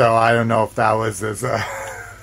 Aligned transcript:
So 0.00 0.14
I 0.14 0.32
don't 0.32 0.48
know 0.48 0.64
if 0.64 0.76
that 0.76 0.92
was 0.92 1.22
as 1.22 1.44
uh, 1.44 1.62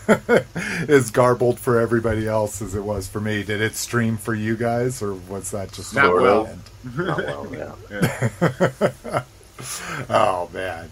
as 0.87 1.11
garbled 1.11 1.59
for 1.59 1.79
everybody 1.79 2.27
else 2.27 2.59
as 2.59 2.73
it 2.73 2.83
was 2.83 3.07
for 3.07 3.21
me. 3.21 3.43
Did 3.43 3.61
it 3.61 3.75
stream 3.75 4.17
for 4.17 4.33
you 4.33 4.57
guys, 4.57 5.03
or 5.03 5.13
was 5.13 5.51
that 5.51 5.73
just 5.73 5.93
not 5.93 6.11
well? 6.11 6.57
Not 6.95 7.17
well, 7.19 7.47
yeah. 7.53 9.21
oh 10.09 10.49
man. 10.51 10.89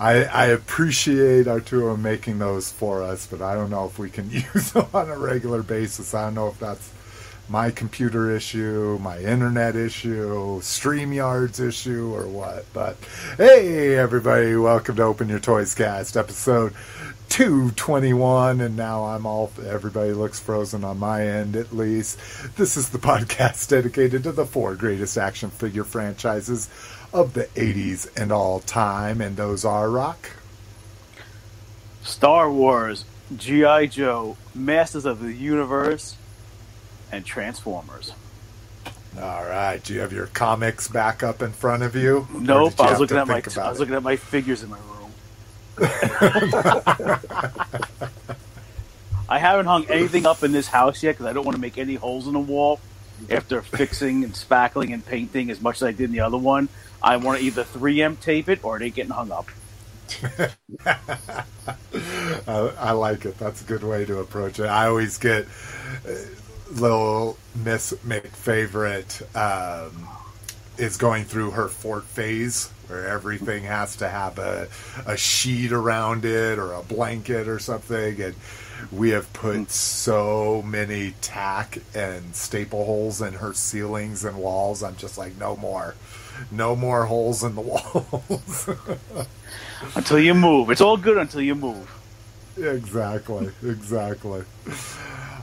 I, 0.00 0.24
I 0.24 0.46
appreciate 0.46 1.46
Arturo 1.46 1.94
making 1.94 2.38
those 2.38 2.72
for 2.72 3.02
us, 3.02 3.26
but 3.26 3.42
I 3.42 3.54
don't 3.54 3.68
know 3.68 3.84
if 3.84 3.98
we 3.98 4.08
can 4.08 4.30
use 4.30 4.72
them 4.72 4.86
on 4.94 5.10
a 5.10 5.18
regular 5.18 5.62
basis. 5.62 6.14
I 6.14 6.24
don't 6.24 6.36
know 6.36 6.48
if 6.48 6.58
that's 6.58 6.90
my 7.48 7.70
computer 7.70 8.34
issue, 8.34 8.98
my 9.00 9.18
internet 9.18 9.76
issue, 9.76 10.60
StreamYard's 10.60 11.60
issue, 11.60 12.14
or 12.14 12.26
what. 12.26 12.64
But 12.72 12.96
hey, 13.36 13.96
everybody, 13.96 14.56
welcome 14.56 14.96
to 14.96 15.02
Open 15.02 15.28
Your 15.28 15.40
Toys 15.40 15.74
Cast, 15.74 16.16
episode 16.16 16.72
221. 17.28 18.60
And 18.60 18.76
now 18.76 19.04
I'm 19.04 19.26
all, 19.26 19.52
everybody 19.66 20.12
looks 20.12 20.40
frozen 20.40 20.84
on 20.84 20.98
my 20.98 21.26
end 21.26 21.54
at 21.54 21.74
least. 21.74 22.18
This 22.56 22.76
is 22.76 22.88
the 22.90 22.98
podcast 23.00 23.68
dedicated 23.68 24.22
to 24.22 24.32
the 24.32 24.46
four 24.46 24.74
greatest 24.74 25.18
action 25.18 25.50
figure 25.50 25.84
franchises 25.84 26.70
of 27.12 27.34
the 27.34 27.44
80s 27.54 28.08
and 28.16 28.32
all 28.32 28.60
time. 28.60 29.20
And 29.20 29.36
those 29.36 29.64
are 29.64 29.90
Rock, 29.90 30.30
Star 32.02 32.50
Wars, 32.50 33.04
G.I. 33.36 33.86
Joe, 33.86 34.36
Masters 34.54 35.04
of 35.04 35.20
the 35.20 35.32
Universe, 35.32 36.16
and 37.14 37.24
Transformers. 37.24 38.12
All 39.20 39.44
right. 39.44 39.82
Do 39.82 39.94
you 39.94 40.00
have 40.00 40.12
your 40.12 40.26
comics 40.26 40.88
back 40.88 41.22
up 41.22 41.40
in 41.42 41.52
front 41.52 41.82
of 41.82 41.94
you? 41.94 42.26
Nope, 42.32 42.74
you 42.78 42.84
I 42.84 42.90
was 42.90 43.00
looking 43.00 43.16
at 43.16 43.28
my 43.28 43.34
I 43.34 43.70
was 43.70 43.78
it? 43.78 43.80
looking 43.80 43.94
at 43.94 44.02
my 44.02 44.16
figures 44.16 44.62
in 44.62 44.70
my 44.70 44.78
room. 44.78 45.12
I 49.28 49.38
haven't 49.38 49.66
hung 49.66 49.86
anything 49.86 50.26
up 50.26 50.42
in 50.42 50.52
this 50.52 50.66
house 50.68 51.02
yet 51.02 51.12
because 51.12 51.26
I 51.26 51.32
don't 51.32 51.44
want 51.44 51.56
to 51.56 51.60
make 51.60 51.78
any 51.78 51.94
holes 51.94 52.26
in 52.26 52.32
the 52.34 52.40
wall. 52.40 52.80
After 53.30 53.62
fixing 53.62 54.24
and 54.24 54.32
spackling 54.34 54.92
and 54.92 55.06
painting 55.06 55.48
as 55.50 55.60
much 55.60 55.76
as 55.76 55.84
I 55.84 55.92
did 55.92 56.06
in 56.06 56.12
the 56.12 56.20
other 56.20 56.36
one, 56.36 56.68
I 57.02 57.16
want 57.16 57.38
to 57.38 57.44
either 57.44 57.62
3M 57.62 58.20
tape 58.20 58.48
it 58.48 58.64
or 58.64 58.76
it 58.76 58.84
ain't 58.84 58.94
getting 58.96 59.12
hung 59.12 59.30
up. 59.30 59.46
I, 60.86 62.72
I 62.78 62.90
like 62.90 63.24
it. 63.24 63.38
That's 63.38 63.62
a 63.62 63.64
good 63.64 63.84
way 63.84 64.04
to 64.04 64.18
approach 64.18 64.58
it. 64.58 64.66
I 64.66 64.86
always 64.86 65.16
get 65.18 65.46
uh, 66.06 66.12
little 66.72 67.38
Miss 67.54 67.92
McFavorite 68.06 69.22
um, 69.36 70.08
is 70.78 70.96
going 70.96 71.24
through 71.24 71.52
her 71.52 71.68
fort 71.68 72.04
phase 72.04 72.70
where 72.88 73.08
everything 73.08 73.64
has 73.64 73.96
to 73.96 74.08
have 74.08 74.38
a, 74.38 74.68
a 75.06 75.16
sheet 75.16 75.72
around 75.72 76.24
it 76.24 76.58
or 76.58 76.72
a 76.72 76.82
blanket 76.82 77.48
or 77.48 77.58
something. 77.58 78.20
And 78.20 78.34
we 78.92 79.10
have 79.10 79.32
put 79.32 79.70
so 79.70 80.62
many 80.62 81.14
tack 81.20 81.78
and 81.94 82.34
staple 82.34 82.84
holes 82.84 83.22
in 83.22 83.34
her 83.34 83.54
ceilings 83.54 84.24
and 84.24 84.36
walls. 84.36 84.82
I'm 84.82 84.96
just 84.96 85.16
like, 85.16 85.38
no 85.38 85.56
more. 85.56 85.94
No 86.50 86.74
more 86.76 87.06
holes 87.06 87.42
in 87.44 87.54
the 87.54 87.60
walls. 87.62 88.68
Until 89.94 90.18
you 90.18 90.34
move. 90.34 90.70
It's 90.70 90.80
all 90.80 90.96
good 90.96 91.16
until 91.16 91.40
you 91.40 91.54
move. 91.54 91.90
exactly, 92.56 93.50
exactly. 93.62 94.42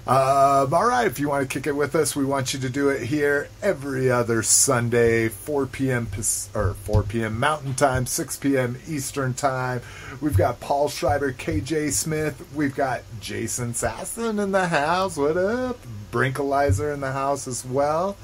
Um, 0.08 0.74
all 0.74 0.88
right, 0.88 1.06
if 1.06 1.20
you 1.20 1.30
want 1.30 1.48
to 1.48 1.54
kick 1.54 1.68
it 1.68 1.76
with 1.76 1.94
us, 1.94 2.16
we 2.16 2.26
want 2.26 2.56
you 2.56 2.60
to 2.62 2.70
do 2.70 2.90
it 2.90 3.04
here 3.04 3.50
every 3.62 4.10
other 4.10 4.42
Sunday, 4.42 5.30
4 5.30 5.68
p.m. 5.68 6.08
Or 6.56 6.74
4 6.74 7.04
p.m. 7.04 7.40
Mountain 7.40 7.76
Time, 7.76 8.08
6 8.08 8.38
p.m. 8.38 8.78
Eastern 8.88 9.36
Time. 9.36 9.82
We've 10.20 10.36
got 10.36 10.60
Paul 10.60 10.90
Schreiber, 10.90 11.32
KJ 11.32 11.92
Smith. 11.92 12.44
We've 12.56 12.76
got 12.76 13.04
Jason 13.20 13.74
Sasson 13.74 14.42
in 14.42 14.52
the 14.52 14.68
house. 14.68 15.18
What 15.18 15.38
up? 15.38 15.78
Brinkalizer 16.12 16.92
in 16.92 17.02
the 17.02 17.12
house 17.12 17.48
as 17.48 17.64
well. 17.64 18.18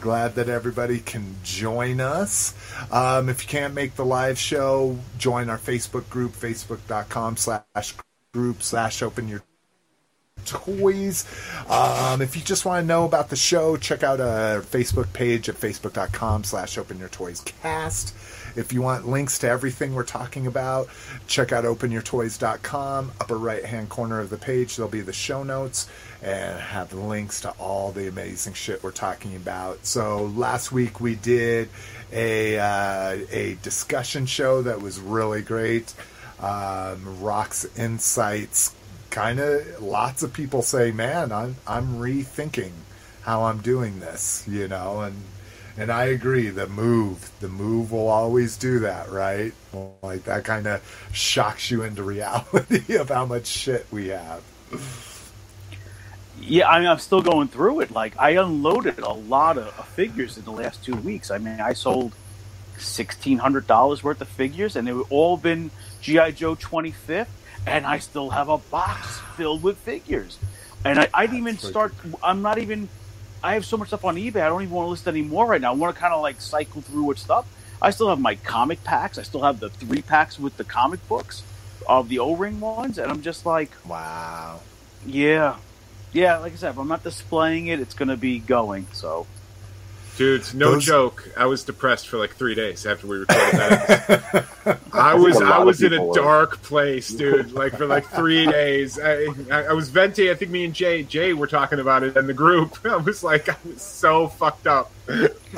Glad 0.00 0.36
that 0.36 0.48
everybody 0.48 1.00
can 1.00 1.36
join 1.44 2.00
us. 2.00 2.54
Um, 2.90 3.28
if 3.28 3.42
you 3.42 3.48
can't 3.48 3.74
make 3.74 3.94
the 3.94 4.06
live 4.06 4.38
show, 4.38 4.98
join 5.18 5.50
our 5.50 5.58
Facebook 5.58 6.08
group, 6.08 6.32
facebook.com 6.32 7.36
slash 7.36 7.94
group 8.32 8.62
slash 8.62 9.02
open 9.02 9.28
your 9.28 9.42
toys. 10.44 11.24
Um, 11.68 12.22
if 12.22 12.36
you 12.36 12.42
just 12.42 12.64
want 12.64 12.82
to 12.82 12.86
know 12.86 13.04
about 13.04 13.28
the 13.28 13.36
show, 13.36 13.76
check 13.76 14.02
out 14.02 14.20
our 14.20 14.60
Facebook 14.60 15.12
page 15.12 15.48
at 15.48 15.56
facebook.com 15.56 16.44
slash 16.44 16.78
open 16.78 16.98
your 16.98 17.08
toys 17.08 17.40
cast. 17.40 18.14
If 18.56 18.72
you 18.72 18.82
want 18.82 19.06
links 19.08 19.38
to 19.38 19.48
everything 19.48 19.94
we're 19.94 20.04
talking 20.04 20.46
about, 20.46 20.88
check 21.26 21.52
out 21.52 21.64
openyourtoys.com. 21.64 23.12
Upper 23.20 23.38
right 23.38 23.64
hand 23.64 23.88
corner 23.88 24.20
of 24.20 24.30
the 24.30 24.36
page, 24.36 24.76
there'll 24.76 24.90
be 24.90 25.00
the 25.00 25.12
show 25.12 25.42
notes 25.42 25.88
and 26.22 26.58
have 26.58 26.92
links 26.92 27.40
to 27.42 27.50
all 27.52 27.92
the 27.92 28.08
amazing 28.08 28.54
shit 28.54 28.82
we're 28.82 28.90
talking 28.90 29.36
about. 29.36 29.86
So 29.86 30.26
last 30.26 30.72
week 30.72 31.00
we 31.00 31.14
did 31.14 31.68
a 32.12 32.58
uh, 32.58 33.18
a 33.30 33.56
discussion 33.62 34.26
show 34.26 34.62
that 34.62 34.80
was 34.80 34.98
really 34.98 35.42
great. 35.42 35.94
Um, 36.40 37.20
Rock's 37.20 37.66
insights, 37.76 38.74
kind 39.10 39.40
of 39.40 39.82
lots 39.82 40.22
of 40.22 40.32
people 40.32 40.62
say, 40.62 40.92
"Man, 40.92 41.32
I'm 41.32 41.56
I'm 41.66 41.98
rethinking 41.98 42.72
how 43.22 43.44
I'm 43.44 43.58
doing 43.60 44.00
this," 44.00 44.44
you 44.48 44.68
know, 44.68 45.00
and 45.00 45.16
and 45.76 45.90
I 45.90 46.04
agree. 46.06 46.48
The 46.50 46.66
move, 46.66 47.30
the 47.40 47.48
move 47.48 47.92
will 47.92 48.08
always 48.08 48.56
do 48.56 48.80
that, 48.80 49.10
right? 49.10 49.52
Like 50.02 50.24
that 50.24 50.44
kind 50.44 50.66
of 50.66 50.82
shocks 51.12 51.70
you 51.70 51.82
into 51.82 52.02
reality 52.04 52.96
of 52.96 53.08
how 53.08 53.26
much 53.26 53.46
shit 53.46 53.86
we 53.90 54.08
have. 54.08 54.42
Yeah, 56.40 56.68
I 56.68 56.78
mean, 56.80 56.88
I'm 56.88 56.98
still 56.98 57.20
going 57.20 57.48
through 57.48 57.80
it. 57.80 57.90
Like, 57.90 58.14
I 58.18 58.30
unloaded 58.30 58.98
a 59.00 59.12
lot 59.12 59.58
of, 59.58 59.66
of 59.78 59.86
figures 59.88 60.38
in 60.38 60.44
the 60.44 60.52
last 60.52 60.82
two 60.82 60.96
weeks. 60.96 61.30
I 61.30 61.38
mean, 61.38 61.60
I 61.60 61.74
sold 61.74 62.12
sixteen 62.78 63.38
hundred 63.38 63.66
dollars 63.66 64.02
worth 64.02 64.20
of 64.20 64.28
figures, 64.28 64.76
and 64.76 64.88
they've 64.88 65.12
all 65.12 65.36
been 65.36 65.70
GI 66.00 66.32
Joe 66.32 66.56
25th, 66.56 67.26
and 67.66 67.86
I 67.86 67.98
still 67.98 68.30
have 68.30 68.48
a 68.48 68.58
box 68.58 69.18
filled 69.36 69.62
with 69.62 69.78
figures. 69.78 70.38
And 70.84 70.98
I, 70.98 71.08
I 71.12 71.26
didn't 71.26 71.38
even 71.40 71.58
start. 71.58 71.94
I'm 72.22 72.42
not 72.42 72.58
even. 72.58 72.88
I 73.42 73.54
have 73.54 73.64
so 73.64 73.76
much 73.76 73.88
stuff 73.88 74.04
on 74.04 74.16
eBay. 74.16 74.42
I 74.42 74.48
don't 74.48 74.62
even 74.62 74.74
want 74.74 74.86
to 74.86 74.90
list 74.90 75.08
anymore 75.08 75.46
right 75.46 75.60
now. 75.60 75.72
I 75.72 75.74
want 75.74 75.94
to 75.94 76.00
kind 76.00 76.12
of 76.12 76.20
like 76.20 76.40
cycle 76.40 76.80
through 76.82 77.04
what 77.04 77.18
stuff. 77.18 77.46
I 77.82 77.90
still 77.90 78.08
have 78.08 78.20
my 78.20 78.34
comic 78.34 78.84
packs. 78.84 79.18
I 79.18 79.22
still 79.22 79.42
have 79.42 79.60
the 79.60 79.70
three 79.70 80.02
packs 80.02 80.38
with 80.38 80.56
the 80.56 80.64
comic 80.64 81.06
books 81.08 81.42
of 81.88 82.08
the 82.10 82.18
O-ring 82.18 82.60
ones, 82.60 82.98
and 82.98 83.10
I'm 83.10 83.22
just 83.22 83.46
like, 83.46 83.70
Wow. 83.86 84.60
yeah, 85.06 85.56
yeah. 86.12 86.36
Like 86.38 86.52
I 86.52 86.56
said, 86.56 86.70
if 86.70 86.78
I'm 86.78 86.88
not 86.88 87.02
displaying 87.02 87.68
it, 87.68 87.80
it's 87.80 87.94
going 87.94 88.10
to 88.10 88.16
be 88.18 88.38
going. 88.38 88.86
So 88.92 89.26
Dude, 90.20 90.52
no 90.52 90.72
Those- 90.72 90.84
joke. 90.84 91.30
I 91.34 91.46
was 91.46 91.64
depressed 91.64 92.06
for 92.08 92.18
like 92.18 92.36
three 92.36 92.54
days 92.54 92.84
after 92.84 93.06
we 93.06 93.20
recorded 93.20 93.52
that. 93.54 94.46
I 94.92 95.14
was 95.14 95.36
a 95.36 95.44
lot 95.44 95.60
I 95.60 95.64
was 95.64 95.80
in 95.80 95.94
a 95.94 95.96
people 95.96 96.08
were. 96.08 96.14
dark 96.14 96.60
place, 96.62 97.08
dude. 97.08 97.52
Like 97.52 97.78
for 97.78 97.86
like 97.86 98.04
three 98.06 98.44
days. 98.44 99.00
I, 99.00 99.28
I 99.50 99.62
I 99.68 99.72
was 99.72 99.88
venting. 99.88 100.28
I 100.28 100.34
think 100.34 100.50
me 100.50 100.66
and 100.66 100.74
Jay 100.74 101.04
Jay 101.04 101.32
were 101.32 101.46
talking 101.46 101.78
about 101.80 102.02
it 102.02 102.18
in 102.18 102.26
the 102.26 102.34
group. 102.34 102.76
I 102.84 102.96
was 102.98 103.24
like, 103.24 103.48
I 103.48 103.56
was 103.64 103.80
so 103.80 104.28
fucked 104.28 104.66
up. 104.66 104.92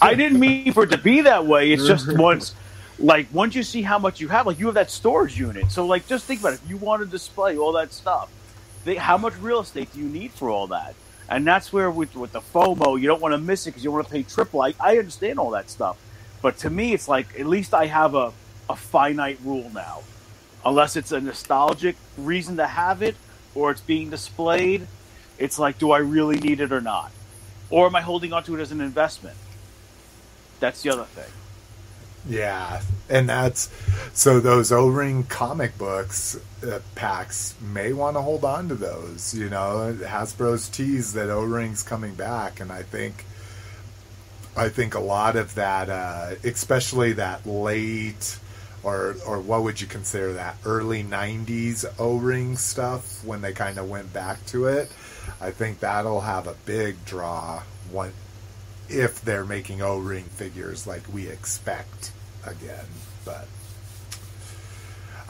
I 0.00 0.14
didn't 0.14 0.40
mean 0.40 0.72
for 0.72 0.84
it 0.84 0.92
to 0.92 0.98
be 0.98 1.20
that 1.20 1.44
way. 1.44 1.70
It's 1.70 1.86
just 1.86 2.10
once, 2.16 2.54
like 2.98 3.26
once 3.34 3.54
you 3.54 3.62
see 3.62 3.82
how 3.82 3.98
much 3.98 4.18
you 4.18 4.28
have, 4.28 4.46
like 4.46 4.58
you 4.58 4.64
have 4.64 4.76
that 4.76 4.90
storage 4.90 5.38
unit. 5.38 5.70
So 5.70 5.84
like, 5.84 6.06
just 6.06 6.24
think 6.24 6.40
about 6.40 6.54
it. 6.54 6.60
If 6.64 6.70
you 6.70 6.78
want 6.78 7.02
to 7.02 7.06
display 7.06 7.58
all 7.58 7.72
that 7.72 7.92
stuff, 7.92 8.30
think, 8.82 8.98
how 8.98 9.18
much 9.18 9.36
real 9.36 9.60
estate 9.60 9.92
do 9.92 9.98
you 9.98 10.08
need 10.08 10.30
for 10.30 10.48
all 10.48 10.68
that? 10.68 10.94
And 11.30 11.46
that's 11.46 11.72
where 11.72 11.90
with 11.90 12.16
with 12.16 12.32
the 12.32 12.40
FOMO, 12.40 13.00
you 13.00 13.06
don't 13.06 13.22
want 13.22 13.32
to 13.32 13.38
miss 13.38 13.66
it 13.66 13.70
because 13.70 13.84
you 13.84 13.92
want 13.92 14.06
to 14.06 14.12
pay 14.12 14.24
triple. 14.24 14.60
I, 14.62 14.74
I 14.80 14.98
understand 14.98 15.38
all 15.38 15.50
that 15.52 15.70
stuff, 15.70 15.96
but 16.42 16.58
to 16.58 16.70
me, 16.70 16.92
it's 16.92 17.08
like 17.08 17.38
at 17.38 17.46
least 17.46 17.72
I 17.72 17.86
have 17.86 18.14
a 18.16 18.32
a 18.68 18.76
finite 18.76 19.38
rule 19.44 19.70
now, 19.74 20.02
unless 20.64 20.96
it's 20.96 21.12
a 21.12 21.20
nostalgic 21.20 21.96
reason 22.16 22.56
to 22.56 22.66
have 22.66 23.02
it 23.02 23.16
or 23.54 23.70
it's 23.70 23.80
being 23.80 24.10
displayed. 24.10 24.86
It's 25.38 25.58
like, 25.58 25.78
do 25.78 25.92
I 25.92 25.98
really 25.98 26.38
need 26.38 26.60
it 26.60 26.72
or 26.72 26.80
not? 26.80 27.12
Or 27.70 27.86
am 27.86 27.96
I 27.96 28.00
holding 28.00 28.32
onto 28.32 28.56
it 28.56 28.60
as 28.60 28.72
an 28.72 28.80
investment? 28.80 29.36
That's 30.60 30.82
the 30.82 30.90
other 30.90 31.04
thing. 31.04 31.39
Yeah, 32.28 32.82
and 33.08 33.28
that's 33.28 33.70
so 34.12 34.40
those 34.40 34.72
O-ring 34.72 35.24
comic 35.24 35.76
books 35.78 36.38
uh, 36.62 36.80
packs 36.94 37.54
may 37.60 37.92
want 37.92 38.16
to 38.16 38.20
hold 38.20 38.44
on 38.44 38.68
to 38.68 38.74
those. 38.74 39.34
You 39.34 39.48
know, 39.48 39.96
Hasbro's 39.98 40.68
teased 40.68 41.14
that 41.14 41.30
O-rings 41.30 41.82
coming 41.82 42.14
back, 42.14 42.60
and 42.60 42.70
I 42.70 42.82
think, 42.82 43.24
I 44.54 44.68
think 44.68 44.94
a 44.94 45.00
lot 45.00 45.36
of 45.36 45.54
that, 45.54 45.88
uh, 45.88 46.34
especially 46.44 47.14
that 47.14 47.46
late, 47.46 48.38
or 48.82 49.16
or 49.26 49.40
what 49.40 49.62
would 49.62 49.80
you 49.80 49.86
consider 49.86 50.34
that 50.34 50.56
early 50.66 51.02
'90s 51.02 51.86
O-ring 51.98 52.56
stuff 52.56 53.24
when 53.24 53.40
they 53.40 53.54
kind 53.54 53.78
of 53.78 53.88
went 53.88 54.12
back 54.12 54.44
to 54.46 54.66
it. 54.66 54.92
I 55.40 55.52
think 55.52 55.80
that'll 55.80 56.20
have 56.20 56.46
a 56.46 56.54
big 56.66 57.02
draw 57.06 57.62
when 57.90 58.12
if 58.90 59.22
they're 59.22 59.44
making 59.44 59.82
O-ring 59.82 60.24
figures 60.24 60.86
like 60.86 61.02
we 61.12 61.28
expect 61.28 62.12
again. 62.44 62.86
But 63.24 63.46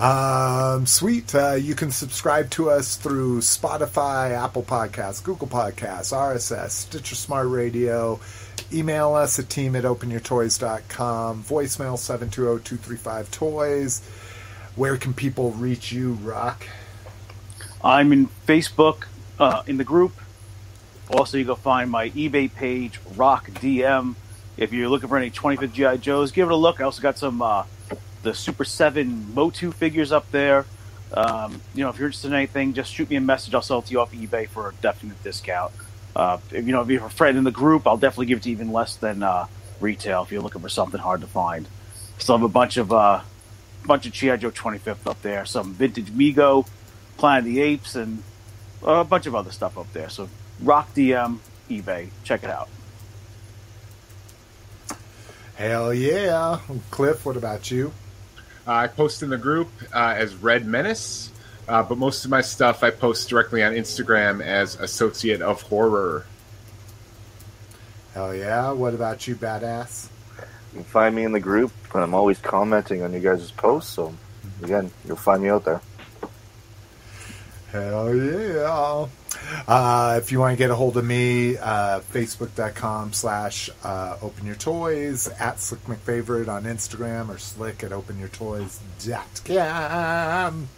Um, 0.00 0.86
sweet. 0.86 1.34
Uh, 1.34 1.52
you 1.52 1.74
can 1.74 1.90
subscribe 1.90 2.48
to 2.50 2.70
us 2.70 2.96
through 2.96 3.40
Spotify, 3.40 4.30
Apple 4.30 4.62
Podcasts, 4.62 5.22
Google 5.22 5.46
Podcasts, 5.46 6.16
RSS, 6.16 6.70
Stitcher 6.70 7.14
Smart 7.14 7.48
Radio. 7.48 8.18
Email 8.72 9.14
us 9.14 9.38
at 9.38 9.50
team 9.50 9.76
at 9.76 9.84
openyourtoys.com. 9.84 11.44
Voicemail 11.44 11.98
720-235-TOYS. 11.98 14.00
Where 14.76 14.96
can 14.96 15.12
people 15.12 15.50
reach 15.52 15.92
you, 15.92 16.14
Rock? 16.14 16.66
I'm 17.84 18.10
in 18.12 18.28
Facebook 18.46 19.04
uh, 19.38 19.64
in 19.66 19.76
the 19.76 19.84
group. 19.84 20.12
Also, 21.12 21.38
you 21.38 21.44
go 21.44 21.56
find 21.56 21.90
my 21.90 22.10
eBay 22.10 22.52
page, 22.52 23.00
Rock 23.16 23.50
DM. 23.50 24.14
If 24.56 24.72
you're 24.72 24.88
looking 24.88 25.08
for 25.08 25.16
any 25.16 25.30
25th 25.30 25.72
GI 25.72 25.98
Joes, 25.98 26.30
give 26.30 26.48
it 26.48 26.52
a 26.52 26.56
look. 26.56 26.80
I 26.80 26.84
also 26.84 27.02
got 27.02 27.18
some 27.18 27.42
uh, 27.42 27.64
the 28.22 28.32
Super 28.32 28.64
Seven 28.64 29.34
Motu 29.34 29.72
figures 29.72 30.12
up 30.12 30.30
there. 30.30 30.66
Um, 31.12 31.60
you 31.74 31.82
know, 31.82 31.90
if 31.90 31.98
you're 31.98 32.06
interested 32.06 32.28
in 32.28 32.34
anything, 32.34 32.74
just 32.74 32.92
shoot 32.92 33.10
me 33.10 33.16
a 33.16 33.20
message. 33.20 33.54
I'll 33.54 33.62
sell 33.62 33.80
it 33.80 33.86
to 33.86 33.92
you 33.92 34.00
off 34.00 34.12
eBay 34.12 34.48
for 34.48 34.68
a 34.68 34.74
definite 34.74 35.22
discount. 35.24 35.72
Uh, 36.14 36.38
if, 36.52 36.66
you 36.66 36.72
know, 36.72 36.82
if 36.82 36.88
you're 36.88 37.04
a 37.04 37.10
friend 37.10 37.36
in 37.36 37.44
the 37.44 37.50
group, 37.50 37.86
I'll 37.86 37.96
definitely 37.96 38.26
give 38.26 38.38
it 38.38 38.42
to 38.42 38.50
even 38.50 38.70
less 38.70 38.96
than 38.96 39.22
uh, 39.22 39.46
retail 39.80 40.22
if 40.22 40.30
you're 40.30 40.42
looking 40.42 40.62
for 40.62 40.68
something 40.68 41.00
hard 41.00 41.22
to 41.22 41.26
find. 41.26 41.66
Still 42.18 42.36
have 42.36 42.44
a 42.44 42.48
bunch 42.48 42.76
of 42.76 42.92
uh, 42.92 43.22
bunch 43.84 44.06
of 44.06 44.12
GI 44.12 44.36
Joe 44.38 44.50
25th 44.50 45.06
up 45.06 45.20
there, 45.22 45.44
some 45.44 45.74
vintage 45.74 46.06
Mego, 46.06 46.68
Planet 47.16 47.40
of 47.40 47.44
the 47.46 47.60
Apes, 47.60 47.96
and 47.96 48.22
a 48.82 49.02
bunch 49.04 49.26
of 49.26 49.34
other 49.34 49.50
stuff 49.50 49.76
up 49.78 49.92
there. 49.92 50.08
So 50.08 50.28
Rock 50.62 50.94
DM, 50.94 51.38
eBay, 51.68 52.10
check 52.24 52.44
it 52.44 52.50
out. 52.50 52.68
Hell 55.54 55.92
yeah. 55.92 56.58
Cliff, 56.90 57.24
what 57.26 57.36
about 57.36 57.70
you? 57.70 57.92
Uh, 58.66 58.72
I 58.72 58.86
post 58.86 59.22
in 59.22 59.30
the 59.30 59.38
group 59.38 59.68
uh, 59.94 60.14
as 60.16 60.34
Red 60.34 60.66
Menace, 60.66 61.30
uh, 61.68 61.82
but 61.82 61.98
most 61.98 62.24
of 62.24 62.30
my 62.30 62.40
stuff 62.40 62.82
I 62.82 62.90
post 62.90 63.28
directly 63.28 63.62
on 63.62 63.72
Instagram 63.72 64.42
as 64.42 64.76
Associate 64.76 65.42
of 65.42 65.62
Horror. 65.62 66.26
Hell 68.14 68.34
yeah. 68.34 68.72
What 68.72 68.94
about 68.94 69.26
you, 69.26 69.34
badass? 69.34 70.08
You 70.72 70.76
can 70.76 70.84
find 70.84 71.14
me 71.14 71.24
in 71.24 71.32
the 71.32 71.40
group, 71.40 71.72
and 71.94 72.02
I'm 72.02 72.14
always 72.14 72.38
commenting 72.38 73.02
on 73.02 73.12
you 73.12 73.20
guys' 73.20 73.50
posts. 73.50 73.92
So, 73.92 74.14
again, 74.62 74.90
you'll 75.06 75.16
find 75.16 75.42
me 75.42 75.48
out 75.48 75.64
there. 75.64 75.80
Hell 77.72 78.14
yeah. 78.14 79.06
Uh, 79.68 80.18
if 80.20 80.32
you 80.32 80.40
want 80.40 80.54
to 80.54 80.56
get 80.56 80.70
a 80.70 80.74
hold 80.74 80.96
of 80.96 81.04
me, 81.04 81.56
uh, 81.56 82.00
facebook.com 82.12 83.12
slash 83.12 83.70
uh, 83.84 84.16
open 84.22 84.44
your 84.44 84.56
toys, 84.56 85.28
at 85.38 85.60
Slick 85.60 85.84
McFavorite 85.84 86.48
on 86.48 86.64
Instagram, 86.64 87.28
or 87.28 87.38
slick 87.38 87.84
at 87.84 87.92
openyourtoys.com. 87.92 90.68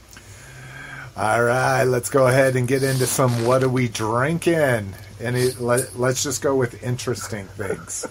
All 1.15 1.43
right, 1.43 1.85
let's 1.85 2.09
go 2.11 2.27
ahead 2.27 2.57
and 2.57 2.67
get 2.69 2.83
into 2.83 3.07
some 3.07 3.45
what 3.47 3.63
are 3.63 3.69
we 3.69 3.87
drinking? 3.89 4.95
And 5.21 5.37
it, 5.37 5.61
let, 5.61 5.99
let's 5.99 6.23
just 6.23 6.41
go 6.43 6.57
with 6.57 6.83
interesting 6.83 7.47
things. 7.47 8.07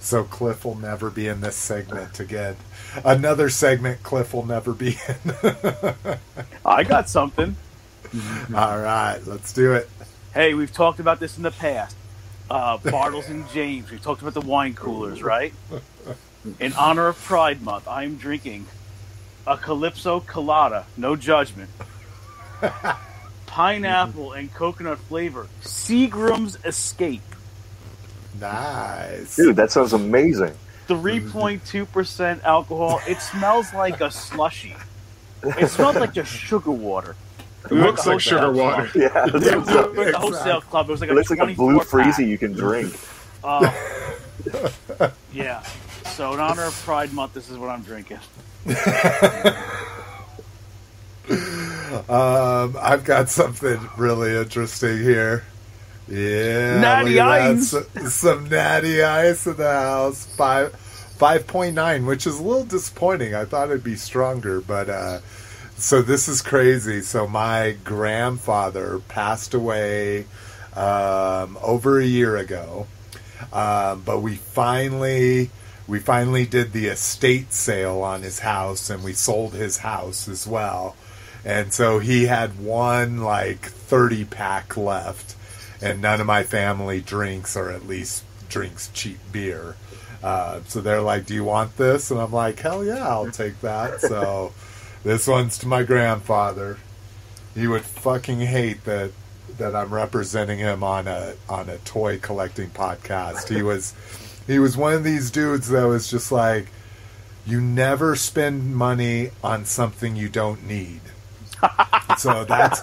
So 0.00 0.22
Cliff 0.24 0.64
will 0.64 0.76
never 0.76 1.10
be 1.10 1.26
in 1.28 1.40
this 1.40 1.56
segment 1.56 2.20
again. 2.20 2.56
Another 3.04 3.50
segment 3.50 4.02
Cliff 4.04 4.32
will 4.32 4.46
never 4.46 4.72
be 4.72 4.96
in. 5.08 5.16
I 6.64 6.84
got 6.84 7.08
something. 7.08 7.56
All 8.54 8.78
right, 8.78 9.20
let's 9.26 9.52
do 9.52 9.74
it. 9.74 9.88
Hey, 10.34 10.54
we've 10.54 10.72
talked 10.72 11.00
about 11.00 11.20
this 11.20 11.36
in 11.36 11.42
the 11.42 11.50
past. 11.50 11.96
Uh, 12.50 12.78
Bartles 12.78 13.28
and 13.28 13.44
Jaymes. 13.46 13.90
We've 13.90 14.02
talked 14.02 14.22
about 14.22 14.34
the 14.34 14.40
wine 14.40 14.74
coolers, 14.74 15.22
right? 15.22 15.52
In 16.60 16.72
honor 16.74 17.08
of 17.08 17.20
Pride 17.22 17.62
Month, 17.62 17.88
I 17.88 18.04
am 18.04 18.16
drinking 18.16 18.66
a 19.46 19.56
Calypso 19.56 20.20
Colada, 20.20 20.86
no 20.96 21.16
judgment. 21.16 21.70
Pineapple 23.46 24.32
and 24.32 24.52
coconut 24.52 24.98
flavor. 24.98 25.48
Seagram's 25.62 26.58
Escape. 26.64 27.22
Nice. 28.40 29.36
Dude, 29.36 29.56
that 29.56 29.70
sounds 29.72 29.92
amazing. 29.92 30.54
3.2% 30.88 32.42
alcohol. 32.44 33.00
It 33.08 33.20
smells 33.20 33.72
like 33.72 34.00
a 34.00 34.10
slushy. 34.10 34.76
It 35.42 35.68
smells 35.68 35.96
like 35.96 36.12
just 36.12 36.32
sugar 36.32 36.70
water. 36.70 37.16
It 37.70 37.74
looks 37.74 38.06
like 38.06 38.20
sugar 38.20 38.52
water. 38.52 38.90
Yeah, 38.94 39.26
it 39.26 39.32
We 39.32 39.40
looks 39.40 39.70
were 39.72 39.80
at 39.84 39.94
the 40.12 40.18
wholesale 40.18 40.60
club. 40.60 40.88
It 40.88 40.92
was 40.92 41.00
like 41.00 41.10
a, 41.10 41.14
like 41.14 41.30
a 41.40 41.46
blue 41.46 41.80
24 41.80 41.84
pack. 41.84 42.14
freezy 42.16 42.28
you 42.28 42.38
can 42.38 42.52
drink. 42.52 42.94
Uh, 43.44 43.70
yeah. 45.32 45.62
So 46.14 46.32
in 46.34 46.40
honor 46.40 46.64
of 46.64 46.74
Pride 46.84 47.12
Month, 47.12 47.34
this 47.34 47.48
is 47.50 47.58
what 47.58 47.70
I'm 47.70 47.82
drinking. 47.82 48.18
Um, 52.08 52.76
I've 52.80 53.04
got 53.04 53.28
something 53.30 53.78
really 53.96 54.36
interesting 54.36 54.98
here. 54.98 55.44
Yeah, 56.08 56.78
Natty 56.80 57.14
look 57.16 57.20
at 57.20 57.38
that. 57.38 57.56
Ice. 57.58 57.74
S- 57.74 58.14
some 58.14 58.48
natty 58.48 59.02
ice 59.02 59.46
in 59.46 59.56
the 59.56 59.70
house. 59.72 60.24
Five, 60.36 60.72
five 60.74 61.46
point 61.46 61.74
nine, 61.74 62.06
which 62.06 62.26
is 62.26 62.38
a 62.38 62.42
little 62.42 62.64
disappointing. 62.64 63.34
I 63.34 63.44
thought 63.44 63.70
it'd 63.70 63.82
be 63.82 63.96
stronger, 63.96 64.60
but 64.60 64.88
uh, 64.88 65.18
so 65.76 66.02
this 66.02 66.28
is 66.28 66.42
crazy. 66.42 67.02
So 67.02 67.26
my 67.26 67.76
grandfather 67.84 69.00
passed 69.08 69.54
away 69.54 70.26
um, 70.74 71.58
over 71.62 71.98
a 72.00 72.04
year 72.04 72.36
ago, 72.36 72.86
um, 73.52 74.02
but 74.04 74.20
we 74.20 74.36
finally 74.36 75.50
we 75.86 76.00
finally 76.00 76.46
did 76.46 76.72
the 76.72 76.86
estate 76.86 77.52
sale 77.52 78.00
on 78.02 78.22
his 78.22 78.40
house, 78.40 78.90
and 78.90 79.04
we 79.04 79.12
sold 79.12 79.54
his 79.54 79.78
house 79.78 80.28
as 80.28 80.46
well. 80.46 80.96
And 81.44 81.72
so 81.72 82.00
he 82.00 82.26
had 82.26 82.58
one 82.58 83.22
like 83.22 83.60
30 83.60 84.24
pack 84.24 84.76
left, 84.76 85.36
and 85.80 86.02
none 86.02 86.20
of 86.20 86.26
my 86.26 86.42
family 86.42 87.00
drinks, 87.00 87.56
or 87.56 87.70
at 87.70 87.86
least 87.86 88.24
drinks 88.48 88.90
cheap 88.94 89.18
beer. 89.30 89.76
Uh, 90.22 90.60
so 90.66 90.80
they're 90.80 91.02
like, 91.02 91.26
Do 91.26 91.34
you 91.34 91.44
want 91.44 91.76
this? 91.76 92.10
And 92.10 92.18
I'm 92.20 92.32
like, 92.32 92.58
Hell 92.58 92.84
yeah, 92.84 93.06
I'll 93.06 93.30
take 93.30 93.60
that. 93.60 94.00
So 94.00 94.52
this 95.06 95.28
one's 95.28 95.56
to 95.58 95.68
my 95.68 95.84
grandfather. 95.84 96.78
He 97.54 97.68
would 97.68 97.84
fucking 97.84 98.40
hate 98.40 98.84
that 98.86 99.12
that 99.56 99.76
I'm 99.76 99.94
representing 99.94 100.58
him 100.58 100.82
on 100.82 101.06
a 101.06 101.34
on 101.48 101.68
a 101.68 101.78
toy 101.78 102.18
collecting 102.18 102.70
podcast. 102.70 103.48
He 103.48 103.62
was 103.62 103.94
he 104.48 104.58
was 104.58 104.76
one 104.76 104.94
of 104.94 105.04
these 105.04 105.30
dudes 105.30 105.68
that 105.68 105.84
was 105.84 106.10
just 106.10 106.32
like 106.32 106.66
you 107.46 107.60
never 107.60 108.16
spend 108.16 108.74
money 108.74 109.30
on 109.44 109.64
something 109.64 110.16
you 110.16 110.28
don't 110.28 110.66
need. 110.66 111.02
so 112.18 112.44
that's 112.44 112.80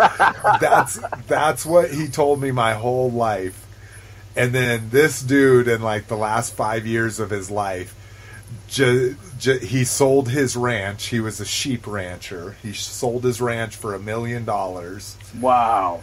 that's 0.62 1.00
that's 1.28 1.66
what 1.66 1.92
he 1.92 2.08
told 2.08 2.42
me 2.42 2.52
my 2.52 2.72
whole 2.72 3.12
life. 3.12 3.68
And 4.38 4.54
then 4.54 4.92
this 4.92 5.22
dude 5.22 5.68
in 5.68 5.82
like 5.82 6.08
the 6.08 6.16
last 6.16 6.56
5 6.56 6.88
years 6.88 7.20
of 7.20 7.32
his 7.32 7.52
life 7.52 7.94
ju- 8.74 9.16
ju- 9.40 9.60
he 9.60 9.84
sold 9.86 10.30
his 10.30 10.56
ranch. 10.56 11.06
He 11.06 11.20
was 11.20 11.40
a 11.40 11.46
sheep 11.46 11.86
rancher. 11.88 12.56
He 12.62 12.74
sold 12.74 13.24
his 13.24 13.40
ranch 13.40 13.76
for 13.76 13.94
a 13.94 14.00
million 14.00 14.44
dollars 14.46 15.16
Wow. 15.40 16.02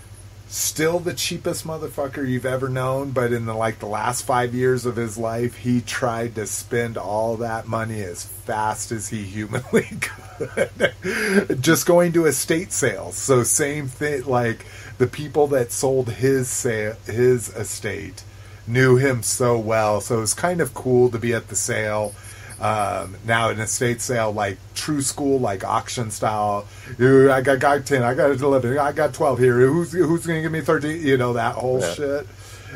still 0.48 0.98
the 0.98 1.14
cheapest 1.14 1.66
motherfucker 1.66 2.26
you've 2.28 2.44
ever 2.46 2.68
known 2.68 3.10
but 3.12 3.32
in 3.32 3.46
the 3.46 3.54
like 3.54 3.78
the 3.78 3.86
last 3.86 4.22
five 4.24 4.52
years 4.54 4.84
of 4.84 4.96
his 4.96 5.16
life 5.16 5.56
he 5.58 5.80
tried 5.80 6.34
to 6.34 6.44
spend 6.46 6.96
all 6.96 7.36
that 7.36 7.68
money 7.68 8.02
as 8.02 8.24
fast 8.24 8.90
as 8.90 9.08
he 9.10 9.22
humanly 9.22 9.86
could 10.00 11.62
just 11.62 11.86
going 11.86 12.12
to 12.12 12.26
estate 12.26 12.72
sales 12.72 13.14
so 13.16 13.42
same 13.44 13.86
thing 13.86 14.24
like 14.24 14.66
the 14.98 15.06
people 15.06 15.46
that 15.46 15.70
sold 15.70 16.10
his 16.10 16.48
sale 16.48 16.96
his 17.06 17.48
estate 17.50 18.24
knew 18.66 18.96
him 18.96 19.22
so 19.22 19.56
well 19.56 20.00
so 20.00 20.18
it 20.18 20.20
was 20.20 20.34
kind 20.34 20.60
of 20.60 20.74
cool 20.74 21.08
to 21.10 21.18
be 21.18 21.32
at 21.32 21.46
the 21.48 21.56
sale 21.56 22.12
um, 22.60 23.16
now 23.26 23.48
an 23.48 23.58
estate 23.60 24.00
sale 24.02 24.32
like 24.32 24.58
true 24.74 25.00
school 25.00 25.38
like 25.40 25.64
auction 25.64 26.10
style 26.10 26.66
i 27.00 27.40
got, 27.40 27.58
got 27.58 27.86
10 27.86 28.02
i 28.02 28.12
got 28.14 28.30
11 28.30 28.78
i 28.78 28.92
got 28.92 29.14
12 29.14 29.38
here 29.38 29.54
who's 29.66 29.92
who's 29.92 30.26
gonna 30.26 30.42
give 30.42 30.52
me 30.52 30.60
13 30.60 31.06
you 31.06 31.16
know 31.16 31.32
that 31.34 31.54
whole 31.54 31.80
Yeah. 31.80 31.94
shit. 31.94 32.26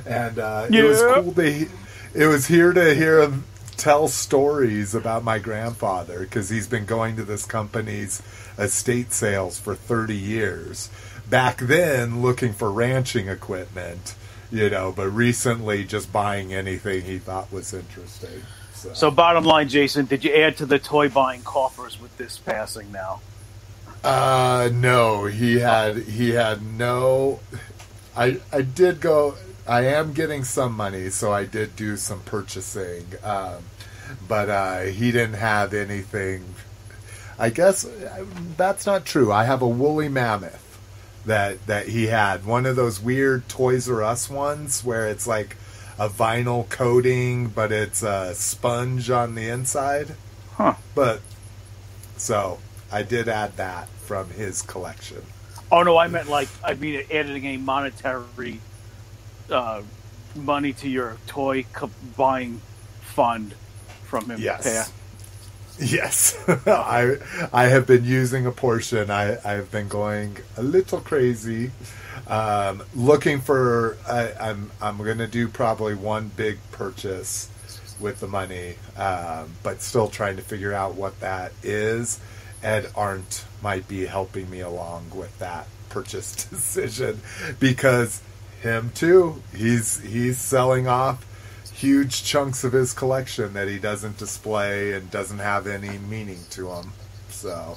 And 0.07 0.39
uh, 0.41 0.67
it 0.71 0.83
was 0.83 1.01
cool 1.03 1.33
to 1.35 1.69
it 2.15 2.27
was 2.27 2.47
here 2.47 2.73
to 2.73 2.95
hear 2.95 3.21
him 3.23 3.45
tell 3.77 4.09
stories 4.09 4.95
about 4.95 5.23
my 5.23 5.39
grandfather 5.39 6.21
because 6.21 6.49
he's 6.49 6.67
been 6.67 6.85
going 6.85 7.17
to 7.17 7.23
this 7.25 7.45
company's 7.45 8.23
estate 8.59 9.13
sales 9.13 9.59
for 9.59 9.75
30 9.75 10.17
years. 10.17 10.89
Back 11.29 11.59
then 11.59 12.23
looking 12.23 12.53
for 12.53 12.73
ranching 12.73 13.29
equipment 13.29 14.15
you 14.51 14.69
know 14.71 14.93
but 14.93 15.09
recently 15.09 15.85
just 15.85 16.13
buying 16.13 16.53
anything 16.55 17.03
he 17.03 17.19
thought 17.19 17.51
was 17.53 17.73
interesting 17.73 18.43
So 18.93 19.11
bottom 19.11 19.45
line, 19.45 19.69
Jason, 19.69 20.07
did 20.07 20.25
you 20.25 20.33
add 20.35 20.57
to 20.59 20.67
the 20.67 20.79
toy 20.79 21.09
buying 21.09 21.43
coffers 21.43 22.01
with 22.01 22.17
this 22.19 22.39
passing 22.39 22.93
now? 22.93 23.21
Uh, 24.03 24.69
no, 24.73 25.25
he 25.25 25.59
had 25.59 25.97
he 25.97 26.31
had 26.31 26.63
no. 26.63 27.41
I 28.17 28.41
I 28.53 28.63
did 28.63 29.01
go. 29.01 29.35
I 29.67 29.87
am 29.87 30.13
getting 30.13 30.45
some 30.45 30.75
money, 30.75 31.09
so 31.09 31.33
I 31.33 31.45
did 31.45 31.75
do 31.75 31.97
some 31.97 32.21
purchasing. 32.21 33.07
Um, 33.23 33.65
but 34.29 34.51
uh, 34.51 34.81
he 34.81 35.11
didn't 35.11 35.37
have 35.37 35.73
anything. 35.73 36.45
I 37.39 37.49
guess 37.49 37.89
that's 38.57 38.85
not 38.87 39.07
true. 39.07 39.33
I 39.33 39.45
have 39.45 39.63
a 39.63 39.69
woolly 39.69 40.09
mammoth 40.09 40.61
that 41.25 41.67
that 41.67 41.89
he 41.89 42.07
had. 42.07 42.45
One 42.45 42.67
of 42.67 42.77
those 42.77 43.01
weird 43.01 43.49
Toys 43.49 43.89
R 43.89 44.03
Us 44.03 44.29
ones 44.29 44.85
where 44.85 45.09
it's 45.09 45.27
like 45.27 45.57
a 45.99 46.09
vinyl 46.09 46.69
coating, 46.69 47.49
but 47.49 47.73
it's 47.73 48.03
a 48.03 48.35
sponge 48.35 49.11
on 49.11 49.35
the 49.35 49.49
inside. 49.49 50.15
Huh. 50.55 50.75
But 50.95 51.21
so 52.17 52.59
I 52.91 53.03
did 53.03 53.29
add 53.29 53.57
that 53.57 53.89
from 53.89 54.31
his 54.31 54.63
collection. 54.63 55.23
Oh 55.71 55.83
no, 55.83 55.97
I 55.97 56.09
meant 56.09 56.29
like 56.29 56.49
I 56.63 56.75
mean 56.75 57.05
adding 57.11 57.45
a 57.47 57.57
monetary 57.57 58.61
uh, 59.51 59.83
money 60.35 60.73
to 60.75 60.89
your 60.89 61.17
toy 61.27 61.65
buying 62.17 62.61
fund 63.01 63.55
from 64.05 64.31
him. 64.31 64.41
Yes. 64.41 64.65
Yeah. 64.67 64.87
Yes, 65.77 66.39
I 66.69 67.17
I 67.53 67.65
have 67.65 67.85
been 67.85 68.05
using 68.05 68.47
a 68.47 68.53
portion. 68.53 69.11
I 69.11 69.39
I 69.45 69.55
have 69.55 69.73
been 69.73 69.89
going 69.89 70.37
a 70.57 70.63
little 70.63 71.01
crazy, 71.01 71.73
um, 72.27 72.83
looking 72.95 73.41
for. 73.41 73.97
I, 74.09 74.33
I'm 74.41 74.71
I'm 74.81 74.99
going 74.99 75.19
to 75.19 75.27
do 75.27 75.49
probably 75.49 75.95
one 75.95 76.31
big 76.37 76.59
purchase 76.73 77.49
with 78.01 78.21
the 78.21 78.29
money, 78.29 78.77
um, 78.97 79.53
but 79.63 79.81
still 79.81 80.09
trying 80.09 80.37
to 80.37 80.43
figure 80.43 80.73
out 80.73 80.95
what 80.95 81.21
that 81.21 81.53
is. 81.63 82.21
Ed 82.63 82.91
Arndt 82.97 83.45
might 83.63 83.87
be 83.89 84.07
helping 84.07 84.49
me 84.51 84.61
along 84.61 85.11
with 85.15 85.39
that 85.39 85.67
purchase 85.91 86.35
decision 86.51 87.21
because 87.61 88.23
him 88.63 88.91
too. 88.95 89.43
He's 89.55 90.01
he's 90.01 90.39
selling 90.39 90.89
off 90.89 91.25
huge 91.73 92.25
chunks 92.25 92.65
of 92.65 92.73
his 92.73 92.93
collection 92.93 93.53
that 93.53 93.69
he 93.69 93.79
doesn't 93.79 94.17
display 94.17 94.93
and 94.93 95.11
doesn't 95.11 95.41
have 95.41 95.67
any 95.67 95.99
meaning 95.99 96.39
to 96.51 96.71
him. 96.71 96.93
So, 97.29 97.77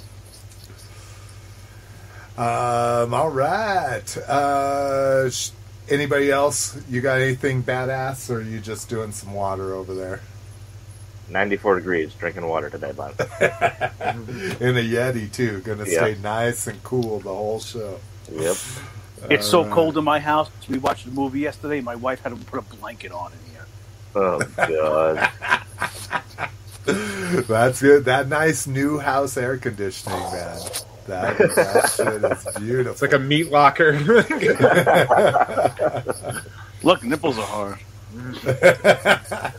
um, 2.38 3.14
all 3.14 3.30
right. 3.30 4.18
Uh, 4.18 5.30
sh- 5.30 5.50
anybody 5.90 6.32
else? 6.32 6.80
You 6.90 7.02
got 7.02 7.20
anything 7.20 7.64
badass, 7.64 8.30
or 8.30 8.38
are 8.38 8.42
you 8.42 8.60
just 8.60 8.90
doing 8.90 9.12
some 9.12 9.34
water 9.34 9.74
over 9.74 9.94
there 9.96 10.22
94 11.30 11.76
degrees, 11.80 12.14
drinking 12.14 12.48
water 12.48 12.70
today, 12.70 12.92
bud. 12.94 13.14
in 13.20 14.78
a 14.78 14.82
Yeti 14.82 15.32
too? 15.32 15.60
Going 15.62 15.80
to 15.80 15.90
Yeah. 15.90 16.00
stay 16.00 16.16
nice 16.22 16.68
and 16.68 16.82
cool 16.84 17.20
the 17.20 17.30
whole 17.34 17.60
show. 17.60 18.00
yep. 18.32 18.56
It's 19.30 19.48
so 19.48 19.60
Alright. 19.62 19.74
cold 19.74 19.98
in 19.98 20.04
my 20.04 20.20
house. 20.20 20.50
We 20.70 20.78
watched 20.78 21.06
the 21.06 21.12
movie 21.12 21.40
yesterday. 21.40 21.82
My 21.82 21.96
wife 21.96 22.22
had 22.22 22.30
to 22.30 22.46
put 22.46 22.60
a 22.60 22.76
blanket 22.76 23.12
on 23.12 23.32
in 23.34 23.40
here. 23.52 23.66
Oh, 24.16 24.40
God. 24.56 25.30
That's 27.48 27.82
good. 27.82 28.06
That 28.06 28.28
nice 28.30 28.68
new 28.68 28.98
house 29.00 29.36
air 29.36 29.58
conditioning, 29.58 30.20
man. 30.20 30.60
That, 31.08 31.38
that 31.38 31.90
shit 31.96 32.24
is 32.24 32.48
beautiful. 32.60 32.92
It's 32.92 33.02
like 33.02 33.14
a 33.14 33.20
meat 33.20 33.50
locker. 33.52 33.94
Look, 36.84 37.04
nipples 37.04 37.40
are 37.40 37.46
hard. 37.46 37.80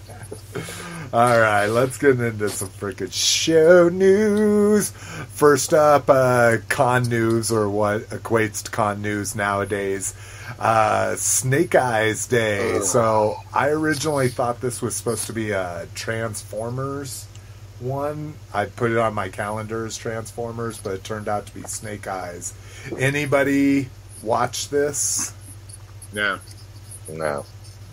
All 1.10 1.40
right, 1.40 1.68
let's 1.68 1.96
get 1.96 2.20
into 2.20 2.50
some 2.50 2.68
freaking 2.68 3.10
show 3.10 3.88
news. 3.88 4.90
First 4.90 5.72
up, 5.72 6.04
uh, 6.08 6.58
con 6.68 7.04
news, 7.04 7.50
or 7.50 7.70
what 7.70 8.02
equates 8.10 8.62
to 8.64 8.70
con 8.70 9.00
news 9.00 9.34
nowadays. 9.34 10.14
Uh, 10.58 11.16
Snake 11.16 11.74
Eyes 11.74 12.26
Day. 12.26 12.80
So 12.80 13.36
I 13.54 13.68
originally 13.68 14.28
thought 14.28 14.60
this 14.60 14.82
was 14.82 14.96
supposed 14.96 15.26
to 15.28 15.32
be 15.32 15.52
a 15.52 15.88
Transformers 15.94 17.26
one. 17.80 18.34
I 18.52 18.66
put 18.66 18.90
it 18.90 18.98
on 18.98 19.14
my 19.14 19.28
calendar 19.28 19.86
as 19.86 19.96
Transformers, 19.96 20.78
but 20.78 20.94
it 20.94 21.04
turned 21.04 21.28
out 21.28 21.46
to 21.46 21.54
be 21.54 21.62
Snake 21.62 22.06
Eyes. 22.06 22.54
Anybody 22.98 23.88
watch 24.22 24.68
this? 24.68 25.32
no, 26.12 26.38
No. 27.08 27.44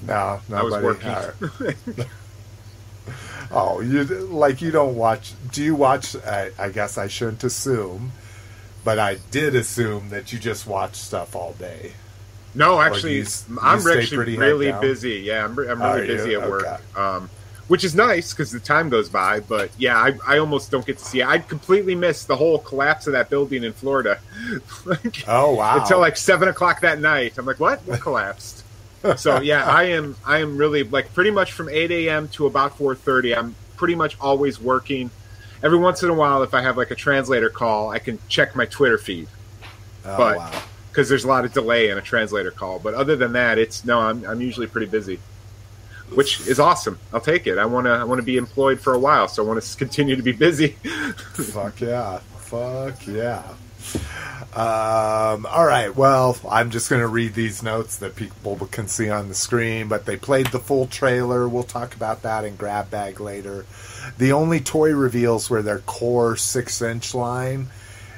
No, 0.05 0.13
I 0.13 0.61
was 0.63 0.73
nobody. 0.73 0.85
working. 0.85 1.09
All 1.09 1.31
right. 1.59 2.07
Oh, 3.51 3.79
you 3.79 4.03
like 4.03 4.61
you 4.61 4.71
don't 4.71 4.95
watch? 4.95 5.33
Do 5.51 5.63
you 5.63 5.75
watch? 5.75 6.15
I, 6.15 6.49
I 6.57 6.69
guess 6.69 6.97
I 6.97 7.07
shouldn't 7.07 7.43
assume, 7.43 8.11
but 8.83 8.97
I 8.97 9.15
did 9.29 9.55
assume 9.55 10.09
that 10.09 10.33
you 10.33 10.39
just 10.39 10.65
watch 10.65 10.95
stuff 10.95 11.35
all 11.35 11.53
day. 11.53 11.93
no. 12.55 12.81
Actually, 12.81 13.17
you 13.17 13.25
you 13.49 13.59
I'm 13.61 13.85
actually 13.87 14.37
really 14.37 14.67
down? 14.67 14.81
busy. 14.81 15.21
Yeah, 15.23 15.45
I'm, 15.45 15.57
I'm 15.59 15.81
Are 15.81 15.95
really 15.95 16.07
you? 16.09 16.17
busy 16.17 16.33
at 16.35 16.49
work, 16.49 16.63
Okay. 16.65 16.77
um, 16.95 17.29
which 17.67 17.83
is 17.83 17.95
nice 17.95 18.31
because 18.33 18.51
the 18.51 18.59
time 18.59 18.89
goes 18.89 19.09
by. 19.09 19.39
But 19.39 19.71
yeah, 19.77 19.97
I, 19.97 20.17
I 20.27 20.37
almost 20.39 20.71
don't 20.71 20.85
get 20.85 20.97
to 20.99 21.05
see. 21.05 21.21
it. 21.21 21.27
I 21.27 21.39
completely 21.39 21.95
missed 21.95 22.27
the 22.27 22.35
whole 22.35 22.59
collapse 22.59 23.07
of 23.07 23.13
that 23.13 23.29
building 23.29 23.63
in 23.63 23.73
Florida. 23.73 24.19
Like, 24.85 25.23
Oh 25.27 25.55
wow! 25.55 25.79
until 25.81 25.99
like 25.99 26.17
seven 26.17 26.47
o'clock 26.47 26.81
that 26.81 26.99
night. 26.99 27.37
I'm 27.37 27.45
like, 27.45 27.59
what? 27.59 27.79
What 27.87 28.01
collapsed? 28.01 28.63
so 29.17 29.39
yeah, 29.41 29.65
I 29.65 29.83
am. 29.85 30.15
I 30.25 30.39
am 30.39 30.57
really 30.57 30.83
like 30.83 31.13
pretty 31.13 31.31
much 31.31 31.51
from 31.53 31.69
eight 31.69 31.91
a.m. 31.91 32.27
to 32.29 32.45
about 32.47 32.77
four 32.77 32.93
thirty. 32.95 33.35
I'm 33.35 33.55
pretty 33.77 33.95
much 33.95 34.15
always 34.19 34.59
working. 34.59 35.09
Every 35.63 35.77
once 35.79 36.03
in 36.03 36.09
a 36.09 36.13
while, 36.13 36.43
if 36.43 36.53
I 36.53 36.61
have 36.61 36.77
like 36.77 36.91
a 36.91 36.95
translator 36.95 37.49
call, 37.49 37.89
I 37.89 37.97
can 37.99 38.19
check 38.29 38.55
my 38.55 38.65
Twitter 38.65 38.97
feed 38.97 39.27
oh, 40.05 40.17
but- 40.17 40.37
wow. 40.37 40.61
because 40.91 41.09
there's 41.09 41.23
a 41.23 41.27
lot 41.27 41.45
of 41.45 41.53
delay 41.53 41.89
in 41.89 41.97
a 41.97 42.01
translator 42.01 42.51
call. 42.51 42.77
But 42.79 42.93
other 42.93 43.15
than 43.15 43.33
that, 43.33 43.57
it's 43.57 43.83
no. 43.85 43.99
I'm 43.99 44.23
I'm 44.25 44.41
usually 44.41 44.67
pretty 44.67 44.87
busy, 44.87 45.19
which 46.13 46.45
is 46.47 46.59
awesome. 46.59 46.99
I'll 47.13 47.21
take 47.21 47.47
it. 47.47 47.57
I 47.57 47.65
want 47.65 47.87
to 47.87 47.91
I 47.91 48.03
want 48.03 48.19
to 48.19 48.25
be 48.25 48.37
employed 48.37 48.79
for 48.79 48.93
a 48.93 48.99
while, 48.99 49.27
so 49.27 49.43
I 49.43 49.47
want 49.47 49.61
to 49.61 49.77
continue 49.85 50.15
to 50.15 50.23
be 50.23 50.31
busy. 50.33 50.69
Fuck 51.33 51.81
yeah! 51.81 52.19
Fuck 52.37 53.07
yeah! 53.07 53.43
Um, 54.55 55.45
all 55.47 55.65
right. 55.65 55.93
Well, 55.93 56.37
I'm 56.49 56.71
just 56.71 56.89
going 56.89 57.01
to 57.01 57.07
read 57.07 57.33
these 57.33 57.61
notes 57.61 57.97
that 57.97 58.15
people 58.15 58.55
can 58.71 58.87
see 58.87 59.09
on 59.09 59.27
the 59.27 59.35
screen. 59.35 59.89
But 59.89 60.05
they 60.05 60.15
played 60.15 60.47
the 60.47 60.59
full 60.59 60.87
trailer. 60.87 61.47
We'll 61.47 61.63
talk 61.63 61.93
about 61.93 62.21
that 62.21 62.45
in 62.45 62.55
grab 62.55 62.89
bag 62.89 63.19
later. 63.19 63.65
The 64.17 64.31
only 64.31 64.61
toy 64.61 64.93
reveals 64.93 65.49
were 65.49 65.61
their 65.61 65.79
core 65.79 66.37
six 66.37 66.81
inch 66.81 67.13
line. 67.13 67.67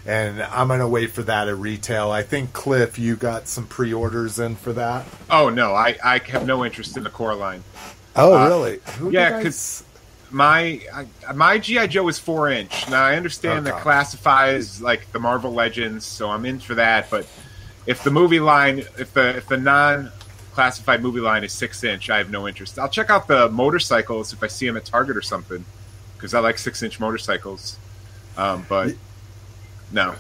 And 0.08 0.42
I'm 0.42 0.70
going 0.70 0.80
to 0.80 0.88
wait 0.88 1.12
for 1.12 1.22
that 1.24 1.50
at 1.50 1.58
retail. 1.58 2.12
I 2.12 2.24
think, 2.24 2.54
Cliff, 2.54 2.98
you 2.98 3.18
got 3.18 3.48
some 3.50 3.68
pre 3.68 3.94
orders 3.94 4.40
in 4.40 4.56
for 4.56 4.72
that. 4.74 5.06
oh 5.30 5.50
no, 5.50 5.74
I 5.76 5.98
I 6.04 6.20
have 6.30 6.46
no 6.48 6.64
interest 6.66 6.96
in 6.98 7.04
the 7.04 7.10
core 7.10 7.36
line. 7.36 7.64
Oh, 8.16 8.34
Uh, 8.36 8.48
really? 8.48 8.80
Who 9.00 9.12
yeah, 9.12 9.38
because 9.38 9.44
'cause- 9.44 9.84
my 10.32 10.82
I, 10.94 11.34
my 11.34 11.58
GI 11.58 11.88
Joe 11.88 12.08
is 12.08 12.20
four 12.20 12.50
inch. 12.50 12.90
Now 12.90 13.04
I 13.04 13.16
understand 13.16 13.68
Okay. 13.68 13.76
that 13.76 13.82
classifies 13.84 14.82
like 14.82 15.12
the 15.12 15.20
Marvel 15.20 15.54
Legends, 15.54 16.06
so 16.06 16.30
I'm 16.30 16.46
in 16.46 16.60
for 16.60 16.76
that. 16.76 17.10
But 17.10 17.28
if 17.86 18.04
the 18.04 18.12
movie 18.12 18.40
line, 18.40 18.80
if 18.98 19.14
the 19.14 19.36
if 19.38 19.48
the 19.48 19.58
non 19.58 20.12
classified 20.54 21.02
movie 21.04 21.20
line 21.20 21.44
is 21.44 21.54
six 21.54 21.84
inch, 21.84 22.10
I 22.10 22.18
have 22.18 22.30
no 22.32 22.48
interest. 22.48 22.80
I'll 22.80 22.90
check 22.90 23.10
out 23.10 23.28
the 23.28 23.50
motorcycles 23.50 24.34
if 24.34 24.42
I 24.42 24.48
see 24.48 24.66
them 24.68 24.76
at 24.78 24.86
Target 24.86 25.16
or 25.18 25.22
something, 25.22 25.64
because 26.16 26.34
I 26.34 26.40
like 26.40 26.58
six 26.58 26.82
inch 26.82 27.00
motorcycles. 27.00 27.78
Um, 28.38 28.66
but 28.68 28.96
no, 29.92 30.16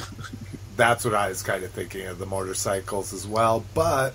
that's 0.76 1.04
what 1.04 1.14
I 1.14 1.28
was 1.28 1.42
kind 1.42 1.64
of 1.64 1.70
thinking 1.70 2.06
of 2.06 2.18
the 2.18 2.26
motorcycles 2.26 3.12
as 3.12 3.26
well. 3.26 3.64
But 3.74 4.14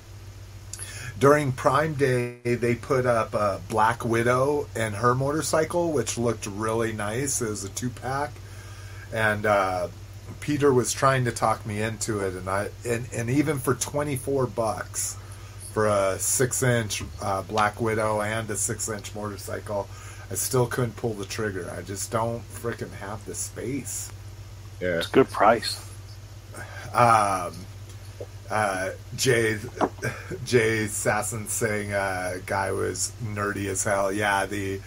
during 1.19 1.51
Prime 1.51 1.95
Day, 1.95 2.37
they 2.43 2.75
put 2.75 3.05
up 3.05 3.33
a 3.33 3.61
Black 3.69 4.05
Widow 4.05 4.67
and 4.75 4.95
her 4.95 5.15
motorcycle, 5.15 5.91
which 5.91 6.17
looked 6.17 6.45
really 6.45 6.93
nice. 6.93 7.41
It 7.41 7.49
was 7.49 7.63
a 7.63 7.69
two 7.69 7.89
pack, 7.89 8.31
and 9.11 9.45
uh, 9.45 9.87
Peter 10.41 10.71
was 10.71 10.93
trying 10.93 11.25
to 11.25 11.31
talk 11.31 11.65
me 11.65 11.81
into 11.81 12.19
it, 12.19 12.33
and 12.35 12.49
I 12.49 12.69
and, 12.85 13.07
and 13.13 13.29
even 13.29 13.59
for 13.59 13.73
twenty 13.75 14.15
four 14.15 14.45
bucks 14.45 15.17
for 15.73 15.87
a 15.87 16.17
six 16.19 16.63
inch 16.63 17.03
uh, 17.21 17.41
Black 17.43 17.79
Widow 17.81 18.21
and 18.21 18.49
a 18.49 18.55
six 18.55 18.89
inch 18.89 19.13
motorcycle. 19.15 19.87
I 20.29 20.35
still 20.35 20.67
couldn't 20.67 20.97
pull 20.97 21.13
the 21.13 21.25
trigger. 21.25 21.73
I 21.75 21.81
just 21.83 22.11
don't 22.11 22.41
freaking 22.51 22.91
have 22.95 23.23
the 23.25 23.33
space. 23.33 24.11
Yeah, 24.81 24.97
It's 24.97 25.07
a 25.07 25.11
good 25.11 25.29
price. 25.29 25.83
um, 26.93 27.53
uh, 28.49 28.91
Jay 29.15 29.57
Jay 30.45 30.85
Sasson 30.85 31.47
saying 31.47 31.91
uh, 31.93 32.35
guy 32.45 32.71
was 32.71 33.11
nerdy 33.23 33.67
as 33.67 33.83
hell. 33.83 34.11
Yeah, 34.11 34.45
the 34.45 34.79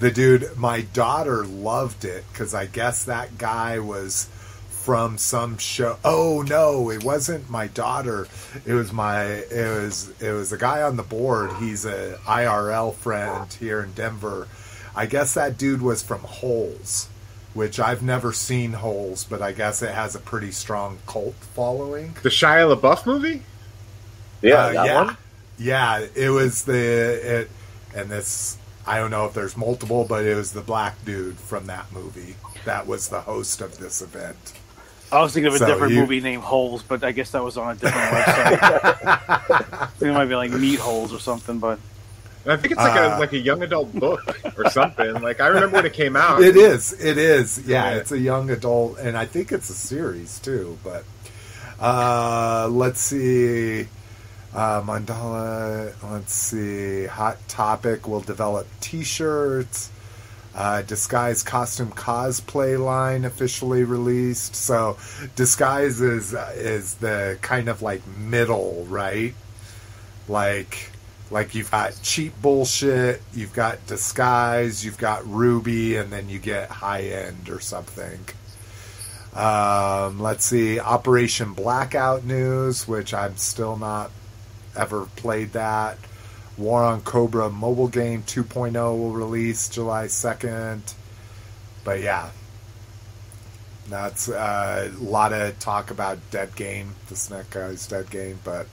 the 0.00 0.10
dude. 0.10 0.56
My 0.56 0.82
daughter 0.82 1.44
loved 1.46 2.04
it 2.04 2.24
because 2.30 2.54
I 2.54 2.66
guess 2.66 3.04
that 3.04 3.38
guy 3.38 3.78
was 3.78 4.28
from 4.68 5.16
some 5.16 5.56
show. 5.56 5.96
Oh 6.04 6.44
no, 6.46 6.90
it 6.90 7.04
wasn't 7.04 7.48
my 7.48 7.68
daughter. 7.68 8.28
It 8.66 8.74
was 8.74 8.92
my. 8.92 9.22
It 9.24 9.82
was 9.82 10.12
it 10.20 10.32
was 10.32 10.52
a 10.52 10.58
guy 10.58 10.82
on 10.82 10.96
the 10.96 11.02
board. 11.02 11.52
He's 11.58 11.86
a 11.86 12.18
IRL 12.26 12.94
friend 12.94 13.50
here 13.54 13.82
in 13.82 13.92
Denver. 13.92 14.46
I 14.94 15.06
guess 15.06 15.32
that 15.34 15.56
dude 15.56 15.80
was 15.80 16.02
from 16.02 16.20
Holes 16.20 17.08
which 17.56 17.80
I've 17.80 18.02
never 18.02 18.32
seen 18.32 18.72
Holes, 18.74 19.24
but 19.24 19.40
I 19.42 19.52
guess 19.52 19.82
it 19.82 19.90
has 19.92 20.14
a 20.14 20.18
pretty 20.20 20.52
strong 20.52 20.98
cult 21.06 21.34
following. 21.54 22.14
the 22.22 22.28
Shia 22.28 22.72
LaBeouf 22.76 23.06
movie. 23.06 23.42
Yeah, 24.42 24.54
Uh, 24.56 24.72
that 24.72 24.86
yeah, 24.86 24.94
one? 25.04 25.16
yeah. 25.58 26.06
It 26.14 26.28
was 26.30 26.64
the 26.64 26.76
it, 27.40 27.50
and 27.94 28.08
this. 28.10 28.58
I 28.86 28.98
don't 28.98 29.10
know 29.10 29.24
if 29.24 29.32
there's 29.34 29.56
multiple, 29.56 30.04
but 30.08 30.24
it 30.24 30.36
was 30.36 30.52
the 30.52 30.60
black 30.60 31.02
dude 31.04 31.36
from 31.38 31.66
that 31.66 31.86
movie 31.92 32.36
that 32.66 32.86
was 32.86 33.08
the 33.08 33.20
host 33.22 33.60
of 33.60 33.78
this 33.78 34.00
event. 34.02 34.36
I 35.10 35.20
was 35.22 35.32
thinking 35.32 35.48
of 35.48 35.54
a 35.54 35.58
So 35.58 35.66
different 35.66 35.94
you- 35.94 36.00
movie 36.00 36.20
named 36.20 36.42
Holes, 36.42 36.82
but 36.82 37.02
I 37.02 37.12
guess 37.12 37.30
that 37.30 37.42
was 37.42 37.56
on 37.56 37.72
a 37.72 37.74
different 37.78 38.10
website. 38.12 39.90
it 40.02 40.12
might 40.12 40.26
be 40.26 40.34
like 40.36 40.50
Meat 40.50 40.78
Holes 40.78 41.12
or 41.12 41.18
something, 41.18 41.58
but 41.58 41.78
And 42.46 42.52
I 42.52 42.56
think 42.56 42.72
it's 42.72 42.78
like 42.80 42.96
Uh, 42.96 43.16
a 43.16 43.18
like 43.18 43.32
a 43.32 43.38
young 43.38 43.60
adult 43.62 43.92
book 43.92 44.22
or 44.56 44.70
something. 44.70 45.14
Like 45.20 45.40
I 45.40 45.48
remember 45.48 45.76
when 45.78 45.86
it 45.86 45.94
came 45.94 46.14
out. 46.14 46.40
It 46.42 46.56
is. 46.56 46.92
It 46.92 47.18
is. 47.18 47.58
Yeah, 47.66 47.90
Yeah. 47.90 47.96
it's 47.96 48.12
a 48.12 48.18
young 48.18 48.50
adult, 48.50 48.98
and 48.98 49.18
I 49.18 49.26
think 49.26 49.50
it's 49.50 49.68
a 49.68 49.74
series 49.74 50.38
too. 50.38 50.78
But 50.84 51.02
uh, 51.80 52.68
let's 52.70 53.00
see. 53.00 53.88
Uh, 54.54 54.80
Mandala. 54.82 55.92
Let's 56.08 56.32
see. 56.32 57.06
Hot 57.06 57.36
Topic 57.48 58.06
will 58.06 58.20
develop 58.20 58.66
T-shirts. 58.80 59.90
Uh, 60.54 60.80
Disguise 60.82 61.42
costume 61.42 61.90
cosplay 61.90 62.82
line 62.82 63.24
officially 63.26 63.82
released. 63.84 64.54
So, 64.54 64.96
Disguise 65.34 66.00
is 66.00 66.32
is 66.54 66.94
the 66.94 67.38
kind 67.42 67.68
of 67.68 67.82
like 67.82 68.00
middle, 68.16 68.86
right? 68.88 69.34
Like, 70.28 70.92
like 71.30 71.54
you've 71.54 71.70
got 71.70 71.98
cheap 72.02 72.40
bullshit, 72.40 73.20
you've 73.34 73.52
got 73.52 73.84
Disguise, 73.86 74.84
you've 74.84 74.98
got 74.98 75.26
Ruby, 75.26 75.96
and 75.96 76.12
then 76.12 76.28
you 76.28 76.38
get 76.38 76.70
high 76.70 77.02
end 77.02 77.48
or 77.48 77.60
something. 77.60 78.20
Um, 79.34 80.20
let's 80.20 80.46
see, 80.46 80.80
Operation 80.80 81.52
Blackout 81.52 82.24
News, 82.24 82.88
which 82.88 83.12
I'm 83.12 83.36
still 83.36 83.76
not 83.76 84.10
ever 84.74 85.06
played 85.16 85.52
that. 85.52 85.98
War 86.56 86.82
on 86.82 87.02
Cobra 87.02 87.50
mobile 87.50 87.88
game 87.88 88.22
2.0 88.22 88.74
will 88.74 89.12
release 89.12 89.68
July 89.68 90.06
2nd. 90.06 90.94
But 91.84 92.00
yeah, 92.00 92.30
that's 93.88 94.28
uh, 94.28 94.90
a 94.90 95.04
lot 95.04 95.32
of 95.32 95.58
talk 95.58 95.90
about 95.90 96.18
Dead 96.30 96.56
Game, 96.56 96.94
the 97.08 97.16
Snack 97.16 97.50
Guy's 97.50 97.86
Dead 97.86 98.08
Game. 98.10 98.38
But 98.42 98.68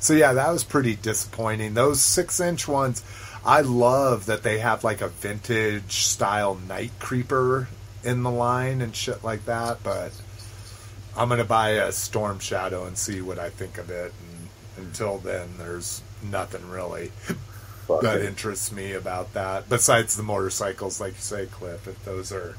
so 0.00 0.12
yeah, 0.14 0.32
that 0.32 0.50
was 0.50 0.64
pretty 0.64 0.96
disappointing. 0.96 1.74
Those 1.74 2.00
six 2.00 2.40
inch 2.40 2.66
ones, 2.68 3.02
I 3.44 3.60
love 3.60 4.26
that 4.26 4.42
they 4.42 4.58
have 4.58 4.84
like 4.84 5.00
a 5.00 5.08
vintage 5.08 5.92
style 6.04 6.54
Night 6.68 6.92
Creeper 6.98 7.68
in 8.04 8.22
the 8.22 8.30
line 8.30 8.80
and 8.82 8.94
shit 8.94 9.24
like 9.24 9.44
that. 9.46 9.82
But 9.82 10.12
I'm 11.16 11.28
gonna 11.28 11.44
buy 11.44 11.70
a 11.70 11.92
Storm 11.92 12.38
Shadow 12.38 12.84
and 12.86 12.96
see 12.98 13.20
what 13.20 13.38
I 13.38 13.50
think 13.50 13.78
of 13.78 13.90
it. 13.90 14.12
And 14.76 14.86
until 14.86 15.18
then, 15.18 15.48
there's 15.58 16.02
nothing 16.22 16.68
really 16.68 17.08
Fuck 17.86 18.02
that 18.02 18.18
it. 18.20 18.26
interests 18.26 18.72
me 18.72 18.92
about 18.92 19.32
that. 19.34 19.68
Besides 19.68 20.16
the 20.16 20.22
motorcycles, 20.22 21.00
like 21.00 21.14
you 21.14 21.20
say, 21.20 21.46
Cliff, 21.46 21.86
if 21.86 22.04
those 22.04 22.32
are 22.32 22.56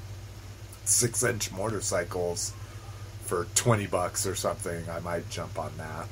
six 0.86 1.22
inch 1.24 1.52
motorcycles 1.52 2.54
for 3.26 3.46
twenty 3.56 3.88
bucks 3.88 4.26
or 4.26 4.36
something, 4.36 4.90
I 4.90 5.00
might 5.00 5.30
jump 5.30 5.60
on 5.60 5.72
that. 5.78 6.08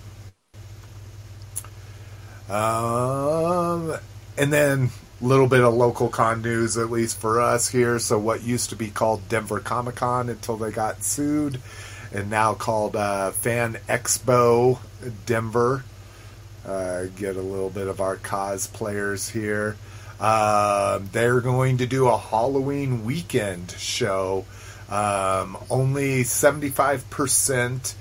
Um, 2.49 3.97
and 4.37 4.53
then 4.53 4.89
a 5.21 5.25
little 5.25 5.47
bit 5.47 5.61
of 5.61 5.73
local 5.73 6.09
con 6.09 6.41
news, 6.41 6.77
at 6.77 6.91
least 6.91 7.19
for 7.19 7.41
us 7.41 7.69
here. 7.69 7.99
So, 7.99 8.19
what 8.19 8.43
used 8.43 8.69
to 8.69 8.75
be 8.75 8.89
called 8.89 9.27
Denver 9.29 9.59
Comic 9.59 9.95
Con 9.95 10.29
until 10.29 10.57
they 10.57 10.71
got 10.71 11.03
sued, 11.03 11.59
and 12.13 12.29
now 12.29 12.53
called 12.53 12.95
uh, 12.95 13.31
Fan 13.31 13.77
Expo 13.87 14.79
Denver. 15.25 15.83
Uh, 16.65 17.05
get 17.15 17.35
a 17.35 17.41
little 17.41 17.69
bit 17.69 17.87
of 17.87 18.01
our 18.01 18.17
cosplayers 18.17 19.29
here. 19.29 19.77
Um, 20.19 21.09
they're 21.11 21.41
going 21.41 21.77
to 21.77 21.85
do 21.85 22.07
a 22.07 22.17
Halloween 22.17 23.05
weekend 23.05 23.71
show. 23.71 24.45
Um, 24.89 25.57
only 25.69 26.23
seventy 26.23 26.69
five 26.69 27.09
percent. 27.09 27.95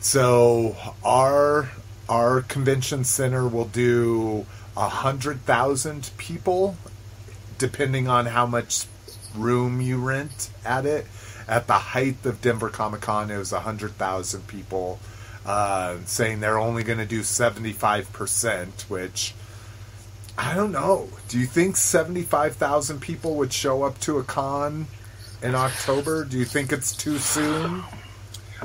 So 0.00 0.76
our 1.04 1.68
our 2.08 2.42
convention 2.42 3.04
center 3.04 3.46
will 3.48 3.66
do 3.66 4.46
a 4.76 4.88
hundred 4.88 5.40
thousand 5.42 6.10
people, 6.16 6.76
depending 7.58 8.08
on 8.08 8.26
how 8.26 8.46
much 8.46 8.86
room 9.34 9.80
you 9.80 9.98
rent 9.98 10.50
at 10.64 10.86
it. 10.86 11.06
At 11.48 11.68
the 11.68 11.74
height 11.74 12.26
of 12.26 12.40
Denver 12.40 12.70
Comic 12.70 13.02
Con, 13.02 13.30
it 13.30 13.38
was 13.38 13.52
a 13.52 13.60
hundred 13.60 13.92
thousand 13.92 14.48
people. 14.48 14.98
Uh, 15.44 15.98
saying 16.06 16.40
they're 16.40 16.58
only 16.58 16.82
going 16.82 16.98
to 16.98 17.06
do 17.06 17.22
seventy 17.22 17.72
five 17.72 18.12
percent, 18.12 18.84
which 18.88 19.32
I 20.36 20.54
don't 20.54 20.72
know. 20.72 21.08
Do 21.28 21.38
you 21.38 21.46
think 21.46 21.76
seventy 21.76 22.22
five 22.22 22.56
thousand 22.56 23.00
people 23.00 23.36
would 23.36 23.52
show 23.52 23.84
up 23.84 24.00
to 24.00 24.18
a 24.18 24.24
con 24.24 24.88
in 25.42 25.54
October? 25.54 26.24
Do 26.24 26.36
you 26.36 26.44
think 26.44 26.72
it's 26.72 26.92
too 26.96 27.18
soon? 27.18 27.84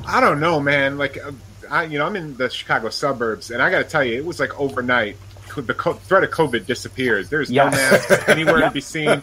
I 0.04 0.20
don't 0.20 0.40
know, 0.40 0.58
man. 0.58 0.98
Like, 0.98 1.24
uh, 1.24 1.30
I 1.72 1.84
you 1.84 1.98
know, 1.98 2.06
I'm 2.06 2.14
in 2.14 2.36
the 2.36 2.48
Chicago 2.50 2.90
suburbs, 2.90 3.50
and 3.50 3.60
I 3.62 3.70
got 3.70 3.78
to 3.78 3.84
tell 3.84 4.04
you, 4.04 4.14
it 4.16 4.24
was 4.24 4.38
like 4.38 4.58
overnight. 4.60 5.16
The 5.56 5.74
co- 5.74 5.92
threat 5.94 6.24
of 6.24 6.30
COVID 6.30 6.64
disappears. 6.64 7.28
There's 7.28 7.50
no 7.50 7.64
Yes. 7.64 8.08
masks 8.08 8.28
anywhere 8.28 8.60
to 8.60 8.70
be 8.70 8.80
seen. 8.94 9.20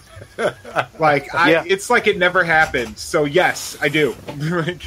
Like, 0.99 1.33
I, 1.33 1.51
Yeah. 1.51 1.63
it's 1.65 1.89
like 1.89 2.05
it 2.05 2.19
never 2.19 2.43
happened. 2.43 2.99
So 2.99 3.25
yes, 3.25 3.75
I 3.81 3.87
do. 3.89 4.15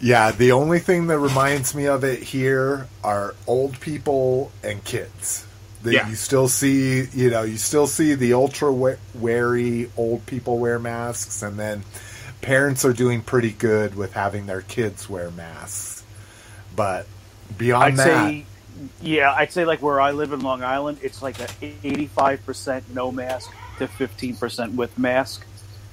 Yeah, 0.00 0.32
the 0.32 0.52
only 0.52 0.80
thing 0.80 1.06
that 1.06 1.18
reminds 1.18 1.74
me 1.74 1.86
of 1.86 2.04
it 2.04 2.22
here 2.22 2.88
are 3.02 3.34
old 3.46 3.80
people 3.80 4.50
and 4.62 4.84
kids. 4.84 5.46
The, 5.82 5.92
Yeah. 5.94 6.08
You 6.08 6.14
still 6.14 6.48
see, 6.48 7.04
you 7.12 7.30
know, 7.30 7.42
you 7.42 7.56
still 7.56 7.86
see 7.86 8.14
the 8.14 8.34
ultra 8.34 8.70
wa- 8.72 8.96
wary 9.14 9.90
old 9.96 10.26
people 10.26 10.58
wear 10.58 10.78
masks, 10.78 11.42
and 11.42 11.58
then 11.58 11.84
parents 12.42 12.84
are 12.84 12.92
doing 12.92 13.22
pretty 13.22 13.52
good 13.52 13.94
with 13.94 14.12
having 14.12 14.46
their 14.46 14.62
kids 14.62 15.08
wear 15.08 15.30
masks. 15.30 15.93
But 16.76 17.06
beyond 17.56 17.84
I'd 17.84 17.96
that, 17.96 18.04
say, 18.04 18.44
yeah, 19.02 19.32
I'd 19.32 19.52
say 19.52 19.64
like 19.64 19.82
where 19.82 20.00
I 20.00 20.10
live 20.12 20.32
in 20.32 20.40
Long 20.40 20.62
Island, 20.62 20.98
it's 21.02 21.22
like 21.22 21.38
a 21.40 21.48
eighty-five 21.62 22.44
percent 22.44 22.84
no 22.92 23.12
mask 23.12 23.50
to 23.78 23.86
fifteen 23.88 24.36
percent 24.36 24.74
with 24.74 24.98
mask. 24.98 25.44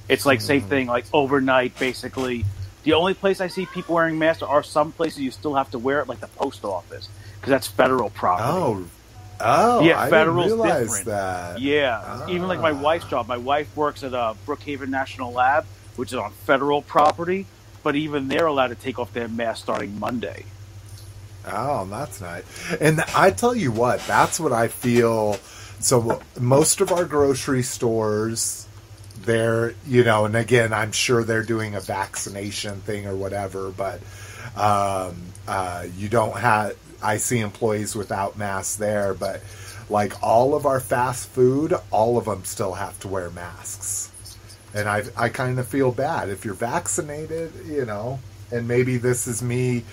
It's 0.09 0.25
like 0.25 0.39
Mm-hmm. 0.39 0.47
same 0.47 0.61
thing, 0.61 0.87
like 0.87 1.05
overnight, 1.13 1.77
basically. 1.79 2.45
The 2.83 2.93
only 2.93 3.13
place 3.13 3.39
I 3.41 3.47
see 3.47 3.67
people 3.67 3.93
wearing 3.95 4.17
masks 4.17 4.41
are 4.41 4.63
some 4.63 4.91
places 4.91 5.19
you 5.19 5.29
still 5.31 5.53
have 5.53 5.69
to 5.71 5.79
wear 5.79 5.99
it, 6.01 6.07
like 6.09 6.19
the 6.19 6.27
post 6.27 6.65
office, 6.65 7.07
because 7.39 7.51
that's 7.51 7.67
federal 7.67 8.09
property. 8.09 8.49
oh, 8.49 8.85
oh, 9.39 9.83
Yeah, 9.85 10.09
federal's 10.09 10.51
different. 10.59 11.05
that. 11.05 11.59
Yeah, 11.61 12.25
even 12.27 12.47
like 12.47 12.59
my 12.59 12.71
Ah. 12.71 12.81
wife's 12.81 13.05
job. 13.05 13.27
My 13.27 13.37
wife 13.37 13.75
works 13.77 14.03
at 14.03 14.13
a 14.13 14.35
Brookhaven 14.47 14.89
National 14.89 15.31
Lab, 15.31 15.65
which 15.95 16.09
is 16.11 16.17
on 16.17 16.31
federal 16.31 16.81
property, 16.81 17.45
but 17.83 17.95
even 17.95 18.27
they're 18.27 18.47
allowed 18.47 18.69
to 18.69 18.75
take 18.75 18.97
off 18.97 19.13
their 19.13 19.27
mask 19.27 19.61
starting 19.63 19.99
Monday. 19.99 20.45
Oh, 21.45 21.85
that's 21.85 22.21
nice. 22.21 22.43
And 22.79 23.01
I 23.15 23.31
tell 23.31 23.55
you 23.55 23.71
what, 23.71 23.99
that's 24.01 24.39
what 24.39 24.51
I 24.51 24.67
feel. 24.67 25.35
So 25.79 26.21
most 26.39 26.81
of 26.81 26.91
our 26.91 27.05
grocery 27.05 27.63
stores, 27.63 28.67
they're 29.23 29.73
you 29.87 30.03
know, 30.03 30.25
and 30.25 30.35
again, 30.35 30.73
I'm 30.73 30.91
sure 30.91 31.23
they're 31.23 31.43
doing 31.43 31.75
a 31.75 31.79
vaccination 31.79 32.81
thing 32.81 33.07
or 33.07 33.15
whatever, 33.15 33.71
but 33.71 34.01
um, 34.55 35.15
uh, 35.47 35.85
you 35.97 36.09
don't 36.09 36.37
have. 36.37 36.75
I 37.03 37.17
see 37.17 37.39
employees 37.39 37.95
without 37.95 38.37
masks 38.37 38.75
there, 38.75 39.15
but 39.15 39.41
like 39.89 40.21
all 40.23 40.55
of 40.55 40.65
our 40.65 40.79
fast 40.79 41.29
food, 41.29 41.73
all 41.89 42.17
of 42.17 42.25
them 42.25 42.43
still 42.45 42.73
have 42.73 42.99
to 43.01 43.07
wear 43.07 43.29
masks. 43.31 44.11
And 44.73 44.87
I, 44.87 45.03
I 45.17 45.29
kind 45.29 45.59
of 45.59 45.67
feel 45.67 45.91
bad 45.91 46.29
if 46.29 46.45
you're 46.45 46.53
vaccinated, 46.53 47.51
you 47.65 47.85
know, 47.85 48.19
and 48.51 48.67
maybe 48.67 48.97
this 48.97 49.27
is 49.27 49.41
me 49.41 49.83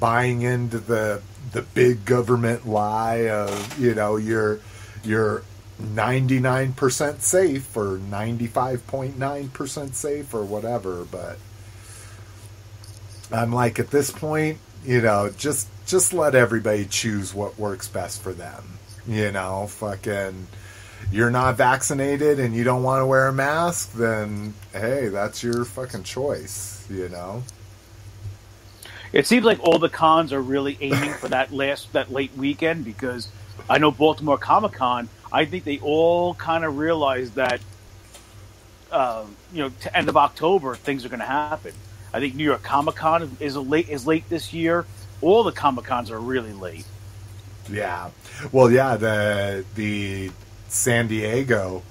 buying 0.00 0.42
into 0.42 0.78
the 0.78 1.20
the 1.52 1.62
big 1.62 2.04
government 2.04 2.66
lie 2.66 3.28
of 3.28 3.78
you 3.78 3.94
know 3.94 4.16
you're 4.16 4.60
you're 5.04 5.42
99% 5.80 7.20
safe 7.20 7.76
or 7.76 7.98
95.9% 7.98 9.94
safe 9.94 10.34
or 10.34 10.44
whatever 10.44 11.04
but 11.04 11.38
I'm 13.30 13.52
like 13.52 13.78
at 13.78 13.90
this 13.90 14.10
point 14.10 14.58
you 14.84 15.02
know 15.02 15.30
just 15.36 15.68
just 15.86 16.12
let 16.12 16.34
everybody 16.34 16.86
choose 16.86 17.34
what 17.34 17.58
works 17.58 17.88
best 17.88 18.22
for 18.22 18.32
them 18.32 18.78
you 19.06 19.30
know 19.30 19.66
fucking 19.68 20.46
you're 21.12 21.30
not 21.30 21.56
vaccinated 21.56 22.40
and 22.40 22.54
you 22.54 22.64
don't 22.64 22.82
want 22.82 23.02
to 23.02 23.06
wear 23.06 23.28
a 23.28 23.32
mask 23.32 23.92
then 23.92 24.54
hey 24.72 25.08
that's 25.08 25.42
your 25.42 25.64
fucking 25.64 26.02
choice 26.02 26.86
you 26.90 27.08
know 27.08 27.42
It 29.16 29.26
seems 29.26 29.46
like 29.46 29.60
all 29.60 29.78
the 29.78 29.88
cons 29.88 30.30
are 30.34 30.42
really 30.42 30.76
aiming 30.78 31.14
for 31.14 31.28
that 31.28 31.50
last 31.50 31.90
that 31.94 32.12
late 32.12 32.36
weekend 32.36 32.84
because 32.84 33.28
I 33.66 33.78
know 33.78 33.90
Baltimore 33.90 34.36
Comic 34.36 34.72
Con. 34.72 35.08
I 35.32 35.46
think 35.46 35.64
they 35.64 35.78
all 35.78 36.34
kind 36.34 36.66
of 36.66 36.76
realize 36.76 37.30
that, 37.30 37.62
um, 38.92 39.34
you 39.54 39.62
know, 39.62 39.70
to 39.80 39.96
end 39.96 40.10
of 40.10 40.18
October 40.18 40.74
things 40.74 41.06
are 41.06 41.08
going 41.08 41.20
to 41.20 41.26
happen. 41.26 41.72
I 42.12 42.20
think 42.20 42.34
New 42.34 42.44
York 42.44 42.62
Comic 42.62 42.96
Con 42.96 43.34
is 43.40 43.56
late 43.56 43.88
is 43.88 44.06
late 44.06 44.28
this 44.28 44.52
year. 44.52 44.84
All 45.22 45.44
the 45.44 45.52
Comic 45.52 45.86
Cons 45.86 46.10
are 46.10 46.20
really 46.20 46.52
late. 46.52 46.84
Yeah. 47.70 48.10
Well, 48.52 48.70
yeah, 48.70 48.96
the 48.96 49.64
the 49.76 50.30
San 50.68 51.08
Diego 51.08 51.82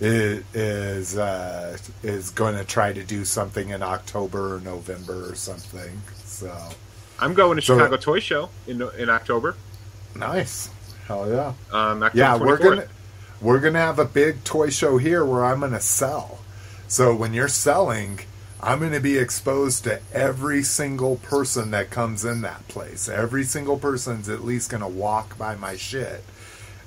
is, 0.00 1.18
uh, 1.18 1.76
is 2.02 2.30
going 2.30 2.56
to 2.56 2.64
try 2.64 2.90
to 2.90 3.04
do 3.04 3.26
something 3.26 3.68
in 3.68 3.82
October 3.82 4.56
or 4.56 4.60
November 4.60 5.30
or 5.30 5.34
something. 5.34 6.00
So 6.40 6.56
I'm 7.18 7.34
going 7.34 7.56
to 7.56 7.62
So- 7.62 7.76
Chicago 7.76 7.96
Toy 7.96 8.20
Show 8.20 8.48
in 8.66 8.82
in 8.98 9.10
October. 9.10 9.56
nice, 10.14 10.70
hell 11.06 11.28
yeah. 11.30 11.52
Um, 11.70 12.02
October 12.02 12.18
Yeah, 12.18 12.36
we're 12.36 12.56
gonna 12.56 12.86
we're 13.42 13.60
gonna 13.60 13.78
have 13.78 13.98
a 13.98 14.04
big 14.06 14.42
toy 14.44 14.70
show 14.70 14.96
here 14.98 15.24
where 15.24 15.44
I'm 15.44 15.60
gonna 15.60 15.80
sell. 15.80 16.38
So 16.88 17.14
when 17.14 17.34
you're 17.34 17.48
selling, 17.48 18.20
I'm 18.62 18.80
gonna 18.80 19.00
be 19.00 19.18
exposed 19.18 19.84
to 19.84 20.00
every 20.12 20.62
single 20.62 21.16
person 21.16 21.70
that 21.72 21.90
comes 21.90 22.24
in 22.24 22.40
that 22.42 22.66
place. 22.68 23.08
Every 23.08 23.44
single 23.44 23.78
person's 23.78 24.28
at 24.28 24.44
least 24.44 24.70
gonna 24.70 24.88
walk 24.88 25.36
by 25.38 25.54
my 25.56 25.76
shit. 25.76 26.24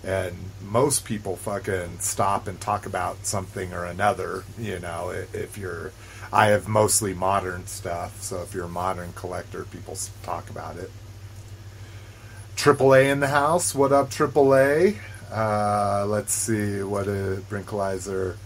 And 0.03 0.35
most 0.61 1.05
people 1.05 1.37
fucking 1.37 1.99
stop 1.99 2.47
and 2.47 2.59
talk 2.59 2.85
about 2.85 3.25
something 3.25 3.71
or 3.73 3.85
another. 3.85 4.43
You 4.59 4.79
know, 4.79 5.11
if 5.31 5.57
you're, 5.57 5.91
I 6.33 6.47
have 6.47 6.67
mostly 6.67 7.13
modern 7.13 7.67
stuff. 7.67 8.23
So 8.23 8.41
if 8.41 8.55
you're 8.55 8.65
a 8.65 8.69
modern 8.69 9.13
collector, 9.13 9.65
people 9.65 9.95
talk 10.23 10.49
about 10.49 10.77
it. 10.77 10.89
AAA 12.55 13.11
in 13.11 13.19
the 13.19 13.27
house. 13.27 13.75
What 13.75 13.91
up, 13.91 14.09
AAA? 14.09 14.97
Uh, 15.31 16.07
let's 16.07 16.33
see. 16.33 16.81
What 16.81 17.07
a 17.07 17.43
Brinkalizer. 17.49 18.37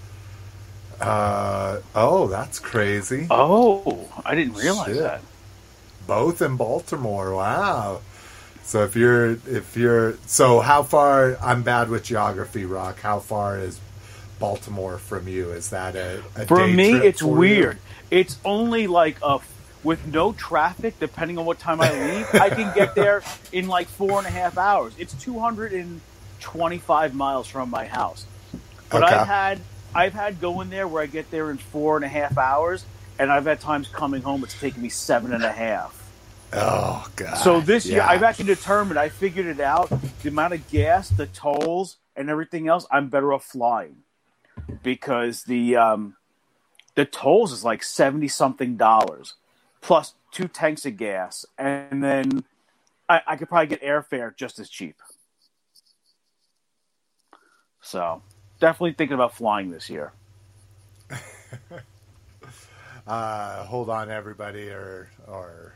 Uh, 0.99 1.79
oh, 1.95 2.27
that's 2.27 2.59
crazy. 2.59 3.27
Oh, 3.29 4.09
I 4.25 4.35
didn't 4.35 4.55
realize 4.55 4.87
Shit. 4.87 5.03
that. 5.03 5.21
Both 6.05 6.41
in 6.41 6.57
Baltimore. 6.57 7.33
Wow. 7.33 8.01
So 8.63 8.83
if 8.83 8.97
you're 8.97 9.31
if 9.47 9.77
you're 9.77 10.17
so 10.25 10.59
how 10.59 10.83
far? 10.83 11.37
I'm 11.41 11.63
bad 11.63 11.89
with 11.89 12.03
geography, 12.03 12.65
Rock. 12.65 12.99
How 12.99 13.19
far 13.19 13.57
is 13.57 13.79
Baltimore 14.39 14.97
from 14.97 15.27
you? 15.27 15.51
Is 15.51 15.69
that 15.71 15.95
a, 15.95 16.23
a 16.35 16.45
For 16.45 16.67
me, 16.67 16.91
it's 16.93 17.21
for 17.21 17.27
you? 17.27 17.39
weird. 17.39 17.79
It's 18.11 18.37
only 18.45 18.87
like 18.87 19.17
a 19.21 19.39
with 19.83 20.05
no 20.07 20.33
traffic, 20.33 20.99
depending 20.99 21.37
on 21.37 21.45
what 21.45 21.59
time 21.59 21.79
I 21.81 21.91
leave, 21.93 22.27
I 22.33 22.49
can 22.49 22.73
get 22.75 22.95
there 22.95 23.21
in 23.51 23.67
like 23.67 23.87
four 23.87 24.17
and 24.17 24.25
a 24.27 24.31
half 24.31 24.57
hours. 24.57 24.93
It's 24.97 25.13
225 25.13 27.13
miles 27.15 27.47
from 27.47 27.69
my 27.69 27.85
house. 27.85 28.25
But 28.89 29.03
Okay. 29.03 29.03
I've 29.03 29.27
had 29.27 29.59
I've 29.95 30.13
had 30.13 30.41
going 30.41 30.69
there 30.69 30.87
where 30.87 31.03
I 31.03 31.05
get 31.05 31.29
there 31.31 31.49
in 31.51 31.57
four 31.57 31.95
and 31.95 32.03
a 32.05 32.09
half 32.09 32.37
hours, 32.37 32.85
and 33.17 33.31
I've 33.31 33.45
had 33.45 33.59
times 33.61 33.87
coming 33.87 34.21
home 34.21 34.43
it's 34.43 34.59
taking 34.59 34.81
me 34.83 34.89
seven 34.89 35.33
and 35.33 35.43
a 35.43 35.51
half. 35.51 35.93
Oh 36.53 37.07
god. 37.15 37.35
So 37.35 37.61
this 37.61 37.85
year, 37.85 38.01
I've 38.01 38.23
actually 38.23 38.45
determined. 38.45 38.99
I 38.99 39.09
figured 39.09 39.45
it 39.45 39.59
out. 39.59 39.89
The 40.23 40.29
amount 40.29 40.53
of 40.53 40.67
gas, 40.69 41.09
the 41.09 41.27
tolls, 41.27 41.97
and 42.15 42.29
everything 42.29 42.67
else, 42.67 42.85
I'm 42.91 43.09
better 43.09 43.31
off 43.33 43.45
flying 43.45 43.97
because 44.83 45.43
the 45.43 45.75
um, 45.75 46.15
the 46.95 47.05
tolls 47.05 47.51
is 47.51 47.63
like 47.63 47.83
seventy 47.83 48.27
something 48.27 48.77
dollars 48.77 49.35
plus 49.81 50.15
two 50.31 50.47
tanks 50.47 50.85
of 50.85 50.97
gas, 50.97 51.45
and 51.57 52.03
then 52.03 52.43
I, 53.07 53.21
I 53.27 53.35
could 53.35 53.49
probably 53.49 53.67
get 53.67 53.81
airfare 53.81 54.35
just 54.35 54.59
as 54.59 54.69
cheap. 54.69 54.97
So 57.81 58.21
definitely 58.59 58.93
thinking 58.93 59.15
about 59.15 59.35
flying 59.35 59.71
this 59.71 59.89
year. 59.89 60.13
Uh, 63.07 63.63
hold 63.63 63.89
on, 63.89 64.11
everybody, 64.11 64.67
or 64.67 65.09
or 65.27 65.73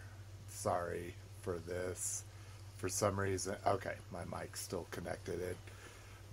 sorry 0.49 1.15
for 1.39 1.59
this. 1.59 2.25
For 2.75 2.89
some 2.89 3.17
reason, 3.17 3.55
okay, 3.65 3.93
my 4.11 4.25
mic's 4.25 4.59
still 4.59 4.85
connected. 4.91 5.39
It 5.39 5.55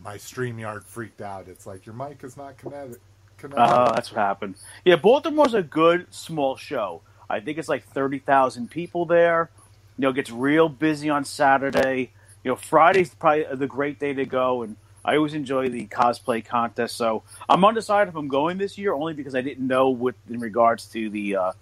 my 0.02 0.16
Streamyard 0.16 0.84
freaked 0.84 1.20
out. 1.20 1.48
It's 1.48 1.66
like 1.66 1.87
your 1.87 1.94
mic 1.94 2.22
is 2.24 2.37
not 2.37 2.56
connected. 2.58 3.00
connected. 3.37 3.62
Oh, 3.62 3.92
that's 3.94 4.12
what 4.12 4.18
happened. 4.20 4.56
Yeah, 4.84 4.96
Baltimore's 4.96 5.54
a 5.54 5.62
good 5.62 6.12
small 6.12 6.56
show. 6.56 7.02
I 7.28 7.40
think 7.40 7.58
it's 7.58 7.68
like 7.68 7.84
thirty 7.84 8.18
thousand 8.18 8.70
people 8.70 9.04
there. 9.04 9.50
You 9.96 10.02
know, 10.02 10.11
it 10.11 10.14
gets 10.14 10.30
real 10.30 10.68
busy 10.68 11.11
on 11.11 11.24
Saturday. 11.24 12.12
You 12.44 12.52
know, 12.52 12.56
Friday's 12.56 13.14
probably 13.14 13.46
the 13.54 13.66
great 13.66 13.98
day 13.98 14.14
to 14.14 14.24
go, 14.24 14.62
and 14.62 14.76
I 15.04 15.16
always 15.16 15.34
enjoy 15.34 15.68
the 15.68 15.87
cosplay 15.88 16.44
contest. 16.44 16.96
So 16.96 17.22
I'm 17.48 17.64
undecided 17.64 18.11
if 18.11 18.16
I'm 18.16 18.28
going 18.28 18.58
this 18.58 18.78
year, 18.78 18.94
only 18.94 19.14
because 19.14 19.34
I 19.34 19.40
didn't 19.40 19.66
know 19.66 19.90
with 19.90 20.14
in 20.30 20.38
regards 20.40 20.87
to 20.92 21.11
the 21.11 21.37
uh, 21.37 21.52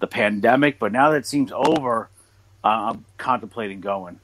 the 0.00 0.06
pandemic. 0.06 0.78
But 0.78 0.92
now 0.92 1.10
that 1.10 1.18
it 1.18 1.26
seems 1.26 1.52
over, 1.52 2.08
uh, 2.64 2.92
I'm 2.92 3.04
contemplating 3.18 3.80
going. 3.80 4.20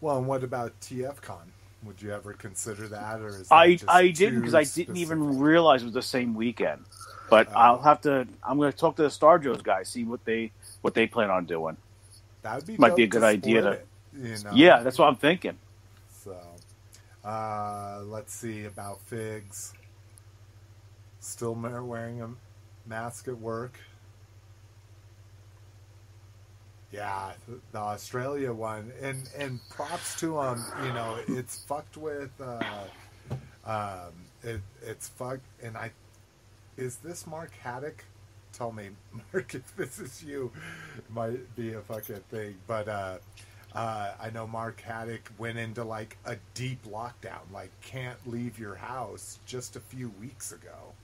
Well, 0.00 0.18
and 0.18 0.26
what 0.26 0.44
about 0.44 0.78
TFCon? 0.80 1.52
Would 1.84 2.02
you 2.02 2.12
ever 2.12 2.32
consider 2.32 2.88
that, 2.88 3.20
or 3.20 3.28
is 3.28 3.48
that 3.48 3.54
I 3.54 3.78
I 3.88 4.08
didn't 4.08 4.40
because 4.40 4.54
I 4.54 4.64
didn't 4.64 4.96
even 4.96 5.38
realize 5.38 5.82
it 5.82 5.86
was 5.86 5.94
the 5.94 6.02
same 6.02 6.34
weekend. 6.34 6.84
But 7.30 7.48
Oh. 7.50 7.56
I'll 7.56 7.82
have 7.82 8.00
to. 8.02 8.26
I'm 8.42 8.56
going 8.58 8.72
to 8.72 8.76
talk 8.78 8.96
to 8.96 9.02
the 9.02 9.10
Star 9.10 9.38
Joe's 9.38 9.62
guys, 9.62 9.88
see 9.88 10.04
what 10.04 10.24
they 10.24 10.50
what 10.80 10.94
they 10.94 11.06
plan 11.06 11.30
on 11.30 11.44
doing. 11.44 11.76
That 12.42 12.56
would 12.56 12.66
be 12.66 12.76
might 12.78 12.96
be 12.96 13.04
a 13.04 13.06
good 13.06 13.22
idea 13.22 13.60
to- 13.62 13.70
it, 13.72 13.86
you 14.14 14.38
know? 14.44 14.50
Yeah, 14.54 14.80
that's 14.82 14.98
what 14.98 15.06
I'm 15.08 15.16
thinking. 15.16 15.56
So, 16.24 16.36
uh, 17.24 18.00
let's 18.06 18.34
see 18.34 18.64
about 18.64 19.00
figs. 19.02 19.72
Still 21.20 21.54
wearing 21.54 22.22
a 22.22 22.30
mask 22.86 23.28
at 23.28 23.38
work. 23.38 23.78
Yeah, 26.90 27.32
the 27.72 27.78
Australia 27.78 28.52
one, 28.52 28.92
and 29.02 29.28
and 29.36 29.60
props 29.68 30.18
to 30.20 30.34
them. 30.34 30.64
You 30.82 30.92
know, 30.92 31.18
it's 31.28 31.64
fucked 31.64 31.96
with. 31.96 32.30
Uh, 32.40 32.62
um, 33.66 34.12
it, 34.42 34.60
it's 34.82 35.08
fucked, 35.08 35.44
and 35.62 35.76
I 35.76 35.90
is 36.78 36.96
this 36.96 37.26
Mark 37.26 37.50
Haddock? 37.60 38.04
Tell 38.52 38.72
me, 38.72 38.90
Mark, 39.32 39.54
if 39.54 39.76
this 39.76 39.98
is 39.98 40.22
you, 40.22 40.50
it 40.96 41.04
might 41.10 41.54
be 41.56 41.74
a 41.74 41.80
fucking 41.80 42.22
thing. 42.30 42.54
But 42.66 42.88
uh, 42.88 43.18
uh, 43.74 44.12
I 44.20 44.30
know 44.30 44.46
Mark 44.46 44.80
Haddock 44.80 45.30
went 45.36 45.58
into 45.58 45.84
like 45.84 46.16
a 46.24 46.36
deep 46.54 46.82
lockdown, 46.86 47.52
like 47.52 47.70
can't 47.82 48.18
leave 48.26 48.58
your 48.58 48.76
house 48.76 49.38
just 49.44 49.76
a 49.76 49.80
few 49.80 50.10
weeks 50.20 50.52
ago. 50.52 50.94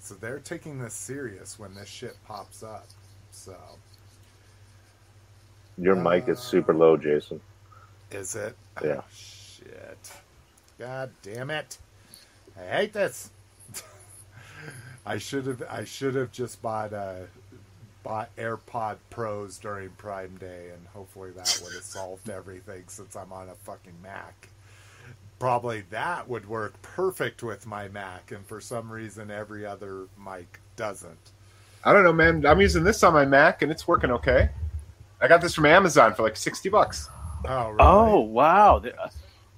So 0.00 0.14
they're 0.14 0.40
taking 0.40 0.78
this 0.78 0.94
serious 0.94 1.58
when 1.58 1.74
this 1.74 1.88
shit 1.88 2.16
pops 2.26 2.62
up. 2.62 2.86
So 3.30 3.56
Your 5.78 5.94
mic 5.96 6.28
is 6.28 6.40
super 6.40 6.74
low, 6.74 6.96
Jason. 6.96 7.40
is 8.10 8.34
it? 8.34 8.56
Yeah. 8.82 9.00
Oh, 9.00 9.04
shit. 9.12 10.12
God 10.78 11.10
damn 11.22 11.50
it. 11.50 11.78
I 12.58 12.76
hate 12.76 12.92
this. 12.92 13.30
I 15.06 15.18
should 15.18 15.46
have 15.46 15.62
I 15.70 15.84
should 15.84 16.14
have 16.14 16.32
just 16.32 16.60
bought 16.62 16.92
uh 16.92 17.14
bought 18.02 18.34
AirPod 18.36 18.96
Pros 19.10 19.58
during 19.58 19.90
Prime 19.90 20.36
Day 20.36 20.70
and 20.72 20.86
hopefully 20.94 21.30
that 21.32 21.60
would 21.62 21.74
have 21.74 21.82
solved 21.82 22.28
everything 22.30 22.84
since 22.88 23.16
I'm 23.16 23.32
on 23.32 23.48
a 23.48 23.54
fucking 23.54 23.94
Mac. 24.02 24.48
Probably 25.38 25.82
that 25.90 26.28
would 26.28 26.48
work 26.48 26.80
perfect 26.82 27.42
with 27.42 27.66
my 27.66 27.88
Mac 27.88 28.32
and 28.32 28.44
for 28.46 28.60
some 28.60 28.90
reason 28.90 29.30
every 29.30 29.64
other 29.64 30.06
mic 30.22 30.60
doesn't. 30.76 31.30
I 31.84 31.92
don't 31.92 32.02
know, 32.04 32.12
man. 32.12 32.44
I'm 32.46 32.60
using 32.60 32.82
this 32.84 33.02
on 33.02 33.12
my 33.12 33.24
Mac 33.24 33.62
and 33.62 33.70
it's 33.70 33.86
working 33.86 34.10
okay. 34.10 34.50
I 35.20 35.28
got 35.28 35.40
this 35.40 35.54
from 35.54 35.66
Amazon 35.66 36.14
for 36.14 36.22
like 36.22 36.36
sixty 36.36 36.68
bucks. 36.68 37.08
Oh, 37.46 37.68
really? 37.68 37.76
Oh 37.80 38.20
wow! 38.20 38.78
The- 38.78 38.98
uh, 39.00 39.08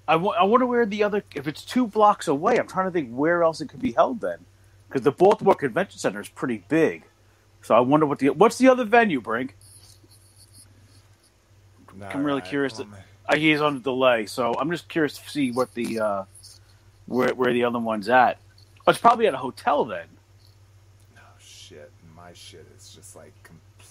I, 0.09 0.15
w- 0.15 0.33
I 0.33 0.43
wonder 0.45 0.67
where 0.67 0.85
the 0.87 1.03
other. 1.05 1.23
If 1.35 1.47
it's 1.47 1.65
two 1.65 1.87
blocks 1.87 2.27
away, 2.29 2.59
I'm 2.59 2.67
trying 2.67 2.87
to 2.87 2.91
think 2.91 3.13
where 3.13 3.43
else 3.43 3.61
it 3.61 3.69
could 3.69 3.81
be 3.81 3.93
held 3.93 4.21
then, 4.21 4.39
because 4.89 5.03
the 5.03 5.13
Baltimore 5.13 5.55
Convention 5.55 5.99
Center 5.99 6.21
is 6.21 6.29
pretty 6.29 6.65
big. 6.69 7.05
So 7.63 7.75
I 7.75 7.81
wonder 7.81 8.07
what 8.07 8.19
the 8.19 8.31
what's 8.31 8.59
the 8.59 8.69
other 8.69 8.85
venue, 8.85 9.21
Brink? 9.21 9.57
I'm 12.11 12.25
really 12.25 12.41
curious 12.41 12.75
to- 12.75 12.85
well, 12.85 13.01
Uh, 13.29 13.37
he's 13.37 13.61
on 13.61 13.77
a 13.77 13.81
delay, 13.81 14.27
so 14.27 14.55
I'm 14.55 14.71
just 14.71 14.89
curious 14.89 15.17
to 15.19 15.29
see 15.31 15.53
what 15.53 15.75
the 15.75 16.01
uh, 16.01 16.25
where 17.07 17.35
where 17.35 17.53
the 17.53 17.65
other 17.65 17.79
one's 17.79 18.09
at. 18.09 18.39
Oh, 18.87 18.91
it's 18.91 18.99
probably 18.99 19.27
at 19.27 19.35
a 19.35 19.39
hotel 19.39 19.85
then. 19.85 20.07
Oh 21.17 21.21
shit, 21.39 21.93
my 22.17 22.33
shit 22.33 22.67
is 22.77 22.93
just 22.93 23.15
like 23.15 23.40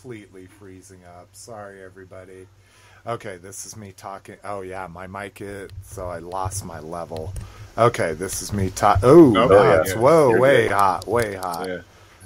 completely 0.02 0.46
freezing 0.46 1.02
up. 1.06 1.28
Sorry 1.34 1.84
everybody. 1.84 2.48
Okay, 3.06 3.38
this 3.38 3.66
is 3.66 3.76
me 3.76 3.94
talking. 3.96 4.38
Oh 4.44 4.62
yeah, 4.62 4.88
my 4.88 5.08
mic 5.08 5.42
is 5.42 5.70
so 5.84 6.08
I 6.08 6.20
lost 6.20 6.64
my 6.66 6.80
level. 6.80 7.34
Okay, 7.78 8.14
this 8.14 8.42
is 8.42 8.54
me 8.54 8.70
talking. 8.70 9.10
Oh, 9.10 9.36
Oh, 9.36 9.48
now 9.48 9.64
yeah, 9.64 9.82
it's 9.82 9.94
whoa, 9.96 10.30
You're 10.30 10.40
way 10.40 10.64
good. 10.64 10.72
hot, 10.72 11.08
way 11.08 11.36
hot. 11.36 11.68
Yeah. 11.68 11.82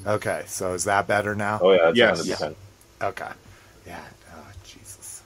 Okay, 0.06 0.44
so 0.48 0.74
is 0.74 0.84
that 0.84 1.08
better 1.08 1.36
now? 1.36 1.60
Oh 1.62 1.72
yeah, 1.72 1.90
it's 1.90 1.98
Yes. 1.98 2.22
100%. 2.22 2.56
Okay. 3.02 3.30
Yeah. 3.88 4.04
Oh, 4.36 4.46
Jesus. 4.66 5.24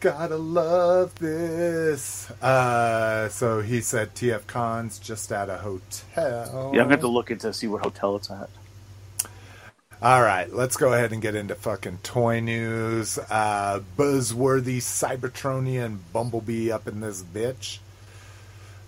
Gotta 0.00 0.36
love 0.36 1.14
this. 1.16 2.30
Uh, 2.42 3.28
so 3.28 3.60
he 3.60 3.80
said 3.82 4.14
TF 4.14 4.46
Con's 4.46 4.98
just 4.98 5.30
at 5.32 5.48
a 5.50 5.58
hotel. 5.58 5.90
Yeah, 6.16 6.44
I'm 6.52 6.72
going 6.72 6.84
to 6.88 6.90
have 6.92 7.00
to 7.00 7.08
look 7.08 7.30
into 7.30 7.52
see 7.52 7.66
what 7.66 7.82
hotel 7.82 8.16
it's 8.16 8.30
at. 8.30 8.48
All 10.02 10.22
right, 10.22 10.50
let's 10.50 10.78
go 10.78 10.94
ahead 10.94 11.12
and 11.12 11.20
get 11.20 11.34
into 11.34 11.54
fucking 11.54 11.98
toy 12.02 12.40
news. 12.40 13.18
Uh, 13.18 13.82
buzzworthy 13.98 14.78
Cybertronian 14.78 15.98
Bumblebee 16.10 16.72
up 16.72 16.88
in 16.88 17.00
this 17.00 17.22
bitch. 17.22 17.80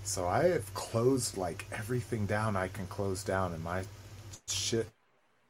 So 0.04 0.26
I 0.26 0.44
have 0.44 0.72
closed 0.72 1.36
like 1.36 1.66
everything 1.70 2.24
down 2.24 2.56
I 2.56 2.68
can 2.68 2.86
close 2.86 3.22
down, 3.22 3.52
and 3.52 3.62
my 3.62 3.82
shit 4.48 4.88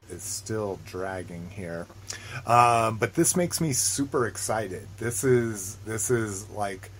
is 0.09 0.21
still 0.21 0.81
dragging 0.85 1.49
here. 1.51 1.87
Um, 2.45 2.97
but 2.97 3.13
this 3.13 3.37
makes 3.37 3.61
me 3.61 3.71
super 3.71 4.27
excited. 4.27 4.85
This 4.97 5.23
is 5.23 5.77
this 5.85 6.11
is 6.11 6.49
like 6.49 6.91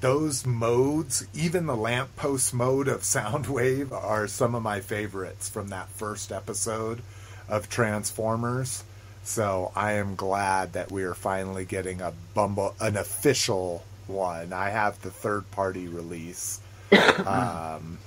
those 0.00 0.44
modes, 0.44 1.28
even 1.32 1.66
the 1.66 1.76
lamppost 1.76 2.54
mode 2.54 2.88
of 2.88 3.02
Soundwave, 3.02 3.92
are 3.92 4.26
some 4.26 4.56
of 4.56 4.64
my 4.64 4.80
favorites 4.80 5.48
from 5.48 5.68
that 5.68 5.88
first 5.90 6.32
episode 6.32 7.00
of 7.48 7.68
Transformers. 7.68 8.84
So 9.22 9.72
I 9.74 9.92
am 9.92 10.16
glad 10.16 10.74
that 10.74 10.92
we 10.92 11.04
are 11.04 11.14
finally 11.14 11.64
getting 11.64 12.00
a 12.00 12.12
Bumble, 12.34 12.74
an 12.80 12.96
official 12.96 13.84
one. 14.06 14.52
I 14.52 14.70
have 14.70 15.00
the 15.00 15.10
third 15.10 15.50
party 15.50 15.88
release. 15.88 16.60
um, 17.26 17.98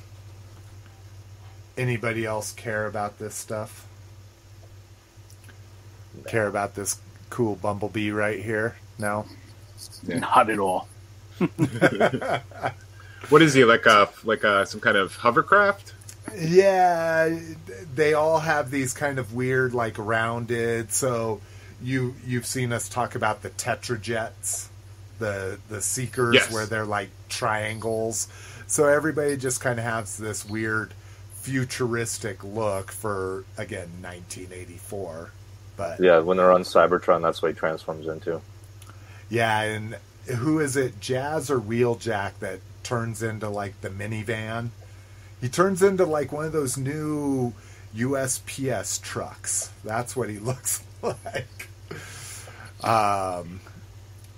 anybody 1.77 2.25
else 2.25 2.51
care 2.51 2.85
about 2.85 3.17
this 3.19 3.35
stuff? 3.35 3.87
Care 6.27 6.47
about 6.47 6.75
this 6.75 6.99
cool 7.29 7.55
Bumblebee 7.55 8.11
right 8.11 8.43
here? 8.43 8.75
No. 8.99 9.25
Yeah. 10.07 10.19
Not 10.19 10.49
at 10.49 10.59
all. 10.59 10.87
What 13.29 13.41
is 13.41 13.53
he 13.53 13.65
like? 13.65 13.85
A 13.85 14.09
like 14.23 14.43
a 14.43 14.65
some 14.65 14.79
kind 14.79 14.95
of 14.95 15.15
hovercraft? 15.15 15.93
Yeah, 16.35 17.37
they 17.95 18.13
all 18.13 18.39
have 18.39 18.69
these 18.71 18.93
kind 18.93 19.19
of 19.19 19.33
weird, 19.33 19.73
like 19.73 19.95
rounded. 19.97 20.91
So 20.91 21.41
you 21.81 22.15
you've 22.25 22.45
seen 22.45 22.73
us 22.73 22.89
talk 22.89 23.15
about 23.15 23.41
the 23.43 23.49
tetrajets, 23.51 24.67
the 25.19 25.59
the 25.69 25.81
seekers, 25.81 26.35
Yes. 26.35 26.51
where 26.51 26.65
they're 26.65 26.85
like 26.85 27.09
triangles. 27.29 28.27
So 28.67 28.87
everybody 28.87 29.37
just 29.37 29.61
kind 29.61 29.79
of 29.79 29.85
has 29.85 30.17
this 30.17 30.45
weird 30.45 30.93
futuristic 31.33 32.43
look 32.43 32.91
for 32.91 33.45
again 33.57 33.89
1984. 34.01 35.31
But 35.77 35.99
Yeah, 35.99 36.19
when 36.19 36.37
they're 36.37 36.51
on 36.51 36.63
Cybertron, 36.63 37.21
that's 37.21 37.41
what 37.41 37.53
he 37.53 37.57
transforms 37.57 38.07
into. 38.07 38.41
Yeah, 39.29 39.61
and 39.61 39.97
who 40.27 40.59
is 40.59 40.75
it, 40.75 40.99
Jazz 40.99 41.49
or 41.49 41.59
Wheeljack, 41.59 42.39
that 42.39 42.59
turns 42.83 43.21
into 43.23 43.49
like 43.49 43.79
the 43.81 43.89
minivan? 43.89 44.69
He 45.41 45.49
turns 45.49 45.83
into 45.83 46.05
like 46.05 46.31
one 46.31 46.45
of 46.45 46.51
those 46.51 46.77
new 46.77 47.53
USPS 47.95 49.01
trucks. 49.01 49.71
That's 49.83 50.15
what 50.15 50.29
he 50.29 50.39
looks 50.39 50.83
like. 51.01 51.69
Um, 52.83 53.59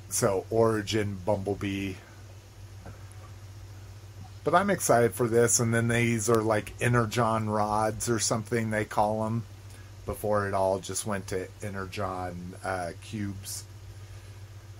so 0.09 0.45
Origin 0.49 1.17
Bumblebee. 1.25 1.93
But 4.43 4.55
I'm 4.55 4.69
excited 4.69 5.13
for 5.13 5.27
this, 5.27 5.59
and 5.59 5.73
then 5.73 5.89
these 5.89 6.29
are 6.29 6.41
like 6.41 6.73
Energon 6.81 7.49
rods 7.49 8.09
or 8.09 8.19
something 8.19 8.71
they 8.71 8.85
call 8.85 9.23
them. 9.23 9.43
Before 10.05 10.47
it 10.47 10.55
all 10.55 10.79
just 10.79 11.05
went 11.05 11.27
to 11.27 11.47
Energon 11.61 12.55
uh, 12.63 12.91
cubes. 13.03 13.63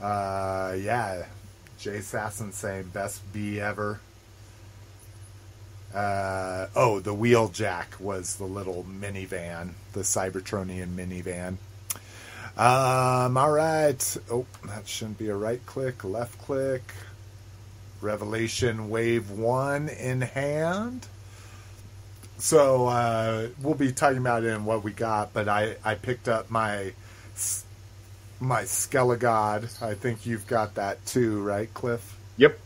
Uh, 0.02 0.76
yeah. 0.80 1.26
Jay 1.78 2.00
Sasson 2.00 2.52
saying 2.52 2.90
best 2.94 3.22
bee 3.32 3.62
ever. 3.62 4.00
Uh, 5.94 6.68
oh, 6.76 7.00
the 7.00 7.14
Wheeljack 7.14 8.00
was 8.00 8.36
the 8.36 8.46
little 8.46 8.86
minivan, 8.86 9.72
the 9.94 10.02
Cybertronian 10.02 10.96
minivan. 10.96 11.58
Um, 12.58 13.38
all 13.38 13.52
right. 13.52 14.18
Oh, 14.32 14.46
that 14.66 14.88
shouldn't 14.88 15.18
be 15.18 15.30
a 15.30 15.36
right 15.36 15.66
click, 15.66 16.04
left 16.04 16.38
click. 16.40 16.84
Revelation 18.02 18.90
Wave 18.90 19.32
1 19.32 19.90
in 19.90 20.22
hand. 20.22 21.08
So, 22.38 22.88
uh, 22.88 23.48
we'll 23.62 23.74
be 23.76 23.92
talking 23.92 24.20
about 24.20 24.44
it 24.44 24.54
in 24.54 24.64
what 24.64 24.84
we 24.84 24.92
got, 24.92 25.34
but 25.34 25.50
I, 25.50 25.76
I 25.84 25.96
picked 25.96 26.30
up 26.30 26.50
my 26.50 26.94
my 28.40 28.64
Skelegod. 28.64 29.84
I 29.84 29.94
think 29.94 30.26
you've 30.26 30.48
got 30.48 30.76
that 30.76 31.06
too, 31.06 31.42
right, 31.42 31.74
Cliff? 31.74 32.18
Yep. 32.38 32.58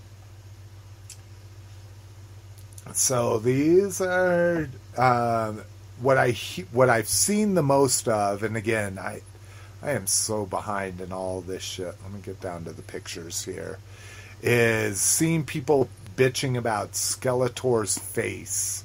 So 2.91 3.39
these 3.39 4.01
are 4.01 4.67
um, 4.97 5.63
what 5.99 6.17
I 6.17 6.31
what 6.71 6.89
I've 6.89 7.07
seen 7.07 7.55
the 7.55 7.63
most 7.63 8.07
of, 8.07 8.43
and 8.43 8.57
again, 8.57 8.99
I 8.99 9.21
I 9.81 9.91
am 9.91 10.07
so 10.07 10.45
behind 10.45 11.01
in 11.01 11.11
all 11.11 11.41
this 11.41 11.63
shit. 11.63 11.95
Let 12.03 12.11
me 12.13 12.19
get 12.23 12.41
down 12.41 12.65
to 12.65 12.71
the 12.71 12.81
pictures 12.81 13.43
here. 13.43 13.79
Is 14.41 14.99
seeing 14.99 15.45
people 15.45 15.89
bitching 16.15 16.57
about 16.57 16.91
Skeletor's 16.91 17.97
face 17.97 18.83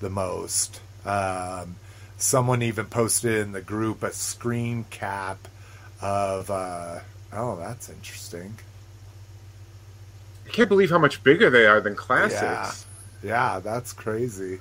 the 0.00 0.10
most. 0.10 0.80
Um, 1.04 1.76
someone 2.16 2.62
even 2.62 2.86
posted 2.86 3.34
in 3.40 3.52
the 3.52 3.60
group 3.60 4.02
a 4.02 4.12
screen 4.12 4.84
cap 4.90 5.46
of. 6.00 6.50
Uh, 6.50 7.00
oh, 7.32 7.56
that's 7.56 7.90
interesting. 7.90 8.56
I 10.46 10.48
can't 10.50 10.68
believe 10.68 10.90
how 10.90 10.98
much 10.98 11.22
bigger 11.22 11.50
they 11.50 11.66
are 11.66 11.80
than 11.80 11.94
classics. 11.94 12.85
Yeah. 13.26 13.54
Yeah, 13.54 13.60
that's 13.60 13.92
crazy. 13.92 14.60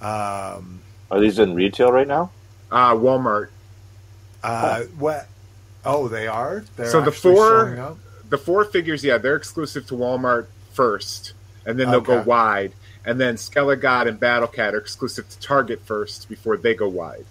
Um, 0.00 0.80
Are 1.10 1.20
these 1.20 1.38
in 1.38 1.54
retail 1.54 1.92
right 1.92 2.06
now? 2.08 2.30
Uh, 2.70 2.92
Walmart. 2.94 3.48
uh, 4.42 4.82
what? 4.98 5.26
Oh, 5.84 6.08
they 6.08 6.26
are. 6.26 6.64
They're 6.76 6.86
So 6.86 7.00
the 7.00 7.12
four- 7.12 7.96
The 8.30 8.38
four 8.38 8.64
figures, 8.64 9.04
yeah, 9.04 9.18
they're 9.18 9.36
exclusive 9.36 9.86
to 9.88 9.94
Walmart 9.94 10.46
first, 10.72 11.34
and 11.66 11.78
then 11.78 11.90
they'll 11.90 12.00
go 12.00 12.22
wide. 12.22 12.72
And 13.04 13.20
then 13.20 13.36
Skelegod 13.36 14.08
and 14.08 14.18
Battle 14.18 14.48
Cat 14.48 14.74
are 14.74 14.78
exclusive 14.78 15.28
to 15.28 15.38
Target 15.40 15.82
first 15.84 16.28
before 16.28 16.56
they 16.56 16.74
go 16.74 16.88
wide. 16.88 17.26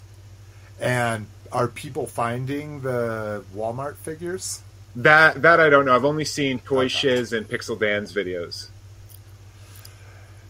And 0.80 1.26
are 1.52 1.67
people 1.67 2.06
finding 2.06 2.82
the 2.82 3.43
Walmart 3.56 3.96
figures? 3.96 4.62
That 4.96 5.41
that 5.41 5.60
I 5.60 5.69
don't 5.69 5.86
know. 5.86 5.96
I've 5.96 6.06
only 6.06 6.26
seen 6.26 6.60
Toy 6.60 6.82
Okay. 6.86 6.88
Shiz 6.89 7.34
and 7.34 7.50
Pixel 7.50 7.78
Dan's 7.80 8.13
videos. 8.13 8.67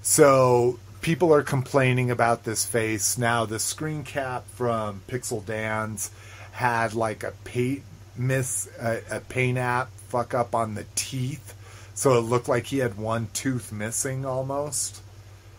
So 0.03 0.79
people 1.01 1.33
are 1.33 1.43
complaining 1.43 2.11
about 2.11 2.43
this 2.43 2.65
face 2.65 3.17
now. 3.17 3.45
The 3.45 3.57
screen 3.57 4.03
cap 4.03 4.45
from 4.49 5.01
Pixel 5.07 5.43
Dan's 5.45 6.11
had 6.51 6.93
like 6.93 7.23
a 7.23 7.31
paint 7.45 7.83
miss, 8.17 8.69
a, 8.79 9.01
a 9.09 9.19
paint 9.21 9.57
app 9.57 9.89
fuck 10.09 10.33
up 10.33 10.53
on 10.53 10.75
the 10.75 10.85
teeth, 10.95 11.55
so 11.95 12.17
it 12.17 12.21
looked 12.21 12.49
like 12.49 12.65
he 12.67 12.79
had 12.79 12.97
one 12.97 13.29
tooth 13.33 13.71
missing 13.71 14.25
almost. 14.25 15.01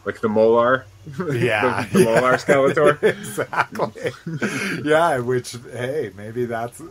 Like 0.04 0.20
the 0.20 0.28
Molar. 0.28 0.84
Yeah, 1.18 1.86
the, 1.92 1.98
the 1.98 2.04
Molar 2.04 2.34
Skeletor. 2.34 3.02
exactly. 3.02 4.12
yeah, 4.84 5.18
which 5.20 5.56
hey, 5.72 6.12
maybe 6.14 6.44
that's 6.44 6.82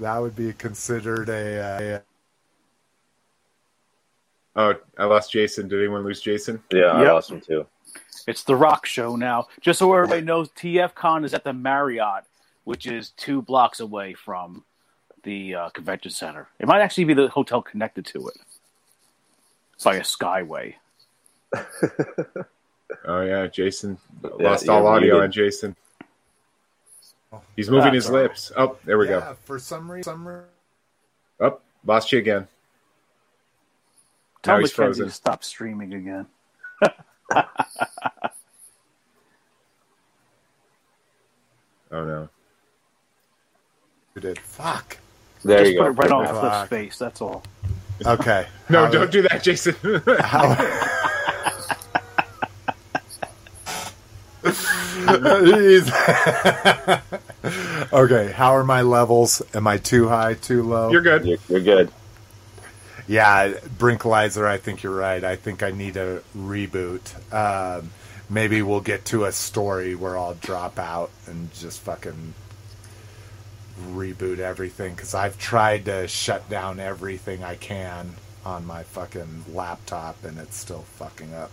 that 0.00 0.18
would 0.18 0.34
be 0.34 0.54
considered 0.54 1.28
a. 1.28 2.02
Oh, 4.56 4.74
I 4.98 5.04
lost 5.04 5.32
Jason. 5.32 5.68
Did 5.68 5.80
anyone 5.80 6.04
lose 6.04 6.20
Jason? 6.20 6.62
Yeah, 6.72 6.84
I 6.86 7.02
lost 7.10 7.28
them 7.30 7.40
too. 7.40 7.66
It's 8.26 8.44
the 8.44 8.56
Rock 8.56 8.86
Show 8.86 9.16
now. 9.16 9.48
Just 9.60 9.78
so 9.80 9.92
everybody 9.92 10.22
knows, 10.22 10.48
TF 10.50 10.94
Con 10.94 11.24
is 11.24 11.34
at 11.34 11.44
the 11.44 11.52
Marriott, 11.52 12.24
which 12.64 12.86
is 12.86 13.10
two 13.10 13.42
blocks 13.42 13.80
away 13.80 14.14
from 14.14 14.64
the 15.24 15.54
uh, 15.54 15.68
convention 15.70 16.10
center. 16.10 16.48
It 16.58 16.66
might 16.66 16.80
actually 16.80 17.04
be 17.04 17.14
the 17.14 17.28
hotel 17.28 17.62
connected 17.62 18.06
to 18.06 18.28
it 18.28 18.36
by 19.82 19.96
a 19.96 20.00
skyway. 20.02 20.74
Oh 23.06 23.22
yeah, 23.22 23.46
Jason 23.46 23.98
lost 24.22 24.66
yeah, 24.66 24.72
all 24.72 24.86
audio 24.86 25.14
muted. 25.14 25.22
on 25.24 25.32
Jason. 25.32 25.76
He's 27.56 27.68
moving 27.68 27.92
his 27.94 28.04
sorry. 28.06 28.22
lips. 28.22 28.52
Oh, 28.56 28.76
there 28.84 28.98
we 28.98 29.08
yeah, 29.08 29.20
go. 29.20 29.36
for 29.44 29.58
some 29.58 29.90
reason, 29.90 30.04
some 30.12 30.28
re- 30.28 30.42
Oh, 31.40 31.58
lost 31.84 32.12
you 32.12 32.18
again. 32.18 32.46
Tell 34.44 34.56
Now 34.56 34.60
he's 34.60 34.72
frozen. 34.72 35.06
to 35.06 35.10
stop 35.10 35.42
streaming 35.42 35.94
again. 35.94 36.26
Oh 41.90 42.04
no. 42.04 42.28
did 44.20 44.38
fuck. 44.38 44.98
There 45.44 45.58
Just 45.60 45.72
you 45.72 45.78
put 45.78 45.84
go. 45.84 45.90
it 45.90 45.94
right 46.04 46.10
on 46.10 46.26
Fuck. 46.26 46.40
Cliff's 46.40 46.68
face. 46.68 46.98
That's 46.98 47.20
all. 47.22 47.42
Okay, 48.04 48.46
No, 48.68 48.84
How- 48.86 48.90
don't 48.90 49.10
do 49.10 49.22
that, 49.22 49.42
Jason. 49.42 49.74
How... 50.20 50.54
Okay, 57.92 58.32
how 58.32 58.54
are 58.56 58.64
my 58.64 58.82
levels? 58.82 59.42
Am 59.54 59.66
I 59.66 59.78
too 59.78 60.08
high, 60.08 60.34
too 60.34 60.62
low? 60.62 60.90
You're 60.90 61.02
good. 61.02 61.24
You're, 61.24 61.38
you're 61.48 61.60
good. 61.60 61.90
Yeah, 63.06 63.52
Brinkalizer, 63.78 64.46
I 64.46 64.56
think 64.56 64.82
you're 64.82 64.94
right. 64.94 65.22
I 65.22 65.36
think 65.36 65.62
I 65.62 65.70
need 65.70 65.96
a 65.96 66.22
reboot. 66.36 67.02
Um, 67.32 67.90
maybe 68.30 68.62
we'll 68.62 68.80
get 68.80 69.04
to 69.06 69.24
a 69.24 69.32
story 69.32 69.94
where 69.94 70.16
I'll 70.16 70.34
drop 70.34 70.78
out 70.78 71.10
and 71.26 71.52
just 71.54 71.80
fucking 71.80 72.34
reboot 73.90 74.38
everything 74.38 74.94
because 74.94 75.14
I've 75.14 75.38
tried 75.38 75.84
to 75.86 76.08
shut 76.08 76.48
down 76.48 76.80
everything 76.80 77.44
I 77.44 77.56
can 77.56 78.14
on 78.44 78.66
my 78.66 78.82
fucking 78.84 79.44
laptop, 79.52 80.24
and 80.24 80.38
it's 80.38 80.56
still 80.56 80.84
fucking 80.96 81.34
up. 81.34 81.50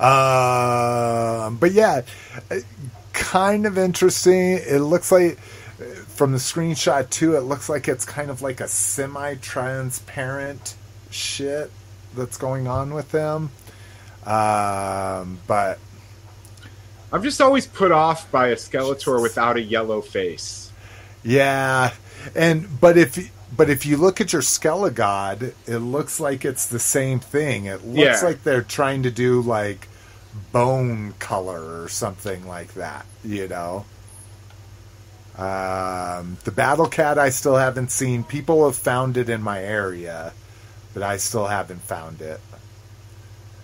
Um, 0.00 1.56
but 1.56 1.72
yeah, 1.72 2.02
kind 3.12 3.66
of 3.66 3.78
interesting. 3.78 4.58
It 4.58 4.80
looks 4.80 5.12
like 5.12 5.38
from 6.18 6.32
the 6.32 6.38
screenshot 6.38 7.08
too. 7.08 7.36
It 7.36 7.42
looks 7.42 7.68
like 7.68 7.86
it's 7.88 8.04
kind 8.04 8.28
of 8.28 8.42
like 8.42 8.60
a 8.60 8.66
semi-transparent 8.68 10.74
shit 11.10 11.70
that's 12.16 12.36
going 12.36 12.66
on 12.66 12.92
with 12.92 13.12
them. 13.12 13.50
Um, 14.26 15.38
but 15.46 15.78
I'm 17.12 17.22
just 17.22 17.40
always 17.40 17.66
put 17.66 17.92
off 17.92 18.30
by 18.30 18.48
a 18.48 18.56
Skeletor 18.56 19.22
without 19.22 19.56
a 19.56 19.62
yellow 19.62 20.00
face. 20.00 20.72
yeah, 21.22 21.92
and 22.34 22.80
but 22.80 22.98
if 22.98 23.32
but 23.56 23.70
if 23.70 23.86
you 23.86 23.96
look 23.96 24.20
at 24.20 24.32
your 24.32 24.42
Skelegod, 24.42 25.54
it 25.66 25.78
looks 25.78 26.18
like 26.20 26.44
it's 26.44 26.66
the 26.66 26.78
same 26.80 27.20
thing. 27.20 27.64
It 27.66 27.86
looks 27.86 28.22
Yeah. 28.22 28.28
like 28.28 28.42
they're 28.42 28.62
trying 28.62 29.04
to 29.04 29.10
do 29.10 29.40
like 29.40 29.88
bone 30.52 31.14
color 31.20 31.82
or 31.82 31.88
something 31.88 32.46
like 32.46 32.74
that. 32.74 33.06
You 33.24 33.48
know. 33.48 33.84
Um, 35.38 36.36
the 36.44 36.50
Battle 36.50 36.88
Cat 36.88 37.18
I 37.18 37.30
still 37.30 37.56
haven't 37.56 37.90
seen. 37.92 38.24
People 38.24 38.64
have 38.66 38.76
found 38.76 39.16
it 39.16 39.28
in 39.28 39.40
my 39.40 39.62
area, 39.62 40.32
but 40.94 41.02
I 41.02 41.16
still 41.18 41.46
haven't 41.46 41.80
found 41.82 42.20
it. 42.20 42.40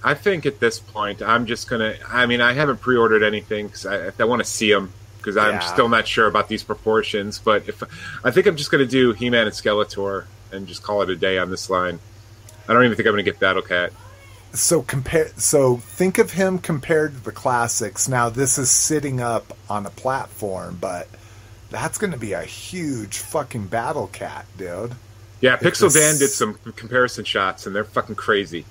I 0.05 0.15
think 0.15 0.47
at 0.47 0.61
this 0.61 0.79
point, 0.79 1.21
I'm 1.23 1.47
just 1.47 1.69
gonna. 1.69 1.95
I 2.09 2.27
mean, 2.27 2.41
I 2.41 2.53
haven't 2.53 2.81
pre-ordered 2.81 3.23
anything 3.23 3.67
because 3.67 3.87
I, 3.87 4.11
I 4.19 4.25
want 4.25 4.41
to 4.41 4.49
see 4.49 4.73
them 4.73 4.93
because 5.19 5.37
I'm 5.37 5.55
Yeah. 5.55 5.59
still 5.61 5.89
not 5.89 6.07
sure 6.07 6.27
about 6.27 6.49
these 6.49 6.63
proportions. 6.63 7.39
But 7.39 7.69
if 7.69 7.83
I 8.23 8.31
think 8.31 8.47
I'm 8.47 8.57
just 8.57 8.71
gonna 8.71 8.87
do 8.87 9.13
He-Man 9.13 9.47
and 9.47 9.55
Skeletor 9.55 10.27
and 10.53 10.69
just 10.69 10.83
call 10.83 11.03
it 11.03 11.11
a 11.11 11.17
day 11.17 11.39
on 11.39 11.51
this 11.51 11.69
line. 11.69 11.99
I 12.69 12.73
don't 12.73 12.85
even 12.85 12.97
think 12.97 13.07
I'm 13.09 13.13
gonna 13.13 13.23
get 13.25 13.41
Battle 13.41 13.63
Cat. 13.63 13.93
so 14.53 14.81
compare 14.83 15.31
so 15.37 15.79
think 15.79 16.19
of 16.19 16.31
him 16.31 16.59
compared 16.59 17.13
to 17.15 17.21
the 17.25 17.33
classics 17.33 18.09
now 18.09 18.29
this 18.29 18.57
is 18.57 18.71
sitting 18.71 19.21
up 19.21 19.53
on 19.69 19.85
a 19.85 19.91
platform 19.91 20.79
but 20.81 21.09
that's 21.71 21.99
going 21.99 22.13
to 22.13 22.19
be 22.19 22.33
a 22.33 22.43
huge 22.43 23.19
fucking 23.19 23.67
battle 23.67 24.07
cat 24.09 24.47
dude 24.57 24.93
Yeah, 25.41 25.57
Pixel 25.57 25.91
a 25.91 25.99
Dan 25.99 26.19
did 26.19 26.29
some 26.29 26.55
comparison 26.77 27.25
shots 27.25 27.67
and 27.67 27.75
they're 27.75 27.85
fucking 27.85 28.15
crazy. 28.17 28.65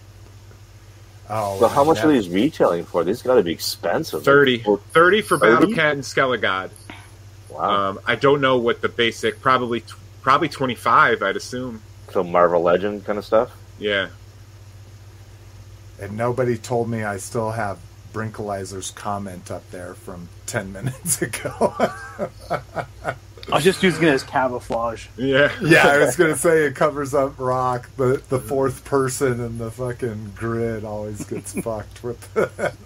oh 1.29 1.59
So 1.59 1.67
how 1.67 1.83
much 1.83 1.97
yeah. 1.97 2.05
are 2.07 2.11
these 2.13 2.29
retailing 2.29 2.85
for? 2.85 3.03
These 3.03 3.21
got 3.21 3.35
to 3.35 3.43
be 3.43 3.51
expensive. 3.51 4.23
30, 4.23 4.63
Well, 4.65 4.77
30 4.91 5.21
for 5.21 5.37
30? 5.37 5.53
Battle 5.55 5.75
Cat 5.75 5.93
and 5.93 6.03
Skelegod. 6.03 6.71
Wow. 7.49 7.89
Um, 7.89 7.99
I 8.07 8.15
don't 8.15 8.41
know 8.41 8.57
what 8.57 8.81
the 8.81 8.89
basic, 8.89 9.39
probably 9.41 9.83
probably 10.21 10.49
25, 10.49 11.21
I'd 11.21 11.35
assume. 11.35 11.81
so 12.11 12.23
Marvel 12.23 12.61
Legend 12.61 13.05
kind 13.05 13.19
of 13.19 13.25
stuff. 13.25 13.51
Yeah. 13.77 14.07
and 15.99 16.15
nobody 16.17 16.57
told 16.57 16.89
me 16.89 17.03
i 17.03 17.17
still 17.17 17.51
have 17.51 17.77
brinkalizer's 18.13 18.91
comment 18.91 19.49
up 19.51 19.69
there 19.71 19.93
from 19.95 20.29
10 20.45 20.71
minutes 20.77 21.21
ago 21.21 21.73
I 23.51 23.55
was 23.55 23.63
just 23.65 23.83
using 23.83 24.03
it 24.03 24.09
as 24.13 24.23
camouflage. 24.23 25.07
Yeah. 25.17 25.51
yeah 25.61 25.87
i 25.87 25.97
was 25.97 26.15
going 26.15 26.31
to 26.31 26.39
say 26.39 26.65
it 26.65 26.75
covers 26.75 27.13
up 27.13 27.37
rock 27.37 27.89
but 27.97 28.29
the 28.29 28.39
fourth 28.39 28.85
person 28.85 29.41
in 29.41 29.57
the 29.57 29.69
fucking 29.71 30.31
grid 30.35 30.85
always 30.85 31.25
gets 31.25 31.53
fucked 31.61 32.03
with 32.03 32.29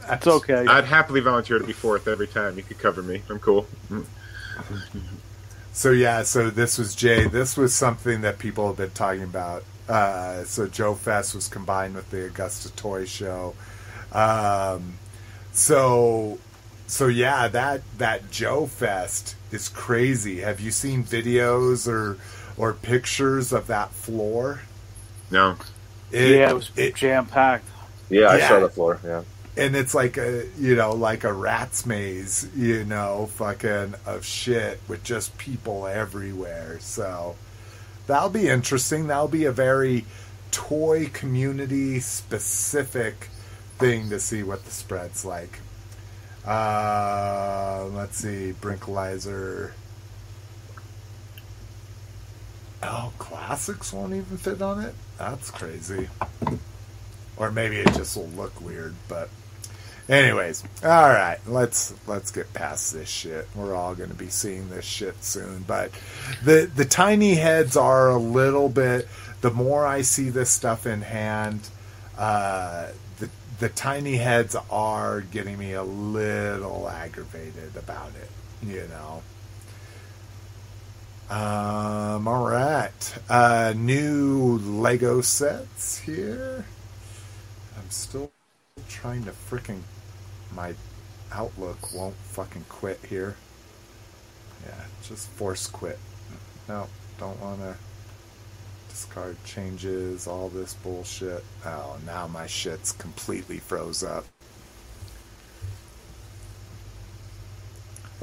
It's 0.09 0.27
okay. 0.27 0.65
I'd 0.67 0.85
happily 0.85 1.19
volunteer 1.19 1.59
to 1.59 1.65
be 1.65 1.73
fourth 1.73 2.07
every 2.07 2.27
time. 2.27 2.57
You 2.57 2.63
could 2.63 2.79
cover 2.79 3.03
me. 3.03 3.21
I'm 3.29 3.39
cool. 3.39 3.67
Mm. 3.89 4.05
So 5.73 5.91
yeah, 5.91 6.23
so 6.23 6.49
this 6.49 6.77
was 6.77 6.95
Jay. 6.95 7.27
This 7.27 7.55
was 7.55 7.75
something 7.75 8.21
that 8.21 8.39
people 8.39 8.67
have 8.67 8.77
been 8.77 8.91
talking 8.91 9.23
about. 9.23 9.63
Uh, 9.87 10.43
so 10.45 10.67
Joe 10.67 10.95
Fest 10.95 11.35
was 11.35 11.47
combined 11.47 11.95
with 11.95 12.09
the 12.09 12.25
Augusta 12.25 12.71
Toy 12.75 13.05
Show. 13.05 13.53
Um, 14.11 14.93
so 15.57 16.37
so 16.85 17.07
yeah, 17.07 17.47
that 17.47 17.81
that 17.97 18.29
Joe 18.31 18.67
Fest 18.67 19.35
is 19.51 19.69
crazy. 19.69 20.41
Have 20.41 20.59
you 20.59 20.69
seen 20.71 21.03
videos 21.03 21.87
or 21.91 22.17
or 22.57 22.73
pictures 22.73 23.51
of 23.51 23.67
that 23.67 23.91
floor? 23.91 24.61
No. 25.31 25.57
It- 26.11 26.35
yeah, 26.37 26.49
it 26.51 26.53
was 26.55 26.69
it- 26.75 26.95
jam 26.95 27.25
packed. 27.25 27.67
Yeah, 28.09 28.27
I 28.27 28.37
Yeah. 28.37 28.47
saw 28.47 28.59
the 28.61 28.69
floor. 28.69 28.99
Yeah. 29.03 29.23
and 29.57 29.75
it's 29.75 29.95
like 29.95 30.17
a 30.17 30.45
you 30.59 30.75
know 30.75 30.91
like 30.93 31.23
a 31.23 31.33
rat's 31.33 31.83
maze 31.87 32.47
you 32.55 32.85
know 32.85 33.27
fucking 33.37 33.95
of 34.05 34.23
shit 34.23 34.79
with 34.87 35.03
just 35.03 35.35
people 35.39 35.87
everywhere 35.87 36.77
so 36.79 37.35
that'll 38.05 38.29
be 38.29 38.47
interesting 38.47 39.07
that'll 39.07 39.27
be 39.27 39.45
a 39.45 39.51
very 39.51 40.05
toy 40.51 41.07
community 41.11 41.99
specific 41.99 43.29
thing 43.77 44.09
to 44.09 44.19
see 44.19 44.43
what 44.43 44.65
the 44.65 44.71
spread's 44.71 45.23
like. 45.25 45.59
Uh 46.45 47.85
let's 47.93 48.17
see 48.17 48.53
brinkalizer. 48.61 49.71
Oh 52.81 53.11
classics 53.17 53.91
won't 53.91 54.13
even 54.13 54.37
fit 54.37 54.61
on 54.61 54.81
it? 54.83 54.95
That's 55.17 55.51
crazy. 55.51 56.09
Or 57.35 57.51
maybe 57.51 57.77
it 57.77 57.93
just 57.93 58.15
will 58.15 58.29
look 58.29 58.59
weird 58.61 58.95
but 59.07 59.29
anyways 60.09 60.63
all 60.85 61.09
right 61.09 61.39
let's 61.45 61.93
let's 62.07 62.31
get 62.31 62.53
past 62.53 62.93
this 62.93 63.09
shit. 63.09 63.47
We're 63.55 63.75
all 63.75 63.93
going 63.93 64.09
to 64.09 64.15
be 64.15 64.29
seeing 64.29 64.69
this 64.69 64.85
shit 64.85 65.23
soon 65.23 65.63
but 65.67 65.91
the 66.43 66.71
the 66.73 66.85
tiny 66.85 67.35
heads 67.35 67.75
are 67.75 68.09
a 68.09 68.17
little 68.17 68.69
bit 68.69 69.07
the 69.41 69.51
more 69.51 69.85
i 69.85 70.01
see 70.01 70.29
this 70.29 70.49
stuff 70.49 70.87
in 70.87 71.01
hand 71.01 71.69
uh 72.17 72.87
the 73.59 73.69
tiny 73.69 74.17
heads 74.17 74.55
are 74.69 75.21
getting 75.21 75.57
me 75.57 75.73
a 75.73 75.83
little 75.83 76.89
aggravated 76.89 77.75
about 77.75 78.11
it 78.21 78.29
you 78.65 78.87
know 78.89 79.21
um, 81.29 82.25
all 82.25 82.47
right. 82.47 83.17
Uh, 83.29 83.73
new 83.75 84.59
Lego 84.59 85.19
sets 85.19 85.99
here. 85.99 86.63
I'm 87.77 87.89
still 87.89 88.31
trying 88.87 89.25
to 89.25 89.31
freaking. 89.31 89.81
My 90.55 90.73
Outlook 91.33 91.93
won't 91.93 92.15
fucking 92.15 92.65
quit 92.69 93.01
here. 93.09 93.35
Yeah, 94.65 94.85
just 95.03 95.27
force 95.31 95.67
quit. 95.67 95.99
No, 96.69 96.87
don't 97.19 97.39
want 97.41 97.59
to 97.59 97.75
discard 98.97 99.37
changes, 99.45 100.25
all 100.25 100.49
this 100.49 100.73
bullshit. 100.73 101.43
Oh, 101.63 101.97
now 102.03 102.25
my 102.25 102.47
shit's 102.47 102.91
completely 102.91 103.59
froze 103.59 104.03
up. 104.03 104.25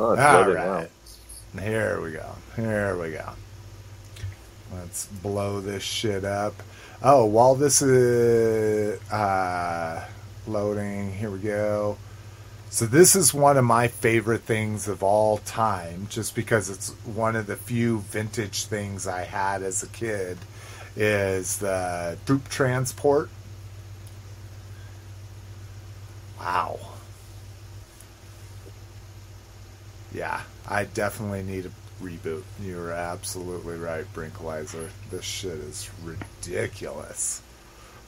Oh, 0.00 0.14
it's 0.14 0.20
All 0.20 0.40
loaded. 0.40 0.90
Here 1.62 2.00
we 2.00 2.10
go. 2.10 2.26
Here 2.56 3.00
we 3.00 3.12
go. 3.12 3.30
Let's 4.74 5.06
blow 5.06 5.60
this 5.60 5.84
shit 5.84 6.24
up. 6.24 6.54
Oh, 7.04 7.24
while 7.24 7.54
this 7.54 7.80
is 7.80 9.00
uh, 9.12 10.04
loading, 10.48 11.12
here 11.12 11.30
we 11.30 11.38
go. 11.38 11.98
So 12.70 12.86
this 12.86 13.14
is 13.14 13.32
one 13.32 13.56
of 13.56 13.64
my 13.64 13.86
favorite 13.86 14.42
things 14.42 14.88
of 14.88 15.04
all 15.04 15.38
time, 15.38 16.08
just 16.10 16.34
because 16.34 16.68
it's 16.68 16.90
one 17.04 17.36
of 17.36 17.46
the 17.46 17.54
few 17.54 18.00
vintage 18.00 18.64
things 18.64 19.06
I 19.06 19.22
had 19.22 19.62
as 19.62 19.84
a 19.84 19.88
kid. 19.88 20.36
Is 20.96 21.58
the 21.58 22.16
troop 22.24 22.48
transport? 22.48 23.28
Wow. 26.38 26.78
Yeah, 30.12 30.42
I 30.68 30.84
definitely 30.84 31.42
need 31.42 31.66
a 31.66 31.70
reboot. 32.02 32.44
You're 32.62 32.92
absolutely 32.92 33.76
right, 33.76 34.04
Brinkalizer. 34.14 34.88
This 35.10 35.24
shit 35.24 35.52
is 35.52 35.90
ridiculous. 36.04 37.42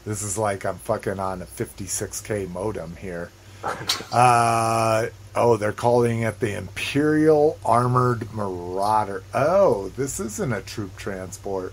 This 0.04 0.22
is 0.22 0.38
like 0.38 0.64
I'm 0.64 0.76
fucking 0.78 1.18
on 1.18 1.42
a 1.42 1.46
56k 1.46 2.48
modem 2.50 2.96
here. 2.96 3.30
Uh, 4.12 5.08
oh, 5.34 5.56
they're 5.56 5.72
calling 5.72 6.22
it 6.22 6.38
the 6.40 6.56
Imperial 6.56 7.58
Armored 7.64 8.32
Marauder. 8.32 9.24
Oh, 9.34 9.88
this 9.96 10.20
isn't 10.20 10.52
a 10.52 10.62
troop 10.62 10.96
transport. 10.96 11.72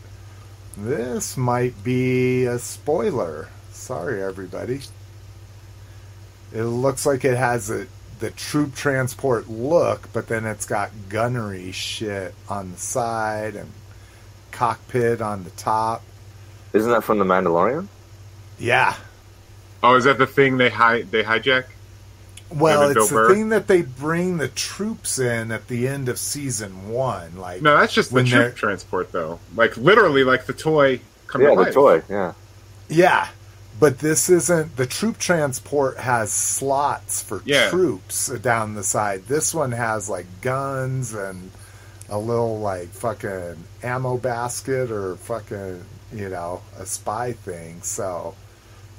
This 0.77 1.37
might 1.37 1.83
be 1.83 2.45
a 2.45 2.57
spoiler. 2.59 3.49
Sorry, 3.71 4.23
everybody. 4.23 4.81
It 6.53 6.63
looks 6.63 7.05
like 7.05 7.25
it 7.25 7.37
has 7.37 7.69
a 7.69 7.87
the 8.19 8.31
troop 8.31 8.73
transport 8.73 9.49
look, 9.49 10.07
but 10.13 10.27
then 10.27 10.45
it's 10.45 10.65
got 10.65 10.91
gunnery 11.09 11.71
shit 11.73 12.33
on 12.47 12.71
the 12.71 12.77
side 12.77 13.55
and 13.55 13.69
cockpit 14.51 15.21
on 15.21 15.43
the 15.43 15.49
top. 15.51 16.03
Isn't 16.71 16.91
that 16.91 17.03
from 17.03 17.19
the 17.19 17.25
Mandalorian? 17.25 17.87
Yeah. 18.57 18.95
Oh, 19.81 19.95
is 19.95 20.05
that 20.05 20.17
the 20.17 20.27
thing 20.27 20.57
they 20.57 20.69
hi- 20.69 21.01
they 21.01 21.23
hijack? 21.23 21.65
Well, 22.55 22.83
it's 22.89 22.93
Bill 22.95 23.07
the 23.07 23.13
Burr? 23.13 23.33
thing 23.33 23.49
that 23.49 23.67
they 23.67 23.81
bring 23.81 24.37
the 24.37 24.47
troops 24.49 25.19
in 25.19 25.51
at 25.51 25.67
the 25.67 25.87
end 25.87 26.09
of 26.09 26.17
season 26.19 26.89
one. 26.89 27.37
Like, 27.37 27.61
No, 27.61 27.77
that's 27.77 27.93
just 27.93 28.09
the 28.09 28.15
When 28.15 28.25
they're- 28.29 28.43
troop 28.49 28.55
transport, 28.55 29.11
though. 29.11 29.39
Like 29.55 29.75
literally, 29.77 30.23
like 30.23 30.45
the 30.45 30.53
toy. 30.53 31.01
Come 31.27 31.41
to 31.41 31.47
Yeah, 31.47 31.55
the 31.55 31.61
life. 31.61 31.73
toy. 31.73 32.03
Yeah. 32.09 32.33
Yeah, 32.89 33.27
but 33.79 33.99
this 33.99 34.29
isn't 34.29 34.75
the 34.75 34.85
troop 34.85 35.17
transport 35.17 35.97
has 35.97 36.31
slots 36.31 37.21
for 37.23 37.41
Yeah. 37.45 37.69
troops 37.69 38.27
down 38.27 38.75
the 38.75 38.83
side. 38.83 39.23
This 39.27 39.53
one 39.53 39.71
has 39.71 40.09
like 40.09 40.27
guns 40.41 41.13
and 41.13 41.49
a 42.09 42.19
little 42.19 42.59
like 42.59 42.89
fucking 42.93 43.55
ammo 43.81 44.17
basket 44.17 44.91
or 44.91 45.15
fucking 45.15 45.83
you 46.13 46.29
know 46.29 46.61
a 46.79 46.85
spy 46.85 47.31
thing. 47.31 47.79
So 47.81 48.35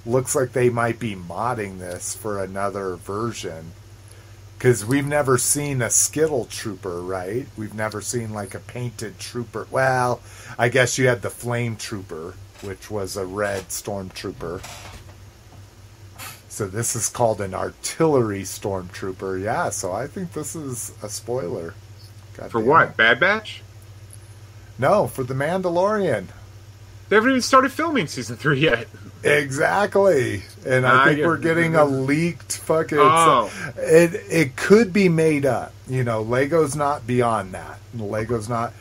looks 0.06 0.34
like 0.34 0.52
they 0.52 0.70
might 0.70 0.98
be 0.98 1.14
modding 1.14 1.78
this 1.78 2.14
for 2.14 2.42
another 2.42 2.96
version. 2.96 3.72
Because 4.58 4.84
we've 4.84 5.06
never 5.06 5.36
seen 5.36 5.82
a 5.82 5.90
Skittle 5.90 6.46
trooper, 6.46 7.02
right? 7.02 7.46
We've 7.56 7.74
never 7.74 8.00
seen 8.00 8.32
like 8.32 8.54
a 8.54 8.60
painted 8.60 9.18
trooper. 9.18 9.66
Well, 9.70 10.20
I 10.58 10.68
guess 10.68 10.96
you 10.96 11.06
had 11.08 11.22
the 11.22 11.30
Flame 11.30 11.76
Trooper, 11.76 12.34
which 12.62 12.90
was 12.90 13.16
a 13.16 13.26
red 13.26 13.64
stormtrooper. 13.68 14.62
So 16.48 16.66
this 16.68 16.94
is 16.94 17.08
called 17.08 17.40
an 17.40 17.52
artillery 17.52 18.42
stormtrooper. 18.42 19.42
Yeah, 19.42 19.70
so 19.70 19.92
I 19.92 20.06
think 20.06 20.32
this 20.32 20.54
is 20.54 20.92
a 21.02 21.08
spoiler. 21.08 21.74
God 22.36 22.50
For 22.50 22.60
what? 22.60 22.90
it. 22.90 22.96
Bad 22.96 23.20
Batch? 23.20 23.62
No, 24.78 25.06
for 25.06 25.24
the 25.24 25.34
Mandalorian. 25.34 26.28
They 27.08 27.16
haven't 27.16 27.30
even 27.30 27.42
started 27.42 27.70
filming 27.72 28.06
season 28.06 28.36
three 28.36 28.60
yet. 28.60 28.88
Exactly. 29.22 30.42
And 30.66 30.86
I 30.86 31.02
I 31.02 31.04
think 31.06 31.16
get- 31.18 31.26
we're 31.26 31.36
getting 31.38 31.74
a 31.76 31.84
leaked 31.84 32.56
fucking 32.58 32.98
Oh. 32.98 33.50
it 33.76 34.14
it 34.30 34.56
could 34.56 34.92
be 34.92 35.08
made 35.08 35.46
up. 35.46 35.72
You 35.86 36.02
know, 36.04 36.22
Lego's 36.22 36.74
not 36.74 37.06
beyond 37.06 37.52
that. 37.52 37.78
Lego's 37.96 38.48
not 38.48 38.72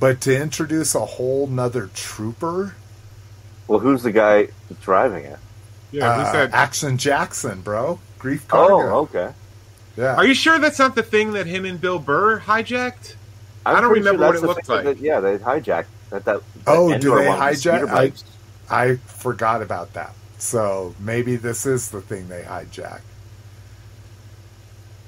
but 0.00 0.20
to 0.22 0.36
introduce 0.36 0.94
a 0.94 1.04
whole 1.04 1.46
nother 1.46 1.88
trooper, 1.94 2.74
Well, 3.68 3.78
who's 3.78 4.02
the 4.02 4.10
guy 4.10 4.48
driving 4.80 5.24
it? 5.24 5.38
Yeah, 5.92 6.16
who 6.16 6.22
uh, 6.22 6.32
said? 6.32 6.50
Action 6.52 6.98
Jackson, 6.98 7.60
bro. 7.60 8.00
Greef 8.18 8.40
Karga. 8.48 8.90
Oh, 8.90 8.98
okay. 9.02 9.30
Yeah. 9.96 10.16
Are 10.16 10.24
you 10.24 10.34
sure 10.34 10.58
that's 10.58 10.78
not 10.78 10.94
the 10.96 11.02
thing 11.02 11.32
that 11.34 11.46
him 11.46 11.64
and 11.64 11.80
Bill 11.80 11.98
Burr 11.98 12.40
hijacked? 12.40 13.14
I'm 13.66 13.76
I 13.76 13.80
don't 13.80 13.90
pretty 13.90 14.00
remember 14.06 14.26
what 14.26 14.34
it 14.36 14.40
the 14.40 14.46
looked 14.48 14.68
like. 14.68 14.84
that- 14.84 14.98
yeah, 14.98 15.20
they 15.20 15.36
hijacked 15.38 15.84
that. 16.12 16.24
that 16.24 16.40
Oh, 16.66 16.90
that 16.90 17.00
do 17.00 17.14
they 17.16 17.24
hijack- 17.26 17.88
I- 17.90 18.12
I 18.70 18.96
forgot 18.96 19.60
about 19.62 19.92
that. 19.94 20.14
So 20.38 20.94
maybe 21.00 21.36
this 21.36 21.66
is 21.66 21.90
the 21.90 22.00
thing 22.00 22.28
they 22.28 22.42
hijack. 22.42 23.00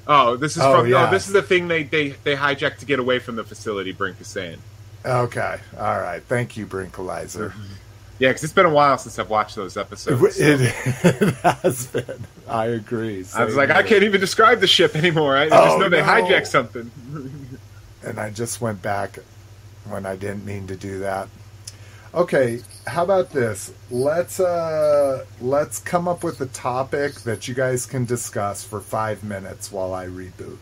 Oh, 0.07 0.36
this 0.36 0.57
is 0.57 0.62
Oh, 0.62 0.72
from. 0.72 0.80
Oh, 0.82 0.84
yeah. 0.84 1.09
Oh, 1.09 1.11
this 1.11 1.26
is 1.26 1.32
the 1.32 1.42
thing 1.42 1.68
they 1.68 1.82
they 1.84 2.11
they 2.11 2.36
hijacked 2.36 2.78
to 2.78 2.86
get 2.86 2.98
away 2.98 3.18
from 3.18 3.36
the 3.36 3.44
facility. 3.44 3.92
Brink 3.92 4.20
is 4.20 4.26
saying. 4.28 4.59
Okay. 5.05 5.57
All 5.78 5.98
right. 5.98 6.22
Thank 6.22 6.57
you, 6.57 6.66
Brinkalizer. 6.66 7.50
Mm-hmm. 7.50 7.62
Yeah, 8.20 8.28
because 8.30 8.44
it's 8.44 8.52
been 8.52 8.66
a 8.66 8.70
while 8.70 8.96
since 8.96 9.18
I've 9.18 9.28
watched 9.28 9.57
those 9.57 9.76
episodes. 9.76 10.38
It, 10.38 10.59
so- 10.59 11.09
it 11.09 11.34
has 11.62 11.86
been. 11.88 12.24
I 12.48 12.66
agree. 12.66 13.16
I 13.34 13.44
was 13.44 13.55
Same 13.55 13.57
like, 13.57 13.70
I 13.70 13.82
can't 13.82 14.05
even 14.05 14.20
describe 14.20 14.61
the 14.61 14.66
ship 14.66 14.94
anymore. 14.94 15.36
I, 15.36 15.44
I 15.44 15.46
Oh, 15.46 15.64
just 15.66 15.78
know 15.80 15.88
they 15.88 16.00
no. 16.00 16.07
hijacked 16.07 16.46
something. 16.46 16.90
and 18.05 18.18
I 18.20 18.30
just 18.30 18.61
went 18.61 18.82
back 18.82 19.18
when 19.89 20.07
I 20.07 20.16
didn't 20.16 20.45
mean 20.45 20.66
to 20.68 20.76
do 20.76 20.99
that. 21.01 21.28
Okay, 22.14 22.61
how 22.87 23.03
about 23.03 23.30
this? 23.30 23.72
Let's 23.91 24.39
uh 24.39 25.24
let's 25.41 25.80
come 25.80 26.07
up 26.07 26.22
with 26.22 26.41
a 26.41 26.47
topic 26.47 27.14
that 27.22 27.49
you 27.49 27.55
guys 27.55 27.87
can 27.87 28.05
discuss 28.05 28.62
for 28.64 28.80
five 28.80 29.24
minutes 29.24 29.72
while 29.72 29.93
I 29.93 30.07
reboot. 30.07 30.59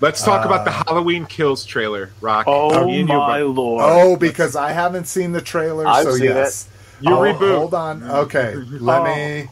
Let's 0.00 0.24
talk 0.24 0.44
about 0.44 0.64
the 0.64 0.72
Uh, 0.72 0.82
Halloween 0.88 1.26
Kills 1.26 1.64
trailer, 1.64 2.10
Rock. 2.20 2.46
Oh 2.48 2.86
Me 2.86 2.98
you, 2.98 3.06
my 3.06 3.40
bud. 3.42 3.54
lord! 3.54 3.84
Oh, 3.86 4.16
because 4.16 4.56
I 4.56 4.72
haven't 4.72 5.06
seen 5.06 5.30
the 5.30 5.40
trailer, 5.40 5.86
I've 5.86 6.04
so 6.04 6.14
seen 6.16 6.24
yes. 6.24 6.68
You 7.00 7.14
Oh, 7.14 7.18
reboot. 7.20 7.56
Hold 7.58 7.74
on. 7.74 8.02
Okay, 8.02 8.54
let 8.56 9.02
Oh. 9.02 9.04
me 9.04 9.48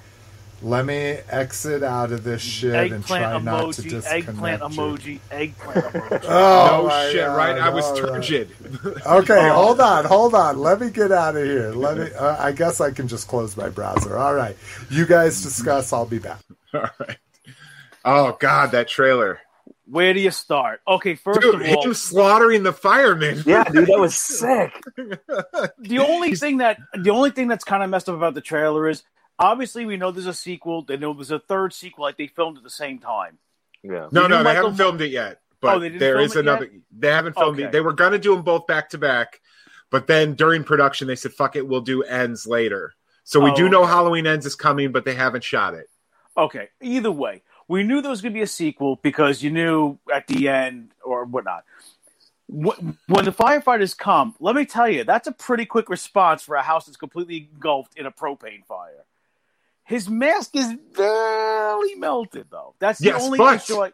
let 0.63 0.85
me 0.85 1.19
exit 1.31 1.83
out 1.83 2.13
of 2.13 2.23
this 2.25 2.43
shit 2.43 2.93
and 2.93 3.05
try 3.07 3.19
eggplant 3.23 3.45
not 3.45 3.73
to 3.75 3.83
emoji, 3.83 3.91
disconnect 3.91 4.29
eggplant 4.29 4.61
you. 4.63 4.69
emoji, 4.69 5.19
eggplant 5.31 5.85
emoji. 5.87 6.25
Oh, 6.29 6.79
no 6.83 6.89
my 6.89 7.11
shit, 7.11 7.17
God, 7.27 7.37
right? 7.37 7.59
I 7.59 7.69
was 7.71 7.85
all 7.87 7.95
right. 7.95 8.13
turgid. 8.15 8.51
Okay, 9.07 9.49
Oh. 9.51 9.53
hold 9.65 9.81
on, 9.81 10.05
hold 10.05 10.35
on. 10.35 10.59
Let 10.59 10.81
me 10.81 10.91
get 10.91 11.13
out 11.13 11.37
of 11.37 11.45
here. 11.45 11.73
Let 11.73 11.99
me. 11.99 12.13
Uh, 12.13 12.37
I 12.43 12.53
guess 12.53 12.81
I 12.81 12.91
can 12.91 13.09
just 13.09 13.27
close 13.29 13.57
my 13.57 13.69
browser. 13.69 14.17
All 14.19 14.35
right, 14.35 14.57
you 14.91 15.07
guys 15.07 15.43
discuss. 15.43 15.93
I'll 15.93 16.07
be 16.07 16.19
back. 16.19 16.41
All 16.75 16.83
right. 16.99 17.17
Oh 18.05 18.37
God, 18.41 18.73
that 18.73 18.89
trailer, 18.89 19.41
Where 19.87 20.15
do 20.15 20.21
you 20.21 20.31
start? 20.31 20.81
Okay, 20.89 21.17
first 21.17 21.41
dude! 21.41 21.55
of 21.55 21.61
all, 21.77 21.85
Him 21.85 21.95
slaughtering 21.95 22.63
the 22.63 22.73
firemen. 22.73 23.43
Yeah, 23.45 23.65
dude, 23.65 23.87
that 23.89 23.99
was 23.99 24.17
sick. 24.17 24.73
the 25.79 25.99
only 25.99 26.35
thing 26.35 26.59
that 26.59 26.79
the 26.95 27.11
only 27.11 27.31
thing 27.31 27.49
that's 27.49 27.65
kind 27.65 27.83
of 27.83 27.91
messed 27.91 28.09
up 28.09 28.15
about 28.15 28.35
the 28.35 28.41
trailer 28.41 28.89
is 28.89 29.03
obviously 29.41 29.87
we 29.87 29.97
know 29.97 30.11
there's 30.13 30.27
a 30.27 30.35
sequel. 30.35 30.83
They 30.83 30.97
know 30.97 31.13
there's 31.15 31.31
a 31.33 31.39
third 31.41 31.73
sequel. 31.73 32.05
Like 32.05 32.17
they 32.17 32.29
filmed 32.29 32.59
at 32.59 32.63
the 32.63 32.71
same 32.71 32.99
time. 33.01 33.39
Yeah. 33.83 34.09
No, 34.13 34.23
You 34.23 34.29
no, 34.29 34.39
they 34.39 34.45
Michael 34.45 34.63
haven't 34.65 34.77
filmed 34.77 35.01
it 35.01 35.11
yet. 35.11 35.41
But 35.61 35.77
Oh, 35.77 35.79
they 35.81 35.89
didn't 35.89 36.01
there 36.01 36.15
film 36.17 36.25
is 36.27 36.37
it 36.37 36.41
another. 36.41 36.71
They 36.97 37.09
haven't 37.09 37.35
filmed 37.35 37.59
Okay. 37.59 37.67
it. 37.69 37.73
They 37.73 37.81
were 37.81 37.93
gonna 37.93 38.19
do 38.19 38.35
them 38.35 38.43
both 38.45 38.67
back 38.67 38.91
to 38.91 38.99
back, 38.99 39.41
but 39.91 40.07
then 40.07 40.35
during 40.35 40.65
production 40.65 41.09
they 41.09 41.17
said, 41.17 41.33
"Fuck 41.33 41.57
it, 41.57 41.67
we'll 41.67 41.81
do 41.81 42.03
ends 42.03 42.47
later." 42.47 42.95
So 43.25 43.41
we 43.41 43.51
Oh, 43.51 43.57
do 43.57 43.69
know 43.69 43.83
okay. 43.83 43.91
Halloween 43.93 44.27
ends 44.27 44.47
is 44.47 44.55
coming, 44.55 44.93
but 44.93 45.05
they 45.05 45.15
haven't 45.15 45.45
shot 45.45 45.75
it. 45.75 45.89
Okay, 46.37 46.69
either 46.81 47.11
way, 47.11 47.43
we 47.69 47.83
knew 47.83 48.01
there 48.01 48.11
was 48.11 48.23
going 48.23 48.33
to 48.33 48.39
be 48.39 48.43
a 48.43 48.47
sequel 48.47 48.97
because 49.03 49.43
you 49.43 49.51
knew 49.51 49.99
at 50.13 50.27
the 50.27 50.49
end 50.49 50.93
or 51.05 51.25
whatnot. 51.25 51.65
When 52.49 52.97
the 53.25 53.31
firefighters 53.33 53.97
come, 53.97 54.35
let 54.41 54.57
me 54.57 54.65
tell 54.65 54.89
you, 54.89 55.05
that's 55.05 55.29
a 55.29 55.33
pretty 55.33 55.67
quick 55.67 55.89
response 55.89 56.43
for 56.43 56.57
a 56.57 56.63
house 56.63 56.87
that's 56.87 56.97
completely 56.97 57.49
engulfed 57.53 57.97
in 57.97 58.07
a 58.07 58.11
propane 58.11 58.65
fire. 58.67 59.05
His 59.91 60.09
mask 60.09 60.55
is 60.55 60.73
barely 60.97 61.97
melted, 61.97 62.47
though. 62.49 62.77
That's 62.79 63.01
the 63.01 63.07
Yes, 63.07 63.25
only 63.25 63.41
issue. 63.41 63.81
I, 63.81 63.91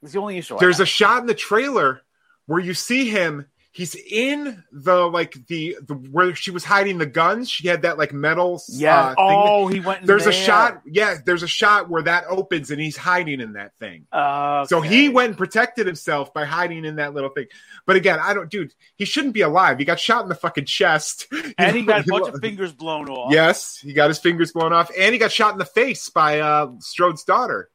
that's 0.00 0.14
the 0.14 0.18
only 0.18 0.38
issue. 0.38 0.56
There's 0.58 0.80
a 0.80 0.86
shot 0.86 1.20
in 1.20 1.26
the 1.26 1.34
trailer 1.34 2.00
where 2.46 2.58
you 2.58 2.72
see 2.72 3.10
him. 3.10 3.44
He's 3.76 3.94
in 3.94 4.64
the 4.72 5.06
like 5.06 5.34
the, 5.48 5.76
the 5.86 5.92
where 5.92 6.34
she 6.34 6.50
was 6.50 6.64
hiding 6.64 6.96
the 6.96 7.04
guns. 7.04 7.50
She 7.50 7.68
had 7.68 7.82
that 7.82 7.98
like 7.98 8.10
metal. 8.10 8.62
yeah. 8.70 9.08
uh, 9.08 9.08
thing. 9.08 9.16
oh, 9.18 9.66
he 9.66 9.80
went. 9.80 10.00
In 10.00 10.06
there's 10.06 10.24
a 10.24 10.32
shot. 10.32 10.80
Yeah, 10.86 11.18
there's 11.22 11.42
a 11.42 11.46
shot 11.46 11.90
where 11.90 12.00
that 12.04 12.24
opens 12.26 12.70
and 12.70 12.80
he's 12.80 12.96
hiding 12.96 13.38
in 13.42 13.52
that 13.52 13.72
thing. 13.78 14.06
Uh, 14.10 14.64
So 14.64 14.80
he 14.80 15.10
went 15.10 15.28
and 15.28 15.36
protected 15.36 15.86
himself 15.86 16.32
by 16.32 16.46
hiding 16.46 16.86
in 16.86 16.96
that 16.96 17.12
little 17.12 17.28
thing. 17.28 17.48
But 17.84 17.96
again, 17.96 18.18
I 18.18 18.32
don't, 18.32 18.50
dude. 18.50 18.72
He 18.94 19.04
shouldn't 19.04 19.34
be 19.34 19.42
alive. 19.42 19.78
He 19.78 19.84
got 19.84 20.00
shot 20.00 20.22
in 20.22 20.30
the 20.30 20.34
fucking 20.34 20.64
chest, 20.64 21.26
and 21.58 21.76
he 21.76 21.82
got 21.82 22.00
a 22.00 22.10
bunch 22.10 22.28
of 22.28 22.40
fingers 22.40 22.72
blown 22.72 23.10
off. 23.10 23.30
Yes, 23.30 23.76
he 23.76 23.92
got 23.92 24.08
his 24.08 24.18
fingers 24.18 24.52
blown 24.52 24.72
off, 24.72 24.90
and 24.98 25.12
he 25.12 25.18
got 25.18 25.32
shot 25.32 25.52
in 25.52 25.58
the 25.58 25.66
face 25.66 26.08
by 26.08 26.40
uh, 26.40 26.70
Strode's 26.78 27.24
daughter 27.24 27.68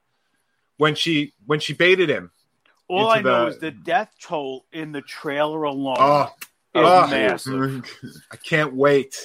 when 0.78 0.95
she 0.95 1.36
when 1.45 1.60
she 1.60 1.74
baited 1.76 2.10
him. 2.10 2.32
All 2.92 3.10
I 3.10 3.22
know 3.22 3.46
the- 3.46 3.52
is 3.52 3.60
the 3.60 3.72
death 3.72 4.12
toll 4.22 4.66
in 4.72 4.92
the 4.92 5.02
trailer 5.02 5.64
alone 5.64 5.96
Oh, 6.00 6.24
is 6.76 6.82
oh. 6.86 7.08
massive. 7.08 7.86
I 8.32 8.36
can't 8.38 8.74
wait. 8.74 9.16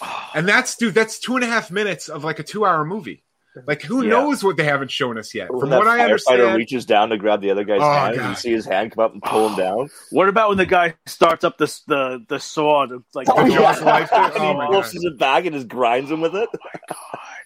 And 0.34 0.48
that's 0.48 0.76
dude. 0.76 0.94
That's 0.94 1.18
two 1.18 1.34
and 1.34 1.44
a 1.44 1.46
half 1.46 1.70
minutes 1.70 2.08
of 2.08 2.24
like 2.24 2.38
a 2.38 2.42
two-hour 2.42 2.84
movie. 2.86 3.22
Like 3.66 3.82
who 3.82 4.02
Yeah. 4.04 4.10
knows 4.10 4.42
what 4.44 4.56
they 4.56 4.64
haven't 4.64 4.90
shown 4.92 5.18
us 5.18 5.34
yet? 5.34 5.50
When 5.50 5.60
From 5.60 5.70
that 5.70 5.78
what 5.78 5.88
I 5.88 6.00
understand, 6.04 6.56
reaches 6.56 6.86
down 6.86 7.10
to 7.10 7.18
grab 7.18 7.42
the 7.42 7.50
other 7.50 7.64
guy's 7.64 7.80
Oh, 7.82 7.92
hand, 7.92 8.12
and 8.12 8.20
God. 8.22 8.28
you 8.30 8.34
see 8.36 8.52
his 8.52 8.64
hand 8.64 8.92
come 8.92 9.04
up 9.04 9.12
and 9.12 9.20
pull 9.22 9.48
him 9.48 9.56
down. 9.58 9.90
What 10.10 10.28
about 10.28 10.48
when 10.50 10.56
the 10.58 10.64
guy 10.66 10.94
starts 11.06 11.42
up 11.44 11.58
the 11.58 11.66
the 11.88 12.24
the 12.28 12.38
sword? 12.38 12.90
Like 13.12 13.26
Oh, 13.28 13.44
the 13.44 13.50
yeah. 13.50 13.58
Jaws 13.58 13.82
life- 13.82 14.08
Oh, 14.12 14.24
and 14.36 14.44
he 14.44 14.54
my 14.54 14.70
wolfs 14.70 14.94
God. 14.94 15.04
it 15.04 15.18
back 15.18 15.44
and 15.46 15.54
just 15.54 15.68
grinds 15.68 16.10
him 16.10 16.20
with 16.22 16.34
it. 16.36 16.48
Oh, 16.54 16.96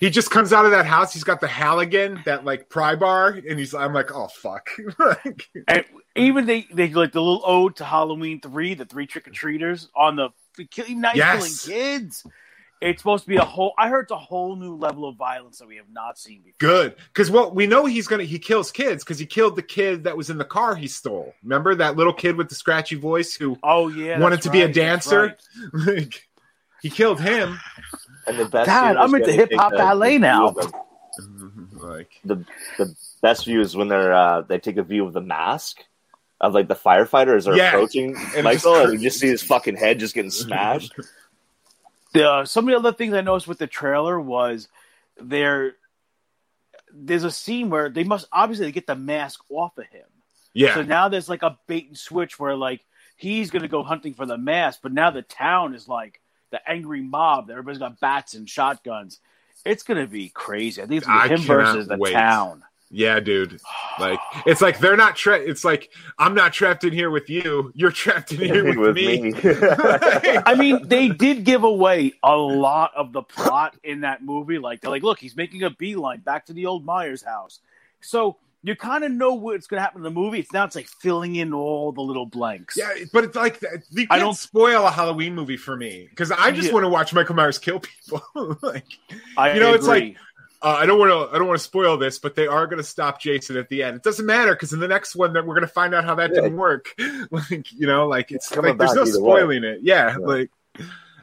he 0.00 0.10
just 0.10 0.30
comes 0.30 0.52
out 0.52 0.64
of 0.64 0.70
that 0.72 0.86
house. 0.86 1.12
He's 1.12 1.24
got 1.24 1.40
the 1.40 1.46
Halligan, 1.48 2.20
that 2.24 2.44
like 2.44 2.68
pry 2.68 2.94
bar, 2.96 3.28
and 3.30 3.58
he's. 3.58 3.74
I'm 3.74 3.92
like, 3.92 4.12
oh 4.14 4.28
fuck. 4.28 4.70
Like, 4.98 5.48
And 5.68 5.84
even 6.16 6.46
they 6.46 6.66
they 6.72 6.88
like 6.90 7.12
the 7.12 7.20
little 7.22 7.42
ode 7.44 7.76
to 7.76 7.84
Halloween 7.84 8.40
three, 8.40 8.74
the 8.74 8.84
three 8.84 9.06
trick 9.06 9.26
or 9.28 9.30
treaters 9.30 9.88
on 9.94 10.16
the 10.16 10.30
killing 10.70 11.00
night 11.00 11.16
Yes. 11.16 11.64
killing 11.66 11.76
kids. 11.76 12.26
It's 12.80 13.00
supposed 13.00 13.24
to 13.24 13.30
be 13.30 13.36
a 13.36 13.44
whole. 13.44 13.72
I 13.78 13.88
heard 13.88 14.02
it's 14.02 14.12
a 14.12 14.18
whole 14.18 14.56
new 14.56 14.74
level 14.74 15.08
of 15.08 15.16
violence 15.16 15.58
that 15.58 15.66
we 15.68 15.76
have 15.76 15.88
not 15.90 16.18
seen 16.18 16.42
before. 16.42 16.56
Good, 16.58 16.96
because 17.08 17.30
well, 17.30 17.50
we 17.50 17.66
know 17.66 17.86
he's 17.86 18.06
gonna 18.06 18.24
he 18.24 18.38
kills 18.38 18.70
kids 18.70 19.02
because 19.02 19.18
he 19.18 19.24
killed 19.24 19.56
the 19.56 19.62
kid 19.62 20.04
that 20.04 20.16
was 20.16 20.28
in 20.28 20.36
the 20.36 20.44
car 20.44 20.74
he 20.74 20.86
stole. 20.86 21.32
Remember 21.42 21.74
that 21.76 21.96
little 21.96 22.12
kid 22.12 22.36
with 22.36 22.50
the 22.50 22.54
scratchy 22.54 22.96
voice 22.96 23.34
who 23.34 23.56
Oh 23.62 23.88
yeah, 23.88 24.18
wanted 24.20 24.42
to 24.42 24.50
be 24.50 24.62
a 24.62 24.68
dancer. 24.68 25.36
right. 25.86 26.20
He 26.82 26.90
killed 26.90 27.18
him. 27.18 27.58
And 28.26 28.38
the 28.38 28.44
best 28.46 28.66
Dad, 28.66 28.92
view 28.92 29.02
is 29.02 29.04
I'm 29.04 29.14
into 29.14 29.26
when 29.28 29.30
they 29.30 29.36
hip 29.36 29.52
hop 29.54 29.72
ballet 29.72 30.18
now. 30.18 30.54
Like 31.72 32.10
the 32.24 32.44
the 32.78 32.94
best 33.22 33.44
view 33.44 33.60
is 33.60 33.76
when 33.76 33.88
they're 33.88 34.12
uh, 34.12 34.40
they 34.42 34.58
take 34.58 34.76
a 34.78 34.82
view 34.82 35.04
of 35.06 35.12
the 35.12 35.20
mask 35.20 35.78
of 36.40 36.54
like 36.54 36.68
the 36.68 36.74
firefighters 36.74 37.46
are 37.46 37.56
Yeah. 37.56 37.68
approaching 37.68 38.16
And 38.34 38.44
Michael, 38.44 38.74
just- 38.74 38.84
and 38.92 38.92
you 38.94 39.08
just 39.08 39.20
see 39.20 39.28
his 39.28 39.42
fucking 39.42 39.76
head 39.76 39.98
just 40.00 40.14
getting 40.14 40.30
smashed. 40.30 40.94
The, 42.12 42.28
uh, 42.30 42.44
some 42.44 42.64
of 42.68 42.72
the 42.72 42.78
other 42.78 42.96
things 42.96 43.14
I 43.14 43.20
noticed 43.22 43.48
with 43.48 43.58
the 43.58 43.66
trailer 43.66 44.20
was 44.20 44.68
there. 45.20 45.76
There's 46.92 47.24
a 47.24 47.30
scene 47.30 47.70
where 47.70 47.88
they 47.88 48.04
must 48.04 48.26
obviously 48.32 48.70
get 48.72 48.86
the 48.86 48.94
mask 48.94 49.40
off 49.48 49.76
of 49.78 49.86
him. 49.86 50.06
yeah, 50.52 50.74
So 50.74 50.82
now 50.82 51.08
there's 51.08 51.28
like 51.28 51.42
a 51.42 51.58
bait 51.66 51.88
and 51.88 51.98
switch 51.98 52.38
where 52.38 52.54
like 52.56 52.84
he's 53.16 53.50
gonna 53.50 53.68
go 53.68 53.82
hunting 53.82 54.14
for 54.14 54.26
the 54.26 54.38
mask, 54.38 54.80
but 54.82 54.92
now 54.92 55.10
the 55.10 55.22
town 55.22 55.74
is 55.74 55.88
like 55.88 56.20
the 56.50 56.60
angry 56.68 57.02
mob. 57.02 57.48
That 57.48 57.54
everybody's 57.54 57.78
got 57.78 58.00
bats 58.00 58.34
and 58.34 58.48
shotguns. 58.48 59.20
It's 59.64 59.82
gonna 59.82 60.06
be 60.06 60.28
crazy. 60.28 60.82
I 60.82 60.86
think 60.86 60.98
it's 60.98 61.08
I 61.08 61.28
gonna 61.28 61.36
be 61.36 61.42
him 61.42 61.46
versus 61.46 61.88
the 61.88 61.96
wait. 61.96 62.12
town. 62.12 62.62
Yeah, 62.90 63.18
dude. 63.18 63.60
Like 63.98 64.20
it's 64.46 64.60
like 64.60 64.78
they're 64.78 64.96
not 64.96 65.16
trapped. 65.16 65.44
It's 65.46 65.64
like 65.64 65.90
I'm 66.16 66.34
not 66.34 66.52
trapped 66.52 66.84
in 66.84 66.92
here 66.92 67.10
with 67.10 67.28
you. 67.28 67.72
You're 67.74 67.90
trapped 67.90 68.30
in 68.30 68.38
here 68.38 68.64
with, 68.64 68.76
With 68.78 68.94
me. 68.94 69.20
me. 69.32 69.34
I 69.42 70.54
mean, 70.56 70.86
they 70.86 71.08
did 71.08 71.44
give 71.44 71.64
away 71.64 72.12
a 72.22 72.36
lot 72.36 72.92
of 72.94 73.12
the 73.12 73.22
plot 73.22 73.76
in 73.82 74.02
that 74.02 74.22
movie. 74.22 74.58
Like, 74.58 74.80
they're 74.80 74.92
like, 74.92 75.02
look, 75.02 75.18
he's 75.18 75.34
making 75.34 75.64
a 75.64 75.70
beeline 75.70 76.20
back 76.20 76.46
to 76.46 76.52
the 76.52 76.66
old 76.66 76.84
Myers 76.84 77.22
house. 77.22 77.58
So 78.00 78.36
you 78.66 78.74
kind 78.74 79.04
of 79.04 79.12
know 79.12 79.34
what's 79.34 79.66
going 79.66 79.78
to 79.78 79.82
happen 79.82 79.98
in 79.98 80.02
the 80.04 80.10
movie. 80.10 80.38
It's 80.40 80.52
now 80.52 80.64
it's 80.64 80.74
like 80.74 80.88
filling 80.88 81.36
in 81.36 81.52
all 81.52 81.92
the 81.92 82.00
little 82.00 82.24
blanks. 82.26 82.76
Yeah, 82.76 82.88
but 83.12 83.22
it's 83.24 83.36
like 83.36 83.60
you 83.90 84.04
I 84.04 84.16
can't 84.16 84.20
don't- 84.22 84.34
spoil 84.34 84.86
a 84.86 84.90
Halloween 84.90 85.34
movie 85.34 85.58
for 85.58 85.76
me 85.76 86.06
because 86.08 86.32
I 86.32 86.50
just 86.50 86.68
Yeah. 86.68 86.74
want 86.74 86.84
to 86.84 86.88
watch 86.88 87.12
Michael 87.12 87.34
Myers 87.36 87.58
kill 87.58 87.78
people. 87.80 88.22
like, 88.62 88.86
I 89.36 89.52
you 89.54 89.60
know, 89.60 89.74
it's 89.74 89.86
like 89.86 90.16
uh, 90.62 90.68
I 90.80 90.86
don't 90.86 90.98
want 90.98 91.10
to, 91.10 91.34
I 91.34 91.38
don't 91.38 91.46
want 91.46 91.58
to 91.58 91.64
spoil 91.64 91.98
this, 91.98 92.18
but 92.18 92.34
they 92.34 92.46
are 92.46 92.66
going 92.66 92.78
to 92.78 92.82
stop 92.88 93.20
Jason 93.20 93.58
at 93.58 93.68
the 93.68 93.82
end. 93.82 93.96
It 93.96 94.02
doesn't 94.02 94.24
matter 94.24 94.54
because 94.54 94.72
in 94.72 94.80
the 94.80 94.88
next 94.88 95.14
one, 95.14 95.34
that 95.34 95.44
we're 95.46 95.54
going 95.54 95.66
to 95.66 95.72
find 95.72 95.94
out 95.94 96.06
how 96.06 96.14
that 96.14 96.30
Yeah. 96.34 96.40
didn't 96.40 96.56
work. 96.56 96.94
like, 97.30 97.70
you 97.70 97.86
know, 97.86 98.08
like 98.08 98.32
it's 98.32 98.48
coming 98.48 98.70
like 98.70 98.78
there's 98.78 98.94
no 98.94 99.02
either 99.02 99.20
way. 99.22 99.40
spoiling 99.40 99.64
it. 99.64 99.80
Yeah, 99.82 100.12
Yeah. 100.18 100.26
like 100.26 100.50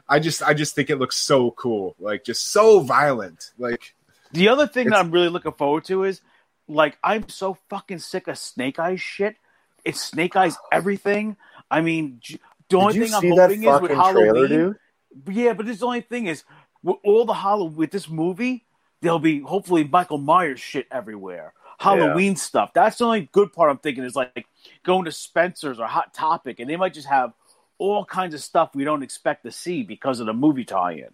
I 0.08 0.20
just, 0.20 0.44
I 0.44 0.54
just 0.54 0.76
think 0.76 0.90
it 0.90 0.96
looks 1.00 1.16
so 1.16 1.50
cool, 1.50 1.96
like 1.98 2.22
just 2.24 2.52
so 2.52 2.80
violent. 2.80 3.50
Like, 3.58 3.94
The 4.30 4.46
other 4.48 4.68
thing 4.68 4.90
that 4.90 4.98
I'm 4.98 5.10
really 5.10 5.28
looking 5.28 5.52
forward 5.52 5.84
to 5.86 6.04
is 6.04 6.20
like 6.68 6.98
I'm 7.02 7.28
so 7.28 7.58
fucking 7.68 7.98
sick 7.98 8.28
of 8.28 8.38
Snake 8.38 8.78
Eyes 8.78 9.00
shit. 9.00 9.36
It's 9.84 10.00
Snake 10.00 10.36
Eyes 10.36 10.56
everything. 10.70 11.36
I 11.70 11.80
mean, 11.80 12.18
j- 12.20 12.38
the 12.68 12.76
only 12.78 13.00
thing 13.00 13.14
I'm 13.14 13.28
hoping 13.28 13.64
is 13.64 13.80
with 13.80 13.90
Halloween. 13.90 14.46
trailer. 14.48 14.80
Yeah, 15.28 15.52
but 15.52 15.66
this 15.66 15.80
the 15.80 15.86
only 15.86 16.00
thing 16.02 16.26
is 16.26 16.44
with 16.82 16.96
all 17.04 17.24
the 17.24 17.34
Halloween 17.34 17.76
with 17.76 17.90
this 17.90 18.08
movie, 18.08 18.64
there'll 19.00 19.18
be 19.18 19.40
hopefully 19.40 19.84
Michael 19.84 20.18
Myers 20.18 20.60
shit 20.60 20.86
everywhere. 20.90 21.52
Halloween 21.78 22.36
stuff. 22.36 22.72
That's 22.74 22.98
the 22.98 23.06
only 23.06 23.28
good 23.32 23.52
part 23.52 23.70
I'm 23.70 23.78
thinking 23.78 24.04
is 24.04 24.14
like 24.14 24.46
going 24.84 25.04
to 25.06 25.12
Spencer's 25.12 25.80
or 25.80 25.86
Hot 25.86 26.14
Topic, 26.14 26.60
and 26.60 26.70
they 26.70 26.76
might 26.76 26.94
just 26.94 27.08
have 27.08 27.32
all 27.78 28.04
kinds 28.04 28.34
of 28.34 28.40
stuff 28.40 28.70
we 28.74 28.84
don't 28.84 29.02
expect 29.02 29.44
to 29.44 29.50
see 29.50 29.82
because 29.82 30.20
of 30.20 30.26
the 30.26 30.32
movie 30.32 30.64
tie-in. 30.64 31.08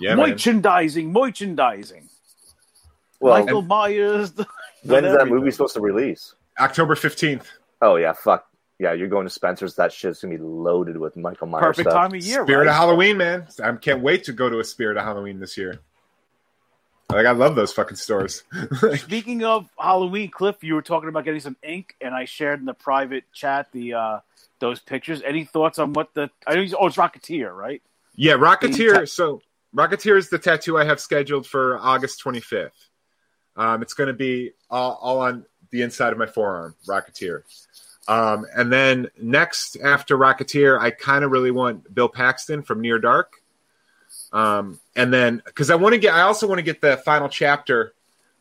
yeah, 0.00 0.16
man. 0.16 0.30
merchandising, 0.30 1.12
merchandising. 1.12 2.08
Well, 3.22 3.38
Michael 3.38 3.62
Myers. 3.62 4.32
when's 4.84 5.12
that 5.16 5.26
movie 5.28 5.50
supposed 5.50 5.74
to 5.74 5.80
release? 5.80 6.34
October 6.58 6.94
fifteenth. 6.94 7.50
Oh 7.80 7.96
yeah, 7.96 8.12
fuck. 8.12 8.46
Yeah, 8.78 8.92
you're 8.94 9.08
going 9.08 9.26
to 9.26 9.30
Spencer's. 9.30 9.76
That 9.76 9.92
shit's 9.92 10.20
gonna 10.22 10.36
be 10.36 10.42
loaded 10.42 10.96
with 10.96 11.16
Michael 11.16 11.46
Myers 11.46 11.62
Perfect 11.62 11.90
stuff. 11.90 11.94
time 12.02 12.14
of 12.14 12.24
year, 12.24 12.42
Spirit 12.44 12.66
right? 12.66 12.68
of 12.68 12.74
Halloween, 12.74 13.16
man. 13.16 13.46
I 13.62 13.72
can't 13.72 14.02
wait 14.02 14.24
to 14.24 14.32
go 14.32 14.50
to 14.50 14.58
a 14.58 14.64
Spirit 14.64 14.96
of 14.96 15.04
Halloween 15.04 15.38
this 15.38 15.56
year. 15.56 15.80
Like 17.10 17.26
I 17.26 17.32
love 17.32 17.54
those 17.54 17.72
fucking 17.72 17.96
stores. 17.96 18.42
Speaking 18.96 19.44
of 19.44 19.68
Halloween, 19.78 20.30
Cliff, 20.30 20.56
you 20.64 20.74
were 20.74 20.82
talking 20.82 21.08
about 21.10 21.24
getting 21.24 21.40
some 21.40 21.56
ink, 21.62 21.94
and 22.00 22.14
I 22.14 22.24
shared 22.24 22.58
in 22.60 22.64
the 22.66 22.74
private 22.74 23.24
chat 23.32 23.68
the 23.72 23.94
uh, 23.94 24.18
those 24.60 24.80
pictures. 24.80 25.20
Any 25.24 25.44
thoughts 25.44 25.78
on 25.78 25.92
what 25.92 26.12
the? 26.14 26.30
I 26.46 26.54
know. 26.54 26.60
you- 26.62 26.76
Oh, 26.78 26.86
it's 26.86 26.96
Rocketeer, 26.96 27.54
right? 27.54 27.82
Yeah, 28.16 28.34
Rocketeer. 28.34 29.00
ta- 29.00 29.04
so 29.04 29.42
Rocketeer 29.76 30.16
is 30.16 30.28
the 30.30 30.38
tattoo 30.38 30.76
I 30.78 30.84
have 30.84 31.00
scheduled 31.00 31.46
for 31.46 31.78
August 31.78 32.22
25th. 32.24 32.70
Um, 33.56 33.82
it's 33.82 33.94
going 33.94 34.08
to 34.08 34.14
be 34.14 34.52
all, 34.70 34.98
all 35.00 35.20
on 35.20 35.44
the 35.70 35.82
inside 35.82 36.12
of 36.12 36.18
my 36.18 36.26
forearm, 36.26 36.74
Rocketeer. 36.86 37.42
Um, 38.08 38.46
and 38.56 38.72
then 38.72 39.08
next 39.20 39.76
after 39.76 40.16
Rocketeer, 40.16 40.78
I 40.80 40.90
kind 40.90 41.24
of 41.24 41.30
really 41.30 41.50
want 41.50 41.94
Bill 41.94 42.08
Paxton 42.08 42.62
from 42.62 42.80
Near 42.80 42.98
Dark. 42.98 43.34
Um, 44.32 44.80
and 44.96 45.12
then 45.12 45.42
because 45.44 45.70
I 45.70 45.74
want 45.76 45.92
to 45.92 45.98
get, 45.98 46.14
I 46.14 46.22
also 46.22 46.46
want 46.46 46.58
to 46.58 46.62
get 46.62 46.80
the 46.80 46.96
final 46.98 47.28
chapter, 47.28 47.92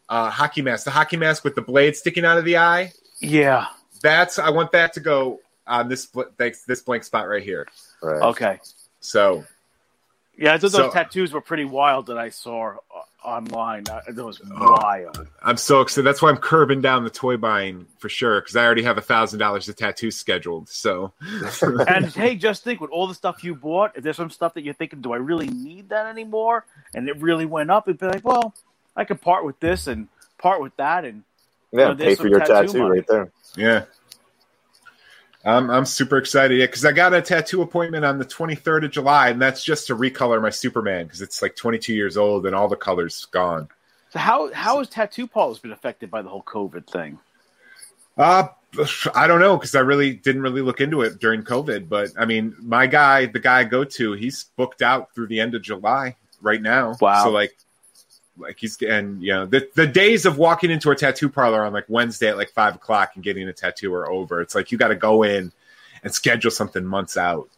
uh, 0.09 0.29
hockey 0.29 0.61
mask, 0.61 0.85
the 0.85 0.91
hockey 0.91 1.17
mask 1.17 1.43
with 1.43 1.55
the 1.55 1.61
blade 1.61 1.95
sticking 1.95 2.25
out 2.25 2.37
of 2.37 2.45
the 2.45 2.57
eye. 2.57 2.93
Yeah. 3.19 3.67
That's 4.01 4.39
I 4.39 4.49
want 4.49 4.71
that 4.71 4.93
to 4.93 4.99
go 4.99 5.39
on 5.67 5.87
this 5.89 6.07
this 6.37 6.81
blank 6.81 7.03
spot 7.03 7.27
right 7.27 7.43
here. 7.43 7.67
Right. 8.01 8.21
Okay. 8.21 8.59
So 8.99 9.45
Yeah, 10.37 10.53
I 10.53 10.57
thought 10.57 10.71
those 10.71 10.73
So- 10.73 10.91
tattoos 10.91 11.33
were 11.33 11.41
pretty 11.41 11.65
wild 11.65 12.07
that 12.07 12.17
I 12.17 12.29
saw 12.29 12.69
uh, 12.71 13.01
online. 13.23 13.83
Uh, 13.89 14.01
That 14.09 14.25
was 14.25 14.41
wild. 14.49 15.27
I'm 15.41 15.57
so 15.57 15.81
excited. 15.81 16.03
That's 16.05 16.21
why 16.21 16.29
I'm 16.29 16.37
curbing 16.37 16.81
down 16.81 17.03
the 17.03 17.09
toy 17.09 17.37
buying 17.37 17.85
for 17.99 18.09
sure 18.09 18.41
because 18.41 18.55
I 18.55 18.65
already 18.65 18.83
have 18.83 18.97
a 18.97 19.01
thousand 19.01 19.39
dollars 19.39 19.67
of 19.69 19.75
tattoos 19.75 20.15
scheduled. 20.17 20.69
So 20.69 21.13
and 21.87 22.05
hey, 22.07 22.35
just 22.35 22.63
think 22.63 22.81
with 22.81 22.91
all 22.91 23.07
the 23.07 23.13
stuff 23.15 23.43
you 23.43 23.55
bought, 23.55 23.91
if 23.95 24.03
there's 24.03 24.17
some 24.17 24.29
stuff 24.29 24.53
that 24.55 24.63
you're 24.63 24.73
thinking, 24.73 25.01
do 25.01 25.13
I 25.13 25.17
really 25.17 25.47
need 25.47 25.89
that 25.89 26.07
anymore? 26.07 26.65
And 26.95 27.07
it 27.09 27.17
really 27.21 27.45
went 27.45 27.69
up, 27.71 27.87
it'd 27.87 27.99
be 27.99 28.07
like, 28.07 28.25
well, 28.25 28.53
I 28.95 29.05
could 29.05 29.21
part 29.21 29.45
with 29.45 29.59
this 29.59 29.87
and 29.87 30.07
part 30.37 30.61
with 30.61 30.75
that, 30.77 31.05
and 31.05 31.23
Yeah, 31.71 31.89
Oh, 31.89 31.93
there's 31.93 32.17
pay 32.17 32.23
for 32.23 32.27
your 32.27 32.39
tattoo 32.39 32.67
tattoo, 32.67 32.87
right 32.87 33.07
there. 33.07 33.31
yeah, 33.55 33.83
I'm 35.43 35.69
I'm 35.69 35.85
super 35.85 36.17
excited. 36.17 36.59
Yeah, 36.59 36.67
because 36.67 36.85
I 36.85 36.91
got 36.91 37.13
a 37.13 37.21
tattoo 37.21 37.61
appointment 37.61 38.05
on 38.05 38.19
the 38.19 38.25
23rd 38.25 38.85
of 38.85 38.91
July, 38.91 39.29
and 39.29 39.41
that's 39.41 39.63
just 39.63 39.87
to 39.87 39.95
recolor 39.95 40.41
my 40.41 40.51
Superman 40.51 41.05
because 41.05 41.21
it's 41.21 41.41
like 41.41 41.55
22 41.55 41.93
years 41.93 42.17
old 42.17 42.45
and 42.45 42.55
all 42.55 42.67
the 42.67 42.75
colors 42.75 43.25
gone. 43.31 43.67
so 44.11 44.19
how 44.19 44.53
how 44.53 44.77
has 44.77 44.89
tattoo 44.89 45.27
Paul's 45.27 45.59
been 45.59 45.71
affected 45.71 46.11
by 46.11 46.21
the 46.21 46.29
whole 46.29 46.43
COVID 46.43 46.87
thing? 46.87 47.17
Uh 48.17 48.49
I 49.15 49.27
don't 49.27 49.41
know 49.41 49.57
because 49.57 49.75
I 49.75 49.81
really 49.81 50.13
didn't 50.13 50.41
really 50.41 50.61
look 50.61 50.79
into 50.79 51.01
it 51.01 51.19
during 51.19 51.43
COVID, 51.43 51.89
but 51.89 52.11
I 52.17 52.25
mean, 52.25 52.55
my 52.61 52.87
guy, 52.87 53.25
the 53.25 53.39
guy 53.39 53.59
I 53.59 53.63
go 53.65 53.83
to, 53.83 54.13
he's 54.13 54.45
booked 54.55 54.81
out 54.81 55.13
through 55.13 55.27
the 55.27 55.39
end 55.39 55.55
of 55.55 55.61
July 55.61 56.15
right 56.41 56.61
now. 56.61 56.95
Wow. 57.01 57.25
So 57.25 57.31
like, 57.31 57.53
like 58.37 58.57
he's 58.59 58.81
and 58.81 59.21
you 59.21 59.33
know 59.33 59.45
the 59.45 59.69
the 59.75 59.87
days 59.87 60.25
of 60.25 60.37
walking 60.37 60.71
into 60.71 60.89
a 60.91 60.95
tattoo 60.95 61.29
parlor 61.29 61.63
on 61.63 61.73
like 61.73 61.85
Wednesday 61.87 62.29
at 62.29 62.37
like 62.37 62.51
five 62.51 62.75
o'clock 62.75 63.11
and 63.15 63.23
getting 63.23 63.47
a 63.47 63.53
tattoo 63.53 63.93
are 63.93 64.09
over. 64.09 64.41
It's 64.41 64.55
like 64.55 64.71
you 64.71 64.77
got 64.77 64.89
to 64.89 64.95
go 64.95 65.23
in 65.23 65.51
and 66.03 66.13
schedule 66.13 66.51
something 66.51 66.85
months 66.85 67.17
out. 67.17 67.49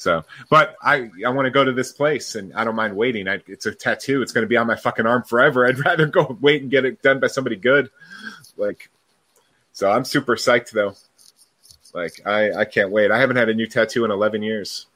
So, 0.00 0.24
but 0.48 0.76
I 0.82 1.10
I 1.26 1.30
want 1.30 1.46
to 1.46 1.50
go 1.50 1.62
to 1.64 1.72
this 1.72 1.92
place 1.92 2.34
and 2.34 2.54
I 2.54 2.64
don't 2.64 2.76
mind 2.76 2.96
waiting. 2.96 3.28
I, 3.28 3.40
it's 3.46 3.66
a 3.66 3.74
tattoo. 3.74 4.22
It's 4.22 4.32
going 4.32 4.44
to 4.44 4.48
be 4.48 4.56
on 4.56 4.66
my 4.66 4.76
fucking 4.76 5.04
arm 5.04 5.24
forever. 5.24 5.66
I'd 5.68 5.84
rather 5.84 6.06
go 6.06 6.36
wait 6.40 6.62
and 6.62 6.70
get 6.70 6.84
it 6.84 7.02
done 7.02 7.20
by 7.20 7.26
somebody 7.26 7.56
good. 7.56 7.90
Like, 8.56 8.88
so 9.72 9.90
I'm 9.90 10.04
super 10.04 10.36
psyched 10.36 10.70
though. 10.70 10.94
Like 11.92 12.22
I 12.24 12.52
I 12.52 12.64
can't 12.64 12.90
wait. 12.90 13.10
I 13.10 13.18
haven't 13.18 13.36
had 13.36 13.48
a 13.48 13.54
new 13.54 13.66
tattoo 13.66 14.04
in 14.04 14.10
11 14.10 14.42
years. 14.42 14.86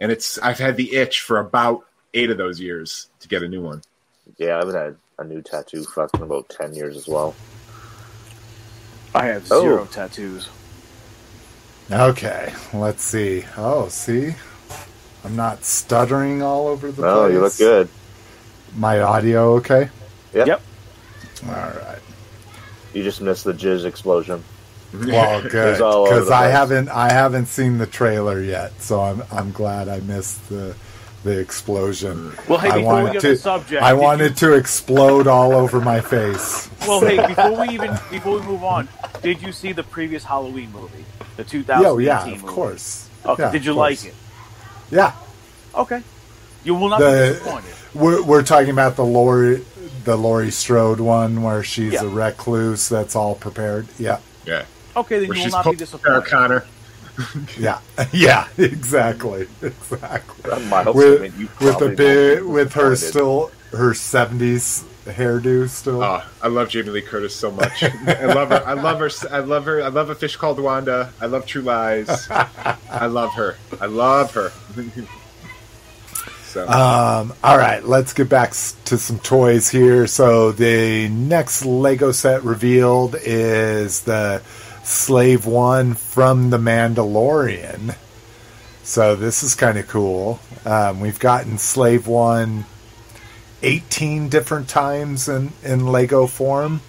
And 0.00 0.10
it's 0.10 0.38
I've 0.38 0.58
had 0.58 0.78
the 0.78 0.94
itch 0.94 1.20
for 1.20 1.38
about 1.38 1.84
8 2.14 2.30
of 2.30 2.38
those 2.38 2.60
years 2.60 3.08
to 3.20 3.28
get 3.28 3.42
a 3.42 3.48
new 3.48 3.62
one. 3.62 3.82
Yeah, 4.36 4.56
I 4.56 4.58
haven't 4.58 4.74
had 4.74 4.96
a 5.18 5.24
new 5.24 5.42
tattoo 5.42 5.84
fucking 5.84 6.22
about 6.22 6.48
ten 6.48 6.74
years 6.74 6.96
as 6.96 7.06
well. 7.08 7.34
I 9.14 9.26
have 9.26 9.46
Oh. 9.50 9.60
zero 9.62 9.84
tattoos. 9.90 10.48
Okay, 11.90 12.52
let's 12.72 13.02
see. 13.02 13.44
Oh, 13.56 13.88
see, 13.88 14.34
I'm 15.24 15.34
not 15.34 15.64
stuttering 15.64 16.42
all 16.42 16.68
over 16.68 16.92
the 16.92 17.04
Oh, 17.06 17.22
place. 17.24 17.32
you 17.32 17.40
look 17.40 17.56
good. 17.58 17.88
My 18.76 19.00
audio 19.00 19.54
okay? 19.56 19.90
Yep. 20.32 20.46
Yep. 20.46 20.60
All 21.48 21.52
right. 21.54 21.98
You 22.94 23.02
just 23.02 23.20
missed 23.20 23.44
the 23.44 23.52
jizz 23.52 23.84
explosion. 23.84 24.44
Well, 24.94 25.42
good 25.48 25.72
was 25.72 25.80
all 25.80 26.06
over 26.06 26.14
because 26.14 26.30
I 26.30 26.42
place. 26.42 26.52
haven't 26.52 26.88
I 26.88 27.10
haven't 27.12 27.46
seen 27.46 27.78
the 27.78 27.86
trailer 27.86 28.40
yet, 28.40 28.80
so 28.80 29.00
I'm 29.00 29.22
I'm 29.32 29.50
glad 29.50 29.88
I 29.88 29.98
missed 30.00 30.48
the 30.48 30.76
the 31.22 31.38
explosion. 31.38 32.32
Well, 32.48 32.58
hey, 32.58 32.70
I 32.70 32.76
before 32.78 32.94
we 32.96 33.02
wanted 33.02 33.12
get 33.14 33.20
to 33.22 33.26
to 33.28 33.34
the 33.34 33.40
subject, 33.40 33.82
I 33.82 33.92
did 33.92 34.00
wanted 34.00 34.36
to 34.38 34.52
explode 34.54 35.26
all 35.26 35.52
over 35.52 35.80
my 35.80 36.00
face. 36.00 36.68
You, 36.82 36.88
well, 36.88 37.00
hey, 37.00 37.26
before 37.26 37.60
we 37.60 37.68
even 37.74 37.90
before 38.10 38.38
we 38.40 38.46
move 38.46 38.64
on, 38.64 38.88
did 39.22 39.42
you 39.42 39.52
see 39.52 39.72
the 39.72 39.82
previous 39.82 40.24
Halloween 40.24 40.72
movie, 40.72 41.04
the 41.36 41.44
2018 41.44 42.04
Yeah, 42.06 42.12
yeah, 42.26 42.32
of 42.34 42.42
movie? 42.42 42.54
course. 42.54 43.08
Okay, 43.26 43.42
Yeah, 43.42 43.52
did 43.52 43.64
you 43.64 43.72
of 43.72 43.76
like 43.76 44.04
it? 44.04 44.14
Yeah, 44.90 45.12
Okay, 45.74 46.02
you 46.64 46.74
will 46.74 46.88
not 46.88 47.00
The- 47.00 47.06
be 47.06 47.38
disappointed. 47.38 47.74
we're, 47.94 48.22
we're 48.24 48.42
talking 48.42 48.70
about 48.70 48.96
the 48.96 49.04
Laurie 49.04 49.64
the 50.04 50.16
Laurie 50.16 50.50
Strode 50.50 50.98
one 50.98 51.42
where 51.42 51.62
she's 51.62 51.92
Yeah. 51.92 52.04
a 52.04 52.08
recluse 52.08 52.88
that's 52.88 53.14
all 53.14 53.34
prepared. 53.34 53.86
Yeah, 53.98 54.18
Yeah. 54.46 54.62
Okay, 54.96 55.18
then 55.20 55.28
Where 55.28 55.36
you 55.36 55.42
will 55.42 55.44
she's 55.44 55.52
not 55.52 55.60
be 55.60 55.64
pulling 55.64 55.76
disappointed. 55.76 56.08
Sarah 56.08 56.22
Connor. 56.48 56.64
yeah, 57.58 57.80
yeah, 58.12 58.48
exactly, 58.58 59.46
exactly. 59.62 60.64
My 60.66 60.88
With, 60.90 61.20
that 61.20 61.38
you 61.38 61.46
with 61.46 61.58
probably 61.58 61.88
the 61.90 61.96
bit 61.96 62.46
with 62.46 62.72
her 62.74 62.90
disappointed. 62.90 62.96
still 62.96 63.78
her 63.78 63.94
seventies 63.94 64.84
hairdo 65.06 65.68
still. 65.68 66.02
Oh, 66.02 66.24
I 66.42 66.48
love 66.48 66.68
Jamie 66.68 66.90
Lee 66.90 67.02
Curtis 67.02 67.34
so 67.34 67.50
much. 67.50 67.82
I 67.82 68.26
love 68.26 68.50
her. 68.50 68.62
I 68.64 68.74
love 68.74 68.98
her. 69.00 69.10
I 69.30 69.38
love 69.40 69.64
her. 69.64 69.82
I 69.82 69.88
love 69.88 70.10
a 70.10 70.14
fish 70.14 70.36
called 70.36 70.60
Wanda. 70.60 71.12
I 71.20 71.26
love 71.26 71.46
True 71.46 71.62
Lies. 71.62 72.28
I 72.30 73.06
love 73.06 73.32
her. 73.34 73.56
I 73.80 73.86
love 73.86 74.32
her. 74.34 74.52
so 76.44 76.68
Um, 76.68 77.32
all 77.42 77.58
right, 77.58 77.84
let's 77.84 78.12
get 78.12 78.28
back 78.28 78.50
to 78.50 78.98
some 78.98 79.18
toys 79.20 79.68
here. 79.68 80.06
So 80.06 80.52
the 80.52 81.08
next 81.08 81.64
Lego 81.64 82.12
set 82.12 82.44
revealed 82.44 83.16
is 83.18 84.02
the 84.02 84.42
Slave 84.90 85.46
One 85.46 85.94
from 85.94 86.50
the 86.50 86.58
Mandalorian. 86.58 87.94
So 88.82 89.14
this 89.14 89.42
is 89.44 89.54
kind 89.54 89.78
of 89.78 89.86
cool. 89.88 90.40
Um, 90.64 91.00
we've 91.00 91.18
gotten 91.20 91.58
Slave 91.58 92.06
One 92.08 92.64
18 93.62 94.28
different 94.28 94.68
times 94.68 95.28
in, 95.28 95.52
in 95.62 95.86
Lego 95.86 96.26
form. 96.26 96.80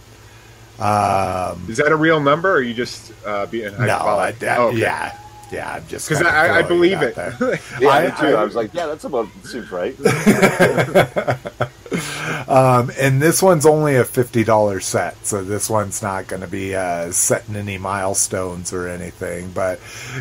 Um, 0.80 1.68
Is 1.70 1.78
that 1.78 1.92
a 1.92 1.96
real 1.96 2.20
number, 2.20 2.50
or 2.50 2.56
are 2.56 2.62
you 2.62 2.74
just 2.74 3.14
uh, 3.26 3.46
being 3.46 3.72
no, 3.78 3.78
I, 3.84 3.88
hyperbolic? 4.32 4.44
I- 4.44 4.58
Oh, 4.58 4.68
okay. 4.70 4.78
yeah, 4.80 5.20
yeah. 5.52 5.74
I'm 5.76 5.88
just 5.88 6.10
because 6.10 6.26
I, 6.26 6.58
I 6.58 6.62
believe 6.64 6.98
out 6.98 7.04
it. 7.04 7.16
Yeah, 7.80 7.90
I- 7.90 8.06
me 8.08 8.14
too. 8.20 8.26
I, 8.36 8.42
I- 8.42 8.44
was 8.44 8.56
like, 8.56 8.74
yeah, 8.74 8.88
that's 8.88 9.04
about 9.04 9.28
seems 9.44 9.72
right. 9.72 9.96
Um, 12.48 12.92
and 13.00 13.22
this 13.22 13.42
one's 13.42 13.66
only 13.66 13.96
a 13.96 14.04
fifty 14.04 14.44
dollar 14.44 14.80
set, 14.82 15.26
so 15.26 15.44
this 15.44 15.70
one's 15.70 16.02
not 16.02 16.28
going 16.28 16.42
to 16.42 16.48
be 16.48 16.76
uh, 16.76 17.12
setting 17.12 17.56
any 17.56 17.78
milestones 17.78 18.74
or 18.74 18.88
anything. 18.88 19.52
But 19.52 19.80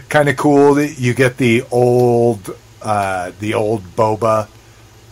kind 0.08 0.28
of 0.28 0.36
cool 0.36 0.74
that 0.74 0.98
you 0.98 1.14
get 1.14 1.38
the 1.38 1.64
old, 1.72 2.54
uh, 2.82 3.32
the 3.40 3.54
old 3.54 3.82
boba 3.96 4.48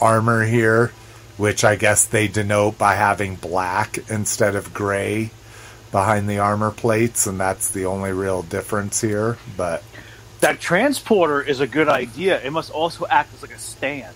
armor 0.00 0.44
here, 0.44 0.92
which 1.38 1.64
I 1.64 1.74
guess 1.76 2.04
they 2.04 2.28
denote 2.28 2.78
by 2.78 2.94
having 2.94 3.34
black 3.36 3.98
instead 4.10 4.54
of 4.54 4.72
gray 4.74 5.30
behind 5.90 6.28
the 6.28 6.38
armor 6.38 6.70
plates, 6.70 7.26
and 7.26 7.40
that's 7.40 7.70
the 7.70 7.86
only 7.86 8.12
real 8.12 8.42
difference 8.42 9.00
here. 9.00 9.38
But 9.56 9.82
That 10.40 10.60
transporter 10.60 11.40
is 11.42 11.60
a 11.60 11.66
good 11.66 11.88
idea. 11.88 12.40
It 12.40 12.52
must 12.52 12.70
also 12.70 13.06
act 13.06 13.34
as 13.34 13.42
like 13.42 13.54
a 13.54 13.58
stand. 13.58 14.14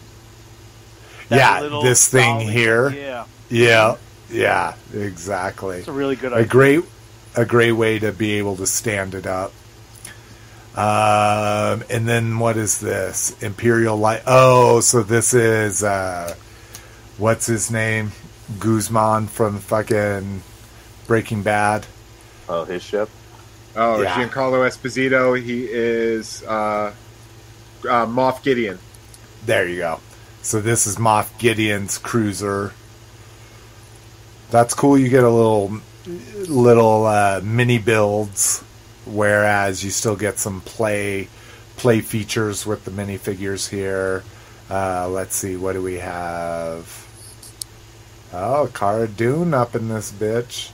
That 1.33 1.39
yeah, 1.57 1.61
little 1.62 1.83
this 1.83 2.09
thing 2.09 2.39
dolly- 2.41 2.53
here, 2.53 2.91
Yeah, 2.91 3.24
yeah, 3.49 3.97
yeah, 4.30 4.74
exactly. 4.95 5.78
it's 5.78 5.89
a 5.89 5.93
really 5.93 6.16
good 6.16 6.33
a 6.33 6.45
great 6.45 6.85
a 7.35 7.45
great 7.45 7.72
way 7.72 7.99
to 7.99 8.12
be 8.12 8.33
able 8.39 8.57
to 8.57 8.66
stand 8.66 9.14
it 9.14 9.26
up. 9.26 9.53
Um, 10.74 11.83
and 11.91 12.09
then 12.09 12.39
what 12.39 12.57
is 12.57 12.80
this 12.80 13.37
Imperial 13.43 13.97
Light? 13.97 14.22
Oh, 14.26 14.80
so 14.80 15.03
this 15.03 15.35
is 15.35 15.83
uh, 15.83 16.35
what's 17.18 17.47
his 17.47 17.70
name? 17.70 18.12
Guzman 18.59 19.26
from 19.28 19.59
fucking 19.59 20.43
Breaking 21.07 21.43
Bad. 21.43 21.87
Oh, 22.49 22.64
his 22.64 22.83
ship. 22.83 23.09
Oh, 23.76 24.03
Yeah. 24.03 24.14
Giancarlo 24.14 24.66
Esposito. 24.68 25.41
He 25.43 25.64
is 25.64 26.43
uh, 26.45 26.93
uh, 27.89 28.07
Moff 28.07 28.43
Gideon. 28.43 28.78
There 29.47 29.66
you 29.68 29.78
go. 29.78 30.01
So 30.43 30.61
this 30.61 30.88
is 30.88 30.97
Moff 30.97 31.38
Gideon's 31.38 31.99
cruiser. 31.99 32.72
That's 34.51 34.74
cool. 34.74 34.99
You 34.99 35.09
get 35.09 35.22
a 35.22 35.30
little 35.30 35.78
little 36.49 37.07
uh, 37.07 37.40
mini 37.45 37.78
builds, 37.78 38.59
whereas 39.07 39.84
you 39.84 39.90
still 39.90 40.16
get 40.16 40.40
some 40.40 40.61
play 40.62 41.28
play 41.76 42.01
features 42.01 42.66
with 42.66 42.84
the 42.84 42.90
minifigures 42.90 43.68
here. 43.68 44.24
Uh, 44.68 45.09
let's 45.09 45.36
see, 45.36 45.57
what 45.57 45.74
do 45.74 45.82
we 45.82 45.95
have? 45.95 47.07
Oh, 48.32 48.68
Cara 48.74 49.07
Dune 49.07 49.55
up 49.55 49.76
in 49.76 49.88
this 49.88 50.11
bitch. 50.11 50.70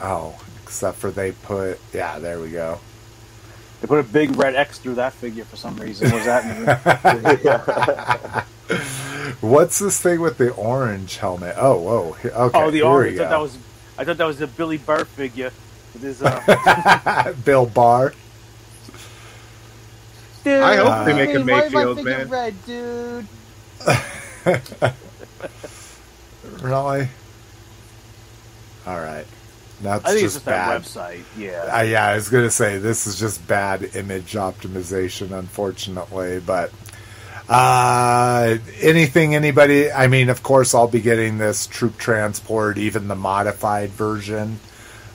Oh, 0.00 0.40
except 0.62 0.96
for 0.96 1.10
they 1.10 1.32
put 1.32 1.78
yeah, 1.92 2.18
there 2.18 2.40
we 2.40 2.50
go. 2.50 2.80
They 3.82 3.88
put 3.88 3.98
a 3.98 4.04
big 4.04 4.36
red 4.36 4.54
X 4.54 4.78
through 4.78 4.94
that 4.94 5.12
figure 5.12 5.44
for 5.44 5.56
some 5.56 5.76
reason. 5.76 6.08
What 6.12 6.24
does 6.24 6.26
that 6.26 6.44
mean? 8.70 8.78
What's 9.40 9.80
this 9.80 10.00
thing 10.00 10.20
with 10.20 10.38
the 10.38 10.52
orange 10.54 11.16
helmet? 11.16 11.56
Oh, 11.58 11.80
whoa. 11.80 12.16
Okay, 12.24 12.58
oh, 12.58 12.70
the 12.70 12.82
orange. 12.82 13.18
I 13.18 13.24
thought 13.24 13.30
that 13.30 13.40
was. 13.40 13.58
I 13.98 14.04
thought 14.04 14.18
that 14.18 14.24
was 14.24 14.38
the 14.38 14.46
Billy 14.46 14.78
Burr 14.78 15.04
figure 15.04 15.50
with 15.92 16.02
his. 16.02 16.22
Uh, 16.22 17.34
Bill 17.44 17.66
Barr. 17.66 18.14
dude, 20.44 20.62
I 20.62 20.76
hope 20.76 21.04
they 21.04 21.14
make 21.14 21.34
a 21.34 21.42
why 21.42 21.64
is 21.64 21.72
my 21.72 21.82
Mayfeld, 21.84 21.96
figure 21.96 22.18
man. 22.18 22.28
Red, 22.28 22.54
dude. 22.64 23.26
Really? 26.60 27.08
All 28.86 29.00
right. 29.00 29.26
That's 29.82 30.04
I 30.04 30.08
think 30.10 30.20
just 30.22 30.36
it's 30.36 30.44
just 30.44 30.44
bad. 30.46 30.82
that 30.82 30.86
website. 30.86 31.22
Yeah. 31.36 31.76
Uh, 31.76 31.82
yeah, 31.82 32.06
I 32.06 32.14
was 32.14 32.28
going 32.28 32.44
to 32.44 32.50
say 32.50 32.78
this 32.78 33.06
is 33.06 33.18
just 33.18 33.46
bad 33.48 33.96
image 33.96 34.34
optimization, 34.34 35.36
unfortunately. 35.36 36.40
But 36.40 36.72
uh, 37.48 38.56
anything, 38.80 39.34
anybody? 39.34 39.90
I 39.90 40.06
mean, 40.06 40.28
of 40.28 40.42
course, 40.42 40.74
I'll 40.74 40.88
be 40.88 41.00
getting 41.00 41.38
this 41.38 41.66
troop 41.66 41.98
transport, 41.98 42.78
even 42.78 43.08
the 43.08 43.16
modified 43.16 43.90
version 43.90 44.60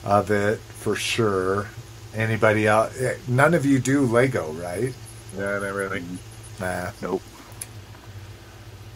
of 0.04 0.30
it 0.30 0.58
for 0.58 0.94
sure. 0.94 1.68
Anybody 2.14 2.66
else? 2.66 2.98
eh, 3.00 3.16
None 3.26 3.54
of 3.54 3.64
you 3.64 3.78
do 3.78 4.02
Lego, 4.02 4.52
right? 4.52 4.92
No, 5.36 5.60
not 5.60 5.74
really. 5.74 6.02
Nah. 6.60 6.90
Nope. 7.00 7.22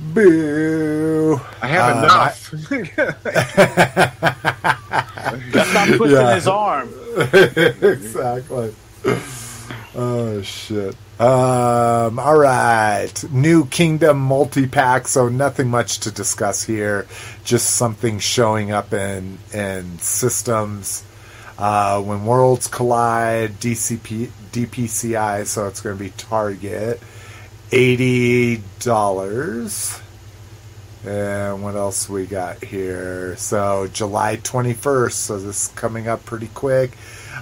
Boo. 0.01 1.41
I 1.63 1.67
have 1.69 1.97
Um, 1.97 2.05
enough. 2.05 2.51
That's 2.51 5.07
not 5.25 5.87
twisting 5.97 6.11
Yeah. 6.11 6.35
his 6.35 6.49
arm. 6.49 6.89
exactly. 7.33 8.75
Oh 9.95 10.41
shit. 10.43 10.97
Um, 11.21 12.19
all 12.19 12.37
right. 12.39 13.13
New 13.31 13.67
Kingdom 13.67 14.19
multi 14.19 14.67
pack. 14.67 15.07
So 15.07 15.29
nothing 15.29 15.69
much 15.69 16.01
to 16.01 16.11
discuss 16.11 16.65
here. 16.65 17.07
Just 17.45 17.77
something 17.77 18.19
showing 18.19 18.73
up 18.73 18.93
in 18.93 19.39
in 19.53 19.99
systems. 19.99 21.05
Uh, 21.59 22.01
when 22.03 22.25
worlds 22.25 22.67
collide, 22.67 23.53
DCP 23.61 24.31
DPCI. 24.53 25.47
So 25.47 25.67
it's 25.69 25.81
going 25.81 25.97
to 25.99 26.03
be 26.05 26.11
Target. 26.11 27.01
Eighty 27.71 28.63
dollars. 28.81 30.01
And 31.05 31.63
what 31.63 31.75
else 31.75 32.09
we 32.09 32.27
got 32.27 32.63
here? 32.65 33.37
So 33.37 33.89
July 33.93 34.37
21st. 34.37 35.13
So 35.13 35.39
this 35.39 35.69
is 35.69 35.73
coming 35.75 36.07
up 36.09 36.25
pretty 36.25 36.49
quick. 36.49 36.97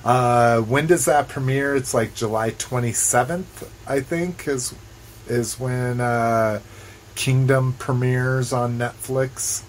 Uh, 0.04 0.60
when 0.62 0.86
does 0.86 1.04
that 1.06 1.28
premiere? 1.28 1.76
It's 1.76 1.92
like 1.92 2.14
July 2.14 2.52
27th, 2.52 3.68
I 3.86 4.00
think, 4.00 4.48
is 4.48 4.74
is 5.28 5.60
when 5.60 6.00
uh, 6.00 6.60
Kingdom 7.14 7.74
premieres 7.78 8.52
on 8.52 8.78
Netflix. 8.78 9.62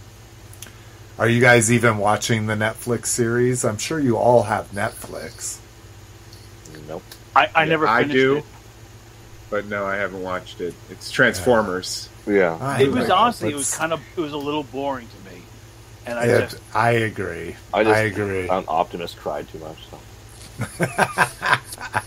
Are 1.19 1.27
you 1.27 1.41
guys 1.41 1.71
even 1.71 1.97
watching 1.97 2.47
the 2.47 2.55
Netflix 2.55 3.07
series? 3.07 3.65
I'm 3.65 3.77
sure 3.77 3.99
you 3.99 4.17
all 4.17 4.43
have 4.43 4.71
Netflix. 4.71 5.59
Nope. 6.87 7.03
I, 7.35 7.49
I 7.53 7.65
Yeah, 7.65 7.69
never. 7.69 7.87
I 7.87 8.03
do. 8.03 8.37
It. 8.37 8.45
but 9.49 9.65
no, 9.67 9.85
I 9.85 9.97
haven't 9.97 10.23
watched 10.23 10.61
it. 10.61 10.73
It's 10.89 11.11
Transformers. 11.11 12.09
Yeah. 12.27 12.57
I 12.61 12.83
It 12.83 12.91
was 12.91 13.07
like 13.09 13.17
honestly, 13.17 13.49
it 13.49 13.55
Let's- 13.55 13.71
was 13.71 13.77
kind 13.77 13.93
of, 13.93 14.01
it 14.15 14.21
was 14.21 14.33
a 14.33 14.37
little 14.37 14.63
boring 14.63 15.07
to 15.07 15.31
me, 15.31 15.41
and 16.05 16.19
I 16.19 16.23
It- 16.25 16.49
just, 16.51 16.61
I 16.73 16.91
agree. 16.91 17.55
I 17.73 17.79
I, 17.79 17.83
just 17.83 18.17
agree. 18.19 18.47
found 18.47 18.65
Optimus 18.67 19.13
cried 19.13 19.47
too 19.49 19.59
much. 19.59 19.77
So. 19.89 20.87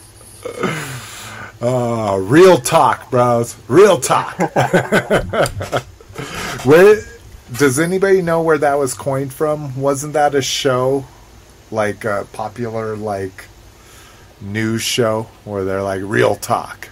Oh, 1.67 2.19
real 2.19 2.59
talk, 2.59 3.11
bros. 3.11 3.57
Real 3.69 3.99
talk. 3.99 4.37
where 6.65 7.03
does 7.57 7.79
anybody 7.79 8.21
know 8.21 8.43
where 8.43 8.59
that 8.59 8.75
was 8.75 8.93
coined 8.93 9.33
from? 9.33 9.81
Wasn't 9.81 10.13
that 10.13 10.35
a 10.35 10.43
show, 10.43 11.07
like 11.71 12.05
a 12.05 12.27
popular 12.33 12.97
like 12.97 13.47
news 14.43 14.83
show 14.83 15.29
where 15.45 15.65
they're 15.65 15.83
like 15.83 16.03
real 16.05 16.35
talk? 16.35 16.91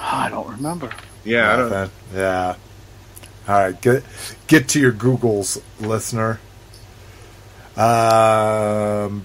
I 0.00 0.28
don't 0.30 0.48
remember. 0.48 0.90
Yeah, 1.28 1.52
I 1.52 1.56
don't. 1.56 1.70
Nothing. 1.70 1.94
Yeah. 2.14 2.56
All 3.46 3.54
right, 3.54 3.80
get 3.80 4.02
get 4.46 4.68
to 4.68 4.80
your 4.80 4.92
Googles, 4.92 5.62
listener. 5.80 6.40
Um, 7.76 9.24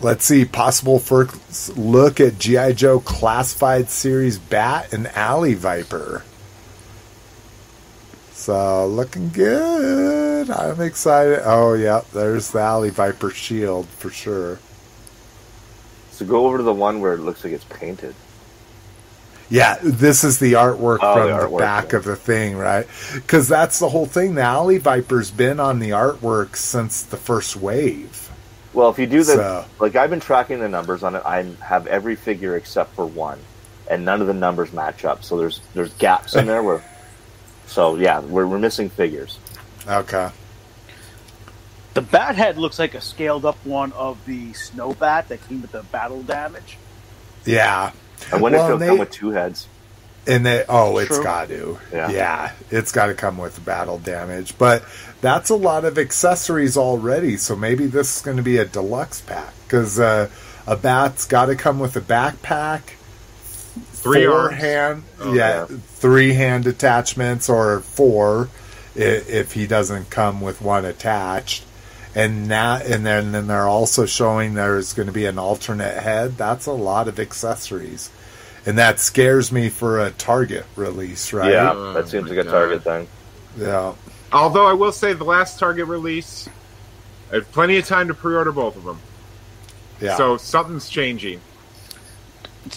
let's 0.00 0.24
see. 0.24 0.44
Possible 0.44 0.98
first 0.98 1.76
look 1.76 2.20
at 2.20 2.38
GI 2.38 2.74
Joe 2.74 3.00
Classified 3.00 3.88
Series 3.88 4.38
Bat 4.38 4.92
and 4.92 5.06
Alley 5.08 5.54
Viper. 5.54 6.24
So 8.32 8.86
looking 8.86 9.30
good. 9.30 10.50
I'm 10.50 10.80
excited. 10.80 11.40
Oh 11.44 11.74
yeah, 11.74 12.02
there's 12.12 12.50
the 12.50 12.60
Alley 12.60 12.90
Viper 12.90 13.30
shield 13.30 13.88
for 13.88 14.10
sure. 14.10 14.58
So 16.12 16.26
go 16.26 16.46
over 16.46 16.58
to 16.58 16.64
the 16.64 16.74
one 16.74 17.00
where 17.00 17.14
it 17.14 17.20
looks 17.20 17.44
like 17.44 17.52
it's 17.52 17.64
painted. 17.64 18.14
Yeah, 19.50 19.78
this 19.82 20.24
is 20.24 20.38
the 20.38 20.52
artwork 20.54 20.98
Oh, 21.00 21.14
from 21.14 21.30
the 21.40 21.48
the, 21.48 21.56
back 21.56 21.92
yeah. 21.92 21.98
of 21.98 22.04
the 22.04 22.16
thing, 22.16 22.56
right? 22.56 22.86
Because 23.14 23.48
that's 23.48 23.78
the 23.78 23.88
whole 23.88 24.04
thing. 24.06 24.34
The 24.34 24.42
Alley 24.42 24.76
Viper's 24.78 25.30
been 25.30 25.58
on 25.58 25.78
the 25.78 25.90
artwork 25.90 26.54
since 26.56 27.02
the 27.02 27.16
first 27.16 27.56
wave. 27.56 28.30
Well, 28.74 28.90
if 28.90 28.98
you 28.98 29.06
do 29.06 29.18
the 29.24 29.34
So- 29.34 29.64
like, 29.80 29.96
I've 29.96 30.10
been 30.10 30.20
tracking 30.20 30.60
the 30.60 30.68
numbers 30.68 31.02
on 31.02 31.14
it. 31.14 31.22
I 31.24 31.42
have 31.62 31.86
every 31.86 32.14
figure 32.14 32.56
except 32.56 32.94
for 32.94 33.06
one, 33.06 33.38
and 33.90 34.04
none 34.04 34.20
of 34.20 34.26
the 34.26 34.34
numbers 34.34 34.72
match 34.72 35.04
up. 35.06 35.24
So 35.24 35.38
there's 35.38 35.60
there's 35.74 35.92
gaps 35.94 36.34
in 36.36 36.46
there 36.46 36.62
where. 36.62 36.82
So 37.66 37.96
yeah, 37.96 38.20
we're 38.20 38.46
we're 38.46 38.58
missing 38.58 38.88
figures. 38.88 39.38
Okay. 39.86 40.30
The 41.92 42.00
bat 42.00 42.34
head 42.34 42.56
looks 42.56 42.78
like 42.78 42.94
a 42.94 43.00
scaled 43.02 43.44
up 43.44 43.56
one 43.62 43.92
of 43.92 44.24
the 44.24 44.54
snow 44.54 44.94
bat 44.94 45.28
that 45.28 45.46
came 45.46 45.60
with 45.60 45.72
the 45.72 45.82
battle 45.82 46.22
damage. 46.22 46.78
Yeah. 47.44 47.92
I 48.32 48.36
wonder 48.36 48.58
Well, 48.58 48.68
if 48.68 48.74
it'll 48.82 48.88
come 48.88 48.98
with 48.98 49.10
two 49.10 49.30
heads. 49.30 49.66
And 50.26 50.44
they, 50.44 50.64
oh, 50.68 50.98
it's 50.98 51.14
True. 51.14 51.24
got 51.24 51.48
to. 51.48 51.78
Yeah. 51.92 52.10
Yeah. 52.10 52.52
it's 52.70 52.92
got 52.92 53.06
to 53.06 53.14
come 53.14 53.38
with 53.38 53.64
battle 53.64 53.98
damage. 53.98 54.58
But 54.58 54.84
that's 55.22 55.48
a 55.48 55.54
lot 55.56 55.86
of 55.86 55.96
accessories 55.98 56.76
already. 56.76 57.38
So 57.38 57.56
maybe 57.56 57.86
this 57.86 58.16
is 58.18 58.22
going 58.22 58.36
to 58.36 58.42
be 58.42 58.58
a 58.58 58.66
deluxe 58.66 59.22
pack 59.22 59.54
because 59.64 59.98
uh, 59.98 60.28
a 60.66 60.76
bat's 60.76 61.24
got 61.24 61.46
to 61.46 61.56
come 61.56 61.78
with 61.78 61.96
a 61.96 62.02
backpack, 62.02 62.82
Three 64.00 64.26
four 64.26 64.50
arms. 64.50 64.56
hand, 64.56 65.02
Oh, 65.20 65.32
yeah, 65.32 65.66
yeah. 65.70 65.76
three 65.86 66.34
hand 66.34 66.66
attachments 66.66 67.48
or 67.48 67.80
four 67.80 68.48
if 68.94 69.52
he 69.52 69.66
doesn't 69.66 70.10
come 70.10 70.40
with 70.40 70.60
one 70.60 70.84
attached. 70.84 71.64
And 72.18 72.48
now, 72.48 72.76
and 72.76 73.06
then, 73.06 73.30
then 73.32 73.46
they're 73.46 73.68
also 73.68 74.04
showing 74.04 74.54
there's 74.54 74.92
going 74.92 75.06
to 75.06 75.12
be 75.12 75.26
an 75.26 75.38
alternate 75.38 76.02
head. 76.02 76.36
That's 76.36 76.66
a 76.66 76.72
lot 76.72 77.06
of 77.06 77.20
accessories, 77.20 78.10
and 78.66 78.76
that 78.78 78.98
scares 78.98 79.52
me 79.52 79.68
for 79.68 80.00
a 80.04 80.10
Target 80.10 80.66
release, 80.74 81.32
right? 81.32 81.52
Yeah, 81.52 81.72
Oh, 81.72 81.92
that 81.92 82.08
seems 82.08 82.24
my 82.24 82.30
like 82.30 82.38
a 82.38 82.44
God. 82.44 82.50
target 82.50 82.82
thing. 82.82 83.06
Yeah. 83.56 83.94
Although 84.32 84.66
I 84.66 84.72
will 84.72 84.90
say 84.90 85.12
the 85.12 85.22
last 85.24 85.60
Target 85.60 85.86
release, 85.86 86.48
I 87.30 87.36
have 87.36 87.52
plenty 87.52 87.76
of 87.78 87.86
time 87.86 88.08
to 88.08 88.14
pre-order 88.14 88.50
both 88.52 88.74
of 88.76 88.82
them. 88.84 88.98
Yeah. 90.00 90.16
So 90.16 90.36
something's 90.38 90.88
changing. 90.88 91.40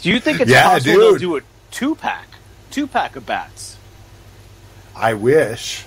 Do 0.04 0.10
you 0.10 0.20
think 0.20 0.40
it's 0.40 0.52
Yeah, 0.52 0.70
possible 0.70 0.98
they'll 1.00 1.18
do 1.18 1.38
a 1.38 1.42
two 1.72 1.96
pack, 1.96 2.28
two 2.70 2.86
pack 2.86 3.16
of 3.16 3.26
bats? 3.26 3.76
I 4.96 5.16
wish. 5.16 5.86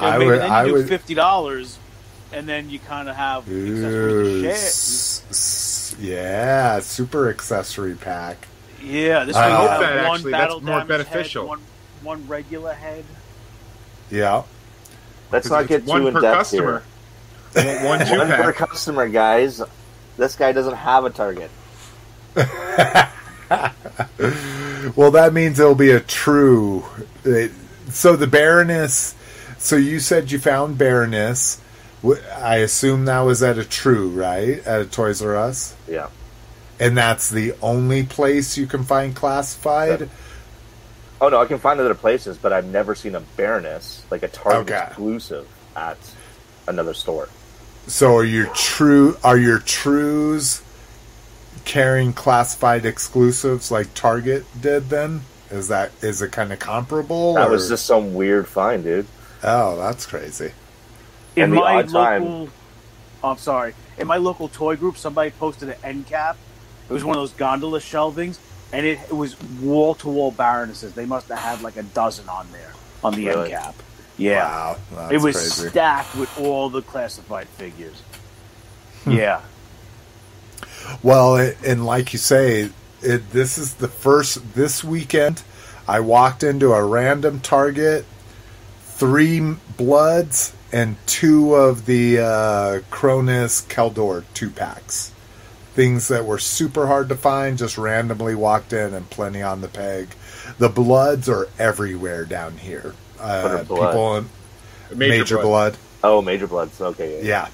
Or 0.00 0.06
I 0.06 0.18
would. 0.18 0.38
then 0.40 0.46
you 0.48 0.52
I 0.54 0.64
do 0.64 0.72
would. 0.74 0.88
fifty 0.88 1.14
dollars, 1.14 1.78
and 2.32 2.48
then 2.48 2.70
you 2.70 2.78
kind 2.78 3.08
of 3.08 3.16
have 3.16 3.42
accessories 3.44 3.80
Ooh, 3.80 4.22
to 4.24 4.42
share. 4.42 4.52
s- 4.52 5.22
s- 5.30 5.96
yeah, 6.00 6.80
super 6.80 7.28
accessory 7.30 7.94
pack. 7.94 8.48
Yeah, 8.82 9.24
this 9.24 9.36
I 9.36 9.48
way 9.48 9.54
hope 9.54 9.80
that 9.80 10.08
one 10.08 10.16
actually- 10.16 10.30
that's 10.32 10.60
more 10.62 10.84
beneficial. 10.84 11.42
Head, 11.42 11.48
one, 11.48 11.60
one 12.02 12.28
regular 12.28 12.72
head. 12.72 13.04
Yeah. 14.10 14.42
Let's 15.30 15.48
not 15.48 15.66
get 15.68 15.84
one 15.84 16.00
too 16.02 16.08
in 16.08 16.14
per 16.14 16.20
depth 16.20 16.38
customer. 16.38 16.82
here. 17.54 17.64
One, 17.76 17.98
one 17.98 18.06
two 18.06 18.18
One 18.18 18.26
per 18.28 18.52
customer, 18.52 19.08
guys. 19.08 19.62
This 20.16 20.34
guy 20.36 20.52
doesn't 20.52 20.74
have 20.76 21.04
a 21.04 21.10
target. 21.10 21.50
Well, 24.96 25.12
that 25.12 25.32
means 25.32 25.60
it'll 25.60 25.74
be 25.74 25.92
a 25.92 26.00
true. 26.00 26.84
it- 27.24 27.52
so 27.90 28.16
the 28.16 28.26
Baroness. 28.26 29.14
So 29.58 29.76
you 29.76 30.00
said 30.00 30.30
you 30.32 30.38
found 30.38 30.76
Baroness. 30.76 31.60
I 32.36 32.56
assume 32.56 33.04
that 33.04 33.20
was 33.20 33.42
at 33.42 33.58
a 33.58 33.64
True, 33.64 34.08
right? 34.10 34.64
At 34.66 34.80
a 34.80 34.84
Toys 34.86 35.22
R 35.22 35.36
Us, 35.36 35.74
Yeah. 35.88 36.08
and 36.80 36.96
that's 36.96 37.30
the 37.30 37.54
only 37.62 38.02
place 38.02 38.56
you 38.58 38.66
can 38.66 38.84
find 38.84 39.14
classified. 39.14 40.08
Oh 41.20 41.28
no, 41.28 41.40
I 41.40 41.46
can 41.46 41.58
find 41.58 41.78
other 41.78 41.94
places, 41.94 42.36
but 42.36 42.52
I've 42.52 42.64
never 42.66 42.94
seen 42.96 43.14
a 43.14 43.20
Baroness 43.20 44.02
like 44.10 44.24
a 44.24 44.28
Target 44.28 44.74
Okay. 44.74 44.84
exclusive 44.88 45.46
at 45.76 45.96
another 46.66 46.94
store. 46.94 47.28
So 47.86 48.16
are 48.16 48.24
your 48.24 48.46
true? 48.54 49.16
Are 49.22 49.38
your 49.38 49.58
Trues 49.60 50.62
carrying 51.64 52.12
classified 52.12 52.84
exclusives 52.84 53.70
like 53.70 53.94
Target 53.94 54.44
did? 54.60 54.88
Then 54.90 55.22
is 55.50 55.68
that 55.68 55.92
is 56.00 56.20
it 56.22 56.32
kind 56.32 56.52
of 56.52 56.58
comparable? 56.58 57.34
That 57.34 57.48
or- 57.48 57.52
was 57.52 57.68
just 57.68 57.86
some 57.86 58.14
weird 58.14 58.48
find, 58.48 58.82
dude. 58.82 59.06
oh, 59.44 59.76
that's 59.76 60.06
crazy. 60.06 60.52
In 61.36 61.44
And 61.44 61.54
my 61.54 61.76
odd 61.76 61.88
time- 61.88 62.24
local, 62.24 62.48
oh, 63.24 63.30
I'm 63.30 63.38
sorry, 63.38 63.74
in 63.98 64.06
my 64.06 64.16
local 64.18 64.48
toy 64.48 64.76
group, 64.76 64.96
somebody 64.98 65.30
posted 65.30 65.68
an 65.70 65.76
end 65.84 66.06
cap. 66.06 66.36
It 66.88 66.92
was 66.92 67.04
one 67.04 67.16
of 67.16 67.22
those 67.22 67.32
gondola 67.32 67.80
shelvings, 67.80 68.36
and 68.72 68.84
it, 68.84 68.98
it 69.08 69.12
was 69.16 69.40
wall 69.60 69.94
to 69.96 70.08
wall 70.08 70.30
Baronesses. 70.32 70.92
They 70.94 71.06
must 71.06 71.28
have 71.28 71.38
had 71.38 71.62
like 71.62 71.76
a 71.76 71.82
dozen 71.82 72.28
on 72.28 72.46
there 72.52 72.72
on 73.02 73.14
the 73.14 73.26
Really? 73.28 73.52
end 73.54 73.62
cap. 73.62 73.74
Yeah, 74.18 74.76
Wow, 74.94 75.08
it 75.10 75.22
was 75.22 75.36
crazy. 75.36 75.68
stacked 75.70 76.14
with 76.16 76.38
all 76.38 76.68
the 76.68 76.82
classified 76.82 77.48
figures. 77.48 78.02
Hmm. 79.04 79.12
Yeah, 79.12 79.40
Well, 81.02 81.36
it, 81.36 81.56
and 81.64 81.86
like 81.86 82.12
you 82.12 82.18
say, 82.18 82.70
it, 83.00 83.30
this 83.32 83.56
is 83.58 83.74
the 83.74 83.88
first 83.88 84.54
this 84.54 84.84
weekend. 84.84 85.42
I 85.88 86.00
walked 86.00 86.42
into 86.42 86.72
a 86.72 86.84
random 86.84 87.40
Target, 87.40 88.04
three 88.84 89.40
Bloods 89.76 90.52
and 90.72 90.96
two 91.06 91.54
of 91.54 91.86
the 91.86 92.18
uh, 92.18 92.80
Cronus 92.90 93.62
Keldor 93.62 94.24
two 94.34 94.50
packs. 94.50 95.12
Things 95.74 96.08
that 96.08 96.26
were 96.26 96.38
super 96.38 96.86
hard 96.86 97.08
to 97.08 97.16
find, 97.16 97.56
just 97.56 97.78
randomly 97.78 98.34
walked 98.34 98.72
in 98.72 98.92
and 98.92 99.08
plenty 99.08 99.40
on 99.40 99.62
the 99.62 99.68
peg. 99.68 100.08
The 100.58 100.68
Bloods 100.68 101.28
are 101.28 101.48
everywhere 101.58 102.24
down 102.24 102.58
here. 102.58 102.94
Uh, 103.18 103.64
blood? 103.64 103.90
people 103.92 104.16
in 104.16 104.28
Major, 104.98 105.18
Major, 105.18 105.36
blood. 105.36 105.72
blood. 105.72 105.78
Oh, 106.04 106.20
Major 106.20 106.46
Bloods. 106.46 106.80
Okay. 106.80 107.18
Yeah. 107.18 107.28
Yeah. 107.28 107.48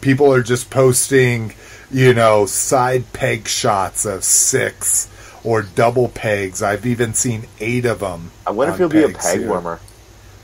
People 0.00 0.32
are 0.32 0.42
just 0.42 0.70
posting, 0.70 1.54
you 1.90 2.14
know, 2.14 2.46
side 2.46 3.12
peg 3.12 3.46
shots 3.46 4.04
of 4.04 4.24
six 4.24 5.08
or 5.44 5.62
double 5.62 6.08
pegs. 6.08 6.62
I've 6.62 6.86
even 6.86 7.14
seen 7.14 7.46
eight 7.60 7.84
of 7.84 8.00
them. 8.00 8.30
I 8.46 8.50
wonder 8.50 8.72
if 8.72 8.78
he'll 8.78 8.88
be 8.88 9.04
a 9.04 9.08
peg 9.08 9.38
here. 9.40 9.48
warmer. 9.48 9.80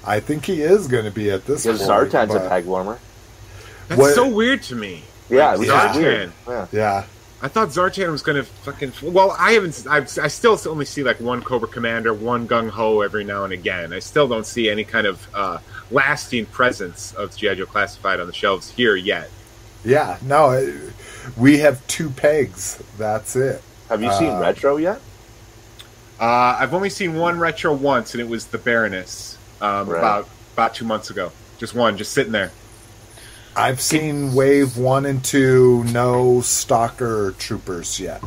I 0.05 0.21
think 0.21 0.45
he 0.47 0.63
is 0.63 0.89
going 0.89 1.05
to 1.05 1.11
be 1.11 1.31
at 1.31 1.47
this 1.47 1.65
Because 1.65 1.87
point. 1.87 2.11
Zartan's 2.13 2.35
a 2.35 2.39
but- 2.41 2.49
peg 2.49 2.65
warmer. 2.67 2.99
That's 3.89 4.01
What- 4.01 4.15
so 4.15 4.29
weird 4.29 4.63
to 4.65 4.75
me. 4.77 5.05
Yeah, 5.29 5.57
which 5.57 5.69
Yeah. 5.69 5.97
is. 5.97 6.31
Yeah. 6.49 6.67
Yeah. 6.73 7.05
I 7.45 7.49
thought 7.49 7.71
Zartan 7.71 8.11
was 8.13 8.23
going 8.23 8.37
to 8.37 8.45
fucking. 8.45 8.93
Well, 9.03 9.35
I 9.39 9.53
haven't. 9.53 9.85
I've, 9.91 10.17
I 10.19 10.29
still 10.29 10.59
only 10.69 10.85
see 10.85 11.03
like 11.03 11.19
one 11.21 11.43
Cobra 11.43 11.67
Commander, 11.69 12.15
one 12.15 12.47
Gung 12.47 12.71
Ho 12.71 13.01
every 13.01 13.25
now 13.25 13.43
and 13.45 13.53
again. 13.53 13.93
I 13.93 13.99
still 13.99 14.29
don't 14.29 14.47
see 14.47 14.71
any 14.71 14.85
kind 14.85 15.07
of 15.09 15.27
uh, 15.35 15.59
lasting 15.91 16.47
presence 16.47 17.13
of 17.15 17.35
G.I. 17.37 17.55
Joe 17.55 17.67
Classified 17.67 18.21
on 18.21 18.29
the 18.29 18.33
shelves 18.33 18.71
here 18.71 18.95
yet. 18.95 19.29
Yeah. 19.85 20.19
No, 20.23 20.51
it, 20.51 20.75
we 21.37 21.59
have 21.59 21.85
two 21.89 22.11
pegs. 22.11 22.81
That's 22.97 23.35
it. 23.35 23.61
Have 23.89 24.01
you 24.03 24.13
seen 24.13 24.31
Uh, 24.31 24.39
Retro 24.41 24.77
yet? 24.77 25.01
Uh, 26.21 26.57
I've 26.61 26.73
only 26.75 26.91
seen 26.91 27.17
one 27.17 27.41
retro 27.41 27.73
once, 27.75 28.15
and 28.15 28.21
it 28.21 28.29
was 28.29 28.47
the 28.47 28.59
Baroness 28.59 29.32
um, 29.63 29.89
Right. 29.89 29.99
about 29.99 30.29
about 30.53 30.75
two 30.75 30.85
months 30.85 31.09
ago. 31.09 31.33
Just 31.59 31.75
one, 31.75 31.97
just 31.97 32.13
sitting 32.13 32.33
there. 32.33 32.51
I've 33.57 33.81
seen 33.81 34.35
wave 34.35 34.77
one 34.77 35.07
and 35.07 35.23
two, 35.25 35.85
no 35.85 36.41
stalker 36.43 37.35
troopers 37.39 37.99
yet. 38.01 38.23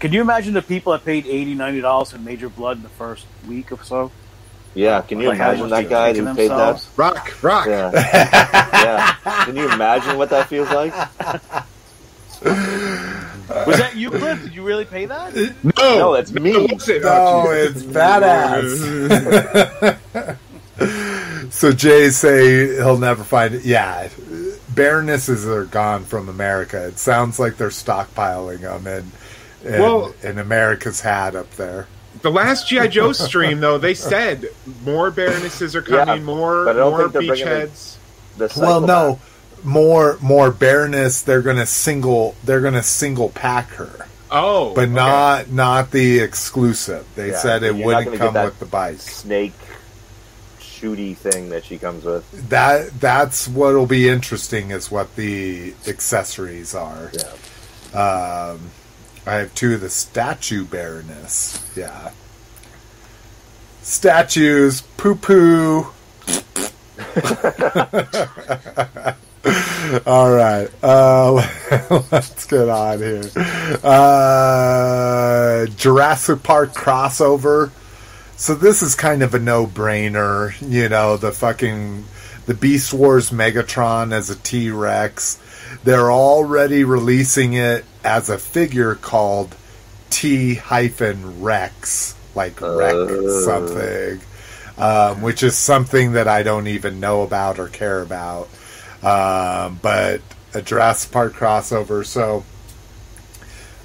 can 0.00 0.12
you 0.12 0.20
imagine 0.20 0.52
the 0.54 0.62
people 0.62 0.92
that 0.92 1.04
paid 1.04 1.26
80 1.26 1.54
90 1.54 1.80
dollars 1.80 2.10
for 2.12 2.18
Major 2.18 2.48
Blood 2.48 2.76
in 2.76 2.82
the 2.82 2.88
first 2.90 3.26
week 3.48 3.72
or 3.72 3.82
so? 3.82 4.10
Yeah. 4.74 5.00
Can 5.02 5.20
you 5.20 5.28
Like, 5.28 5.36
imagine 5.36 5.68
that 5.70 5.88
guy 5.88 6.12
kicking 6.12 6.26
who 6.26 6.34
paid 6.34 6.50
that? 6.50 6.84
Rock, 6.96 7.32
rock. 7.42 7.66
Yeah. 7.66 7.90
yeah. 9.22 9.44
Can 9.44 9.56
you 9.56 9.70
imagine 9.70 10.18
what 10.18 10.30
that 10.30 10.48
feels 10.48 10.68
like? 10.70 10.92
Was 13.48 13.76
that 13.78 13.96
you, 13.96 14.10
Cliff? 14.10 14.42
Did 14.42 14.54
you 14.54 14.62
really 14.62 14.84
pay 14.84 15.06
that? 15.06 15.34
No, 15.62 15.72
No, 15.78 16.14
that's 16.14 16.32
me. 16.32 16.50
it 16.52 16.72
wasn't. 16.72 17.02
No, 17.02 17.44
Oh, 17.46 17.50
it's 17.50 17.82
badass. 17.82 18.70
so 21.52 21.72
Jay 21.72 22.10
say 22.10 22.74
he'll 22.76 22.98
never 22.98 23.22
find 23.24 23.54
it. 23.54 23.64
Yeah, 23.64 24.08
Baronesses 24.74 25.46
are 25.46 25.64
gone 25.64 26.04
from 26.04 26.28
America. 26.28 26.86
It 26.86 26.98
sounds 26.98 27.38
like 27.38 27.56
they're 27.56 27.68
stockpiling 27.68 28.60
them, 28.60 28.86
and 28.86 29.10
and, 29.64 29.82
Well- 29.82 30.14
and 30.22 30.38
America's 30.38 31.00
hat 31.00 31.34
up 31.36 31.50
there. 31.52 31.86
The 32.22 32.30
last 32.30 32.68
GI 32.68 32.88
Joe 32.88 33.12
stream, 33.12 33.60
though, 33.60 33.76
they 33.76 33.92
said 33.94 34.46
more 34.84 35.10
Baronesses 35.10 35.74
are 35.74 35.82
coming, 35.82 36.18
Yeah, 36.18 36.22
more 36.24 36.64
but 36.64 36.76
I 36.76 36.78
don't 36.78 36.90
more 36.92 37.00
think 37.00 37.12
they're 37.12 37.22
bringing 37.26 37.46
in- 37.48 37.68
beachheads. 37.68 37.96
The 38.38 38.52
Well, 38.60 38.80
no, 38.80 39.12
back. 39.14 39.22
More 39.64 40.18
more 40.20 40.50
Baroness. 40.50 41.22
They're 41.22 41.42
gonna 41.42 41.66
single. 41.66 42.34
They're 42.44 42.60
gonna 42.60 42.82
single 42.82 43.30
pack 43.30 43.70
her, 43.70 44.06
Oh, 44.30 44.74
but 44.74 44.84
okay. 44.84 44.92
not 44.92 45.50
not 45.50 45.90
the 45.90 46.20
exclusive. 46.20 47.06
They 47.16 47.30
Yeah, 47.30 47.38
said 47.38 47.62
it 47.62 47.74
wouldn't 47.74 48.16
come 48.16 48.34
with 48.34 48.58
the 48.60 48.66
bike. 48.66 48.98
snake 48.98 49.54
shooty 50.60 51.16
thing 51.16 51.48
that 51.48 51.64
she 51.64 51.78
comes 51.78 52.04
with. 52.04 52.24
That 52.50 53.00
that's 53.00 53.48
what'll 53.48 53.86
be 53.86 54.08
interesting 54.08 54.70
is 54.70 54.90
what 54.90 55.16
the 55.16 55.74
accessories 55.86 56.74
are. 56.74 57.10
Yeah. 57.12 57.98
Um, 57.98 58.70
I 59.26 59.36
have 59.36 59.54
two 59.54 59.74
of 59.74 59.80
the 59.80 59.88
statue 59.88 60.64
baroness. 60.64 61.58
Yeah. 61.74 62.10
Statues, 63.82 64.82
poo 64.98 65.14
poo. 65.14 65.86
All 70.06 70.32
right. 70.32 70.68
Uh, 70.82 71.32
let's 72.10 72.46
get 72.46 72.68
on 72.68 72.98
here. 72.98 73.30
Uh, 73.82 75.66
Jurassic 75.76 76.42
Park 76.42 76.72
crossover. 76.72 77.70
So 78.36 78.54
this 78.54 78.82
is 78.82 78.94
kind 78.94 79.22
of 79.22 79.34
a 79.34 79.38
no-brainer, 79.38 80.54
you 80.68 80.88
know, 80.88 81.16
the 81.16 81.30
fucking 81.32 82.04
the 82.46 82.54
Beast 82.54 82.92
Wars 82.92 83.30
Megatron 83.30 84.12
as 84.12 84.30
a 84.30 84.36
T-Rex. 84.36 85.38
They're 85.84 86.10
already 86.10 86.84
releasing 86.84 87.52
it 87.54 87.84
as 88.02 88.28
a 88.30 88.38
figure 88.38 88.94
called 88.96 89.54
T 90.10 90.54
hyphen 90.54 91.42
Rex, 91.42 92.14
like 92.34 92.60
Rex 92.60 92.94
Uh. 92.94 93.40
something, 93.44 94.20
um, 94.78 95.22
which 95.22 95.42
is 95.42 95.56
something 95.56 96.12
that 96.12 96.28
I 96.28 96.42
don't 96.42 96.66
even 96.66 97.00
know 97.00 97.22
about 97.22 97.58
or 97.58 97.68
care 97.68 98.02
about. 98.02 98.48
Um, 99.04 99.78
but 99.82 100.22
a 100.54 100.62
Jurassic 100.62 101.12
Park 101.12 101.34
crossover, 101.34 102.06
so 102.06 102.44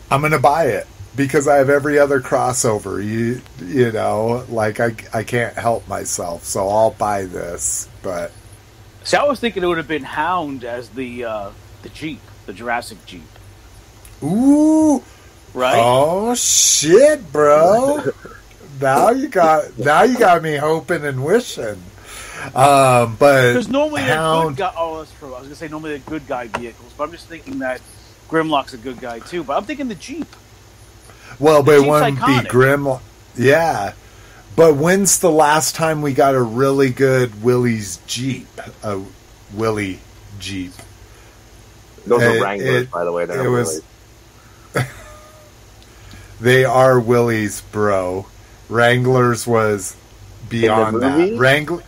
I'm 0.10 0.22
gonna 0.22 0.40
buy 0.40 0.68
it 0.68 0.88
because 1.16 1.48
I 1.48 1.58
have 1.58 1.70
every 1.70 2.00
other 2.00 2.22
crossover. 2.22 3.04
You 3.04 3.42
you 3.66 3.92
know, 3.92 4.46
like 4.50 4.80
I 4.80 4.96
I 5.14 5.24
can't 5.24 5.56
help 5.56 5.88
myself, 5.88 6.46
so 6.46 6.70
I'll 6.70 6.92
buy 6.92 7.26
this. 7.26 7.90
But 8.02 8.32
See, 9.04 9.18
I 9.18 9.24
was 9.24 9.40
thinking 9.40 9.64
it 9.64 9.66
would 9.66 9.78
have 9.78 9.88
been 9.88 10.04
Hound 10.04 10.64
as 10.64 10.90
the 10.90 11.26
uh, 11.26 11.52
the 11.82 11.90
Jeep, 11.90 12.22
the 12.46 12.54
Jurassic 12.54 13.06
Jeep, 13.06 13.24
ooh, 14.24 15.04
right? 15.54 15.82
oh 15.84 16.36
shit, 16.36 17.32
bro! 17.32 18.04
now 18.82 19.10
you 19.10 19.28
got 19.28 19.78
now 19.78 20.04
you 20.04 20.18
got 20.18 20.44
me 20.44 20.56
hoping 20.56 21.04
and 21.06 21.26
wishing. 21.26 21.82
Um, 22.56 23.16
but 23.20 23.54
Because 23.54 23.68
normally 23.68 24.02
they're 24.02 24.10
good 24.12 24.16
Hound, 24.16 24.58
guy. 24.58 24.74
Oh, 24.78 25.00
that's 25.00 25.12
true. 25.20 25.30
I 25.34 25.40
was 25.40 25.48
gonna 25.48 25.56
say 25.56 25.68
normally 25.68 25.92
they're 25.98 26.00
good 26.20 26.28
guy 26.28 26.48
vehicles, 26.48 26.94
but 26.98 27.04
I'm 27.06 27.12
just 27.12 27.28
thinking 27.28 27.60
that 27.60 27.82
Grimlock's 28.30 28.74
a 28.74 28.78
good 28.78 29.00
guy 29.00 29.20
too. 29.20 29.44
But 29.44 29.58
I'm 29.58 29.66
thinking 29.66 29.88
the 29.88 29.96
Jeep. 29.96 30.28
well, 31.40 31.64
but 31.64 31.72
the 31.72 31.78
it 31.78 31.80
Jeep's 31.82 31.90
wouldn't 31.90 32.20
iconic. 32.20 32.44
be 32.44 32.50
Grim. 32.50 32.88
Yeah. 33.36 33.94
But 34.56 34.76
when's 34.76 35.20
the 35.20 35.32
last 35.32 35.76
time 35.76 36.02
we 36.02 36.14
got 36.14 36.36
a 36.36 36.42
really 36.42 36.90
good 36.90 37.44
Willys 37.44 38.00
Jeep? 38.08 38.48
A 38.84 39.00
Willie 39.54 40.00
Jeep. 40.40 40.74
Those 42.06 42.22
It- 42.24 42.38
are 42.38 42.44
Wranglers, 42.44 42.82
it- 42.84 42.92
by 42.92 43.04
the 43.04 43.12
way. 43.12 43.26
They're 43.26 43.46
it 43.46 43.50
was- 43.50 43.82
They 46.42 46.64
are 46.64 47.00
Willys, 47.00 47.62
bro. 47.62 48.26
Wranglers 48.70 49.46
was 49.46 49.96
beyond 50.48 50.98
movie? 51.00 51.32
that. 51.32 51.38
Wrangler 51.40 51.84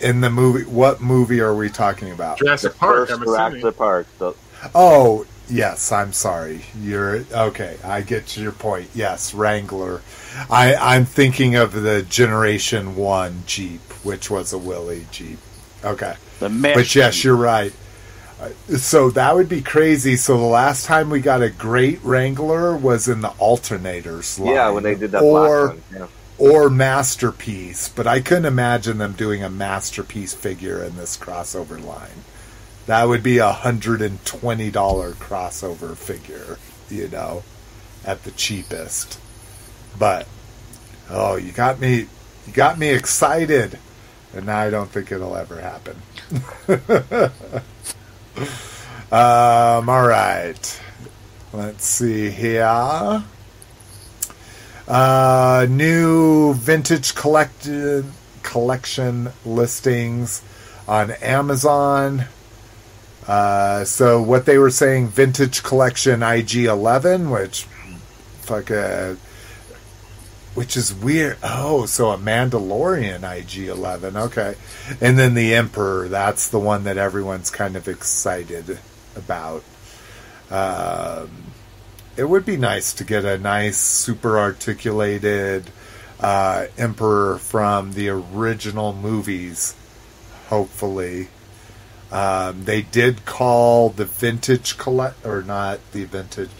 in 0.00 0.20
the 0.20 0.30
movie. 0.30 0.64
What 0.64 1.00
movie 1.00 1.40
are 1.40 1.54
we 1.54 1.68
talking 1.68 2.10
about? 2.12 2.38
Jurassic 2.38 2.72
The 2.72 2.78
Park. 2.78 2.96
first 3.08 3.12
I'm 3.12 3.22
assuming. 3.22 3.60
Jurassic 3.60 3.78
Park. 3.78 4.06
The, 4.18 4.32
Oh, 4.74 5.26
yes. 5.48 5.92
I'm 5.92 6.12
sorry. 6.12 6.62
You're 6.80 7.24
okay. 7.32 7.76
I 7.84 8.00
get 8.02 8.36
your 8.36 8.52
point. 8.52 8.90
Yes, 8.94 9.34
Wrangler. 9.34 10.02
I, 10.50 10.74
I'm 10.74 11.04
thinking 11.04 11.54
of 11.56 11.72
the 11.72 12.02
Generation 12.02 12.96
One 12.96 13.42
Jeep, 13.46 13.80
which 14.04 14.30
was 14.30 14.52
a 14.52 14.58
Willie 14.58 15.06
Jeep. 15.10 15.38
Okay. 15.84 16.14
The 16.40 16.48
mesh. 16.48 16.74
But 16.74 16.94
yes, 16.94 17.14
Jeep. 17.16 17.24
you're 17.24 17.36
right. 17.36 17.72
Uh, 18.40 18.48
So 18.76 19.10
that 19.10 19.34
would 19.34 19.48
be 19.48 19.62
crazy. 19.62 20.16
So 20.16 20.36
the 20.36 20.44
last 20.44 20.86
time 20.86 21.08
we 21.10 21.20
got 21.20 21.42
a 21.42 21.50
great 21.50 22.02
Wrangler 22.04 22.76
was 22.76 23.08
in 23.08 23.20
the 23.20 23.30
alternators 23.30 24.38
line. 24.38 24.54
yeah, 24.54 24.70
when 24.70 24.82
they 24.84 24.94
did 24.96 25.12
that 25.12 25.22
or, 25.22 25.40
last 25.66 25.68
one. 25.74 25.82
Yeah. 26.00 26.06
Or 26.38 26.70
masterpiece, 26.70 27.88
but 27.88 28.06
I 28.06 28.20
couldn't 28.20 28.44
imagine 28.44 28.98
them 28.98 29.12
doing 29.12 29.42
a 29.42 29.50
masterpiece 29.50 30.34
figure 30.34 30.82
in 30.84 30.96
this 30.96 31.16
crossover 31.16 31.84
line. 31.84 32.22
That 32.86 33.08
would 33.08 33.22
be 33.22 33.38
a 33.38 33.52
hundred 33.52 34.00
and 34.00 34.24
twenty 34.24 34.70
dollar 34.70 35.12
crossover 35.12 35.96
figure, 35.96 36.58
you 36.88 37.08
know, 37.08 37.42
at 38.04 38.22
the 38.22 38.30
cheapest. 38.30 39.18
But 39.98 40.28
oh, 41.10 41.36
you 41.36 41.52
got 41.52 41.80
me, 41.80 42.06
you 42.46 42.52
got 42.52 42.78
me 42.78 42.90
excited, 42.90 43.78
and 44.32 44.46
now 44.46 44.58
I 44.58 44.70
don't 44.70 44.90
think 44.90 45.10
it'll 45.10 45.36
ever 45.36 45.60
happen. 45.60 46.00
um, 49.10 49.88
all 49.88 50.06
right. 50.06 50.80
Let's 51.52 51.84
see 51.84 52.30
here. 52.30 53.24
Uh, 54.88 55.66
new 55.68 56.54
vintage 56.54 57.14
collection 57.14 58.10
collection 58.42 59.30
listings 59.44 60.42
on 60.88 61.10
Amazon. 61.10 62.24
Uh, 63.26 63.84
so 63.84 64.22
what 64.22 64.46
they 64.46 64.56
were 64.56 64.70
saying, 64.70 65.08
vintage 65.08 65.62
collection 65.62 66.20
IG11, 66.20 67.30
which 67.30 67.64
fuck 68.40 68.70
uh, 68.70 69.14
which 70.54 70.74
is 70.74 70.94
weird. 70.94 71.36
Oh, 71.42 71.84
so 71.84 72.10
a 72.10 72.16
Mandalorian 72.16 73.20
IG11. 73.20 74.16
Okay. 74.16 74.54
And 75.02 75.18
then 75.18 75.34
the 75.34 75.54
Emperor, 75.54 76.08
that's 76.08 76.48
the 76.48 76.58
one 76.58 76.84
that 76.84 76.96
everyone's 76.96 77.50
kind 77.50 77.76
of 77.76 77.86
excited 77.86 78.78
about. 79.14 79.62
Um, 80.50 81.30
it 82.18 82.28
would 82.28 82.44
be 82.44 82.56
nice 82.56 82.92
to 82.94 83.04
get 83.04 83.24
a 83.24 83.38
nice, 83.38 83.78
super 83.78 84.40
articulated 84.40 85.70
uh, 86.18 86.66
Emperor 86.76 87.38
from 87.38 87.92
the 87.92 88.08
original 88.08 88.92
movies, 88.92 89.76
hopefully. 90.48 91.28
Um, 92.10 92.64
they 92.64 92.82
did 92.82 93.24
call 93.24 93.90
the 93.90 94.04
vintage 94.04 94.78
collect, 94.78 95.24
or 95.24 95.42
not 95.44 95.78
the 95.92 96.04
vintage, 96.06 96.50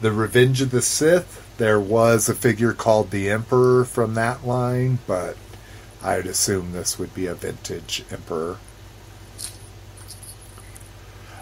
the 0.00 0.12
Revenge 0.12 0.62
of 0.62 0.70
the 0.70 0.82
Sith. 0.82 1.44
There 1.58 1.80
was 1.80 2.28
a 2.28 2.34
figure 2.34 2.72
called 2.72 3.10
the 3.10 3.28
Emperor 3.28 3.84
from 3.84 4.14
that 4.14 4.46
line, 4.46 5.00
but 5.08 5.36
I'd 6.00 6.26
assume 6.26 6.70
this 6.70 6.96
would 6.96 7.12
be 7.12 7.26
a 7.26 7.34
vintage 7.34 8.04
Emperor. 8.12 8.58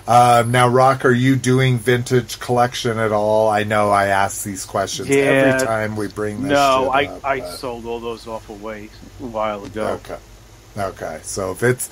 Um, 0.09 0.53
now, 0.53 0.69
Rock, 0.69 1.05
are 1.05 1.11
you 1.11 1.35
doing 1.35 1.79
vintage 1.79 2.39
collection 2.39 2.99
at 2.99 3.11
all? 3.11 3.49
I 3.49 3.65
know 3.65 3.91
I 3.91 4.07
ask 4.07 4.45
these 4.45 4.65
questions 4.65 5.09
Yeah. 5.09 5.25
every 5.25 5.67
time 5.67 5.97
we 5.97 6.07
bring 6.07 6.43
this. 6.43 6.53
No, 6.53 6.91
shit 6.95 7.11
I 7.11 7.13
up, 7.17 7.25
I 7.25 7.41
but- 7.41 7.55
sold 7.57 7.87
all 7.87 7.99
those 8.01 8.27
off 8.29 8.49
away 8.49 8.91
a 9.21 9.27
while 9.27 9.65
ago. 9.65 9.99
Okay. 10.05 10.17
Okay. 10.79 11.19
So 11.23 11.51
if 11.53 11.63
it's 11.63 11.91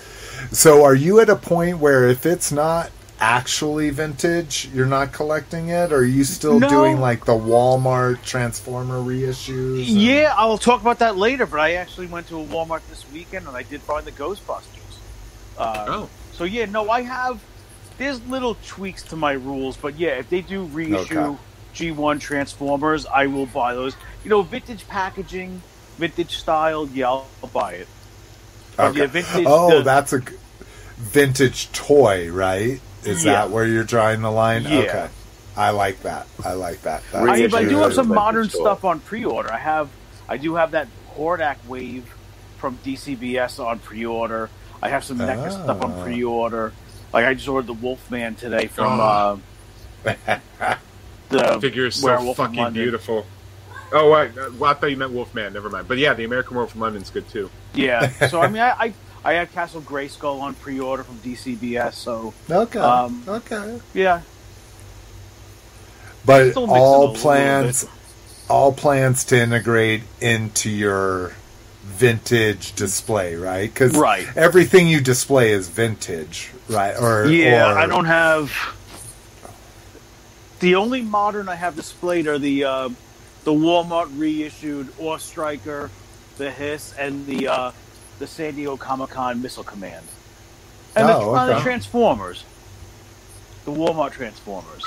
so 0.53 0.85
are 0.85 0.95
you 0.95 1.19
at 1.21 1.29
a 1.29 1.37
point 1.37 1.79
where 1.79 2.07
if 2.09 2.25
it's 2.27 2.53
not 2.53 2.91
actually 3.19 3.89
vintage, 3.91 4.69
you're 4.75 4.87
not 4.87 5.11
collecting 5.13 5.71
it? 5.71 5.91
Or 5.93 5.97
are 5.99 6.05
you 6.05 6.23
still 6.23 6.61
No. 6.61 6.69
doing 6.69 7.01
like 7.01 7.25
the 7.25 7.33
Walmart 7.33 8.23
Transformer 8.23 8.99
reissues? 9.01 9.79
and- 9.89 10.01
Yeah, 10.01 10.35
I'll 10.37 10.59
talk 10.59 10.81
about 10.83 10.99
that 11.01 11.17
later. 11.17 11.47
But 11.47 11.61
I 11.61 11.75
actually 11.75 12.07
went 12.07 12.29
to 12.29 12.39
a 12.41 12.45
Walmart 12.45 12.83
this 12.91 13.05
weekend 13.13 13.49
and 13.49 13.57
I 13.57 13.63
did 13.65 13.81
find 13.83 14.05
the 14.05 14.13
Ghostbusters. 14.13 14.99
Uh, 15.59 15.85
Oh. 15.89 16.09
So 16.37 16.45
yeah, 16.45 16.67
no, 16.67 16.91
I 16.91 17.03
have. 17.03 17.41
There's 17.99 18.25
little 18.27 18.57
tweaks 18.67 19.03
to 19.05 19.17
my 19.17 19.33
rules, 19.33 19.77
but 19.77 19.99
yeah, 19.99 20.19
if 20.19 20.29
they 20.29 20.41
do 20.41 20.65
reissue 20.65 21.19
Okay. 21.19 21.39
G1 21.75 22.21
Transformers, 22.21 23.07
I 23.07 23.27
will 23.27 23.47
buy 23.47 23.75
those. 23.75 23.97
You 24.25 24.31
know, 24.31 24.43
vintage 24.43 24.87
packaging, 24.89 25.63
vintage 25.99 26.37
style. 26.37 26.89
Yeah, 26.93 27.09
I'll, 27.09 27.27
I'll 27.43 27.51
buy 27.51 27.73
it. 27.75 27.89
Okay. 28.79 28.99
yeah, 29.01 29.07
vintage. 29.07 29.45
Oh, 29.47 29.79
the- 29.79 29.83
that's 29.83 30.13
a 30.13 30.23
vintage 30.97 31.71
toy, 31.73 32.31
right? 32.31 32.81
Is 33.05 33.25
Yeah. 33.25 33.33
that 33.33 33.51
where 33.51 33.67
you're 33.67 33.85
drawing 33.85 34.23
the 34.23 34.31
line? 34.31 34.63
Yeah. 34.65 34.79
Okay. 34.79 35.09
I 35.57 35.71
like 35.71 36.03
that. 36.03 36.27
I 36.45 36.55
like 36.55 36.83
that. 36.83 37.03
That's 37.13 37.55
I, 37.55 37.59
I 37.59 37.65
do 37.65 37.77
have 37.79 37.95
some 37.95 38.09
modern 38.09 38.49
toy. 38.49 38.61
stuff 38.61 38.85
on 38.85 38.99
pre-order. 39.01 39.53
I 39.53 39.59
have, 39.59 39.89
I 40.29 40.37
do 40.37 40.57
have 40.57 40.73
that 40.73 40.89
Hordak 41.17 41.57
wave 41.69 42.13
from 42.59 42.77
DCBS 42.85 43.65
on 43.65 43.79
pre-order. 43.79 44.51
I 44.83 44.89
have 44.89 45.05
some 45.05 45.19
NECA 45.19 45.53
stuff 45.53 45.81
on 45.83 45.93
Ah. 45.93 46.03
pre-order. 46.03 46.73
Like 47.15 47.27
I 47.27 47.35
just 47.35 47.47
ordered 47.47 47.69
the 47.69 47.75
Wolfman 47.75 48.35
today 48.35 48.67
from 48.67 48.99
Oh. 48.99 49.41
uh, 50.05 50.37
the 51.29 51.59
figure 51.61 51.87
is 51.87 51.95
so 51.95 52.35
fucking 52.35 52.73
beautiful. 52.73 53.25
Oh, 53.93 54.11
I, 54.11 54.29
well, 54.59 54.65
I 54.65 54.75
thought 54.75 54.91
you 54.91 54.97
meant 54.97 55.13
Wolfman. 55.13 55.53
Never 55.53 55.71
mind. 55.71 55.87
But 55.87 55.99
yeah, 55.99 56.15
the 56.15 56.25
American 56.25 56.57
Werewolf 56.57 56.73
from 56.73 56.81
London's 56.81 57.11
good 57.11 57.29
too. 57.29 57.51
Yeah. 57.73 58.11
So 58.29 58.43
I 58.43 58.49
mean, 58.49 58.61
I, 58.63 58.71
I 58.73 58.95
I 59.25 59.33
have 59.35 59.53
Castle 59.53 59.81
Grayskull 59.81 60.41
on 60.41 60.55
pre-order 60.55 61.05
from 61.05 61.19
DCBS. 61.19 61.93
So 61.95 62.35
okay. 62.51 62.81
Um, 62.81 63.23
okay. 63.29 63.81
yeah, 63.95 64.23
But 66.27 66.51
still 66.51 66.67
mixing 66.67 66.77
a 66.77 66.83
all 66.83 67.15
plans 67.15 67.87
all 68.51 68.73
plans 68.73 69.25
to 69.27 69.41
integrate 69.41 70.03
into 70.21 70.69
your 70.69 71.33
vintage 71.85 72.75
display, 72.75 73.37
right? 73.37 73.73
Because 73.73 73.95
Right. 73.97 74.27
everything 74.37 74.89
you 74.89 75.01
display 75.01 75.53
is 75.53 75.69
vintage, 75.69 76.51
right? 76.69 76.95
Or 77.01 77.27
yeah. 77.27 77.73
or- 77.73 77.79
I 77.79 77.87
don't 77.87 78.07
have. 78.07 78.51
The 80.61 80.77
only 80.77 81.03
modern 81.03 81.49
I 81.49 81.57
have 81.57 81.77
displayed 81.77 82.27
are 82.27 82.39
the 82.39 82.65
uh, 82.65 82.89
the 83.45 83.53
Walmart 83.53 84.09
reissued 84.19 84.89
Awe 84.99 85.19
Striker, 85.19 85.91
the 86.39 86.51
Hiss, 86.51 86.95
and 86.99 87.27
the 87.27 87.49
uh, 87.49 87.71
the 88.19 88.27
San 88.27 88.55
Diego 88.55 88.77
Comic 88.77 89.11
Con 89.11 89.43
Missile 89.43 89.65
Command, 89.65 90.07
and 90.97 91.09
the, 91.09 91.15
Oh, 91.15 91.35
uh, 91.35 91.47
the. 91.47 91.61
Transformers, 91.61 92.45
the 93.67 93.73
Walmart 93.73 94.13
Transformers. 94.13 94.85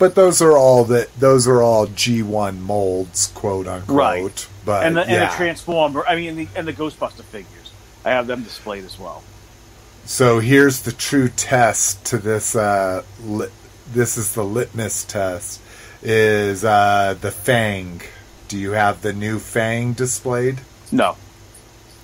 But 0.00 0.16
those 0.16 0.42
are 0.42 0.56
all 0.56 0.84
that. 0.86 1.14
Those 1.14 1.46
are 1.46 1.62
all 1.62 1.86
G 1.86 2.22
one 2.22 2.60
molds, 2.60 3.28
quote 3.28 3.68
unquote. 3.68 3.96
Right. 3.96 4.48
But 4.64 4.86
and 4.86 4.96
the, 4.96 5.02
and 5.02 5.22
Uh, 5.22 5.30
the 5.30 5.36
Transformer. 5.36 6.04
I 6.08 6.16
mean, 6.16 6.36
the, 6.36 6.48
and 6.56 6.66
the 6.66 6.72
Ghostbuster 6.72 7.22
figures. 7.22 7.70
I 8.04 8.10
have 8.10 8.26
them 8.26 8.42
displayed 8.42 8.84
as 8.84 8.98
well. 8.98 9.22
So 10.06 10.40
here's 10.40 10.80
the 10.82 10.92
true 10.92 11.28
test 11.28 12.04
to 12.06 12.18
this. 12.18 12.56
Uh, 12.56 13.04
lit, 13.22 13.52
this 13.92 14.16
is 14.16 14.32
the 14.34 14.42
litmus 14.44 15.04
test. 15.04 15.60
is 16.02 16.64
uh, 16.64 17.14
the 17.20 17.30
Fang. 17.30 18.00
Do 18.48 18.58
you 18.58 18.72
have 18.72 19.02
the 19.02 19.12
new 19.12 19.38
Fang 19.38 19.92
displayed? 19.92 20.60
No, 20.90 21.16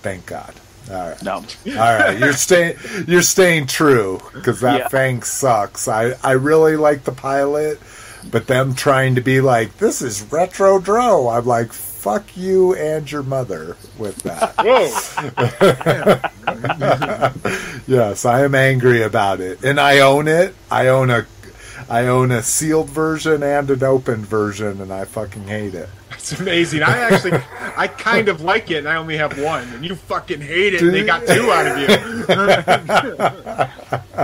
Thank 0.03 0.27
God. 0.27 0.53
All 0.91 1.09
right. 1.11 1.23
no. 1.23 1.35
All 1.35 1.45
right, 1.75 2.19
you're 2.19 2.33
staying. 2.33 2.77
You're 3.07 3.23
staying 3.23 3.67
true 3.67 4.21
because 4.33 4.61
that 4.61 4.79
Yeah. 4.81 4.89
Fang 4.89 5.23
sucks. 5.23 5.89
I 5.89 6.15
I 6.23 6.33
really 6.33 6.77
like 6.77 7.05
the 7.05 7.13
pilot, 7.13 7.81
but 8.31 8.47
them 8.47 8.75
trying 8.75 9.15
to 9.17 9.21
be 9.21 9.41
like 9.41 9.79
this 9.79 10.01
is 10.03 10.23
retro 10.31 10.79
dro. 10.79 11.29
I'm 11.29 11.45
like 11.47 11.73
fuck 11.73 12.37
you 12.37 12.73
and 12.77 13.11
your 13.11 13.25
mother 13.25 13.77
with 13.99 14.17
that. 14.23 14.55
Whoa! 14.65 14.91
yes, 17.87 18.25
I 18.25 18.43
am 18.45 18.55
angry 18.55 19.03
about 19.03 19.41
it, 19.41 19.65
and 19.65 19.81
I 19.81 19.99
own 20.01 20.29
it. 20.29 20.55
I 20.71 20.89
own 20.89 21.11
a. 21.11 21.27
I 21.89 22.07
own 22.07 22.33
a 22.33 22.43
sealed 22.43 22.91
version 22.91 23.43
and 23.45 23.71
an 23.71 23.83
open 23.85 24.25
version, 24.25 24.81
and 24.81 24.93
I 24.93 25.05
fucking 25.05 25.45
hate 25.45 25.75
it. 25.75 25.89
It's 26.29 26.41
amazing. 26.41 26.83
I 26.83 26.99
actually, 26.99 27.39
I 27.77 27.87
kind 27.87 28.29
of 28.29 28.41
like 28.41 28.69
it, 28.73 28.79
and 28.79 28.89
I 28.89 28.97
only 28.97 29.17
have 29.17 29.41
one, 29.41 29.63
and 29.69 29.85
you 29.85 29.95
fucking 29.95 30.41
hate 30.41 30.75
it, 30.75 30.83
and 30.83 30.93
they 30.93 31.05
got 31.05 31.25
two 31.25 31.53
out 31.53 31.69
of 31.69 31.79
you. 31.79 31.87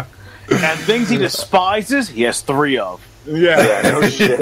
And 0.52 0.78
things 0.80 1.08
he 1.08 1.16
despises, 1.16 2.08
he 2.08 2.22
has 2.22 2.40
three 2.42 2.76
of. 2.76 3.00
Yeah. 3.26 3.82
Yeah, 3.82 3.90
no 3.90 4.02
shit. 4.08 4.40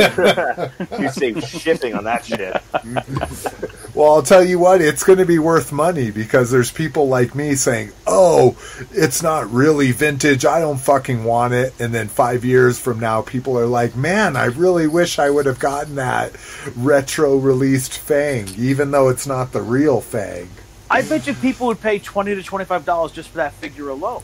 you 1.01 1.09
save 1.11 1.45
shipping 1.45 1.95
on 1.95 2.05
that 2.05 2.24
shit. 2.24 2.62
Well, 3.93 4.14
I'll 4.14 4.22
tell 4.22 4.45
you 4.45 4.61
what, 4.61 4.81
it's 4.81 5.03
going 5.03 5.18
to 5.18 5.26
be 5.26 5.41
worth 5.41 5.72
money 5.72 6.12
because 6.12 6.53
there's 6.53 6.70
people 6.70 7.09
like 7.09 7.35
me 7.35 7.57
saying, 7.57 7.91
"Oh, 8.07 8.57
it's 8.93 9.20
not 9.20 9.51
really 9.53 9.91
vintage. 9.91 10.45
I 10.47 10.61
don't 10.61 10.78
fucking 10.78 11.24
want 11.24 11.55
it." 11.55 11.74
And 11.81 11.93
then 11.93 12.07
5 12.07 12.45
years 12.45 12.78
from 12.78 13.01
now, 13.01 13.20
people 13.22 13.59
are 13.59 13.66
like, 13.66 13.97
"Man, 13.97 14.37
I 14.37 14.45
really 14.45 14.87
wish 14.87 15.18
I 15.18 15.28
would 15.28 15.47
have 15.47 15.59
gotten 15.59 15.97
that 15.97 16.33
retro 16.76 17.35
released 17.37 17.99
Fang, 17.99 18.49
even 18.57 18.93
though 18.93 19.09
it's 19.09 19.26
not 19.26 19.51
the 19.53 19.61
real 19.61 20.01
Fang." 20.01 20.49
I 20.89 21.03
bet 21.03 21.26
you 21.26 21.35
people 21.35 21.66
would 21.66 21.81
pay 21.81 21.99
twenty 21.99 22.35
to 22.37 22.43
twenty 22.45 22.64
five 22.66 22.85
dollars 22.85 23.11
just 23.11 23.31
for 23.31 23.39
that 23.39 23.55
figure 23.55 23.89
alone. 23.89 24.22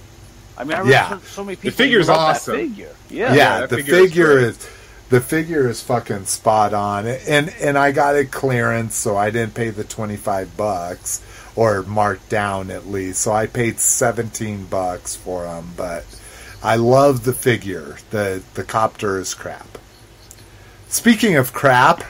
I 0.59 0.65
mean, 0.65 0.77
I 0.77 0.81
read 0.81 0.91
Yeah. 0.91 1.09
so, 1.11 1.19
so 1.27 1.45
many 1.45 1.57
people. 1.57 1.71
The 1.71 1.77
figure's 1.77 2.09
love 2.09 2.17
that 2.19 2.37
awesome. 2.37 2.57
figure. 2.57 2.95
Yeah. 3.11 3.35
Yeah, 3.35 3.61
that 3.61 3.71
the 3.71 3.77
figure 3.77 3.95
is 3.95 4.01
figure 4.09 4.33
great. 4.35 4.45
is 4.45 4.69
the 5.09 5.21
figure 5.21 5.69
is 5.69 5.83
fucking 5.83 6.25
spot 6.27 6.75
on. 6.75 7.07
And 7.07 7.51
and 7.61 7.77
I 7.79 7.93
got 7.93 8.17
it 8.17 8.31
clearance, 8.31 8.95
so 8.95 9.17
I 9.17 9.31
didn't 9.31 9.55
pay 9.55 9.71
the 9.71 9.85
25 9.85 10.57
bucks 10.57 11.23
or 11.55 11.83
marked 11.83 12.29
down 12.29 12.71
at 12.71 12.87
least. 12.89 13.23
So 13.23 13.33
I 13.33 13.47
paid 13.47 13.79
17 13.81 14.67
bucks 14.67 15.15
for 15.15 15.45
them, 15.45 15.73
but 15.77 16.05
I 16.63 16.77
love 16.77 17.25
the 17.25 17.33
figure. 17.35 17.99
The 18.11 18.43
the 18.55 18.65
copter 18.65 19.19
is 19.19 19.35
crap. 19.35 19.79
Speaking 20.89 21.37
of 21.37 21.53
crap, 21.53 22.03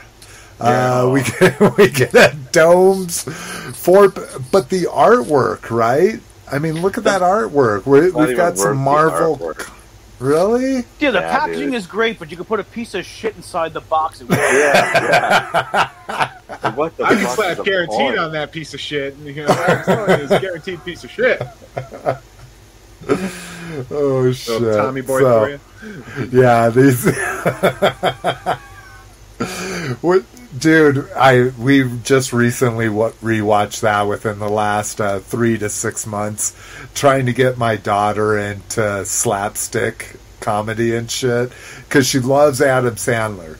uh, 0.59 1.09
we 1.11 1.21
get 1.39 1.77
we 1.77 1.89
get 1.89 2.13
a 2.13 2.35
domes 2.51 3.23
for, 3.23 4.09
but 4.09 4.69
the 4.69 4.83
artwork, 4.85 5.69
right? 5.69 6.19
I 6.51 6.59
mean, 6.59 6.81
look 6.81 6.97
at 6.97 7.03
that 7.05 7.21
artwork. 7.21 7.85
We're, 7.85 8.11
we've 8.11 8.35
got 8.37 8.57
some 8.57 8.77
Marvel. 8.77 9.37
artwork. 9.37 9.73
Really? 10.19 10.77
Yeah, 10.99 11.11
the 11.11 11.19
Yeah, 11.19 11.37
packaging 11.39 11.65
dude. 11.67 11.73
is 11.75 11.85
great, 11.85 12.17
but 12.17 12.31
you 12.31 12.37
can 12.37 12.45
put 12.45 12.59
a 12.59 12.63
piece 12.63 12.95
of 12.95 13.05
shit 13.05 13.35
inside 13.35 13.73
the 13.73 13.81
box. 13.81 14.19
It 14.21 14.27
Yeah, 14.31 15.89
yeah. 16.07 16.31
what 16.73 16.97
the 16.97 17.03
I 17.03 17.13
can 17.15 17.27
slap 17.29 17.63
guaranteed 17.63 17.97
point? 17.99 18.17
on 18.17 18.31
that 18.31 18.51
piece 18.51 18.73
of 18.73 18.79
shit. 18.79 19.15
You 19.17 19.35
know, 19.35 19.45
I'm 19.47 19.83
telling 19.83 20.17
you, 20.19 20.23
it's 20.25 20.31
a 20.33 20.39
guaranteed 20.39 20.83
piece 20.83 21.03
of 21.03 21.11
shit. 21.11 21.41
Oh 23.91 24.31
shit! 24.31 24.59
Little 24.61 24.81
Tommy 24.85 25.01
boy 25.01 25.19
So, 25.19 25.43
for 25.43 25.49
you. 26.23 26.41
Yeah, 26.41 26.69
these. 26.69 27.05
what, 30.01 30.23
dude? 30.59 31.09
I 31.11 31.49
we 31.57 31.89
just 32.03 32.33
recently 32.33 32.89
what 32.89 33.13
rewatched 33.21 33.81
that 33.81 34.03
within 34.03 34.39
the 34.39 34.49
last 34.49 34.99
uh, 35.01 35.19
three 35.19 35.57
to 35.57 35.69
six 35.69 36.05
months, 36.05 36.55
trying 36.95 37.25
to 37.27 37.33
get 37.33 37.57
my 37.57 37.75
daughter 37.75 38.37
into 38.37 39.05
slapstick 39.05 40.15
comedy 40.39 40.95
and 40.95 41.09
shit 41.09 41.51
because 41.87 42.07
she 42.07 42.19
loves 42.19 42.61
Adam 42.61 42.95
Sandler. 42.95 43.57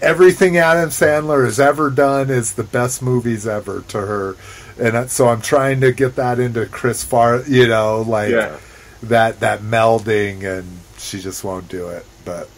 Everything 0.00 0.56
Adam 0.56 0.88
Sandler 0.90 1.44
has 1.44 1.60
ever 1.60 1.90
done 1.90 2.30
is 2.30 2.54
the 2.54 2.62
best 2.64 3.02
movies 3.02 3.46
ever 3.46 3.82
to 3.88 3.98
her, 3.98 4.36
and 4.78 5.10
so 5.10 5.28
I'm 5.28 5.42
trying 5.42 5.80
to 5.82 5.92
get 5.92 6.16
that 6.16 6.38
into 6.38 6.64
Chris 6.66 7.04
Far. 7.04 7.42
You 7.42 7.68
know, 7.68 8.02
like 8.02 8.30
Yeah. 8.30 8.56
that 9.04 9.40
that 9.40 9.60
melding, 9.60 10.44
and 10.44 10.66
she 10.96 11.20
just 11.20 11.44
won't 11.44 11.68
do 11.68 11.88
it. 11.88 12.06
But 12.24 12.48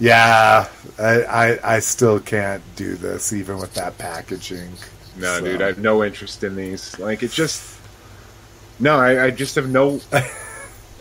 yeah, 0.00 0.68
I 0.98 1.22
I, 1.22 1.76
I 1.76 1.78
still 1.80 2.20
can't 2.20 2.62
do 2.76 2.94
this 2.96 3.32
even 3.32 3.58
with 3.58 3.74
that 3.74 3.96
packaging. 3.98 4.72
No, 5.16 5.38
So- 5.38 5.44
dude, 5.44 5.62
I 5.62 5.66
have 5.68 5.78
no 5.78 6.02
interest 6.04 6.42
in 6.44 6.56
these. 6.56 6.98
Like, 6.98 7.22
it 7.22 7.30
just 7.30 7.78
no. 8.80 8.98
I, 8.98 9.26
I 9.26 9.30
just 9.30 9.54
have 9.54 9.68
no. 9.70 10.00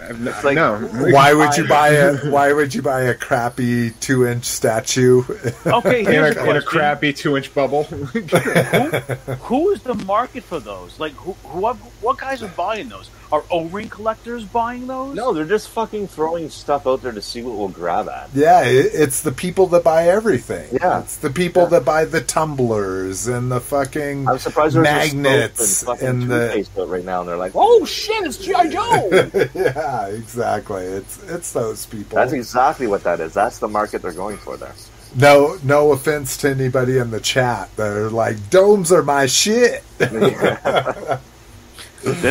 I 0.04 0.08
have 0.08 0.28
It's 0.28 0.44
like- 0.44 0.56
no. 0.56 0.78
Why 0.80 1.34
would 1.34 1.56
you 1.58 1.68
buy 1.68 1.90
a 1.90 2.18
Why 2.30 2.52
would 2.54 2.74
you 2.76 2.82
buy 2.82 3.02
a 3.04 3.14
crappy 3.16 3.92
two 4.00 4.28
inch 4.28 4.46
statue? 4.46 5.24
Okay, 5.66 6.00
in 6.06 6.06
here's 6.06 6.36
a, 6.36 6.42
a 6.44 6.50
in 6.50 6.56
a 6.58 6.62
crappy 6.62 7.14
two-inch 7.14 7.54
bubble? 7.54 7.84
Who 7.84 9.72
is 9.72 9.82
the 9.84 9.94
market 10.06 10.44
for 10.44 10.60
those? 10.60 11.00
Like, 11.00 11.14
who, 11.14 11.34
who 11.34 11.62
what 12.02 12.18
guys 12.18 12.44
are 12.44 12.48
buying 12.50 12.90
those? 12.90 13.10
Are 13.32 13.44
O-ring 13.50 13.90
collectors 13.90 14.44
buying 14.44 14.86
those? 14.86 15.16
No, 15.16 15.34
they're 15.34 15.46
just 15.46 15.70
fucking 15.70 16.08
throwing 16.08 16.52
stuff 16.52 16.86
out 16.86 17.02
there 17.02 17.12
to 17.12 17.22
see 17.22 17.42
what 17.42 17.58
we'll 17.58 17.68
grab 17.70 18.08
at. 18.08 18.30
yeah, 18.36 18.62
it, 18.64 18.92
it's 18.94 19.22
the 19.22 19.32
people 19.32 19.66
that 19.68 19.84
buy 19.84 20.08
everything. 20.10 20.70
Yeah. 20.72 21.00
it's 21.02 21.18
the 21.18 21.32
people 21.32 21.64
Yeah. 21.64 21.70
that 21.70 21.86
buy 21.86 22.06
the 22.06 22.22
tumblers 22.22 23.26
and 23.28 23.52
the 23.52 23.60
fucking 23.60 24.28
I'm 24.28 24.38
surprised 24.38 24.76
there's 24.76 24.84
magnets 24.84 25.82
and 25.82 25.88
fucking 25.88 26.08
and 26.08 26.22
the 26.24 26.48
toothpaste 26.50 26.78
out 26.78 26.90
right 26.90 27.04
now, 27.04 27.22
and 27.22 27.30
they're 27.30 27.38
like, 27.38 27.54
"Oh 27.56 27.86
shit, 27.86 28.24
it's 28.24 28.38
GI 28.38 28.70
Joe." 28.70 29.10
yeah, 29.56 29.93
exactly. 30.02 30.84
It's 30.84 31.24
it's 31.24 31.54
those 31.54 31.86
people. 31.86 32.16
That's 32.16 32.34
exactly 32.34 32.88
what 32.88 33.04
that 33.04 33.20
is. 33.20 33.34
That's 33.34 33.60
the 33.60 33.68
market 33.68 34.02
they're 34.02 34.14
going 34.14 34.38
for 34.38 34.58
there. 34.58 34.74
No, 35.16 35.58
no 35.64 35.92
offense 35.92 36.38
to 36.38 36.50
anybody 36.50 36.98
in 36.98 37.12
the 37.12 37.20
chat. 37.20 37.70
They're 37.76 38.10
like, 38.10 38.50
domes 38.50 38.92
are 38.92 39.04
my 39.04 39.28
shit. 39.28 39.84
They're 39.98 41.20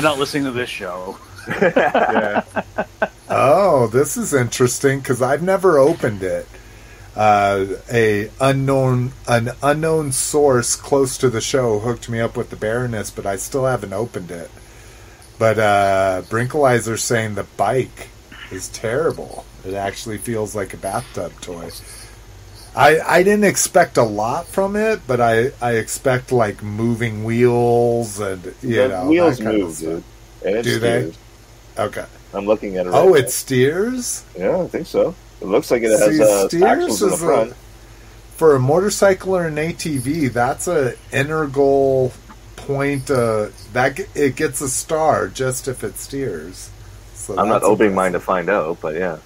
not 0.02 0.18
listening 0.18 0.44
to 0.44 0.50
this 0.50 0.68
show. 0.68 1.16
yeah. 1.48 2.44
Oh, 3.28 3.86
this 3.86 4.16
is 4.16 4.34
interesting 4.34 4.98
because 4.98 5.22
I've 5.22 5.42
never 5.42 5.78
opened 5.78 6.22
it. 6.22 6.46
Uh, 7.14 7.66
a 7.90 8.30
unknown, 8.40 9.12
an 9.28 9.50
unknown 9.62 10.12
source 10.12 10.76
close 10.76 11.16
to 11.18 11.30
the 11.30 11.40
show 11.40 11.78
hooked 11.78 12.08
me 12.08 12.20
up 12.20 12.36
with 12.36 12.50
the 12.50 12.56
Baroness, 12.56 13.10
but 13.10 13.26
I 13.26 13.36
still 13.36 13.66
haven't 13.66 13.92
opened 13.92 14.30
it. 14.30 14.50
But 15.42 15.58
uh, 15.58 16.22
Brinkalizer's 16.28 17.02
saying 17.02 17.34
the 17.34 17.42
bike 17.56 18.10
is 18.52 18.68
terrible. 18.68 19.44
It 19.66 19.74
actually 19.74 20.18
feels 20.18 20.54
like 20.54 20.72
a 20.72 20.76
bathtub 20.76 21.32
toy. 21.40 21.68
I 22.76 23.00
I 23.00 23.22
didn't 23.24 23.46
expect 23.46 23.96
a 23.96 24.04
lot 24.04 24.46
from 24.46 24.76
it, 24.76 25.00
but 25.04 25.20
I 25.20 25.50
I 25.60 25.72
expect 25.78 26.30
like 26.30 26.62
moving 26.62 27.24
wheels 27.24 28.20
and 28.20 28.54
you 28.62 28.76
the 28.76 28.88
know 28.88 29.08
wheels 29.08 29.38
that 29.38 29.44
kind 29.44 29.56
of 29.56 29.62
move, 29.66 29.78
dude. 29.80 30.04
And 30.46 30.56
it 30.58 30.62
Do 30.62 30.78
they? 30.78 31.12
Okay. 31.76 32.06
I'm 32.32 32.46
looking 32.46 32.76
at 32.76 32.86
it. 32.86 32.90
Oh, 32.94 33.10
right 33.10 33.24
it 33.24 33.30
steers. 33.32 34.22
yeah, 34.38 34.60
I 34.60 34.68
think 34.68 34.86
so. 34.86 35.12
It 35.40 35.46
looks 35.46 35.72
like 35.72 35.82
it 35.82 35.90
has 35.90 36.16
See, 36.18 36.22
uh, 36.22 36.46
steers 36.46 37.02
in 37.02 37.08
the 37.08 37.14
is 37.14 37.20
a- 37.20 37.26
front. 37.26 37.54
for 38.36 38.54
a 38.54 38.60
motorcycle 38.60 39.34
or 39.36 39.44
an 39.48 39.56
ATV, 39.56 40.32
that's 40.32 40.68
a 40.68 40.94
integral 41.12 42.10
point. 42.66 43.10
Uh, 43.10 43.48
that 43.72 43.98
it 44.14 44.36
gets 44.36 44.60
a 44.60 44.68
star 44.68 45.28
just 45.28 45.68
if 45.68 45.84
it 45.84 45.96
steers. 45.98 46.70
So 47.14 47.36
I'm 47.38 47.48
not 47.48 47.62
opening 47.62 47.94
mine 47.94 48.12
to 48.12 48.20
find 48.20 48.48
out, 48.50 48.80
but 48.80 48.94
yeah. 48.96 49.18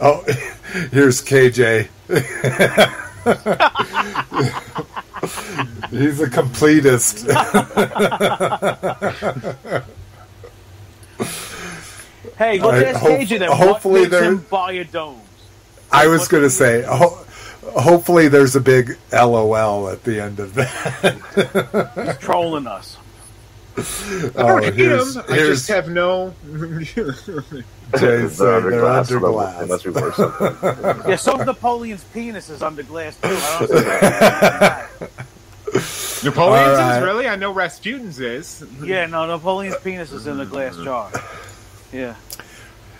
Oh, 0.00 0.22
here's 0.90 1.22
KJ. 1.22 1.88
He's 5.90 6.20
a 6.20 6.26
completist. 6.26 7.28
Hey, 12.38 12.58
let's 12.58 12.64
I 12.64 12.84
ask 12.90 13.00
hope- 13.00 13.20
KJ 13.20 13.38
then. 13.38 13.50
hopefully 13.52 14.00
what 14.02 14.10
makes 14.10 14.22
him 14.24 14.38
buy 14.50 14.72
a 14.72 14.84
dome? 14.84 15.20
I 15.90 16.06
was 16.06 16.28
going 16.28 16.42
to 16.42 16.50
say, 16.50 16.82
ho- 16.82 17.18
hopefully, 17.62 18.28
there's 18.28 18.56
a 18.56 18.60
big 18.60 18.96
LOL 19.12 19.88
at 19.88 20.04
the 20.04 20.20
end 20.20 20.38
of 20.40 20.54
that. 20.54 21.92
He's 22.06 22.18
trolling 22.18 22.66
us. 22.66 22.96
I 23.76 23.80
don't 23.80 24.32
Oh, 24.36 24.58
hate 24.62 24.74
here's- 24.74 25.16
I 25.16 25.36
just 25.36 25.68
have 25.68 25.88
no. 25.88 26.34
Jay 26.54 28.28
said 28.28 28.62
they're 28.62 28.84
under 28.86 29.04
so 29.04 29.18
glass. 29.20 29.60
They 29.60 29.66
must 29.66 29.84
be 29.84 29.90
worth 29.90 30.14
something. 30.14 31.10
Yeah, 31.10 31.16
so 31.16 31.36
Napoleon's 31.36 32.04
penis 32.04 32.48
is 32.50 32.62
under 32.62 32.82
glass 32.82 33.16
too. 33.16 33.28
I 33.30 34.86
don't 34.98 35.00
Napoleon's 36.24 36.78
All 36.78 36.84
right. 36.84 36.96
is 36.98 37.02
really? 37.02 37.28
I 37.28 37.36
know 37.36 37.52
Rasputin's 37.52 38.20
is. 38.20 38.62
yeah, 38.82 39.06
no, 39.06 39.26
Napoleon's 39.26 39.76
penis 39.78 40.12
is 40.12 40.26
in 40.26 40.36
the 40.38 40.46
glass 40.46 40.76
jar. 40.76 41.10
Yeah. 41.92 42.14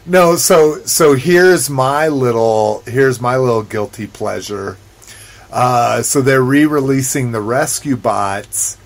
No, 0.04 0.34
so 0.34 0.84
so 0.84 1.14
here's 1.14 1.70
my 1.70 2.08
little 2.08 2.82
here's 2.86 3.20
my 3.20 3.36
little 3.36 3.62
guilty 3.62 4.06
pleasure. 4.06 4.76
Uh, 5.50 6.02
so 6.02 6.22
they're 6.22 6.42
re-releasing 6.42 7.30
the 7.30 7.40
Rescue 7.40 7.96
Bots 7.96 8.78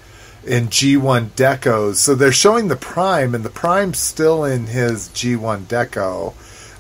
in 0.45 0.67
G1 0.67 1.31
Decos. 1.31 1.97
So 1.97 2.15
they're 2.15 2.33
showing 2.33 2.69
the 2.69 2.77
Prime, 2.77 3.35
and 3.35 3.45
the 3.45 3.51
Prime's 3.51 3.99
still 3.99 4.45
in 4.45 4.67
his 4.67 5.09
G1 5.11 5.65
Deco, 5.65 6.35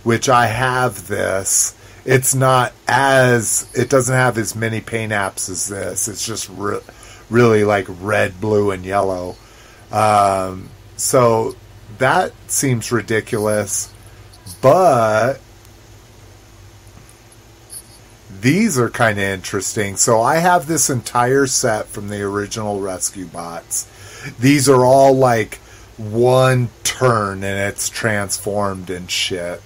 which 0.05 0.28
I 0.28 0.49
have 0.49 1.07
this. 1.07 1.74
It's 2.05 2.34
not 2.34 2.72
as 2.87 3.70
it 3.74 3.89
doesn't 3.89 4.14
have 4.14 4.37
as 4.39 4.55
many 4.55 4.80
paint 4.80 5.12
apps 5.12 5.49
as 5.49 5.68
this. 5.68 6.09
It's 6.09 6.26
just 6.26 6.49
re- 6.51 6.80
really 7.30 7.64
like 7.64 7.87
red, 7.89 8.41
blue, 8.41 8.70
and 8.70 8.84
yellow. 8.84 9.37
Um, 9.91 10.68
so 10.97 11.57
that 11.99 12.32
seems 12.49 12.93
ridiculous, 12.93 13.93
but 14.61 15.40
these 18.40 18.78
are 18.78 18.90
kind 18.90 19.18
of 19.18 19.24
interesting. 19.24 19.97
So 19.97 20.20
I 20.20 20.36
have 20.36 20.66
this 20.66 20.90
entire 20.90 21.47
set 21.47 21.86
from 21.86 22.09
the 22.09 22.22
original 22.22 22.80
Rescue 22.80 23.26
Bots. 23.26 23.88
These 24.38 24.68
are 24.68 24.84
all 24.84 25.14
like 25.14 25.57
one 25.97 26.68
turn 26.84 27.42
and 27.42 27.59
it's 27.59 27.88
transformed 27.88 28.90
and 28.90 29.11
shit. 29.11 29.62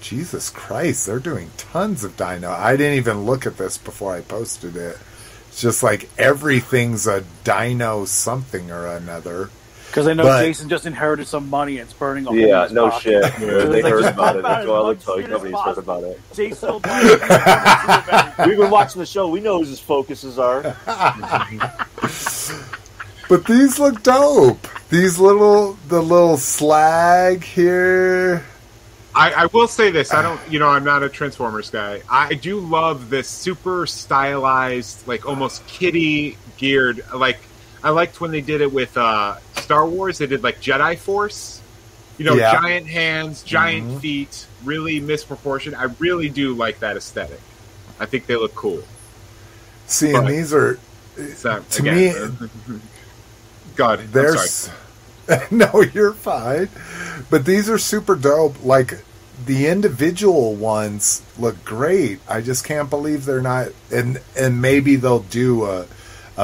Jesus 0.00 0.50
Christ, 0.50 1.06
they're 1.06 1.18
doing 1.18 1.50
tons 1.56 2.04
of 2.04 2.16
dino. 2.16 2.50
I 2.50 2.76
didn't 2.76 2.98
even 2.98 3.26
look 3.26 3.46
at 3.46 3.58
this 3.58 3.78
before 3.78 4.14
I 4.14 4.22
posted 4.22 4.76
it. 4.76 4.98
It's 5.48 5.60
just 5.60 5.82
like 5.82 6.08
everything's 6.18 7.06
a 7.06 7.24
dino 7.44 8.04
something 8.04 8.70
or 8.70 8.86
another. 8.86 9.50
Because 9.90 10.06
I 10.06 10.12
know 10.14 10.22
But- 10.22 10.42
Jason 10.44 10.68
just 10.68 10.86
inherited 10.86 11.26
some 11.26 11.50
money 11.50 11.78
and 11.78 11.88
it's 11.88 11.98
burning 11.98 12.24
a 12.26 12.28
hole 12.28 12.38
Yeah, 12.38 12.68
no 12.70 12.90
pocket. 12.90 13.02
shit. 13.02 13.24
It's 13.40 13.70
they 13.70 13.82
like, 13.82 13.92
heard 13.92 14.04
about 14.04 14.36
it. 14.36 14.42
That's 14.42 14.66
why 14.66 14.74
I 14.74 14.78
as 14.78 14.84
look 14.86 14.96
much 14.98 15.06
like 15.16 15.28
nobody's 15.28 15.58
heard 15.60 15.78
about 15.78 16.04
it. 16.04 16.20
Jason 16.32 16.68
will 16.70 16.80
buy 16.80 17.00
it. 17.02 18.46
We've 18.46 18.56
been 18.56 18.70
watching 18.70 19.00
the 19.00 19.06
show. 19.06 19.26
We 19.28 19.40
know 19.40 19.58
who 19.58 19.64
his 19.68 19.80
focuses 19.80 20.38
are. 20.38 20.76
But 23.28 23.44
these 23.46 23.78
look 23.78 24.02
dope. 24.02 24.66
These 24.88 25.20
little 25.20 25.74
the 25.86 26.00
little 26.02 26.36
slag 26.36 27.44
here. 27.44 28.44
I, 29.14 29.32
I 29.32 29.46
will 29.46 29.68
say 29.68 29.90
this. 29.92 30.12
I 30.12 30.20
don't, 30.22 30.40
you 30.50 30.58
know, 30.58 30.68
I'm 30.68 30.82
not 30.84 31.02
a 31.04 31.08
Transformers 31.08 31.70
guy. 31.70 32.02
I 32.10 32.34
do 32.34 32.58
love 32.58 33.08
this 33.10 33.28
super 33.28 33.86
stylized, 33.86 35.06
like 35.06 35.26
almost 35.26 35.64
kitty 35.68 36.38
geared. 36.58 37.04
Like 37.14 37.38
I 37.82 37.90
liked 37.90 38.20
when 38.20 38.30
they 38.30 38.40
did 38.40 38.60
it 38.60 38.72
with 38.72 38.96
uh, 38.96 39.36
Star 39.56 39.86
Wars. 39.86 40.18
They 40.18 40.26
did 40.26 40.42
like 40.42 40.60
Jedi 40.60 40.98
Force. 40.98 41.60
You 42.18 42.26
know, 42.26 42.34
Yeah. 42.34 42.52
giant 42.60 42.86
hands, 42.86 43.42
giant 43.42 43.88
Mhm. 43.92 44.00
feet, 44.00 44.46
really 44.64 45.00
misproportioned. 45.00 45.74
I 45.74 45.84
really 45.98 46.28
do 46.28 46.52
like 46.54 46.80
that 46.80 46.96
aesthetic. 46.98 47.40
I 47.98 48.04
think 48.06 48.26
they 48.26 48.36
look 48.36 48.54
cool. 48.54 48.82
See, 49.86 50.12
and 50.12 50.28
these 50.28 50.52
are 50.52 50.78
So, 51.36 51.62
To 51.70 51.80
again, 51.82 52.50
God, 53.76 54.00
I'm 54.00 54.10
there's 54.12 54.70
sorry. 55.28 55.46
no, 55.50 55.82
you're 55.94 56.12
fine. 56.12 56.68
But 57.30 57.44
these 57.44 57.68
are 57.68 57.78
super 57.78 58.16
dope. 58.16 58.56
Like 58.64 58.98
the 59.46 59.66
individual 59.68 60.54
ones 60.54 61.22
look 61.38 61.64
great. 61.64 62.20
I 62.28 62.40
just 62.42 62.64
can't 62.64 62.88
believe 62.90 63.24
they're 63.24 63.40
not. 63.42 63.68
And 63.90 64.20
and 64.36 64.60
maybe 64.62 64.96
they'll 64.96 65.20
do 65.20 65.64
a 65.64 65.86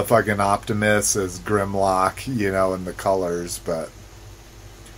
a 0.01 0.05
fucking 0.05 0.41
Optimus 0.41 1.17
as 1.17 1.39
Grimlock, 1.41 2.27
you 2.27 2.53
know, 2.53 2.75
in 2.75 2.85
the 2.85 2.93
colors. 2.93 3.61
But 3.65 3.91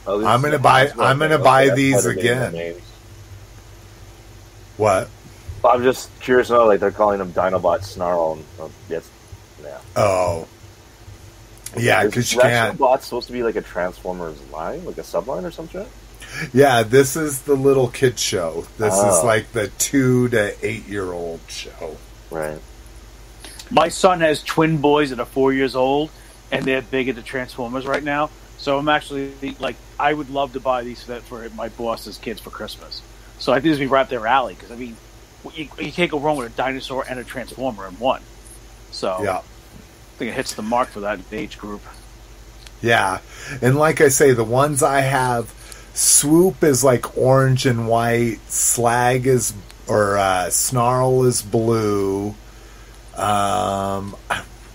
At 0.06 0.12
I'm 0.24 0.42
gonna 0.42 0.58
buy- 0.58 0.92
I'm 0.98 1.18
gonna 1.18 1.38
buy 1.38 1.68
these 1.70 2.04
again. 2.06 2.74
what? 4.76 5.08
I'm 5.64 5.82
just 5.82 6.08
curious 6.20 6.48
to 6.48 6.54
know, 6.54 6.66
like 6.66 6.80
they're 6.80 6.90
calling 6.90 7.18
them 7.18 7.32
Dinobot 7.32 7.82
Snarl. 7.84 8.32
And, 8.34 8.44
uh, 8.60 8.68
yes, 8.88 9.08
yeah. 9.62 9.78
Oh, 9.96 10.46
yeah, 11.76 12.04
because 12.04 12.32
you 12.32 12.40
can't. 12.40 12.78
Bot's 12.78 13.04
supposed 13.04 13.26
to 13.26 13.32
be 13.32 13.42
like 13.42 13.56
a 13.56 13.60
Transformers 13.62 14.36
line, 14.52 14.84
like 14.84 14.98
a 14.98 15.02
subline 15.02 15.44
or 15.44 15.50
something. 15.50 15.86
Yeah, 16.52 16.82
this 16.82 17.16
is 17.16 17.42
the 17.42 17.54
little 17.54 17.88
kid 17.88 18.18
show. 18.18 18.66
This 18.78 18.94
is 18.94 19.00
Oh. 19.00 19.22
like 19.26 19.52
the 19.52 19.68
two 19.68 20.28
to 20.30 20.54
eight 20.66 20.86
year 20.86 21.12
old 21.12 21.40
show. 21.48 21.96
Right. 22.30 22.60
My 23.70 23.88
son 23.88 24.20
has 24.20 24.42
twin 24.42 24.78
boys 24.78 25.10
that 25.10 25.20
are 25.20 25.26
four 25.26 25.52
years 25.52 25.76
old, 25.76 26.10
and 26.50 26.64
they're 26.64 26.82
big 26.82 27.08
into 27.08 27.22
Transformers 27.22 27.86
right 27.86 28.02
now. 28.02 28.30
So 28.58 28.78
I'm 28.78 28.88
actually 28.88 29.32
like, 29.60 29.76
I 29.98 30.12
would 30.12 30.30
love 30.30 30.54
to 30.54 30.60
buy 30.60 30.82
these 30.82 31.02
for, 31.02 31.12
that 31.12 31.22
for 31.22 31.48
my 31.50 31.68
boss's 31.68 32.18
kids 32.18 32.40
for 32.40 32.50
Christmas. 32.50 33.02
So 33.38 33.52
I 33.52 33.56
think 33.56 33.64
this 33.64 33.78
would 33.78 33.84
be 33.84 33.86
right 33.86 34.02
up 34.02 34.08
their 34.08 34.26
alley 34.26 34.54
because 34.54 34.72
I 34.72 34.76
mean, 34.76 34.96
you, 35.54 35.68
you 35.78 35.92
can't 35.92 36.10
go 36.10 36.18
wrong 36.18 36.36
with 36.36 36.52
a 36.52 36.56
dinosaur 36.56 37.04
and 37.08 37.20
a 37.20 37.24
Transformer 37.24 37.86
in 37.86 37.94
one. 37.98 38.22
So 38.90 39.22
Yeah. 39.22 39.38
I 39.38 40.18
think 40.18 40.32
it 40.32 40.34
hits 40.34 40.54
the 40.54 40.62
mark 40.62 40.88
for 40.88 41.00
that 41.00 41.20
age 41.30 41.58
group. 41.58 41.82
Yeah. 42.82 43.20
And 43.62 43.76
like 43.76 44.00
I 44.00 44.08
say, 44.08 44.32
the 44.32 44.42
ones 44.42 44.82
I 44.82 45.02
have, 45.02 45.54
Swoop 45.94 46.64
is 46.64 46.82
like 46.82 47.16
orange 47.16 47.66
and 47.66 47.86
white, 47.88 48.38
Slag 48.48 49.26
is, 49.28 49.54
or 49.86 50.18
uh, 50.18 50.50
Snarl 50.50 51.24
is 51.24 51.42
blue. 51.42 52.34
Um, 53.18 54.16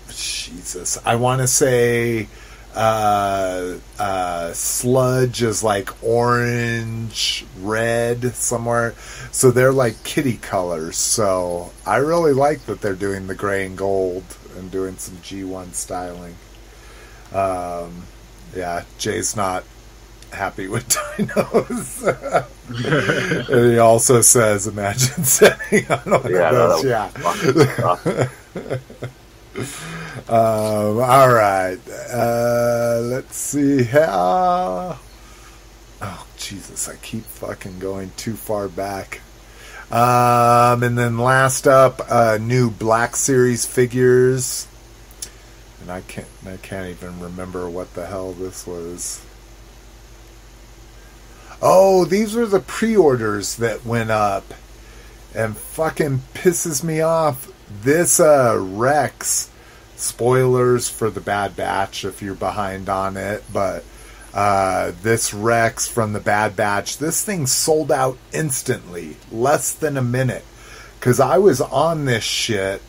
Jesus. 0.08 0.98
I 1.04 1.16
want 1.16 1.40
to 1.40 1.46
say 1.48 2.28
uh, 2.74 3.74
uh, 3.98 4.52
Sludge 4.52 5.42
is 5.42 5.62
like 5.62 5.90
orange, 6.02 7.46
red, 7.60 8.34
somewhere. 8.34 8.94
So 9.32 9.50
they're 9.50 9.72
like 9.72 10.02
kitty 10.04 10.36
colors. 10.36 10.96
So 10.96 11.72
I 11.86 11.96
really 11.96 12.32
like 12.32 12.66
that 12.66 12.80
they're 12.80 12.94
doing 12.94 13.26
the 13.26 13.34
gray 13.34 13.64
and 13.66 13.76
gold 13.78 14.24
and 14.56 14.70
doing 14.70 14.96
some 14.96 15.16
G1 15.18 15.74
styling. 15.74 16.36
Um, 17.32 18.04
yeah, 18.54 18.84
Jay's 18.98 19.34
not 19.36 19.64
happy 20.32 20.68
with 20.68 20.88
dinos. 21.16 22.46
and 23.50 23.72
he 23.72 23.78
also 23.78 24.20
says, 24.20 24.66
imagine 24.66 25.24
setting 25.24 25.90
on 25.90 26.22
one 26.22 26.32
Yeah, 26.32 26.50
of 26.50 26.82
those. 26.82 26.84
Yeah. 26.84 28.28
Um, 30.28 31.00
all 31.00 31.32
right. 31.32 31.78
Uh, 32.12 33.00
let's 33.02 33.36
see. 33.36 33.84
how. 33.84 34.98
oh, 36.02 36.26
Jesus. 36.36 36.88
I 36.88 36.96
keep 36.96 37.24
fucking 37.24 37.78
going 37.78 38.10
too 38.16 38.34
far 38.34 38.68
back. 38.68 39.20
Um, 39.90 40.82
and 40.82 40.98
then 40.98 41.18
last 41.18 41.68
up, 41.68 42.00
uh, 42.08 42.38
new 42.40 42.70
Black 42.70 43.16
Series 43.16 43.66
figures. 43.66 44.66
And 45.80 45.90
I 45.90 46.00
can't, 46.00 46.26
I 46.46 46.56
can't 46.56 46.88
even 46.88 47.20
remember 47.20 47.68
what 47.68 47.94
the 47.94 48.06
hell 48.06 48.32
this 48.32 48.66
was. 48.66 49.24
Oh, 51.60 52.04
these 52.04 52.34
were 52.34 52.46
the 52.46 52.60
pre-orders 52.60 53.56
that 53.56 53.86
went 53.86 54.10
up, 54.10 54.54
and 55.34 55.56
fucking 55.56 56.22
pisses 56.34 56.82
me 56.82 57.00
off. 57.00 57.50
This 57.68 58.20
uh, 58.20 58.58
Rex, 58.60 59.50
spoilers 59.96 60.88
for 60.88 61.10
the 61.10 61.20
Bad 61.20 61.56
Batch 61.56 62.04
if 62.04 62.22
you're 62.22 62.34
behind 62.34 62.88
on 62.88 63.16
it, 63.16 63.42
but 63.52 63.84
uh, 64.32 64.92
this 65.02 65.32
Rex 65.32 65.86
from 65.86 66.12
the 66.12 66.20
Bad 66.20 66.56
Batch, 66.56 66.98
this 66.98 67.24
thing 67.24 67.46
sold 67.46 67.90
out 67.92 68.18
instantly, 68.32 69.16
less 69.30 69.72
than 69.72 69.96
a 69.96 70.02
minute, 70.02 70.44
because 70.98 71.20
I 71.20 71.38
was 71.38 71.60
on 71.60 72.04
this 72.04 72.24
shit 72.24 72.82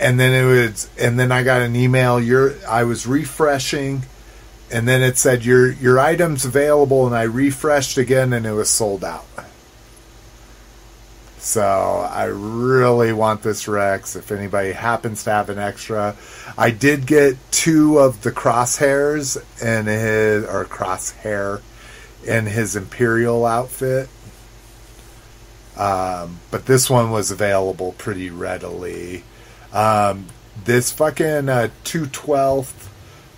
and 0.00 0.18
then 0.18 0.32
it 0.32 0.44
was 0.44 0.88
and 0.98 1.18
then 1.18 1.32
I 1.32 1.42
got 1.42 1.62
an 1.62 1.76
email 1.76 2.20
you're 2.20 2.54
I 2.68 2.84
was 2.84 3.06
refreshing 3.06 4.02
and 4.70 4.88
then 4.88 5.02
it 5.02 5.16
said 5.16 5.44
your 5.44 5.72
your 5.72 5.98
items 5.98 6.44
available 6.44 7.06
and 7.06 7.14
I 7.14 7.22
refreshed 7.22 7.96
again 7.96 8.32
and 8.32 8.46
it 8.46 8.52
was 8.52 8.68
sold 8.68 9.04
out. 9.04 9.26
So 11.44 11.60
I 11.62 12.24
really 12.24 13.12
want 13.12 13.42
this 13.42 13.68
Rex 13.68 14.16
if 14.16 14.32
anybody 14.32 14.72
happens 14.72 15.24
to 15.24 15.30
have 15.30 15.50
an 15.50 15.58
extra. 15.58 16.16
I 16.56 16.70
did 16.70 17.06
get 17.06 17.36
two 17.50 17.98
of 17.98 18.22
the 18.22 18.32
crosshairs 18.32 19.36
in 19.62 19.84
his 19.84 20.44
or 20.46 20.64
crosshair 20.64 21.60
in 22.24 22.46
his 22.46 22.76
imperial 22.76 23.44
outfit. 23.44 24.08
Um, 25.76 26.40
but 26.50 26.64
this 26.64 26.88
one 26.88 27.10
was 27.10 27.30
available 27.30 27.92
pretty 27.98 28.30
readily. 28.30 29.22
Um, 29.70 30.28
this 30.64 30.92
fucking 30.92 31.50
uh, 31.50 31.68
212th, 31.84 32.88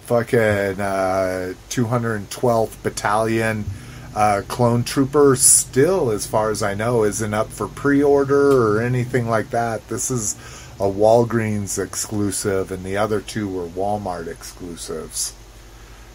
fucking 0.02 0.80
uh, 0.80 1.54
212th 1.70 2.82
Battalion 2.84 3.64
uh, 4.16 4.40
clone 4.48 4.82
trooper 4.82 5.36
still, 5.36 6.10
as 6.10 6.26
far 6.26 6.51
as 6.51 6.62
I 6.62 6.72
know, 6.72 7.05
isn't 7.05 7.34
up 7.34 7.51
for 7.51 7.68
pre 7.68 8.02
order 8.02 8.66
or 8.66 8.80
anything 8.80 9.28
like 9.28 9.51
that. 9.51 9.86
This 9.88 10.10
is 10.10 10.34
a 10.80 10.88
Walgreens 10.88 11.78
exclusive, 11.78 12.72
and 12.72 12.82
the 12.82 12.97
other 12.97 13.20
two 13.20 13.47
were 13.47 13.66
Walmart 13.66 14.26
exclusives. 14.26 15.34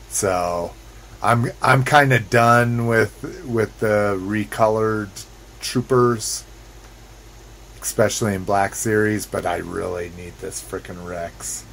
So, 0.09 0.73
I'm 1.21 1.51
I'm 1.61 1.83
kind 1.83 2.11
of 2.11 2.31
done 2.31 2.87
with 2.87 3.45
with 3.45 3.79
the 3.79 4.17
recolored 4.19 5.25
troopers, 5.59 6.43
especially 7.83 8.33
in 8.33 8.45
Black 8.45 8.73
Series. 8.73 9.27
But 9.27 9.45
I 9.45 9.57
really 9.57 10.11
need 10.17 10.33
this 10.39 10.59
freaking 10.59 11.07
Rex. 11.07 11.65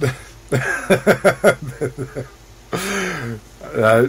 uh, 3.74 4.08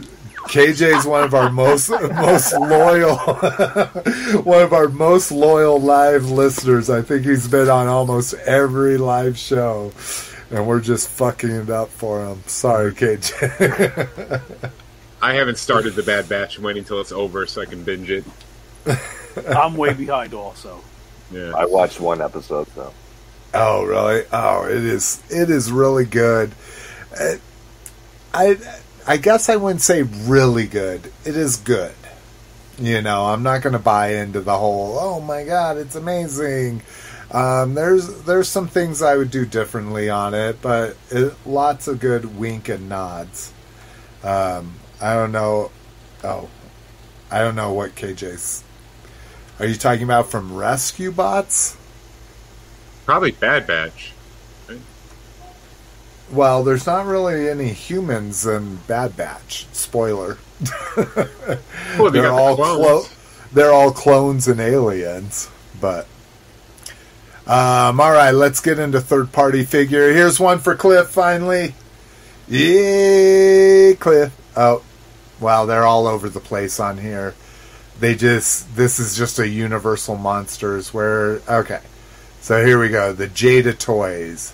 KJ 0.49 0.97
is 0.97 1.05
one 1.05 1.23
of 1.23 1.35
our 1.35 1.51
most 1.51 1.91
most 1.91 2.53
loyal, 2.53 3.17
one 4.43 4.61
of 4.63 4.73
our 4.73 4.89
most 4.89 5.31
loyal 5.31 5.79
live 5.79 6.31
listeners. 6.31 6.89
I 6.89 7.03
think 7.03 7.23
he's 7.23 7.47
been 7.47 7.69
on 7.69 7.85
almost 7.85 8.33
every 8.33 8.97
live 8.97 9.37
show, 9.37 9.91
and 10.49 10.65
we're 10.65 10.81
just 10.81 11.07
fucking 11.09 11.51
it 11.51 11.69
up 11.69 11.89
for 11.89 12.25
him. 12.25 12.41
Sorry, 12.47 12.91
KJ. 12.93 14.41
I 15.21 15.33
haven't 15.35 15.59
started 15.59 15.93
the 15.93 16.01
Bad 16.01 16.27
Batch. 16.27 16.57
I'm 16.57 16.63
waiting 16.63 16.81
until 16.81 16.99
it's 16.99 17.11
over 17.11 17.45
so 17.45 17.61
I 17.61 17.65
can 17.65 17.83
binge 17.83 18.09
it. 18.09 18.25
I'm 19.49 19.75
way 19.75 19.93
behind 19.93 20.33
also. 20.33 20.81
Yeah. 21.31 21.51
I 21.55 21.65
watched 21.65 21.99
one 21.99 22.23
episode 22.23 22.65
though. 22.75 22.93
oh, 23.53 23.83
really? 23.83 24.23
Oh, 24.33 24.65
it 24.65 24.83
is. 24.83 25.21
It 25.29 25.51
is 25.51 25.71
really 25.71 26.05
good. 26.05 26.53
Uh, 27.19 27.35
I 28.33 28.57
I 29.09 29.17
guess 29.17 29.49
I 29.49 29.55
wouldn't 29.55 29.81
say 29.81 30.03
really 30.03 30.67
good. 30.67 31.11
It 31.25 31.35
is 31.35 31.57
good. 31.57 31.95
You 32.77 33.01
know, 33.01 33.25
I'm 33.25 33.41
not 33.41 33.63
going 33.63 33.73
to 33.73 33.79
buy 33.79 34.13
into 34.17 34.39
the 34.39 34.55
whole. 34.55 34.99
Oh 34.99 35.19
my 35.19 35.45
god, 35.45 35.77
it's 35.77 35.95
amazing. 35.95 36.83
Um, 37.31 37.73
there's 37.73 38.21
there's 38.25 38.47
some 38.47 38.67
things 38.67 39.01
I 39.01 39.17
would 39.17 39.31
do 39.31 39.47
differently 39.47 40.11
on 40.11 40.35
it, 40.35 40.61
but 40.61 40.95
it, 41.09 41.33
lots 41.43 41.87
of 41.87 41.99
good 41.99 42.37
wink 42.37 42.69
and 42.69 42.87
nods. 42.87 43.51
Um, 44.23 44.73
I 45.01 45.15
don't 45.15 45.31
know. 45.31 45.71
Oh, 46.23 46.47
I 47.31 47.39
don't 47.39 47.55
know 47.55 47.73
what 47.73 47.95
KJ's. 47.95 48.63
Are 49.59 49.65
you 49.65 49.73
talking 49.73 50.03
about 50.03 50.29
from 50.29 50.55
Rescue 50.55 51.11
Bots? 51.11 51.75
Probably 53.07 53.31
Bad 53.31 53.65
Batch. 53.65 54.13
Well, 56.31 56.63
there's 56.63 56.85
not 56.85 57.05
really 57.07 57.49
any 57.49 57.69
humans 57.69 58.45
in 58.45 58.77
Bad 58.87 59.17
Batch. 59.17 59.65
Spoiler. 59.71 60.37
Well, 61.97 62.11
they 62.11 62.19
they're 62.19 62.29
got 62.29 62.35
the 62.35 62.41
all 62.41 62.55
clones. 62.55 62.77
clo- 62.79 63.03
they're 63.53 63.71
all 63.73 63.91
clones 63.91 64.47
and 64.47 64.59
aliens, 64.59 65.49
but 65.81 66.05
um, 67.47 67.99
all 67.99 68.11
right, 68.11 68.31
let's 68.31 68.59
get 68.59 68.77
into 68.77 69.01
third 69.01 69.31
party 69.31 69.65
figure. 69.65 70.11
Here's 70.13 70.39
one 70.39 70.59
for 70.59 70.75
Cliff 70.75 71.09
finally. 71.09 71.73
Yeah, 72.47 73.93
Cliff. 73.95 74.31
Oh, 74.55 74.83
wow, 75.39 75.65
they're 75.65 75.85
all 75.85 76.05
over 76.07 76.29
the 76.29 76.39
place 76.39 76.79
on 76.79 76.97
here. 76.97 77.33
They 77.99 78.15
just 78.15 78.75
this 78.75 78.99
is 78.99 79.17
just 79.17 79.39
a 79.39 79.47
Universal 79.47 80.17
Monsters 80.17 80.93
where 80.93 81.41
okay. 81.49 81.81
So 82.41 82.63
here 82.65 82.79
we 82.79 82.89
go. 82.89 83.13
The 83.13 83.27
Jada 83.27 83.77
toys. 83.77 84.53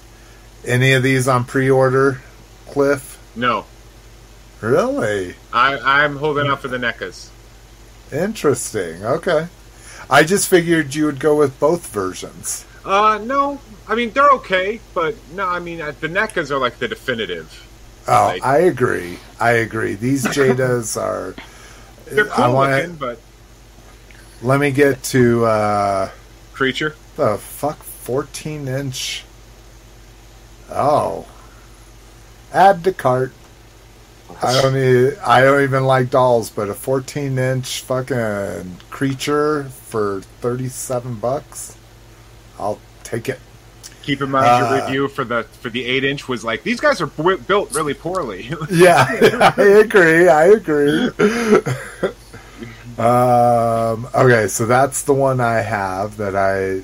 Any 0.66 0.94
of 0.94 1.04
these 1.04 1.28
on 1.28 1.46
pre-order, 1.46 2.22
Cliff? 2.68 3.20
No, 3.36 3.66
Really? 4.62 5.36
I, 5.54 5.78
I'm 6.04 6.16
holding 6.16 6.48
out 6.48 6.62
for 6.62 6.70
the 6.70 6.78
NECAs. 6.78 7.30
Interesting. 8.12 9.04
Okay. 9.04 9.48
I 10.10 10.24
just 10.24 10.48
figured 10.48 10.96
you 10.96 11.06
would 11.06 11.20
go 11.20 11.36
with 11.36 11.60
both 11.60 11.88
versions. 11.88 12.66
Uh, 12.84 13.20
no, 13.24 13.60
I 13.88 13.96
mean 13.96 14.12
they're 14.12 14.30
okay, 14.32 14.80
but 14.94 15.16
no, 15.34 15.46
I 15.48 15.60
mean 15.60 15.82
uh, 15.82 15.92
the 16.00 16.08
NECAs 16.08 16.52
are 16.52 16.58
like 16.58 16.80
the 16.80 16.88
definitive. 16.88 17.52
Oh, 18.08 18.28
Like- 18.28 18.44
I 18.46 18.60
agree. 18.60 19.20
I 19.40 19.52
agree. 19.52 19.96
These 19.96 20.24
Jadas 20.26 21.00
are. 21.00 21.36
They're 22.06 22.26
cool 22.26 22.44
I 22.44 22.48
want 22.48 22.72
looking, 22.72 22.96
but 22.96 23.20
Let 24.42 24.60
me 24.60 24.72
get 24.72 25.04
to 25.06 25.46
uh, 25.46 26.10
creature. 26.54 26.96
the 27.18 27.38
fuck 27.38 27.78
fourteen 27.84 28.68
inch. 28.68 29.24
Oh, 30.72 31.26
add 32.54 32.84
to 32.84 32.94
cart. 32.94 33.32
I 34.42 34.60
don't 34.62 34.74
need. 34.74 35.18
I 35.20 35.42
don't 35.42 35.64
even 35.64 35.86
like 35.86 36.10
dolls, 36.10 36.50
but 36.50 36.70
a 36.70 36.74
fourteen 36.74 37.38
inch 37.38 37.82
fucking 37.82 38.78
creature 38.90 39.66
for 39.66 40.22
thirty 40.42 40.68
seven 40.68 41.16
bucks. 41.16 41.78
I'll 42.60 42.80
take 43.04 43.30
it. 43.30 43.40
Keep 44.02 44.22
in 44.22 44.32
mind 44.32 44.46
Uh, 44.48 44.58
your 44.70 44.82
review 44.86 45.08
for 45.08 45.24
the 45.24 45.44
for 45.62 45.70
the 45.70 45.86
eight 45.86 46.04
inch 46.04 46.28
was 46.28 46.44
like 46.44 46.64
these 46.64 46.80
guys 46.80 47.02
are 47.02 47.08
bu- 47.08 47.38
built 47.38 47.74
really 47.74 47.94
poorly. 47.94 48.52
Yeah, 48.72 49.06
I 49.58 49.62
agree. 49.62 50.28
I 50.28 50.46
agree. 50.46 51.10
um, 52.98 54.08
okay, 54.14 54.48
so 54.48 54.66
that's 54.66 55.04
the 55.04 55.14
one 55.14 55.40
I 55.40 55.62
have 55.62 56.18
that 56.18 56.36
I 56.36 56.84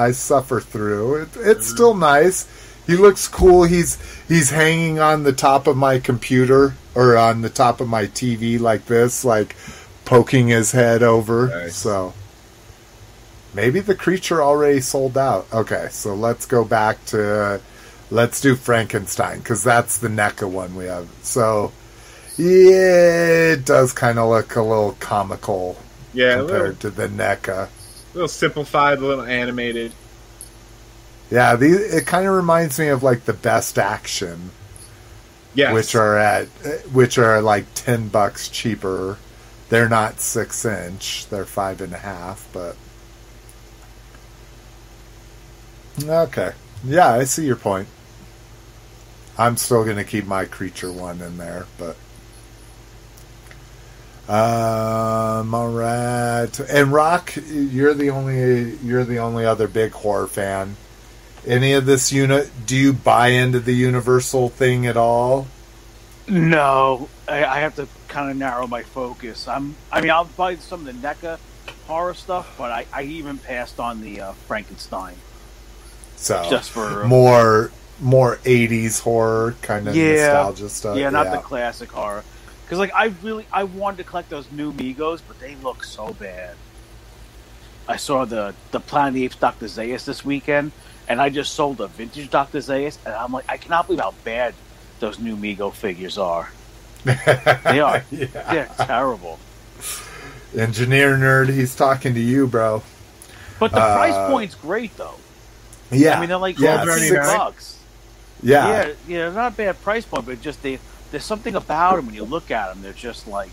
I 0.00 0.12
suffer 0.12 0.60
through. 0.60 1.22
It, 1.22 1.28
it's 1.36 1.66
still 1.68 1.94
nice. 1.94 2.46
He 2.86 2.96
looks 2.96 3.28
cool. 3.28 3.64
He's 3.64 3.98
he's 4.28 4.50
hanging 4.50 4.98
on 4.98 5.22
the 5.22 5.32
top 5.32 5.66
of 5.66 5.76
my 5.76 5.98
computer 5.98 6.74
or 6.94 7.16
on 7.16 7.40
the 7.40 7.50
top 7.50 7.80
of 7.80 7.88
my 7.88 8.04
TV 8.04 8.60
like 8.60 8.86
this, 8.86 9.24
like 9.24 9.56
poking 10.04 10.48
his 10.48 10.72
head 10.72 11.02
over. 11.02 11.48
Nice. 11.48 11.76
So 11.76 12.12
maybe 13.54 13.80
the 13.80 13.94
creature 13.94 14.42
already 14.42 14.80
sold 14.80 15.16
out. 15.16 15.46
Okay, 15.52 15.88
so 15.90 16.14
let's 16.14 16.46
go 16.46 16.64
back 16.64 17.04
to 17.06 17.60
let's 18.10 18.40
do 18.40 18.54
Frankenstein 18.54 19.38
because 19.38 19.64
that's 19.64 19.98
the 19.98 20.08
NECA 20.08 20.48
one 20.48 20.74
we 20.76 20.84
have. 20.84 21.08
So 21.22 21.72
yeah, 22.36 23.52
it 23.52 23.64
does 23.64 23.92
kind 23.92 24.18
of 24.18 24.28
look 24.28 24.56
a 24.56 24.62
little 24.62 24.92
comical 25.00 25.76
yeah, 26.12 26.36
a 26.36 26.42
little, 26.42 26.48
compared 26.48 26.80
to 26.80 26.90
the 26.90 27.08
NECA. 27.08 27.68
little 28.12 28.28
simplified, 28.28 28.98
a 28.98 29.06
little 29.06 29.24
animated. 29.24 29.92
Yeah, 31.30 31.56
these, 31.56 31.94
it 31.94 32.06
kind 32.06 32.26
of 32.26 32.34
reminds 32.34 32.78
me 32.78 32.88
of 32.88 33.02
like 33.02 33.24
the 33.24 33.32
best 33.32 33.78
action, 33.78 34.50
Yes, 35.54 35.72
which 35.72 35.94
are 35.94 36.18
at 36.18 36.46
which 36.92 37.18
are 37.18 37.40
like 37.40 37.66
ten 37.74 38.08
bucks 38.08 38.48
cheaper. 38.48 39.18
They're 39.68 39.88
not 39.88 40.20
six 40.20 40.64
inch; 40.64 41.26
they're 41.28 41.44
five 41.46 41.80
and 41.80 41.92
a 41.92 41.98
half. 41.98 42.46
But 42.52 42.76
okay, 46.02 46.52
yeah, 46.84 47.12
I 47.12 47.24
see 47.24 47.46
your 47.46 47.56
point. 47.56 47.88
I'm 49.36 49.56
still 49.56 49.84
going 49.84 49.96
to 49.96 50.04
keep 50.04 50.26
my 50.26 50.44
creature 50.44 50.92
one 50.92 51.20
in 51.20 51.38
there, 51.38 51.66
but 51.76 51.96
um, 54.28 55.54
all 55.54 55.70
right. 55.70 56.60
And 56.60 56.92
Rock, 56.92 57.34
you're 57.46 57.94
the 57.94 58.10
only 58.10 58.76
you're 58.76 59.04
the 59.04 59.18
only 59.18 59.44
other 59.44 59.68
big 59.68 59.92
horror 59.92 60.26
fan. 60.26 60.76
Any 61.46 61.72
of 61.74 61.86
this 61.86 62.12
unit? 62.12 62.50
Do 62.66 62.76
you 62.76 62.92
buy 62.92 63.28
into 63.28 63.60
the 63.60 63.74
Universal 63.74 64.48
thing 64.50 64.86
at 64.86 64.96
all? 64.96 65.46
No, 66.26 67.10
I, 67.28 67.44
I 67.44 67.60
have 67.60 67.76
to 67.76 67.86
kind 68.08 68.30
of 68.30 68.36
narrow 68.36 68.66
my 68.66 68.82
focus. 68.82 69.46
I'm. 69.46 69.76
I 69.92 70.00
mean, 70.00 70.10
I'll 70.10 70.24
buy 70.24 70.56
some 70.56 70.86
of 70.86 70.86
the 70.86 71.06
NECA 71.08 71.38
horror 71.86 72.14
stuff, 72.14 72.54
but 72.56 72.70
I, 72.70 72.86
I 72.92 73.02
even 73.02 73.38
passed 73.38 73.78
on 73.78 74.00
the 74.00 74.20
uh, 74.22 74.32
Frankenstein 74.32 75.16
So 76.16 76.46
just 76.48 76.70
for 76.70 77.04
more 77.04 77.72
more 78.00 78.38
80s 78.38 79.00
horror 79.00 79.56
kind 79.62 79.86
of 79.88 79.94
Yeah. 79.94 80.12
nostalgia 80.14 80.68
stuff. 80.70 80.96
yeah, 80.96 81.10
not 81.10 81.30
the 81.30 81.38
classic 81.38 81.92
horror. 81.92 82.24
Because 82.64 82.78
like 82.78 82.92
I 82.94 83.06
really 83.22 83.46
I 83.52 83.64
wanted 83.64 83.98
to 83.98 84.04
collect 84.04 84.30
those 84.30 84.50
new 84.50 84.72
Megos, 84.72 85.20
but 85.26 85.38
they 85.38 85.56
look 85.56 85.84
so 85.84 86.14
bad. 86.14 86.56
I 87.86 87.96
saw 87.96 88.24
the 88.24 88.54
the 88.70 88.80
Planet 88.80 89.08
of 89.10 89.14
the 89.14 89.24
Apes 89.26 89.36
Dr. 89.36 89.66
Zaius 89.66 90.04
this 90.06 90.24
weekend, 90.24 90.72
and 91.08 91.20
I 91.20 91.28
just 91.28 91.54
sold 91.54 91.80
a 91.80 91.86
vintage 91.88 92.30
Dr. 92.30 92.58
Zaius, 92.58 92.98
and 93.04 93.14
I'm 93.14 93.32
like, 93.32 93.44
I 93.48 93.56
cannot 93.56 93.86
believe 93.86 94.00
how 94.00 94.14
bad 94.24 94.54
those 95.00 95.18
new 95.18 95.36
Mego 95.36 95.72
figures 95.72 96.18
are. 96.18 96.50
They 97.04 97.80
are. 97.80 98.02
Yeah. 98.10 98.26
They're 98.26 98.70
terrible. 98.86 99.38
Engineer 100.56 101.16
nerd, 101.16 101.48
he's 101.52 101.74
talking 101.74 102.14
to 102.14 102.20
you, 102.20 102.46
bro. 102.46 102.82
But 103.58 103.72
the 103.72 103.78
Uh, 103.80 103.96
price 103.96 104.30
point's 104.30 104.54
great 104.54 104.96
though. 104.96 105.14
Yeah, 105.90 106.16
I 106.16 106.20
mean, 106.20 106.28
they're 106.28 106.38
like 106.38 106.58
yeah, 106.58 106.84
six- 106.96 107.26
bucks. 107.26 107.78
yeah, 108.42 108.68
Yeah, 108.86 108.92
yeah, 109.06 109.30
not 109.30 109.52
a 109.52 109.56
bad 109.56 109.80
price 109.82 110.04
point, 110.04 110.26
but 110.26 110.40
just 110.40 110.62
they, 110.62 110.78
there's 111.10 111.24
something 111.24 111.54
about 111.54 111.96
them 111.96 112.06
when 112.06 112.14
you 112.14 112.24
look 112.24 112.50
at 112.50 112.68
them. 112.72 112.82
They're 112.82 112.92
just 112.92 113.26
like, 113.28 113.52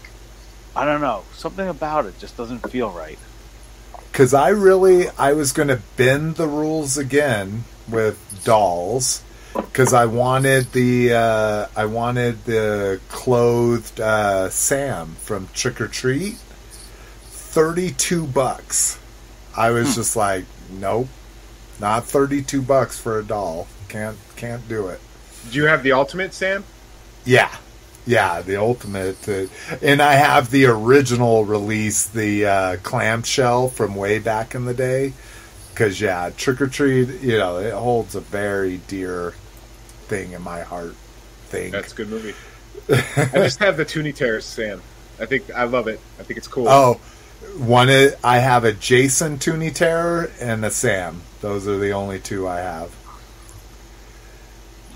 I 0.75 0.85
don't 0.85 1.01
know, 1.01 1.23
something 1.33 1.67
about 1.67 2.05
it 2.05 2.17
just 2.19 2.37
doesn't 2.37 2.59
feel 2.71 2.89
right. 2.91 3.19
Because 4.11 4.33
I 4.33 4.49
really 4.49 5.07
I 5.17 5.33
was 5.33 5.51
going 5.53 5.69
to 5.69 5.81
bend 5.97 6.35
the 6.35 6.47
rules 6.47 6.97
again 6.97 7.63
with 7.89 8.17
dolls 8.43 9.23
because 9.53 9.93
I 9.93 10.05
wanted 10.05 10.71
the 10.73 11.13
uh, 11.13 11.67
I 11.75 11.85
wanted 11.85 12.43
the 12.45 12.99
clothed 13.09 13.99
uh, 13.99 14.49
Sam 14.49 15.15
from 15.21 15.47
Trick 15.53 15.79
'r 15.81 15.87
Treat, 15.87 16.35
thirty 17.25 17.91
two 17.91 18.25
bucks. 18.27 18.99
I 19.55 19.69
Hmm. 19.69 19.75
was 19.75 19.95
just 19.95 20.15
like, 20.15 20.45
nope, 20.69 21.07
not 21.79 22.05
thirty 22.05 22.41
two 22.41 22.61
bucks 22.61 22.97
for 22.99 23.17
a 23.19 23.23
doll. 23.23 23.67
Can't 23.89 24.17
can't 24.35 24.67
do 24.67 24.87
it. 24.87 24.99
Do 25.51 25.57
you 25.57 25.65
have 25.65 25.83
the 25.83 25.91
ultimate 25.93 26.33
Sam? 26.33 26.63
Yeah, 27.25 27.53
Yeah, 28.05 28.41
the 28.41 28.57
ultimate. 28.57 29.27
Uh, 29.27 29.45
and 29.81 30.01
I 30.01 30.13
have 30.13 30.49
the 30.49 30.65
original 30.65 31.45
release, 31.45 32.07
the 32.07 32.45
uh, 32.45 32.77
clamshell 32.77 33.69
from 33.69 33.95
way 33.95 34.19
back 34.19 34.55
in 34.55 34.65
the 34.65 34.73
day. 34.73 35.13
Because, 35.69 36.01
yeah, 36.01 36.31
Trick 36.35 36.61
'r 36.61 36.67
Treat, 36.67 37.21
you 37.21 37.37
know, 37.37 37.57
it 37.57 37.73
holds 37.73 38.15
a 38.15 38.19
very 38.19 38.77
dear 38.87 39.33
thing 40.07 40.33
in 40.33 40.41
my 40.41 40.61
heart. 40.61 40.95
Thing. 41.45 41.71
That's 41.71 41.91
a 41.91 41.95
good 41.95 42.09
movie. 42.09 42.33
I 42.89 43.29
just 43.33 43.59
have 43.59 43.77
the 43.77 43.85
Toony 43.85 44.15
Terrors, 44.15 44.45
Sam. 44.45 44.81
I 45.19 45.25
think 45.25 45.51
I 45.51 45.65
love 45.65 45.87
it. 45.87 45.99
I 46.19 46.23
think 46.23 46.37
it's 46.37 46.47
cool. 46.47 46.67
Oh, 46.67 46.99
one 47.57 47.89
I 48.23 48.37
have 48.37 48.63
a 48.63 48.71
Jason 48.71 49.37
Toony 49.37 49.73
Terror 49.73 50.31
and 50.39 50.63
a 50.63 50.71
Sam. 50.71 51.21
Those 51.41 51.67
are 51.67 51.77
the 51.77 51.91
only 51.91 52.19
two 52.19 52.47
I 52.47 52.59
have. 52.59 52.95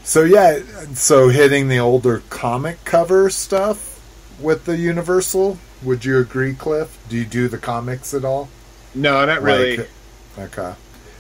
So 0.05 0.23
yeah, 0.23 0.59
so 0.93 1.29
hitting 1.29 1.67
the 1.67 1.79
older 1.79 2.21
comic 2.29 2.83
cover 2.85 3.29
stuff 3.29 3.99
with 4.39 4.65
the 4.65 4.77
Universal. 4.77 5.57
Would 5.83 6.05
you 6.05 6.19
agree, 6.19 6.53
Cliff? 6.53 6.97
Do 7.09 7.17
you 7.17 7.25
do 7.25 7.47
the 7.47 7.57
comics 7.57 8.13
at 8.13 8.23
all? 8.23 8.49
No, 8.93 9.25
not 9.25 9.41
really. 9.41 9.77
Like- 9.77 9.89
okay. 10.37 10.73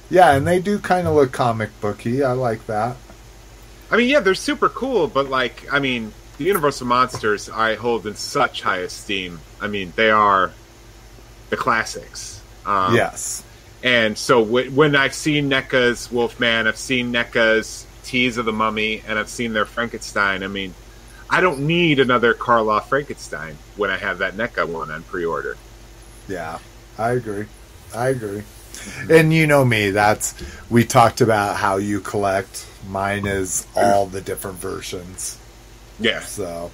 Yeah, 0.09 0.33
and 0.35 0.45
they 0.47 0.59
do 0.61 0.77
kind 0.79 1.07
of 1.07 1.15
look 1.15 1.31
comic 1.31 1.69
booky. 1.81 2.23
I 2.23 2.33
like 2.33 2.67
that. 2.67 2.95
I 3.89 3.97
mean, 3.97 4.07
yeah, 4.07 4.19
they're 4.19 4.35
super 4.35 4.69
cool, 4.69 5.07
but 5.07 5.29
like, 5.29 5.65
I 5.73 5.79
mean, 5.79 6.13
the 6.37 6.43
Universal 6.45 6.85
monsters 6.87 7.49
I 7.49 7.75
hold 7.75 8.05
in 8.05 8.15
such 8.15 8.61
high 8.61 8.79
esteem. 8.79 9.39
I 9.59 9.67
mean, 9.67 9.93
they 9.95 10.11
are 10.11 10.51
the 11.49 11.57
classics. 11.57 12.41
Um, 12.67 12.95
yes. 12.95 13.43
And 13.83 14.17
so 14.17 14.43
w- 14.45 14.69
when 14.71 14.95
I've 14.95 15.13
seen 15.13 15.49
NECA's 15.49 16.11
Wolfman, 16.11 16.67
I've 16.67 16.77
seen 16.77 17.11
NECA's 17.11 17.85
Tease 18.05 18.37
of 18.37 18.45
the 18.45 18.53
Mummy, 18.53 19.01
and 19.07 19.19
I've 19.19 19.29
seen 19.29 19.53
their 19.53 19.65
Frankenstein. 19.65 20.43
I 20.43 20.47
mean, 20.47 20.73
I 21.29 21.41
don't 21.41 21.61
need 21.61 21.99
another 21.99 22.33
Karloff 22.33 22.85
Frankenstein 22.85 23.57
when 23.75 23.89
I 23.89 23.97
have 23.97 24.19
that 24.19 24.35
NECA 24.35 24.67
one 24.67 24.91
on 24.91 25.03
pre-order. 25.03 25.57
Yeah, 26.27 26.59
I 26.97 27.11
agree. 27.11 27.47
I 27.93 28.09
agree. 28.09 28.43
And 29.09 29.33
you 29.33 29.47
know 29.47 29.65
me, 29.65 29.91
that's 29.91 30.35
we 30.69 30.85
talked 30.85 31.21
about 31.21 31.55
how 31.55 31.77
you 31.77 31.99
collect. 31.99 32.67
Mine 32.87 33.25
is 33.25 33.65
all 33.75 34.05
the 34.05 34.21
different 34.21 34.57
versions. 34.57 35.39
Yeah. 35.99 36.19
So 36.21 36.71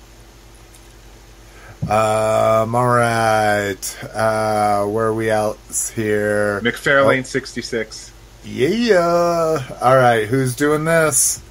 um 1.84 2.76
all 2.76 2.88
right. 2.88 4.04
Uh 4.14 4.86
where 4.86 5.08
are 5.08 5.14
we 5.14 5.30
else 5.30 5.90
here? 5.92 6.60
McFarlane 6.62 7.26
66. 7.26 8.12
Yeah. 8.44 9.78
All 9.82 9.96
right, 9.96 10.28
who's 10.28 10.56
doing 10.56 10.86
this? 10.86 11.42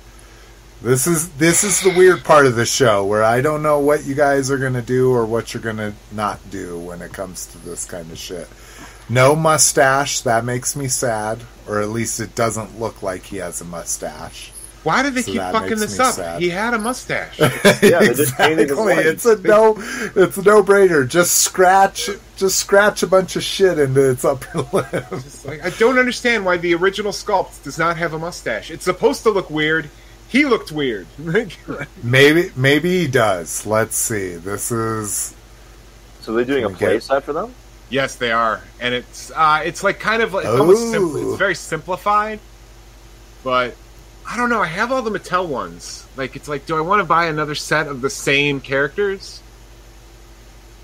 This 0.82 1.06
is 1.06 1.28
this 1.32 1.62
is 1.62 1.82
the 1.82 1.90
weird 1.90 2.24
part 2.24 2.46
of 2.46 2.56
the 2.56 2.64
show 2.64 3.04
where 3.04 3.22
I 3.22 3.42
don't 3.42 3.62
know 3.62 3.78
what 3.78 4.06
you 4.06 4.14
guys 4.14 4.50
are 4.50 4.58
going 4.58 4.72
to 4.72 4.82
do 4.82 5.12
or 5.12 5.26
what 5.26 5.52
you're 5.52 5.62
going 5.62 5.76
to 5.76 5.92
not 6.10 6.38
do 6.50 6.78
when 6.78 7.02
it 7.02 7.12
comes 7.12 7.46
to 7.46 7.58
this 7.58 7.84
kind 7.84 8.10
of 8.10 8.18
shit. 8.18 8.48
No 9.08 9.36
mustache, 9.36 10.20
that 10.22 10.44
makes 10.44 10.74
me 10.74 10.88
sad, 10.88 11.40
or 11.68 11.80
at 11.80 11.90
least 11.90 12.18
it 12.18 12.34
doesn't 12.34 12.80
look 12.80 13.02
like 13.02 13.24
he 13.24 13.36
has 13.36 13.60
a 13.60 13.64
mustache. 13.64 14.52
Why 14.82 15.02
do 15.02 15.10
they 15.10 15.20
So 15.22 15.32
keep 15.32 15.42
fucking 15.42 15.78
this 15.78 15.98
up? 16.00 16.14
sad. 16.14 16.40
He 16.40 16.48
had 16.48 16.72
a 16.72 16.78
mustache. 16.78 17.38
Yeah, 17.82 17.98
they 18.00 18.14
just 18.14 18.34
painted 18.36 18.70
his 18.70 18.78
exactly. 18.78 18.94
It's 19.04 19.26
a 19.26 19.36
no. 19.42 19.74
It's 20.16 20.36
a 20.38 20.42
no 20.42 20.62
brainer. 20.62 21.06
Just 21.06 21.38
scratch, 21.38 22.08
just 22.36 22.58
scratch 22.58 23.02
a 23.02 23.06
bunch 23.06 23.36
of 23.36 23.42
shit 23.42 23.78
into 23.78 24.10
its 24.10 24.24
upper 24.24 24.58
lip. 24.72 25.44
Like, 25.44 25.62
I 25.64 25.70
don't 25.78 25.98
understand 25.98 26.44
why 26.46 26.56
the 26.56 26.74
original 26.74 27.12
sculpt 27.12 27.62
does 27.62 27.78
not 27.78 27.98
have 27.98 28.14
a 28.14 28.18
mustache. 28.18 28.70
It's 28.70 28.84
supposed 28.84 29.22
to 29.24 29.30
look 29.30 29.50
weird. 29.50 29.90
He 30.28 30.44
looked 30.46 30.70
weird. 30.72 31.06
Maybe, 32.02 32.50
maybe 32.56 33.00
he 33.00 33.06
does. 33.08 33.66
Let's 33.66 33.96
see. 33.96 34.36
This 34.36 34.70
is 34.70 35.34
So 36.20 36.32
they're 36.32 36.44
doing 36.44 36.64
a 36.64 36.68
Okay. 36.68 36.76
play 36.86 37.00
set 37.00 37.24
for 37.24 37.32
them. 37.32 37.52
yes, 37.90 38.14
they 38.14 38.30
are, 38.32 38.62
and 38.80 38.94
it's 38.94 39.30
uh, 39.34 39.60
it's 39.64 39.82
like 39.82 39.98
kind 40.00 40.22
of 40.22 40.32
like 40.32 40.44
it's 40.46 40.54
almost 40.58 40.90
simple. 40.90 41.30
It's 41.30 41.38
very 41.38 41.54
simplified, 41.56 42.38
but 43.42 43.74
I 44.30 44.36
don't 44.36 44.48
know. 44.48 44.62
I 44.62 44.66
have 44.66 44.92
all 44.92 45.02
the 45.02 45.10
Mattel 45.10 45.48
ones. 45.48 46.06
Like, 46.16 46.36
it's 46.36 46.48
like, 46.48 46.64
do 46.66 46.76
I 46.76 46.80
want 46.80 47.00
to 47.00 47.04
buy 47.04 47.26
another 47.26 47.54
set 47.56 47.88
of 47.88 48.00
the 48.00 48.10
same 48.10 48.60
characters? 48.60 49.42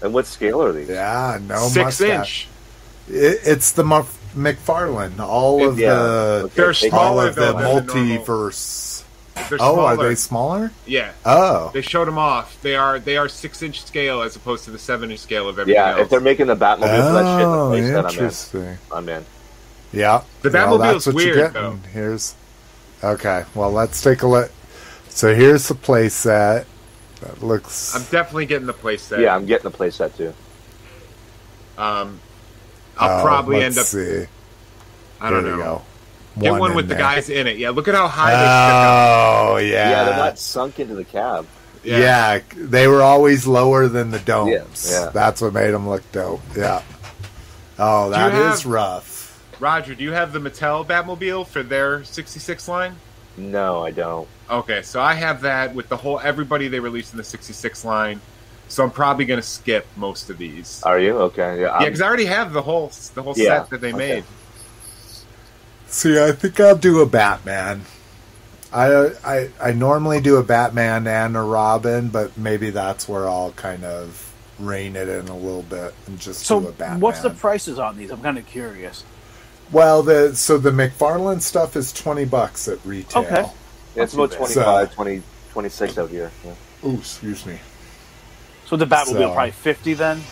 And 0.03 0.13
what 0.13 0.27
scale 0.27 0.63
are 0.63 0.73
these? 0.73 0.89
yeah, 0.89 1.39
no 1.43 1.69
Six 1.69 2.01
mustache. 2.01 2.49
inch. 3.09 3.15
It, 3.17 3.41
it's 3.45 3.73
the 3.73 3.85
Muf- 3.85 4.19
McFarlane. 4.37 5.19
All 5.21 5.67
of 5.67 5.79
Yeah. 5.79 5.95
the 5.95 6.43
Okay, 6.47 6.55
They're 6.57 6.67
all 6.69 6.75
smaller 6.75 7.29
of 7.29 7.35
the 7.37 7.53
than 7.53 7.57
the 7.57 7.63
multiverse. 7.93 9.03
They're 9.49 9.59
Oh, 9.61 9.75
smaller. 9.75 9.83
are 9.83 9.97
they 10.09 10.15
smaller? 10.17 10.73
Yeah, 10.87 11.13
Oh, 11.25 11.71
they 11.73 11.83
showed 11.83 12.09
them 12.09 12.19
off. 12.19 12.57
They 12.63 12.75
are 12.75 12.99
they 12.99 13.17
are 13.17 13.29
six 13.29 13.63
inch 13.63 13.83
scale 13.85 14.23
as 14.23 14.35
opposed 14.35 14.65
to 14.65 14.71
the 14.71 14.79
seven 14.79 15.11
inch 15.11 15.21
scale 15.21 15.49
of 15.49 15.59
everything 15.59 15.81
Yeah, 15.81 15.91
else. 15.93 16.01
if 16.01 16.09
they're 16.11 16.21
making 16.21 16.47
the 16.49 16.57
Batmobile 16.57 16.81
for 16.81 17.13
that 17.13 17.39
shit, 17.39 17.47
oh, 17.47 17.71
the 17.71 17.77
play 17.77 17.83
set, 17.83 17.97
I'm 17.99 18.05
in. 18.05 18.11
interesting. 18.11 18.79
I'm 18.93 19.09
in. 19.09 19.25
Yeah, 19.93 20.23
The 20.43 20.51
well, 20.51 20.79
Batmobile's 20.79 21.05
that's 21.05 21.07
what 21.07 21.15
weird, 21.15 21.37
you're 21.37 21.49
though. 21.51 21.79
Here's 21.93 22.35
okay. 23.03 23.45
Well, 23.55 23.71
let's 23.71 24.03
take 24.03 24.23
a 24.23 24.27
look. 24.27 24.51
So 25.09 25.35
here's 25.35 25.69
the 25.69 25.75
play 25.75 26.09
set. 26.09 26.67
That 27.21 27.43
looks. 27.43 27.95
I'm 27.97 28.03
definitely 28.11 28.47
getting 28.47 28.67
the 28.67 28.75
playset. 28.75 29.21
Yeah, 29.21 29.35
I'm 29.35 29.47
getting 29.47 29.71
the 29.71 29.77
play 29.77 29.91
set 29.91 30.17
too. 30.17 30.35
Um, 31.79 32.21
I'll 32.99 33.21
oh, 33.21 33.23
probably 33.23 33.61
let's 33.61 33.77
end 33.77 33.83
up. 33.83 33.87
see. 33.87 34.27
I 35.21 35.31
don't 35.31 35.45
Here 35.45 35.53
we 35.57 35.59
know. 35.59 35.83
go. 36.37 36.41
Get 36.41 36.53
one 36.53 36.71
in 36.73 36.77
with 36.77 36.89
the 36.89 36.95
there. 36.95 37.03
guys 37.03 37.31
in 37.31 37.47
it. 37.47 37.57
Yeah, 37.57 37.71
look 37.71 37.89
at 37.89 37.95
how 37.95 38.09
high 38.09 38.31
they. 38.31 38.37
Oh 38.37 39.57
yeah. 39.57 39.91
Yeah, 39.91 40.05
they're 40.05 40.17
not 40.17 40.39
sunk 40.39 40.79
into 40.79 40.95
the 40.95 41.05
cab. 41.05 41.45
up. 41.45 41.47
Yeah. 41.83 42.41
they 42.55 42.89
were 42.89 43.03
always 43.03 43.47
lower 43.47 43.89
than 43.89 44.11
the 44.11 44.19
domes. 44.19 44.51
Yeah, 44.91 45.05
yeah. 45.05 45.11
That's 45.11 45.41
what 45.41 45.55
made 45.55 45.71
them 45.71 45.89
look 45.89 46.03
dope. 46.13 46.43
Yeah. 46.55 46.83
Oh, 47.79 48.11
that 48.11 48.35
is 48.35 48.63
have- 48.63 48.67
rough. 48.67 49.16
Roger, 49.59 49.95
do 49.95 50.05
you 50.05 50.13
have 50.13 50.33
the 50.33 50.39
Mattel 50.39 50.87
Batmobile 50.87 51.47
for 51.49 51.63
their 51.63 52.05
66 52.05 52.69
line? 52.69 53.03
No, 53.37 53.83
I 53.85 53.91
don't. 53.91 54.31
Okay, 54.49 54.83
so 54.83 55.01
I 55.01 55.15
have 55.15 55.41
that 55.43 55.75
with 55.75 55.89
the 55.89 55.97
whole 55.97 56.21
everybody 56.21 56.69
they 56.69 56.81
released 56.81 57.13
in 57.13 57.19
the 57.19 57.25
66 57.25 57.85
line. 57.85 58.23
So 58.69 58.83
I'm 58.85 58.91
probably 58.93 59.25
going 59.27 59.41
to 59.41 59.47
skip 59.47 59.93
most 59.97 60.31
of 60.31 60.39
these. 60.39 60.83
Are 60.83 60.99
you 60.99 61.19
okay? 61.19 61.61
Yeah, 61.61 61.75
yeah, 61.79 61.91
because 61.91 62.01
I 62.01 62.07
already 62.07 62.27
have 62.27 62.53
the 62.53 62.63
whole 62.63 62.93
the 63.15 63.23
whole 63.23 63.35
Yeah, 63.35 63.37
set 63.37 63.71
that 63.71 63.81
they 63.81 63.93
okay. 63.93 63.93
made. 63.93 64.29
See, 65.87 66.19
I 66.23 66.33
think 66.33 66.59
I'll 66.61 66.77
do 66.77 67.01
a 67.01 67.07
Batman. 67.07 67.83
I, 68.73 69.13
I 69.25 69.51
I 69.61 69.73
normally 69.73 70.21
do 70.21 70.37
a 70.37 70.43
Batman 70.45 71.07
and 71.07 71.37
a 71.37 71.43
Robin, 71.43 72.09
but 72.11 72.37
maybe 72.37 72.71
that's 72.71 73.09
where 73.09 73.29
I'll 73.29 73.53
kind 73.53 73.85
of 73.85 74.35
rein 74.59 74.97
it 74.97 75.09
in 75.09 75.29
a 75.29 75.37
little 75.37 75.63
bit 75.63 75.95
and 76.07 76.19
just 76.19 76.47
So, 76.47 76.61
do 76.61 76.67
a 76.67 76.73
Batman. 76.73 77.01
what's 77.01 77.21
the 77.21 77.31
prices 77.31 77.79
on 77.79 77.97
these? 77.97 78.11
I'm 78.11 78.23
kind 78.23 78.39
of 78.39 78.47
curious. 78.47 79.05
Well, 79.73 80.03
the 80.03 80.35
so 80.37 80.59
the 80.59 80.71
McFarlane 80.71 81.41
stuff 81.43 81.77
is 81.77 81.93
twenty 81.93 82.25
bucks 82.25 82.69
at 82.69 82.79
retail. 82.85 83.23
Okay. 83.25 83.45
it's 83.97 84.15
about 84.15 84.31
So- 84.33 84.39
25, 84.39 84.95
20, 84.95 85.23
26 85.53 85.99
out 85.99 86.11
here. 86.11 86.31
Yeah. 86.45 86.53
Ooh, 86.89 86.97
excuse 86.99 87.47
me. 87.47 87.59
So 88.67 88.77
the 88.77 88.87
Batmobile 88.87 89.07
So- 89.07 89.33
probably 89.33 89.51
50 89.53 89.95
then. 89.95 90.23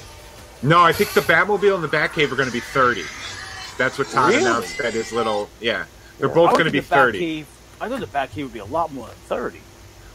No, 0.62 0.82
I 0.82 0.92
think 0.92 1.12
the 1.14 1.20
Batmobile 1.22 1.74
and 1.74 1.84
the 1.84 1.88
Batcave 1.88 2.30
are 2.32 2.36
going 2.36 2.48
to 2.48 2.52
be 2.52 2.60
30. 2.60 3.04
That's 3.78 3.98
what 3.98 4.08
Todd 4.10 4.30
Really? 4.30 4.42
announced 4.42 4.80
at 4.80 4.92
his 4.94 5.12
little. 5.12 5.48
Yeah, 5.60 5.84
they're 6.18 6.28
Yeah. 6.28 6.34
both 6.34 6.52
going 6.52 6.66
to 6.66 6.70
be 6.70 6.80
30. 6.80 7.42
Batcave- 7.42 7.44
I 7.80 7.88
thought 7.88 8.00
the 8.00 8.06
Batcave 8.06 8.42
would 8.44 8.52
be 8.52 8.58
a 8.60 8.64
lot 8.64 8.92
more 8.92 9.06
than 9.06 9.16
30. 9.28 9.60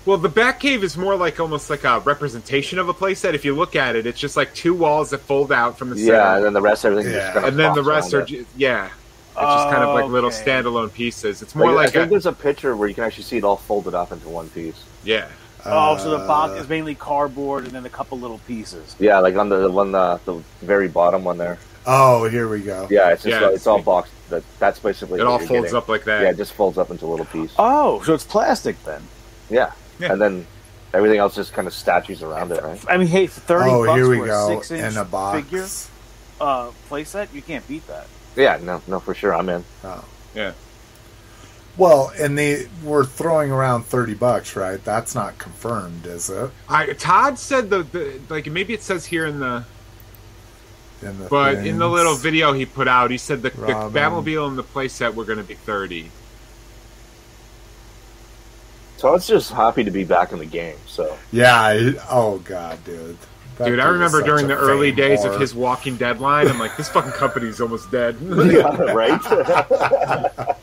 Well, 0.05 0.17
the 0.17 0.29
Batcave 0.29 0.81
is 0.83 0.95
more 0.97 1.15
like 1.15 1.39
almost 1.39 1.69
like 1.69 1.83
a 1.83 1.99
representation 1.99 2.79
of 2.79 2.87
a 2.87 2.93
playset. 2.93 3.33
If 3.33 3.43
you 3.45 3.53
look 3.55 3.75
at 3.75 3.95
it, 3.95 4.07
it's 4.07 4.19
just 4.19 4.37
like 4.37 4.53
two 4.55 4.73
walls 4.73 5.09
that 5.09 5.21
fold 5.21 5.51
out 5.51 5.77
from 5.77 5.89
the 5.89 5.97
center. 5.97 6.13
Yeah, 6.13 6.35
and 6.37 6.45
then 6.45 6.53
the 6.53 6.61
rest, 6.61 6.85
everything 6.85 7.11
Yeah. 7.13 7.19
just 7.19 7.33
kind 7.33 7.45
of 7.45 7.49
and 7.49 7.59
then 7.59 7.73
the 7.73 7.83
rest 7.83 8.13
are 8.13 8.19
around 8.19 8.31
it. 8.31 8.45
yeah 8.55 8.85
it's 8.85 8.93
just 9.41 9.69
kind 9.69 9.83
of 9.83 9.93
like 9.95 10.05
little 10.05 10.29
standalone 10.29 10.91
pieces 10.93 11.41
it's 11.41 11.55
more 11.55 11.71
Like, 11.71 11.89
I 11.89 11.91
think 11.91 12.07
a, 12.07 12.09
there's 12.09 12.25
a 12.25 12.33
picture 12.33 12.75
where 12.75 12.87
you 12.87 12.95
can 12.95 13.03
actually 13.03 13.23
see 13.23 13.37
it 13.37 13.43
all 13.43 13.57
folded 13.57 13.93
up 13.93 14.11
into 14.11 14.29
one 14.29 14.49
piece. 14.49 14.83
yeah 15.03 15.27
Oh, 15.65 15.97
so 15.97 16.11
the 16.11 16.19
box 16.25 16.53
Uh, 16.53 16.61
is 16.61 16.69
mainly 16.69 16.95
cardboard 16.95 17.65
and 17.65 17.73
then 17.73 17.85
a 17.85 17.89
couple 17.89 18.17
little 18.17 18.37
pieces. 18.47 18.95
Yeah, 18.97 19.19
like 19.19 19.35
on 19.35 19.49
the, 19.49 19.59
the 19.63 19.69
one, 19.71 19.91
the, 19.91 20.17
the 20.23 20.41
very 20.61 20.87
bottom 20.87 21.25
one 21.25 21.37
there. 21.37 21.57
Oh, 21.85 22.29
here 22.29 22.47
we 22.47 22.61
go. 22.61 22.87
Yeah, 22.89 23.09
it's 23.09 23.23
just 23.23 23.41
Yeah, 23.41 23.47
uh, 23.47 23.51
it's 23.51 23.67
all 23.67 23.81
boxed. 23.81 24.13
That 24.29 24.43
that's 24.59 24.79
basically 24.79 25.19
it 25.19 25.23
what 25.25 25.31
all 25.33 25.39
you're 25.39 25.47
folds 25.49 25.61
getting. 25.63 25.75
up 25.77 25.89
like 25.89 26.05
that 26.05 26.21
Yeah, 26.21 26.29
it 26.29 26.37
just 26.37 26.53
folds 26.53 26.77
up 26.77 26.91
into 26.91 27.05
a 27.05 27.07
little 27.07 27.25
piece. 27.25 27.51
Oh, 27.59 28.01
so 28.03 28.13
it's 28.13 28.23
plastic 28.23 28.81
then. 28.85 29.01
Yeah. 29.49 29.71
Yeah. 29.99 30.13
and 30.13 30.21
then 30.21 30.47
everything 30.93 31.19
else 31.19 31.35
just 31.35 31.51
kind 31.51 31.67
of 31.67 31.73
statues 31.73 32.23
around 32.23 32.51
it, 32.53 32.63
right? 32.63 32.81
I 32.87 32.95
mean, 32.97 33.07
hey, 33.07 33.27
for 33.27 33.41
30 33.41 33.69
Oh, 33.69 33.85
bucks 33.85 33.97
here 33.97 34.09
we 34.09 34.17
for 34.19 34.23
a 34.23 34.27
go. 34.27 34.47
6 34.61 34.71
inch 34.71 34.93
In 34.93 34.97
a 34.97 35.03
box. 35.03 35.41
figure 35.43 35.67
uh, 36.39 36.71
playset, 36.89 37.33
you 37.33 37.41
can't 37.41 37.67
beat 37.67 37.85
that. 37.87 38.07
Yeah, 38.35 38.59
no, 38.61 38.81
no, 38.87 38.99
for 38.99 39.13
sure, 39.13 39.35
I'm 39.35 39.49
in. 39.49 39.63
Oh. 39.83 40.05
yeah 40.35 40.53
Well, 41.77 42.11
and 42.19 42.37
they 42.37 42.67
were 42.83 43.05
throwing 43.05 43.51
around 43.51 43.83
thirty 43.85 44.13
bucks, 44.13 44.55
right? 44.55 44.83
That's 44.83 45.15
not 45.15 45.37
confirmed, 45.37 46.05
is 46.05 46.29
it? 46.29 46.51
I, 46.67 46.93
todd 46.93 47.37
said 47.39 47.69
the, 47.69 47.83
the 47.83 48.19
like 48.29 48.47
maybe 48.47 48.73
it 48.73 48.83
says 48.83 49.05
here 49.05 49.25
in 49.25 49.39
the 49.39 49.63
In 51.01 51.19
the 51.19 51.27
but 51.29 51.55
in 51.55 51.77
the 51.79 51.87
little 51.89 52.15
video 52.15 52.53
he 52.53 52.65
put 52.65 52.87
out 52.87 53.11
he 53.11 53.17
said 53.17 53.41
the, 53.41 53.49
the 53.49 53.73
batmobile 53.91 54.47
and 54.47 54.57
the 54.57 54.63
playset 54.63 55.13
were 55.15 55.25
going 55.25 55.37
to 55.39 55.43
be 55.45 55.55
30 55.55 56.11
Todd's 58.97 59.27
just 59.27 59.51
happy 59.53 59.85
to 59.85 59.91
be 59.91 60.03
back 60.03 60.33
in 60.33 60.39
the 60.39 60.45
game. 60.45 60.75
So 60.85 61.17
Yeah. 61.31 61.55
I- 61.55 61.95
oh 62.09 62.39
god, 62.39 62.83
dude. 62.83 63.17
That 63.59 63.65
Dude, 63.65 63.79
I 63.79 63.89
remember 63.89 64.21
during 64.23 64.47
the 64.47 64.55
early 64.55 64.91
days 64.91 65.19
whore. 65.19 65.35
of 65.35 65.41
his 65.41 65.53
Walking 65.53 65.97
Dead 65.97 66.19
line, 66.19 66.47
I'm 66.47 66.57
like, 66.57 66.75
this 66.77 66.89
fucking 66.89 67.11
company's 67.11 67.59
almost 67.61 67.91
dead. 67.91 68.15
yeah, 68.21 68.67
right. 68.93 69.19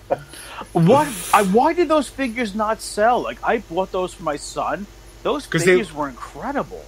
What? 0.72 1.08
I, 1.32 1.42
why 1.44 1.72
did 1.72 1.88
those 1.88 2.06
figures 2.08 2.54
not 2.54 2.82
sell? 2.82 3.20
Like 3.22 3.38
I 3.42 3.58
bought 3.58 3.92
those 3.92 4.12
for 4.12 4.22
my 4.24 4.36
son. 4.36 4.86
Those 5.22 5.46
'Cause 5.46 5.62
they- 5.64 5.72
figures 5.72 5.92
were 5.94 6.06
incredible. 6.08 6.84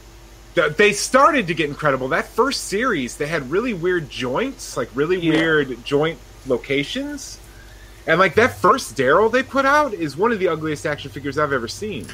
Th- 0.55 0.74
they 0.76 0.93
started 0.93 1.47
to 1.47 1.55
get 1.55 1.70
incredible. 1.70 2.09
That 2.09 2.26
first 2.28 2.64
series, 2.64 3.16
they 3.16 3.26
had 3.28 3.51
really 3.51 3.72
weird 3.72 4.10
joints, 4.10 4.76
like 4.76 4.90
really 4.94 5.18
Yeah. 5.18 5.32
weird 5.32 5.85
joint 5.86 6.18
locations. 6.47 7.39
And 8.06 8.18
like 8.20 8.35
that 8.35 8.59
first 8.59 8.94
Daryl 8.97 9.32
they 9.32 9.43
put 9.43 9.64
out 9.64 9.94
is 9.94 10.16
one 10.18 10.32
of 10.32 10.39
the 10.39 10.48
ugliest 10.48 10.85
action 10.85 11.10
figures 11.10 11.39
I've 11.39 11.52
ever 11.55 11.68
seen. 11.68 12.09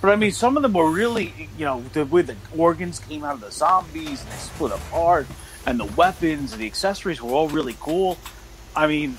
But 0.00 0.10
I 0.10 0.16
mean, 0.16 0.32
some 0.32 0.56
of 0.56 0.62
them 0.62 0.72
were 0.72 0.90
really, 0.90 1.48
you 1.58 1.64
know, 1.64 1.82
the 1.92 2.06
way 2.06 2.22
the 2.22 2.36
organs 2.56 3.00
came 3.00 3.22
out 3.24 3.34
of 3.34 3.40
the 3.40 3.50
zombies 3.50 4.22
and 4.22 4.30
they 4.30 4.36
split 4.36 4.72
apart, 4.72 5.26
and 5.66 5.78
the 5.78 5.84
weapons 5.84 6.52
and 6.52 6.60
the 6.60 6.66
accessories 6.66 7.20
were 7.20 7.32
all 7.32 7.48
really 7.48 7.76
cool. 7.80 8.18
I 8.74 8.86
mean, 8.86 9.16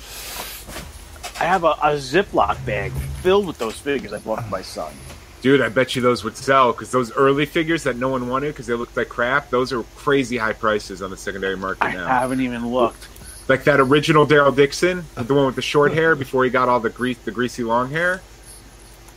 I 1.39 1.45
have 1.45 1.63
a, 1.63 1.71
a 1.71 1.97
Ziploc 1.97 2.65
bag 2.65 2.91
filled 3.21 3.45
with 3.45 3.57
those 3.59 3.77
figures 3.77 4.13
I 4.13 4.19
bought 4.19 4.43
for 4.43 4.49
my 4.49 4.61
son. 4.61 4.93
Dude, 5.41 5.61
I 5.61 5.69
bet 5.69 5.95
you 5.95 6.01
those 6.01 6.23
would 6.23 6.37
sell 6.37 6.71
because 6.71 6.91
those 6.91 7.11
early 7.13 7.47
figures 7.47 7.83
that 7.83 7.95
no 7.95 8.09
one 8.09 8.27
wanted 8.27 8.49
because 8.49 8.67
they 8.67 8.75
looked 8.75 8.95
like 8.95 9.09
crap, 9.09 9.49
those 9.49 9.73
are 9.73 9.81
crazy 9.95 10.37
high 10.37 10.53
prices 10.53 11.01
on 11.01 11.09
the 11.09 11.17
secondary 11.17 11.57
market 11.57 11.83
I 11.83 11.93
now. 11.93 12.05
I 12.05 12.19
haven't 12.19 12.41
even 12.41 12.67
looked. 12.67 13.07
Like 13.47 13.63
that 13.63 13.79
original 13.79 14.27
Daryl 14.27 14.55
Dixon, 14.55 15.03
the 15.15 15.33
one 15.33 15.47
with 15.47 15.55
the 15.55 15.63
short 15.63 15.93
hair 15.93 16.15
before 16.15 16.43
he 16.43 16.51
got 16.51 16.69
all 16.69 16.79
the 16.79 16.91
grease, 16.91 17.17
the 17.17 17.31
greasy 17.31 17.63
long 17.63 17.89
hair. 17.89 18.21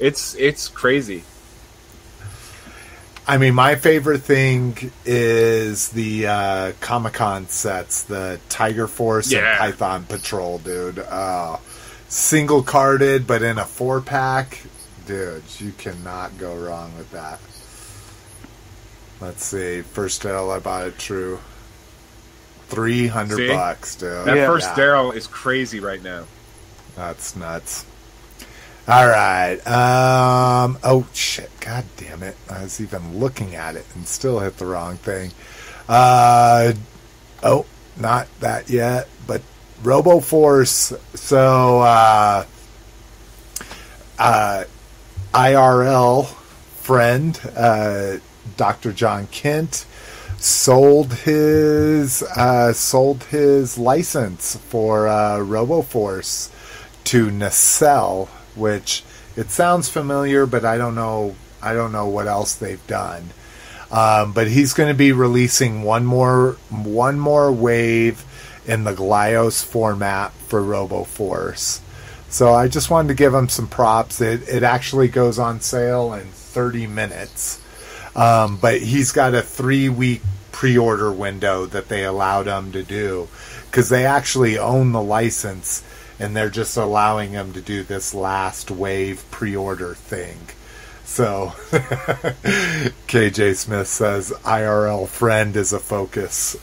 It's 0.00 0.34
it's 0.36 0.68
crazy. 0.68 1.24
I 3.26 3.38
mean, 3.38 3.54
my 3.54 3.76
favorite 3.76 4.18
thing 4.22 4.90
is 5.06 5.88
the 5.90 6.26
uh, 6.26 6.72
Comic 6.80 7.14
Con 7.14 7.48
sets, 7.48 8.02
the 8.02 8.38
Tiger 8.50 8.86
Force 8.86 9.32
Yeah. 9.32 9.48
and 9.48 9.58
Python 9.58 10.04
Patrol, 10.04 10.58
dude. 10.58 10.98
Oh, 11.10 11.60
single 12.08 12.62
carded, 12.62 13.26
but 13.26 13.42
in 13.42 13.56
a 13.58 13.64
four 13.64 14.02
pack, 14.02 14.60
dude. 15.06 15.42
You 15.58 15.72
cannot 15.78 16.36
go 16.36 16.54
wrong 16.54 16.92
with 16.98 17.10
that. 17.12 17.40
Let's 19.20 19.44
see. 19.44 19.80
First 19.80 20.22
Daryl 20.22 20.54
I 20.54 20.58
bought 20.58 20.86
it 20.88 20.98
True, 20.98 21.38
three 22.68 23.06
hundred 23.06 23.36
See? 23.36 23.48
bucks, 23.48 23.94
dude. 23.94 24.26
That 24.26 24.36
Yeah. 24.36 24.46
first 24.46 24.68
Yeah. 24.76 24.84
Daryl 24.84 25.14
is 25.14 25.26
crazy 25.26 25.80
right 25.80 26.02
now. 26.02 26.24
That's 26.94 27.34
nuts. 27.36 27.86
All 28.86 29.06
right. 29.06 29.56
Um. 29.66 30.78
Oh 30.82 31.06
shit! 31.12 31.50
God 31.60 31.84
damn 31.96 32.22
it! 32.22 32.36
I 32.50 32.62
was 32.62 32.80
even 32.80 33.18
looking 33.18 33.54
at 33.54 33.76
it 33.76 33.86
and 33.94 34.06
still 34.06 34.40
hit 34.40 34.58
the 34.58 34.66
wrong 34.66 34.96
thing. 34.96 35.32
Uh. 35.88 36.72
Oh, 37.42 37.66
not 37.98 38.28
that 38.40 38.68
yet. 38.68 39.08
But 39.26 39.42
Robo 39.82 40.20
Force. 40.20 40.92
So. 41.14 41.80
Uh. 41.80 42.44
Uh. 44.18 44.64
IRL 45.34 46.26
friend, 46.84 47.40
uh, 47.56 48.18
Dr. 48.56 48.92
John 48.92 49.26
Kent, 49.28 49.86
sold 50.38 51.12
his 51.14 52.22
uh, 52.22 52.72
sold 52.72 53.24
his 53.24 53.78
license 53.78 54.56
for 54.68 55.08
uh, 55.08 55.38
RoboForce 55.38 56.50
to 57.04 57.30
Nacelle, 57.30 58.28
which 58.56 59.02
it 59.36 59.50
sounds 59.50 59.88
familiar, 59.88 60.46
but 60.46 60.64
I 60.64 60.78
don't 60.78 60.94
know. 60.94 61.34
I 61.62 61.72
don't 61.74 61.92
know 61.92 62.06
what 62.06 62.26
else 62.26 62.54
they've 62.54 62.86
done. 62.86 63.30
Um, 63.90 64.32
but 64.32 64.48
he's 64.48 64.72
going 64.72 64.88
to 64.88 64.96
be 64.96 65.12
releasing 65.12 65.82
one 65.82 66.04
more 66.04 66.56
one 66.70 67.18
more 67.18 67.52
wave 67.52 68.24
in 68.66 68.84
the 68.84 68.94
Glyos 68.94 69.64
format 69.64 70.32
for 70.32 70.60
RoboForce. 70.60 71.80
So 72.28 72.52
I 72.52 72.66
just 72.68 72.90
wanted 72.90 73.08
to 73.08 73.14
give 73.14 73.32
him 73.32 73.48
some 73.48 73.68
props. 73.68 74.20
It 74.20 74.48
it 74.48 74.62
actually 74.62 75.08
goes 75.08 75.38
on 75.38 75.60
sale 75.60 76.12
in 76.14 76.26
30 76.26 76.86
minutes. 76.86 77.60
Um, 78.16 78.56
but 78.56 78.80
he's 78.80 79.12
got 79.12 79.34
a 79.34 79.42
three 79.42 79.88
week 79.88 80.22
pre 80.52 80.78
order 80.78 81.12
window 81.12 81.66
that 81.66 81.88
they 81.88 82.04
allowed 82.04 82.46
him 82.46 82.72
to 82.72 82.82
do 82.82 83.28
because 83.66 83.88
they 83.88 84.06
actually 84.06 84.56
own 84.56 84.92
the 84.92 85.02
license 85.02 85.82
and 86.18 86.34
they're 86.34 86.50
just 86.50 86.76
allowing 86.76 87.32
them 87.32 87.52
to 87.52 87.60
do 87.60 87.82
this 87.82 88.14
last 88.14 88.70
wave 88.70 89.24
pre 89.30 89.56
order 89.56 89.94
thing. 89.94 90.38
So 91.04 91.52
KJ 93.08 93.56
Smith 93.56 93.88
says 93.88 94.32
IRL 94.42 95.06
friend 95.06 95.54
is 95.54 95.72
a 95.72 95.78
focus. 95.78 96.54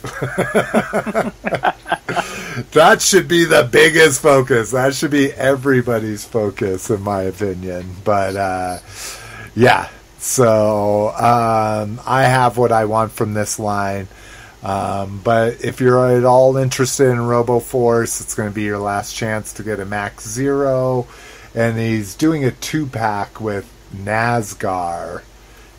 that 2.72 3.00
should 3.00 3.28
be 3.28 3.44
the 3.44 3.68
biggest 3.70 4.20
focus. 4.20 4.72
That 4.72 4.94
should 4.94 5.12
be 5.12 5.32
everybody's 5.32 6.24
focus, 6.24 6.90
in 6.90 7.02
my 7.02 7.22
opinion. 7.22 7.94
But 8.04 8.36
uh, 8.36 8.78
yeah, 9.54 9.88
so 10.18 11.08
um, 11.10 12.00
I 12.06 12.24
have 12.24 12.58
what 12.58 12.72
I 12.72 12.84
want 12.84 13.12
from 13.12 13.34
this 13.34 13.58
line. 13.58 14.08
Um, 14.62 15.20
but 15.24 15.64
if 15.64 15.80
you're 15.80 16.16
at 16.16 16.24
all 16.24 16.56
interested 16.56 17.08
in 17.10 17.18
RoboForce, 17.18 18.20
it's 18.20 18.34
going 18.34 18.48
to 18.48 18.54
be 18.54 18.62
your 18.62 18.78
last 18.78 19.14
chance 19.14 19.52
to 19.54 19.62
get 19.62 19.80
a 19.80 19.84
Max 19.84 20.28
Zero. 20.28 21.06
And 21.54 21.78
he's 21.78 22.14
doing 22.14 22.44
a 22.44 22.50
two 22.52 22.86
pack 22.86 23.40
with 23.40 23.70
Nazgar. 23.94 25.22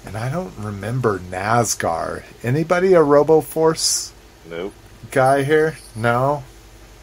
And 0.05 0.17
I 0.17 0.29
don't 0.29 0.53
remember 0.57 1.19
Nazgar. 1.19 2.23
Anybody 2.43 2.93
a 2.93 2.99
RoboForce 2.99 4.11
nope. 4.49 4.73
guy 5.11 5.43
here? 5.43 5.77
No? 5.95 6.43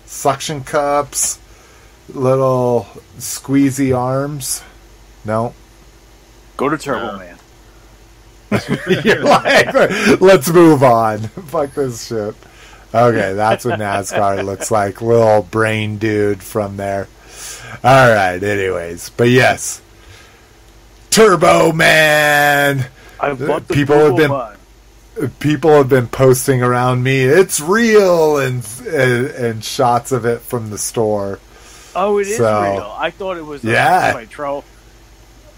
Suction 0.04 0.64
cups, 0.64 1.38
little 2.12 2.86
squeezy 3.16 3.96
arms? 3.96 4.62
No? 5.24 5.54
Go 6.56 6.68
to 6.68 6.76
Turbo 6.76 7.12
Yeah. 7.12 7.18
Man. 7.18 7.39
You're 9.04 9.20
like, 9.24 10.20
let's 10.20 10.50
move 10.50 10.82
on. 10.82 11.18
Fuck 11.28 11.74
this 11.74 12.06
shit. 12.08 12.34
Okay, 12.92 13.34
that's 13.34 13.64
what 13.64 13.78
Nazgar 13.78 14.44
looks 14.44 14.70
like. 14.70 15.00
Little 15.00 15.42
brain 15.42 15.98
dude 15.98 16.42
from 16.42 16.76
there. 16.76 17.06
All 17.84 18.10
right, 18.12 18.42
anyways. 18.42 19.10
But 19.10 19.28
yes. 19.28 19.80
Turbo 21.10 21.72
Man! 21.72 22.86
I 23.18 23.34
bought 23.34 23.66
the 23.68 23.74
People 23.74 23.96
have 23.96 24.16
been- 24.16 24.30
Man. 24.30 24.56
People 25.40 25.72
have 25.72 25.88
been 25.88 26.06
posting 26.06 26.62
around 26.62 27.02
me, 27.02 27.22
it's 27.24 27.60
real! 27.60 28.38
And, 28.38 28.64
and, 28.88 29.26
and 29.26 29.64
shots 29.64 30.12
of 30.12 30.24
it 30.24 30.40
from 30.40 30.70
the 30.70 30.78
store. 30.78 31.38
Oh, 31.94 32.18
it 32.18 32.28
is 32.28 32.36
So- 32.38 32.62
real. 32.62 32.94
I 32.96 33.10
thought 33.10 33.36
it 33.36 33.44
was. 33.44 33.62
Yeah. 33.62 34.12
By 34.14 34.24
Tro. 34.26 34.64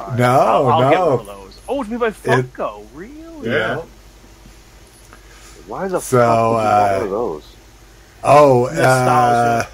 All 0.00 0.06
right, 0.08 0.18
No, 0.18 0.26
I'll, 0.40 0.68
I'll 0.68 1.24
no. 1.24 1.41
One 1.66 1.78
of 1.78 1.78
those. 1.78 1.78
Oh, 1.78 1.80
it's 1.80 1.90
made 1.90 2.00
by 2.00 2.10
Funko. 2.10 2.86
really? 2.94 3.50
Yeah. 3.50 3.82
Why 5.66 5.88
the 5.88 6.00
So, 6.00 6.18
fuck 6.18 6.28
would 6.28 6.48
you 6.48 6.54
want 6.54 6.66
uh, 6.66 6.94
one 6.96 7.04
of 7.04 7.10
those? 7.10 7.56
Oh, 8.24 8.66
uh, 8.66 9.64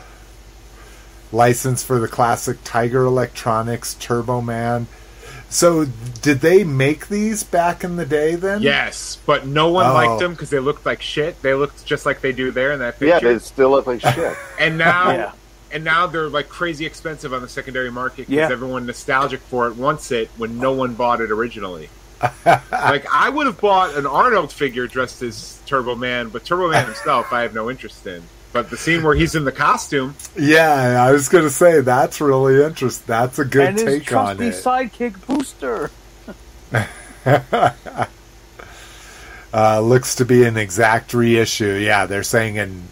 license 1.32 1.82
for 1.82 1.98
the 1.98 2.09
classic 2.09 2.59
Tiger 2.65 3.05
Electronics 3.05 3.94
Turbo 3.94 4.40
Man. 4.40 4.86
So, 5.51 5.86
did 6.20 6.40
they 6.40 6.62
make 6.62 7.09
these 7.09 7.43
back 7.43 7.82
in 7.82 7.97
the 7.97 8.05
day 8.05 8.35
then? 8.35 8.60
Yes, 8.60 9.16
but 9.24 9.47
no 9.47 9.70
one 9.70 9.86
Oh. 9.86 9.94
liked 9.94 10.20
them 10.20 10.32
because 10.32 10.51
they 10.51 10.59
looked 10.59 10.85
like 10.85 11.01
shit. 11.01 11.40
They 11.40 11.55
looked 11.55 11.86
just 11.86 12.05
like 12.05 12.20
they 12.20 12.32
do 12.32 12.51
there 12.51 12.73
in 12.73 12.81
that 12.81 12.94
picture. 12.94 13.06
Yeah, 13.06 13.15
picture. 13.15 13.32
they 13.32 13.39
still 13.39 13.70
look 13.70 13.86
like 13.86 14.01
shit. 14.02 14.36
and 14.59 14.77
now, 14.77 15.10
Yeah. 15.12 15.32
And 15.73 15.85
now 15.85 16.07
they're 16.07 16.28
like 16.28 16.49
crazy 16.49 16.86
expensive 16.86 17.32
on 17.32 17.43
the 17.43 17.49
secondary 17.49 17.90
market 17.90 18.27
because 18.28 18.35
Yeah. 18.35 18.49
everyone 18.51 18.86
nostalgic 18.86 19.40
for 19.43 19.66
it 19.69 19.77
wants 19.77 20.11
it 20.11 20.31
when 20.36 20.59
no 20.59 20.73
one 20.73 20.95
bought 20.95 21.20
it 21.20 21.31
originally. 21.31 21.90
like 22.45 23.07
I 23.12 23.28
would 23.28 23.47
have 23.47 23.61
bought 23.61 23.95
an 23.97 24.05
Arnold 24.07 24.53
figure 24.53 24.86
dressed 24.86 25.23
as 25.23 25.59
Turbo 25.66 25.95
Man, 25.95 26.31
but 26.31 26.45
Turbo 26.45 26.70
Man 26.70 26.86
himself, 26.86 27.32
I 27.32 27.43
have 27.43 27.55
no 27.55 27.70
interest 27.70 28.07
in. 28.07 28.23
But 28.53 28.70
the 28.70 28.77
scene 28.78 29.03
where 29.03 29.15
he's 29.15 29.35
in 29.35 29.45
the 29.45 29.53
costume, 29.53 30.15
Yeah, 30.35 31.05
I 31.07 31.12
was 31.12 31.28
going 31.28 31.45
to 31.45 31.51
say 31.51 31.81
that's 31.82 32.20
really 32.20 32.65
interesting. 32.65 33.05
That's 33.07 33.39
a 33.39 33.45
good 33.45 33.66
and 33.69 33.78
his 33.78 33.85
take 34.03 34.12
on 34.15 34.36
trusty 34.39 34.47
it. 34.49 34.65
sidekick 34.65 35.27
Booster. 35.27 35.90
Uh, 39.53 39.81
looks 39.81 40.16
to 40.16 40.24
be 40.27 40.45
an 40.45 40.57
exact 40.59 41.15
reissue. 41.15 41.73
Yeah, 41.73 42.05
they're 42.07 42.23
saying 42.23 42.57
in 42.57 42.82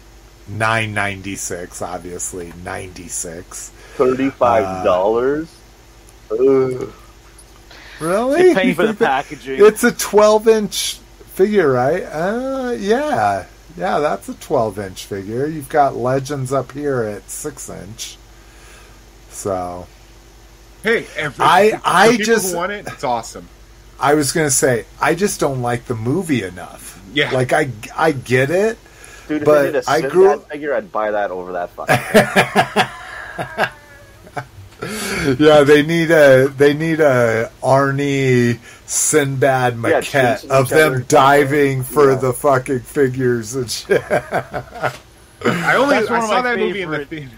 996, 0.49 1.81
obviously 1.81 2.53
96. 2.63 3.69
Thirty-five 3.95 4.83
dollars. 4.85 5.53
Ugh. 6.31 6.93
Really? 7.99 8.43
They 8.43 8.53
pay 8.53 8.73
for 8.73 8.85
the 8.87 8.93
packaging. 8.93 9.63
It's 9.63 9.83
a 9.83 9.91
12 9.91 10.47
inch 10.47 10.93
figure, 11.33 11.71
right? 11.71 12.03
Uh, 12.03 12.75
yeah. 12.77 13.45
Yeah, 13.75 13.99
that's 13.99 14.29
a 14.29 14.33
12 14.35 14.79
inch 14.79 15.05
figure. 15.05 15.47
You've 15.47 15.69
got 15.69 15.95
Legends 15.95 16.51
up 16.53 16.71
here 16.73 17.01
at 17.03 17.29
6 17.29 17.69
inch. 17.69 18.17
So, 19.31 19.87
Hey, 20.83 21.07
every, 21.17 21.43
I- 21.43 21.69
the 21.71 21.81
I 21.83 22.17
just- 22.17 22.51
who 22.51 22.57
want 22.57 22.71
it. 22.71 22.87
It's 22.87 23.03
awesome. 23.03 23.47
I 23.99 24.13
was 24.13 24.31
gonna 24.31 24.51
say 24.51 24.85
I 25.01 25.15
just 25.15 25.39
don't 25.39 25.63
like 25.63 25.85
the 25.85 25.95
movie 25.95 26.43
enough. 26.43 27.01
Yeah. 27.13 27.31
like 27.31 27.51
I 27.51 27.69
I 27.95 28.11
get 28.11 28.51
it. 28.51 28.77
Dude, 29.27 29.41
if 29.41 29.45
But 29.45 29.61
they 29.63 29.71
did 29.71 29.75
a 29.75 29.89
I 29.89 29.95
Sinbad 30.01 30.11
grew- 30.11 30.39
figure, 30.39 30.73
I'd 30.73 30.91
buy 30.91 31.11
that 31.11 31.31
over 31.31 31.51
that 31.53 31.69
fucking. 31.71 33.67
Yeah, 35.39 35.63
they 35.63 35.81
need 35.81 36.11
a 36.11 36.47
they 36.55 36.73
need 36.75 36.99
a 36.99 37.51
Arnie 37.63 38.59
Sinbad 38.85 39.73
Yeah, 39.73 39.79
maquette 39.79 40.03
chasing 40.35 40.51
of 40.51 40.69
them 40.69 41.03
diving 41.07 41.83
for 41.83 42.11
Yeah. 42.11 42.17
the 42.17 42.31
fucking 42.33 42.81
figures 42.81 43.55
and 43.55 43.69
shit. 43.69 44.03
I 44.09 44.93
only 45.75 45.95
I 45.97 46.05
saw 46.05 46.27
my 46.27 46.41
that 46.41 46.59
movie 46.59 46.83
in 46.83 46.91
the 46.91 47.05
theater. 47.05 47.31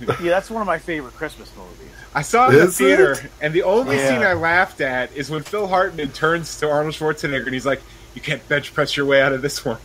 Yeah, 0.22 0.30
that's 0.30 0.50
one 0.50 0.62
of 0.62 0.66
my 0.66 0.78
favorite 0.78 1.14
Christmas 1.14 1.50
movies. 1.56 1.92
I 2.14 2.22
saw 2.22 2.48
it 2.48 2.54
in 2.54 2.60
the 2.66 2.72
theater, 2.72 3.12
it? 3.12 3.30
and 3.40 3.54
the 3.54 3.62
only 3.62 3.96
Yeah. 3.96 4.08
scene 4.08 4.22
I 4.22 4.32
laughed 4.32 4.80
at 4.80 5.14
is 5.14 5.30
when 5.30 5.42
Phil 5.42 5.66
Hartman 5.68 6.10
turns 6.10 6.58
to 6.60 6.68
Arnold 6.68 6.94
Schwarzenegger 6.94 7.44
and 7.44 7.54
he's 7.54 7.66
like, 7.66 7.80
"You 8.14 8.20
can't 8.20 8.46
bench 8.48 8.74
press 8.74 8.96
your 8.96 9.06
way 9.06 9.20
out 9.20 9.32
of 9.32 9.42
this 9.42 9.64
one." 9.64 9.78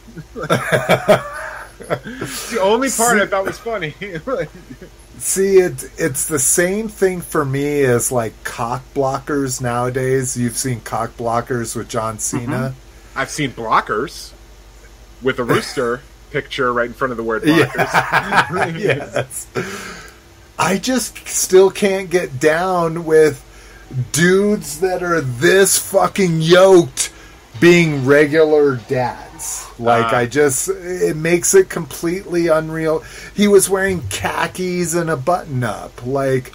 it's 1.79 2.49
the 2.51 2.59
only 2.61 2.89
part 2.89 3.19
I 3.19 3.25
thought 3.27 3.45
was 3.45 3.57
funny. 3.59 3.93
See, 5.17 5.57
it 5.57 5.89
it's 5.97 6.27
the 6.27 6.39
same 6.39 6.89
thing 6.89 7.21
for 7.21 7.45
me 7.45 7.83
as 7.83 8.11
like 8.11 8.43
cock 8.43 8.83
blockers 8.93 9.61
nowadays. 9.61 10.35
You've 10.35 10.57
seen 10.57 10.81
cock 10.81 11.11
blockers 11.17 11.75
with 11.75 11.87
John 11.87 12.17
mm-hmm. 12.17 12.39
Cena. 12.39 12.75
I've 13.15 13.29
seen 13.29 13.51
blockers 13.51 14.33
with 15.21 15.39
a 15.39 15.43
rooster 15.43 16.01
picture 16.31 16.73
right 16.73 16.87
in 16.87 16.93
front 16.93 17.11
of 17.11 17.17
the 17.17 17.23
word 17.23 17.43
blockers. 17.43 18.79
yes. 18.79 19.47
I 20.59 20.77
just 20.77 21.27
still 21.27 21.69
can't 21.71 22.09
get 22.09 22.39
down 22.39 23.05
with 23.05 23.41
dudes 24.11 24.79
that 24.79 25.03
are 25.03 25.21
this 25.21 25.77
fucking 25.77 26.41
yoked 26.41 27.11
being 27.59 28.05
regular 28.05 28.75
dads. 28.75 29.65
Like 29.77 30.05
Ah. 30.13 30.17
I 30.17 30.25
just 30.25 30.69
it 30.69 31.15
makes 31.17 31.53
it 31.53 31.69
completely 31.69 32.47
unreal. 32.47 33.03
He 33.33 33.47
was 33.47 33.69
wearing 33.69 34.01
khakis 34.09 34.93
and 34.95 35.09
a 35.09 35.17
button 35.17 35.63
up. 35.63 36.05
Like 36.05 36.53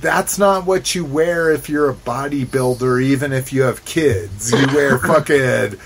that's 0.00 0.38
not 0.38 0.64
what 0.66 0.94
you 0.94 1.04
wear 1.04 1.50
if 1.50 1.68
you're 1.68 1.90
a 1.90 1.94
bodybuilder 1.94 3.02
even 3.02 3.32
if 3.32 3.52
you 3.52 3.62
have 3.62 3.84
kids. 3.84 4.52
You 4.52 4.66
wear 4.74 4.98
fucking 5.12 5.78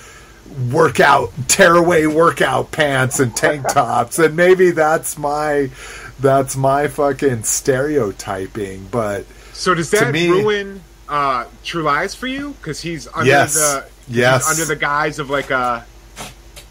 workout 0.71 1.31
tearaway 1.49 2.05
workout 2.07 2.71
pants 2.73 3.21
and 3.21 3.35
tank 3.35 3.67
tops 3.69 4.19
and 4.19 4.37
maybe 4.37 4.71
that's 4.71 5.17
my 5.17 5.71
that's 6.21 6.57
my 6.57 6.89
fucking 6.89 7.43
stereotyping 7.43 8.87
but 8.91 9.25
So 9.55 9.73
does 9.75 9.91
that 9.93 10.13
me- 10.13 10.29
ruin 10.29 10.83
uh, 11.09 11.45
True 11.65 11.83
Lies 11.83 12.15
for 12.15 12.27
you? 12.27 12.51
Because 12.53 12.81
he's 12.81 13.07
under 13.09 13.27
Yes. 13.27 13.55
the 13.55 13.85
he's 14.07 14.17
Yes. 14.17 14.49
under 14.51 14.65
the 14.65 14.77
guise 14.77 15.19
of 15.19 15.31
like 15.31 15.51
a 15.51 15.85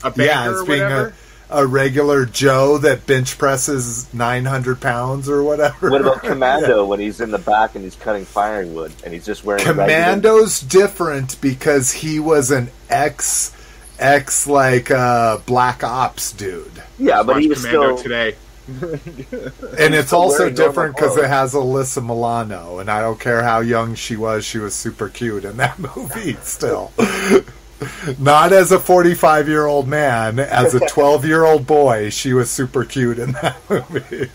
a 0.03 0.10
banker 0.12 0.24
yeah 0.24 0.48
or 0.49 0.66
being 0.66 0.82
whatever. 0.82 1.14
a, 1.49 1.64
a 1.64 1.66
regular 1.68 2.26
joe 2.26 2.78
that 2.80 3.06
bench 3.06 3.38
presses 3.38 4.12
900 4.14 4.82
pounds 4.82 5.30
or 5.30 5.44
whatever 5.44 5.91
What 5.91 6.02
about 6.02 6.24
Commando 6.24 6.86
when 6.86 6.99
he's 6.99 7.22
in 7.22 7.30
the 7.30 7.38
back 7.38 7.76
and 7.76 7.84
he's 7.84 7.95
cutting 7.95 8.26
firewood 8.26 8.91
and 9.03 9.14
he's 9.14 9.26
just 9.26 9.44
wearing 9.44 9.62
a 9.62 9.66
regular- 9.66 9.86
commando's 9.86 10.60
different 10.62 11.40
because 11.40 11.91
he 11.91 12.20
was 12.20 12.49
an 12.52 12.70
ex 12.90 13.53
ex 13.99 14.48
like 14.48 14.90
uh 14.90 15.38
black 15.45 15.84
ops 15.84 16.32
dude 16.32 16.72
Yeah, 16.98 17.18
but 17.24 17.36
Watch 17.36 17.41
he 17.44 17.48
was 17.49 17.60
Commando 17.66 17.95
still. 17.98 18.03
today. 18.03 18.36
and 18.67 19.93
it's 19.95 20.13
also 20.13 20.49
different 20.49 20.95
because 20.95 21.17
it 21.17 21.25
has 21.27 21.53
Alyssa 21.53 22.05
Milano, 22.05 22.79
and 22.79 22.89
I 22.89 23.01
don't 23.01 23.19
care 23.19 23.43
how 23.43 23.59
young 23.59 23.95
she 23.95 24.15
was, 24.15 24.45
she 24.45 24.59
was 24.59 24.73
super 24.75 25.09
cute 25.09 25.43
in 25.45 25.57
that 25.57 25.77
movie. 25.95 26.33
Still, 26.43 26.91
not 28.19 28.53
as 28.53 28.71
a 28.71 28.79
forty-five-year-old 28.79 29.88
man, 29.88 30.39
as 30.39 30.73
a 30.75 30.79
twelve-year-old 30.88 31.65
boy, 31.67 32.09
she 32.11 32.33
was 32.33 32.49
super 32.51 32.85
cute 32.85 33.17
in 33.19 33.31
that 33.33 33.57
movie. 33.69 34.29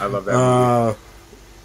I 0.00 0.06
love 0.06 0.24
that. 0.26 0.32
movie. 0.32 0.94
Uh, 0.94 0.94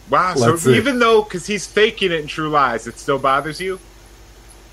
Wow. 0.10 0.36
So 0.36 0.56
see. 0.56 0.78
even 0.78 1.00
though 1.00 1.22
because 1.22 1.46
he's 1.48 1.68
faking 1.68 2.14
it 2.14 2.22
in 2.22 2.28
True 2.28 2.48
Lies, 2.48 2.88
it 2.88 2.98
still 2.98 3.20
bothers 3.20 3.60
you. 3.60 3.78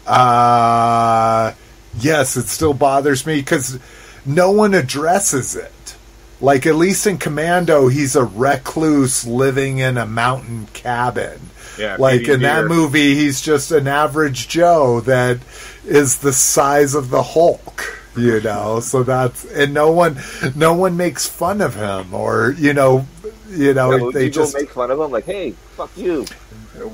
uh, 0.06 1.52
yes, 1.98 2.36
it 2.36 2.46
still 2.46 2.72
bothers 2.74 3.26
me 3.26 3.36
because 3.40 3.80
no 4.24 4.50
one 4.50 4.74
addresses 4.74 5.54
it. 5.56 5.96
Like 6.40 6.66
at 6.66 6.74
least 6.74 7.06
in 7.06 7.18
Commando, 7.18 7.88
he's 7.88 8.16
a 8.16 8.24
recluse 8.24 9.26
living 9.26 9.78
in 9.78 9.96
a 9.96 10.06
mountain 10.06 10.66
cabin. 10.72 11.40
Yeah. 11.78 11.96
like 11.98 12.28
in 12.28 12.42
that 12.42 12.66
movie 12.66 13.16
he's 13.16 13.40
just 13.40 13.72
an 13.72 13.88
average 13.88 14.46
joe 14.46 15.00
that 15.00 15.38
is 15.84 16.18
the 16.18 16.32
size 16.32 16.94
of 16.94 17.10
the 17.10 17.20
hulk 17.20 18.00
you 18.16 18.40
know 18.40 18.78
so 18.82 19.02
that's 19.02 19.44
and 19.46 19.74
no 19.74 19.90
one 19.90 20.20
no 20.54 20.74
one 20.74 20.96
makes 20.96 21.26
fun 21.26 21.60
of 21.60 21.74
him 21.74 22.14
or 22.14 22.54
you 22.58 22.74
know 22.74 23.04
you 23.48 23.74
know 23.74 23.98
would 23.98 24.14
they 24.14 24.30
just 24.30 24.54
make 24.54 24.70
fun 24.70 24.90
of 24.90 25.00
him 25.00 25.10
like, 25.10 25.24
"Hey, 25.24 25.52
fuck 25.76 25.90
you." 25.96 26.26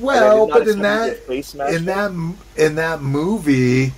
well 0.01 0.47
but 0.47 0.69
in 0.69 0.81
that 0.81 1.09
expect 1.09 1.09
him 1.09 1.09
to 1.09 1.15
get 1.15 1.27
face 1.27 1.49
smashed 1.49 1.77
in 1.77 1.85
that 1.87 2.11
in 2.57 2.75
that 2.75 3.01
movie 3.01 3.93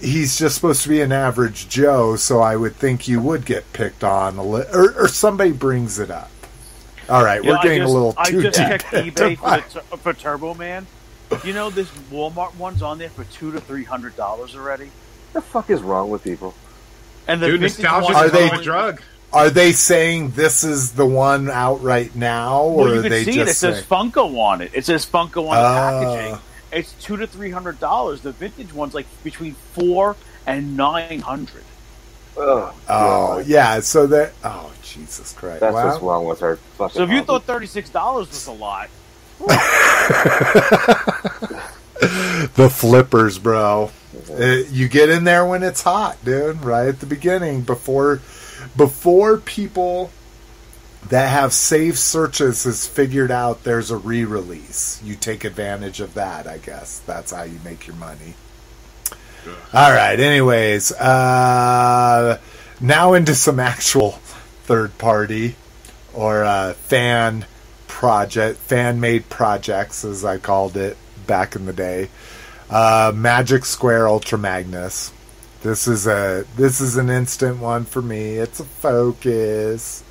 he's 0.00 0.38
just 0.38 0.54
supposed 0.54 0.82
to 0.82 0.88
be 0.88 1.00
an 1.00 1.12
average 1.12 1.68
joe 1.68 2.16
so 2.16 2.40
i 2.40 2.54
would 2.56 2.74
think 2.76 3.08
you 3.08 3.20
would 3.20 3.44
get 3.44 3.70
picked 3.72 4.04
on 4.04 4.36
a 4.36 4.42
li- 4.42 4.64
or, 4.72 4.92
or 5.04 5.08
somebody 5.08 5.52
brings 5.52 5.98
it 5.98 6.10
up 6.10 6.30
all 7.08 7.24
right 7.24 7.42
You 7.42 7.50
we're 7.50 7.62
getting 7.62 7.80
just- 7.82 7.90
a 7.90 7.94
little 7.94 8.12
too 8.12 8.18
I 8.18 8.30
just 8.30 8.42
deep 8.58 8.66
checked 8.68 8.84
eBay 8.92 9.36
for, 9.38 9.42
my- 9.46 9.60
the, 9.60 9.68
tur- 9.80 9.96
for 9.98 10.12
Turbo 10.12 10.54
Man. 10.54 10.86
You 11.44 11.52
know, 11.52 11.68
this 11.68 11.88
Walmart 12.10 12.54
one's 12.56 12.80
on 12.80 12.96
there 12.98 13.10
for 13.10 13.24
two 13.24 13.52
to 13.52 13.60
three 13.60 13.84
hundred 13.84 14.16
dollars 14.16 14.54
already. 14.56 14.90
The 15.34 15.42
fuck 15.42 15.68
is 15.68 15.82
wrong 15.82 16.08
with 16.08 16.24
people? 16.24 16.54
And 17.26 17.42
the 17.42 17.48
Dude, 17.48 17.60
vintage 17.60 17.82
nostalgia 17.82 18.12
one 18.12 18.16
Are 18.16 18.26
is 18.26 18.32
they- 18.32 18.50
a 18.50 18.62
drug. 18.62 19.02
Are 19.30 19.50
they 19.50 19.72
saying 19.72 20.30
this 20.30 20.64
is 20.64 20.92
the 20.92 21.04
one 21.04 21.50
out 21.50 21.82
right 21.82 22.14
now, 22.16 22.62
or 22.62 22.76
Well, 22.76 22.88
you 22.94 22.98
are 23.00 23.02
can 23.02 23.10
they 23.10 23.24
see 23.24 23.30
it. 23.32 23.42
It 23.42 23.44
just 23.48 23.60
says 23.60 23.74
saying? 23.74 23.86
Funko 24.12 24.38
on 24.38 24.62
it. 24.62 24.70
It 24.72 24.86
says 24.86 25.04
Funko 25.04 25.48
on 25.48 25.50
the 25.50 25.50
Ah. 25.50 26.00
packaging. 26.02 26.38
It's 26.72 26.92
two 26.94 27.16
to 27.16 27.26
three 27.26 27.50
hundred 27.50 27.80
dollars. 27.80 28.20
The 28.20 28.32
vintage 28.32 28.72
one's 28.72 28.94
like 28.94 29.06
between 29.24 29.54
four 29.54 30.16
and 30.46 30.76
nine 30.76 31.20
hundred. 31.20 31.64
Ugh, 32.36 32.74
Oh 32.88 33.38
yeah, 33.38 33.80
so 33.80 34.06
that 34.08 34.32
oh 34.44 34.72
Jesus 34.82 35.32
Christ! 35.32 35.60
That's 35.60 35.74
wow. 35.74 35.88
what's 35.88 36.02
wrong 36.02 36.26
with 36.26 36.42
our 36.42 36.56
fucking. 36.56 36.96
So 36.96 37.02
if 37.02 37.10
you 37.10 37.16
hobby. 37.16 37.26
thought 37.26 37.44
thirty 37.44 37.66
six 37.66 37.90
dollars 37.90 38.28
was 38.28 38.46
a 38.46 38.52
lot, 38.52 38.88
the 42.54 42.70
flippers, 42.72 43.38
bro. 43.38 43.90
Uh, 44.30 44.44
you 44.70 44.88
get 44.88 45.10
in 45.10 45.24
there 45.24 45.44
when 45.46 45.62
it's 45.62 45.82
hot, 45.82 46.16
dude. 46.24 46.64
Right 46.64 46.88
at 46.88 47.00
the 47.00 47.06
beginning, 47.06 47.62
before 47.62 48.20
before 48.76 49.38
people 49.38 50.10
that 51.08 51.28
have 51.28 51.52
safe 51.52 51.98
searches 51.98 52.64
has 52.64 52.86
figured 52.86 53.30
out 53.30 53.64
there's 53.64 53.90
a 53.90 53.96
re-release. 53.96 55.00
You 55.02 55.14
take 55.14 55.44
advantage 55.44 56.00
of 56.00 56.14
that. 56.14 56.46
I 56.46 56.58
guess 56.58 56.98
that's 57.00 57.32
how 57.32 57.44
you 57.44 57.58
make 57.64 57.86
your 57.86 57.96
money. 57.96 58.34
All 59.72 59.92
right. 59.92 60.18
Anyways, 60.18 60.92
uh, 60.92 62.38
now 62.80 63.14
into 63.14 63.34
some 63.34 63.60
actual 63.60 64.12
third 64.64 64.98
party 64.98 65.56
or 66.12 66.44
uh, 66.44 66.74
fan 66.74 67.46
project, 67.86 68.58
fan 68.58 69.00
made 69.00 69.28
projects, 69.28 70.04
as 70.04 70.24
I 70.24 70.38
called 70.38 70.76
it 70.76 70.96
back 71.26 71.56
in 71.56 71.66
the 71.66 71.72
day. 71.72 72.10
Uh, 72.68 73.12
Magic 73.14 73.64
Square 73.64 74.08
Ultra 74.08 74.38
Magnus. 74.38 75.12
This 75.62 75.88
is 75.88 76.06
a 76.06 76.44
this 76.56 76.80
is 76.80 76.96
an 76.96 77.10
instant 77.10 77.58
one 77.58 77.84
for 77.84 78.00
me. 78.02 78.34
It's 78.36 78.60
a 78.60 78.64
focus. 78.64 80.04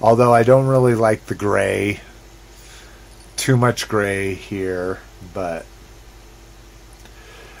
Although 0.00 0.32
I 0.34 0.42
don't 0.42 0.66
really 0.66 0.94
like 0.94 1.26
the 1.26 1.34
gray. 1.34 2.00
Too 3.36 3.56
much 3.56 3.88
gray 3.88 4.34
here, 4.34 4.98
but 5.34 5.66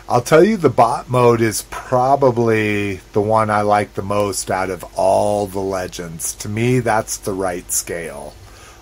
I'll 0.08 0.22
tell 0.22 0.42
you 0.42 0.56
the 0.56 0.68
bot 0.68 1.08
mode 1.08 1.40
is 1.40 1.62
probably 1.70 2.96
the 3.12 3.20
one 3.20 3.48
I 3.48 3.60
like 3.60 3.94
the 3.94 4.02
most 4.02 4.50
out 4.50 4.68
of 4.68 4.84
all 4.96 5.46
the 5.46 5.60
legends. 5.60 6.34
To 6.36 6.48
me, 6.48 6.80
that's 6.80 7.16
the 7.16 7.32
right 7.32 7.70
scale. 7.70 8.34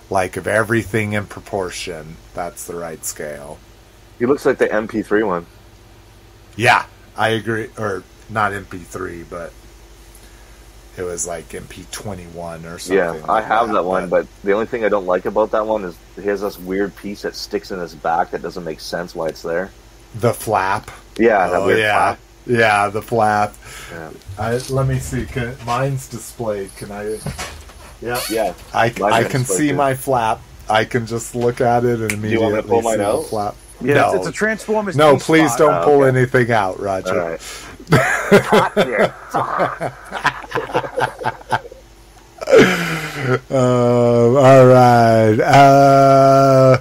Like 0.09 0.39
of 0.39 0.47
everything 0.47 1.13
in 1.13 1.27
proportion, 1.27 2.17
that's 2.33 2.67
the 2.67 2.77
right 2.77 3.05
scale. 3.05 3.59
he 4.19 4.25
looks 4.25 4.47
like 4.47 4.57
the 4.57 4.69
MP3 4.69 5.27
one. 5.27 5.47
Yeah, 6.57 6.87
I 7.15 7.29
agree. 7.31 7.69
Or 7.77 8.03
not 8.31 8.53
MP3, 8.53 9.27
but 9.29 9.53
it 10.99 11.03
was 11.05 11.27
like 11.27 11.49
MP21 11.51 12.65
or 12.65 12.79
something. 12.79 12.97
Yeah, 12.97 13.13
I 13.29 13.35
like 13.35 13.45
have 13.45 13.73
that 13.73 13.85
one, 13.85 14.09
but 14.09 14.27
the 14.45 14.53
only 14.53 14.67
thing 14.67 14.85
I 14.85 14.89
don't 14.89 15.07
like 15.07 15.25
about 15.27 15.53
that 15.53 15.67
one 15.67 15.85
is 15.85 15.97
he 16.17 16.23
has 16.27 16.41
this 16.41 16.59
weird 16.59 16.95
piece 16.97 17.23
that 17.23 17.35
sticks 17.35 17.71
in 17.71 17.79
his 17.79 17.95
back 17.95 18.31
that 18.33 18.43
doesn't 18.43 18.65
make 18.65 18.81
sense 18.81 19.15
why 19.15 19.29
it's 19.29 19.43
there. 19.43 19.71
the 20.17 20.33
flap. 20.35 20.91
Yeah, 21.17 21.49
that 21.49 21.57
Oh 21.61 21.67
weird 21.67 21.79
yeah, 21.81 22.15
flap. 22.15 22.19
yeah, 22.47 22.89
the 22.89 23.03
flap. 23.03 23.55
Yeah. 23.93 24.11
I, 24.39 24.57
let 24.71 24.87
me 24.87 24.99
see. 24.99 25.25
Can, 25.27 25.57
mine's 25.67 26.09
displayed. 26.09 26.75
Can 26.77 26.91
I? 26.93 27.19
Yeah, 28.01 28.21
Yeah, 28.31 28.55
I, 28.73 28.93
Mine 28.99 29.13
I 29.13 29.25
can 29.25 29.45
see 29.45 29.69
too. 29.71 29.75
my 29.77 29.95
flap. 29.95 30.41
I 30.71 30.85
can 30.85 31.07
just 31.07 31.35
look 31.35 31.61
at 31.61 31.85
it 31.85 32.01
and 32.01 32.11
you 32.13 32.17
immediately 32.19 32.53
want 32.53 32.63
to 32.63 32.69
pull 32.69 32.83
see 32.83 32.89
mine 32.89 32.99
the 32.99 33.07
out? 33.07 33.25
flap. 33.27 33.57
Yeah, 33.81 33.95
no, 33.95 34.09
it's, 34.09 34.17
it's 34.19 34.27
a 34.29 34.33
Transformers. 34.33 34.97
no, 34.97 35.17
please 35.17 35.49
spot. 35.53 35.59
don't 35.59 35.75
Oh, 35.75 35.85
pull 35.85 36.03
okay. 36.05 36.17
anything 36.19 36.51
out, 36.53 36.79
Roger. 36.81 37.21
All 37.21 37.29
right. 37.31 37.41
Hot 37.93 38.73
here. 38.85 39.15
Uh, 43.51 44.37
all 44.37 44.67
right. 44.67 45.39
Uh, 45.39 46.81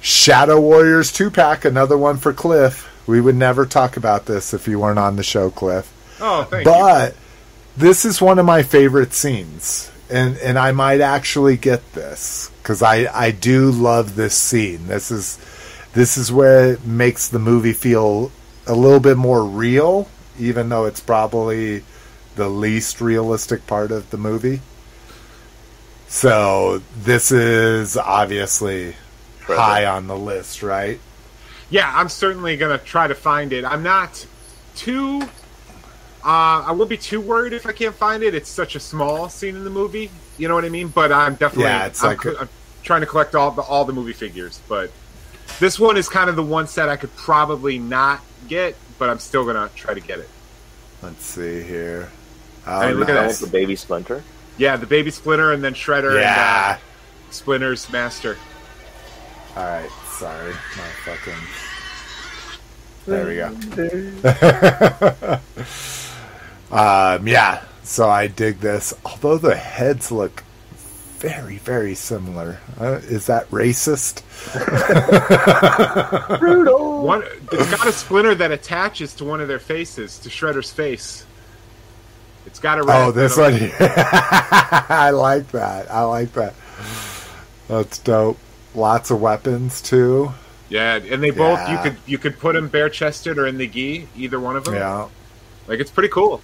Shadow 0.00 0.60
Warriors 0.60 1.12
two 1.12 1.30
pack, 1.30 1.64
another 1.64 1.98
one 1.98 2.18
for 2.18 2.32
Cliff. 2.32 2.88
We 3.08 3.20
would 3.20 3.34
never 3.34 3.66
talk 3.66 3.96
about 3.96 4.26
this 4.26 4.54
if 4.54 4.68
you 4.68 4.78
weren't 4.78 4.98
on 4.98 5.16
the 5.16 5.22
show, 5.22 5.50
Cliff. 5.50 5.92
Oh, 6.20 6.44
thank 6.44 6.66
you. 6.66 6.70
But 6.72 7.16
this 7.76 8.04
is 8.04 8.20
one 8.20 8.38
of 8.38 8.46
my 8.46 8.62
favorite 8.62 9.12
scenes, 9.12 9.90
and 10.08 10.36
and 10.38 10.58
I 10.58 10.72
might 10.72 11.00
actually 11.00 11.56
get 11.56 11.94
this 11.94 12.50
because 12.62 12.82
I 12.82 13.06
I 13.12 13.30
do 13.32 13.70
love 13.70 14.14
this 14.14 14.34
scene. 14.34 14.86
This 14.86 15.10
is 15.10 15.38
this 15.94 16.16
is 16.16 16.30
where 16.30 16.74
it 16.74 16.84
makes 16.84 17.28
the 17.28 17.38
movie 17.38 17.72
feel 17.72 18.30
a 18.66 18.74
little 18.74 19.00
bit 19.00 19.16
more 19.16 19.42
real, 19.44 20.08
even 20.38 20.68
though 20.68 20.84
it's 20.84 21.00
probably 21.00 21.82
the 22.38 22.48
least 22.48 23.00
realistic 23.00 23.66
part 23.66 23.90
of 23.90 24.08
the 24.10 24.16
movie. 24.16 24.60
So 26.06 26.80
this 26.96 27.32
is 27.32 27.96
obviously 27.96 28.94
Trevor. 29.40 29.60
high 29.60 29.84
on 29.84 30.06
the 30.06 30.16
list, 30.16 30.62
right? 30.62 31.00
Yeah, 31.68 31.92
I'm 31.94 32.08
certainly 32.08 32.56
gonna 32.56 32.78
try 32.78 33.08
to 33.08 33.14
find 33.14 33.52
it. 33.52 33.64
I'm 33.64 33.82
not 33.82 34.24
too. 34.76 35.22
Uh, 36.24 36.62
I 36.64 36.72
won't 36.72 36.88
be 36.88 36.96
too 36.96 37.20
worried 37.20 37.52
if 37.52 37.66
I 37.66 37.72
can't 37.72 37.94
find 37.94 38.22
it. 38.22 38.34
It's 38.34 38.48
such 38.48 38.74
a 38.76 38.80
small 38.80 39.28
scene 39.28 39.56
in 39.56 39.64
the 39.64 39.70
movie. 39.70 40.10
You 40.38 40.48
know 40.48 40.54
what 40.54 40.64
I 40.64 40.68
mean? 40.68 40.88
But 40.88 41.10
I'm 41.12 41.34
definitely. 41.34 41.64
Yeah, 41.64 41.86
it's 41.86 42.02
I'm, 42.02 42.16
like 42.16 42.24
a- 42.24 42.40
I'm 42.40 42.48
trying 42.84 43.00
to 43.00 43.06
collect 43.06 43.34
all 43.34 43.50
the 43.50 43.62
all 43.62 43.84
the 43.84 43.92
movie 43.92 44.12
figures. 44.12 44.60
But 44.68 44.92
this 45.58 45.78
one 45.78 45.96
is 45.96 46.08
kind 46.08 46.30
of 46.30 46.36
the 46.36 46.42
one 46.44 46.68
set 46.68 46.88
I 46.88 46.96
could 46.96 47.14
probably 47.16 47.78
not 47.80 48.20
get, 48.46 48.76
but 48.96 49.10
I'm 49.10 49.18
still 49.18 49.44
gonna 49.44 49.70
try 49.74 49.92
to 49.92 50.00
get 50.00 50.20
it. 50.20 50.30
Let's 51.02 51.24
see 51.24 51.62
here. 51.62 52.10
Oh, 52.70 52.80
Hey, 52.80 52.92
look 52.92 53.08
at 53.08 53.14
That 53.14 53.20
that. 53.22 53.26
was 53.28 53.40
the 53.40 53.46
baby 53.48 53.74
splinter. 53.76 54.22
Yeah, 54.58 54.76
the 54.76 54.86
baby 54.86 55.10
Splinter 55.12 55.52
and 55.52 55.62
then 55.64 55.72
Shredder 55.74 56.20
Yeah. 56.20 56.74
and 56.74 56.76
uh, 56.76 56.78
Splinter's 57.30 57.90
Master. 57.92 58.36
All 59.56 59.62
right, 59.64 59.88
sorry, 60.18 60.52
my 60.52 60.90
fucking. 61.04 61.34
There 63.06 63.26
we 63.26 63.36
go. 63.36 63.46
um, 66.76 67.26
yeah, 67.26 67.62
so 67.82 68.10
I 68.10 68.26
dig 68.26 68.60
this. 68.60 68.92
Although 69.04 69.38
the 69.38 69.54
heads 69.56 70.12
look 70.12 70.44
very, 71.18 71.56
very 71.58 71.94
similar. 71.94 72.58
Uh, 72.78 73.00
is 73.04 73.26
that 73.26 73.48
racist? 73.50 74.22
One, 77.04 77.22
it's 77.52 77.70
got 77.70 77.86
a 77.86 77.92
splinter 77.92 78.34
that 78.36 78.50
attaches 78.52 79.14
to 79.14 79.24
one 79.24 79.40
of 79.40 79.48
their 79.48 79.58
faces, 79.58 80.18
to 80.18 80.28
Shredder's 80.28 80.70
face. 80.70 81.24
It's 82.48 82.60
got 82.60 82.78
a 82.78 82.82
red. 82.82 82.96
Oh, 82.96 83.10
this 83.12 83.36
one. 83.36 83.52
I 83.78 85.10
like 85.12 85.48
that. 85.48 85.90
I 85.90 86.02
like 86.04 86.32
that. 86.32 86.54
That's 87.68 87.98
dope. 87.98 88.38
Lots 88.74 89.10
of 89.10 89.20
weapons 89.20 89.82
too. 89.82 90.32
Yeah, 90.70 90.94
and 90.94 91.22
they 91.22 91.30
both 91.30 91.58
Yeah. 91.58 91.72
you 91.72 91.90
could 91.90 91.98
you 92.06 92.16
could 92.16 92.38
put 92.38 92.54
them 92.54 92.68
bare 92.68 92.88
chested 92.88 93.36
or 93.38 93.46
in 93.46 93.58
the 93.58 93.66
gi, 93.66 94.08
either 94.16 94.40
one 94.40 94.56
of 94.56 94.64
them. 94.64 94.76
Yeah, 94.76 95.08
like 95.66 95.78
it's 95.78 95.90
pretty 95.90 96.08
cool. 96.08 96.40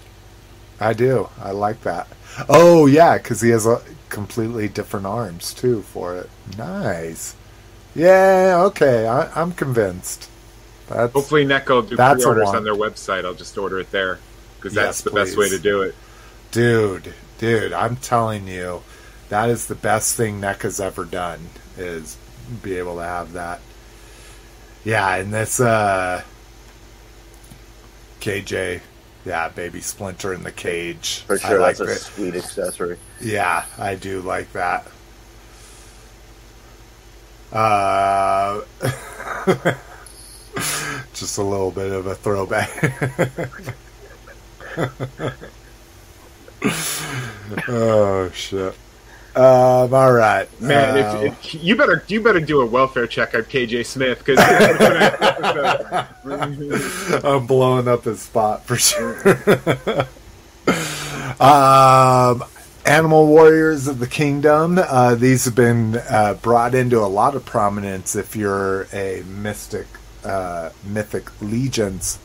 I 0.79 0.93
do. 0.93 1.31
I 1.41 1.53
like 1.53 1.81
that. 1.85 2.07
Oh 2.51 2.85
yeah, 2.85 3.17
because 3.17 3.41
he 3.41 3.49
has 3.49 3.65
a 3.65 3.81
completely 4.11 4.69
different 4.69 5.07
arms 5.07 5.55
too 5.55 5.81
for 5.83 6.19
it. 6.19 6.29
Nice. 6.59 7.35
Yeah. 7.95 8.57
Okay. 8.67 9.09
I, 9.09 9.31
I'm 9.41 9.53
convinced. 9.53 10.29
That's 10.87 11.15
Hopefully, 11.15 11.47
NECA 11.47 11.89
do 11.89 11.97
pre-orders 11.97 12.51
on 12.51 12.63
their 12.63 12.75
website. 12.75 13.25
I'll 13.25 13.33
just 13.33 13.57
order 13.57 13.81
it 13.81 13.91
there 13.91 14.19
because 14.65 14.75
Yes, 14.77 14.85
that's 14.87 15.01
the 15.03 15.11
best 15.11 15.37
way 15.37 15.49
to 15.51 15.59
do 15.59 15.83
it. 15.83 15.95
dude, 16.51 17.13
dude. 17.39 17.73
I'm 17.75 17.97
telling 17.97 18.49
you, 18.49 18.83
that 19.29 19.51
is 19.51 19.67
the 19.67 19.75
best 19.75 20.17
thing 20.17 20.41
NECA's 20.41 20.81
ever 20.81 21.05
done. 21.05 21.49
Is 21.77 22.17
be 22.63 22.77
able 22.79 22.97
to 22.97 23.03
have 23.05 23.35
that. 23.35 23.61
Yeah, 24.85 25.17
and 25.17 25.33
this 25.35 25.61
uh 25.61 26.23
KJ, 28.21 28.81
yeah, 29.27 29.49
baby 29.51 29.81
Splinter 29.81 30.33
in 30.33 30.43
the 30.45 30.53
cage. 30.53 31.19
For 31.27 31.35
I 31.37 31.39
sure, 31.39 31.61
like 31.61 31.77
that's 31.77 31.91
a 31.91 31.93
it. 31.93 31.99
sweet 31.99 32.35
accessory. 32.37 32.97
Yeah, 33.21 33.65
I 33.79 33.95
do 33.97 34.21
like 34.23 34.53
that. 34.53 34.87
Uh, 37.53 38.63
just 41.15 41.39
a 41.39 41.43
little 41.43 41.71
bit 41.71 41.93
of 41.93 42.07
a 42.07 42.15
throwback. 42.15 42.71
oh 47.69 48.31
shit! 48.35 48.75
Um, 49.37 49.93
all 49.93 50.13
right, 50.13 50.49
Man, 50.61 50.97
Uh, 50.97 51.21
if, 51.23 51.55
if, 51.55 51.65
you 51.65 51.75
better 51.75 52.05
you 52.07 52.23
better 52.23 52.39
do 52.39 52.61
a 52.61 52.67
welfare 52.67 53.09
check 53.09 53.35
on 53.35 53.43
KJ 53.43 53.85
Smith 53.85 54.23
because 54.25 54.39
I'm 57.25 57.45
blowing 57.47 57.89
up 57.89 58.05
his 58.05 58.23
spot 58.23 58.65
for 58.65 58.77
sure. 58.77 59.19
um, 61.41 62.45
Animal 62.87 63.27
Warriors 63.27 63.89
of 63.89 63.99
the 63.99 64.07
Kingdom. 64.07 64.79
Uh, 64.79 65.17
these 65.17 65.47
have 65.47 65.57
been 65.57 65.97
uh, 66.09 66.35
brought 66.35 66.77
into 66.77 67.01
a 67.01 67.09
lot 67.09 67.35
of 67.35 67.45
prominence 67.45 68.15
if 68.15 68.37
you're 68.37 68.87
a 68.93 69.25
mystic, 69.27 69.89
uh, 70.25 70.71
mythic 70.85 71.43
legions 71.43 72.21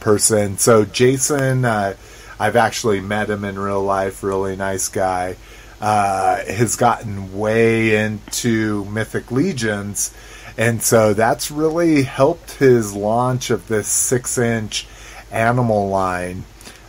person. 0.00 0.58
So 0.58 0.84
Jason, 0.84 1.64
uh, 1.64 1.94
I've 2.38 2.56
actually 2.56 3.00
met 3.00 3.28
him 3.28 3.44
in 3.44 3.58
real 3.58 3.82
life. 3.82 4.22
Really 4.22 4.56
nice 4.56 4.88
guy. 4.88 5.36
Uh, 5.80 6.44
has 6.44 6.76
gotten 6.76 7.38
way 7.38 7.96
into 7.96 8.84
mythic 8.86 9.30
legions. 9.30 10.12
And 10.58 10.82
so 10.82 11.14
that's 11.14 11.50
really 11.50 12.02
helped 12.02 12.52
his 12.52 12.94
launch 12.94 13.48
of 13.48 13.66
this 13.68 13.88
six 13.88 14.36
inch 14.36 14.86
animal 15.30 15.88
line. 15.88 16.44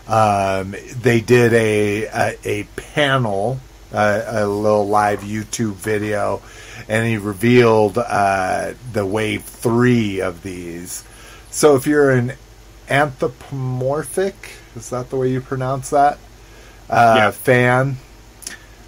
Um, 0.07 0.75
they 1.01 1.21
did 1.21 1.53
a, 1.53 2.03
a, 2.07 2.37
a 2.43 2.63
panel, 2.75 3.61
uh, 3.93 4.23
a 4.27 4.47
little 4.47 4.87
live 4.87 5.21
YouTube 5.21 5.75
video, 5.75 6.41
and 6.89 7.07
he 7.07 7.15
revealed 7.15 7.97
uh, 7.97 8.73
the 8.91 9.05
wave 9.05 9.43
three 9.43 10.19
of 10.19 10.43
these. 10.43 11.05
So 11.49 11.77
if 11.77 11.87
you're 11.87 12.11
an 12.11 12.33
anthropomorphic, 12.91 14.51
is 14.75 14.89
that 14.89 15.09
the 15.09 15.17
way 15.17 15.29
you 15.31 15.41
pronounce 15.41 15.89
that? 15.91 16.17
Uh, 16.89 17.13
Yeah. 17.17 17.31
Fan. 17.31 17.97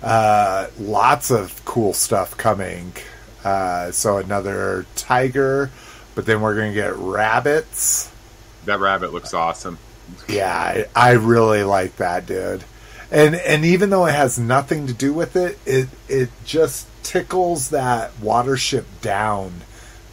Uh, 0.01 0.67
lots 0.80 1.31
of 1.31 1.63
cool 1.65 1.93
stuff 1.93 2.35
coming. 2.38 2.93
Uh, 3.43 3.91
so 3.91 4.17
another 4.17 4.85
tiger, 4.95 5.69
but 6.15 6.25
then 6.25 6.41
we're 6.41 6.55
gonna 6.55 6.73
get 6.73 6.95
rabbits. 6.95 8.09
that 8.65 8.80
rabbit 8.80 9.13
looks 9.13 9.34
awesome. 9.34 9.77
Yeah, 10.27 10.53
I, 10.53 10.85
I 10.95 11.11
really 11.13 11.63
like 11.63 11.97
that, 11.97 12.25
dude. 12.25 12.63
And 13.11 13.35
and 13.35 13.63
even 13.65 13.89
though 13.89 14.05
it 14.05 14.13
has 14.15 14.38
nothing 14.39 14.88
to 14.88 14.93
do 14.93 15.13
with 15.13 15.35
it, 15.35 15.57
it 15.65 15.88
it 16.09 16.30
just 16.45 16.88
tickles 17.03 17.69
that 17.69 18.11
watership 18.21 18.85
down 19.01 19.61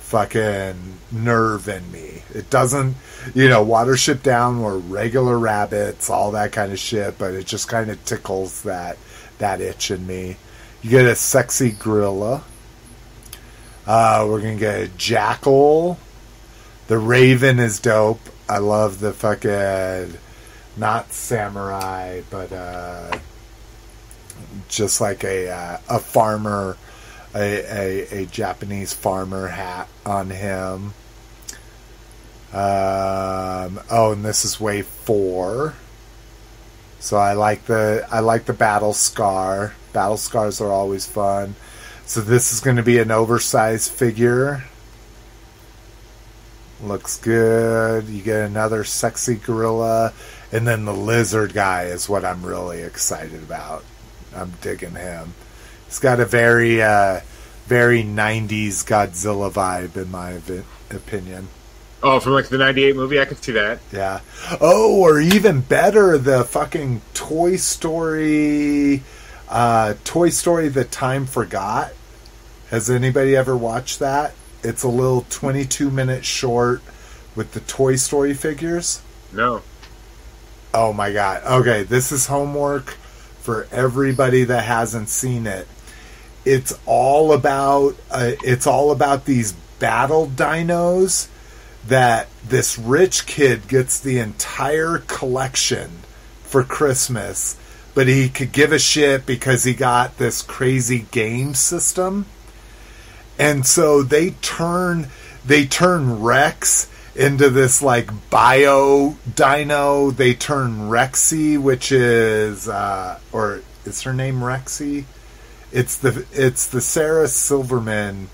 fucking 0.00 0.98
nerve 1.12 1.68
in 1.68 1.90
me. 1.92 2.22
It 2.34 2.50
doesn't, 2.50 2.96
you 3.34 3.48
know, 3.48 3.64
watership 3.64 4.22
down 4.22 4.62
were 4.62 4.78
regular 4.78 5.38
rabbits, 5.38 6.10
all 6.10 6.32
that 6.32 6.52
kind 6.52 6.72
of 6.72 6.78
shit, 6.78 7.18
but 7.18 7.34
it 7.34 7.46
just 7.46 7.68
kind 7.68 7.90
of 7.90 8.04
tickles 8.04 8.62
that 8.62 8.98
that 9.38 9.60
itch 9.60 9.90
in 9.90 10.06
me. 10.06 10.36
You 10.82 10.90
get 10.90 11.06
a 11.06 11.14
sexy 11.14 11.72
gorilla. 11.72 12.42
Uh, 13.86 14.26
we're 14.28 14.40
gonna 14.40 14.56
get 14.56 14.80
a 14.80 14.88
jackal. 14.88 15.98
The 16.88 16.98
Raven 16.98 17.58
is 17.58 17.78
dope. 17.80 18.20
I 18.48 18.58
love 18.58 19.00
the 19.00 19.12
fucking 19.12 20.18
not 20.76 21.12
samurai, 21.12 22.22
but 22.30 22.52
uh, 22.52 23.18
just 24.68 25.00
like 25.00 25.24
a 25.24 25.50
uh, 25.50 25.78
a 25.88 25.98
farmer, 25.98 26.76
a, 27.34 27.38
a 27.38 28.22
a 28.22 28.26
Japanese 28.26 28.92
farmer 28.92 29.48
hat 29.48 29.88
on 30.04 30.30
him. 30.30 30.94
Um, 32.52 33.80
oh, 33.90 34.12
and 34.12 34.24
this 34.24 34.44
is 34.44 34.60
wave 34.60 34.86
four. 34.86 35.74
So 36.98 37.16
I 37.16 37.32
like 37.32 37.64
the 37.66 38.06
I 38.10 38.20
like 38.20 38.44
the 38.44 38.52
battle 38.52 38.92
scar. 38.92 39.74
Battle 39.92 40.16
scars 40.16 40.60
are 40.60 40.70
always 40.70 41.06
fun. 41.06 41.54
So 42.06 42.20
this 42.20 42.52
is 42.52 42.60
going 42.60 42.76
to 42.76 42.82
be 42.82 42.98
an 42.98 43.10
oversized 43.12 43.90
figure. 43.92 44.64
Looks 46.82 47.18
good. 47.18 48.06
You 48.06 48.22
get 48.22 48.46
another 48.46 48.84
sexy 48.84 49.36
gorilla, 49.36 50.12
and 50.50 50.66
then 50.66 50.84
the 50.86 50.94
lizard 50.94 51.52
guy 51.52 51.84
is 51.84 52.08
what 52.08 52.24
I'm 52.24 52.44
really 52.44 52.82
excited 52.82 53.42
about. 53.42 53.84
I'm 54.34 54.54
digging 54.60 54.94
him. 54.94 55.34
He's 55.86 55.98
got 56.00 56.18
a 56.18 56.24
very 56.24 56.82
uh, 56.82 57.20
very 57.66 58.02
'90s 58.02 58.84
Godzilla 58.84 59.52
vibe, 59.52 59.96
in 59.96 60.10
my 60.10 60.40
opinion. 60.90 61.48
Oh, 62.02 62.18
from 62.18 62.32
like 62.32 62.48
the 62.48 62.58
'98 62.58 62.96
movie, 62.96 63.20
I 63.20 63.26
could 63.26 63.42
see 63.42 63.52
that. 63.52 63.80
Yeah. 63.92 64.20
Oh, 64.60 65.00
or 65.00 65.20
even 65.20 65.60
better, 65.60 66.16
the 66.16 66.44
fucking 66.44 67.02
Toy 67.12 67.56
Story, 67.56 69.02
uh, 69.48 69.94
Toy 70.04 70.30
Story: 70.30 70.68
The 70.68 70.84
Time 70.84 71.26
Forgot. 71.26 71.92
Has 72.70 72.88
anybody 72.88 73.36
ever 73.36 73.56
watched 73.56 73.98
that? 73.98 74.32
It's 74.62 74.82
a 74.82 74.88
little 74.88 75.26
22 75.28 75.90
minute 75.90 76.24
short 76.24 76.82
with 77.34 77.52
the 77.52 77.60
Toy 77.60 77.96
Story 77.96 78.32
figures. 78.32 79.02
No. 79.32 79.62
Oh 80.72 80.92
my 80.92 81.12
god. 81.12 81.42
Okay, 81.44 81.82
this 81.82 82.12
is 82.12 82.26
homework 82.26 82.90
for 83.40 83.66
everybody 83.72 84.44
that 84.44 84.64
hasn't 84.64 85.08
seen 85.08 85.46
it. 85.46 85.66
It's 86.44 86.78
all 86.86 87.32
about 87.32 87.96
uh, 88.10 88.32
it's 88.42 88.66
all 88.66 88.90
about 88.90 89.24
these 89.24 89.52
battle 89.78 90.28
dinos 90.28 91.28
that 91.86 92.28
this 92.46 92.78
rich 92.78 93.26
kid 93.26 93.68
gets 93.68 93.98
the 94.00 94.18
entire 94.18 94.98
collection 94.98 95.90
for 96.42 96.62
Christmas, 96.62 97.56
but 97.94 98.06
he 98.06 98.28
could 98.28 98.52
give 98.52 98.72
a 98.72 98.78
shit 98.78 99.26
because 99.26 99.64
he 99.64 99.74
got 99.74 100.18
this 100.18 100.42
crazy 100.42 101.06
game 101.10 101.54
system. 101.54 102.26
And 103.38 103.66
so 103.66 104.02
they 104.02 104.30
turn 104.42 105.08
they 105.46 105.64
turn 105.64 106.20
Rex 106.20 106.90
into 107.14 107.50
this 107.50 107.82
like 107.82 108.10
bio 108.30 109.16
dino. 109.34 110.10
They 110.10 110.34
turn 110.34 110.90
Rexy, 110.90 111.58
which 111.58 111.92
is 111.92 112.68
uh, 112.68 113.18
or 113.32 113.62
is 113.84 114.02
her 114.02 114.12
name 114.12 114.40
Rexy? 114.40 115.04
It's 115.72 115.96
the 115.96 116.26
it's 116.32 116.66
the 116.66 116.80
Sarah 116.80 117.28
Silverman 117.28 118.28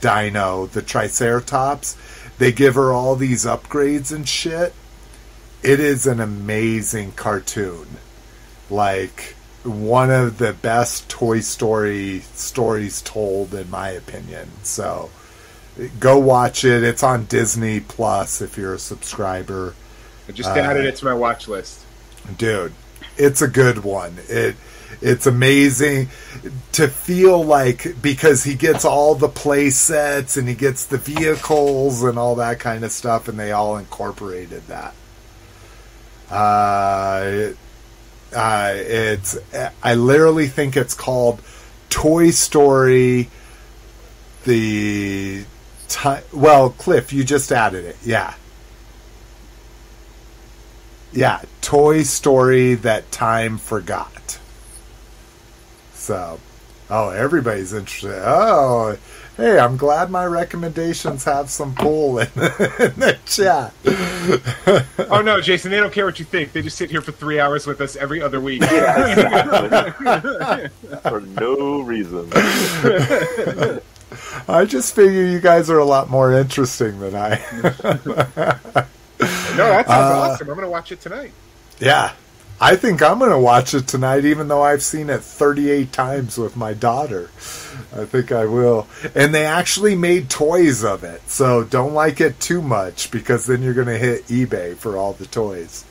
dino, 0.00 0.66
the 0.66 0.82
Triceratops. 0.82 1.96
They 2.38 2.52
give 2.52 2.74
her 2.76 2.92
all 2.92 3.16
these 3.16 3.44
upgrades 3.44 4.12
and 4.12 4.28
shit. 4.28 4.74
It 5.62 5.80
is 5.80 6.06
an 6.06 6.20
amazing 6.20 7.12
cartoon. 7.12 7.86
Like 8.70 9.34
one 9.64 10.10
of 10.10 10.38
the 10.38 10.52
best 10.52 11.08
Toy 11.08 11.40
Story 11.40 12.20
stories 12.34 13.02
told, 13.02 13.54
in 13.54 13.68
my 13.70 13.90
opinion. 13.90 14.48
So 14.62 15.10
go 15.98 16.18
watch 16.18 16.64
it. 16.64 16.84
It's 16.84 17.02
on 17.02 17.24
Disney 17.24 17.80
Plus 17.80 18.40
if 18.40 18.56
you're 18.56 18.74
a 18.74 18.78
subscriber. 18.78 19.74
I 20.28 20.32
just 20.32 20.50
Uh, 20.50 20.54
added 20.54 20.84
it 20.84 20.96
to 20.96 21.04
my 21.04 21.14
watch 21.14 21.48
list. 21.48 21.80
Dude, 22.36 22.72
it's 23.16 23.42
a 23.42 23.48
good 23.48 23.82
one. 23.82 24.18
It 24.28 24.54
it's 25.00 25.26
amazing 25.26 26.08
to 26.72 26.88
feel 26.88 27.44
like 27.44 28.00
because 28.02 28.44
he 28.44 28.54
gets 28.54 28.84
all 28.84 29.14
the 29.14 29.28
play 29.28 29.70
sets 29.70 30.36
and 30.36 30.48
he 30.48 30.54
gets 30.54 30.86
the 30.86 30.98
vehicles 30.98 32.02
and 32.02 32.18
all 32.18 32.36
that 32.36 32.58
kind 32.58 32.84
of 32.84 32.90
stuff 32.90 33.28
and 33.28 33.38
they 33.38 33.52
all 33.52 33.76
incorporated 33.76 34.66
that. 34.66 34.94
Uh, 36.30 37.52
uh, 38.34 38.72
it's 38.74 39.38
I 39.82 39.94
literally 39.94 40.48
think 40.48 40.76
it's 40.76 40.94
called 40.94 41.40
Toy 41.88 42.30
Story. 42.30 43.30
The 44.44 45.44
ti 45.88 46.14
well, 46.32 46.70
Cliff, 46.70 47.12
you 47.12 47.24
just 47.24 47.50
added 47.52 47.84
it, 47.84 47.96
yeah, 48.04 48.34
yeah. 51.12 51.42
Toy 51.62 52.02
Story 52.02 52.74
that 52.74 53.10
time 53.10 53.58
forgot. 53.58 54.38
So, 56.08 56.40
oh, 56.88 57.10
everybody's 57.10 57.74
interested. 57.74 58.18
Oh, 58.24 58.96
hey, 59.36 59.58
I'm 59.58 59.76
glad 59.76 60.10
my 60.10 60.24
recommendations 60.24 61.22
have 61.24 61.50
some 61.50 61.74
pull 61.74 62.18
in, 62.20 62.28
in 62.34 62.94
the 62.96 63.18
chat. 63.26 63.74
Oh 65.10 65.20
no, 65.22 65.40
Jason, 65.42 65.70
they 65.70 65.76
don't 65.78 65.92
care 65.92 66.04
what 66.06 66.18
you 66.18 66.24
think. 66.24 66.52
They 66.52 66.60
just 66.62 66.76
sit 66.78 66.90
here 66.90 67.00
for 67.02 67.12
three 67.12 67.38
hours 67.40 67.66
with 67.66 67.80
us 67.82 67.94
every 67.96 68.20
other 68.22 68.40
week. 68.40 68.62
for 71.02 71.20
no 71.20 71.80
reason. 71.80 72.30
I 74.48 74.64
just 74.66 74.94
figure 74.94 75.24
you 75.24 75.40
guys 75.40 75.68
are 75.70 75.78
a 75.78 75.84
lot 75.84 76.08
more 76.10 76.32
interesting 76.32 76.98
than 77.00 77.14
I. 77.14 77.36
No, 79.56 79.66
that 79.66 79.86
sounds 79.86 79.88
Uh, 79.88 80.20
awesome. 80.32 80.48
I'm 80.50 80.54
gonna 80.56 80.68
watch 80.70 80.90
it 80.92 81.00
tonight. 81.00 81.32
yeah, 81.80 82.12
I 82.60 82.74
think 82.74 83.02
I'm 83.02 83.20
going 83.20 83.30
to 83.30 83.38
watch 83.38 83.72
it 83.72 83.86
tonight, 83.86 84.24
even 84.24 84.48
though 84.48 84.62
I've 84.62 84.82
seen 84.82 85.10
it 85.10 85.22
38 85.22 85.92
times 85.92 86.36
with 86.36 86.56
my 86.56 86.74
daughter. 86.74 87.30
I 87.96 88.04
think 88.04 88.32
I 88.32 88.46
will. 88.46 88.88
And 89.14 89.32
they 89.32 89.46
actually 89.46 89.94
made 89.94 90.28
toys 90.28 90.84
of 90.84 91.04
it, 91.04 91.28
so 91.30 91.62
don't 91.62 91.94
like 91.94 92.20
it 92.20 92.40
too 92.40 92.60
much 92.60 93.12
because 93.12 93.46
then 93.46 93.62
you're 93.62 93.74
going 93.74 93.86
to 93.86 93.98
hit 93.98 94.26
eBay 94.26 94.76
for 94.76 94.96
all 94.96 95.12
the 95.12 95.26
toys. 95.26 95.84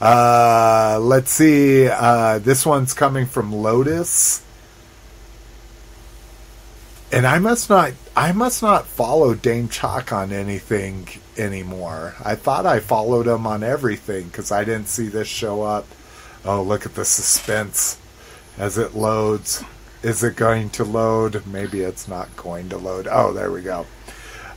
Uh, 0.00 0.98
let's 1.00 1.30
see. 1.30 1.86
Uh, 1.88 2.38
this 2.38 2.64
one's 2.64 2.94
coming 2.94 3.26
from 3.26 3.52
Lotus. 3.52 4.42
And 7.12 7.26
I 7.26 7.38
must 7.40 7.68
not 7.68 7.92
I 8.14 8.32
must 8.32 8.62
not 8.62 8.86
follow 8.86 9.34
Dame 9.34 9.68
Chalk 9.68 10.12
on 10.12 10.32
anything 10.32 11.08
anymore. 11.40 12.14
I 12.24 12.34
thought 12.34 12.66
I 12.66 12.80
followed 12.80 13.26
him 13.26 13.46
on 13.46 13.62
everything 13.62 14.26
because 14.26 14.52
I 14.52 14.64
didn't 14.64 14.88
see 14.88 15.08
this 15.08 15.28
show 15.28 15.62
up. 15.62 15.86
Oh, 16.44 16.62
look 16.62 16.86
at 16.86 16.94
the 16.94 17.04
suspense 17.04 17.98
as 18.58 18.78
it 18.78 18.94
loads. 18.94 19.64
Is 20.02 20.22
it 20.22 20.36
going 20.36 20.70
to 20.70 20.84
load? 20.84 21.44
Maybe 21.46 21.80
it's 21.80 22.08
not 22.08 22.34
going 22.36 22.68
to 22.70 22.78
load. 22.78 23.06
Oh, 23.10 23.32
there 23.32 23.50
we 23.50 23.62
go. 23.62 23.86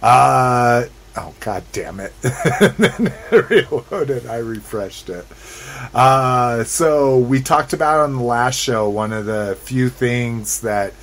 Uh 0.02 0.86
oh 1.16 1.34
god 1.40 1.64
damn 1.72 2.00
it. 2.02 2.14
then 2.22 3.14
it 3.32 3.50
reloaded. 3.50 4.28
I 4.28 4.38
refreshed 4.38 5.10
it. 5.10 5.26
Uh 5.94 6.64
so 6.66 7.18
we 7.18 7.42
talked 7.42 7.72
about 7.72 8.02
on 8.02 8.18
the 8.18 8.24
last 8.24 8.60
show 8.60 8.90
one 8.90 9.14
of 9.14 9.26
the 9.26 9.58
few 9.62 9.88
things 9.90 10.62
that 10.62 10.94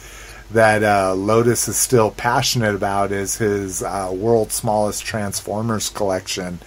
that 0.52 0.82
uh, 0.82 1.14
Lotus 1.14 1.68
is 1.68 1.77
still 1.77 2.10
passionate 2.10 2.74
about 2.74 3.12
is 3.12 3.36
his 3.39 3.82
uh, 3.82 4.10
world's 4.12 4.55
smallest 4.55 5.05
Transformers 5.05 5.89
collection. 5.89 6.59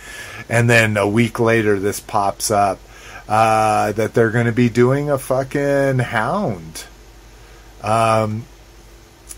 And 0.50 0.70
then 0.70 0.98
a 0.98 1.08
week 1.08 1.40
later, 1.40 1.80
this 1.80 2.00
pops 2.00 2.50
up 2.52 2.80
uh, 3.28 3.92
that 3.94 4.14
they're 4.14 4.32
going 4.32 4.46
to 4.46 4.52
be 4.52 4.70
doing 4.70 5.10
a 5.10 5.18
fucking 5.18 6.00
Hound. 6.00 6.86
Um, 7.82 8.46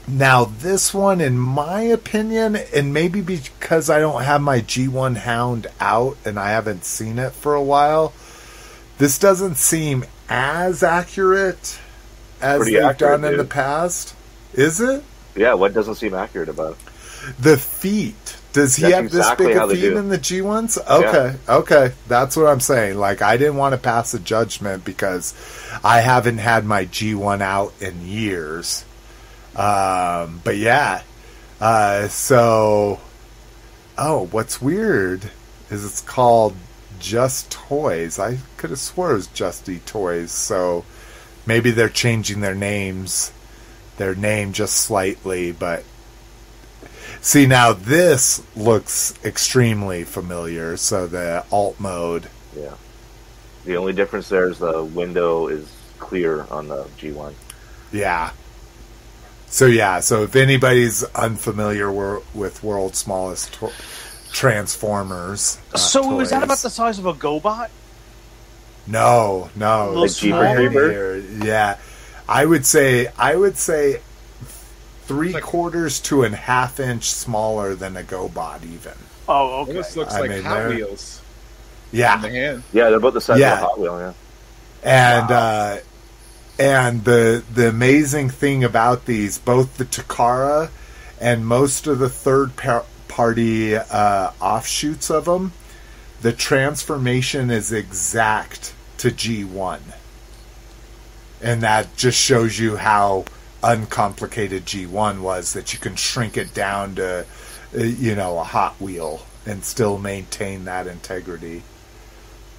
now, 0.07 0.45
this 0.45 0.93
one, 0.93 1.19
in 1.21 1.37
my 1.37 1.81
opinion, 1.81 2.55
and 2.55 2.93
maybe 2.93 3.21
because 3.21 3.89
I 3.89 3.99
don't 3.99 4.21
have 4.23 4.41
my 4.41 4.61
G1 4.61 5.17
Hound 5.17 5.67
out 5.79 6.17
and 6.23 6.37
I 6.39 6.49
haven't 6.51 6.85
seen 6.85 7.17
it 7.17 7.31
for 7.31 7.55
a 7.55 7.63
while, 7.63 8.13
this 8.99 9.17
doesn't 9.17 9.55
seem 9.55 10.05
as 10.29 10.83
accurate 10.83 11.79
as 12.41 12.59
Pretty 12.59 12.73
they've 12.73 12.83
accurate, 12.83 13.21
done 13.21 13.23
in 13.25 13.31
dude. 13.37 13.39
the 13.39 13.49
past. 13.51 14.15
Is 14.55 14.81
it? 14.81 15.03
Yeah, 15.35 15.53
what 15.53 15.73
doesn't 15.73 15.95
seem 15.95 16.13
accurate 16.13 16.49
about 16.49 16.73
it? 16.73 17.35
The 17.39 17.57
feet. 17.57 18.37
Does 18.53 18.77
he 18.77 18.83
That's 18.83 18.95
have 18.95 19.05
exactly 19.05 19.47
this 19.47 19.55
big 19.55 19.63
a 19.63 19.75
feet 19.75 19.93
in 19.93 20.09
the 20.09 20.17
G 20.17 20.41
ones? 20.41 20.77
Okay, 20.77 21.35
okay, 21.49 21.91
that's 22.07 22.37
what 22.37 22.47
I'm 22.47 22.61
saying. 22.61 22.97
Like 22.97 23.21
I 23.21 23.35
didn't 23.35 23.57
want 23.57 23.73
to 23.73 23.77
pass 23.77 24.13
a 24.13 24.19
judgment 24.19 24.85
because 24.85 25.33
I 25.83 25.99
haven't 25.99 26.37
had 26.37 26.65
my 26.65 26.85
G 26.85 27.15
one 27.15 27.41
out 27.41 27.73
in 27.81 28.07
years. 28.07 28.85
Um, 29.57 30.39
but 30.43 30.57
yeah, 30.57 31.01
uh, 31.59 32.07
so 32.07 33.01
oh, 33.97 34.27
what's 34.31 34.61
weird 34.61 35.31
is 35.69 35.85
it's 35.85 36.01
called 36.01 36.55
Just 36.99 37.51
Toys. 37.51 38.19
I 38.19 38.37
could 38.57 38.69
have 38.69 38.79
swore 38.79 39.11
it 39.11 39.15
was 39.15 39.27
Justy 39.27 39.83
Toys. 39.85 40.31
So 40.31 40.85
maybe 41.45 41.71
they're 41.71 41.89
changing 41.89 42.41
their 42.41 42.55
names, 42.55 43.31
their 43.97 44.15
name 44.15 44.53
just 44.53 44.75
slightly, 44.77 45.51
but 45.51 45.83
See 47.21 47.47
now 47.47 47.73
this 47.73 48.43
looks 48.55 49.13
extremely 49.23 50.03
familiar. 50.03 50.77
So 50.77 51.07
the 51.07 51.43
alt 51.51 51.79
mode, 51.79 52.27
Yeah. 52.55 52.73
The 53.65 53.77
only 53.77 53.93
difference 53.93 54.29
there 54.29 54.47
is 54.49 54.59
the 54.59 54.83
window 54.83 55.47
is 55.47 55.67
clear 55.97 56.45
on 56.51 56.67
the 56.67 56.83
G1. 56.99 57.33
yeah. 57.91 58.31
So 59.47 59.65
yeah, 59.67 60.01
so 60.01 60.23
if 60.23 60.35
anybody's 60.35 61.03
unfamiliar 61.15 61.91
wor- 61.91 62.21
with 62.33 62.61
world's 62.63 62.97
smallest 62.99 63.53
to- 63.55 63.71
Transformers, 64.31 65.57
uh, 65.73 65.77
so 65.77 66.19
is 66.19 66.29
that 66.31 66.43
about 66.43 66.57
the 66.57 66.69
size 66.69 66.99
of 66.99 67.05
a 67.05 67.13
GoBot? 67.13 67.69
No, 68.85 69.49
no, 69.55 69.87
Little 69.89 70.03
it's 70.03 70.19
Jeep 70.19 70.33
right 70.33 70.55
Creeper? 70.57 70.91
here. 70.91 71.15
Yeah, 71.43 71.77
I 72.27 72.45
would 72.45 72.65
say 72.65 73.07
I 73.17 73.35
would 73.35 73.57
say 73.57 74.01
three 75.03 75.33
like- 75.33 75.43
quarters 75.43 75.99
to 76.01 76.23
a 76.23 76.29
half 76.29 76.79
inch 76.79 77.11
smaller 77.11 77.75
than 77.75 77.95
a 77.97 78.03
GoBot, 78.03 78.63
even. 78.63 78.93
Oh, 79.27 79.61
okay. 79.61 79.71
Almost 79.71 79.97
looks 79.97 80.13
I 80.13 80.19
like 80.21 80.29
mean, 80.31 80.43
Hot 80.43 80.69
Wheels 80.69 81.21
Yeah, 81.91 82.15
in 82.15 82.21
the 82.21 82.29
hand. 82.29 82.63
Yeah, 82.73 82.85
they're 82.89 82.97
about 82.97 83.13
the 83.13 83.21
size 83.21 83.39
Yeah. 83.39 83.53
of 83.57 83.59
a 83.59 83.65
Hot 83.65 83.79
Wheel, 83.79 83.99
yeah. 83.99 84.13
And 84.83 85.31
uh, 85.31 85.77
and 86.59 87.03
the 87.03 87.43
the 87.53 87.69
amazing 87.69 88.29
thing 88.29 88.63
about 88.63 89.05
these, 89.05 89.37
both 89.37 89.77
the 89.77 89.85
Takara 89.85 90.69
and 91.19 91.45
most 91.45 91.87
of 91.87 91.99
the 91.99 92.09
third 92.09 92.55
par- 92.55 92.85
party 93.07 93.75
uh, 93.75 94.31
offshoots 94.41 95.09
of 95.09 95.25
them, 95.25 95.53
the 96.21 96.33
transformation 96.33 97.49
is 97.49 97.71
exact 97.71 98.73
to 98.97 99.09
G1. 99.09 99.79
And 101.45 101.61
that 101.61 101.95
just 101.95 102.19
shows 102.19 102.57
you 102.57 102.75
how 102.75 103.25
uncomplicated 103.63 104.65
G1 104.65 105.19
was 105.19 105.53
that 105.53 105.73
you 105.73 105.79
can 105.79 105.95
shrink 105.95 106.37
it 106.37 106.55
down 106.55 106.95
to, 106.95 107.23
uh, 107.77 107.83
you 107.83 108.15
know, 108.15 108.39
a 108.39 108.43
Hot 108.43 108.81
Wheel 108.81 109.23
and 109.45 109.63
still 109.63 109.99
maintain 109.99 110.65
that 110.65 110.87
integrity. 110.87 111.61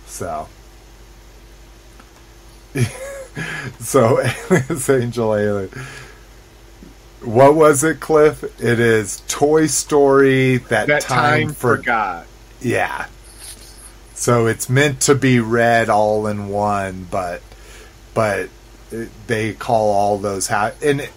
So. 0.06 0.46
so, 3.80 4.20
Alias 4.20 4.88
Angel 4.88 5.34
Alien. 5.34 5.70
What 7.22 7.56
was 7.56 7.82
it, 7.82 7.98
Cliff? 7.98 8.44
It 8.62 8.78
is 8.78 9.20
Toy 9.26 9.66
Story 9.66 10.58
that, 10.58 10.86
That 10.86 11.02
time, 11.02 11.48
time 11.48 11.54
for 11.54 11.78
forgot. 11.78 12.26
yeah. 12.60 13.06
So 14.14 14.46
it's 14.46 14.68
meant 14.68 15.00
to 15.02 15.16
be 15.16 15.40
read 15.40 15.88
all 15.88 16.28
in 16.28 16.48
one, 16.48 17.08
but 17.10 17.42
but 18.14 18.48
they 19.26 19.52
call 19.54 19.90
all 19.90 20.18
those 20.18 20.46
ha- 20.48 20.72
and 20.82 21.08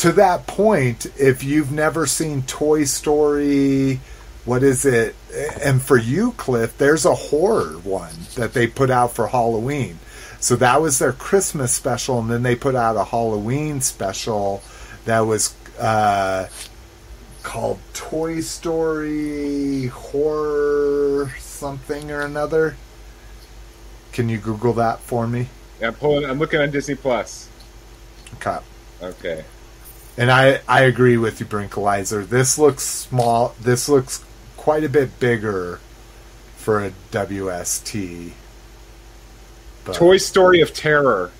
to 0.00 0.12
that 0.12 0.46
point, 0.46 1.06
if 1.18 1.44
you've 1.44 1.70
never 1.70 2.06
seen 2.06 2.42
Toy 2.42 2.84
Story, 2.84 4.00
what 4.46 4.62
is 4.62 4.86
it? 4.86 5.14
And 5.62 5.82
for 5.82 5.98
you, 5.98 6.32
Cliff, 6.32 6.78
there's 6.78 7.04
a 7.04 7.14
horror 7.14 7.72
one 7.78 8.14
that 8.36 8.54
they 8.54 8.66
put 8.66 8.90
out 8.90 9.12
for 9.12 9.26
Halloween. 9.28 9.98
So 10.40 10.56
that 10.56 10.80
was 10.80 10.98
their 10.98 11.12
Christmas 11.12 11.72
special, 11.72 12.18
and 12.18 12.30
then 12.30 12.42
they 12.42 12.56
put 12.56 12.74
out 12.74 12.96
a 12.96 13.04
Halloween 13.04 13.82
special 13.82 14.62
that 15.04 15.20
was 15.20 15.54
uh, 15.78 16.48
called 17.42 17.78
Toy 17.92 18.40
Story 18.40 19.88
Horror 19.88 21.30
something 21.38 22.10
or 22.10 22.22
another. 22.22 22.76
Can 24.12 24.30
you 24.30 24.38
Google 24.38 24.72
that 24.74 25.00
for 25.00 25.26
me? 25.26 25.48
Yeah, 25.80 25.88
I'm 25.88 25.94
pulling. 25.94 26.24
I'm 26.24 26.38
looking 26.38 26.60
on 26.60 26.70
Disney 26.70 26.94
Plus. 26.94 27.48
Okay. 28.34 28.58
Okay. 29.02 29.44
And 30.16 30.30
I, 30.30 30.60
I 30.68 30.82
agree 30.82 31.16
with 31.16 31.40
you, 31.40 31.46
Brinkalizer. 31.46 32.28
This 32.28 32.58
looks 32.58 32.82
small. 32.82 33.54
This 33.60 33.88
looks 33.88 34.24
quite 34.56 34.84
a 34.84 34.88
bit 34.88 35.18
bigger 35.18 35.80
for 36.56 36.84
a 36.84 36.92
WST. 37.10 38.32
But, 39.84 39.94
Toy 39.94 40.18
Story 40.18 40.60
of 40.60 40.74
Terror. 40.74 41.30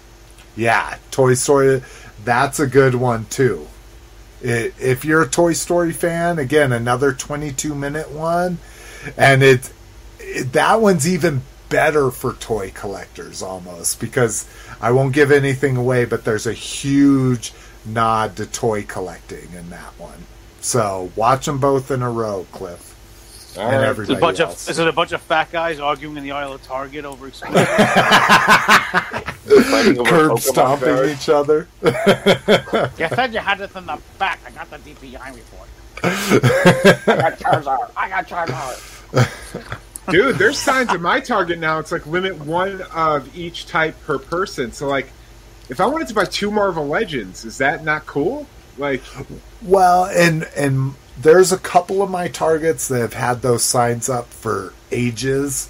Yeah, 0.56 0.96
Toy 1.10 1.34
Story. 1.34 1.82
That's 2.24 2.58
a 2.58 2.66
good 2.66 2.94
one 2.94 3.26
too. 3.26 3.68
It, 4.40 4.74
if 4.80 5.04
you're 5.04 5.22
a 5.22 5.28
Toy 5.28 5.52
Story 5.52 5.92
fan, 5.92 6.38
again, 6.38 6.72
another 6.72 7.12
22 7.12 7.74
minute 7.74 8.10
one, 8.10 8.56
and 9.18 9.42
it, 9.42 9.70
it 10.18 10.52
that 10.54 10.80
one's 10.80 11.06
even 11.06 11.42
better 11.70 12.10
for 12.10 12.34
toy 12.34 12.70
collectors 12.74 13.40
almost 13.42 13.98
because 14.00 14.46
I 14.80 14.90
won't 14.92 15.14
give 15.14 15.30
anything 15.32 15.76
away, 15.78 16.04
but 16.04 16.24
there's 16.24 16.46
a 16.46 16.52
huge 16.52 17.52
nod 17.86 18.36
to 18.36 18.44
toy 18.46 18.82
collecting 18.82 19.52
in 19.54 19.70
that 19.70 19.98
one. 19.98 20.24
So 20.60 21.10
watch 21.16 21.46
them 21.46 21.58
both 21.58 21.90
in 21.90 22.02
a 22.02 22.10
row, 22.10 22.46
Cliff. 22.52 22.88
All 23.56 23.62
And 23.68 23.78
right. 23.78 23.88
every- 23.88 24.04
It's 24.04 24.12
a 24.12 24.16
bunch 24.16 24.38
else. 24.40 24.66
of 24.66 24.70
is 24.72 24.78
it 24.78 24.86
a 24.86 24.92
bunch 24.92 25.12
of 25.12 25.20
fat 25.22 25.50
guys 25.50 25.80
arguing 25.80 26.16
in 26.18 26.22
the 26.22 26.32
aisle 26.32 26.52
of 26.52 26.62
Target 26.62 27.04
over 27.06 27.26
exclusive? 27.28 27.66
Curb 30.06 30.38
stomping 30.38 30.88
cards. 30.94 31.10
each 31.12 31.28
other. 31.28 31.66
you 31.82 33.08
said 33.08 33.32
you 33.32 33.40
had 33.40 33.58
this 33.58 33.74
in 33.74 33.86
the 33.86 33.98
back. 34.18 34.38
I 34.46 34.50
got 34.50 34.70
the 34.70 34.78
DPI 34.78 35.34
report. 35.34 35.68
I 36.02 37.16
got 37.16 37.38
Charizard. 37.38 37.90
I 37.96 38.08
got 38.08 38.28
Charizard. 38.28 39.78
Dude, 40.10 40.36
there's 40.36 40.58
signs 40.58 40.90
at 40.90 41.00
my 41.00 41.20
Target 41.20 41.58
now. 41.58 41.78
It's 41.78 41.92
like 41.92 42.06
limit 42.06 42.38
one 42.38 42.82
of 42.94 43.36
each 43.36 43.66
type 43.66 43.94
per 44.04 44.18
person. 44.18 44.72
So 44.72 44.86
like, 44.88 45.10
if 45.68 45.80
I 45.80 45.86
wanted 45.86 46.08
to 46.08 46.14
buy 46.14 46.24
two 46.24 46.50
Marvel 46.50 46.86
Legends, 46.86 47.44
is 47.44 47.58
that 47.58 47.84
not 47.84 48.06
cool? 48.06 48.46
Like, 48.78 49.02
Well, 49.62 50.06
and 50.06 50.44
and 50.56 50.94
there's 51.20 51.52
a 51.52 51.58
couple 51.58 52.02
of 52.02 52.10
my 52.10 52.28
targets 52.28 52.88
that 52.88 53.00
have 53.00 53.12
had 53.14 53.42
those 53.42 53.62
signs 53.62 54.08
up 54.08 54.26
for 54.28 54.72
ages, 54.90 55.68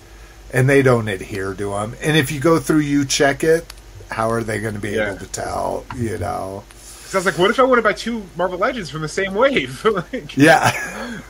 and 0.52 0.68
they 0.68 0.80
don't 0.82 1.08
adhere 1.08 1.54
to 1.54 1.70
them. 1.70 1.94
And 2.02 2.16
if 2.16 2.30
you 2.30 2.40
go 2.40 2.58
through, 2.58 2.80
you 2.80 3.04
check 3.04 3.42
it. 3.44 3.72
How 4.10 4.30
are 4.30 4.42
they 4.42 4.60
going 4.60 4.74
to 4.74 4.80
be 4.80 4.90
Yeah. 4.90 5.10
able 5.10 5.18
to 5.18 5.26
tell? 5.26 5.84
You 5.96 6.18
know? 6.18 6.64
so 6.78 7.18
I 7.18 7.20
was 7.20 7.26
like, 7.26 7.38
what 7.38 7.50
if 7.50 7.58
I 7.58 7.64
want 7.64 7.78
to 7.78 7.82
buy 7.82 7.92
two 7.92 8.22
Marvel 8.36 8.58
Legends 8.58 8.88
from 8.90 9.02
the 9.02 9.08
same 9.08 9.34
wave? 9.34 9.84
like, 10.12 10.36
Yeah. 10.36 10.70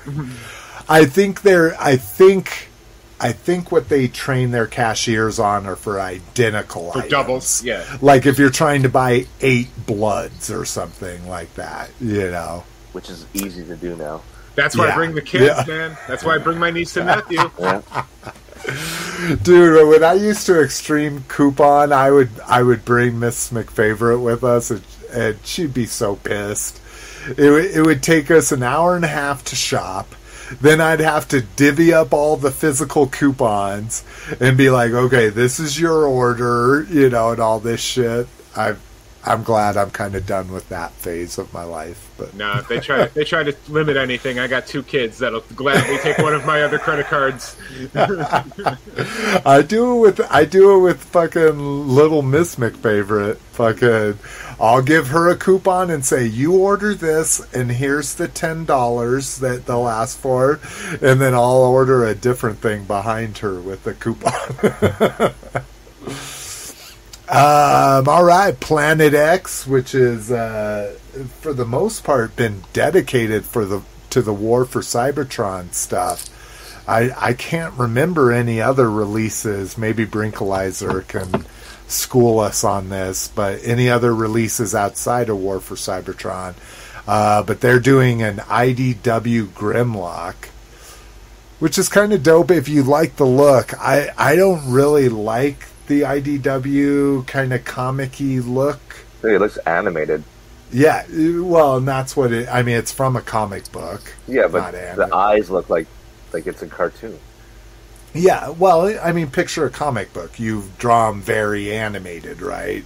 I 0.89 1.05
think 1.05 1.43
they're. 1.43 1.81
I 1.81 1.97
think. 1.97 2.69
I 3.21 3.33
think 3.33 3.71
what 3.71 3.89
they 3.91 4.09
train 4.09 4.51
their 4.51 4.67
cashiers 4.67 5.39
on 5.39 5.67
are 5.67 5.77
for 5.77 6.01
identical 6.01 6.91
for 6.93 6.99
items. 7.01 7.11
doubles, 7.11 7.63
yeah. 7.63 7.85
Like 8.01 8.25
if 8.27 8.39
you're 8.39 8.51
trying 8.51 8.83
to 8.85 8.89
buy 8.89 9.27
eight 9.43 9.69
bloods 9.87 10.51
or 10.51 10.65
something 10.65 11.29
like 11.29 11.55
that, 11.57 11.91
you 12.01 12.31
know. 12.31 12.65
which 12.93 13.11
is 13.11 13.27
easy 13.35 13.65
to 13.67 13.77
do 13.77 13.95
now. 13.97 14.23
That's 14.55 14.77
why 14.77 14.87
Yeah. 14.87 14.93
I 14.93 14.97
bring 14.97 15.15
the 15.15 15.21
kids, 15.23 15.45
Yeah. 15.45 15.65
man. 15.69 15.97
That's 16.09 16.25
why 16.25 16.35
I 16.35 16.39
bring 16.39 16.59
my 16.59 16.71
niece 16.71 16.97
and 16.97 17.07
nephew. 17.07 17.51
Yeah. 17.59 19.37
Dude, 19.43 19.89
when 19.89 20.05
I 20.05 20.13
used 20.15 20.47
to 20.47 20.63
extreme 20.63 21.25
coupon, 21.29 21.93
I 21.93 22.11
would 22.11 22.31
I 22.47 22.63
would 22.63 22.85
bring 22.85 23.19
Miss 23.19 23.51
McFavorite 23.51 24.23
with 24.23 24.45
us, 24.45 24.71
and, 24.71 24.83
and 25.13 25.39
she'd 25.45 25.73
be 25.75 25.87
so 25.87 26.17
pissed. 26.17 26.81
It 27.37 27.51
would- 27.51 27.65
it 27.71 27.83
would 27.83 28.03
take 28.03 28.31
us 28.31 28.53
an 28.53 28.63
hour 28.63 28.97
and 28.97 29.05
a 29.05 29.09
half 29.09 29.45
to 29.47 29.57
shop. 29.57 30.15
Then 30.61 30.81
I'd 30.81 31.01
have 31.01 31.29
to 31.29 31.43
divvy 31.43 31.93
up 31.93 32.13
all 32.13 32.37
the 32.37 32.51
physical 32.51 33.07
coupons 33.07 34.05
and 34.41 34.57
be 34.57 34.71
like, 34.71 34.93
"Okay, 34.93 35.29
this 35.29 35.61
is 35.61 35.79
your 35.79 36.07
order," 36.07 36.87
you 36.91 37.09
know, 37.11 37.31
and 37.31 37.41
all 37.41 37.61
this 37.61 37.81
shit. 37.81 38.27
I 38.57 38.75
I'm 39.23 39.43
glad 39.43 39.77
I'm 39.77 39.91
kind 39.91 40.15
of 40.15 40.25
done 40.27 40.51
with 40.51 40.71
that 40.71 40.93
phase 40.93 41.37
of 41.37 41.53
my 41.53 41.63
life, 41.65 42.11
but 42.17 42.33
No, 42.35 42.59
if 42.59 42.69
they 42.69 42.81
try 42.81 43.05
they 43.07 43.25
try 43.25 43.43
to 43.43 43.55
limit 43.69 43.97
anything, 43.99 44.39
I 44.39 44.47
got 44.47 44.67
two 44.67 44.83
kids 44.83 45.19
that'll 45.19 45.45
gladly 45.55 45.99
take 45.99 46.17
one 46.19 46.33
of 46.33 46.47
my 46.47 46.63
other 46.63 46.79
credit 46.79 47.07
cards. 47.07 47.57
I 47.95 49.63
do 49.67 49.95
it 49.95 50.01
with 50.01 50.21
I 50.31 50.47
do 50.47 50.75
it 50.77 50.81
with 50.81 51.05
fucking 51.05 51.89
little 51.89 52.23
Miss 52.23 52.57
McFavorite. 52.57 53.37
Fucking, 53.53 54.19
I'll 54.61 54.83
give 54.83 55.09
her 55.09 55.31
a 55.31 55.37
coupon 55.37 55.91
and 55.91 56.05
say 56.05 56.27
you 56.27 56.55
order 56.55 56.95
this, 56.95 57.41
and 57.55 57.73
here's 57.73 58.15
the 58.15 58.29
ten 58.29 58.67
dollars 58.67 59.39
that 59.39 59.65
they'll 59.65 59.89
ask 59.89 60.19
for, 60.19 60.61
and 61.01 61.19
then 61.19 61.33
I'll 61.33 61.63
order 61.63 62.05
a 62.05 62.15
different 62.15 62.59
thing 62.59 62.85
behind 62.85 63.39
her 63.39 63.59
with 63.59 63.85
the 63.85 63.95
coupon. 63.95 65.33
um, 67.29 68.07
all 68.07 68.25
right, 68.25 68.59
Planet 68.61 69.15
X, 69.15 69.67
which 69.67 69.95
is 69.95 70.31
uh, 70.31 70.95
for 71.41 71.55
the 71.55 71.65
most 71.65 72.05
part 72.05 72.37
been 72.37 72.63
dedicated 72.75 73.47
for 73.47 73.65
the 73.65 73.81
to 74.11 74.21
the 74.21 74.35
war 74.35 74.67
for 74.67 74.81
Cybertron 74.81 75.73
stuff. 75.73 76.29
I, 76.87 77.11
I 77.17 77.33
can't 77.35 77.75
remember 77.75 78.33
any 78.33 78.61
other 78.61 78.91
releases. 78.91 79.79
Maybe 79.79 80.05
Brinkalizer 80.05 81.07
can 81.07 81.47
school 81.91 82.39
us 82.39 82.65
on 82.65 82.89
this, 82.89 83.29
but 83.29 83.61
any 83.65 83.91
other 83.91 84.15
releases 84.15 84.75
outside 84.75 85.29
of 85.29 85.39
War 85.39 85.61
for 85.61 85.75
Cybertron. 85.75 86.55
Uh, 87.07 87.43
but 87.43 87.61
they're 87.61 87.81
doing 87.81 88.23
an 88.23 88.37
IDW 88.37 89.47
Grimlock, 89.49 90.35
which 91.59 91.79
is 91.79 91.89
kind 91.89 92.13
of 92.13 92.23
dope 92.23 92.51
if 92.51 92.69
you 92.69 92.83
like 92.83 93.17
the 93.17 93.27
look. 93.27 93.75
I, 93.81 94.11
I 94.17 94.37
don't 94.37 94.71
really 94.71 95.09
like 95.09 95.67
the 95.87 96.03
IDW 96.03 97.27
kind 97.27 97.53
of 97.53 97.65
comic 97.65 98.21
look. 98.21 98.81
Hey, 99.23 99.35
it 99.35 99.41
looks 99.41 99.57
animated. 99.59 100.23
Yeah, 100.73 101.05
well, 101.11 101.79
and 101.79 101.89
that's 101.89 102.17
what 102.17 102.33
it. 102.33 102.49
I 102.49 102.63
mean, 102.63 102.77
it's 102.77 102.93
from 102.93 103.17
a 103.17 103.21
comic 103.21 103.71
book. 103.73 104.15
Yeah, 104.29 104.47
but 104.47 104.73
Not 104.73 105.09
the 105.09 105.15
eyes 105.15 105.51
look 105.51 105.69
like 105.69 105.89
like 106.33 106.47
it's 106.47 106.63
a 106.63 106.69
cartoon. 106.69 107.19
Yeah, 108.13 108.51
well, 108.51 108.99
I 109.03 109.13
mean, 109.13 109.31
picture 109.31 109.65
a 109.65 109.71
comic 109.71 110.13
book. 110.13 110.41
You 110.41 110.65
draw 110.79 111.11
them 111.11 111.21
very 111.21 111.73
animated, 111.73 112.43
right? 112.43 112.85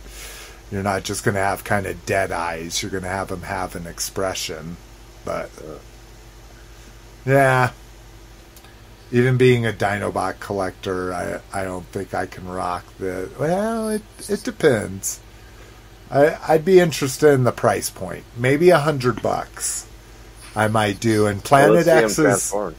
You're 0.70 0.82
not 0.82 1.04
just 1.04 1.24
going 1.24 1.34
to 1.34 1.40
have 1.40 1.64
kind 1.64 1.86
of 1.86 2.04
dead 2.04 2.30
eyes. 2.32 2.82
You're 2.82 2.90
going 2.90 3.04
to 3.04 3.08
have 3.08 3.28
them 3.28 3.42
have 3.42 3.74
an 3.74 3.86
expression. 3.86 4.76
But, 5.24 5.50
uh, 5.58 5.78
yeah. 7.24 7.70
Even 9.12 9.36
being 9.36 9.64
a 9.64 9.72
Dinobot 9.72 10.40
collector, 10.40 11.14
I, 11.14 11.40
I 11.52 11.64
don't 11.64 11.86
think 11.86 12.12
I 12.14 12.26
can 12.26 12.48
rock 12.48 12.84
the. 12.98 13.30
Well, 13.38 13.88
it, 13.90 14.02
it 14.28 14.42
depends. 14.42 15.20
I, 16.10 16.36
I'd 16.48 16.64
be 16.64 16.80
interested 16.80 17.32
in 17.32 17.44
the 17.44 17.52
price 17.52 17.90
point. 17.90 18.24
Maybe 18.36 18.70
a 18.70 18.78
hundred 18.78 19.22
bucks. 19.22 19.86
I 20.56 20.68
might 20.68 21.00
do. 21.00 21.26
And 21.26 21.42
Planet 21.42 21.86
'em 21.86 22.04
X 22.04 22.10
is. 22.12 22.16
transform. 22.16 22.74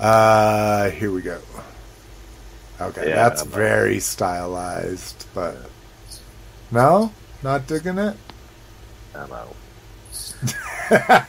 Uh, 0.00 0.90
here 0.90 1.10
we 1.12 1.22
go. 1.22 1.40
Okay, 2.80 3.08
Yeah, 3.10 3.14
that's 3.14 3.42
very 3.42 4.00
stylized, 4.00 5.26
but 5.34 5.56
No, 6.70 7.12
not 7.42 7.66
digging 7.66 7.98
it. 7.98 8.16
I'm 9.14 9.32
out. 9.32 9.54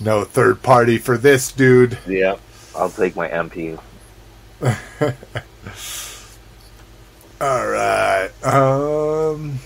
No 0.00 0.24
third 0.24 0.62
party 0.62 0.98
for 0.98 1.16
this 1.16 1.52
dude. 1.52 1.98
Yeah, 2.06 2.36
I'll 2.74 2.90
take 2.90 3.14
my 3.16 3.28
MP. 3.28 3.78
All 7.40 7.66
right. 7.66 8.30
Um, 8.44 9.58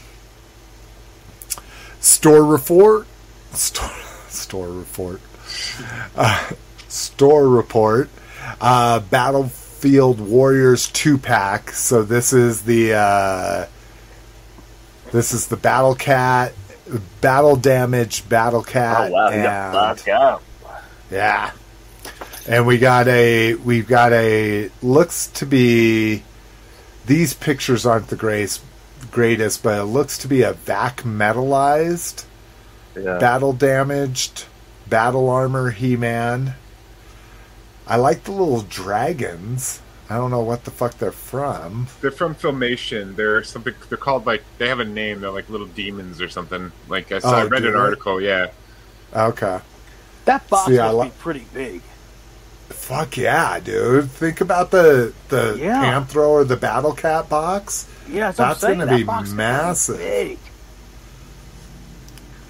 store 2.00 2.44
report. 2.44 3.06
Store, 3.52 3.90
store 4.28 4.68
report. 4.68 5.20
Uh, 6.14 6.50
store 6.88 7.48
report. 7.48 8.08
Uh, 8.60 9.00
Battlefield 9.00 10.20
Warriors 10.20 10.88
two 10.88 11.18
pack. 11.18 11.70
So 11.72 12.02
this 12.02 12.32
is 12.32 12.62
the 12.62 12.94
uh, 12.94 13.66
this 15.12 15.32
is 15.32 15.46
the 15.48 15.56
Battle 15.56 15.94
Cat, 15.94 16.52
Battle 17.20 17.56
Damage 17.56 18.28
Battle 18.28 18.62
Cat. 18.62 19.10
Oh 19.10 19.14
wow, 19.14 19.28
and- 19.28 19.42
got 19.42 19.72
black 19.72 20.08
out. 20.08 20.42
yeah. 21.10 21.50
And 22.48 22.66
we 22.66 22.78
got 22.78 23.08
a 23.08 23.54
we've 23.56 23.86
got 23.86 24.12
a 24.12 24.70
looks 24.82 25.26
to 25.28 25.44
be 25.46 26.22
these 27.04 27.34
pictures 27.34 27.84
aren't 27.84 28.08
the 28.08 28.16
greatest 28.16 28.62
greatest, 29.10 29.62
but 29.62 29.78
it 29.78 29.84
looks 29.84 30.18
to 30.18 30.28
be 30.28 30.42
a 30.42 30.54
vac 30.54 31.02
metalized, 31.02 32.24
Yeah. 32.96 33.18
battle 33.18 33.52
damaged, 33.52 34.46
battle 34.88 35.28
armor 35.28 35.70
He 35.70 35.94
Man. 35.96 36.54
I 37.88 37.96
like 37.96 38.24
the 38.24 38.32
little 38.32 38.60
dragons. 38.62 39.80
I 40.10 40.16
don't 40.16 40.30
know 40.30 40.40
what 40.42 40.64
the 40.64 40.70
fuck 40.70 40.96
they're 40.98 41.10
from. 41.12 41.86
They're 42.00 42.10
from 42.10 42.34
Filmation. 42.34 43.16
They're 43.16 43.42
something. 43.42 43.74
They're 43.88 43.98
called 43.98 44.26
like 44.26 44.42
they 44.58 44.68
have 44.68 44.80
a 44.80 44.84
name. 44.84 45.20
They're 45.20 45.30
like 45.30 45.48
little 45.50 45.66
demons 45.66 46.20
or 46.20 46.28
something. 46.28 46.72
Like 46.88 47.10
I, 47.12 47.18
saw, 47.18 47.30
I 47.38 47.42
Oh, 47.42 47.48
read 47.48 47.64
an 47.64 47.72
they? 47.72 47.78
article. 47.78 48.20
Yeah, 48.20 48.48
Okay. 49.14 49.60
That 50.26 50.46
box 50.48 50.66
See, 50.70 50.76
must 50.78 50.96
li- 50.96 51.04
be 51.06 51.12
pretty 51.18 51.46
big. 51.54 51.80
Fuck 52.68 53.16
yeah, 53.16 53.58
dude. 53.60 54.10
Think 54.10 54.40
about 54.42 54.70
the 54.70 55.12
the 55.30 55.56
Yeah. 55.58 55.82
Panthro 55.84 56.28
or 56.28 56.44
the 56.44 56.56
Battle 56.56 56.92
Cat 56.92 57.28
box. 57.30 57.88
Yeah, 58.08 58.26
that's, 58.32 58.36
That's 58.38 58.38
what 58.38 58.46
I'm 58.48 58.60
saying. 58.60 58.78
gonna 58.80 58.90
That 58.90 58.96
be 58.98 59.02
box 59.04 59.28
is 59.28 59.34
massive. 59.34 59.98
Big. 59.98 60.38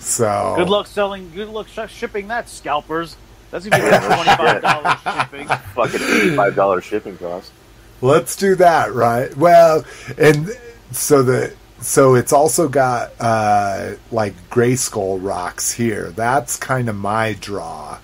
So 0.01 0.55
Good 0.57 0.69
luck 0.69 0.87
selling. 0.87 1.31
Good 1.35 1.49
luck 1.49 1.67
sh- 1.69 1.93
shipping 1.93 2.29
that, 2.29 2.49
scalpers. 2.49 3.17
That's 3.51 3.67
gonna 3.67 3.83
be 3.83 3.91
like 3.91 4.03
twenty-five 4.37 4.63
dollars 4.63 4.99
shipping. 5.03 5.49
Fucking 5.75 6.01
eighty-five 6.03 6.55
dollars 6.55 6.85
shipping 6.85 7.17
cost. 7.19 7.53
Let's 8.01 8.37
do 8.37 8.55
that, 8.57 8.93
right? 8.95 9.35
Well, 9.37 9.85
and 10.17 10.51
so 10.93 11.23
the 11.23 11.55
so 11.81 12.15
it's 12.15 12.33
also 12.33 12.69
got 12.69 13.13
uh 13.21 13.93
like 14.11 14.35
Grayskull 14.51 15.19
rocks 15.23 15.73
here. 15.73 16.11
That's 16.11 16.57
kind 16.57 16.89
of 16.89 16.97
my 16.97 17.35
draw 17.35 17.99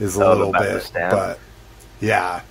is 0.00 0.16
a 0.16 0.24
Oh, 0.24 0.30
little 0.32 0.52
back 0.52 0.62
of 0.62 0.68
the 0.68 0.90
bit, 0.92 1.10
but 1.10 1.38
yeah. 2.00 2.42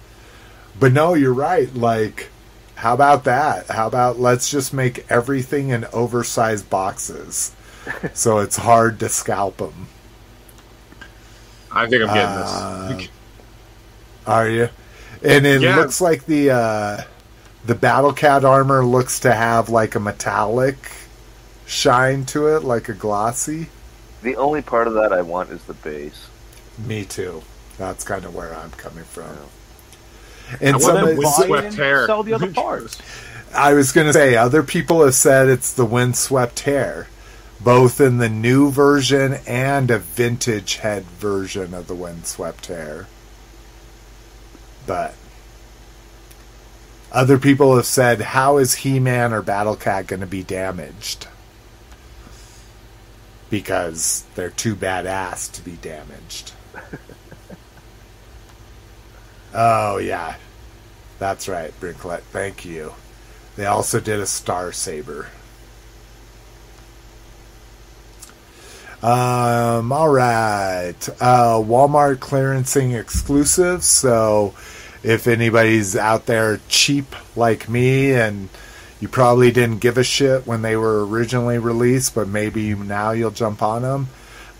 But 0.79 0.93
no, 0.93 1.13
you're 1.15 1.33
right. 1.33 1.73
Like, 1.73 2.29
how 2.75 2.93
about 2.93 3.23
that? 3.23 3.67
How 3.67 3.87
about 3.87 4.19
let's 4.19 4.49
just 4.49 4.73
make 4.73 5.05
everything 5.09 5.69
in 5.69 5.85
oversized 5.93 6.69
boxes, 6.69 7.51
so 8.13 8.39
it's 8.39 8.57
hard 8.57 8.99
to 8.99 9.09
scalp 9.09 9.57
them. 9.57 9.87
I 11.77 11.87
think 11.87 12.01
I'm 12.03 12.07
getting 12.13 12.25
Uh, 12.25 12.93
this. 12.97 13.07
Are 14.25 14.49
you? 14.49 14.69
And 15.23 15.45
it 15.45 15.61
Yeah. 15.61 15.75
looks 15.77 16.01
like 16.01 16.25
the 16.25 16.51
uh, 16.51 17.01
the 17.65 17.75
Battle 17.75 18.13
Cat 18.13 18.43
armor 18.45 18.85
looks 18.85 19.19
to 19.21 19.33
have 19.33 19.69
like 19.69 19.95
a 19.95 19.99
metallic 19.99 20.77
shine 21.65 22.25
to 22.25 22.47
it, 22.55 22.63
like 22.63 22.89
a 22.89 22.93
glossy. 22.93 23.67
The 24.23 24.35
only 24.37 24.61
part 24.61 24.87
of 24.87 24.93
that 24.95 25.13
I 25.13 25.21
want 25.21 25.51
is 25.51 25.61
the 25.63 25.73
base. 25.73 26.27
Me 26.77 27.05
too. 27.05 27.43
That's 27.77 28.03
kind 28.03 28.25
of 28.25 28.33
where 28.33 28.55
I'm 28.55 28.71
coming 28.71 29.03
from. 29.03 29.25
I 30.51 30.57
And 30.61 30.73
want 30.75 30.83
some, 30.83 30.95
them 30.95 31.07
of- 31.09 31.17
with 31.17 31.25
Buy 31.25 31.31
it 31.43 31.45
swept 31.45 31.73
hair. 31.75 32.05
Sell 32.07 32.23
the 32.23 32.33
other 32.33 32.51
parts. 32.51 32.97
I 33.53 33.73
was 33.73 33.91
going 33.91 34.07
to 34.07 34.13
say 34.13 34.35
other 34.35 34.61
people 34.63 35.03
have 35.05 35.15
said 35.15 35.47
it's 35.47 35.73
the 35.73 35.85
windswept 35.85 36.61
hair, 36.61 37.07
both 37.59 37.99
in 37.99 38.17
the 38.17 38.29
new 38.29 38.71
version 38.71 39.39
and 39.47 39.89
a 39.89 39.99
vintage 39.99 40.77
head 40.77 41.03
version 41.03 41.73
of 41.73 41.87
the 41.87 41.95
windswept 41.95 42.67
hair. 42.67 43.07
But 44.85 45.15
other 47.11 47.37
people 47.37 47.75
have 47.75 47.85
said, 47.85 48.21
how 48.21 48.57
is 48.57 48.75
He 48.75 48.99
Man 48.99 49.33
or 49.33 49.41
Battle 49.41 49.75
Cat 49.75 50.07
going 50.07 50.19
to 50.19 50.27
be 50.27 50.43
damaged? 50.43 51.27
Because 53.49 54.25
they're 54.35 54.49
too 54.49 54.75
badass 54.75 55.51
to 55.53 55.61
be 55.61 55.77
damaged. 55.77 56.51
oh, 59.53 59.97
yeah. 59.97 60.35
That's 61.17 61.47
right, 61.47 61.73
Brinklet. 61.79 62.21
Thank 62.21 62.65
you. 62.65 62.93
They 63.55 63.65
also 63.65 63.99
did 63.99 64.19
a 64.19 64.27
Star 64.27 64.71
Saber. 64.71 65.29
Um, 69.03 69.91
all 69.91 70.09
right. 70.09 70.95
Uh, 71.21 71.61
Walmart 71.61 72.17
clearancing 72.17 72.99
exclusive. 72.99 73.83
So 73.83 74.55
if 75.03 75.27
anybody's 75.27 75.95
out 75.95 76.25
there 76.25 76.59
cheap 76.67 77.15
like 77.35 77.69
me 77.69 78.13
and 78.13 78.49
you 78.99 79.07
probably 79.07 79.51
didn't 79.51 79.79
give 79.79 79.97
a 79.97 80.03
shit 80.03 80.47
when 80.47 80.63
they 80.63 80.75
were 80.75 81.05
originally 81.05 81.59
released, 81.59 82.15
but 82.15 82.27
maybe 82.27 82.73
now 82.73 83.11
you'll 83.11 83.29
jump 83.31 83.61
on 83.61 83.83
them. 83.83 84.07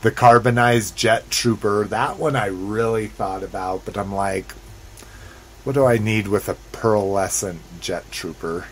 The 0.02 0.12
carbonized 0.12 0.96
jet 0.96 1.32
trooper. 1.32 1.86
That 1.86 2.18
one 2.18 2.36
I 2.36 2.46
really 2.46 3.08
thought 3.08 3.42
about, 3.42 3.86
but 3.86 3.98
I'm 3.98 4.14
like, 4.14 4.52
what 5.64 5.74
do 5.74 5.86
I 5.86 5.98
need 5.98 6.28
with 6.28 6.48
a 6.48 6.56
pearlescent 6.72 7.58
jet 7.82 8.10
trooper? 8.12 8.68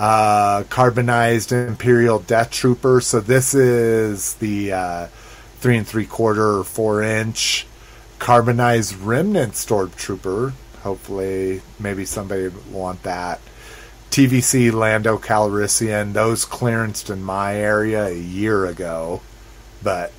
Uh, 0.00 0.62
carbonized 0.70 1.52
Imperial 1.52 2.20
Death 2.20 2.50
Trooper. 2.50 3.02
So 3.02 3.20
this 3.20 3.52
is 3.52 4.32
the 4.36 4.72
uh, 4.72 5.06
three 5.58 5.76
and 5.76 5.86
three 5.86 6.06
quarter 6.06 6.56
or 6.56 6.64
four 6.64 7.02
inch 7.02 7.66
carbonized 8.18 8.96
Remnant 8.96 9.52
Stormtrooper. 9.52 10.54
Hopefully, 10.84 11.60
maybe 11.78 12.06
somebody 12.06 12.48
want 12.70 13.02
that. 13.02 13.40
TVC 14.10 14.72
Lando 14.72 15.18
Calrissian. 15.18 16.14
Those 16.14 16.46
clearanced 16.46 17.10
in 17.10 17.22
my 17.22 17.56
area 17.56 18.06
a 18.06 18.18
year 18.18 18.64
ago, 18.64 19.20
but 19.82 20.12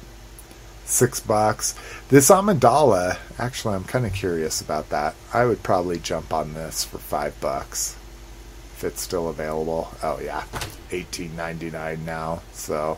six 0.85 1.19
bucks. 1.19 1.73
This 2.09 2.29
Amidala, 2.29 3.17
actually, 3.39 3.73
I'm 3.73 3.85
kind 3.85 4.05
of 4.05 4.13
curious 4.13 4.61
about 4.61 4.89
that. 4.89 5.15
I 5.33 5.45
would 5.45 5.63
probably 5.63 5.97
jump 5.97 6.31
on 6.31 6.53
this 6.53 6.83
for 6.83 6.99
five 6.99 7.41
bucks 7.41 7.95
if 8.81 8.93
it's 8.93 9.01
still 9.01 9.29
available. 9.29 9.91
Oh 10.01 10.19
yeah, 10.19 10.43
eighteen 10.91 11.35
ninety 11.35 11.69
nine 11.69 12.03
now. 12.03 12.41
So 12.51 12.97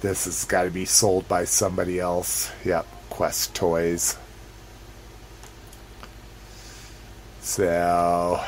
this 0.00 0.26
has 0.26 0.44
got 0.44 0.62
to 0.62 0.70
be 0.70 0.84
sold 0.84 1.26
by 1.26 1.44
somebody 1.44 1.98
else. 1.98 2.52
Yep, 2.64 2.86
Quest 3.10 3.54
Toys. 3.54 4.16
So 7.40 8.40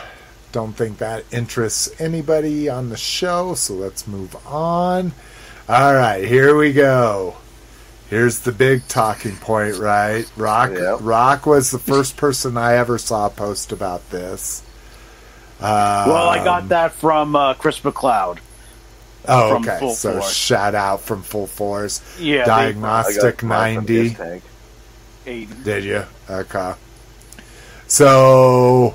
don't 0.52 0.74
think 0.74 0.98
that 0.98 1.24
interests 1.32 2.00
anybody 2.00 2.68
on 2.68 2.88
the 2.88 2.96
show. 2.96 3.54
So 3.54 3.74
let's 3.74 4.06
move 4.06 4.36
on. 4.46 5.12
All 5.68 5.94
right, 5.94 6.24
here 6.24 6.56
we 6.56 6.72
go. 6.72 7.36
Here's 8.08 8.38
the 8.38 8.52
big 8.52 8.86
talking 8.86 9.34
point, 9.34 9.78
right? 9.78 10.30
Rock 10.36 10.70
Yep. 10.70 10.98
Rock 11.00 11.46
was 11.46 11.72
the 11.72 11.80
first 11.80 12.16
person 12.16 12.56
I 12.56 12.76
ever 12.76 12.96
saw 12.96 13.28
post 13.28 13.72
about 13.72 14.08
this. 14.10 14.62
Um, 15.60 15.66
Well, 16.10 16.28
I 16.28 16.42
got 16.44 16.68
that 16.70 16.92
from 16.92 17.34
uh, 17.36 17.54
Chris 17.54 17.80
McLeod. 17.80 18.38
Oh, 19.28 19.56
okay. 19.56 19.78
So 19.94 20.12
Force. 20.12 20.32
shout 20.32 20.74
out 20.74 21.00
from 21.00 21.22
Full 21.22 21.46
Force. 21.46 22.00
Yeah, 22.20 22.40
they- 22.44 22.44
Diagnostic 22.72 23.40
from 23.40 23.48
90. 23.48 24.16
Eighty. 25.26 25.54
Did 25.64 25.84
you? 25.84 26.04
Okay. 26.30 26.74
So, 27.88 28.94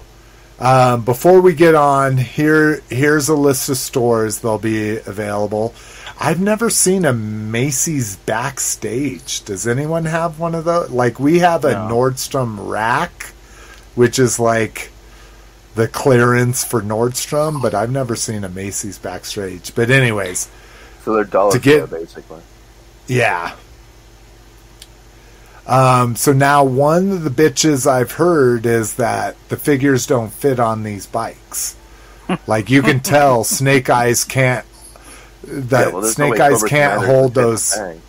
um, 0.59 1.03
before 1.03 1.41
we 1.41 1.53
get 1.53 1.75
on, 1.75 2.17
here 2.17 2.81
here's 2.89 3.27
a 3.29 3.35
list 3.35 3.69
of 3.69 3.77
stores 3.77 4.39
they'll 4.39 4.57
be 4.57 4.97
available. 4.97 5.73
I've 6.19 6.39
never 6.39 6.69
seen 6.69 7.03
a 7.05 7.13
Macy's 7.13 8.15
backstage. 8.17 9.43
Does 9.43 9.67
anyone 9.67 10.05
have 10.05 10.39
one 10.39 10.53
of 10.55 10.65
those? 10.65 10.89
Like 10.91 11.19
we 11.19 11.39
have 11.39 11.65
a 11.65 11.71
No. 11.73 11.89
Nordstrom 11.95 12.69
rack, 12.69 13.33
which 13.95 14.19
is 14.19 14.39
like 14.39 14.91
the 15.75 15.87
clearance 15.87 16.63
for 16.63 16.81
Nordstrom, 16.81 17.61
but 17.61 17.73
I've 17.73 17.91
never 17.91 18.15
seen 18.15 18.43
a 18.43 18.49
Macy's 18.49 18.97
backstage. 18.97 19.73
But 19.73 19.89
anyways, 19.89 20.49
So 21.05 21.13
they're 21.15 21.23
dollar 21.23 21.53
To 21.53 21.59
get- 21.59 21.87
store, 21.87 21.99
basically. 21.99 22.41
yeah. 23.07 23.53
Um, 25.67 26.15
so 26.15 26.33
now 26.33 26.63
one 26.63 27.11
of 27.11 27.23
the 27.23 27.29
bitches 27.29 27.85
I've 27.89 28.13
heard 28.13 28.65
is 28.65 28.95
that 28.95 29.35
the 29.49 29.57
figures 29.57 30.07
don't 30.07 30.31
fit 30.33 30.59
on 30.59 30.83
these 30.83 31.05
bikes. 31.05 31.75
like 32.47 32.69
you 32.69 32.81
can 32.81 32.99
tell 32.99 33.43
Snake 33.43 33.89
Eyes 33.89 34.23
can't. 34.23 34.65
That 35.43 35.87
Yeah, 35.87 35.91
well, 35.93 36.01
there's 36.01 36.17
no 36.17 36.27
Snake 36.27 36.39
Eyes 36.39 36.63
can't 36.63 37.03
hold 37.05 37.33
those. 37.35 37.69
the 37.71 37.77
Fang. 37.77 38.01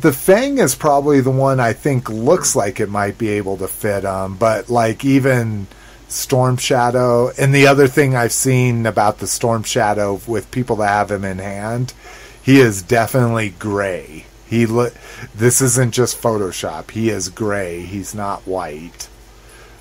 The 0.00 0.12
Fang 0.12 0.58
is 0.58 0.74
probably 0.74 1.20
the 1.20 1.30
one 1.30 1.60
I 1.60 1.72
think 1.72 2.08
looks 2.10 2.54
like 2.54 2.78
it 2.80 2.88
might 2.90 3.18
be 3.18 3.30
able 3.30 3.56
to 3.58 3.68
fit 3.68 4.02
them, 4.02 4.36
but 4.36 4.68
like 4.68 5.04
even 5.04 5.66
Storm 6.08 6.56
Shadow, 6.56 7.30
and 7.38 7.54
the 7.54 7.66
other 7.66 7.88
thing 7.88 8.14
I've 8.14 8.32
seen 8.32 8.86
about 8.86 9.18
the 9.18 9.26
Storm 9.26 9.62
Shadow 9.62 10.20
with 10.26 10.50
people 10.50 10.76
that 10.76 10.88
have 10.88 11.10
him 11.10 11.24
in 11.24 11.38
hand, 11.38 11.92
he 12.40 12.60
is 12.60 12.82
definitely 12.82 13.50
gray. 13.50 14.26
He 14.46 14.66
look. 14.66 14.94
This 15.34 15.60
isn't 15.60 15.92
just 15.92 16.20
Photoshop. 16.20 16.92
He 16.92 17.10
is 17.10 17.28
gray. 17.28 17.82
He's 17.82 18.14
not 18.14 18.46
white. 18.46 19.08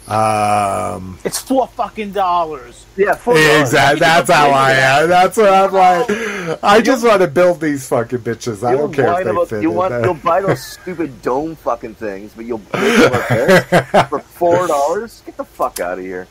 Um, 0.08 1.18
It's 1.24 1.40
four 1.40 1.68
fucking 1.68 2.12
dollars. 2.12 2.86
Yeah, 2.96 3.16
four 3.16 3.34
dollars. 3.34 3.62
exactly. 3.62 4.00
That's 4.02 4.30
how 4.30 4.50
I 4.52 4.72
am. 4.74 5.10
That's 5.10 5.36
what 5.38 5.52
I'm 5.52 5.74
like. 5.74 6.60
I 6.64 6.80
just 6.82 7.04
want 7.04 7.22
to 7.22 7.28
build 7.28 7.60
these 7.60 7.88
fucking 7.90 8.20
bitches. 8.20 8.64
I 8.66 8.76
don't 8.76 8.94
care 8.94 9.12
if 9.20 9.24
they 9.26 9.30
about- 9.32 9.48
fit 9.50 9.64
you 9.64 9.72
in 9.72 9.76
want 9.76 9.90
there. 9.92 10.04
you'll 10.06 10.14
buy 10.14 10.42
those 10.42 10.64
stupid 10.82 11.22
dome 11.22 11.56
fucking 11.56 11.96
things, 11.96 12.34
but 12.36 12.46
you'll 12.46 12.62
make 12.72 12.72
them 12.72 14.06
for 14.10 14.20
four 14.20 14.68
dollars. 14.76 15.24
Get 15.26 15.38
the 15.38 15.44
fuck 15.46 15.80
out 15.80 15.98
of 15.98 16.04
here. 16.06 16.28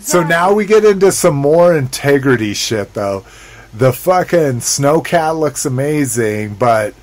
So 0.00 0.22
now 0.22 0.52
we 0.52 0.66
get 0.66 0.84
into 0.84 1.10
some 1.12 1.34
more 1.34 1.76
integrity 1.76 2.54
shit, 2.54 2.94
though. 2.94 3.24
The 3.74 3.92
fucking 3.92 4.60
Snowcat 4.60 5.38
looks 5.38 5.66
amazing, 5.66 6.54
but 6.54 6.94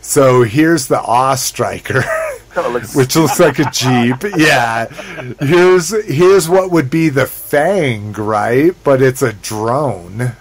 so 0.00 0.42
here's 0.44 0.86
the 0.88 1.00
Awe 1.00 1.34
Striker, 1.34 2.02
Kinda 2.02 2.27
looks- 2.66 2.94
which 2.96 3.16
looks 3.16 3.38
like 3.40 3.58
a 3.58 3.70
Jeep. 3.70 4.22
Yeah, 4.36 4.86
here's 5.40 5.90
here's 6.06 6.48
what 6.48 6.70
would 6.70 6.90
be 6.90 7.08
the 7.08 7.26
Fang, 7.26 8.12
right? 8.12 8.72
But 8.84 9.02
it's 9.02 9.22
a 9.22 9.32
drone. 9.32 10.32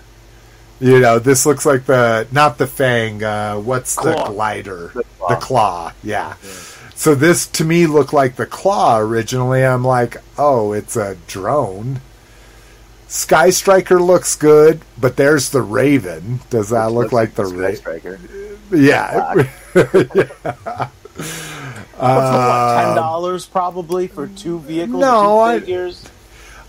You 0.79 0.99
know, 0.99 1.17
this 1.19 1.45
looks 1.45 1.65
like 1.65 1.85
the 1.85 2.27
not 2.31 2.57
the 2.57 2.67
Fang. 2.67 3.23
Uh, 3.23 3.55
what's 3.57 3.95
the 3.95 4.13
glider? 4.27 4.91
The 4.93 5.03
claw. 5.03 5.27
The 5.29 5.35
claw. 5.37 5.91
Yeah. 6.03 6.33
So 6.95 7.13
this 7.15 7.47
to 7.47 7.63
me 7.63 7.85
looked 7.87 8.13
like 8.13 8.35
the 8.35 8.45
claw 8.45 8.99
originally. 8.99 9.63
I'm 9.65 9.83
like, 9.83 10.17
oh, 10.37 10.73
it's 10.73 10.95
a 10.95 11.15
drone. 11.27 12.01
Sky 13.07 13.51
Striker 13.51 13.99
looks 14.01 14.35
good, 14.35 14.81
but 14.99 15.15
there's 15.15 15.49
the 15.51 15.61
Raven. 15.61 16.41
Does 16.49 16.69
that 16.71 16.91
look 16.91 17.11
like 17.13 17.35
the 17.35 17.45
Raven? 17.45 17.75
Striker. 17.77 18.19
Yeah. 18.69 19.47
Um, 21.99 22.85
ten 22.85 22.95
dollars 22.95 23.45
probably 23.45 24.07
for 24.07 24.27
two 24.27 24.59
vehicles. 24.59 24.99
No, 25.01 25.23
two 25.23 25.39
I- 25.39 25.59
figures. 25.59 26.05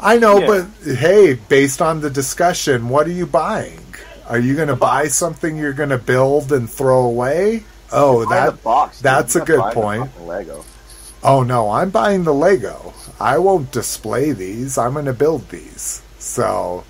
I 0.00 0.16
know, 0.18 0.38
Yeah. 0.38 0.46
but 0.84 0.94
hey, 0.96 1.34
based 1.34 1.82
on 1.82 2.00
the 2.00 2.09
discussion, 2.10 2.88
what 2.88 3.06
are 3.09 3.12
you 3.12 3.26
buying? 3.26 3.82
Are 4.28 4.38
you 4.38 4.55
going 4.55 4.68
to 4.68 4.76
buy 4.76 5.09
something 5.09 5.56
you're 5.56 5.72
going 5.72 5.88
to 5.88 5.98
build 5.98 6.52
and 6.52 6.70
throw 6.70 7.05
away? 7.05 7.64
Oh, 7.90 8.24
that 8.26 8.62
box. 8.62 9.00
that's 9.00 9.34
a 9.34 9.40
good 9.40 9.59
not 9.59 9.74
buying 9.74 10.00
the 10.02 10.06
point. 10.06 10.26
Lego. 10.26 10.64
Oh 11.24 11.42
no, 11.42 11.70
I'm 11.70 11.90
buying 11.90 12.22
the 12.24 12.34
Lego. 12.34 12.94
I 13.18 13.38
won't 13.38 13.72
display 13.72 14.30
these. 14.32 14.78
I'm 14.78 14.92
going 14.92 15.06
to 15.06 15.12
build 15.12 15.48
these. 15.48 16.00
So, 16.20 16.84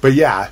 but 0.00 0.14
yeah. 0.14 0.48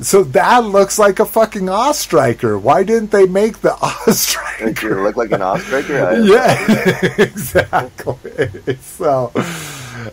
So 0.00 0.24
that 0.24 0.58
looks 0.64 0.98
like 0.98 1.20
a 1.20 1.24
fucking 1.24 1.68
Awe 1.70 1.92
Striker. 1.92 2.58
Why 2.58 2.82
didn't 2.82 3.10
they 3.12 3.26
make 3.26 3.60
the 3.62 3.70
Does 3.70 3.78
it 3.78 3.82
Awe 3.82 4.12
Striker? 4.12 5.02
look 5.02 5.16
like 5.16 5.32
an 5.32 5.40
Awe 5.42 5.56
Striker? 5.58 6.20
yeah, 6.20 7.14
exactly. 7.18 8.16
So, 8.82 9.32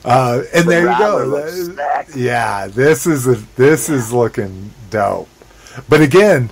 uh, 0.05 0.41
and 0.53 0.69
there 0.69 0.89
you 0.89 0.97
go. 0.97 1.25
looks. 1.25 2.15
Yeah, 2.15 2.67
this 2.67 3.05
is 3.05 3.27
a, 3.27 3.35
this 3.57 3.89
is 3.89 4.13
looking 4.13 4.71
dope. 4.89 5.27
But 5.89 6.01
again, 6.01 6.49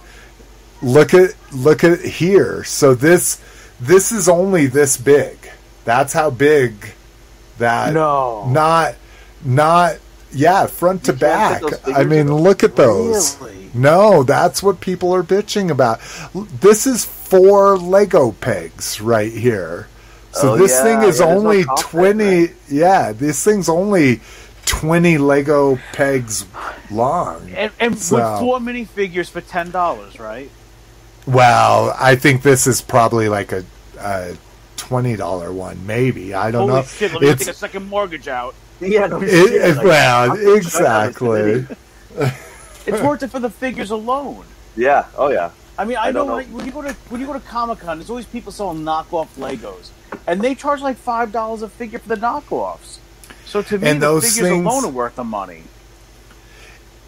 look 0.82 1.14
at 1.14 1.32
look 1.54 1.84
at 1.86 2.00
here. 2.02 2.64
So 2.66 2.94
this 2.96 3.40
this 3.80 4.12
is 4.12 4.28
only 4.28 4.68
this 4.68 4.98
big. 4.98 5.38
That's 5.86 6.12
how 6.14 6.30
big 6.30 6.74
that 7.60 7.94
No. 7.94 8.50
not 8.50 8.96
not 9.46 9.98
yeah, 10.34 10.66
front 10.68 11.04
to 11.06 11.14
You 11.14 11.18
can't 11.20 11.62
back. 11.62 11.62
I 11.98 12.04
mean, 12.04 12.28
in 12.28 12.34
look 12.34 12.64
at 12.64 12.76
those. 12.76 13.40
Really? 13.42 13.70
No, 13.74 14.24
that's 14.24 14.62
what 14.62 14.82
people 14.82 15.14
are 15.16 15.24
bitching 15.24 15.70
about. 15.72 16.00
This 16.34 16.86
is 16.86 17.06
four 17.06 17.78
Lego 17.78 18.32
pegs 18.34 19.00
right 19.00 19.32
here. 19.32 19.88
So 20.34 20.54
Oh, 20.54 20.58
this 20.58 20.72
yeah, 20.72 20.84
thing 20.84 20.98
is 21.10 21.20
yeah, 21.20 21.26
there's 21.26 21.44
no 21.44 21.50
only 21.50 21.64
contact, 21.64 21.90
20 21.90 22.48
yeah, 22.70 23.12
this 23.14 23.44
thing's 23.44 23.70
only 23.70 24.22
20 24.66 25.18
Lego 25.18 25.78
pegs 25.94 26.46
long. 26.90 27.50
And, 27.52 27.72
and 27.80 27.98
So- 28.00 28.16
with 28.18 28.40
four 28.40 28.60
minifigures 28.60 29.30
for 29.30 29.42
ten 29.42 29.72
dollars, 29.72 30.20
right? 30.20 30.50
Well, 31.28 31.96
I 32.00 32.16
think 32.16 32.42
this 32.42 32.66
is 32.68 32.82
probably 32.82 33.30
like 33.30 33.52
a, 33.52 33.64
a 34.00 34.36
$20 34.78 35.54
one 35.54 35.86
maybe. 35.86 36.34
I 36.34 36.50
don't 36.52 36.68
Holy 36.70 36.82
know. 36.82 36.88
shit! 36.88 37.14
Let 37.14 37.22
me 37.22 37.28
It's 37.30 37.46
take 37.46 37.54
a 37.54 37.58
second 37.58 37.88
mortgage 37.90 38.28
out. 38.28 38.56
Yeah, 38.82 39.08
no 39.08 39.22
it, 39.22 39.30
shit. 39.30 39.54
it- 39.62 39.76
Like, 39.78 39.86
well, 39.86 40.32
I'm 40.32 40.56
exactly. 40.58 41.66
It's 42.88 43.00
worth 43.00 43.22
it 43.22 43.28
for 43.30 43.40
the 43.40 43.50
figures 43.50 43.92
alone. 43.92 44.44
Yeah. 44.76 45.06
Oh 45.16 45.30
yeah. 45.30 45.52
I 45.78 45.86
mean, 45.86 45.98
I, 45.98 46.06
I 46.08 46.12
know, 46.12 46.20
don't 46.22 46.28
know. 46.30 46.34
like, 46.34 46.48
when 46.48 46.66
you 46.66 46.72
go 46.72 46.82
to 46.82 46.94
when 47.10 47.22
you 47.22 47.28
go 47.28 47.34
to 47.34 47.40
Comic 47.40 47.80
Con, 47.80 48.00
there's 48.00 48.10
always 48.10 48.26
people 48.26 48.52
selling 48.52 48.80
knockoff 48.80 49.28
Legos, 49.38 49.90
and 50.28 50.42
they 50.42 50.56
charge 50.56 50.82
like 50.82 50.98
five 50.98 51.32
dollars 51.32 51.62
a 51.62 51.70
figure 51.70 52.00
for 52.00 52.10
the 52.10 52.16
knockoffs. 52.16 52.98
So 53.46 53.62
to 53.62 53.78
me, 53.78 53.88
And 53.88 54.02
the 54.02 54.08
those 54.08 54.24
figures 54.34 54.50
things- 54.50 54.66
alone 54.66 54.84
are 54.86 54.90
worth 54.90 55.16
the 55.16 55.24
money. 55.24 55.64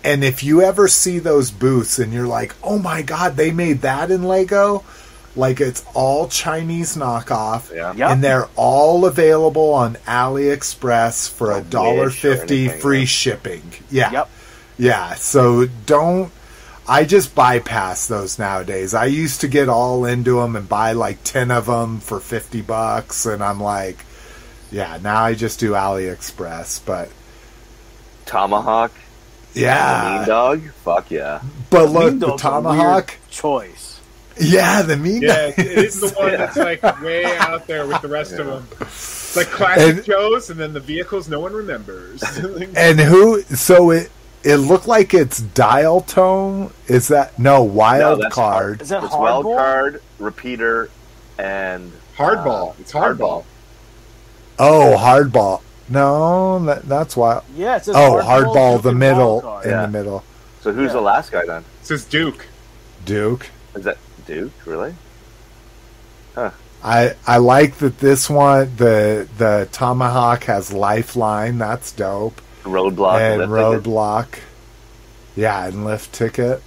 And 0.03 0.23
if 0.23 0.43
you 0.43 0.61
ever 0.61 0.87
see 0.87 1.17
those 1.19 1.49
booths 1.49 1.97
and 1.97 2.11
you're 2.13 2.27
like, 2.27 2.53
oh 2.61 2.77
my 2.77 3.01
god, 3.01 3.35
they 3.35 3.51
made 3.51 3.81
that 3.81 4.11
in 4.11 4.23
Lego, 4.23 4.83
like 5.35 5.59
it's 5.61 5.83
all 5.93 6.27
Chinese 6.27 6.95
knockoff, 6.95 7.73
Yeah. 7.73 7.93
Yep. 7.95 8.09
and 8.11 8.23
they're 8.23 8.47
all 8.55 9.05
available 9.05 9.73
on 9.73 9.95
AliExpress 10.07 11.29
for 11.29 11.51
a 11.51 11.61
dollar 11.61 12.09
fifty 12.09 12.65
anything, 12.65 12.79
free 12.81 12.99
yeah. 12.99 13.05
shipping. 13.05 13.71
Yeah, 13.89 14.11
Yep. 14.11 14.29
yeah. 14.77 15.13
So 15.15 15.65
don't. 15.85 16.31
I 16.85 17.05
just 17.05 17.33
bypass 17.33 18.07
those 18.07 18.37
nowadays. 18.37 18.93
I 18.93 19.05
used 19.05 19.39
to 19.41 19.47
get 19.47 19.69
all 19.69 20.03
into 20.05 20.41
them 20.41 20.55
and 20.57 20.67
buy 20.67 20.91
like 20.91 21.23
ten 21.23 21.49
of 21.49 21.65
them 21.67 21.99
for 22.01 22.19
fifty 22.19 22.61
bucks, 22.61 23.25
and 23.25 23.41
I'm 23.43 23.59
like, 23.61 24.03
yeah. 24.71 24.99
Now 25.01 25.23
I 25.23 25.33
just 25.33 25.59
do 25.61 25.71
AliExpress, 25.71 26.81
but 26.85 27.09
Tomahawk. 28.25 28.91
yeah. 29.53 30.17
Mean 30.19 30.27
Dog. 30.27 30.61
Fuck 30.83 31.11
yeah. 31.11 31.41
But 31.69 31.89
look, 31.89 32.19
the 32.19 32.27
Dog's 32.27 32.41
a 32.41 32.43
tomahawk. 32.43 33.07
weird 33.07 33.31
choice. 33.31 33.92
Yeah, 34.39 34.81
the 34.81 34.97
mean 34.97 35.21
Yeah, 35.21 35.51
guy. 35.51 35.61
it 35.63 35.67
is 35.85 35.99
the 36.01 36.09
one 36.09 36.31
that's 36.31 36.57
like 36.69 36.81
way 37.01 37.23
out 37.25 37.67
there 37.67 37.85
with 37.87 38.01
the 38.01 38.07
rest 38.07 38.33
of 38.33 38.45
them. 38.47 38.67
It's 38.81 39.35
Like 39.35 39.47
classic 39.47 39.97
And- 39.97 40.05
Joes, 40.05 40.49
and 40.49 40.59
then 40.59 40.73
the 40.73 40.79
vehicles 40.79 41.27
no 41.29 41.39
one 41.39 41.53
remembers. 41.53 42.23
And 42.75 42.99
who? 42.99 43.41
So 43.43 43.91
it 43.91 44.09
it 44.43 44.57
looked 44.57 44.87
like 44.87 45.13
it's 45.13 45.39
dial 45.39 46.01
tone. 46.01 46.71
Is 46.87 47.07
that 47.09 47.37
no 47.39 47.57
No, 47.57 47.63
wild 47.63 48.21
that's 48.21 48.35
card? 48.35 48.81
Is 48.81 48.89
that 48.89 49.03
It's 49.03 49.13
wild 49.15 49.45
card, 49.45 50.01
repeater, 50.19 50.89
and 51.37 51.91
hardball. 52.17 52.71
uh, 52.71 52.73
it's 52.79 52.91
hardball. 52.91 53.45
Oh, 54.59 54.95
hardball. 54.99 55.61
No, 55.89 56.59
that, 56.65 56.83
that's 56.83 57.15
wild. 57.17 57.43
Yeah, 57.55 57.77
it 57.77 57.85
says 57.85 57.95
Oh, 57.95 58.19
hardball, 58.23 58.53
hardball, 58.53 58.81
the 58.83 58.93
middle 58.93 59.59
in 59.63 59.69
Yeah. 59.69 59.81
the 59.83 59.91
middle. 59.91 60.23
So 60.61 60.71
who's 60.71 60.87
Yeah. 60.87 60.93
the 60.93 61.01
last 61.01 61.31
guy 61.31 61.45
then? 61.45 61.63
It 61.81 61.87
says 61.87 62.05
Duke. 62.05 62.45
Duke. 63.05 63.47
Is 63.75 63.83
that 63.85 63.97
Duke? 64.25 64.51
Really? 64.65 64.93
Huh. 66.35 66.51
I 66.83 67.15
I 67.25 67.37
like 67.37 67.75
that 67.77 67.99
this 67.99 68.29
one 68.29 68.75
the 68.75 69.27
the 69.37 69.67
tomahawk 69.71 70.43
has 70.45 70.73
lifeline. 70.73 71.57
That's 71.57 71.91
dope. 71.91 72.41
Roadblock 72.63 73.19
and 73.19 73.51
lift 73.51 73.83
ticket? 73.83 73.83
roadblock. 73.83 74.39
Yeah, 75.35 75.65
and 75.67 75.85
lift 75.85 76.13
ticket. 76.13 76.61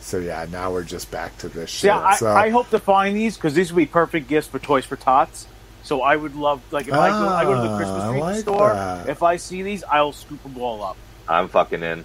So 0.00 0.18
yeah, 0.18 0.46
now 0.50 0.72
we're 0.72 0.82
just 0.82 1.10
back 1.10 1.36
to 1.38 1.48
this 1.48 1.70
shit. 1.70 1.88
Yeah, 1.88 1.98
I, 2.00 2.16
so, 2.16 2.32
I 2.32 2.48
hope 2.50 2.70
to 2.70 2.78
find 2.78 3.16
these 3.16 3.36
because 3.36 3.54
these 3.54 3.72
would 3.72 3.78
be 3.78 3.86
perfect 3.86 4.28
gifts 4.28 4.48
for 4.48 4.58
Toys 4.58 4.84
for 4.84 4.96
Tots. 4.96 5.46
So 5.82 6.02
I 6.02 6.14
would 6.14 6.34
love, 6.34 6.60
like, 6.72 6.88
if 6.88 6.92
I 6.94 7.08
go, 7.08 7.28
I 7.28 7.44
go 7.44 7.54
to 7.54 7.60
the 7.62 7.68
Ah, 7.68 7.76
Christmas 7.78 8.04
tree 8.10 8.20
like 8.20 8.40
store. 8.40 8.74
that. 8.74 9.08
If 9.08 9.22
I 9.22 9.36
see 9.36 9.62
these, 9.62 9.82
I'll 9.84 10.12
scoop 10.12 10.42
them 10.42 10.58
all 10.58 10.82
up. 10.84 10.96
I'm 11.26 11.48
fucking 11.48 11.82
in. 11.82 12.04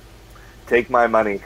Take 0.68 0.90
my 0.90 1.08
money. 1.08 1.42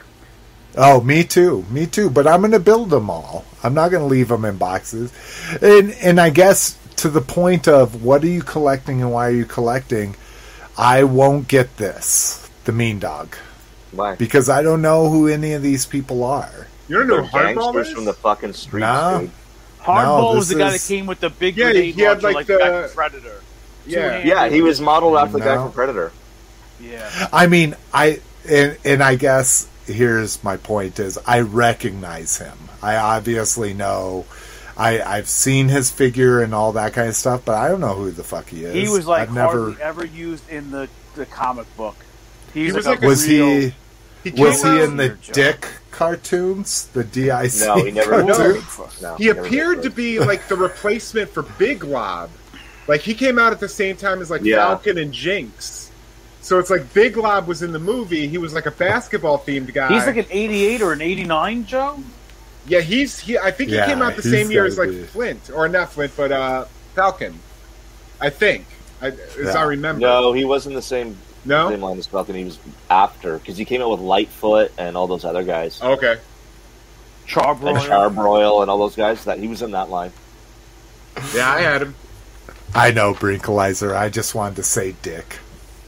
Oh, 0.76 1.00
me 1.00 1.24
too. 1.24 1.64
Me 1.70 1.86
too. 1.86 2.10
But 2.10 2.26
I'm 2.26 2.40
going 2.40 2.52
to 2.52 2.60
build 2.60 2.90
them 2.90 3.10
all. 3.10 3.44
I'm 3.62 3.74
not 3.74 3.90
going 3.90 4.02
to 4.02 4.06
leave 4.06 4.28
them 4.28 4.44
in 4.44 4.56
boxes. 4.56 5.12
And 5.60 5.90
and 6.02 6.20
I 6.20 6.30
guess 6.30 6.78
to 6.96 7.08
the 7.08 7.20
point 7.20 7.66
of 7.68 8.02
what 8.04 8.22
are 8.22 8.28
you 8.28 8.42
collecting 8.42 9.00
and 9.02 9.12
why 9.12 9.28
are 9.28 9.32
you 9.32 9.44
collecting? 9.44 10.14
I 10.78 11.04
won't 11.04 11.48
get 11.48 11.76
this, 11.76 12.48
the 12.64 12.72
Mean 12.72 12.98
Dog, 13.00 13.34
Why? 13.92 14.14
because 14.14 14.48
I 14.48 14.62
don't 14.62 14.80
know 14.80 15.10
who 15.10 15.28
any 15.28 15.52
of 15.52 15.62
these 15.62 15.84
people 15.84 16.24
are. 16.24 16.66
You 16.88 16.98
don't 16.98 17.08
know 17.08 17.16
They're 17.16 17.24
who 17.24 17.36
hardball 17.38 17.72
gangsters 17.74 17.88
is? 17.88 17.94
from 17.94 18.04
the 18.06 18.12
fucking 18.14 18.52
streets, 18.54 18.80
No. 18.80 19.18
dude. 19.22 19.30
Hardball 19.82 20.32
No, 20.32 20.34
was 20.36 20.48
the 20.48 20.54
this 20.54 20.62
guy 20.64 20.74
is- 20.74 20.82
that 20.88 20.94
came 20.94 21.06
with 21.06 21.20
the 21.20 21.30
big 21.30 21.56
Yeah, 21.56 21.72
grenade 21.72 21.94
he 21.94 22.00
had, 22.02 22.22
launcher 22.22 22.26
like, 22.26 22.34
like, 22.34 22.46
the- 22.46 22.52
the 22.54 22.58
back 22.60 22.84
of 22.86 22.94
Predator. 22.94 23.40
Yeah. 23.86 24.22
Yeah, 24.24 24.48
he 24.48 24.62
was 24.62 24.80
modeled 24.80 25.16
after 25.16 25.34
the 25.34 25.40
guy 25.40 25.56
from 25.56 25.72
Predator. 25.72 26.12
Yeah. 26.80 27.28
I 27.32 27.46
mean, 27.46 27.76
I 27.92 28.20
and 28.48 28.76
and 28.84 29.02
I 29.02 29.16
guess 29.16 29.66
here's 29.92 30.42
my 30.44 30.56
point: 30.56 30.98
is 30.98 31.18
I 31.26 31.40
recognize 31.40 32.38
him. 32.38 32.56
I 32.82 32.96
obviously 32.96 33.74
know. 33.74 34.24
I 34.76 35.02
I've 35.02 35.28
seen 35.28 35.68
his 35.68 35.90
figure 35.90 36.40
and 36.42 36.54
all 36.54 36.72
that 36.72 36.92
kind 36.94 37.08
of 37.08 37.16
stuff, 37.16 37.44
but 37.44 37.54
I 37.56 37.68
don't 37.68 37.80
know 37.80 37.94
who 37.94 38.10
the 38.10 38.24
fuck 38.24 38.48
he 38.48 38.64
is. 38.64 38.74
He 38.74 38.88
was 38.88 39.06
like 39.06 39.28
I've 39.28 39.34
never. 39.34 39.72
hardly 39.72 39.82
ever 39.82 40.04
used 40.06 40.48
in 40.48 40.70
the, 40.70 40.88
the 41.16 41.26
comic 41.26 41.66
book. 41.76 41.96
He 42.54 42.60
He 42.60 42.72
was, 42.72 42.76
was 42.76 42.86
like, 42.86 43.00
like 43.00 43.02
a 43.02 43.06
a 43.06 43.08
Was 43.08 43.28
real, 43.28 43.46
he? 43.46 43.74
He 44.24 44.30
Was 44.42 44.62
he 44.62 44.80
in 44.82 44.96
the 44.96 45.10
Joe. 45.10 45.32
Dick 45.32 45.68
cartoons? 45.90 46.86
The 46.88 47.04
DIC 47.04 47.52
No, 47.60 47.84
he 47.84 47.90
never. 47.90 48.22
cartoons? 48.22 49.02
No, 49.02 49.16
He 49.16 49.26
never 49.26 49.40
appeared 49.44 49.82
to 49.82 49.90
be 49.90 50.18
like 50.18 50.48
the 50.48 50.56
replacement 50.56 51.30
for 51.30 51.42
Big 51.42 51.84
Lob. 51.84 52.30
Like 52.86 53.02
he 53.02 53.14
came 53.14 53.38
out 53.38 53.52
at 53.52 53.60
the 53.60 53.68
same 53.68 53.96
time 53.96 54.20
as 54.22 54.30
like 54.30 54.42
Yeah. 54.44 54.56
Falcon 54.56 54.98
and 54.98 55.12
Jinx. 55.12 55.89
So 56.42 56.58
it's 56.58 56.70
like 56.70 56.92
Big 56.94 57.16
Lob 57.16 57.46
was 57.46 57.62
in 57.62 57.72
the 57.72 57.78
movie. 57.78 58.26
He 58.26 58.38
was 58.38 58.54
like 58.54 58.66
a 58.66 58.70
basketball 58.70 59.38
themed 59.38 59.72
guy. 59.74 59.88
He's 59.88 60.06
like 60.06 60.16
an 60.16 60.26
88 60.30 60.80
or 60.82 60.92
an 60.92 61.02
89, 61.02 61.66
Joe? 61.66 61.98
yeah, 62.66 62.80
he's 62.80 63.18
he. 63.18 63.36
I 63.38 63.50
think 63.50 63.70
Yeah, 63.70 63.86
he 63.86 63.92
came 63.92 64.02
out 64.02 64.16
the 64.16 64.22
same 64.22 64.50
year 64.50 64.64
as 64.66 64.78
like 64.78 64.88
be. 64.90 65.02
Flint 65.04 65.50
or 65.54 65.68
not 65.68 65.92
Flint, 65.92 66.12
but 66.16 66.32
uh 66.32 66.64
Falcon. 66.94 67.38
I 68.20 68.30
think, 68.30 68.66
I, 69.00 69.08
as 69.08 69.18
Yeah. 69.42 69.52
I 69.52 69.62
remember. 69.62 70.00
No, 70.00 70.32
he 70.32 70.44
wasn't 70.44 70.74
the 70.74 70.82
same 70.82 71.16
No? 71.44 71.70
same 71.70 71.80
line 71.82 71.98
as 71.98 72.06
Falcon. 72.06 72.34
He 72.34 72.44
was 72.44 72.58
after 72.90 73.38
because 73.38 73.56
he 73.56 73.64
came 73.64 73.80
out 73.82 73.90
with 73.90 74.00
Lightfoot 74.00 74.72
and 74.78 74.96
all 74.96 75.06
those 75.06 75.24
other 75.24 75.42
guys, 75.42 75.80
Okay. 75.82 76.12
and 76.12 76.20
Charbroil. 77.28 77.78
Charbroil 77.86 78.62
and 78.62 78.70
all 78.70 78.78
those 78.78 78.96
guys. 78.96 79.24
That 79.24 79.38
he 79.38 79.48
was 79.48 79.62
in 79.62 79.70
that 79.72 79.88
line. 79.90 80.12
Yeah, 81.34 81.50
I 81.50 81.60
had 81.60 81.82
him. 81.82 81.94
I 82.74 82.90
know, 82.92 83.14
Brinkalizer. 83.14 83.96
I 83.96 84.08
just 84.10 84.34
wanted 84.34 84.56
to 84.56 84.62
say 84.62 84.94
Dick. 85.02 85.38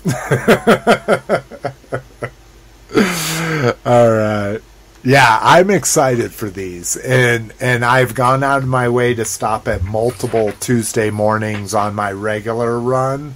All 3.85 4.11
right. 4.11 4.61
Yeah, 5.05 5.39
I'm 5.43 5.71
excited 5.71 6.33
for 6.33 6.49
these, 6.49 6.97
and 6.97 7.53
and 7.61 7.85
I've 7.85 8.15
gone 8.15 8.45
out 8.45 8.63
of 8.63 8.69
my 8.69 8.89
way 8.89 9.15
to 9.15 9.25
stop 9.25 9.67
at 9.67 9.83
multiple 9.83 10.53
Tuesday 10.61 11.11
mornings 11.11 11.75
on 11.75 11.95
my 11.95 12.13
regular 12.13 12.79
run, 12.79 13.35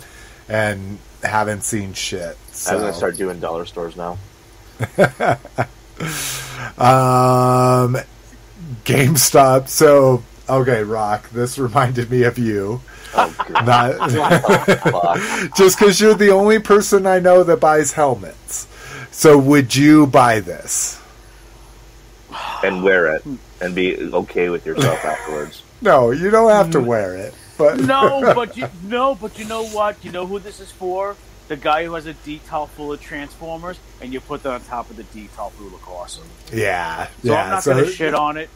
and 0.49 0.99
haven't 1.23 1.65
seen 1.65 1.93
shit. 1.93 2.37
So. 2.53 2.73
I'm 2.73 2.81
gonna 2.81 2.95
start 2.95 3.17
doing 3.17 3.41
dollar 3.41 3.67
stores 3.67 3.97
now. 3.97 4.19
Um, 6.79 7.97
GameStop. 8.85 9.69
So 9.69 10.23
okay, 10.49 10.83
Rock. 10.83 11.31
This 11.31 11.59
reminded 11.59 12.11
me 12.11 12.25
of 12.25 12.39
you. 12.39 12.81
Oh, 13.17 13.47
God. 13.49 13.67
Not 13.67 15.57
just 15.57 15.79
because 15.79 16.01
you're 16.01 16.15
the 16.15 16.31
only 16.31 16.59
person 16.59 17.07
I 17.07 17.19
know 17.19 17.43
that 17.45 17.61
buys 17.61 17.93
helmets. 17.93 18.67
So 19.11 19.39
would 19.39 19.75
you 19.75 20.07
buy 20.07 20.41
this? 20.41 21.01
and 22.65 22.83
wear 22.83 23.15
it 23.15 23.23
and 23.61 23.75
be 23.75 23.97
okay 24.13 24.49
with 24.49 24.67
yourself 24.67 25.05
afterwards. 25.05 25.63
No, 25.81 26.11
you 26.11 26.31
don't 26.31 26.51
have 26.51 26.71
to 26.73 26.81
wear 26.81 27.15
it. 27.17 27.35
But 27.59 27.81
No, 27.81 28.33
but 28.35 28.57
you, 28.57 28.69
no, 28.83 29.15
but 29.15 29.39
you 29.39 29.45
know 29.47 29.67
what? 29.67 30.03
You 30.05 30.11
know 30.13 30.27
who 30.27 30.39
this 30.39 30.61
is 30.61 30.71
for? 30.73 31.17
The 31.49 31.57
guy 31.57 31.85
who 31.85 31.95
has 31.95 32.07
a 32.07 32.15
decal 32.15 32.69
full 32.69 32.93
of 32.93 33.01
Transformers, 33.01 33.79
and 34.01 34.13
you 34.13 34.21
put 34.21 34.43
that 34.43 34.53
on 34.53 34.61
top 34.63 34.91
of 34.91 34.97
the 34.97 35.05
decal 35.05 35.53
who 35.53 35.69
look 35.69 35.89
awesome. 35.89 36.25
yeah, 36.53 37.07
So 37.07 37.13
yeah. 37.23 37.45
I'm 37.45 37.51
not 37.51 37.63
so 37.63 37.75
gonna 37.75 37.91
shit 37.91 38.15
on 38.15 38.37
it. 38.37 38.51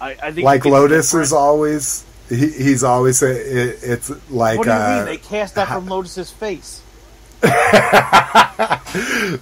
I, 0.00 0.10
I 0.22 0.32
think 0.32 0.44
like 0.44 0.64
Lotus 0.64 1.14
is 1.14 1.32
always 1.32 2.04
he, 2.28 2.48
he's 2.50 2.82
always 2.82 3.22
a, 3.22 3.30
it, 3.30 3.78
it's 3.82 4.10
like 4.30 4.58
What 4.58 4.64
do 4.64 4.70
you 4.70 4.76
uh, 4.76 4.96
mean? 4.96 5.04
They 5.06 5.16
cast 5.16 5.54
that 5.56 5.68
from 5.68 5.86
Lotus's 5.86 6.30
face. 6.30 6.82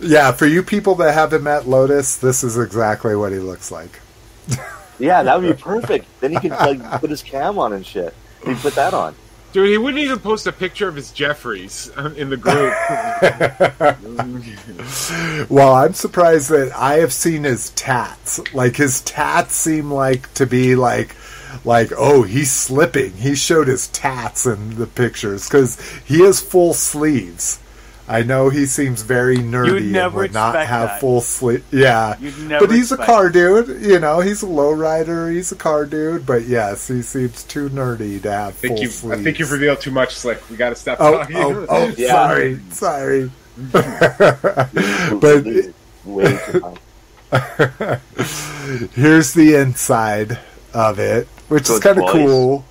yeah. 0.00 0.32
For 0.32 0.46
you 0.46 0.62
people 0.62 0.96
that 0.96 1.14
haven't 1.14 1.42
met 1.42 1.68
Lotus, 1.68 2.16
this 2.16 2.42
is 2.42 2.58
exactly 2.58 3.14
what 3.14 3.32
he 3.32 3.38
looks 3.38 3.70
like. 3.70 4.00
Yeah, 4.98 5.22
that 5.22 5.40
would 5.40 5.56
be 5.56 5.62
perfect. 5.62 6.06
Then 6.20 6.32
he 6.32 6.38
could 6.38 6.50
like 6.50 7.00
put 7.00 7.10
his 7.10 7.22
cam 7.22 7.58
on 7.58 7.72
and 7.72 7.84
shit. 7.84 8.14
He 8.44 8.54
put 8.54 8.74
that 8.74 8.94
on. 8.94 9.14
Dude, 9.52 9.68
he 9.68 9.76
wouldn't 9.76 10.02
even 10.02 10.18
post 10.18 10.46
a 10.46 10.52
picture 10.52 10.88
of 10.88 10.96
his 10.96 11.10
Jeffries 11.12 11.90
in 12.16 12.30
the 12.30 12.36
group. 12.38 12.72
Well, 15.48 15.74
I'm 15.74 15.92
surprised 15.92 16.48
that 16.50 16.72
I 16.74 16.98
have 16.98 17.12
seen 17.12 17.44
his 17.44 17.70
tats. 17.70 18.40
Like 18.54 18.76
his 18.76 19.02
tats 19.02 19.54
seem 19.54 19.90
like 19.90 20.32
to 20.34 20.46
be 20.46 20.76
like 20.76 21.14
like 21.64 21.90
oh 21.96 22.22
he's 22.22 22.50
slipping. 22.50 23.12
He 23.14 23.34
showed 23.34 23.68
his 23.68 23.88
tats 23.88 24.46
in 24.46 24.76
the 24.76 24.86
pictures 24.86 25.48
because 25.48 25.80
he 26.04 26.20
has 26.22 26.40
full 26.40 26.74
sleeves. 26.74 27.58
I 28.08 28.22
know 28.24 28.48
he 28.50 28.66
seems 28.66 29.02
very 29.02 29.36
nerdy 29.38 29.76
and 29.78 29.92
never 29.92 30.18
would 30.18 30.32
not 30.34 30.56
have 30.56 30.88
that. 30.88 31.00
full 31.00 31.20
sleeve. 31.20 31.64
Yeah, 31.70 32.18
You'd 32.18 32.36
never 32.40 32.66
but 32.66 32.74
he's 32.74 32.90
a 32.90 32.96
car 32.96 33.30
dude. 33.30 33.80
You 33.80 34.00
know, 34.00 34.18
he's 34.20 34.42
a 34.42 34.46
lowrider. 34.46 35.32
He's 35.32 35.52
a 35.52 35.56
car 35.56 35.86
dude. 35.86 36.26
But 36.26 36.42
yes, 36.46 36.88
he 36.88 37.00
seems 37.02 37.44
too 37.44 37.68
nerdy 37.70 38.20
to 38.22 38.30
have 38.30 38.48
I 38.48 38.50
think 38.52 38.74
full 38.74 38.82
you, 38.82 38.88
sleeves. 38.90 39.20
I 39.20 39.22
think 39.22 39.38
you've 39.38 39.52
revealed 39.52 39.80
too 39.80 39.92
much, 39.92 40.14
Slick. 40.16 40.50
We 40.50 40.56
got 40.56 40.70
to 40.70 40.74
stop 40.74 40.98
Oh, 41.00 41.18
talking. 41.18 41.36
oh, 41.36 41.66
oh, 41.70 41.94
Yeah. 41.96 42.08
sorry, 42.10 42.60
sorry. 42.70 43.30
but 43.72 45.44
Way 46.04 46.38
too 46.50 46.60
high. 46.60 46.78
here's 48.94 49.32
the 49.32 49.54
inside 49.58 50.38
of 50.74 50.98
it, 50.98 51.26
which 51.48 51.66
So 51.66 51.74
is 51.74 51.80
kind 51.80 51.98
of 51.98 52.08
cool. 52.10 52.64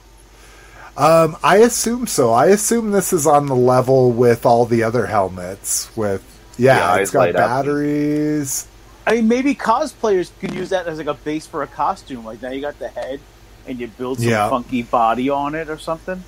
Um, 0.98 1.38
I 1.44 1.57
assume 1.57 2.06
so. 2.07 2.32
I 2.34 2.48
assume 2.48 2.91
this 2.91 3.14
is 3.14 3.26
on 3.26 3.45
the 3.48 3.56
level 3.56 4.11
with 4.11 4.45
all 4.45 4.65
the 4.65 4.84
other 4.84 5.06
helmets. 5.06 5.90
With 5.95 6.22
yeah, 6.57 6.78
Yeah, 6.78 6.95
it's 6.98 7.10
eyes 7.10 7.11
got 7.11 7.19
light 7.19 7.36
up. 7.36 7.49
batteries. 7.49 8.68
I 9.07 9.15
mean, 9.15 9.28
maybe 9.28 9.56
cosplayers 9.56 10.32
could 10.40 10.53
use 10.53 10.69
that 10.69 10.88
as 10.88 10.98
like 10.99 11.07
a 11.07 11.14
base 11.15 11.48
for 11.48 11.64
a 11.64 11.68
costume. 11.68 12.23
Like 12.26 12.41
now 12.41 12.49
you 12.52 12.61
got 12.61 12.78
the 12.78 12.90
head, 12.90 13.19
and 13.68 13.80
you 13.80 13.88
build 13.88 14.19
some 14.19 14.28
Yeah. 14.30 14.49
funky 14.49 14.84
body 14.84 15.30
on 15.30 15.56
it 15.56 15.69
or 15.69 15.78
something. 15.80 16.23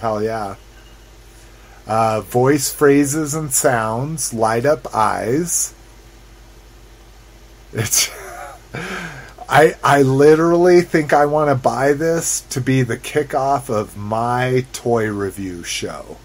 Hell 0.00 0.22
yeah. 0.22 0.56
Uh, 1.86 2.20
voice 2.20 2.72
phrases 2.72 3.32
and 3.34 3.52
sounds, 3.52 4.34
light 4.34 4.66
up 4.66 4.94
eyes. 4.94 5.72
It's. 7.72 8.10
I 9.48 9.74
I 9.82 10.02
literally 10.02 10.80
think 10.82 11.12
I 11.12 11.26
want 11.26 11.50
to 11.50 11.54
buy 11.54 11.92
this 11.92 12.40
to 12.50 12.60
be 12.60 12.82
the 12.82 12.96
kickoff 12.96 13.70
of 13.70 13.96
my 13.96 14.66
toy 14.72 15.08
review 15.10 15.62
show. 15.62 16.16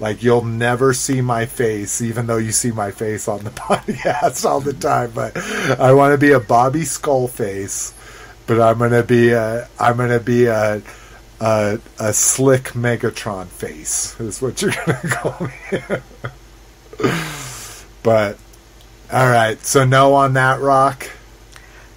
Like 0.00 0.22
you'll 0.22 0.44
never 0.44 0.92
see 0.94 1.20
my 1.20 1.46
face, 1.46 2.00
even 2.00 2.26
though 2.26 2.36
you 2.36 2.52
see 2.52 2.70
my 2.70 2.90
face 2.90 3.28
on 3.28 3.44
the 3.44 3.50
podcast 3.68 4.44
all 4.44 4.60
the 4.60 4.72
time. 4.72 5.12
But 5.14 5.36
I 5.36 5.92
want 5.92 6.12
to 6.12 6.18
be 6.18 6.32
a 6.32 6.40
Bobby 6.40 6.84
Skull 6.84 7.28
face, 7.28 7.94
but 8.46 8.60
I'm 8.60 8.78
gonna 8.78 9.02
be 9.02 9.30
a 9.30 9.68
I'm 9.78 9.96
gonna 9.96 10.20
be 10.20 10.46
a 10.46 10.82
a, 11.40 11.78
a 12.00 12.12
slick 12.12 12.64
Megatron 12.72 13.46
face 13.46 14.18
is 14.20 14.42
what 14.42 14.60
you're 14.60 14.72
gonna 14.72 15.00
call 15.10 15.46
me. 15.46 17.12
but 18.02 18.36
all 19.12 19.28
right, 19.28 19.64
so 19.64 19.84
no 19.84 20.14
on 20.14 20.34
that 20.34 20.60
rock. 20.60 21.08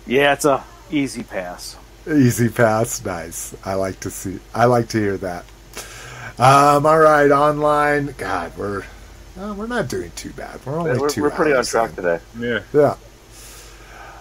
Yeah, 0.06 0.34
it's 0.34 0.46
a 0.46 0.64
easy 0.92 1.24
pass. 1.24 1.78
Easy 2.08 2.50
pass, 2.50 3.04
nice. 3.06 3.56
I 3.64 3.76
like 3.76 4.00
to 4.02 4.10
see. 4.10 4.40
I 4.54 4.66
like 4.66 4.90
to 4.90 4.98
hear 5.00 5.18
that. 5.18 5.46
Um, 6.40 6.86
all 6.86 7.00
right, 7.00 7.30
online. 7.32 8.16
God, 8.18 8.58
we're 8.58 8.84
uh, 9.40 9.54
we're 9.56 9.68
not 9.68 9.88
doing 9.88 10.12
too 10.16 10.32
bad. 10.32 10.60
We're 10.66 10.78
only 10.80 10.98
We're, 11.00 11.10
2 11.10 11.22
we're 11.22 11.30
pretty 11.32 11.54
on 11.54 11.64
track 11.64 11.92
in. 11.92 11.96
today. 11.98 12.20
yeah. 12.40 12.60
Yeah. 12.74 12.96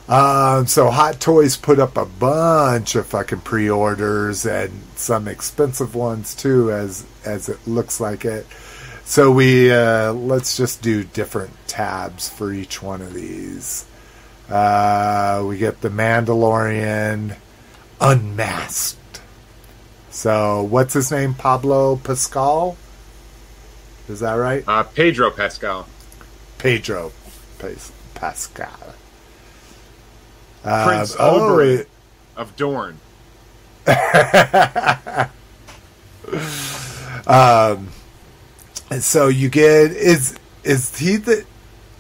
Um, 0.09 0.67
so 0.67 0.91
Hot 0.91 1.21
Toys 1.21 1.57
put 1.57 1.79
up 1.79 1.97
a 1.97 2.05
bunch 2.05 2.97
of 2.97 3.07
fucking 3.07 3.43
pre-orders 3.43 4.45
and 4.45 4.73
some 4.97 5.29
expensive 5.29 5.95
ones 5.95 6.35
too, 6.35 6.71
as 6.73 7.07
as 7.25 7.49
it 7.49 7.59
looks 7.67 8.01
like 8.01 8.25
it. 8.25 8.47
So 9.05 9.31
we 9.31 9.73
uh, 9.73 10.13
let's 10.13 10.57
just 10.57 10.83
do 10.83 11.05
different 11.05 11.53
tabs 11.69 12.29
for 12.29 12.53
each 12.53 12.83
one 12.83 13.01
of 13.03 13.15
these. 13.15 13.87
Uh, 14.51 15.45
we 15.47 15.59
get 15.59 15.81
the 15.81 15.89
Mandalorian 15.89 17.37
Unmasked. 18.01 19.21
So 20.11 20.63
what's 20.65 20.95
his 20.95 21.13
name? 21.13 21.35
Pablo 21.35 21.97
Pascal. 21.97 22.77
Is 24.09 24.21
that 24.21 24.35
right? 24.35 24.65
Uh, 24.67 24.83
Pedro 24.83 25.31
Pascal. 25.31 25.87
Pedro 26.59 27.13
Pas- 27.59 27.93
Pascal. 28.15 28.95
Prince 30.63 31.17
oh, 31.19 31.41
Oberyn 31.41 31.81
it- 31.81 31.89
of 32.37 32.57
Dorne. 32.57 32.99
um, 37.27 37.89
and 38.91 39.03
so 39.03 39.29
you 39.29 39.49
get 39.49 39.91
is 39.93 40.37
is 40.65 40.99
he 40.99 41.17
the 41.17 41.47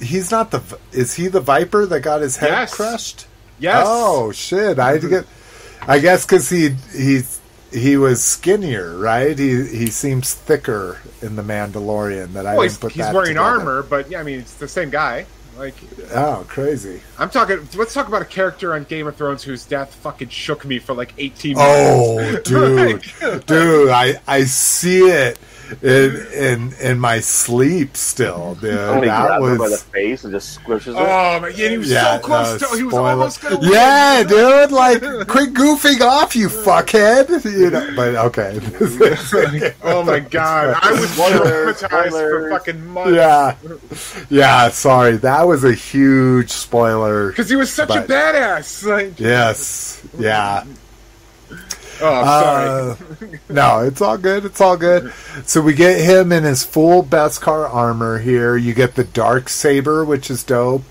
he's 0.01 0.31
not 0.31 0.51
the 0.51 0.62
is 0.93 1.14
he 1.14 1.28
the 1.28 1.40
viper 1.40 1.86
that 1.86 2.01
got 2.01 2.20
his 2.20 2.36
head 2.36 2.51
Yes. 2.51 2.74
crushed? 2.74 3.27
Yes. 3.59 3.85
Oh 3.89 4.32
shit! 4.32 4.78
I 4.78 4.93
had 4.93 5.01
to 5.02 5.09
get. 5.09 5.27
I 5.86 5.98
guess 5.98 6.24
because 6.24 6.48
he 6.48 6.70
he's 6.94 7.40
he 7.72 7.97
was 7.97 8.22
skinnier, 8.24 8.97
right? 8.97 9.39
He 9.39 9.64
he 9.66 9.86
seems 9.86 10.35
thicker 10.35 10.98
in 11.22 11.36
the 11.36 11.43
Mandalorian. 11.43 12.32
That 12.32 12.47
I 12.47 12.56
Well, 12.56 12.66
didn't 12.68 12.81
put 12.81 12.93
he's 12.93 13.05
wearing 13.12 13.28
together. 13.28 13.40
armor, 13.47 13.82
but 13.82 14.10
yeah, 14.10 14.20
I 14.20 14.22
mean, 14.22 14.40
it's 14.40 14.55
the 14.55 14.68
same 14.68 14.90
guy. 14.90 15.27
Like, 15.59 15.74
Oh, 16.14 16.44
crazy! 16.48 17.02
I'm 17.18 17.28
talking. 17.28 17.68
Let's 17.77 17.93
talk 17.93 18.09
about 18.09 18.22
a 18.22 18.27
character 18.27 18.72
on 18.72 18.85
Game 18.85 19.06
of 19.06 19.16
Thrones 19.16 19.43
whose 19.43 19.66
death 19.66 19.94
fucking 19.97 20.28
shook 20.31 20.64
me 20.64 20.78
for 20.78 20.94
like 20.94 21.12
18 21.18 21.56
minutes. 21.56 22.01
Oh, 22.01 22.40
dude, 22.44 23.44
dude, 23.47 23.90
I 23.90 24.20
I 24.27 24.44
see 24.44 25.01
it 25.01 25.39
in 25.82 26.26
in 26.32 26.72
in 26.80 26.98
my 26.98 27.20
sleep 27.20 27.97
still, 27.97 28.55
dude. 28.60 28.74
When 28.74 29.02
he 29.02 29.09
that 29.09 29.26
grabs 29.38 29.44
him 29.47 29.59
by 29.59 29.64
the 29.66 29.70
was. 29.70 29.82
face 29.84 30.24
and 30.24 30.32
just 30.32 30.59
squishes 30.60 30.88
it. 30.88 30.97
Oh 30.97 31.40
man, 31.40 31.52
yeah, 31.56 31.68
he 31.68 31.78
was 31.78 31.90
Yeah, 31.90 32.16
so 32.16 32.22
close 32.26 32.60
no, 32.60 32.68
to. 32.70 32.76
He 32.76 32.82
was 32.82 32.94
almost 32.94 33.40
gonna. 33.42 33.59
win. 33.59 33.70
Yeah, 33.72 34.22
dude, 34.24 34.72
like 34.72 35.01
quit 35.28 35.55
goofing 35.55 36.01
off, 36.01 36.34
you 36.36 36.48
fuckhead. 36.48 37.44
You 37.44 37.70
know, 37.70 37.92
but 37.97 38.14
okay. 38.16 38.59
Oh 39.82 40.02
my 40.02 40.20
god, 40.20 40.76
I 40.82 40.92
was 40.92 41.10
Spoilers, 41.10 41.80
traumatized 41.82 42.10
for 42.10 42.51
fucking 42.51 42.86
months. 42.86 43.12
yeah, 43.14 43.56
yeah. 44.28 44.68
Sorry, 44.70 45.16
that 45.18 45.42
was 45.47 45.64
a 45.64 45.72
huge 45.72 46.51
spoiler. 46.51 47.28
because 47.30 47.48
he 47.48 47.56
was 47.56 47.72
such 47.72 47.90
a 47.90 48.02
badass. 48.02 48.84
Like, 48.86 49.18
Yes, 49.18 50.02
yeah. 50.18 50.64
Oh, 52.01 52.06
Uh, 52.24 52.94
sorry. 52.94 53.40
no, 53.48 53.81
it's 53.81 54.01
all 54.01 54.18
good. 54.18 54.44
It's 54.44 54.60
all 54.60 54.77
good. 54.77 55.12
So 55.47 55.60
we 55.60 55.74
get 55.74 56.01
him 56.01 56.32
in 56.32 56.44
his 56.44 56.64
full 56.64 57.02
Beskar 57.05 57.68
armor 57.72 58.18
here. 58.18 58.56
You 58.56 58.74
get 58.74 58.94
the 58.94 59.05
dark 59.05 59.48
saber, 59.48 60.05
which 60.05 60.31
is 60.31 60.43
dope. 60.44 60.82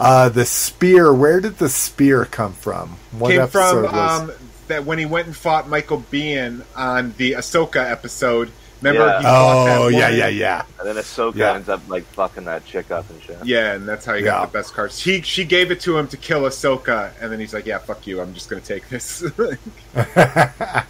Uh, 0.00 0.28
the 0.28 0.44
spear. 0.44 1.12
Where 1.14 1.40
did 1.40 1.58
the 1.58 1.68
spear 1.68 2.24
come 2.24 2.52
from? 2.54 2.96
What 3.12 3.30
Came 3.30 3.46
from 3.48 3.82
was? 3.82 3.92
um, 3.92 4.32
that 4.68 4.84
when 4.84 4.98
he 4.98 5.06
went 5.06 5.26
and 5.26 5.36
fought 5.36 5.68
Michael 5.68 6.02
Biehn 6.10 6.62
on 6.74 7.14
the 7.16 7.32
Ahsoka 7.32 7.90
episode. 7.90 8.50
Remember? 8.84 9.06
Yeah. 9.08 9.18
He 9.18 9.24
fought 9.24 9.64
that 9.64 9.78
oh 9.78 9.88
yeah, 9.88 10.08
yeah, 10.10 10.28
yeah. 10.28 10.64
And 10.78 10.86
then 10.88 10.96
Ahsoka 10.96 11.34
Yeah. 11.36 11.54
ends 11.54 11.68
up 11.68 11.80
like 11.88 12.04
fucking 12.04 12.44
that 12.44 12.64
chick 12.66 12.90
up 12.90 13.08
and 13.10 13.22
shit. 13.22 13.38
Yeah, 13.44 13.72
and 13.72 13.88
that's 13.88 14.04
how 14.04 14.14
he 14.14 14.20
Yeah. 14.24 14.32
got 14.42 14.52
the 14.52 14.58
Beskar. 14.58 14.96
He 15.02 15.22
she 15.22 15.44
gave 15.44 15.70
it 15.70 15.80
to 15.80 15.96
him 15.96 16.06
to 16.08 16.16
kill 16.16 16.42
Ahsoka, 16.42 17.10
and 17.20 17.32
then 17.32 17.40
he's 17.40 17.54
like, 17.54 17.66
"Yeah, 17.66 17.78
fuck 17.78 18.06
you. 18.06 18.20
I'm 18.20 18.34
just 18.34 18.48
gonna 18.50 18.62
take 18.62 18.88
this." 18.88 19.24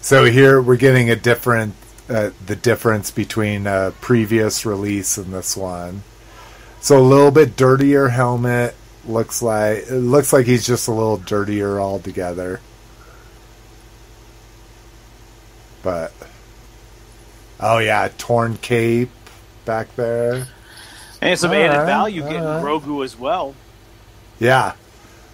So 0.00 0.24
here 0.24 0.62
we're 0.62 0.76
getting 0.76 1.10
a 1.10 1.16
different, 1.16 1.74
uh, 2.08 2.30
the 2.46 2.54
difference 2.54 3.10
between 3.10 3.66
uh, 3.66 3.90
previous 4.00 4.64
release 4.64 5.18
and 5.18 5.34
this 5.34 5.56
one. 5.56 6.04
So 6.80 6.96
a 6.96 7.02
little 7.02 7.32
bit 7.32 7.56
dirtier 7.56 8.08
helmet. 8.10 8.76
Looks 9.04 9.42
like 9.42 9.78
it 9.78 9.90
looks 9.92 10.32
like 10.32 10.46
he's 10.46 10.64
just 10.64 10.86
a 10.86 10.92
little 10.92 11.16
dirtier 11.16 11.80
altogether. 11.80 12.60
But 15.82 16.12
oh 17.60 17.78
yeah, 17.78 18.08
torn 18.18 18.56
cape 18.56 19.10
back 19.64 19.94
there. 19.96 20.46
And 21.20 21.38
some 21.38 21.50
All 21.50 21.56
added 21.56 21.78
right, 21.78 21.86
value 21.86 22.22
all 22.22 22.28
getting 22.28 22.44
right. 22.44 22.62
Grogu 22.62 23.04
as 23.04 23.18
well. 23.18 23.54
Yeah. 24.38 24.72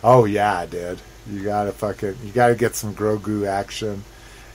Oh 0.05 0.25
yeah, 0.25 0.65
dude. 0.67 1.01
You 1.31 1.43
gotta 1.45 1.73
fucking 1.73 2.17
you 2.25 2.33
gotta 2.33 2.55
get 2.55 2.75
some 2.75 2.95
Grogu 2.95 3.47
action. 3.47 4.05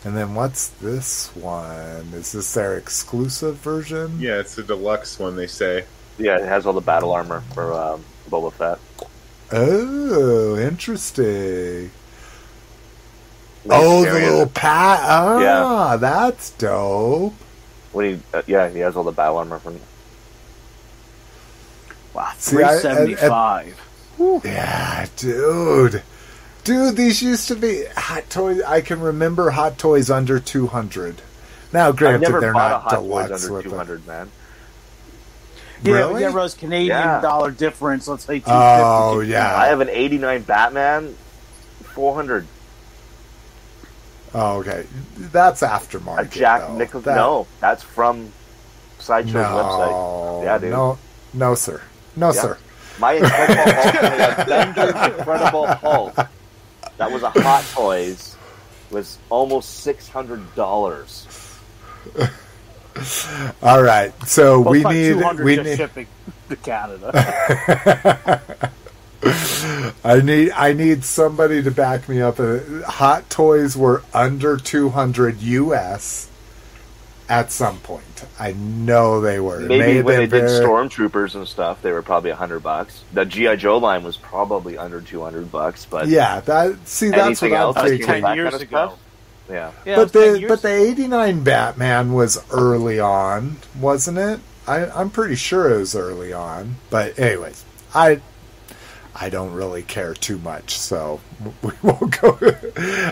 And 0.03 0.15
then 0.15 0.35
what's 0.35 0.69
this 0.69 1.35
one? 1.35 2.11
Is 2.13 2.31
this 2.31 2.53
their 2.53 2.77
exclusive 2.77 3.57
version? 3.57 4.19
yeah, 4.19 4.39
it's 4.39 4.55
the 4.55 4.63
deluxe 4.63 5.19
one. 5.19 5.35
They 5.35 5.47
say. 5.47 5.85
Yeah, 6.17 6.37
it 6.37 6.45
has 6.45 6.65
all 6.65 6.73
the 6.73 6.81
battle 6.81 7.11
armor 7.11 7.41
for 7.53 7.73
um, 7.73 8.03
Boba 8.29 8.51
Fett. 8.53 8.79
Oh, 9.51 10.57
interesting. 10.57 11.91
Oh, 13.69 14.03
the 14.05 14.13
little 14.13 14.41
it. 14.43 14.53
pat. 14.53 14.99
Ah, 15.03 15.39
Yeah. 15.91 15.97
that's 15.97 16.51
dope. 16.51 17.33
When 17.97 18.13
he, 18.13 18.21
uh, 18.31 18.43
yeah, 18.45 18.69
he 18.69 18.77
has 18.81 18.95
all 18.95 19.03
the 19.03 19.11
battle 19.11 19.37
armor 19.37 19.57
from. 19.57 19.79
Wow, 22.13 22.31
See, 22.37 22.57
I- 22.57 22.59
I- 22.61 22.65
I- 22.67 22.71
three 22.73 22.79
seventy 22.81 23.15
five. 23.15 23.81
Yeah, 24.43 25.05
dude. 25.15 26.03
Dude, 26.63 26.95
these 26.95 27.23
used 27.23 27.47
to 27.47 27.55
be 27.55 27.85
Hot 27.95 28.29
Toys. 28.29 28.61
I 28.61 28.81
can 28.81 28.99
remember 28.99 29.49
Hot 29.49 29.79
Toys 29.79 30.11
under 30.11 30.39
200. 30.39 31.23
Now, 31.73 31.87
I've 31.87 31.95
granted, 31.95 32.21
never 32.21 32.39
they're 32.39 32.53
bought 32.53 32.67
a 32.67 32.69
not 32.73 32.81
Hot 32.83 32.89
deluxe 32.91 33.29
Toys 33.29 33.43
under 33.45 33.53
with 33.55 33.63
two 33.63 33.69
them. 33.71 33.77
hundred, 33.79 34.05
man. 34.07 34.31
Yeah, 35.81 35.93
Really? 35.93 36.21
yeah, 36.21 36.33
Rose 36.33 36.53
Canadian 36.53 36.97
Yeah. 36.97 37.21
dollar 37.21 37.49
difference. 37.49 38.07
Let's 38.07 38.25
say 38.25 38.35
two 38.35 38.45
fifty. 38.45 38.51
Oh, 38.53 39.21
yeah. 39.21 39.55
I 39.57 39.67
have 39.69 39.79
an 39.81 39.89
'89 39.89 40.41
Batman, 40.43 41.15
four 41.95 42.13
hundred. 42.13 42.45
Oh, 44.39 44.57
okay. 44.59 44.85
That's 45.17 45.63
A 45.63 45.67
aftermarket. 45.67 46.29
Jack 46.29 46.61
though. 46.61 46.77
Nicholson. 46.77 47.05
That- 47.11 47.15
No, 47.15 47.47
that's 47.59 47.81
from 47.81 48.31
Sideshow's 48.99 49.33
no, 49.33 49.41
website. 49.41 50.43
Yeah, 50.43 50.57
dude. 50.59 50.69
No, 50.69 50.97
no, 51.33 51.55
sir. 51.55 51.81
No, 52.15 52.27
Yeah. 52.27 52.41
sir. 52.41 52.57
My 52.99 53.13
Incredible 53.13 53.63
Hulk, 53.63 53.93
my 54.03 54.43
Avengers 54.43 55.17
Incredible 55.17 55.67
Hulk, 55.67 56.15
that 56.97 57.11
was 57.11 57.23
a 57.23 57.29
Hot 57.31 57.63
Toys, 57.73 58.35
was 58.91 59.17
almost 59.29 59.79
six 59.81 60.07
hundred 60.07 60.53
dollars. 60.55 61.27
All 63.63 63.81
right. 63.83 64.11
So 64.27 64.61
Well, 64.61 64.71
we 64.71 64.83
like 64.83 64.95
need 64.95 65.09
200 65.13 65.43
we 65.45 65.57
need 65.57 65.77
shipping 65.77 66.07
to 66.49 66.55
Canada. 66.57 67.11
I 69.23 70.21
need 70.23 70.51
I 70.51 70.73
need 70.73 71.03
somebody 71.03 71.63
to 71.63 71.71
back 71.71 72.07
me 72.07 72.21
up. 72.21 72.39
Uh, 72.39 72.59
Hot 72.85 73.29
Toys 73.29 73.75
were 73.75 74.03
under 74.13 74.57
200 74.57 75.41
US 75.41 76.29
at 77.29 77.51
some 77.51 77.79
point. 77.79 78.03
I 78.39 78.53
know 78.53 79.19
they 79.19 79.39
were. 79.39 79.61
It 79.61 79.67
Maybe 79.67 80.01
when 80.01 80.15
they 80.17 80.25
been 80.27 80.41
did 80.45 80.49
very- 80.49 80.65
Stormtroopers 80.65 81.35
and 81.35 81.47
stuff, 81.47 81.81
they 81.81 81.91
were 81.91 82.01
probably 82.01 82.29
a 82.29 82.35
hundred 82.35 82.61
bucks. 82.61 83.03
The 83.13 83.25
GI 83.25 83.57
Joe 83.57 83.77
line 83.79 84.03
was 84.03 84.17
probably 84.17 84.77
under 84.77 85.01
two 85.01 85.21
hundred 85.23 85.51
bucks, 85.51 85.85
but 85.89 86.07
Yeah, 86.07 86.39
that 86.41 86.87
see 86.87 87.09
that's 87.09 87.21
anything 87.41 87.51
what 87.51 87.57
I'm 87.57 87.61
else 87.63 87.75
that 87.75 87.83
came 87.89 87.97
thinking. 87.97 88.13
with 88.13 88.21
that 88.23 88.35
years 88.35 88.53
ago. 88.55 88.67
stuff, 88.67 88.99
yeah. 89.49 89.71
Yeah, 89.85 89.95
but 89.97 90.15
it 90.15 90.19
was 90.19 90.33
10 90.39 90.41
the 90.41 90.47
but 90.47 90.61
the 90.61 90.73
89 90.73 91.43
Batman 91.43 92.13
was 92.13 92.37
early 92.51 92.99
on, 92.99 93.57
wasn't 93.79 94.17
it? 94.19 94.39
I 94.67 94.85
I'm 94.89 95.09
pretty 95.09 95.35
sure 95.35 95.73
it 95.73 95.77
was 95.79 95.95
early 95.95 96.33
on. 96.33 96.75
But 96.89 97.17
anyways, 97.19 97.63
I 97.93 98.21
I 99.19 99.29
don't 99.29 99.53
really 99.53 99.81
care 99.81 100.13
too 100.13 100.37
much, 100.37 100.77
so 100.77 101.19
we 101.61 101.71
won't 101.81 102.21
go. 102.21 102.37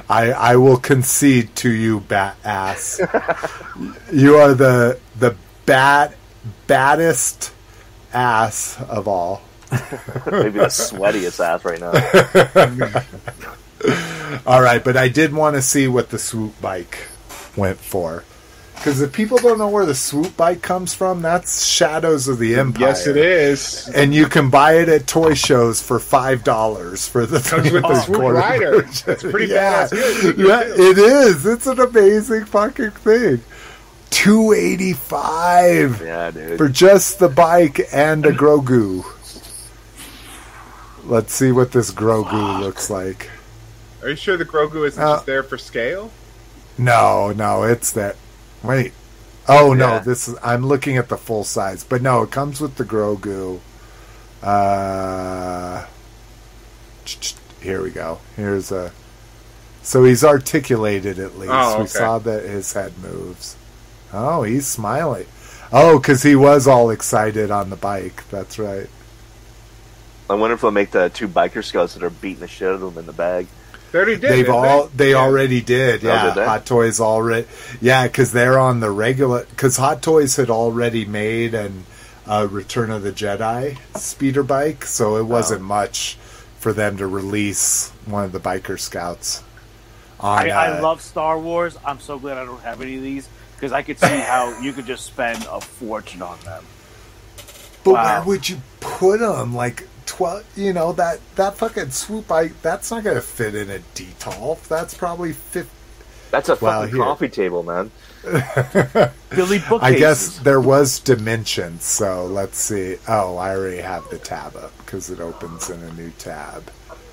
I 0.10 0.32
I 0.32 0.56
will 0.58 0.78
concede 0.78 1.56
to 1.58 1.70
you, 1.70 2.02
bat 2.02 2.38
ass. 2.44 3.00
you 4.12 4.36
are 4.36 4.54
the 4.54 5.00
the 5.18 5.36
bat 5.66 6.16
baddest 6.68 7.52
ass 8.14 8.80
of 8.82 9.08
all. 9.08 9.42
Maybe 9.72 10.60
the 10.60 10.70
sweatiest 10.70 11.44
ass 11.44 11.66
right 11.66 11.80
now. 11.80 11.92
All 14.46 14.62
right, 14.62 14.84
but 14.84 14.96
I 14.96 15.08
did 15.10 15.34
want 15.34 15.56
to 15.56 15.62
see 15.62 15.88
what 15.88 16.10
the 16.10 16.20
swoop 16.20 16.60
bike 16.62 17.08
went 17.56 17.80
for. 17.80 18.24
Because 18.76 19.02
if 19.02 19.12
people 19.12 19.38
don't 19.40 19.58
know 19.58 19.68
where 19.70 19.86
the 19.86 19.96
swoop 19.96 20.38
bike 20.38 20.62
comes 20.62 20.94
from, 20.94 21.24
that's 21.24 21.66
Shadows 21.66 22.28
of 22.28 22.38
the 22.38 22.56
Empire. 22.56 22.90
Yes, 22.90 23.08
it 23.08 23.18
is. 23.18 23.88
And 23.90 24.14
you 24.14 24.28
can 24.28 24.52
buy 24.52 24.74
it 24.78 24.90
at 24.90 25.08
toy 25.08 25.34
shows 25.34 25.82
for 25.82 25.98
five 25.98 26.44
dollars 26.44 27.08
for 27.08 27.26
the 27.26 27.40
Comes 27.40 27.72
with 27.72 27.82
the 27.82 28.02
swoop 28.02 28.20
quarter 28.20 28.38
rider. 28.38 28.82
version. 28.84 29.04
That's 29.08 29.24
pretty 29.24 29.48
yeah. 29.54 29.88
badass. 29.88 30.38
Yeah, 30.38 30.62
it 30.62 30.98
is. 31.00 31.46
It's 31.48 31.66
an 31.66 31.80
amazing 31.80 32.46
fucking 32.46 32.92
thing. 32.92 33.42
Two 34.12 34.54
eighty 34.54 34.94
five 34.94 36.00
yeah, 36.02 36.30
dude. 36.30 36.58
for 36.60 36.70
just 36.70 37.18
the 37.20 37.28
bike 37.28 37.82
and 37.92 38.24
a 38.26 38.32
Grogu. 38.32 39.04
Let's 41.06 41.34
see 41.34 41.52
what 41.52 41.72
this 41.72 41.92
Grogu 41.92 42.60
looks 42.60 42.90
like. 42.90 43.30
Are 44.04 44.10
you 44.10 44.16
sure 44.16 44.38
the 44.38 44.46
Grogu 44.46 44.88
isn't 44.88 45.02
Uh, 45.02 45.16
just 45.16 45.26
there 45.26 45.44
for 45.44 45.58
scale? 45.58 46.12
No, 46.78 47.32
no, 47.32 47.64
it's 47.64 47.92
that. 47.94 48.16
Wait. 48.64 48.94
Oh 49.48 49.74
no, 49.74 50.00
this 50.00 50.28
is. 50.28 50.36
I'm 50.44 50.66
looking 50.66 50.98
at 50.98 51.10
the 51.10 51.18
full 51.18 51.44
size, 51.44 51.84
but 51.84 52.02
no, 52.02 52.24
it 52.24 52.32
comes 52.32 52.60
with 52.60 52.76
the 52.76 52.84
Grogu. 52.84 53.60
Uh, 54.42 55.86
here 57.62 57.82
we 57.82 57.92
go. 57.92 58.20
Here's 58.36 58.72
a. 58.72 58.92
So 59.84 60.04
he's 60.04 60.24
articulated 60.24 61.20
at 61.20 61.38
least. 61.38 61.54
Oh, 61.54 61.82
We 61.82 61.88
saw 61.88 62.18
that 62.20 62.44
his 62.44 62.74
head 62.74 62.98
moves. 62.98 63.56
Oh, 64.12 64.42
he's 64.44 64.66
smiling. 64.68 65.28
Oh, 65.72 66.00
because 66.00 66.24
he 66.24 66.36
was 66.36 66.68
all 66.68 66.90
excited 66.90 67.52
on 67.52 67.70
the 67.70 67.76
bike. 67.76 68.28
That's 68.30 68.58
right. 68.58 68.90
I 70.28 70.34
wonder 70.34 70.56
if 70.56 70.62
they'll 70.62 70.72
make 70.72 70.92
the 70.92 71.10
two 71.10 71.28
biker 71.28 71.64
scouts 71.64 71.94
that 71.94 72.04
are 72.04 72.10
beating 72.10 72.40
the 72.40 72.48
shit 72.48 72.68
out 72.68 72.76
of 72.76 72.82
them 72.82 72.98
in 72.98 73.06
the 73.06 73.14
bag. 73.14 73.48
They 73.96 74.02
already 74.02 74.18
did. 74.20 74.30
They've 74.32 74.50
all 74.50 74.90
they 74.94 75.12
Yeah. 75.12 75.16
already 75.18 75.62
did. 75.62 76.04
Oh, 76.04 76.08
Yeah, 76.10 76.34
did? 76.34 76.46
Hot 76.46 76.66
Toys 76.66 77.00
already. 77.00 77.48
Yeah, 77.80 78.04
because 78.08 78.34
they're 78.34 78.60
on 78.60 78.82
the 78.82 78.92
regular. 78.92 79.46
Because 79.50 79.78
Hot 79.78 80.02
Toys 80.02 80.36
had 80.36 80.50
already 80.50 81.06
made 81.06 81.54
an 81.54 81.86
uh, 82.28 82.46
Return 82.52 82.92
of 82.92 83.04
the 83.04 83.14
Jedi 83.14 83.78
speeder 83.96 84.44
bike, 84.44 84.84
so 84.86 85.16
it 85.16 85.24
wasn't 85.24 85.62
Oh. 85.62 85.66
much 85.66 86.18
for 86.60 86.74
them 86.74 86.98
to 86.98 87.08
release 87.08 87.92
one 88.06 88.26
of 88.26 88.34
the 88.34 88.40
biker 88.40 88.78
scouts 88.78 89.44
On, 90.20 90.40
I, 90.40 90.50
I 90.50 90.78
uh, 90.78 90.82
love 90.82 91.02
Star 91.02 91.40
Wars. 91.40 91.78
I'm 91.86 92.00
so 92.02 92.20
glad 92.20 92.38
I 92.38 92.44
don't 92.44 92.62
have 92.64 92.82
any 92.82 92.98
of 92.98 93.02
these 93.04 93.30
because 93.56 93.72
I 93.72 93.82
could 93.82 93.98
see 94.00 94.08
how 94.08 94.60
you 94.60 94.74
could 94.74 94.88
just 94.88 95.06
spend 95.06 95.48
a 95.50 95.62
fortune 95.62 96.22
on 96.22 96.38
them. 96.44 96.66
But 97.86 97.94
Wow. 97.94 98.04
where 98.18 98.24
would 98.28 98.50
you 98.50 98.58
put 98.82 99.20
them? 99.22 99.56
Like 99.56 99.88
twelve? 100.06 100.44
You 100.56 100.74
know 100.74 100.92
that 100.94 101.20
that 101.36 101.56
fucking 101.58 101.92
swoop 101.92 102.32
I 102.32 102.48
That's 102.62 102.92
not 102.92 103.04
going 103.04 103.16
to 103.16 103.22
fit 103.22 103.56
in 103.56 103.70
a 103.70 103.80
detolf. 103.96 104.68
That's 104.68 104.94
probably 104.94 105.34
fifty. 105.34 105.70
That's 106.32 106.50
a 106.50 106.56
Well, 106.56 106.82
fucking 106.82 106.96
here. 106.96 107.04
coffee 107.04 107.30
table, 107.30 107.64
man. 107.64 107.92
Billy 109.30 109.60
bookcases. 109.60 109.82
I 109.82 109.94
guess 109.98 110.40
there 110.40 110.60
was 110.60 111.00
dimensions. 111.00 111.84
So 111.84 112.26
let's 112.26 112.58
see. 112.58 112.98
Oh, 113.08 113.38
I 113.38 113.56
already 113.56 113.78
have 113.82 114.10
the 114.10 114.18
tab 114.18 114.56
up 114.56 114.72
because 114.80 115.10
it 115.10 115.20
opens 115.20 115.70
in 115.70 115.82
a 115.82 115.94
new 115.94 116.10
tab. 116.18 116.72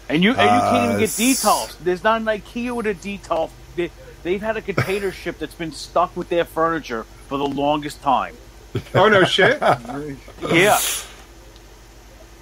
And 0.09 0.23
you 0.23 0.31
and 0.33 0.41
you 0.41 0.47
can't 0.61 0.85
even 0.85 0.97
Uh, 0.97 0.99
get 0.99 1.05
s- 1.09 1.19
detolfs. 1.19 1.77
There's 1.79 2.03
not 2.03 2.21
an 2.21 2.27
IKEA 2.27 2.75
with 2.75 2.87
a 2.87 2.95
detolf. 2.95 3.51
They, 3.77 3.91
they've 4.23 4.43
had 4.43 4.57
a 4.57 4.63
container 4.63 5.13
ship 5.13 5.39
that's 5.39 5.55
been 5.55 5.73
stuck 5.73 6.17
with 6.17 6.29
their 6.29 6.45
furniture 6.45 7.05
for 7.29 7.39
the 7.39 7.47
longest 7.47 8.03
time. 8.03 8.35
Oh 8.95 9.09
no 9.09 9.23
shit! 9.25 9.59
Yeah. 9.61 10.79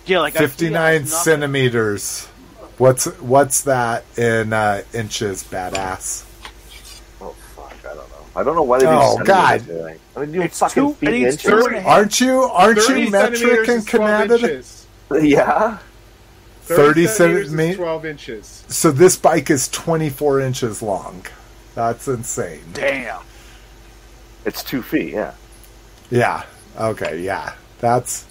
Yeah, 0.06 0.20
like 0.20 0.34
Fifty-nine 0.34 1.06
centimeters. 1.06 2.26
What's 2.78 3.06
what's 3.20 3.62
that 3.62 4.04
in 4.16 4.52
uh, 4.52 4.82
inches? 4.94 5.44
Badass. 5.44 6.24
Oh 7.20 7.34
fuck, 7.54 7.74
I 7.84 7.94
don't 7.94 7.96
know. 7.96 8.04
I 8.36 8.42
don't 8.42 8.54
know 8.56 8.62
why 8.62 8.78
they 8.78 8.86
do 8.86 8.90
Oh, 8.92 9.16
centimeters 9.18 9.26
God. 9.26 9.60
there. 9.60 9.96
I 10.16 10.20
mean, 10.20 10.34
you 10.34 10.42
it's 10.42 10.58
fucking 10.58 10.82
two- 10.82 10.94
feet 10.94 11.08
I 11.08 11.12
think 11.12 11.24
and 11.24 11.34
it's 11.34 11.44
inches. 11.44 11.60
two 11.62 11.66
and 11.68 11.76
a 11.76 11.80
half. 11.80 11.90
Aren't 11.90 12.20
you? 12.20 12.40
Aren't 12.42 12.88
you 12.88 13.10
metric 13.10 13.36
centimeters 13.38 13.68
and 13.68 13.78
is 13.78 13.84
twelve 13.84 14.06
Canada? 14.28 14.34
inches. 14.34 14.86
Yeah. 15.22 15.78
Thirty 16.62 17.06
centimeters 17.08 17.44
is 17.46 17.50
centimeters. 17.50 17.76
twelve 17.76 18.06
inches. 18.06 18.64
So 18.68 18.90
this 18.92 19.16
bike 19.16 19.50
is 19.50 19.68
twenty-four 19.68 20.40
inches 20.40 20.82
long. 20.82 21.26
That's 21.74 22.06
insane. 22.08 22.62
Damn. 22.72 23.20
It's 24.46 24.62
two 24.64 24.80
feet, 24.82 25.12
yeah. 25.12 25.34
Yeah. 26.10 26.44
Okay. 26.78 27.20
Yeah. 27.22 27.54
That's 27.80 28.22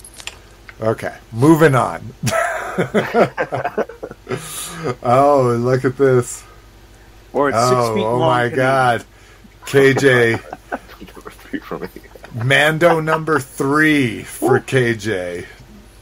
okay. 0.82 1.16
Moving 1.32 1.76
on. 1.76 2.14
oh, 5.04 5.56
look 5.60 5.86
at 5.86 5.98
this. 5.98 6.44
Or 7.34 7.50
it's 7.50 7.58
Oh, 7.60 7.70
six 7.70 7.96
feet 7.96 8.04
oh 8.06 8.18
long. 8.18 8.20
my 8.20 8.44
Canadian. 8.50 8.66
God. 8.66 9.04
KJ 9.66 10.42
Number 11.16 11.30
three 11.32 11.60
for 11.60 11.78
me. 11.80 11.88
Mando 12.44 13.00
number 13.00 13.40
three 13.40 14.24
for 14.24 14.60
KJ. 14.60 15.46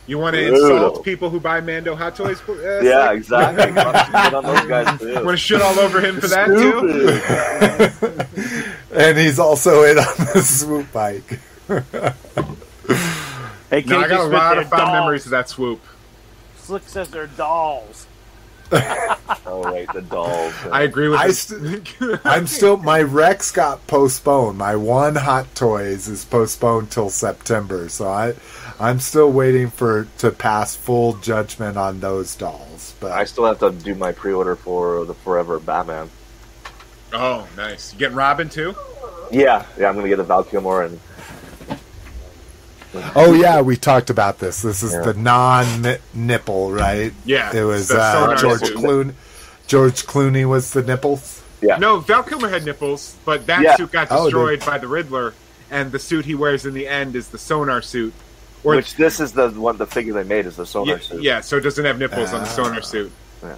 You 0.08 0.18
want 0.20 0.36
to 0.36 0.48
insult 0.54 1.04
people 1.04 1.30
who 1.30 1.38
buy 1.42 1.60
Mando 1.60 1.94
hot 1.96 2.16
toys? 2.16 2.40
Uh, 2.48 2.80
Yeah, 2.82 3.12
exactly. 3.12 3.74
Get 3.74 4.34
on 4.34 4.44
those 4.46 4.66
guys 4.68 5.00
too. 5.02 5.16
Want 5.16 5.28
to 5.32 5.38
shit 5.38 5.62
all 5.62 5.78
over 5.80 6.00
him 6.00 6.22
for 6.22 6.28
that 6.28 6.48
too? 6.48 8.24
And 8.98 9.18
he's 9.18 9.38
also 9.38 9.84
in 9.84 9.98
on 10.00 10.06
the 10.34 10.42
swoop 10.42 10.92
bike. 10.92 11.40
Hey, 13.70 13.84
No, 13.86 14.00
I 14.00 14.08
got 14.08 14.22
a 14.22 14.24
lot 14.30 14.58
of 14.58 14.70
fond 14.70 14.80
dolls. 14.82 14.92
memories 14.94 15.26
of 15.26 15.32
that 15.32 15.50
swoop. 15.50 15.82
Slick 16.58 16.84
says 16.84 17.10
they're 17.10 17.28
dolls. 17.28 18.08
Oh 19.46 19.72
wait, 19.74 19.88
the 19.94 20.02
dolls. 20.02 20.54
I 20.72 20.82
agree 20.84 21.08
with 21.08 21.20
I 21.20 21.28
this. 21.28 21.40
st- 21.40 22.20
I'm 22.26 22.48
still 22.48 22.76
my 22.78 23.02
Rex 23.02 23.50
got 23.52 23.86
postponed. 23.88 24.58
My 24.58 24.76
one 24.76 25.16
Hot 25.16 25.54
Toys 25.56 26.08
is 26.10 26.26
postponed 26.26 26.92
till 26.92 27.10
September, 27.10 27.88
so 27.88 28.10
I 28.10 28.34
I'm 28.80 29.00
still 29.00 29.32
waiting 29.32 29.70
for 29.70 30.08
to 30.20 30.32
pass 30.32 30.76
full 30.76 31.14
judgment 31.14 31.78
on 31.78 32.02
those 32.02 32.36
dolls. 32.36 32.94
But 33.00 33.14
I 33.14 33.24
still 33.24 33.46
have 33.46 33.60
to 33.60 33.72
do 33.72 33.96
my 33.96 34.12
pre-order 34.12 34.58
for 34.58 35.06
the 35.06 35.14
Forever 35.14 35.60
Batman. 35.60 36.10
oh, 37.14 37.48
nice. 37.56 37.94
You 37.94 38.00
getting 38.00 38.18
Robin 38.18 38.50
too? 38.50 38.76
Yeah, 39.32 39.66
yeah, 39.80 39.88
I'm 39.88 39.96
gonna 39.96 40.10
get 40.10 40.18
the 40.18 40.24
Val 40.24 40.44
Kilmer 40.44 40.84
and 40.84 41.00
oh 43.16 43.34
yeah, 43.34 43.62
we 43.62 43.76
talked 43.76 44.10
about 44.10 44.40
this. 44.40 44.62
This 44.62 44.82
is 44.84 44.94
Yeah. 44.94 45.02
the 45.02 45.14
non 45.14 45.98
nipple, 46.14 46.72
right? 46.72 47.14
Yeah, 47.26 47.56
it 47.56 47.64
was 47.64 47.92
uh, 47.92 48.36
George. 48.40 48.62
Clooney. 48.62 49.14
George 49.68 50.06
Clooney 50.06 50.46
was 50.48 50.72
the 50.72 50.82
nipples. 50.84 51.42
yeah. 51.62 51.78
No, 51.78 52.00
Val 52.00 52.24
Kilmer 52.24 52.50
had 52.50 52.64
nipples, 52.66 53.16
but 53.26 53.46
that 53.48 53.62
Yeah. 53.62 53.76
suit 53.76 53.92
got 53.92 54.08
Oh, 54.12 54.26
destroyed 54.26 54.66
by 54.66 54.78
the 54.78 54.88
Riddler, 54.88 55.34
and 55.70 55.92
the 55.92 56.00
suit 56.00 56.26
he 56.26 56.36
wears 56.36 56.66
in 56.66 56.74
the 56.74 56.88
end 56.88 57.16
is 57.16 57.28
the 57.30 57.38
sonar 57.38 57.82
suit. 57.82 58.14
Or 58.64 58.76
Which 58.76 58.96
this 58.96 59.20
is 59.20 59.34
the 59.34 59.50
one 59.50 59.78
the 59.78 59.86
figure 59.86 60.14
they 60.14 60.24
made 60.24 60.46
is 60.46 60.56
the 60.56 60.66
sonar 60.66 60.96
yeah, 60.96 61.02
suit. 61.02 61.22
yeah, 61.22 61.42
so 61.42 61.58
it 61.58 61.62
doesn't 61.62 61.84
have 61.86 62.00
nipples 62.00 62.34
on 62.34 62.42
the 62.44 62.50
Ah. 62.50 62.54
sonar 62.54 62.82
suit. 62.82 63.12
Yeah. 63.44 63.56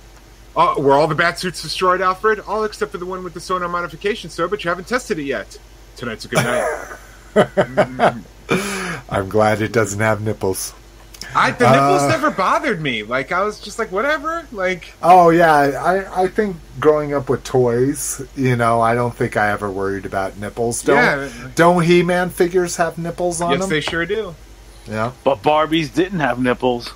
Oh, 0.55 0.81
were 0.81 0.93
all 0.93 1.07
the 1.07 1.15
bat 1.15 1.39
suits 1.39 1.61
destroyed, 1.61 2.01
Alfred? 2.01 2.39
All 2.41 2.63
except 2.63 2.91
for 2.91 2.97
the 2.97 3.05
one 3.05 3.23
with 3.23 3.33
the 3.33 3.39
sonar 3.39 3.69
modification, 3.69 4.29
sir. 4.29 4.47
But 4.47 4.63
you 4.63 4.69
haven't 4.69 4.87
tested 4.87 5.19
it 5.19 5.23
yet. 5.23 5.57
Tonight's 5.95 6.25
a 6.25 6.27
good 6.27 6.43
night. 6.43 8.13
I'm 9.09 9.29
glad 9.29 9.61
it 9.61 9.71
doesn't 9.71 9.99
have 9.99 10.21
nipples. 10.21 10.73
I 11.35 11.51
the 11.51 11.69
nipples 11.69 12.01
Uh. 12.03 12.07
never 12.07 12.31
bothered 12.31 12.81
me. 12.81 13.03
Like 13.03 13.31
I 13.31 13.43
was 13.43 13.59
just 13.59 13.77
like 13.77 13.91
whatever. 13.91 14.47
Like 14.51 14.93
Oh 15.03 15.29
yeah, 15.29 15.53
I 15.53 16.23
I 16.23 16.27
think 16.27 16.55
growing 16.79 17.13
up 17.13 17.29
with 17.29 17.43
toys, 17.43 18.21
you 18.35 18.55
know, 18.55 18.81
I 18.81 18.95
don't 18.95 19.13
think 19.15 19.37
I 19.37 19.51
ever 19.51 19.69
worried 19.69 20.05
about 20.07 20.37
nipples. 20.37 20.81
Don't 20.81 20.95
Yeah. 20.97 21.29
don't 21.55 21.83
He 21.83 22.01
Man 22.03 22.29
figures 22.31 22.77
have 22.77 22.97
nipples 22.97 23.41
on 23.41 23.51
yes, 23.51 23.59
them? 23.61 23.69
they 23.69 23.81
sure 23.81 24.05
do. 24.05 24.33
yeah. 24.87 25.11
But 25.23 25.43
Barbies 25.43 25.93
didn't 25.93 26.19
have 26.21 26.39
nipples. 26.39 26.91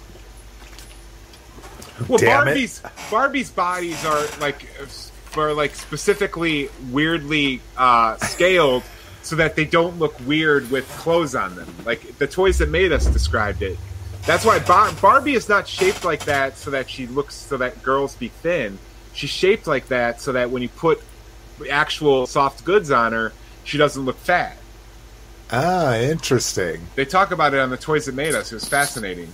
Well, 2.08 2.18
Damn 2.18 2.42
it. 2.42 2.46
Barbie's 2.46 2.82
Barbie's 3.12 3.52
bodies 3.52 4.04
are 4.06 4.26
like 4.42 4.68
are 5.38 5.54
like 5.54 5.76
specifically 5.76 6.70
weirdly 6.92 7.62
uh, 7.78 8.18
scaled 8.18 8.84
so 9.24 9.36
that 9.38 9.56
they 9.56 9.66
don't 9.66 9.98
look 10.00 10.20
weird 10.22 10.70
with 10.70 10.88
clothes 10.98 11.36
on 11.36 11.56
them. 11.56 11.74
Like 11.86 12.18
the 12.18 12.28
toys 12.28 12.58
that 12.60 12.70
made 12.70 12.91
us 12.91 13.06
described 13.06 13.62
it. 13.62 13.78
That's 14.26 14.45
why 14.45 14.60
Bar- 14.60 14.94
Barbie 15.02 15.34
is 15.34 15.50
not 15.50 15.68
shaped 15.68 16.06
like 16.06 16.26
that 16.26 16.58
so 16.58 16.72
that 16.72 16.90
she 16.90 17.08
looks 17.08 17.36
so 17.36 17.58
that 17.58 17.84
girls 17.84 18.16
be 18.16 18.30
thin. 18.30 18.78
She's 19.14 19.30
shaped 19.30 19.68
like 19.68 19.88
that 19.88 20.22
so 20.22 20.32
that 20.34 20.50
when 20.50 20.62
you 20.62 20.70
put 20.70 21.02
actual 21.70 22.26
soft 22.26 22.64
goods 22.64 22.91
on 22.91 23.12
her, 23.12 23.34
she 23.64 23.78
doesn't 23.78 24.04
look 24.04 24.18
fat. 24.18 24.58
Ah, 25.52 25.95
interesting. 25.98 26.82
They 26.95 27.06
talk 27.06 27.32
about 27.32 27.54
it 27.54 27.60
on 27.60 27.70
the 27.70 27.78
toys 27.78 28.06
that 28.06 28.16
made 28.16 28.34
us. 28.34 28.52
It 28.52 28.56
was 28.56 28.68
fascinating. 28.68 29.32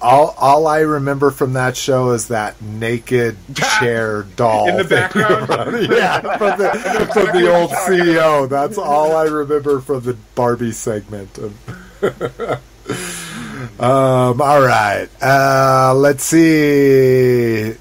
All 0.00 0.34
all 0.38 0.66
I 0.66 0.80
remember 0.80 1.30
from 1.30 1.54
that 1.54 1.76
show 1.76 2.10
is 2.10 2.28
that 2.28 2.60
naked 2.60 3.36
chair 3.54 4.24
doll 4.36 4.68
In 4.68 4.76
the 4.76 4.84
background? 4.84 5.48
yeah, 5.90 6.20
from 6.36 6.58
the 6.58 7.10
from 7.12 7.38
the 7.38 7.54
old 7.54 7.70
CEO. 7.70 8.48
That's 8.48 8.78
all 8.78 9.16
I 9.16 9.24
remember 9.24 9.80
from 9.80 10.00
the 10.00 10.14
Barbie 10.34 10.72
segment. 10.72 11.38
um, 13.80 14.40
all 14.40 14.60
right, 14.60 15.08
uh, 15.22 15.94
let's 15.96 16.24
see. 16.24 17.74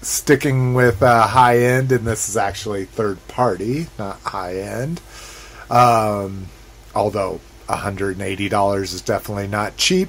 Sticking 0.00 0.74
with 0.74 1.02
uh, 1.02 1.26
high 1.26 1.58
end, 1.58 1.90
and 1.90 2.06
this 2.06 2.28
is 2.28 2.36
actually 2.36 2.84
third 2.84 3.18
party, 3.26 3.88
not 3.98 4.20
high 4.20 4.58
end. 4.58 5.00
Um, 5.68 6.46
although 6.94 7.40
$180 7.68 8.82
is 8.82 9.02
definitely 9.02 9.48
not 9.48 9.76
cheap. 9.76 10.08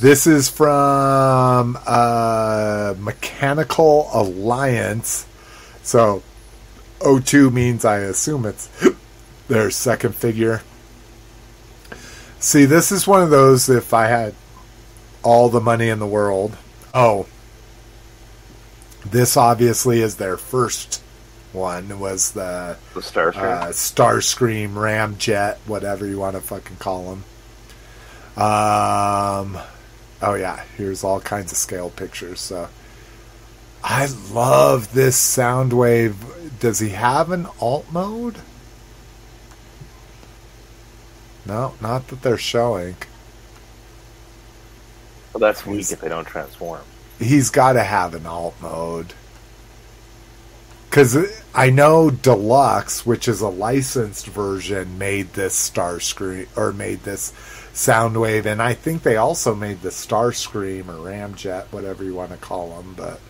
This 0.00 0.26
is 0.26 0.48
from 0.48 1.78
uh, 1.86 2.94
Mechanical 2.98 4.08
Alliance. 4.14 5.26
So, 5.82 6.22
O2 7.00 7.52
means 7.52 7.84
I 7.84 7.98
assume 7.98 8.46
it's 8.46 8.70
their 9.48 9.70
second 9.70 10.14
figure. 10.14 10.62
See, 12.38 12.64
this 12.64 12.90
is 12.90 13.06
one 13.06 13.22
of 13.22 13.28
those 13.28 13.68
if 13.68 13.92
I 13.92 14.06
had 14.06 14.34
all 15.22 15.50
the 15.50 15.60
money 15.60 15.90
in 15.90 15.98
the 15.98 16.06
world. 16.06 16.56
Oh, 16.94 17.26
this 19.04 19.36
obviously 19.36 20.00
is 20.00 20.16
their 20.16 20.38
first 20.38 21.02
one, 21.52 22.00
was 22.00 22.32
the 22.32 22.78
The 22.94 23.02
Star 23.02 23.28
uh, 23.28 23.66
Starscream, 23.66 24.70
Ramjet, 24.70 25.58
whatever 25.66 26.06
you 26.06 26.18
want 26.18 26.36
to 26.36 26.40
fucking 26.40 26.76
call 26.76 27.10
them. 27.10 28.42
Um, 28.42 29.58
oh 30.22 30.34
yeah, 30.34 30.64
here's 30.76 31.04
all 31.04 31.20
kinds 31.20 31.52
of 31.52 31.58
scale 31.58 31.90
pictures. 31.90 32.40
So 32.40 32.68
I 33.82 34.06
love 34.32 34.92
this 34.92 35.18
Soundwave. 35.18 36.14
Does 36.58 36.78
he 36.78 36.90
have 36.90 37.30
an 37.30 37.46
alt 37.60 37.86
mode? 37.90 38.36
No, 41.46 41.74
not 41.80 42.08
that 42.08 42.22
they're 42.22 42.38
showing. 42.38 42.96
Well, 45.32 45.40
that's 45.40 45.64
weak 45.64 45.90
if 45.90 46.00
they 46.00 46.08
don't 46.08 46.26
transform. 46.26 46.82
He's 47.18 47.50
got 47.50 47.74
to 47.74 47.82
have 47.82 48.14
an 48.14 48.26
alt 48.26 48.54
mode. 48.60 49.14
Because 50.88 51.16
I 51.54 51.70
know 51.70 52.10
Deluxe, 52.10 53.06
which 53.06 53.28
is 53.28 53.40
a 53.40 53.48
licensed 53.48 54.26
version, 54.26 54.98
made 54.98 55.34
this 55.34 55.70
Starscream 55.70 56.48
or 56.56 56.72
made 56.72 57.04
this 57.04 57.32
Soundwave, 57.74 58.46
and 58.46 58.60
I 58.60 58.74
think 58.74 59.02
they 59.02 59.16
also 59.16 59.54
made 59.54 59.82
the 59.82 59.90
Starscream 59.90 60.88
or 60.88 61.10
Ramjet, 61.10 61.64
whatever 61.70 62.04
you 62.04 62.14
want 62.14 62.30
to 62.32 62.36
call 62.36 62.76
them. 62.76 62.94
But 62.96 63.20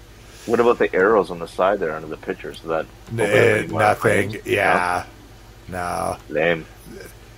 What 0.46 0.60
about 0.60 0.78
the 0.78 0.92
arrows 0.94 1.30
on 1.30 1.38
the 1.38 1.48
side 1.48 1.80
there 1.80 1.94
under 1.94 2.08
the 2.08 2.16
pictures? 2.16 2.60
That 2.62 2.86
Eh, 3.16 3.66
nothing. 3.70 4.38
Yeah. 4.44 5.04
No. 5.68 6.16
lame. 6.28 6.66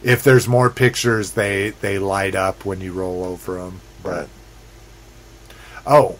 If 0.03 0.25
there's 0.25 0.49
more 0.49 0.71
pictures, 0.71 1.33
they 1.33 1.71
they 1.81 1.99
light 1.99 2.35
up 2.35 2.65
when 2.65 2.81
you 2.81 2.93
roll 2.93 3.25
over 3.25 3.59
them. 3.59 3.81
But 4.03 4.29
oh, 5.87 6.17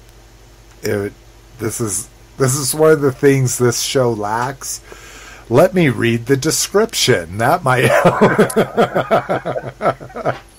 it, 0.83 1.13
this 1.59 1.81
is 1.81 2.09
this 2.39 2.55
is 2.55 2.75
one 2.75 2.93
of 2.93 3.01
the 3.01 3.13
things 3.13 3.59
this 3.59 3.83
show 3.83 4.13
lacks. 4.13 4.81
Let 5.49 5.75
me 5.75 5.89
read 5.89 6.27
the 6.27 6.37
description. 6.37 7.39
That 7.39 7.65
might 7.65 7.85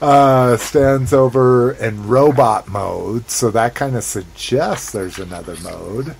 uh, 0.00 0.56
stands 0.56 1.12
over 1.12 1.72
in 1.72 2.06
robot 2.06 2.68
mode, 2.68 3.30
so 3.30 3.50
that 3.50 3.74
kind 3.74 3.96
of 3.96 4.04
suggests 4.04 4.92
there's 4.92 5.18
another 5.18 5.56
mode. 5.62 6.16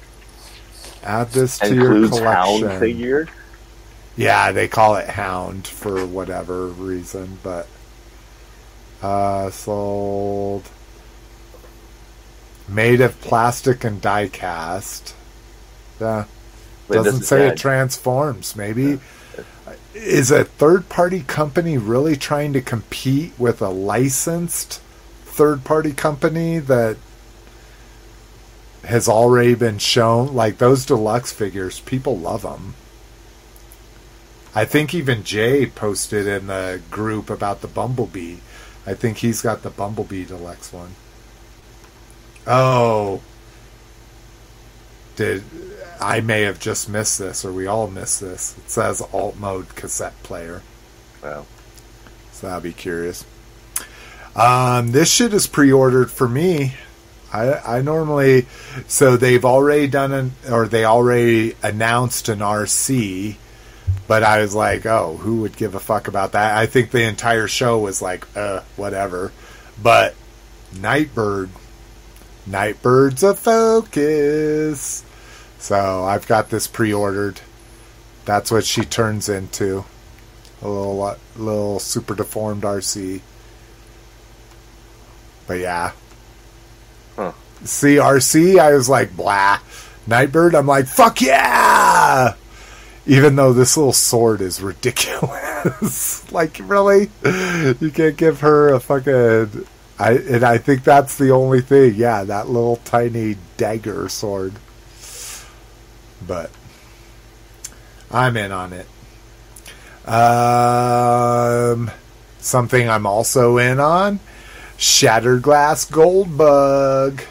Add 1.03 1.31
this 1.31 1.59
to 1.61 1.75
your 1.75 1.97
Includes 1.97 2.19
hound 2.19 2.61
collection. 2.61 2.81
figure. 2.81 3.29
Yeah, 4.17 4.51
they 4.53 4.67
call 4.67 4.97
it 4.97 5.09
Hound 5.09 5.67
for 5.67 6.07
whatever 6.07 6.69
reason, 6.69 7.39
but 7.43 7.69
uh, 9.03 9.51
sold 9.51 10.69
made 12.69 13.01
of 13.01 13.21
plastic 13.21 13.85
and 13.85 14.01
die 14.01 14.29
cast. 14.29 15.15
Yeah, 16.01 16.25
it 16.89 16.93
doesn't 16.93 17.23
say 17.25 17.45
yeah, 17.47 17.53
it 17.53 17.59
transforms. 17.59 18.57
Maybe 18.57 18.99
is 19.97 20.31
a 20.31 20.45
third 20.45 20.89
party 20.89 21.23
company 21.23 21.79
really 21.79 22.17
trying 22.17 22.53
to 22.53 22.61
compete 22.61 23.33
with 23.39 23.61
a 23.63 23.69
licensed 23.69 24.81
third 25.25 25.65
party 25.65 25.93
company 25.93 26.59
that 26.59 26.97
has 28.85 29.09
already 29.09 29.55
been 29.55 29.79
shown? 29.79 30.35
Like 30.35 30.59
those 30.59 30.87
deluxe 30.87 31.33
figures, 31.33 31.81
people 31.81 32.19
love 32.19 32.43
them. 32.43 32.75
I 34.55 34.65
think 34.65 34.95
even 34.95 35.25
Jay 35.25 35.67
posted 35.67 36.27
in 36.27 36.47
the 36.47 36.81
group 36.91 37.29
about 37.29 37.61
the 37.61 37.69
Bumblebee. 37.69 38.37
I 38.87 38.95
think 38.95 39.19
he's 39.19 39.43
got 39.43 39.63
the 39.63 39.71
Bumblebee 39.71 40.25
deluxe 40.25 40.73
one. 40.73 40.95
Oh. 42.47 43.21
Did 45.17 45.45
I 46.01 46.21
may 46.21 46.43
have 46.43 46.59
just 46.59 46.89
missed 46.89 47.19
this 47.19 47.45
or 47.45 47.53
we 47.53 47.67
all 47.67 47.89
missed 47.89 48.21
this. 48.21 48.57
It 48.59 48.71
says 48.71 49.01
alt 49.13 49.37
mode 49.37 49.75
cassette 49.75 50.21
player. 50.23 50.63
well, 51.23 51.47
So 52.33 52.49
I'll 52.49 52.61
be 52.61 52.73
curious. 52.73 53.25
Um, 54.35 54.93
this 54.93 55.11
shit 55.11 55.33
is 55.33 55.47
pre-ordered 55.47 56.11
for 56.11 56.29
me. 56.29 56.75
I, 57.33 57.79
I 57.79 57.83
normally, 57.83 58.47
so 58.87 59.17
they've 59.17 59.45
already 59.45 59.87
done 59.89 60.13
an, 60.13 60.33
or 60.51 60.69
they 60.69 60.85
already 60.85 61.55
announced 61.63 62.29
an 62.29 62.39
RC, 62.41 63.37
but 64.07 64.23
I 64.23 64.41
was 64.41 64.55
like, 64.55 64.87
oh, 64.87 65.17
who 65.17 65.41
would 65.41 65.57
give 65.57 65.75
a 65.75 65.81
fuck 65.81 66.09
about 66.09 66.33
that? 66.33 66.57
I 66.57 66.67
think 66.67 66.91
the 66.91 67.03
entire 67.03 67.49
show 67.49 67.79
was 67.79 68.01
like, 68.03 68.27
uh, 68.37 68.61
whatever. 68.77 69.33
But 69.83 70.15
Nightbird, 70.79 71.51
Nightbird's 72.47 73.23
a 73.23 73.35
focus. 73.35 75.03
So 75.67 76.05
I've 76.05 76.29
got 76.29 76.49
this 76.49 76.69
pre-ordered. 76.69 77.41
That's 78.25 78.53
what 78.53 78.65
she 78.65 78.83
turns 78.83 79.29
into 79.29 79.85
a 80.63 80.69
little 80.69 81.03
uh, 81.03 81.17
little 81.37 81.81
super 81.81 82.15
deformed 82.15 82.63
RC. 82.63 83.21
But 85.49 85.55
yeah. 85.55 85.91
Huh. 87.17 87.33
See 87.65 87.97
RC, 87.97 88.61
I 88.61 88.75
was 88.75 88.89
like 88.89 89.17
blah. 89.17 89.59
Nightbird, 90.07 90.55
I'm 90.55 90.69
like 90.69 90.87
fuck 90.87 91.21
yeah. 91.21 92.35
Even 93.05 93.35
though 93.35 93.53
this 93.53 93.77
little 93.77 93.93
sword 93.93 94.43
is 94.43 94.63
ridiculous. 94.63 96.31
like 96.33 96.61
really? 96.63 97.11
You 97.25 97.91
can't 97.93 98.17
give 98.17 98.39
her 98.39 98.73
a 98.73 98.79
fucking 98.79 99.67
I 99.99 100.13
and 100.13 100.45
I 100.45 100.59
think 100.59 100.85
that's 100.85 101.19
the 101.19 101.31
only 101.33 101.61
thing. 101.61 101.97
Yeah, 101.97 102.23
that 102.23 102.47
little 102.47 102.77
tiny 102.85 103.37
dagger 103.57 104.09
sword. 104.09 104.53
But 106.25 106.51
I'm 108.11 108.37
in 108.37 108.53
on 108.53 108.73
it. 108.73 108.87
Um, 110.09 111.91
something 112.39 112.89
I'm 112.89 113.07
also 113.07 113.59
in 113.59 113.81
on: 113.81 114.21
Shattered 114.77 115.43
Glass 115.43 115.85
Gold 115.85 116.37
Bug. 116.37 117.23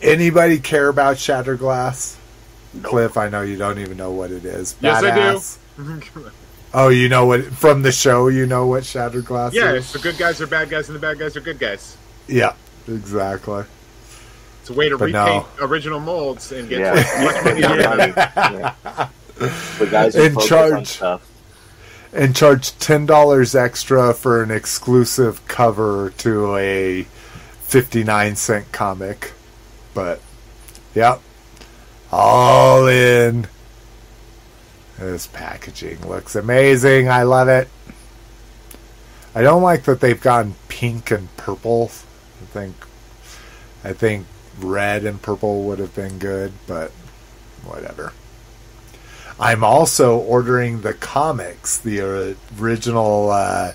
Anybody 0.00 0.60
care 0.60 0.88
about 0.88 1.18
Shattered 1.18 1.58
Glass? 1.58 2.16
Cliff, 2.82 3.16
I 3.16 3.28
know 3.28 3.42
you 3.42 3.56
don't 3.56 3.78
even 3.78 3.96
know 3.96 4.12
what 4.12 4.30
it 4.30 4.44
is. 4.44 4.76
Yes, 4.80 5.02
I 5.02 5.32
do. 5.32 6.30
Oh, 6.74 6.88
you 6.88 7.08
know 7.08 7.24
what 7.24 7.46
from 7.46 7.82
the 7.82 7.92
show? 7.92 8.28
You 8.28 8.46
know 8.46 8.66
what 8.66 8.84
Shattered 8.84 9.24
Glass 9.24 9.54
yeah, 9.54 9.72
is? 9.72 9.84
it's 9.84 9.92
the 9.94 9.98
good 10.00 10.18
guys 10.18 10.40
are 10.40 10.46
bad 10.46 10.68
guys 10.68 10.88
and 10.88 10.96
the 10.96 11.00
bad 11.00 11.18
guys 11.18 11.34
are 11.36 11.40
good 11.40 11.58
guys. 11.58 11.96
Yeah, 12.26 12.54
exactly. 12.86 13.64
It's 14.68 14.76
a 14.76 14.78
way 14.78 14.90
to 14.90 14.98
But 14.98 15.06
repaint 15.06 15.46
no. 15.58 15.66
original 15.66 15.98
molds 15.98 16.52
and 16.52 16.68
get 16.68 16.80
Yeah. 16.80 17.24
much 17.24 17.42
money 17.44 17.60
Yeah, 17.60 17.88
out 17.88 18.00
of 18.00 18.18
it. 18.18 18.36
money. 18.36 18.58
Yeah. 18.58 19.08
The 19.78 19.86
guys 19.86 20.14
In 20.14 20.36
charge. 20.38 20.72
on 20.74 20.84
stuff. 20.84 21.22
and 22.12 22.36
charge 22.36 22.78
ten 22.78 23.06
dollars 23.06 23.54
extra 23.54 24.12
for 24.12 24.42
an 24.42 24.50
exclusive 24.50 25.46
cover 25.48 26.12
to 26.18 26.54
a 26.56 27.06
fifty 27.62 28.04
nine 28.04 28.36
cent 28.36 28.70
comic. 28.72 29.32
But 29.94 30.20
yep. 30.94 31.20
All 32.12 32.86
in. 32.88 33.46
This 34.98 35.28
packaging 35.28 36.06
looks 36.06 36.34
amazing. 36.36 37.08
I 37.08 37.22
love 37.22 37.48
it. 37.48 37.68
I 39.34 39.40
don't 39.40 39.62
like 39.62 39.84
that 39.84 40.00
they've 40.00 40.20
gone 40.20 40.56
pink 40.68 41.10
and 41.10 41.34
purple. 41.38 41.90
I 42.42 42.46
think 42.52 42.74
I 43.84 43.92
think 43.94 44.26
red 44.62 45.04
and 45.04 45.20
purple 45.20 45.64
would 45.64 45.78
have 45.78 45.94
been 45.94 46.18
good, 46.18 46.52
but 46.66 46.90
whatever. 47.64 48.12
I'm 49.40 49.62
also 49.62 50.18
ordering 50.18 50.80
the 50.80 50.94
comics, 50.94 51.78
the 51.78 52.36
original 52.58 53.30
uh, 53.30 53.72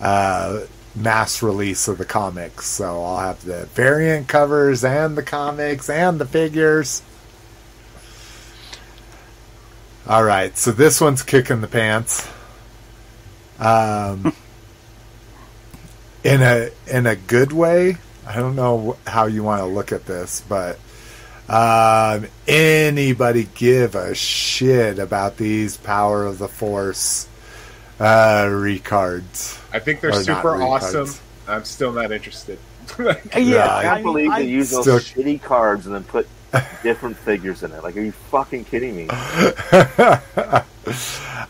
uh, 0.00 0.60
mass 0.94 1.42
release 1.42 1.86
of 1.88 1.98
the 1.98 2.04
comics. 2.04 2.66
So 2.66 3.02
I'll 3.04 3.18
have 3.18 3.44
the 3.44 3.66
variant 3.66 4.28
covers 4.28 4.84
and 4.84 5.16
the 5.16 5.22
comics 5.22 5.88
and 5.88 6.20
the 6.20 6.26
figures. 6.26 7.02
All 10.06 10.24
right, 10.24 10.56
so 10.58 10.70
this 10.70 11.00
one's 11.00 11.22
kicking 11.22 11.60
the 11.60 11.68
pants. 11.68 12.28
Um, 13.58 14.34
in 16.24 16.42
a 16.42 16.70
in 16.86 17.06
a 17.06 17.14
good 17.14 17.52
way. 17.52 17.98
I 18.26 18.36
don't 18.36 18.56
know 18.56 18.96
how 19.06 19.26
you 19.26 19.42
want 19.42 19.60
to 19.60 19.66
look 19.66 19.92
at 19.92 20.06
this, 20.06 20.42
but 20.48 20.78
um, 21.48 22.26
anybody 22.48 23.46
give 23.54 23.94
a 23.94 24.14
shit 24.14 24.98
about 24.98 25.36
these 25.36 25.76
Power 25.76 26.24
of 26.24 26.38
the 26.38 26.48
Force 26.48 27.28
uh, 28.00 28.44
recards? 28.46 29.60
I 29.72 29.78
think 29.78 30.00
they're 30.00 30.10
Or 30.10 30.22
super 30.22 30.62
awesome. 30.62 31.08
I'm 31.46 31.64
still 31.64 31.92
not 31.92 32.12
interested. 32.12 32.58
Yeah, 32.98 33.14
Yeah, 33.38 33.66
I 33.66 33.78
I 33.78 33.82
can't 33.82 33.94
mean, 33.96 34.02
believe 34.04 34.30
I- 34.30 34.38
they 34.42 34.48
use 34.48 34.70
those 34.70 34.84
Still- 35.06 35.24
shitty 35.24 35.42
cards 35.42 35.86
and 35.86 35.94
then 35.94 36.04
put 36.04 36.26
different 36.82 37.16
figures 37.16 37.62
in 37.62 37.72
it. 37.72 37.82
Like, 37.82 37.96
are 37.96 38.00
you 38.02 38.12
fucking 38.12 38.64
kidding 38.64 38.96
me? 38.96 39.08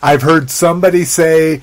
I've 0.01 0.21
heard 0.21 0.49
somebody 0.49 1.03
say 1.05 1.61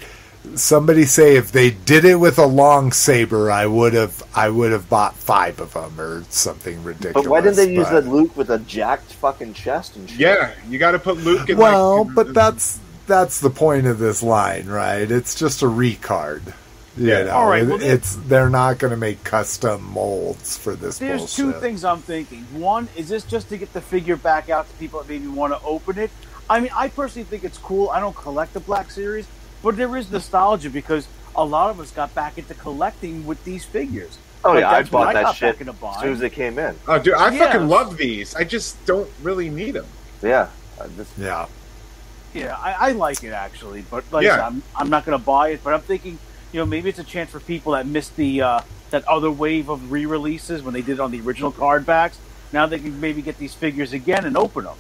somebody 0.55 1.05
say 1.05 1.37
if 1.37 1.53
they 1.53 1.71
did 1.71 2.05
it 2.05 2.17
with 2.17 2.39
a 2.39 2.47
long 2.47 2.93
saber, 2.93 3.51
I 3.51 3.67
would 3.67 3.95
have 3.95 4.23
I 4.35 4.49
would 4.49 4.73
have 4.73 4.89
bought 4.89 5.15
five 5.15 5.61
of 5.61 5.75
them 5.75 6.01
or 6.01 6.25
something 6.31 6.83
ridiculous. 6.83 7.15
But 7.25 7.31
why 7.31 7.41
didn't 7.41 7.57
they 7.57 7.73
use 7.73 7.89
but- 7.89 8.03
that 8.03 8.09
Luke 8.11 8.37
with 8.37 8.51
a 8.51 8.59
jacked 8.61 9.13
fucking 9.15 9.55
chest 9.55 9.97
and 9.97 10.09
shit? 10.09 10.19
yeah, 10.19 10.53
you 10.69 10.79
got 10.79 10.93
to 10.93 10.99
put 10.99 11.17
Luke 11.19 11.49
in. 11.49 11.57
Well, 11.59 12.05
like, 12.05 12.15
but 12.15 12.35
that's 12.35 12.81
that's 13.07 13.41
the 13.41 13.51
point 13.51 13.87
of 13.87 13.99
this 13.99 14.23
line, 14.23 14.67
right? 14.67 15.11
It's 15.11 15.35
just 15.35 15.63
a 15.63 15.67
recard. 15.67 16.43
You 16.97 17.09
Yeah. 17.09 17.23
know, 17.25 17.31
All 17.33 17.49
right, 17.49 17.63
it- 17.63 17.69
well, 17.69 17.79
then- 17.79 17.91
it's 17.97 18.17
they're 18.17 18.51
not 18.51 18.79
going 18.79 18.91
to 18.91 18.97
make 18.97 19.25
custom 19.25 19.83
molds 19.93 20.57
for 20.59 20.75
this 20.75 20.99
There's 20.99 21.21
bullshit. 21.21 21.37
two 21.37 21.53
things 21.61 21.85
I'm 21.85 22.01
thinking. 22.03 22.45
One, 22.53 22.89
is 22.97 23.09
this 23.09 23.25
just 23.25 23.49
to 23.49 23.57
get 23.57 23.73
the 23.73 23.81
figure 23.81 24.17
back 24.17 24.51
out 24.51 24.69
to 24.69 24.75
people 24.77 25.01
that 25.01 25.09
maybe 25.09 25.27
want 25.27 25.53
to 25.55 25.61
open 25.65 25.99
it? 25.99 26.11
I 26.51 26.61
mean, 26.61 26.71
I 26.77 26.89
personally 26.89 27.25
think 27.25 27.45
it's 27.45 27.57
cool. 27.57 27.89
I 27.89 27.99
don't 28.01 28.15
collect 28.15 28.53
the 28.53 28.61
Black 28.61 28.91
Series, 28.91 29.27
but 29.63 29.77
there 29.77 29.97
is 29.97 30.11
nostalgia 30.11 30.71
because 30.71 31.07
a 31.35 31.45
lot 31.45 31.71
of 31.71 31.81
us 31.81 31.91
got 31.93 32.15
back 32.15 32.39
into 32.39 32.55
collecting 32.55 33.27
with 33.27 33.43
these 33.45 33.65
figures. 33.65 34.19
Oh 34.45 34.53
Like, 34.53 34.61
yeah, 34.63 34.71
I 34.71 34.83
bought 34.83 35.09
I 35.09 35.23
that 35.23 35.35
shit 35.37 35.61
as 35.61 35.67
soon 35.67 35.69
as 35.69 35.81
buying. 35.81 36.19
they 36.19 36.31
came 36.31 36.59
in. 36.59 36.79
oh, 36.89 36.99
dude, 36.99 37.15
I 37.15 37.31
Yeah. 37.31 37.39
fucking 37.47 37.69
love 37.69 37.97
these. 37.97 38.35
I 38.35 38.45
just 38.45 38.85
don't 38.87 39.09
really 39.23 39.49
need 39.49 39.73
them. 39.73 39.87
Yeah, 40.23 40.49
I 40.81 40.89
just, 40.89 41.17
Yeah, 41.17 41.47
Yeah, 42.35 42.57
I, 42.57 42.89
I 42.89 42.93
like 42.93 43.23
it 43.25 43.33
actually, 43.33 43.83
but 43.83 44.05
like 44.13 44.23
I 44.25 44.27
Yeah. 44.27 44.37
said, 44.37 44.45
I'm, 44.45 44.63
I'm 44.75 44.91
not 44.91 45.05
going 45.05 45.19
to 45.19 45.25
buy 45.25 45.51
it. 45.51 45.61
But 45.63 45.75
I'm 45.75 45.81
thinking, 45.83 46.19
you 46.53 46.61
know, 46.61 46.67
maybe 46.67 46.89
it's 46.89 46.99
a 46.99 47.05
chance 47.05 47.31
for 47.31 47.41
people 47.41 47.73
that 47.73 47.87
missed 47.87 48.17
the 48.17 48.43
uh, 48.43 48.61
that 48.91 49.07
other 49.09 49.31
wave 49.31 49.69
of 49.69 49.91
re-releases 49.93 50.63
when 50.63 50.75
they 50.75 50.83
did 50.83 50.95
it 50.95 51.01
on 51.01 51.11
the 51.11 51.21
original 51.21 51.53
card 51.53 51.87
backs. 51.87 52.19
Now 52.53 52.67
they 52.67 52.79
can 52.79 53.01
maybe 53.01 53.23
get 53.23 53.39
these 53.39 53.55
figures 53.55 53.93
again 53.93 54.25
and 54.27 54.37
open 54.37 54.65
them. 54.65 54.77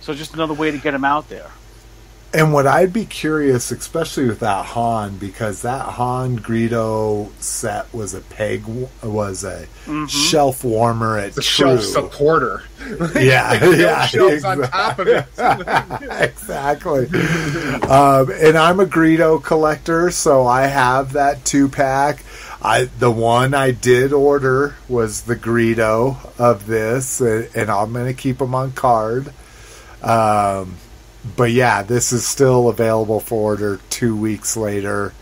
So 0.00 0.14
just 0.14 0.34
another 0.34 0.54
way 0.54 0.70
to 0.70 0.78
get 0.78 0.92
them 0.92 1.04
out 1.04 1.28
there. 1.28 1.50
And 2.32 2.52
what 2.52 2.64
I'd 2.66 2.92
be 2.92 3.06
curious, 3.06 3.72
especially 3.72 4.26
with 4.26 4.38
that 4.40 4.64
Han, 4.66 5.16
because 5.18 5.62
that 5.62 5.82
Han 5.84 6.38
Greedo 6.38 7.28
set 7.42 7.92
was 7.92 8.14
a 8.14 8.20
peg, 8.20 8.62
was 9.02 9.42
a 9.42 9.66
shelf 10.06 10.62
warmer 10.62 11.18
at 11.18 11.32
The 11.34 11.42
True. 11.42 11.76
shelf 11.78 11.82
supporter. 11.82 12.62
Yeah, 13.14 13.58
No 13.60 13.70
yeah, 13.72 14.06
shelves 14.06 14.44
on 14.44 14.62
top 14.62 14.98
of 15.00 15.08
it. 15.08 15.26
exactly. 16.22 17.06
Um, 17.88 18.30
and 18.30 18.56
I'm 18.56 18.80
a 18.80 18.86
Greedo 18.86 19.42
collector, 19.42 20.10
so 20.10 20.46
I 20.46 20.66
have 20.66 21.12
that 21.12 21.44
two 21.44 21.68
pack. 21.68 22.24
I 22.62 22.84
the 22.84 23.10
one 23.10 23.54
I 23.54 23.70
did 23.72 24.12
order 24.12 24.76
was 24.88 25.22
the 25.22 25.36
Greedo 25.36 26.16
of 26.38 26.66
this, 26.66 27.20
and, 27.20 27.48
and 27.54 27.70
I'm 27.70 27.92
going 27.92 28.06
to 28.06 28.14
keep 28.14 28.38
them 28.38 28.54
on 28.54 28.72
card. 28.72 29.32
Um, 30.02 30.76
but 31.36 31.50
yeah, 31.52 31.82
this 31.82 32.12
is 32.12 32.26
still 32.26 32.68
available 32.68 33.20
for 33.20 33.52
order 33.52 33.80
two 33.90 34.16
weeks 34.16 34.56
later. 34.56 35.12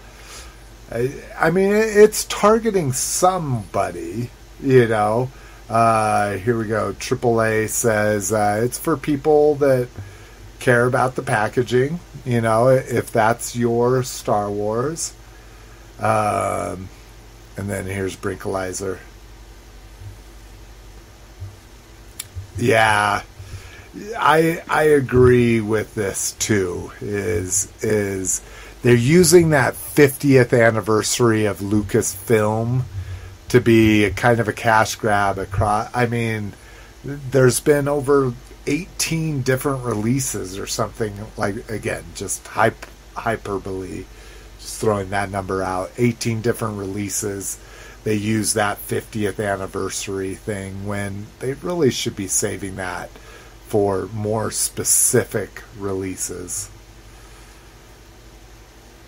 I, 0.91 1.13
I 1.39 1.51
mean, 1.51 1.73
it- 1.73 1.97
it's 1.97 2.25
targeting 2.25 2.93
somebody, 2.93 4.31
you 4.63 4.87
know. 4.89 5.31
Uh, 5.69 6.37
here 6.37 6.57
we 6.57 6.67
go. 6.67 6.95
AAA 6.95 7.69
says 7.69 8.33
uh, 8.33 8.61
it's 8.65 8.79
for 8.79 8.97
people 8.97 9.57
that 9.57 9.89
care 10.61 10.87
about 10.87 11.15
the 11.15 11.23
packaging. 11.23 12.01
You 12.25 12.41
know, 12.41 12.69
if 12.69 13.11
that's 13.13 13.55
your 13.55 14.03
Star 14.03 14.51
Wars. 14.51 15.13
Um, 15.99 16.89
and 17.57 17.69
then 17.69 17.87
here's 17.87 18.17
Brinkalizer. 18.17 18.99
Yeah, 22.57 23.23
I 24.17 24.63
I 24.69 24.83
agree 24.85 25.61
with 25.61 25.95
this 25.95 26.33
too. 26.33 26.93
Is 27.01 27.73
is 27.83 28.43
they're 28.83 28.95
using 28.95 29.51
that 29.51 29.75
50th 29.75 30.59
anniversary 30.59 31.47
of 31.47 31.59
Lucasfilm 31.59 32.83
to 33.49 33.61
be 33.61 34.05
a 34.05 34.11
kind 34.11 34.41
of 34.41 34.49
a 34.49 34.53
cash 34.53 34.95
grab 34.95 35.39
across. 35.39 35.91
I 35.95 36.07
mean, 36.07 36.53
there's 37.05 37.61
been 37.61 37.89
over 37.89 38.35
18 38.67 39.43
different 39.43 39.85
releases 39.85 40.59
or 40.59 40.67
something 40.67 41.15
like 41.37 41.69
again, 41.71 42.05
just 42.15 42.47
hype, 42.47 42.87
hyperbole, 43.15 44.05
just 44.61 44.81
throwing 44.81 45.11
that 45.11 45.31
number 45.31 45.63
out. 45.63 45.91
18 45.99 46.43
different 46.43 46.79
releases. 46.79 47.59
They 48.05 48.15
use 48.15 48.55
that 48.55 48.79
50th 48.87 49.45
anniversary 49.45 50.35
thing 50.35 50.87
when 50.87 51.27
they 51.41 51.55
really 51.55 51.91
should 51.91 52.15
be 52.15 52.29
saving 52.29 52.77
that 52.77 53.11
for 53.69 54.09
more 54.13 54.51
specific 54.51 55.63
releases. 55.79 56.69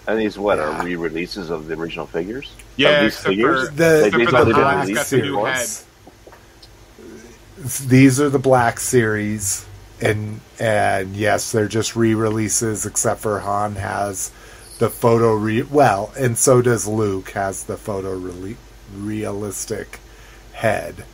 And 0.06 0.18
these 0.18 0.38
what 0.38 0.58
Yeah. 0.58 0.80
are 0.80 0.84
re-releases 0.84 1.50
of 1.50 1.66
the 1.66 1.74
original 1.74 2.06
figures? 2.06 2.50
Yeah, 2.76 3.02
these 3.04 3.16
figures. 3.18 3.68
for- 3.68 3.74
The, 3.74 4.04
Except 4.06 4.24
for 4.24 4.30
the 4.30 4.38
the 4.38 4.44
didn't 4.52 4.64
Han's 4.64 4.88
release 4.88 4.96
got 4.98 5.06
the 5.10 5.16
new 5.22 5.54
series. 5.54 5.84
These 7.88 8.20
are 8.20 8.28
the 8.30 8.38
black 8.38 8.80
series, 8.80 9.64
and 10.00 10.40
and 10.58 11.14
yes, 11.14 11.52
they're 11.52 11.68
just 11.68 11.94
re-releases. 11.94 12.86
Except 12.86 13.20
for 13.20 13.40
Han 13.40 13.74
has 13.76 14.30
the 14.78 14.88
photo 14.88 15.34
re 15.34 15.62
well, 15.62 16.10
and 16.18 16.38
so 16.38 16.62
does 16.62 16.86
Luke 16.86 17.30
has 17.32 17.64
the 17.64 17.76
photo 17.76 18.18
rele- 18.18 18.56
realistic 18.96 20.00
head. 20.52 21.04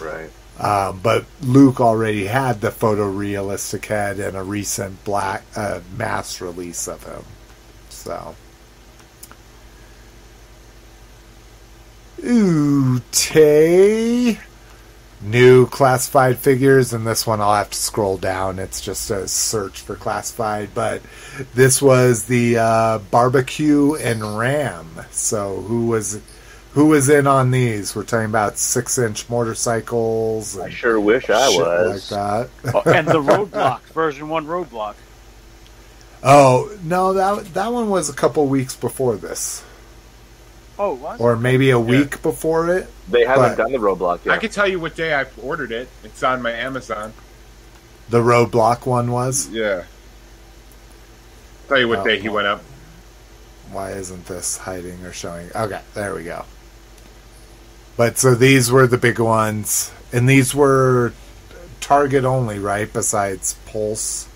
Right. 0.00 0.30
Um, 0.58 1.00
but 1.02 1.26
Luke 1.42 1.80
already 1.80 2.26
had 2.26 2.60
the 2.60 2.70
photorealistic 2.70 3.84
head 3.86 4.18
in 4.18 4.34
a 4.34 4.42
recent 4.42 5.04
black 5.04 5.44
uh, 5.54 5.80
mass 5.96 6.40
release 6.40 6.88
of 6.88 7.04
him. 7.04 7.24
So, 7.90 8.34
Ute. 12.22 14.38
New 15.22 15.66
classified 15.66 16.38
figures, 16.38 16.92
and 16.92 17.06
this 17.06 17.26
one 17.26 17.40
I'll 17.40 17.54
have 17.54 17.70
to 17.70 17.78
scroll 17.78 18.18
down. 18.18 18.58
It's 18.58 18.82
just 18.82 19.10
a 19.10 19.26
search 19.26 19.80
for 19.80 19.96
classified, 19.96 20.70
but 20.74 21.00
this 21.54 21.80
was 21.80 22.26
the 22.26 22.58
uh, 22.58 22.98
barbecue 22.98 23.94
and 23.94 24.38
ram. 24.38 24.86
So 25.10 25.62
who 25.62 25.86
was 25.86 26.20
who 26.76 26.88
was 26.88 27.08
in 27.08 27.26
on 27.26 27.50
these? 27.52 27.96
We're 27.96 28.04
talking 28.04 28.26
about 28.26 28.58
six 28.58 28.98
inch 28.98 29.30
motorcycles. 29.30 30.58
I 30.58 30.68
sure 30.68 31.00
wish 31.00 31.30
I 31.30 31.48
was. 31.48 32.12
like 32.12 32.52
that. 32.62 32.74
Oh, 32.74 32.82
and 32.90 33.08
the 33.08 33.14
roadblock 33.22 33.80
version 33.94 34.28
one 34.28 34.46
roadblock. 34.46 34.94
Oh 36.22 36.70
no, 36.84 37.14
that 37.14 37.54
that 37.54 37.72
one 37.72 37.88
was 37.88 38.10
a 38.10 38.12
couple 38.12 38.46
weeks 38.46 38.76
before 38.76 39.16
this, 39.16 39.64
Oh, 40.78 40.92
what? 40.94 41.18
or 41.18 41.34
maybe 41.36 41.70
a 41.70 41.80
week 41.80 42.20
before 42.20 42.68
it. 42.76 42.88
They 43.08 43.24
haven't 43.24 43.56
done 43.56 43.72
the 43.72 43.78
roadblock 43.78 44.26
yet. 44.26 44.34
I 44.34 44.38
can 44.38 44.50
tell 44.50 44.68
you 44.68 44.78
what 44.78 44.94
day 44.96 45.14
I 45.14 45.24
ordered 45.42 45.72
it. 45.72 45.88
It's 46.04 46.22
on 46.22 46.42
my 46.42 46.52
Amazon. 46.52 47.14
The 48.10 48.18
roadblock 48.18 48.84
one 48.84 49.10
was. 49.12 49.48
Yeah. 49.48 49.84
Tell 51.68 51.78
you 51.78 51.88
what 51.88 52.00
Oh, 52.00 52.04
day 52.04 52.20
he 52.20 52.28
went 52.28 52.46
up. 52.46 52.60
Why 53.72 53.92
isn't 53.92 54.26
this 54.26 54.58
hiding 54.58 55.04
or 55.06 55.12
showing? 55.14 55.50
Okay, 55.54 55.80
there 55.94 56.14
we 56.14 56.22
go. 56.24 56.44
But 57.96 58.18
so 58.18 58.34
these 58.34 58.70
were 58.70 58.86
the 58.86 58.98
big 58.98 59.18
ones, 59.18 59.90
and 60.12 60.28
these 60.28 60.54
were 60.54 61.12
Target 61.80 62.24
only, 62.24 62.58
right? 62.58 62.92
Besides 62.92 63.54
Pulse. 63.66 64.28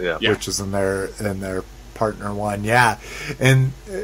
yeah. 0.00 0.18
Yeah. 0.20 0.30
which 0.30 0.48
is 0.48 0.60
in 0.60 0.72
their 0.72 1.06
in 1.20 1.40
their 1.40 1.62
partner 1.94 2.32
one. 2.34 2.64
Yeah, 2.64 2.98
and 3.38 3.72
uh, 3.90 4.00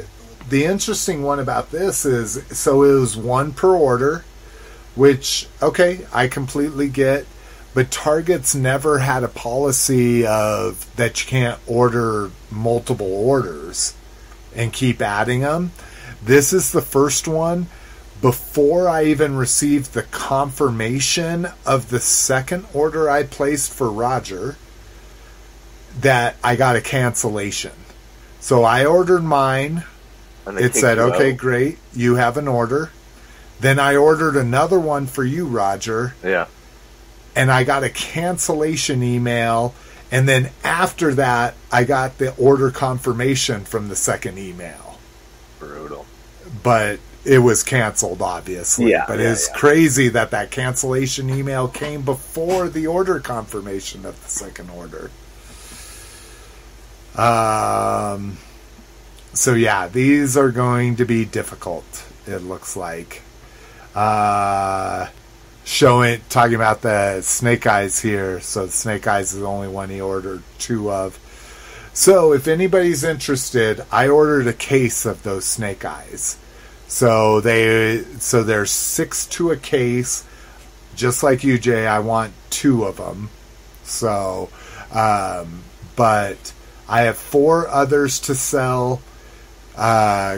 the 0.49 0.65
interesting 0.65 1.23
one 1.23 1.39
about 1.39 1.71
this 1.71 2.05
is 2.05 2.43
so 2.57 2.83
it 2.83 2.99
was 2.99 3.17
one 3.17 3.51
per 3.53 3.75
order, 3.75 4.23
which 4.95 5.47
okay, 5.61 6.05
I 6.13 6.27
completely 6.27 6.89
get. 6.89 7.25
But 7.73 7.89
Target's 7.89 8.53
never 8.53 8.99
had 8.99 9.23
a 9.23 9.27
policy 9.27 10.27
of 10.27 10.95
that 10.95 11.19
you 11.23 11.27
can't 11.27 11.59
order 11.65 12.29
multiple 12.51 13.11
orders 13.11 13.95
and 14.55 14.71
keep 14.71 15.01
adding 15.01 15.41
them. 15.41 15.71
This 16.23 16.53
is 16.53 16.71
the 16.71 16.83
first 16.83 17.27
one 17.27 17.65
before 18.23 18.87
I 18.87 19.03
even 19.03 19.35
received 19.35 19.93
the 19.93 20.03
confirmation 20.03 21.45
of 21.65 21.89
the 21.89 21.99
second 21.99 22.65
order 22.73 23.09
I 23.09 23.23
placed 23.23 23.73
for 23.73 23.91
Roger 23.91 24.55
that 25.99 26.37
I 26.41 26.55
got 26.55 26.77
a 26.77 26.81
cancellation. 26.81 27.73
So 28.39 28.63
I 28.63 28.85
ordered 28.85 29.23
mine. 29.25 29.83
And 30.45 30.57
It 30.57 30.73
said, 30.73 30.99
okay, 30.99 31.33
out. 31.33 31.37
great. 31.37 31.79
You 31.93 32.15
have 32.15 32.37
an 32.37 32.47
order. 32.47 32.91
Then 33.59 33.77
I 33.77 33.97
ordered 33.97 34.37
another 34.37 34.79
one 34.79 35.05
for 35.05 35.25
you, 35.25 35.45
Roger, 35.45 36.15
Yeah. 36.23 36.45
and 37.35 37.51
I 37.51 37.65
got 37.65 37.83
a 37.83 37.89
cancellation 37.89 39.03
email. 39.03 39.75
And 40.13 40.29
then 40.29 40.49
after 40.63 41.13
that, 41.15 41.55
I 41.73 41.83
got 41.83 42.19
the 42.19 42.33
order 42.37 42.71
confirmation 42.71 43.65
from 43.65 43.89
the 43.89 43.97
second 43.97 44.37
email. 44.37 44.97
Brutal. 45.59 46.05
But 46.63 46.99
it 47.25 47.39
was 47.39 47.63
canceled, 47.63 48.21
obviously. 48.21 48.91
Yeah, 48.91 49.05
but 49.07 49.19
yeah, 49.19 49.31
it's 49.31 49.47
yeah. 49.49 49.55
crazy 49.55 50.09
that 50.09 50.31
that 50.31 50.51
cancellation 50.51 51.29
email 51.29 51.67
came 51.67 52.01
before 52.01 52.69
the 52.69 52.87
order 52.87 53.19
confirmation 53.19 54.05
of 54.05 54.21
the 54.23 54.29
second 54.29 54.69
order. 54.69 55.09
Um, 57.15 58.37
so 59.33 59.53
yeah, 59.53 59.87
these 59.87 60.35
are 60.35 60.51
going 60.51 60.97
to 60.97 61.05
be 61.05 61.25
difficult. 61.25 62.05
It 62.27 62.39
looks 62.39 62.75
like. 62.75 63.21
Uh, 63.95 65.07
showing 65.65 66.19
talking 66.29 66.55
about 66.55 66.81
the 66.81 67.21
snake 67.21 67.65
eyes 67.67 67.99
here. 67.99 68.39
So 68.41 68.65
the 68.65 68.71
snake 68.71 69.07
eyes 69.07 69.33
is 69.33 69.39
the 69.39 69.45
only 69.45 69.67
one 69.67 69.89
he 69.89 70.01
ordered 70.01 70.43
two 70.59 70.91
of. 70.91 71.19
So 71.93 72.33
if 72.33 72.47
anybody's 72.47 73.03
interested, 73.03 73.85
I 73.91 74.07
ordered 74.07 74.47
a 74.47 74.53
case 74.53 75.05
of 75.05 75.23
those 75.23 75.45
snake 75.45 75.85
eyes. 75.85 76.37
So 76.93 77.41
they 77.41 78.03
so 78.19 78.43
there's 78.43 78.69
six 78.69 79.25
to 79.29 79.49
a 79.49 79.57
case. 79.57 80.23
Just 80.95 81.23
like 81.23 81.43
you, 81.43 81.57
Jay, 81.57 81.87
I 81.87 81.97
want 81.97 82.33
two 82.51 82.83
of 82.83 82.97
them. 82.97 83.31
So, 83.83 84.49
um, 84.91 85.63
but 85.95 86.53
I 86.87 87.01
have 87.01 87.17
four 87.17 87.67
others 87.67 88.19
to 88.19 88.35
sell. 88.35 89.01
Uh, 89.75 90.37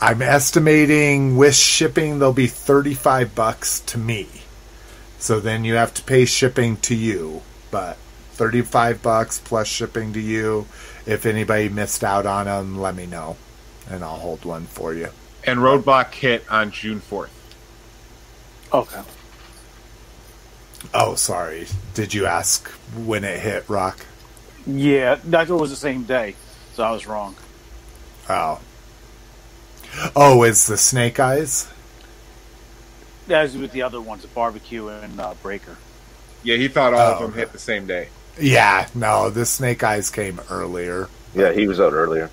I'm 0.00 0.22
estimating 0.22 1.36
with 1.36 1.56
shipping 1.56 2.20
they'll 2.20 2.32
be 2.32 2.46
35 2.46 3.34
bucks 3.34 3.80
to 3.80 3.98
me. 3.98 4.28
So 5.18 5.40
then 5.40 5.64
you 5.64 5.74
have 5.74 5.92
to 5.94 6.04
pay 6.04 6.24
shipping 6.24 6.76
to 6.82 6.94
you, 6.94 7.42
but 7.72 7.96
35 8.34 9.02
bucks 9.02 9.40
plus 9.40 9.66
shipping 9.66 10.12
to 10.12 10.20
you. 10.20 10.66
If 11.04 11.26
anybody 11.26 11.68
missed 11.68 12.04
out 12.04 12.26
on 12.26 12.46
them, 12.46 12.78
let 12.80 12.94
me 12.94 13.06
know 13.06 13.36
and 13.88 14.04
I'll 14.04 14.18
hold 14.18 14.44
one 14.44 14.66
for 14.66 14.94
you. 14.94 15.08
And 15.44 15.60
Roadblock 15.60 16.12
hit 16.14 16.44
on 16.50 16.70
June 16.70 17.00
4th. 17.00 17.28
Okay. 18.72 19.00
Oh, 20.94 21.14
sorry. 21.14 21.66
Did 21.94 22.14
you 22.14 22.26
ask 22.26 22.68
when 22.96 23.24
it 23.24 23.40
hit 23.40 23.68
Rock? 23.68 24.06
Yeah, 24.66 25.12
I 25.12 25.16
thought 25.16 25.48
it 25.48 25.54
was 25.54 25.70
the 25.70 25.76
same 25.76 26.04
day, 26.04 26.36
so 26.74 26.82
I 26.82 26.90
was 26.92 27.06
wrong. 27.06 27.34
Oh. 28.28 28.60
Oh, 30.14 30.42
is 30.44 30.66
the 30.66 30.76
Snake 30.76 31.18
Eyes? 31.18 31.68
As 33.28 33.56
with 33.56 33.72
the 33.72 33.82
other 33.82 34.00
ones, 34.00 34.22
the 34.22 34.28
barbecue 34.28 34.88
and 34.88 35.20
uh, 35.20 35.34
Breaker. 35.42 35.76
Yeah, 36.42 36.56
he 36.56 36.68
thought 36.68 36.94
all 36.94 37.00
Oh, 37.00 37.12
of 37.14 37.20
them 37.20 37.32
hit 37.32 37.52
the 37.52 37.58
same 37.58 37.86
day. 37.86 38.08
Yeah, 38.38 38.88
no, 38.94 39.30
the 39.30 39.44
Snake 39.46 39.82
Eyes 39.82 40.10
came 40.10 40.40
earlier. 40.50 41.08
Yeah, 41.34 41.52
he 41.52 41.66
was 41.66 41.80
out 41.80 41.92
earlier. 41.92 42.30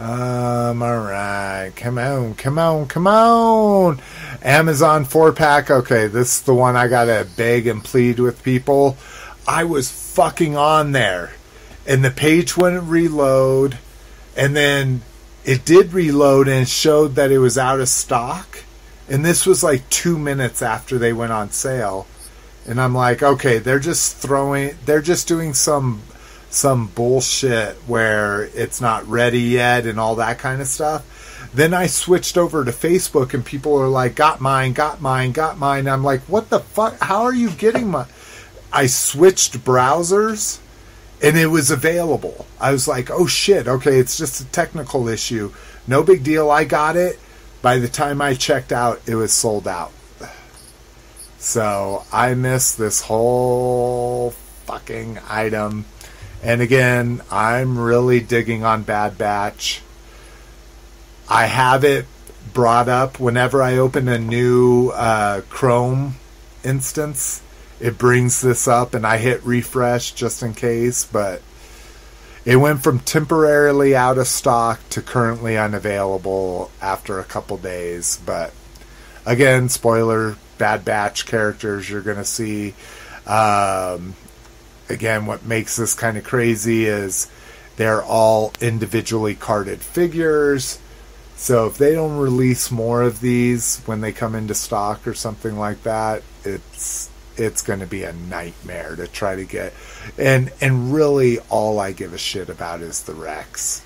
Um, 0.00 0.82
all 0.82 0.98
right. 1.00 1.72
Come 1.76 1.98
on, 1.98 2.34
come 2.34 2.58
on, 2.58 2.86
come 2.86 3.06
on. 3.06 4.00
Amazon 4.40 5.04
four 5.04 5.30
pack. 5.30 5.70
Okay, 5.70 6.06
this 6.06 6.38
is 6.38 6.42
the 6.42 6.54
one 6.54 6.74
I 6.74 6.88
gotta 6.88 7.28
beg 7.36 7.66
and 7.66 7.84
plead 7.84 8.18
with 8.18 8.42
people. 8.42 8.96
I 9.46 9.64
was 9.64 9.90
fucking 9.90 10.56
on 10.56 10.92
there, 10.92 11.32
and 11.86 12.02
the 12.02 12.10
page 12.10 12.56
wouldn't 12.56 12.88
reload, 12.88 13.76
and 14.34 14.56
then 14.56 15.02
it 15.44 15.66
did 15.66 15.92
reload 15.92 16.48
and 16.48 16.66
showed 16.66 17.16
that 17.16 17.30
it 17.30 17.38
was 17.38 17.58
out 17.58 17.80
of 17.80 17.88
stock. 17.90 18.64
And 19.06 19.22
this 19.22 19.44
was 19.44 19.62
like 19.62 19.86
two 19.90 20.18
minutes 20.18 20.62
after 20.62 20.96
they 20.96 21.12
went 21.12 21.32
on 21.32 21.50
sale. 21.50 22.06
And 22.66 22.80
I'm 22.80 22.94
like, 22.94 23.22
okay, 23.22 23.58
they're 23.58 23.78
just 23.78 24.16
throwing, 24.16 24.76
they're 24.86 25.02
just 25.02 25.28
doing 25.28 25.52
some 25.52 26.00
some 26.50 26.88
bullshit 26.88 27.76
where 27.86 28.44
it's 28.54 28.80
not 28.80 29.06
ready 29.06 29.40
yet 29.40 29.86
and 29.86 29.98
all 29.98 30.16
that 30.16 30.38
kind 30.38 30.60
of 30.60 30.66
stuff. 30.66 31.50
Then 31.54 31.72
I 31.74 31.86
switched 31.86 32.36
over 32.36 32.64
to 32.64 32.70
Facebook 32.70 33.34
and 33.34 33.44
people 33.44 33.76
are 33.80 33.88
like, 33.88 34.14
got 34.14 34.40
mine, 34.40 34.72
got 34.72 35.00
mine, 35.00 35.32
got 35.32 35.58
mine. 35.58 35.88
I'm 35.88 36.04
like, 36.04 36.20
what 36.22 36.50
the 36.50 36.60
fuck? 36.60 37.00
How 37.00 37.22
are 37.22 37.34
you 37.34 37.50
getting 37.50 37.90
my. 37.90 38.06
I 38.72 38.86
switched 38.86 39.64
browsers 39.64 40.60
and 41.22 41.36
it 41.36 41.48
was 41.48 41.70
available. 41.70 42.46
I 42.60 42.72
was 42.72 42.86
like, 42.86 43.10
oh 43.10 43.26
shit, 43.26 43.66
okay, 43.66 43.98
it's 43.98 44.16
just 44.16 44.40
a 44.40 44.44
technical 44.46 45.08
issue. 45.08 45.52
No 45.86 46.02
big 46.02 46.22
deal. 46.22 46.50
I 46.50 46.64
got 46.64 46.96
it. 46.96 47.18
By 47.62 47.78
the 47.78 47.88
time 47.88 48.22
I 48.22 48.34
checked 48.34 48.72
out, 48.72 49.02
it 49.06 49.16
was 49.16 49.32
sold 49.32 49.68
out. 49.68 49.92
So 51.38 52.04
I 52.12 52.34
missed 52.34 52.78
this 52.78 53.02
whole 53.02 54.30
fucking 54.66 55.18
item. 55.28 55.84
And 56.42 56.62
again, 56.62 57.22
I'm 57.30 57.78
really 57.78 58.20
digging 58.20 58.64
on 58.64 58.82
Bad 58.82 59.18
Batch. 59.18 59.82
I 61.28 61.46
have 61.46 61.84
it 61.84 62.06
brought 62.52 62.88
up 62.88 63.20
whenever 63.20 63.62
I 63.62 63.76
open 63.76 64.08
a 64.08 64.18
new 64.18 64.90
uh, 64.90 65.42
Chrome 65.50 66.16
instance. 66.64 67.42
It 67.78 67.98
brings 67.98 68.40
this 68.40 68.66
up, 68.66 68.94
and 68.94 69.06
I 69.06 69.18
hit 69.18 69.44
refresh 69.44 70.12
just 70.12 70.42
in 70.42 70.54
case. 70.54 71.04
But 71.04 71.42
it 72.44 72.56
went 72.56 72.82
from 72.82 73.00
temporarily 73.00 73.94
out 73.94 74.18
of 74.18 74.26
stock 74.26 74.80
to 74.90 75.02
currently 75.02 75.56
unavailable 75.56 76.70
after 76.80 77.18
a 77.18 77.24
couple 77.24 77.58
days. 77.58 78.18
But 78.24 78.52
again, 79.26 79.68
spoiler: 79.68 80.36
Bad 80.56 80.84
Batch 80.84 81.26
characters 81.26 81.88
you're 81.88 82.02
going 82.02 82.16
to 82.16 82.24
see. 82.24 82.74
Um, 83.26 84.14
again, 84.90 85.26
what 85.26 85.44
makes 85.44 85.76
this 85.76 85.94
kind 85.94 86.16
of 86.16 86.24
crazy 86.24 86.86
is 86.86 87.30
they're 87.76 88.02
all 88.02 88.52
individually 88.60 89.34
carded 89.34 89.80
figures. 89.80 90.78
So 91.36 91.66
if 91.66 91.78
they 91.78 91.94
don't 91.94 92.18
release 92.18 92.70
more 92.70 93.00
of 93.00 93.20
these 93.20 93.80
when 93.86 94.02
they 94.02 94.12
come 94.12 94.34
into 94.34 94.54
stock 94.54 95.06
or 95.06 95.14
something 95.14 95.58
like 95.58 95.84
that, 95.84 96.22
it's 96.44 97.08
it's 97.36 97.62
going 97.62 97.80
to 97.80 97.86
be 97.86 98.02
a 98.04 98.12
nightmare 98.12 98.94
to 98.96 99.08
try 99.08 99.36
to 99.36 99.44
get. 99.44 99.72
And 100.18 100.52
and 100.60 100.92
really 100.92 101.38
all 101.48 101.80
I 101.80 101.92
give 101.92 102.12
a 102.12 102.18
shit 102.18 102.50
about 102.50 102.82
is 102.82 103.04
the 103.04 103.14
Rex. 103.14 103.82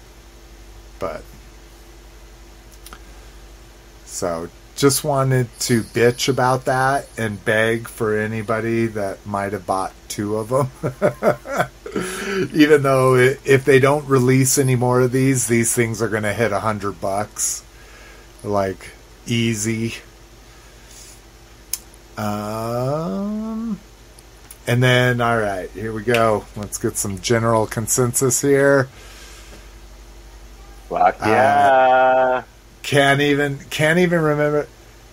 But 0.98 1.22
so 4.04 4.48
just 4.76 5.04
wanted 5.04 5.48
to 5.60 5.82
bitch 5.82 6.28
about 6.28 6.64
that 6.64 7.08
and 7.16 7.42
beg 7.44 7.88
for 7.88 8.18
anybody 8.18 8.86
that 8.86 9.24
might 9.24 9.52
have 9.52 9.66
bought 9.66 9.92
two 10.08 10.36
of 10.36 10.48
them. 10.48 10.70
Even 12.52 12.82
though 12.82 13.14
i 13.14 13.36
if 13.44 13.64
they 13.64 13.78
don't 13.78 14.06
release 14.08 14.58
any 14.58 14.74
more 14.74 15.00
of 15.00 15.12
these, 15.12 15.46
these 15.46 15.72
things 15.72 16.02
are 16.02 16.08
going 16.08 16.24
to 16.24 16.32
hit 16.34 16.52
a 16.52 16.60
hundred 16.60 17.00
bucks, 17.00 17.64
like 18.42 18.90
easy. 19.26 19.94
Um, 22.16 23.78
and 24.66 24.82
then 24.82 25.20
all 25.20 25.38
right, 25.38 25.70
here 25.70 25.92
we 25.92 26.02
go. 26.02 26.44
Let's 26.56 26.78
get 26.78 26.96
some 26.96 27.20
general 27.20 27.66
consensus 27.66 28.40
here. 28.40 28.88
Fuck 30.88 31.22
Uh, 31.22 31.26
yeah. 31.28 32.42
Can't 32.84 33.20
even 33.22 33.58
can't 33.70 33.98
even 33.98 34.20
remember 34.20 34.68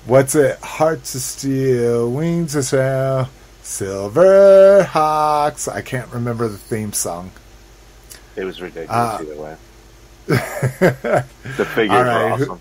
what's 0.05 0.35
it? 0.35 0.59
Hearts 0.59 1.15
of 1.15 1.21
steel, 1.21 2.11
wings 2.11 2.53
of 2.55 2.65
sail, 2.65 3.29
Silverhawks. 3.63 5.71
I 5.71 5.81
can't 5.81 6.11
remember 6.13 6.47
the 6.49 6.57
theme 6.57 6.91
song. 6.93 7.31
it 8.35 8.43
was 8.43 8.61
ridiculous 8.61 8.89
uh, 8.91 9.17
either 9.21 9.35
way. 9.41 9.55
Cliff, 10.27 11.33
The 11.57 11.65
figures 11.65 11.97
all 11.97 12.03
were 12.03 12.29
right, 12.29 12.39
who- 12.39 12.51
awesome. 12.51 12.59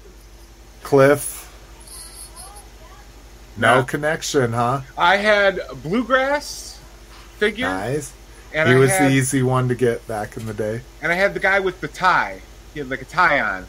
no 3.58 3.78
No. 3.78 3.82
connection, 3.84 4.52
huh? 4.52 4.80
I 4.96 5.16
had 5.16 5.60
bluegrass 5.82 6.78
figure, 7.38 7.68
Nice. 7.68 8.12
and 8.54 8.68
he 8.68 8.74
I 8.76 8.78
was 8.78 8.90
had, 8.90 9.10
the 9.10 9.14
easy 9.14 9.42
one 9.42 9.68
to 9.68 9.74
get 9.74 10.06
back 10.06 10.36
in 10.36 10.46
the 10.46 10.54
day. 10.54 10.82
and 11.02 11.10
I 11.12 11.16
had 11.16 11.34
the 11.34 11.40
guy 11.40 11.58
with 11.60 11.80
the 11.80 11.88
tie. 11.88 12.40
He 12.74 12.80
had 12.80 12.88
like 12.88 13.02
a 13.02 13.06
tie 13.06 13.40
on. 13.40 13.66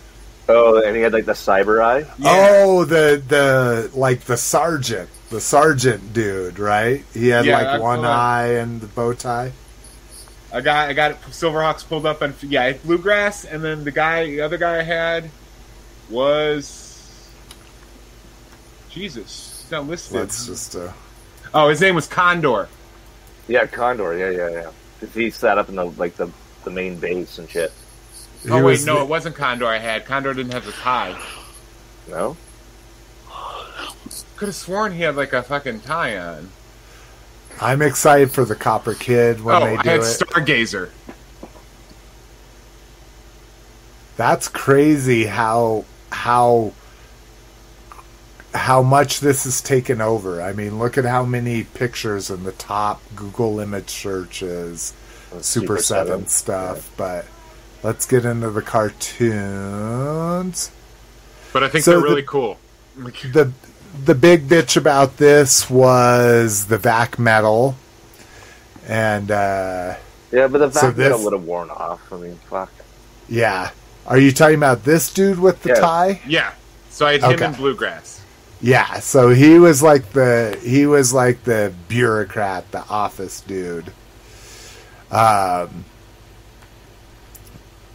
Oh, 0.50 0.82
and 0.84 0.96
he 0.96 1.02
had 1.02 1.14
like 1.14 1.26
the 1.26 1.32
cyber 1.34 1.82
eye. 1.84 2.00
Yeah. 2.18 2.48
Oh, 2.66 2.84
the 2.86 3.22
the 3.28 3.90
like 3.98 4.22
the 4.22 4.38
sergeant, 4.38 5.10
the 5.30 5.40
sergeant 5.40 6.14
dude, 6.14 6.60
right? 6.60 7.06
He 7.14 7.30
had 7.30 7.46
Yeah, 7.46 7.58
like 7.58 7.68
that's 7.68 7.82
one 7.82 8.02
the 8.02 8.08
eye 8.10 8.48
and 8.56 8.82
the 8.82 8.88
bow 8.88 9.14
tie. 9.14 9.54
I 10.54 10.60
got 10.62 10.90
I 10.90 10.94
got 10.94 11.22
Silverhawks 11.24 11.88
pulled 11.88 12.06
up 12.06 12.22
and 12.22 12.34
yeah, 12.44 12.74
bluegrass, 12.74 13.46
and 13.46 13.64
then 13.64 13.84
the 13.86 13.92
guy, 13.92 14.26
the 14.26 14.42
other 14.42 14.58
guy 14.58 14.80
I 14.80 14.84
had 14.84 15.30
was 16.10 17.30
Jesus. 18.90 19.62
He's 19.64 19.72
not 19.72 19.88
listed. 19.88 20.18
Let's 20.18 20.46
just 20.46 20.76
uh, 20.76 20.92
Oh, 21.54 21.70
his 21.70 21.82
name 21.82 21.96
was 21.96 22.08
Condor. 22.08 22.68
Yeah, 23.48 23.66
Condor. 23.66 24.18
Yeah, 24.18 24.30
yeah, 24.30 24.50
yeah. 24.50 24.72
'Cause 25.00 25.14
He 25.14 25.30
sat 25.32 25.58
up 25.58 25.70
in 25.70 25.76
the 25.76 25.86
like 25.86 26.16
the 26.18 26.30
the 26.64 26.72
main 26.72 26.98
base 26.98 27.38
and 27.38 27.50
shit. 27.50 27.72
Oh, 28.44 28.48
he 28.48 28.52
oh 28.52 28.56
wait, 28.58 28.64
was 28.64 28.86
no, 28.86 28.96
the- 28.96 29.02
it 29.02 29.08
wasn't 29.08 29.36
Condor. 29.36 29.68
I 29.68 29.78
had 29.78 30.06
Condor 30.06 30.34
didn't 30.34 30.54
have 30.54 30.66
the 30.66 30.72
tie. 30.72 31.20
No. 32.10 32.38
Could 34.36 34.48
have 34.48 34.56
sworn 34.56 34.94
he 34.94 35.04
had 35.04 35.16
like 35.16 35.34
a 35.34 35.44
fucking 35.44 35.82
tie 35.82 36.18
on. 36.18 36.50
I'm 37.62 37.84
excited 37.84 38.32
for 38.32 38.44
the 38.44 38.56
Copper 38.56 38.96
Kid 38.96 39.42
when 39.42 39.56
oh, 39.56 39.60
they 39.66 39.78
I 39.78 39.82
do 39.84 39.90
had 39.90 40.00
it. 40.00 40.04
Stargazer. 40.04 40.90
That's 44.18 44.48
crazy 44.48 45.26
how 45.26 45.86
how 46.12 46.74
how 48.54 48.82
much 48.82 49.20
this 49.20 49.44
has 49.46 49.62
taken 49.62 50.02
over. 50.02 50.42
I 50.42 50.54
mean, 50.54 50.80
look 50.80 50.98
at 50.98 51.06
how 51.06 51.24
many 51.24 51.64
pictures 51.64 52.30
in 52.30 52.44
the 52.44 52.52
top 52.52 53.02
Google 53.16 53.60
image 53.60 53.90
searches, 53.90 54.94
uh, 55.34 55.42
Super, 55.42 55.78
Seven, 55.78 56.28
stuff. 56.28 56.92
But 56.98 57.26
let's 57.84 58.06
get 58.06 58.26
into 58.26 58.50
the 58.50 58.62
cartoons. 58.62 60.72
But 61.54 61.64
I 61.64 61.70
think 61.70 61.84
So 61.84 61.92
they're 61.92 62.00
the- 62.02 62.08
really 62.08 62.24
cool. 62.24 62.58
the 62.98 63.52
The 64.06 64.16
big 64.16 64.48
bitch 64.48 64.78
about 64.78 65.18
this 65.18 65.70
was 65.70 66.68
the 66.68 66.78
vac 66.78 67.20
metal, 67.20 67.76
and 68.88 69.30
uh, 69.32 69.96
Yeah, 70.32 70.48
but 70.48 70.60
the 70.60 70.72
So 70.72 70.88
vac 70.88 70.98
metal 70.98 71.24
would 71.24 71.34
have 71.34 71.44
worn 71.44 71.70
off. 71.70 72.02
I 72.12 72.18
mean, 72.18 72.40
fuck. 72.50 72.72
yeah. 73.28 73.72
Are 74.08 74.18
you 74.18 74.32
talking 74.32 74.56
about 74.56 74.84
this 74.84 75.14
dude 75.14 75.40
with 75.40 75.62
the 75.64 75.70
Yeah. 75.70 75.76
tie? 75.76 76.22
Yeah. 76.28 76.52
So 76.90 77.06
I 77.06 77.14
had 77.20 77.40
him 77.40 77.44
in 77.44 77.54
bluegrass. 77.54 78.22
Yeah, 78.64 79.00
so 79.00 79.30
he 79.30 79.58
was 79.60 79.82
like 79.84 80.12
the 80.14 80.58
he 80.64 80.86
was 80.86 81.14
like 81.14 81.44
the 81.46 81.74
bureaucrat, 81.88 82.72
the 82.72 82.84
office 82.90 83.42
dude. 83.42 83.92
Um 85.12 85.86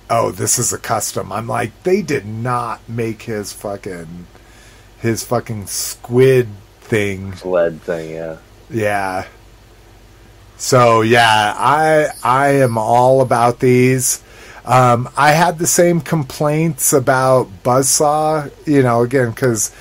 Oh, 0.09 0.31
this 0.31 0.59
is 0.59 0.73
a 0.73 0.78
custom. 0.78 1.33
I'm 1.33 1.49
like, 1.49 1.83
they 1.83 2.02
did 2.02 2.26
not 2.26 2.89
make 2.89 3.23
his 3.23 3.52
fucking 3.52 4.26
his 5.01 5.25
fucking 5.25 5.67
squid 5.67 6.49
thing. 6.81 7.35
Sled 7.35 7.83
thing, 7.83 8.10
yeah. 8.10 8.36
Yeah. 8.70 9.26
So 10.57 11.02
yeah, 11.02 11.55
I 11.57 12.09
I 12.23 12.49
am 12.49 12.78
all 12.78 13.20
about 13.20 13.60
these. 13.60 14.23
Um, 14.65 15.09
I 15.17 15.33
had 15.33 15.59
the 15.59 15.67
same 15.67 16.01
complaints 16.01 16.93
about 16.93 17.49
Buzzsaw, 17.62 18.51
you 18.67 18.83
know, 18.83 19.02
again 19.02 19.31
because 19.31 19.75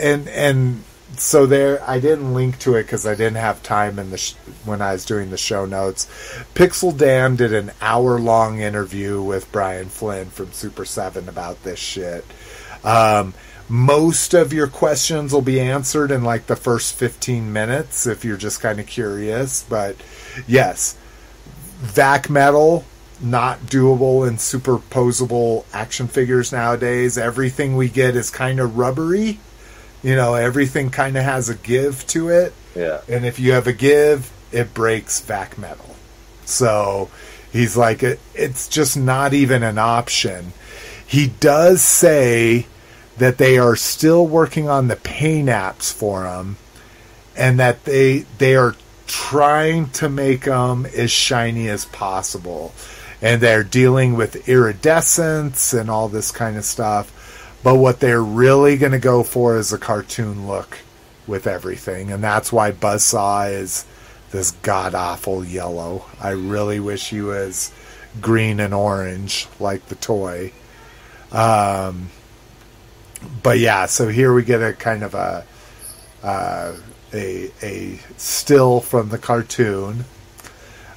and 0.00 0.28
and 0.28 0.82
so 1.24 1.46
there 1.46 1.82
I 1.88 2.00
didn't 2.00 2.34
link 2.34 2.58
to 2.60 2.74
it 2.74 2.82
because 2.82 3.06
I 3.06 3.14
didn't 3.14 3.36
have 3.36 3.62
time 3.62 3.98
in 3.98 4.10
the 4.10 4.18
sh- 4.18 4.34
when 4.64 4.82
I 4.82 4.92
was 4.92 5.04
doing 5.04 5.30
the 5.30 5.38
show 5.38 5.64
notes. 5.64 6.06
Pixel 6.54 6.96
Dan 6.96 7.36
did 7.36 7.52
an 7.52 7.72
hour 7.80 8.20
long 8.20 8.60
interview 8.60 9.22
with 9.22 9.50
Brian 9.50 9.88
Flynn 9.88 10.28
from 10.28 10.52
Super 10.52 10.84
Seven 10.84 11.28
about 11.28 11.62
this 11.64 11.78
shit. 11.78 12.24
Um, 12.84 13.32
most 13.68 14.34
of 14.34 14.52
your 14.52 14.66
questions 14.66 15.32
will 15.32 15.40
be 15.40 15.58
answered 15.58 16.10
in 16.10 16.22
like 16.22 16.46
the 16.46 16.56
first 16.56 16.94
15 16.94 17.50
minutes 17.50 18.06
if 18.06 18.24
you're 18.24 18.36
just 18.36 18.60
kind 18.60 18.78
of 18.78 18.86
curious. 18.86 19.64
But 19.66 19.96
yes, 20.46 20.96
vac 21.78 22.28
metal 22.28 22.84
not 23.20 23.60
doable 23.60 24.28
in 24.28 24.36
superposable 24.36 25.64
action 25.72 26.08
figures 26.08 26.52
nowadays. 26.52 27.16
Everything 27.16 27.76
we 27.76 27.88
get 27.88 28.14
is 28.14 28.30
kind 28.30 28.60
of 28.60 28.76
rubbery. 28.76 29.38
You 30.04 30.14
know, 30.14 30.34
everything 30.34 30.90
kind 30.90 31.16
of 31.16 31.24
has 31.24 31.48
a 31.48 31.54
give 31.54 32.06
to 32.08 32.28
it. 32.28 32.52
Yeah. 32.76 33.00
And 33.08 33.24
if 33.24 33.40
you 33.40 33.52
have 33.52 33.66
a 33.66 33.72
give, 33.72 34.30
it 34.52 34.74
breaks 34.74 35.20
vac 35.20 35.56
metal. 35.56 35.96
So 36.44 37.08
he's 37.50 37.74
like, 37.76 38.02
it, 38.02 38.20
it's 38.34 38.68
just 38.68 38.98
not 38.98 39.32
even 39.32 39.62
an 39.62 39.78
option. 39.78 40.52
He 41.06 41.28
does 41.28 41.80
say 41.80 42.66
that 43.16 43.38
they 43.38 43.56
are 43.56 43.76
still 43.76 44.26
working 44.26 44.68
on 44.68 44.88
the 44.88 44.96
paint 44.96 45.48
apps 45.48 45.92
for 45.92 46.26
him 46.26 46.58
and 47.36 47.58
that 47.58 47.84
they 47.84 48.26
they 48.38 48.56
are 48.56 48.74
trying 49.06 49.88
to 49.90 50.08
make 50.08 50.44
them 50.44 50.86
as 50.86 51.10
shiny 51.10 51.68
as 51.68 51.84
possible 51.86 52.74
and 53.22 53.40
they're 53.40 53.64
dealing 53.64 54.14
with 54.14 54.48
iridescence 54.48 55.72
and 55.72 55.90
all 55.90 56.08
this 56.08 56.30
kind 56.30 56.56
of 56.56 56.64
stuff 56.64 57.10
but 57.64 57.76
what 57.76 57.98
they're 57.98 58.22
really 58.22 58.76
going 58.76 58.92
to 58.92 59.00
go 59.00 59.24
for 59.24 59.56
is 59.56 59.72
a 59.72 59.78
cartoon 59.78 60.46
look 60.46 60.78
with 61.26 61.48
everything 61.48 62.12
and 62.12 62.22
that's 62.22 62.52
why 62.52 62.70
buzzsaw 62.70 63.50
is 63.50 63.84
this 64.30 64.52
god 64.62 64.94
awful 64.94 65.44
yellow 65.44 66.04
i 66.20 66.30
really 66.30 66.78
wish 66.78 67.10
he 67.10 67.20
was 67.20 67.72
green 68.20 68.60
and 68.60 68.72
orange 68.72 69.48
like 69.58 69.84
the 69.86 69.96
toy 69.96 70.52
um, 71.34 72.10
but 73.42 73.58
yeah, 73.58 73.86
so 73.86 74.08
here 74.08 74.32
we 74.32 74.44
get 74.44 74.62
a 74.62 74.72
kind 74.72 75.02
of 75.02 75.14
a 75.14 75.44
uh, 76.22 76.76
a 77.12 77.50
a 77.62 77.98
still 78.16 78.80
from 78.80 79.08
the 79.08 79.18
cartoon. 79.18 80.04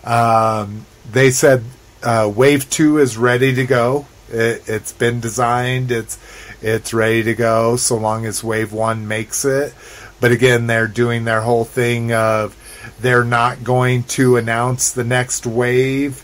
Um, 0.03 0.85
they 1.11 1.31
said 1.31 1.63
uh, 2.03 2.31
Wave 2.33 2.69
Two 2.69 2.99
is 2.99 3.17
ready 3.17 3.55
to 3.55 3.65
go. 3.65 4.05
It, 4.29 4.63
it's 4.67 4.93
been 4.93 5.19
designed. 5.19 5.91
It's 5.91 6.19
it's 6.61 6.93
ready 6.93 7.23
to 7.23 7.35
go. 7.35 7.75
So 7.75 7.97
long 7.97 8.25
as 8.25 8.43
Wave 8.43 8.73
One 8.73 9.07
makes 9.07 9.45
it. 9.45 9.73
But 10.19 10.31
again, 10.31 10.67
they're 10.67 10.87
doing 10.87 11.25
their 11.25 11.41
whole 11.41 11.65
thing 11.65 12.11
of 12.11 12.55
they're 12.99 13.23
not 13.23 13.63
going 13.63 14.03
to 14.03 14.37
announce 14.37 14.91
the 14.91 15.03
next 15.03 15.45
wave 15.45 16.23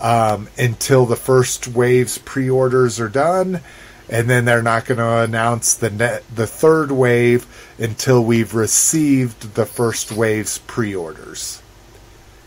um, 0.00 0.48
until 0.58 1.06
the 1.06 1.16
first 1.16 1.68
wave's 1.68 2.18
pre-orders 2.18 2.98
are 2.98 3.08
done 3.08 3.60
and 4.12 4.28
then 4.28 4.44
they're 4.44 4.62
not 4.62 4.84
going 4.84 4.98
to 4.98 5.18
announce 5.20 5.74
the 5.74 5.88
net, 5.88 6.22
the 6.32 6.46
third 6.46 6.92
wave 6.92 7.46
until 7.78 8.22
we've 8.22 8.54
received 8.54 9.54
the 9.54 9.64
first 9.64 10.12
wave's 10.12 10.58
pre-orders. 10.58 11.62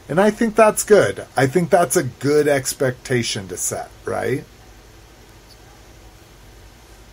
And 0.07 0.21
I 0.21 0.29
think 0.29 0.55
that's 0.55 0.83
good. 0.83 1.25
I 1.35 1.47
think 1.47 1.71
that's 1.71 1.95
a 1.95 2.03
good 2.03 2.47
expectation 2.47 3.47
to 3.47 3.57
set, 3.57 3.89
right? 4.05 4.43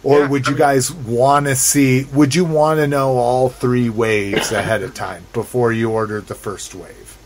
Or 0.05 0.21
Yeah, 0.21 0.29
would 0.29 0.47
I 0.47 0.51
you 0.51 0.55
mean- 0.57 0.59
guys 0.59 0.93
want 0.93 1.47
to 1.47 1.55
see 1.57 2.05
would 2.13 2.35
you 2.35 2.45
want 2.45 2.81
to 2.81 2.87
know 2.89 3.17
all 3.19 3.49
three 3.49 3.89
waves 3.89 4.51
ahead 4.53 4.83
of 4.83 4.95
time 4.95 5.27
before 5.33 5.73
you 5.73 5.91
ordered 5.91 6.27
the 6.27 6.35
first 6.35 6.75
wave? 6.75 7.17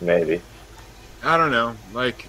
Maybe. 0.00 0.40
I 1.22 1.36
don't 1.36 1.52
know. 1.52 1.76
Like, 1.92 2.26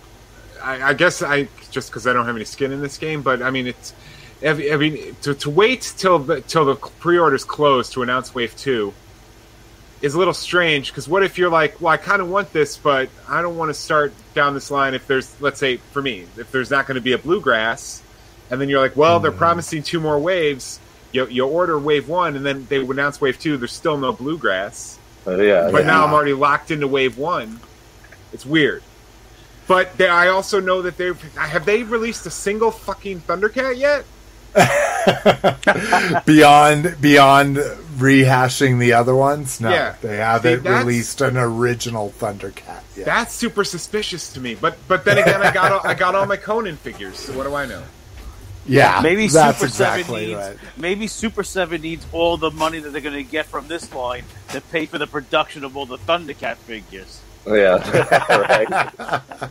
I, 0.61 0.89
I 0.89 0.93
guess 0.93 1.23
I 1.23 1.47
just 1.71 1.89
because 1.89 2.05
I 2.05 2.13
don't 2.13 2.25
have 2.27 2.35
any 2.35 2.45
skin 2.45 2.71
in 2.71 2.81
this 2.81 2.97
game, 2.99 3.21
but 3.23 3.41
I 3.41 3.49
mean, 3.49 3.67
it's. 3.67 3.93
I 4.43 4.49
I 4.49 4.77
mean, 4.77 5.15
to, 5.23 5.33
to 5.33 5.49
wait 5.49 5.93
till 5.97 6.19
the 6.19 6.41
till 6.41 6.65
the 6.65 6.75
pre-orders 6.75 7.43
close 7.43 7.89
to 7.91 8.03
announce 8.03 8.35
Wave 8.35 8.55
Two 8.55 8.93
is 10.03 10.13
a 10.13 10.19
little 10.19 10.33
strange. 10.33 10.91
Because 10.91 11.07
what 11.07 11.23
if 11.23 11.39
you're 11.39 11.49
like, 11.49 11.81
well, 11.81 11.91
I 11.93 11.97
kind 11.97 12.21
of 12.21 12.29
want 12.29 12.53
this, 12.53 12.77
but 12.77 13.09
I 13.27 13.41
don't 13.41 13.57
want 13.57 13.69
to 13.69 13.73
start 13.73 14.13
down 14.35 14.53
this 14.53 14.69
line. 14.69 14.93
If 14.93 15.07
there's, 15.07 15.33
let's 15.41 15.59
say, 15.59 15.77
for 15.77 16.01
me, 16.03 16.25
if 16.37 16.51
there's 16.51 16.69
not 16.69 16.85
going 16.85 16.95
to 16.95 17.01
be 17.01 17.13
a 17.13 17.17
bluegrass, 17.17 18.02
and 18.53 18.61
then 18.61 18.69
you're 18.69 18.79
like, 18.79 18.95
well, 18.95 19.19
they're 19.19 19.31
hmm. 19.31 19.37
promising 19.37 19.83
two 19.83 19.99
more 19.99 20.19
waves. 20.19 20.79
You, 21.11 21.27
you 21.27 21.45
order 21.45 21.77
Wave 21.77 22.07
One, 22.07 22.35
and 22.35 22.45
then 22.45 22.65
they 22.69 22.77
announce 22.77 23.19
Wave 23.19 23.37
Two. 23.37 23.57
There's 23.57 23.73
still 23.73 23.97
no 23.97 24.13
bluegrass. 24.13 24.97
But 25.25 25.39
yeah. 25.39 25.69
But 25.71 25.81
yeah. 25.81 25.87
now 25.87 26.05
I'm 26.05 26.13
already 26.13 26.33
locked 26.33 26.71
into 26.71 26.87
wave 26.87 27.17
one. 27.17 27.59
It's 28.31 28.45
weird. 28.45 28.83
But 29.67 29.97
they, 29.97 30.09
I 30.09 30.27
also 30.27 30.59
know 30.59 30.81
that 30.81 30.97
they've 30.97 31.19
have 31.35 31.65
they 31.65 31.83
released 31.83 32.25
a 32.25 32.29
single 32.29 32.71
fucking 32.71 33.21
Thundercat 33.21 33.77
yet? 33.77 34.05
beyond 36.25 36.97
beyond 37.01 37.57
rehashing 37.97 38.79
the 38.79 38.93
other 38.93 39.15
ones, 39.15 39.59
no, 39.59 39.69
Yeah. 39.69 39.95
they 40.01 40.17
haven't 40.17 40.63
See, 40.63 40.69
released 40.69 41.21
an 41.21 41.37
original 41.37 42.13
Thundercat 42.19 42.83
yet. 42.95 43.05
That's 43.05 43.33
super 43.33 43.63
suspicious 43.63 44.33
to 44.33 44.41
me. 44.41 44.55
But 44.55 44.77
but 44.87 45.05
then 45.05 45.17
again, 45.17 45.41
I 45.41 45.51
got 45.51 45.71
all, 45.71 45.81
I 45.83 45.93
got 45.93 46.13
all 46.13 46.25
my 46.25 46.37
Conan 46.37 46.77
figures. 46.77 47.17
So 47.17 47.35
what 47.35 47.45
do 47.45 47.55
I 47.55 47.65
know? 47.65 47.83
Yeah, 48.65 49.01
Maybe 49.03 49.27
that's 49.27 49.57
Super 49.57 49.67
exactly 49.67 50.03
Seven 50.03 50.27
needs 50.27 50.39
right. 50.39 50.57
maybe 50.77 51.07
Super 51.07 51.43
Seven 51.43 51.81
needs 51.81 52.05
all 52.13 52.37
the 52.37 52.49
money 52.51 52.79
that 52.79 52.91
they're 52.91 53.01
going 53.01 53.15
to 53.15 53.29
get 53.29 53.45
from 53.45 53.67
this 53.67 53.93
line 53.93 54.23
to 54.49 54.61
pay 54.61 54.85
for 54.85 54.97
the 54.97 55.07
production 55.07 55.65
of 55.65 55.75
all 55.75 55.85
the 55.85 55.97
Thundercat 55.97 56.55
figures. 56.57 57.19
Yeah. 57.45 57.81
right. 59.09 59.49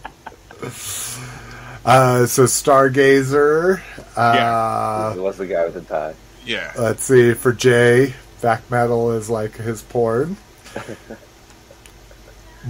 Uh, 1.85 2.27
so 2.27 2.45
Stargazer. 2.45 3.83
Uh, 4.17 5.15
What's 5.15 5.39
the 5.39 5.49
guy 5.49 5.65
with 5.65 5.75
the 5.75 5.81
tie? 5.81 6.15
Yeah. 6.47 6.73
Let's 6.79 7.03
see 7.03 7.35
for 7.35 7.53
Jay. 7.53 8.15
Vac 8.39 8.71
metal 8.71 9.11
is 9.13 9.29
like 9.29 9.57
his 9.57 9.83
porn. 9.83 10.37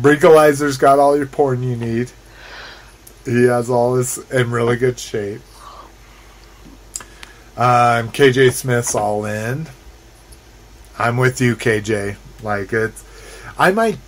Brinkalizer's 0.01 0.79
got 0.79 0.99
all 0.99 1.15
your 1.17 1.27
porn 1.27 1.63
you 1.63 1.77
need. 1.77 2.11
He 3.27 3.45
has 3.45 3.69
all 3.69 3.95
this 3.95 4.17
in 4.31 4.51
really 4.51 4.77
good 4.77 4.99
shape. 4.99 5.43
Um, 7.57 8.11
KJ 8.11 8.53
Smith's 8.53 8.95
all 8.95 9.25
in. 9.25 9.67
I'm 10.99 11.17
with 11.17 11.41
you, 11.41 11.57
KJ. 11.57 12.17
Like 12.43 12.73
it's, 12.73 13.05
I 13.59 13.73
might. 13.73 13.99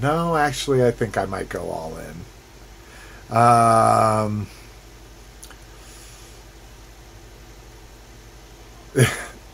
No, 0.00 0.36
actually, 0.36 0.84
I 0.84 0.90
think 0.90 1.16
I 1.18 1.24
might 1.24 1.48
go 1.48 1.70
all 1.70 1.96
in. 1.98 2.14
Um, 3.36 4.46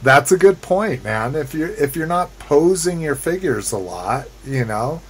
that's 0.03 0.33
a 0.33 0.39
good 0.39 0.63
point, 0.63 1.03
man. 1.05 1.35
If 1.35 1.55
you're 1.55 1.71
if 1.71 1.97
you're 1.97 2.07
not 2.07 2.39
posing 2.39 3.01
your 3.01 3.15
figures 3.15 3.73
a 3.73 3.79
lot, 3.79 4.29
you 4.47 4.65
know. 4.65 5.01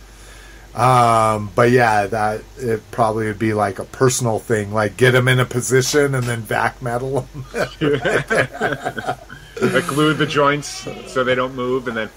Um, 0.75 1.51
but 1.55 1.70
yeah, 1.70 2.07
that 2.07 2.43
it 2.59 2.91
probably 2.91 3.27
would 3.27 3.39
be 3.39 3.55
like 3.55 3.78
a 3.78 3.85
personal 3.85 4.41
thing, 4.41 4.73
like 4.73 4.97
get 4.97 5.12
them 5.12 5.28
in 5.28 5.39
a 5.39 5.44
position 5.44 6.15
and 6.15 6.25
then 6.25 6.41
vac 6.41 6.83
metal 6.83 7.28
them. 7.33 7.44
Like 9.62 9.86
glue 9.86 10.15
the 10.15 10.27
joints 10.27 10.89
so 11.07 11.23
they 11.23 11.36
don't 11.36 11.55
move, 11.55 11.86
and 11.86 11.97
then 11.97 12.11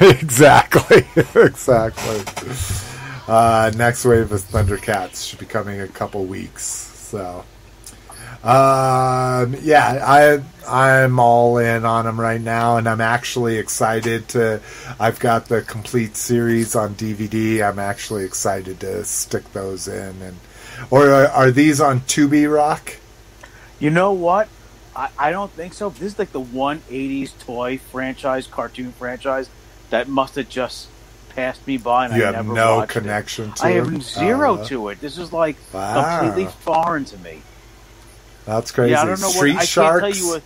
exactly, 0.00 1.06
exactly. 1.34 2.22
Uh, 3.26 3.72
next 3.74 4.04
wave 4.04 4.30
of 4.30 4.40
Thundercats 4.42 5.26
should 5.26 5.38
be 5.38 5.46
coming 5.46 5.76
in 5.76 5.84
a 5.84 5.88
couple 5.88 6.24
weeks. 6.26 6.62
So, 6.64 7.44
um, 8.44 9.56
yeah, 9.62 10.04
I 10.06 10.42
I'm 10.68 11.18
all 11.18 11.56
in 11.58 11.84
on 11.86 12.04
them 12.04 12.20
right 12.20 12.40
now, 12.40 12.76
and 12.76 12.86
I'm 12.88 13.00
actually 13.00 13.56
excited 13.56 14.28
to. 14.28 14.60
I've 15.00 15.18
got 15.18 15.46
the 15.46 15.62
complete 15.62 16.14
series 16.16 16.76
on 16.76 16.94
DVD. 16.94 17.66
I'm 17.66 17.78
actually 17.78 18.24
excited 18.24 18.80
to 18.80 19.02
stick 19.04 19.50
those 19.54 19.88
in, 19.88 20.20
and 20.20 20.36
or 20.90 21.08
are, 21.10 21.28
are 21.28 21.50
these 21.50 21.80
on 21.80 22.00
Tubi 22.00 22.52
Rock? 22.52 22.96
You 23.80 23.88
know 23.90 24.12
what? 24.12 24.48
I, 24.94 25.08
I 25.18 25.30
don't 25.30 25.50
think 25.52 25.72
so. 25.72 25.88
This 25.88 26.12
is 26.12 26.18
like 26.18 26.32
the 26.32 26.40
one 26.40 26.80
'80s 26.90 27.32
toy 27.38 27.78
franchise, 27.78 28.46
cartoon 28.46 28.92
franchise 28.92 29.48
that 29.88 30.06
must 30.08 30.34
have 30.34 30.50
just 30.50 30.88
passed 31.30 31.66
me 31.66 31.78
by, 31.78 32.06
and 32.06 32.14
You 32.14 32.24
I 32.24 32.26
have 32.26 32.36
never 32.44 32.52
no 32.52 32.76
watched 32.76 32.90
it. 32.90 33.00
connection 33.00 33.52
to. 33.52 33.64
I 33.64 33.70
it? 33.70 33.76
have 33.86 34.02
zero 34.02 34.54
Uh, 34.56 34.64
to 34.66 34.88
it. 34.90 35.00
This 35.00 35.16
is 35.16 35.32
like 35.32 35.56
Wow. 35.72 36.20
completely 36.20 36.52
foreign 36.60 37.06
to 37.06 37.16
me. 37.18 37.40
That's 38.46 38.70
crazy. 38.72 38.92
Yeah, 38.92 39.02
I 39.02 39.06
don't 39.06 39.20
know 39.20 39.28
Street 39.28 39.54
what. 39.54 39.62
I 39.62 39.64
Sharks. 39.64 40.00
can't 40.02 40.14
tell 40.14 40.24
you 40.24 40.28
what. 40.32 40.42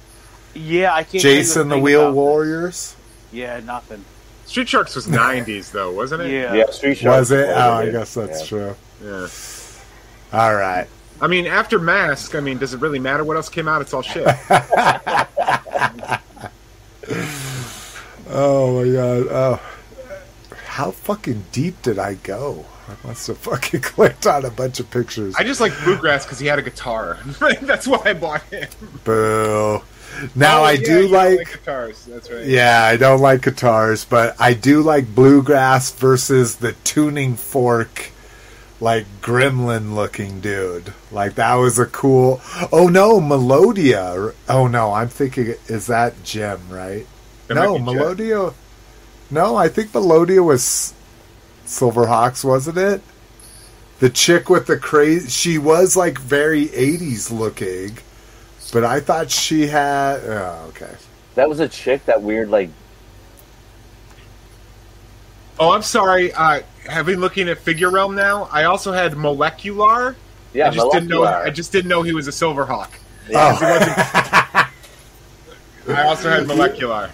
Yeah, 0.54 0.94
I 0.94 1.02
can't. 1.04 1.22
tell 1.22 1.32
you 1.32 1.40
Jayce 1.40 1.60
and 1.60 1.70
the 1.70 1.78
Wheeled 1.78 2.02
about 2.02 2.10
this. 2.10 2.16
Warriors. 2.16 2.96
Yeah, 3.32 3.60
nothing. 3.60 4.04
Street 4.46 4.68
Sharks 4.68 4.94
was 4.96 5.06
'90s 5.08 5.72
though, 5.72 5.92
wasn't 5.92 6.22
it? 6.22 6.30
Yeah. 6.32 6.54
Yeah, 6.54 6.70
Street 6.70 6.96
Sharks. 6.98 7.18
Was 7.18 7.30
it? 7.32 7.48
Oh, 7.50 7.72
I 7.74 7.90
guess 7.90 8.14
that's 8.14 8.40
Yeah. 8.40 8.46
true. 8.46 8.76
Yeah. 9.04 9.28
All 10.32 10.54
right. 10.54 10.86
I 11.20 11.26
mean, 11.26 11.46
after 11.46 11.78
Mask, 11.78 12.34
I 12.36 12.40
mean, 12.40 12.58
does 12.58 12.74
it 12.74 12.80
really 12.80 12.98
matter 13.00 13.24
what 13.24 13.36
else 13.36 13.48
came 13.48 13.66
out? 13.66 13.82
It's 13.82 13.92
all 13.92 14.02
shit. 14.02 14.26
Oh 18.30 18.84
my 18.84 18.92
god. 18.92 19.26
Oh. 19.30 19.60
How 20.66 20.90
fucking 20.90 21.46
deep 21.50 21.80
did 21.82 21.98
I 21.98 22.14
go? 22.14 22.66
I 22.88 23.06
must 23.06 23.26
have 23.26 23.38
fucking 23.38 23.80
clicked 23.82 24.26
on 24.34 24.44
a 24.44 24.50
bunch 24.50 24.80
of 24.80 24.90
pictures. 24.90 25.34
I 25.36 25.44
just 25.44 25.60
like 25.60 25.72
bluegrass 25.84 26.24
because 26.24 26.38
he 26.38 26.46
had 26.46 26.58
a 26.58 26.62
guitar. 26.62 27.18
That's 27.62 27.86
why 27.86 28.00
I 28.04 28.14
bought 28.14 28.42
him. 28.44 28.68
Boo. 29.04 29.82
Now 30.34 30.60
Oh, 30.60 30.64
I 30.64 30.72
yeah, 30.72 30.84
do 30.84 31.02
don't 31.02 31.10
like, 31.12 31.52
guitars. 31.52 32.04
That's 32.06 32.30
right. 32.30 32.44
yeah, 32.46 32.82
I 32.82 32.96
don't 32.96 33.20
like 33.20 33.42
guitars, 33.42 34.04
but 34.04 34.34
I 34.40 34.54
do 34.54 34.80
like 34.82 35.14
bluegrass 35.14 35.92
versus 35.92 36.56
the 36.56 36.72
tuning 36.82 37.36
fork, 37.36 38.10
like 38.80 39.06
gremlin 39.20 39.94
looking 39.94 40.40
dude. 40.40 40.92
Like 41.12 41.34
that 41.36 41.54
was 41.54 41.78
a 41.78 41.86
cool. 41.86 42.40
Oh 42.72 42.88
no, 42.88 43.20
Melodia. 43.20 44.32
Oh 44.48 44.66
no, 44.66 44.92
I'm 44.92 45.08
thinking 45.08 45.54
is 45.68 45.86
that 45.88 46.24
Jim 46.24 46.60
right? 46.70 47.06
That 47.46 47.54
no, 47.54 47.74
be 47.74 47.78
Jim. 47.78 47.84
Melodia. 47.84 48.52
No, 49.30 49.56
I 49.56 49.68
think 49.68 49.92
Melodia 49.94 50.42
was 50.42 50.94
Silverhawks, 51.68 52.42
wasn't 52.44 52.78
it? 52.78 53.02
The 54.00 54.08
chick 54.10 54.48
with 54.48 54.66
the 54.66 54.78
crazy. 54.78 55.28
She 55.28 55.58
was 55.58 55.96
like 55.96 56.18
very 56.18 56.66
80s 56.66 57.30
looking, 57.30 57.98
but 58.72 58.84
I 58.84 59.00
thought 59.00 59.30
she 59.30 59.66
had. 59.66 60.20
Oh, 60.24 60.64
okay. 60.70 60.94
That 61.34 61.48
was 61.48 61.60
a 61.60 61.68
chick, 61.68 62.04
that 62.06 62.22
weird, 62.22 62.48
like, 62.48 62.70
Oh, 65.60 65.72
I'm 65.72 65.82
sorry. 65.82 66.32
Uh, 66.32 66.60
having 66.88 67.18
looking 67.18 67.48
at 67.48 67.58
Figure 67.58 67.90
Realm 67.90 68.14
now, 68.14 68.48
I 68.52 68.64
also 68.64 68.92
had 68.92 69.16
Molecular. 69.16 70.14
yeah, 70.54 70.68
I 70.68 70.70
just 70.70 70.90
didn't 70.92 71.08
know. 71.08 71.18
molecular. 71.18 71.46
I 71.46 71.50
just 71.50 71.72
didn't 71.72 71.88
know 71.88 72.02
he 72.02 72.12
was 72.14 72.28
a 72.28 72.30
Silverhawk. 72.30 72.88
Oh, 73.34 74.68
I 75.88 76.02
also 76.04 76.30
had 76.30 76.46
Molecular. 76.46 77.10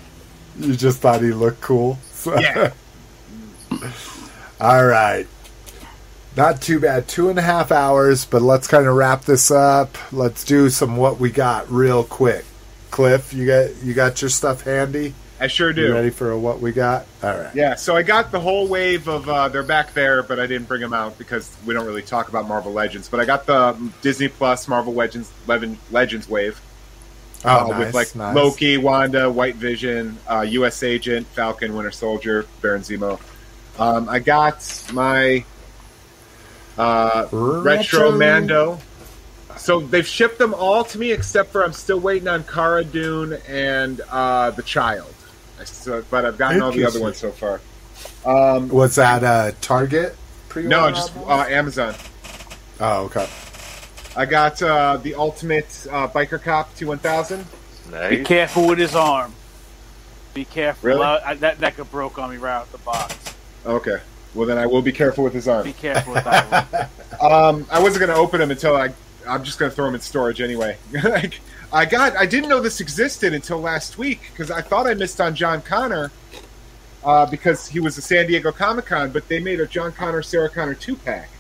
you 0.61 0.77
just 0.77 1.01
thought 1.01 1.23
he 1.23 1.33
looked 1.33 1.61
cool. 1.63 1.99
So- 2.13 2.39
Yeah. 2.39 2.73
All 4.65 4.87
right. 4.87 5.27
Not 6.37 6.63
too 6.63 6.81
bad. 6.81 7.07
Two 7.07 7.29
and 7.29 7.39
a 7.39 7.43
half 7.43 7.71
hours, 7.71 8.25
but 8.25 8.41
let's 8.41 8.67
kind 8.67 8.87
of 8.87 8.95
wrap 8.97 9.25
this 9.27 9.51
up. 9.51 9.97
Let's 10.11 10.43
do 10.43 10.71
some 10.71 10.97
what 10.97 11.21
we 11.21 11.31
got 11.31 11.71
real 11.71 12.03
quick. 12.03 12.45
Cliff, 12.91 13.35
you 13.35 13.47
got 13.47 13.71
you 13.83 13.93
got 13.93 14.23
your 14.23 14.31
stuff 14.31 14.63
handy? 14.63 15.13
I 15.39 15.49
sure 15.49 15.69
You 15.69 15.75
do. 15.89 15.93
ready 15.93 16.11
for 16.11 16.31
a 16.31 16.39
what 16.39 16.61
we 16.61 16.73
got? 16.73 17.07
All 17.23 17.37
right. 17.37 17.55
Yeah, 17.55 17.75
so 17.75 17.95
I 17.95 18.03
got 18.03 18.31
the 18.33 18.41
whole 18.41 18.67
wave 18.67 19.07
of 19.07 19.29
uh, 19.29 19.49
they're 19.49 19.63
back 19.63 19.93
there, 19.93 20.23
but 20.23 20.41
I 20.41 20.47
didn't 20.47 20.67
bring 20.67 20.81
them 20.81 20.95
out 20.95 21.19
because 21.19 21.55
we 21.67 21.75
don't 21.75 21.87
really 21.87 22.03
talk 22.03 22.29
about 22.31 22.49
Marvel 22.49 22.73
Legends. 22.73 23.09
But 23.09 23.21
I 23.21 23.27
got 23.27 23.45
the 23.45 23.77
Disney 24.01 24.29
Plus 24.29 24.67
Marvel 24.67 24.95
Legends 24.95 25.31
Legends 25.91 26.29
wave 26.29 26.61
Oh, 27.45 27.67
uh, 27.67 27.69
nice, 27.69 27.79
with 27.79 27.95
like 27.95 28.17
nice. 28.17 28.35
Loki, 28.35 28.79
Wanda, 28.79 29.31
White 29.31 29.57
Vision, 29.57 30.17
uh, 30.31 30.41
U.S. 30.49 30.83
Agent, 30.83 31.27
Falcon, 31.27 31.75
Winter 31.77 31.91
Soldier, 31.91 32.47
Baron 32.63 32.81
Zemo. 32.81 33.21
Um, 33.79 34.09
I 34.09 34.19
got 34.19 34.85
my 34.93 35.45
uh, 36.79 37.27
Retro 37.31 38.13
Mando. 38.13 38.79
So 39.57 39.81
they've 39.81 40.07
shipped 40.07 40.39
them 40.39 40.53
all 40.53 40.85
to 40.85 40.99
me, 40.99 41.13
except 41.13 41.53
for 41.53 41.65
I'm 41.65 41.73
still 41.73 42.01
waiting 42.01 42.29
on 42.29 42.45
Cara 42.45 42.85
Dune 42.85 43.39
and 43.49 44.01
uh, 44.11 44.51
the 44.51 44.63
Child. 44.63 45.15
I 45.61 45.65
still, 45.65 46.03
but 46.11 46.25
I've 46.25 46.37
gotten 46.37 46.61
all 46.61 46.73
the 46.73 46.85
other 46.85 47.01
ones 47.01 47.17
so 47.19 47.31
far. 47.31 47.61
Um, 48.25 48.69
Was 48.69 48.97
that 48.97 49.23
uh, 49.23 49.53
Target? 49.61 50.17
no, 50.57 50.91
just 50.91 51.17
uh. 51.17 51.47
Amazon. 51.49 51.95
oh, 52.81 53.05
okay. 53.05 53.29
I 54.17 54.27
got 54.27 54.63
uh, 54.63 54.97
the 54.99 55.15
Ultimate 55.15 55.87
uh, 55.91 56.09
Biker 56.09 56.41
Cop 56.43 56.75
T1000. 56.75 57.45
Be 58.11 58.25
careful 58.25 58.69
with 58.69 58.79
his 58.79 58.95
arm. 58.95 59.35
Be 60.33 60.45
careful. 60.45 60.89
Really? 60.89 61.03
Uh, 61.03 61.21
I, 61.25 61.35
that 61.35 61.61
that 61.61 61.77
could 61.77 61.91
broke 61.91 62.19
on 62.19 62.31
me 62.31 62.37
right 62.37 62.55
out 62.57 62.73
the 62.73 62.79
box. 62.79 63.34
Okay. 63.67 63.99
Well, 64.35 64.47
then 64.47 64.59
I 64.59 64.67
will 64.67 64.83
be 64.83 64.93
careful 64.93 65.23
with 65.25 65.33
his 65.33 65.47
arm. 65.47 65.65
Be 65.65 65.73
careful 65.73 66.15
with 66.15 66.25
that 66.25 66.73
one. 66.73 66.89
Um, 67.21 67.67
I 67.71 67.81
wasn't 67.81 68.01
going 68.01 68.11
to 68.11 68.17
open 68.21 68.41
them 68.41 68.51
until 68.51 68.77
I. 68.77 68.93
I'm 69.27 69.45
just 69.45 69.59
going 69.59 69.71
to 69.71 69.75
throw 69.75 69.87
them 69.87 69.95
in 69.95 70.01
storage 70.03 70.41
anyway. 70.43 70.77
like, 71.05 71.41
I 71.73 71.87
got. 71.87 72.17
I 72.17 72.27
didn't 72.27 72.51
know 72.51 72.61
this 72.61 72.81
existed 72.81 73.33
until 73.33 73.61
last 73.61 73.97
week 73.97 74.21
because 74.33 74.51
I 74.51 74.61
thought 74.61 74.87
I 74.87 74.95
missed 74.95 75.21
on 75.21 75.35
John 75.35 75.63
Connor 75.63 76.11
uh, 77.05 77.25
because 77.27 77.69
he 77.69 77.79
was 77.81 77.97
a 77.97 78.03
San 78.03 78.27
Diego 78.27 78.51
Comic 78.53 78.87
Con, 78.87 79.11
but 79.11 79.29
they 79.29 79.39
made 79.39 79.61
a 79.61 79.67
John 79.67 79.93
Connor 79.93 80.23
Sarah 80.23 80.51
Connor 80.51 80.75
two 80.75 80.97
pack. 80.97 81.31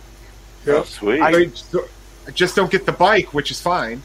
Oh, 0.66 0.84
sweet. 0.84 1.20
I, 1.20 1.48
so- 1.48 1.86
I 2.26 2.30
just 2.30 2.56
don't 2.56 2.70
get 2.70 2.86
the 2.86 2.92
bike, 2.92 3.34
which 3.34 3.50
is 3.50 3.60
fine. 3.60 4.00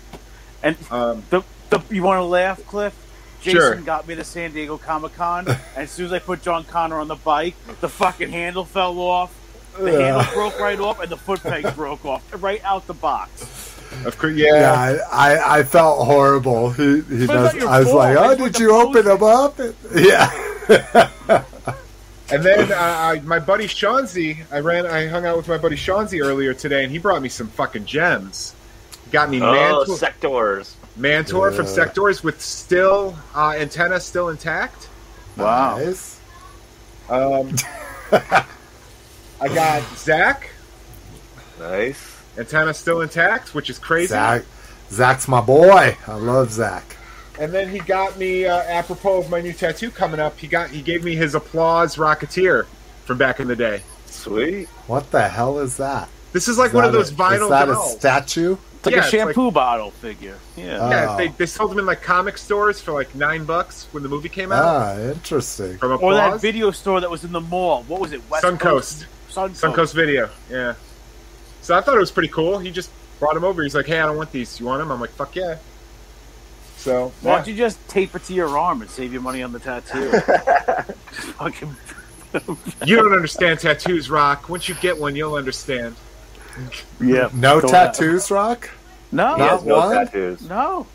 And 0.64 0.76
Um, 0.92 1.24
the, 1.30 1.44
the 1.70 1.80
you 1.90 2.04
want 2.04 2.18
to 2.18 2.24
laugh, 2.26 2.66
Cliff? 2.66 2.94
Jason 3.42 3.60
Sure. 3.60 3.76
got 3.78 4.08
me 4.08 4.16
to 4.16 4.24
San 4.24 4.52
Diego 4.52 4.78
Comic 4.78 5.16
Con, 5.16 5.48
and 5.48 5.58
as 5.76 5.92
soon 5.92 6.06
as 6.08 6.14
I 6.14 6.20
put 6.20 6.42
John 6.42 6.64
Connor 6.66 7.00
on 7.00 7.08
the 7.08 7.16
bike, 7.16 7.56
the 7.82 7.90
fucking 7.90 8.30
handle 8.32 8.66
fell 8.66 9.00
off. 9.00 9.36
The 9.78 9.92
handle 10.04 10.26
broke 10.34 10.60
right 10.60 10.80
off, 10.80 11.00
and 11.00 11.10
the 11.10 11.18
foot 11.18 11.42
peg 11.42 11.74
broke 11.76 12.04
off 12.06 12.24
right 12.44 12.62
out 12.64 12.86
the 12.88 12.94
box. 12.94 13.44
of 14.06 14.18
course, 14.18 14.34
Yeah, 14.36 14.56
yeah. 14.94 15.04
I, 15.12 15.36
I, 15.36 15.60
I 15.60 15.64
felt 15.64 16.06
horrible. 16.06 16.72
He, 16.72 17.02
he 17.02 17.02
does. 17.02 17.22
it's 17.22 17.28
not 17.30 17.56
your 17.56 17.70
I 17.70 17.80
was 17.80 17.88
fault. 17.88 17.98
like, 18.00 18.18
"Oh, 18.18 18.36
did 18.36 18.60
you 18.60 18.72
open 18.76 19.04
post 19.04 19.20
them 19.20 19.24
up?" 19.24 19.60
Yeah. 19.96 21.10
And 22.32 22.44
then 22.44 22.72
uh, 22.72 22.76
I, 22.78 23.22
my 23.22 23.40
buddy 23.40 23.66
Shawnzy, 23.66 24.38
I 24.52 24.60
ran, 24.60 24.86
I 24.86 25.08
hung 25.08 25.26
out 25.26 25.36
with 25.38 25.48
my 25.48 25.58
buddy 25.58 25.76
Shawnzy 25.76 26.24
earlier 26.24 26.54
today, 26.54 26.84
and 26.84 26.92
he 26.92 27.00
brought 27.00 27.24
me 27.24 27.30
some 27.30 27.48
fucking 27.48 27.86
gems. 27.86 28.54
Got 29.12 29.32
me 29.32 29.42
oh, 29.42 29.52
Mantor, 29.52 29.94
Sectaurs. 29.94 30.76
Mantor 31.00 31.52
from 31.52 31.66
Sectaurs 31.66 32.24
with 32.24 32.42
still 32.42 33.18
uh, 33.34 33.54
antenna 33.58 34.00
still 34.00 34.30
intact. 34.30 34.90
Wow. 35.38 35.78
Nice. 35.78 36.20
Um, 37.10 37.56
I 39.42 39.48
got 39.48 39.82
Zach 39.98 40.50
Nice. 41.60 42.18
antenna 42.38 42.74
still 42.74 43.02
intact, 43.02 43.56
which 43.56 43.70
is 43.70 43.80
crazy. 43.80 44.08
Zach, 44.10 44.44
Zach's 44.92 45.28
my 45.28 45.42
boy. 45.42 45.98
I 46.08 46.16
love 46.16 46.52
Zach. 46.52 46.98
And 47.40 47.54
then 47.54 47.70
he 47.70 47.80
got 47.80 48.18
me 48.18 48.46
uh, 48.46 48.58
apropos 48.64 49.20
of 49.20 49.30
my 49.30 49.40
new 49.42 49.54
tattoo 49.54 49.92
coming 49.92 50.20
up. 50.20 50.38
He 50.38 50.48
got 50.48 50.70
he 50.70 50.82
gave 50.82 51.04
me 51.06 51.16
his 51.16 51.36
applause 51.36 51.96
Rocketeer 51.96 52.66
from 53.06 53.18
back 53.18 53.40
in 53.40 53.48
the 53.48 53.56
day. 53.56 53.82
Sweet. 54.08 54.68
What 54.88 55.10
the 55.12 55.28
hell 55.30 55.60
is 55.60 55.78
that? 55.78 56.10
This 56.34 56.48
is 56.50 56.58
like 56.58 56.70
Is 56.70 56.74
one 56.74 56.84
of 56.86 56.92
those 56.92 57.12
a- 57.12 57.16
vinyl 57.16 57.44
Is 57.44 57.50
that 57.50 57.66
dolls. 57.66 57.96
a 57.96 58.00
statue? 58.00 58.58
It's 58.80 58.86
like 58.86 58.96
Yeah, 58.96 59.02
a 59.02 59.04
it's 59.04 59.12
shampoo 59.12 59.52
bottle 59.52 59.92
figure. 59.92 60.38
Yeah. 60.56 60.90
yeah, 60.90 61.08
Oh. 61.12 61.18
they, 61.18 61.28
they 61.28 61.46
sold 61.46 61.72
them 61.72 61.80
in 61.80 61.86
like 61.86 62.02
comic 62.02 62.38
stores 62.38 62.80
for 62.80 62.94
like 62.94 63.14
nine 63.14 63.44
bucks 63.44 63.88
when 63.92 64.04
the 64.04 64.10
movie 64.10 64.30
came 64.30 64.52
out. 64.54 64.64
Ah, 64.66 64.98
interesting. 64.98 65.78
from 65.78 66.02
or 66.02 66.14
that 66.14 66.40
video 66.40 66.72
store 66.72 67.02
that 67.02 67.10
was 67.10 67.24
in 67.26 67.32
the 67.34 67.42
mall. 67.42 67.84
What 67.84 68.00
was 68.00 68.14
it? 68.14 68.22
West 68.30 68.46
Suncoast. 68.46 69.06
Suncoast. 69.30 69.60
Suncoast 69.62 69.94
Video, 69.94 70.30
yeah. 70.50 70.76
So 71.62 71.76
I 71.78 71.82
thought 71.82 71.96
it 71.96 72.00
was 72.00 72.12
pretty 72.12 72.30
cool. 72.30 72.58
He 72.58 72.72
just 72.72 72.90
brought 73.20 73.34
them 73.34 73.44
over. 73.44 73.62
He's 73.64 73.76
like, 73.76 73.86
"Hey, 73.86 74.00
I 74.00 74.06
don't 74.06 74.16
want 74.18 74.32
these. 74.32 74.60
You 74.62 74.66
want 74.66 74.80
them?" 74.80 74.92
I'm 74.92 75.02
like, 75.02 75.12
"Fuck 75.12 75.36
yeah." 75.36 75.58
So 76.78 77.12
Why 77.22 77.32
yeah. 77.32 77.36
don't 77.40 77.48
you 77.50 77.56
just 77.56 77.86
tape 77.90 78.16
it 78.16 78.24
to 78.24 78.34
your 78.34 78.58
arm 78.58 78.82
and 78.82 78.90
save 78.90 79.12
your 79.12 79.22
money 79.22 79.44
on 79.44 79.52
the 79.52 79.60
tattoo? 79.60 80.10
Fucking 81.38 81.76
you 82.86 82.96
don't 82.96 83.12
understand 83.12 83.60
tattoos, 83.60 84.10
Rock. 84.10 84.48
Once 84.50 84.70
you 84.70 84.76
get 84.76 84.98
one, 85.00 85.16
you'll 85.16 85.36
understand. 85.36 85.96
Yeah. 87.00 87.30
No 87.34 87.62
Go 87.62 87.68
tattoos, 87.70 88.30
Rock? 88.32 88.70
No, 89.12 89.36
He 89.36 89.42
has 89.42 89.64
Not 89.64 89.66
no 89.66 89.78
one? 89.78 89.96
tattoos. 90.06 90.42
no, 90.50 90.88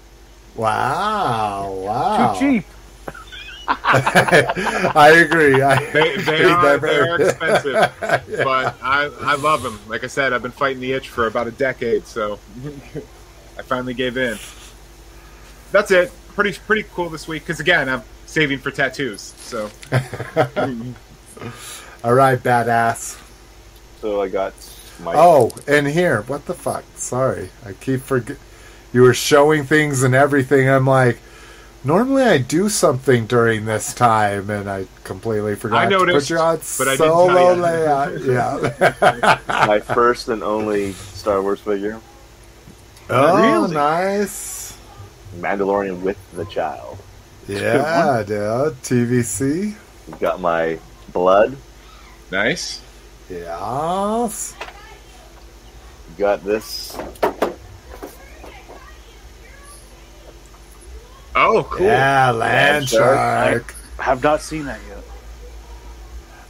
Wow, 0.55 1.73
wow. 1.73 2.35
too 2.35 2.41
cheap. 2.61 2.65
I 3.67 5.25
agree. 5.27 5.63
I, 5.63 5.83
They, 5.93 6.17
they 6.19 6.37
He 6.39 6.45
are 6.45 6.63
never- 6.63 6.87
they 6.87 6.99
are 7.09 7.21
expensive, 7.21 7.73
but 8.45 8.77
I 8.83 9.11
I 9.23 9.35
love 9.37 9.63
them. 9.63 9.81
Like 9.89 10.05
I 10.05 10.07
said, 10.07 10.33
I've 10.33 10.43
been 10.43 10.51
fighting 10.53 10.81
the 10.81 10.93
itch 10.93 11.09
for 11.09 11.27
about 11.27 11.47
a 11.47 11.51
decade, 11.51 12.07
so 12.07 12.39
I 13.59 13.63
finally 13.63 13.95
gave 13.95 14.17
in. 14.19 14.39
That's 15.73 15.91
it. 15.91 16.13
Pretty 16.35 16.53
pretty 16.67 16.85
cool 16.95 17.09
this 17.09 17.27
week 17.27 17.43
because 17.45 17.59
again, 17.59 17.89
I'm 17.89 18.03
saving 18.27 18.59
for 18.59 18.71
tattoos. 18.71 19.33
So 19.39 19.71
All 22.05 22.13
right, 22.15 22.39
badass. 22.39 23.19
So 24.01 24.21
I 24.21 24.29
got 24.29 24.53
my. 25.01 25.13
Oh, 25.17 25.51
and 25.67 25.87
here, 25.87 26.23
what 26.23 26.47
the 26.47 26.55
fuck? 26.55 26.85
Sorry, 26.97 27.51
I 27.65 27.73
keep 27.73 28.01
forget. 28.03 28.37
You 28.93 29.03
were 29.03 29.15
showing 29.15 29.65
things 29.65 30.03
and 30.03 30.15
everything. 30.15 30.69
I'm 30.69 30.87
like, 30.87 31.19
normally 31.83 32.23
I 32.23 32.39
do 32.39 32.69
something 32.69 33.27
during 33.27 33.65
this 33.65 33.93
time, 33.93 34.51
and 34.51 34.71
I 34.71 34.87
completely 35.03 35.57
forgot 35.57 35.87
I 35.87 35.89
noticed, 35.89 36.29
to 36.29 36.35
put 36.35 36.39
you 36.39 36.45
on 36.45 36.61
but 36.79 36.89
I 36.89 36.97
didn't 36.97 37.07
tell 37.09 37.57
you. 37.57 37.63
layout. 37.63 38.21
Yeah. 38.25 39.39
my 39.67 39.81
first 39.81 40.29
and 40.29 40.43
only 40.43 40.93
Star 40.93 41.43
Wars 41.43 41.61
figure, 41.61 42.01
oh, 43.11 43.37
Really? 43.63 43.75
nice. 43.75 44.79
Mandalorian 45.39 46.01
with 46.03 46.17
the 46.33 46.45
child. 46.45 46.99
Yeah, 47.49 48.23
dude. 48.25 48.75
TVC. 48.83 49.75
Got 50.21 50.41
my 50.41 50.79
blood. 51.13 51.57
nice. 52.31 52.81
Yes 53.29 54.55
got 56.17 56.45
this. 56.45 56.97
Oh, 61.37 61.67
cool. 61.69 61.87
Yeah, 61.87 62.31
land, 62.31 62.41
land 62.41 62.89
shark. 62.89 63.73
shark. 63.73 63.75
I 63.99 64.03
have 64.05 64.23
not 64.23 64.41
seen 64.41 64.67
that 64.67 64.81
yet. 64.89 65.03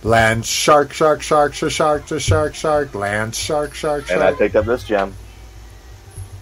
Land 0.03 0.45
shark, 0.45 0.93
shark, 0.93 1.23
shark, 1.23 1.55
shark, 1.55 1.73
shark, 1.73 2.07
shark, 2.07 2.55
shark, 2.55 2.95
land 2.95 3.35
shark, 3.35 3.75
shark, 3.75 4.07
shark. 4.07 4.11
And 4.11 4.23
I 4.23 4.33
picked 4.33 4.55
up 4.57 4.67
this 4.67 4.85
gem. 4.85 5.15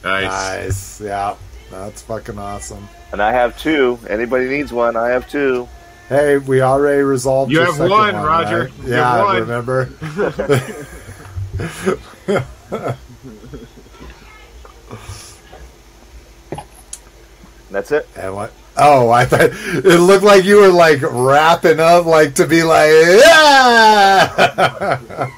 Nice. 0.03 0.25
Nice. 0.25 1.01
Yeah, 1.01 1.37
that's 1.71 2.03
fucking 2.03 2.39
awesome. 2.39 2.89
And 3.13 3.23
I 3.23 3.33
have 3.33 3.57
two. 3.59 4.01
Anybody 4.09 4.49
needs 4.49 4.73
one? 4.73 4.97
I 4.97 5.11
have 5.11 5.31
two. 5.31 5.69
Hey, 6.09 6.39
we 6.39 6.61
already 6.61 7.03
resolved. 7.03 7.53
You 7.53 7.61
have 7.61 7.79
one, 7.79 7.91
one, 7.91 8.17
Roger. 8.17 8.65
Right? 8.65 8.73
Yeah, 8.85 9.23
one. 9.23 9.41
remember. 9.41 9.89
That's 17.73 17.91
it. 17.91 18.07
And 18.17 18.35
what? 18.35 18.53
Oh, 18.77 19.11
I 19.11 19.25
thought 19.27 19.51
it 19.51 20.01
looked 20.01 20.25
like 20.25 20.45
you 20.45 20.57
were 20.57 20.69
like 20.69 21.01
wrapping 21.03 21.79
up, 21.79 22.07
like 22.07 22.35
to 22.37 22.47
be 22.47 22.63
like, 22.63 22.91
yeah. 22.91 24.31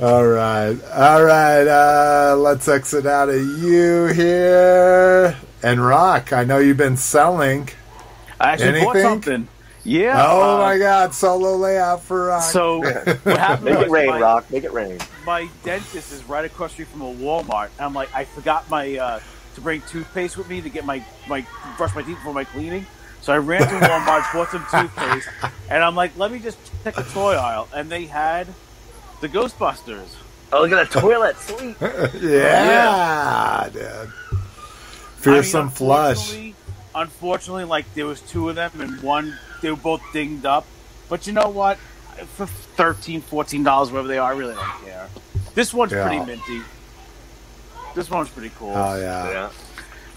all 0.00 0.24
right, 0.24 0.76
all 0.92 1.24
right. 1.24 1.66
Uh, 1.66 2.36
let's 2.36 2.68
exit 2.68 3.06
out 3.06 3.28
of 3.28 3.36
you 3.36 4.06
here. 4.06 5.36
And 5.64 5.84
Rock, 5.84 6.32
I 6.32 6.44
know 6.44 6.58
you've 6.58 6.76
been 6.76 6.96
selling. 6.96 7.68
I 8.38 8.52
actually 8.52 8.80
bought 8.80 8.96
something. 8.98 9.48
Yeah. 9.84 10.24
Oh 10.26 10.56
uh, 10.56 10.58
my 10.58 10.78
God, 10.78 11.14
solo 11.14 11.56
layout 11.56 12.02
for 12.02 12.26
Rock. 12.26 12.42
So 12.42 12.78
what 13.22 13.38
happened 13.38 13.66
Make 13.66 13.78
was 13.78 13.86
it 13.86 13.90
rain, 13.90 14.06
my, 14.08 14.20
Rock. 14.20 14.50
Make 14.50 14.64
it 14.64 14.72
rain. 14.72 14.98
my 15.26 15.48
dentist 15.62 16.12
is 16.12 16.24
right 16.24 16.44
across 16.44 16.70
the 16.70 16.84
street 16.84 16.88
from 16.88 17.02
a 17.02 17.14
Walmart. 17.14 17.70
And 17.78 17.80
I'm 17.80 17.94
like, 17.94 18.14
I 18.14 18.24
forgot 18.24 18.68
my 18.70 18.96
uh, 18.96 19.20
to 19.54 19.60
bring 19.60 19.80
toothpaste 19.82 20.36
with 20.36 20.48
me 20.48 20.60
to 20.60 20.68
get 20.68 20.84
my 20.84 21.04
my 21.28 21.46
brush 21.76 21.94
my 21.94 22.02
teeth 22.02 22.18
for 22.22 22.32
my 22.32 22.44
cleaning. 22.44 22.86
So 23.20 23.32
I 23.32 23.38
ran 23.38 23.60
to 23.62 23.66
Walmart, 23.86 24.30
bought 24.34 24.50
some 24.50 24.66
toothpaste, 24.70 25.28
and 25.70 25.82
I'm 25.82 25.94
like, 25.96 26.16
let 26.18 26.30
me 26.30 26.38
just 26.38 26.58
check 26.84 26.94
the 26.94 27.02
toy 27.04 27.34
aisle, 27.34 27.68
and 27.74 27.88
they 27.90 28.04
had 28.06 28.46
the 29.22 29.28
Ghostbusters. 29.28 30.14
Oh, 30.52 30.60
look 30.60 30.72
at 30.72 30.90
the 30.90 31.00
toilet. 31.00 31.36
Sweet. 31.38 31.76
yeah, 32.22 33.68
dude. 33.72 34.12
Fearsome 35.18 35.70
flush. 35.70 36.16
unfortunately- 36.18 36.54
Unfortunately, 36.96 37.64
like 37.64 37.92
there 37.94 38.06
was 38.06 38.20
two 38.20 38.48
of 38.50 38.54
them, 38.54 38.70
and 38.78 39.00
one 39.02 39.36
they 39.62 39.68
were 39.70 39.76
both 39.76 40.00
dinged 40.12 40.46
up. 40.46 40.64
But 41.08 41.26
you 41.26 41.32
know 41.32 41.48
what? 41.48 41.76
For 42.36 42.46
13 42.46 43.64
dollars, 43.64 43.90
wherever 43.90 44.06
they 44.06 44.16
are, 44.18 44.32
I 44.32 44.36
really 44.36 44.54
don't 44.54 44.84
care. 44.84 45.08
This 45.54 45.74
one's 45.74 45.90
Yeah. 45.90 46.06
pretty 46.06 46.24
minty. 46.24 46.62
This 47.94 48.10
one's 48.10 48.28
pretty 48.28 48.50
cool. 48.56 48.72
Oh 48.74 48.96
yeah. 48.96 49.30
Yeah. 49.30 49.50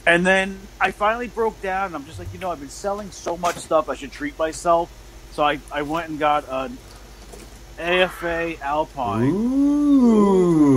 And 0.06 0.26
then 0.26 0.60
I 0.80 0.92
finally 0.92 1.28
broke 1.28 1.62
down. 1.62 1.88
And 1.88 1.96
I'm 1.96 2.06
just 2.06 2.18
like, 2.20 2.32
you 2.34 2.40
know, 2.40 2.50
I've 2.52 2.60
been 2.60 2.70
selling 2.70 3.12
so 3.12 3.38
much 3.38 3.58
stuff. 3.58 3.90
I 3.90 3.96
should 3.96 4.12
treat 4.12 4.40
myself. 4.40 4.90
So 5.32 5.44
I, 5.44 5.60
I 5.72 5.82
went 5.84 6.10
and 6.10 6.18
got 6.18 6.46
an 6.50 6.78
AFA 7.78 8.56
Alpine. 8.62 9.30
Ooh. 9.30 10.68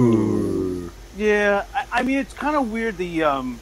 Yeah, 1.16 1.64
I, 1.74 1.86
I 1.92 2.02
mean 2.02 2.18
it's 2.18 2.34
kind 2.34 2.56
of 2.56 2.70
weird. 2.72 2.96
The 2.96 3.22
um, 3.24 3.60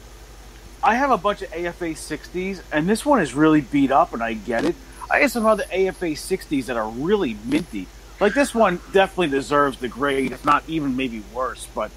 I 0.81 0.95
have 0.95 1.11
a 1.11 1.17
bunch 1.17 1.41
of 1.41 1.53
AFA 1.53 1.89
60s, 1.89 2.61
and 2.71 2.89
this 2.89 3.05
one 3.05 3.21
is 3.21 3.33
really 3.33 3.61
beat 3.61 3.91
up, 3.91 4.13
and 4.13 4.23
I 4.23 4.33
get 4.33 4.65
it. 4.65 4.75
I 5.11 5.19
have 5.19 5.31
some 5.31 5.45
other 5.45 5.63
AFA 5.65 6.11
60s 6.11 6.65
that 6.65 6.77
are 6.77 6.89
really 6.89 7.35
minty. 7.45 7.87
Like 8.19 8.33
this 8.33 8.53
one 8.53 8.79
definitely 8.91 9.29
deserves 9.29 9.77
the 9.79 9.87
grade, 9.87 10.31
if 10.31 10.45
not 10.45 10.63
even 10.67 10.95
maybe 10.95 11.23
worse. 11.33 11.67
But 11.73 11.91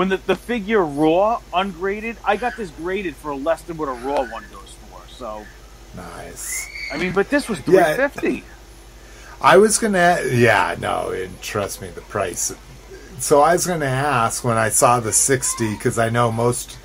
when 0.00 0.08
the, 0.08 0.16
the 0.16 0.34
figure 0.34 0.82
raw, 0.82 1.42
ungraded, 1.52 2.16
I 2.24 2.38
got 2.38 2.56
this 2.56 2.70
graded 2.70 3.14
for 3.16 3.34
less 3.34 3.60
than 3.60 3.76
what 3.76 3.90
a 3.90 3.92
raw 3.92 4.22
one 4.24 4.44
goes 4.50 4.74
for. 4.88 5.06
So 5.10 5.44
Nice. 5.94 6.66
I 6.90 6.96
mean, 6.96 7.12
but 7.12 7.28
this 7.28 7.50
was 7.50 7.58
Yeah. 7.68 7.94
350. 7.94 8.42
I 9.42 9.58
was 9.58 9.76
gonna, 9.78 10.20
yeah, 10.32 10.74
no, 10.80 11.10
and 11.10 11.38
trust 11.42 11.82
me, 11.82 11.88
the 11.88 12.00
price. 12.00 12.50
So 13.18 13.42
I 13.42 13.52
was 13.52 13.66
gonna 13.66 13.84
ask 13.84 14.42
when 14.42 14.56
I 14.56 14.70
saw 14.70 15.00
the 15.00 15.12
sixty 15.12 15.74
because 15.74 15.98
I 15.98 16.08
know 16.08 16.32
most. 16.32 16.78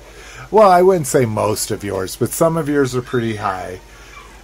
Well, 0.50 0.68
I 0.70 0.82
wouldn't 0.82 1.06
say 1.06 1.24
most 1.24 1.70
of 1.70 1.82
yours, 1.82 2.16
but 2.16 2.28
some 2.32 2.58
of 2.58 2.68
yours 2.68 2.94
are 2.94 3.00
pretty 3.00 3.36
high. 3.36 3.80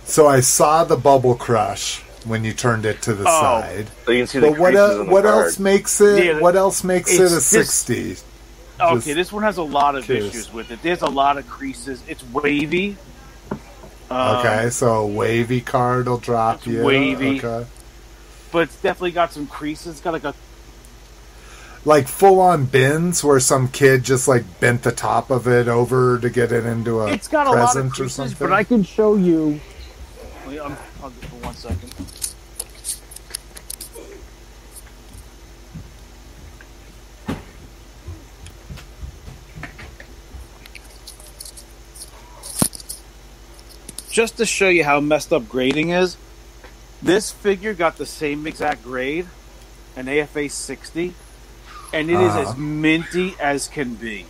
So 0.06 0.26
I 0.28 0.40
saw 0.40 0.84
the 0.84 0.96
bubble 0.96 1.34
crush 1.34 2.00
when 2.24 2.42
you 2.42 2.54
turned 2.54 2.86
it 2.86 3.02
to 3.02 3.12
the 3.12 3.24
Oh. 3.28 3.40
side. 3.42 3.86
So 4.06 4.12
you 4.12 4.20
can 4.20 4.26
see 4.28 4.38
the 4.38 4.50
But 4.52 4.58
what 4.58 4.72
creases 4.72 4.90
el- 4.98 5.04
the 5.04 5.10
what 5.10 5.26
else 5.26 5.58
makes 5.58 6.00
it? 6.00 6.24
Yeah, 6.24 6.40
what 6.40 6.56
else 6.56 6.82
makes 6.82 7.12
it 7.12 7.20
a 7.20 7.40
sixty? 7.40 8.16
Okay, 8.82 9.12
this 9.12 9.32
one 9.32 9.42
has 9.44 9.56
a 9.58 9.62
lot 9.62 9.94
of 9.96 10.08
issues 10.10 10.52
with 10.52 10.70
it. 10.70 10.82
There's 10.82 11.02
a 11.02 11.06
lot 11.08 11.38
of 11.38 11.48
creases. 11.48 12.02
It's 12.08 12.24
wavy. 12.32 12.96
Um, 14.10 14.36
Okay, 14.38 14.70
so 14.70 14.94
a 15.02 15.06
wavy 15.06 15.60
card 15.60 16.06
will 16.08 16.18
drop 16.18 16.56
It's 16.56 16.66
you. 16.66 16.82
wavy. 16.84 17.38
Okay. 17.42 17.66
but 18.50 18.58
it's 18.64 18.76
definitely 18.82 19.12
got 19.12 19.32
some 19.32 19.46
creases. 19.46 19.92
It's 19.92 20.00
got 20.00 20.12
like 20.12 20.24
a 20.24 20.34
Like 21.84 22.06
full 22.08 22.40
on 22.40 22.66
bins 22.66 23.24
where 23.24 23.40
some 23.40 23.68
kid 23.68 24.02
just 24.04 24.28
like 24.28 24.44
bent 24.60 24.82
the 24.82 24.92
top 24.92 25.30
of 25.30 25.46
it 25.48 25.66
over 25.68 26.18
to 26.18 26.28
get 26.30 26.52
it 26.52 26.66
into 26.66 27.00
a 27.00 27.06
it's 27.12 27.28
got 27.28 27.46
a 27.46 27.50
lot 27.50 27.56
present 27.74 27.86
of 27.86 27.92
or 27.92 27.94
creases, 27.96 28.14
something. 28.14 28.36
but 28.38 28.52
I 28.52 28.64
can 28.64 28.82
show 28.82 29.14
you. 29.16 29.60
Wait, 30.46 30.60
I'm, 30.60 30.76
I'll 31.02 31.10
for 31.10 31.36
one 31.46 31.54
second. 31.54 31.90
Just 44.12 44.36
to 44.36 44.44
show 44.46 44.68
you 44.68 44.84
how 44.84 45.00
messed 45.00 45.32
up 45.32 45.48
grading 45.48 45.88
is, 45.88 46.18
this 47.02 47.32
figure 47.32 47.72
got 47.72 47.96
the 47.96 48.04
same 48.06 48.46
exact 48.46 48.84
grade, 48.84 49.26
an 49.96 50.06
AFA 50.06 50.50
60, 50.50 51.14
and 51.94 52.10
it 52.10 52.14
is 52.20 52.32
Uh-huh. 52.34 52.50
as 52.50 52.56
minty 52.56 53.34
as 53.40 53.68
can 53.68 53.94
be. 53.94 54.26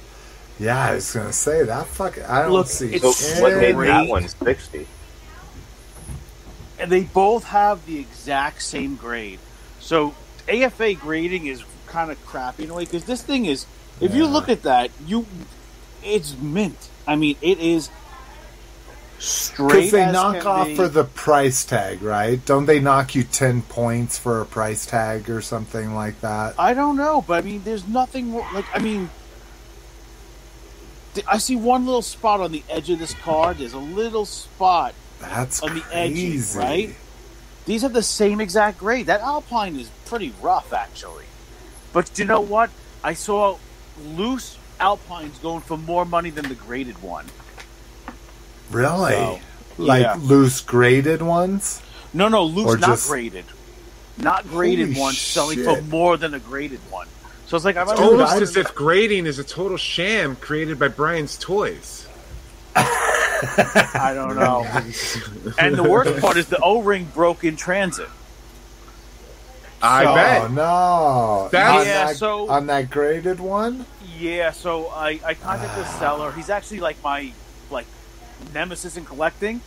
Yeah, 0.60 0.80
I 0.90 0.94
was 0.94 1.10
gonna 1.12 1.32
say 1.32 1.64
that. 1.64 1.86
Fuck, 1.88 2.18
I 2.28 2.42
don't 2.42 2.52
Look, 2.52 2.68
see. 2.68 2.94
it's 2.94 3.16
So 3.18 3.42
what 3.42 3.56
made 3.56 3.74
that 3.76 4.06
one 4.08 4.28
60? 4.28 4.86
and 6.78 6.90
they 6.90 7.02
both 7.02 7.44
have 7.44 7.84
the 7.86 7.98
exact 7.98 8.62
same 8.62 8.94
grade. 8.96 9.40
So 9.80 10.14
AFA 10.48 10.94
grading 10.94 11.46
is 11.46 11.64
kind 11.86 12.10
of 12.12 12.24
crappy 12.24 12.64
in 12.64 12.70
a 12.70 12.74
way 12.74 12.84
because 12.84 13.04
this 13.04 13.22
thing 13.22 13.46
is. 13.46 13.66
If 14.00 14.14
you 14.14 14.26
look 14.26 14.48
at 14.48 14.62
that, 14.62 14.90
you, 15.06 15.26
it's 16.02 16.34
mint. 16.36 16.88
I 17.06 17.14
mean, 17.16 17.36
it 17.40 17.58
is 17.60 17.88
straight. 19.22 19.68
Because 19.68 19.90
they 19.92 20.10
knock 20.10 20.44
off 20.44 20.66
be. 20.66 20.74
for 20.74 20.88
the 20.88 21.04
price 21.04 21.64
tag, 21.64 22.02
right? 22.02 22.44
Don't 22.44 22.66
they 22.66 22.80
knock 22.80 23.14
you 23.14 23.22
ten 23.22 23.62
points 23.62 24.18
for 24.18 24.40
a 24.40 24.46
price 24.46 24.84
tag 24.84 25.30
or 25.30 25.40
something 25.40 25.94
like 25.94 26.20
that? 26.20 26.58
I 26.58 26.74
don't 26.74 26.96
know, 26.96 27.24
but 27.26 27.44
I 27.44 27.46
mean, 27.46 27.62
there's 27.64 27.86
nothing 27.86 28.32
like 28.34 28.66
I 28.74 28.80
mean. 28.80 29.10
I 31.28 31.38
see 31.38 31.56
one 31.56 31.84
little 31.84 32.02
spot 32.02 32.40
on 32.40 32.52
the 32.52 32.62
edge 32.70 32.88
of 32.88 32.98
this 32.98 33.12
card. 33.14 33.58
There's 33.58 33.74
a 33.74 33.78
little 33.78 34.24
spot. 34.24 34.94
That's 35.20 35.62
On 35.62 35.74
the 35.74 35.84
edges, 35.92 36.56
right? 36.56 36.94
These 37.66 37.82
have 37.82 37.92
the 37.92 38.02
same 38.02 38.40
exact 38.40 38.78
grade. 38.78 39.06
That 39.06 39.20
Alpine 39.20 39.76
is 39.78 39.90
pretty 40.06 40.32
rough, 40.40 40.72
actually. 40.72 41.26
But 41.92 42.18
you 42.18 42.24
know 42.24 42.40
what? 42.40 42.70
I 43.04 43.12
saw 43.14 43.58
loose 44.04 44.58
Alpines 44.80 45.38
going 45.38 45.60
for 45.60 45.76
more 45.76 46.04
money 46.04 46.30
than 46.30 46.48
the 46.48 46.54
graded 46.54 47.00
one. 47.02 47.26
Really? 48.72 49.12
So, 49.12 49.40
like 49.78 50.02
yeah. 50.02 50.16
loose 50.20 50.60
graded 50.60 51.22
ones? 51.22 51.80
No, 52.14 52.28
no, 52.28 52.44
loose, 52.44 52.66
Or 52.66 52.76
not 52.76 52.88
just- 52.90 53.08
graded. 53.08 53.44
Not 54.18 54.46
graded 54.48 54.88
Holy 54.88 55.00
ones 55.00 55.18
selling 55.18 55.64
for 55.64 55.80
more 55.82 56.16
than 56.18 56.34
a 56.34 56.38
graded 56.38 56.80
one. 56.90 57.08
So 57.46 57.56
it's 57.56 57.64
like 57.64 57.76
I'm 57.78 57.88
It's 57.88 57.98
almost 58.00 58.36
as 58.42 58.56
if 58.56 58.74
grading 58.74 59.24
is 59.26 59.38
a 59.38 59.44
total 59.44 59.76
sham 59.78 60.36
created 60.36 60.78
by 60.78 60.88
Brian's 60.88 61.38
toys. 61.38 62.06
I 62.76 64.12
don't 64.14 64.36
know. 64.36 64.64
and 65.58 65.74
the 65.76 65.82
worst 65.82 66.20
part 66.20 66.36
is 66.36 66.46
the 66.46 66.58
O-ring 66.62 67.06
broke 67.14 67.44
in 67.44 67.56
transit. 67.56 68.08
I 69.82 70.04
So- 70.04 70.10
Oh 70.10 70.14
bet. 70.14 70.50
no! 70.52 71.48
That's- 71.50 71.80
on 71.80 71.86
Yeah, 71.86 72.06
that, 72.06 72.16
so- 72.16 72.48
on 72.48 72.66
that 72.68 72.90
graded 72.90 73.40
one. 73.40 73.86
Yeah, 74.18 74.52
so 74.52 74.88
I, 74.88 75.18
I 75.24 75.34
contacted 75.34 75.84
the 75.84 75.88
seller. 75.98 76.30
He's 76.32 76.50
actually 76.50 76.80
like 76.80 77.02
my 77.02 77.32
like 77.70 77.86
nemesis 78.52 78.96
and 78.96 79.06
collecting 79.06 79.60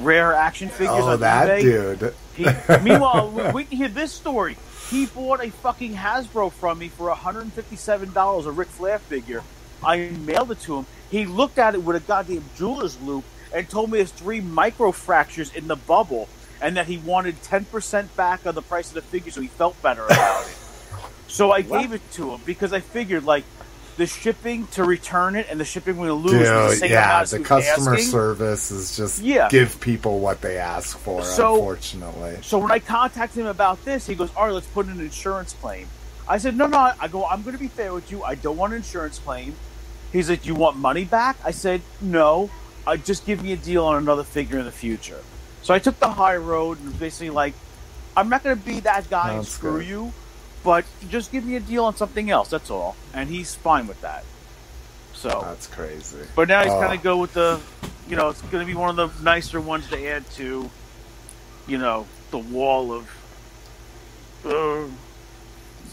rare 0.00 0.32
action 0.34 0.68
figures 0.68 1.04
Oh, 1.04 1.10
on 1.10 1.20
that 1.20 1.48
eBay. 1.48 1.98
dude! 1.98 2.14
He, 2.34 2.44
meanwhile, 2.82 3.30
we 3.52 3.64
to 3.64 3.76
hear 3.76 3.88
this 3.88 4.12
story. 4.12 4.56
He 4.88 5.06
bought 5.06 5.44
a 5.44 5.50
fucking 5.50 5.94
Hasbro 5.94 6.50
from 6.52 6.78
me 6.78 6.88
for 6.88 7.14
$157, 7.14 8.46
a 8.46 8.50
Ric 8.50 8.68
Flair 8.68 8.98
figure. 8.98 9.42
I 9.84 10.08
mailed 10.24 10.50
it 10.50 10.60
to 10.62 10.78
him. 10.78 10.86
He 11.10 11.26
looked 11.26 11.58
at 11.58 11.74
it 11.74 11.82
with 11.82 11.96
a 11.96 12.00
goddamn 12.00 12.44
jeweler's 12.56 13.00
loupe 13.00 13.24
and 13.54 13.68
told 13.68 13.90
me 13.90 13.98
there's 13.98 14.10
three 14.12 14.40
micro 14.40 14.92
fractures 14.92 15.52
in 15.54 15.68
the 15.68 15.76
bubble 15.76 16.28
and 16.62 16.76
that 16.76 16.86
he 16.86 16.98
wanted 16.98 17.40
10% 17.42 18.14
back 18.16 18.46
on 18.46 18.54
the 18.54 18.62
price 18.62 18.88
of 18.88 18.94
the 18.94 19.02
figure 19.02 19.30
so 19.32 19.40
he 19.40 19.48
felt 19.48 19.80
better 19.82 20.04
about 20.04 20.46
it. 20.46 20.56
So 21.28 21.52
I 21.52 21.62
gave 21.62 21.92
it 21.92 22.02
to 22.12 22.30
him 22.32 22.40
because 22.44 22.72
I 22.72 22.80
figured, 22.80 23.24
like, 23.24 23.44
the 24.00 24.06
shipping 24.06 24.66
to 24.68 24.82
return 24.82 25.36
it 25.36 25.46
and 25.50 25.60
the 25.60 25.64
shipping 25.64 25.98
we're 25.98 26.10
lose. 26.10 26.32
is 26.32 26.48
the 26.48 26.68
Dude, 26.70 26.78
same 26.78 26.90
yeah, 26.90 27.22
the 27.22 27.38
customer 27.40 27.92
asking. 27.92 28.06
service 28.10 28.70
is 28.70 28.96
just 28.96 29.18
Yeah. 29.20 29.48
give 29.50 29.78
people 29.78 30.20
what 30.20 30.40
they 30.40 30.56
ask 30.56 30.96
for. 30.98 31.22
So- 31.22 31.56
unfortunately, 31.56 32.38
So 32.42 32.56
when 32.58 32.70
I 32.70 32.78
contacted 32.78 33.40
him 33.42 33.46
about 33.46 33.84
this, 33.84 34.06
he 34.06 34.14
goes, 34.14 34.30
"All 34.34 34.46
right, 34.46 34.54
let's 34.54 34.66
put 34.68 34.86
in 34.86 34.92
an 34.92 35.00
insurance 35.00 35.54
claim." 35.60 35.86
I 36.26 36.38
said, 36.38 36.56
"No, 36.56 36.66
no." 36.66 36.92
I 36.98 37.08
go, 37.08 37.26
"I'm 37.26 37.42
going 37.42 37.52
to 37.54 37.60
be 37.60 37.68
fair 37.68 37.92
with 37.92 38.10
you. 38.10 38.22
I 38.24 38.36
don't 38.36 38.56
want 38.56 38.72
an 38.72 38.78
insurance 38.78 39.18
claim." 39.18 39.54
He's 40.12 40.30
like, 40.30 40.46
"You 40.46 40.54
want 40.54 40.78
money 40.78 41.04
back?" 41.04 41.36
I 41.44 41.50
said, 41.50 41.82
"No. 42.00 42.48
I 42.86 42.96
just 42.96 43.26
give 43.26 43.42
me 43.42 43.52
a 43.52 43.56
deal 43.58 43.84
on 43.84 43.96
another 43.96 44.24
figure 44.24 44.58
in 44.58 44.64
the 44.64 44.72
future." 44.72 45.20
So 45.62 45.74
I 45.74 45.78
took 45.78 46.00
the 46.00 46.08
high 46.08 46.36
road 46.36 46.78
and 46.78 46.86
was 46.88 46.96
basically 46.96 47.28
like, 47.30 47.52
"I'm 48.16 48.30
not 48.30 48.42
going 48.44 48.56
to 48.58 48.64
be 48.64 48.80
that 48.80 49.10
guy 49.10 49.34
and 49.34 49.46
screw 49.46 49.80
good. 49.80 49.88
you, 49.88 50.12
but 50.64 50.84
just 51.08 51.32
give 51.32 51.44
me 51.44 51.56
a 51.56 51.60
deal 51.60 51.84
on 51.84 51.96
something 51.96 52.30
else. 52.30 52.48
That's 52.50 52.70
all." 52.70 52.96
And 53.14 53.28
he's 53.28 53.54
fine 53.54 53.86
with 53.86 54.00
that. 54.02 54.24
So, 55.14 55.42
that's 55.46 55.66
crazy. 55.66 56.16
but 56.34 56.48
now 56.48 56.62
he's 56.64 56.72
Oh. 56.72 56.80
kind 56.80 56.94
of 56.94 57.02
go 57.02 57.18
with 57.18 57.34
the, 57.34 57.60
you 58.08 58.16
know, 58.16 58.30
it's 58.30 58.40
going 58.42 58.66
to 58.66 58.66
be 58.66 58.74
one 58.74 58.98
of 58.98 59.16
the 59.16 59.22
nicer 59.22 59.60
ones 59.60 59.86
to 59.90 60.06
add 60.06 60.28
to, 60.32 60.70
you 61.66 61.76
know, 61.78 62.06
the 62.30 62.38
wall 62.38 62.90
of 62.92 63.06
uh, 64.46 64.84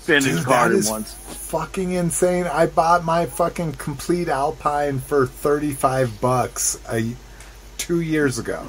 vintage 0.05 0.31
Dude, 0.31 0.39
that 0.43 0.45
garden 0.45 0.77
is 0.77 0.89
ones. 0.89 1.13
fucking 1.13 1.91
insane. 1.91 2.45
I 2.45 2.67
bought 2.67 3.03
my 3.03 3.25
fucking 3.25 3.73
complete 3.73 4.29
Alpine 4.29 4.99
for 4.99 5.27
thirty 5.27 5.73
five 5.73 6.21
bucks 6.21 6.79
a 6.89 7.13
two 7.77 7.99
years 7.99 8.39
ago. 8.39 8.67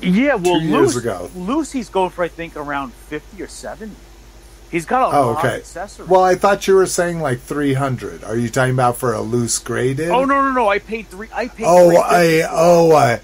Yeah, 0.00 0.36
well, 0.36 0.58
two 0.58 0.66
years 0.66 0.94
Luce, 0.94 0.96
ago. 0.96 1.30
Lucy's 1.36 1.88
going 1.90 2.10
for 2.10 2.24
I 2.24 2.28
think 2.28 2.56
around 2.56 2.92
fifty 2.94 3.42
or 3.42 3.48
seventy. 3.48 3.94
He's 4.72 4.86
got 4.86 5.12
a 5.12 5.16
Oh, 5.16 5.26
lot 5.26 5.30
of 5.30 5.44
okay. 5.44 5.56
accessories. 5.58 6.08
Well, 6.08 6.24
I 6.24 6.34
thought 6.34 6.66
you 6.66 6.74
were 6.74 6.86
saying 6.86 7.20
like 7.20 7.40
three 7.40 7.74
hundred. 7.74 8.24
Are 8.24 8.36
you 8.36 8.48
talking 8.48 8.72
about 8.72 8.96
for 8.96 9.12
a 9.12 9.20
loose 9.20 9.58
graded? 9.60 10.08
oh 10.10 10.24
no, 10.24 10.42
no, 10.42 10.50
no! 10.52 10.68
I 10.68 10.78
paid 10.80 11.06
three. 11.08 11.28
I 11.32 11.46
paid. 11.48 11.66
Oh, 11.68 11.90
350 11.90 12.48
oh 12.50 12.96
a, 12.96 13.20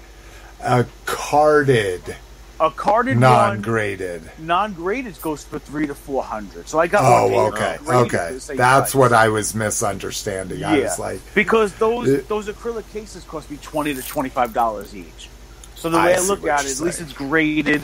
a 0.61 0.85
carded, 1.07 2.15
a 2.59 2.69
carded 2.71 3.17
non 3.17 3.47
one, 3.49 3.61
graded. 3.61 4.29
non-graded 4.37 5.19
goes 5.21 5.43
for 5.43 5.57
three 5.59 5.87
to 5.87 5.95
four 5.95 6.21
hundred. 6.23 6.67
So 6.69 6.79
I 6.79 6.85
got. 6.87 7.01
Oh, 7.03 7.27
one 7.29 7.53
okay, 7.53 7.77
okay. 7.83 8.37
That's 8.55 8.91
price. 8.91 8.95
what 8.95 9.11
I 9.13 9.29
was 9.29 9.55
misunderstanding. 9.55 10.63
I 10.63 10.79
was 10.81 10.99
like, 10.99 11.19
because 11.33 11.73
those 11.75 12.07
It- 12.09 12.27
those 12.29 12.47
acrylic 12.47 12.89
cases 12.93 13.23
cost 13.23 13.49
me 13.49 13.57
twenty 13.61 13.93
to 13.95 14.03
twenty 14.03 14.29
five 14.29 14.53
dollars 14.53 14.95
each. 14.95 15.29
So 15.75 15.89
the 15.89 15.97
way 15.97 16.13
I, 16.13 16.17
see 16.17 16.27
look 16.27 16.45
at 16.45 16.65
it, 16.65 16.71
at 16.71 16.79
least 16.81 16.99
it's 17.01 17.13
graded, 17.13 17.81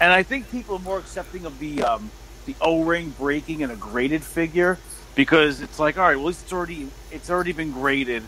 and 0.00 0.12
I 0.12 0.22
think 0.22 0.50
people 0.52 0.76
are 0.76 0.80
more 0.80 0.98
accepting 0.98 1.44
of 1.46 1.58
the 1.58 1.82
um, 1.82 2.10
the 2.46 2.54
O 2.60 2.82
ring 2.82 3.14
breaking 3.18 3.60
in 3.60 3.70
a 3.70 3.76
graded 3.76 4.22
figure 4.22 4.78
because 5.14 5.60
it's 5.60 5.78
like, 5.78 5.98
all 5.98 6.04
right, 6.04 6.16
well, 6.16 6.28
it's 6.28 6.52
already 6.52 6.88
it's 7.10 7.30
already 7.30 7.52
been 7.52 7.72
graded. 7.72 8.22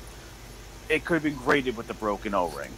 It 0.89 1.05
could 1.05 1.15
have 1.15 1.23
been 1.23 1.37
graded 1.37 1.77
with 1.77 1.87
the 1.89 1.95
broken 1.95 2.35
O 2.35 2.49
ring. 2.49 2.71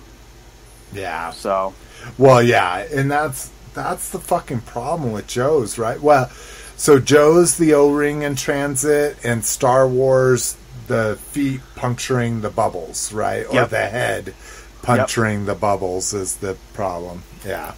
yeah. 0.92 1.30
So 1.30 1.74
Well, 2.18 2.42
yeah, 2.42 2.86
and 2.92 3.10
that's 3.10 3.50
that's 3.74 4.10
the 4.10 4.20
fucking 4.20 4.60
problem 4.62 5.12
with 5.12 5.26
Joe's, 5.26 5.78
right? 5.78 6.00
Well, 6.00 6.30
so 6.76 6.98
Joe's 6.98 7.56
the 7.56 7.74
O-ring 7.74 8.22
in 8.22 8.36
transit, 8.36 9.16
and 9.24 9.44
Star 9.44 9.86
Wars 9.86 10.56
the 10.86 11.16
feet 11.30 11.60
puncturing 11.76 12.42
the 12.42 12.50
bubbles, 12.50 13.12
right? 13.12 13.46
Or 13.46 13.66
the 13.66 13.86
head 13.86 14.34
puncturing 14.82 15.46
the 15.46 15.54
bubbles 15.54 16.12
is 16.12 16.36
the 16.36 16.56
problem. 16.74 17.22
Yeah. 17.44 17.74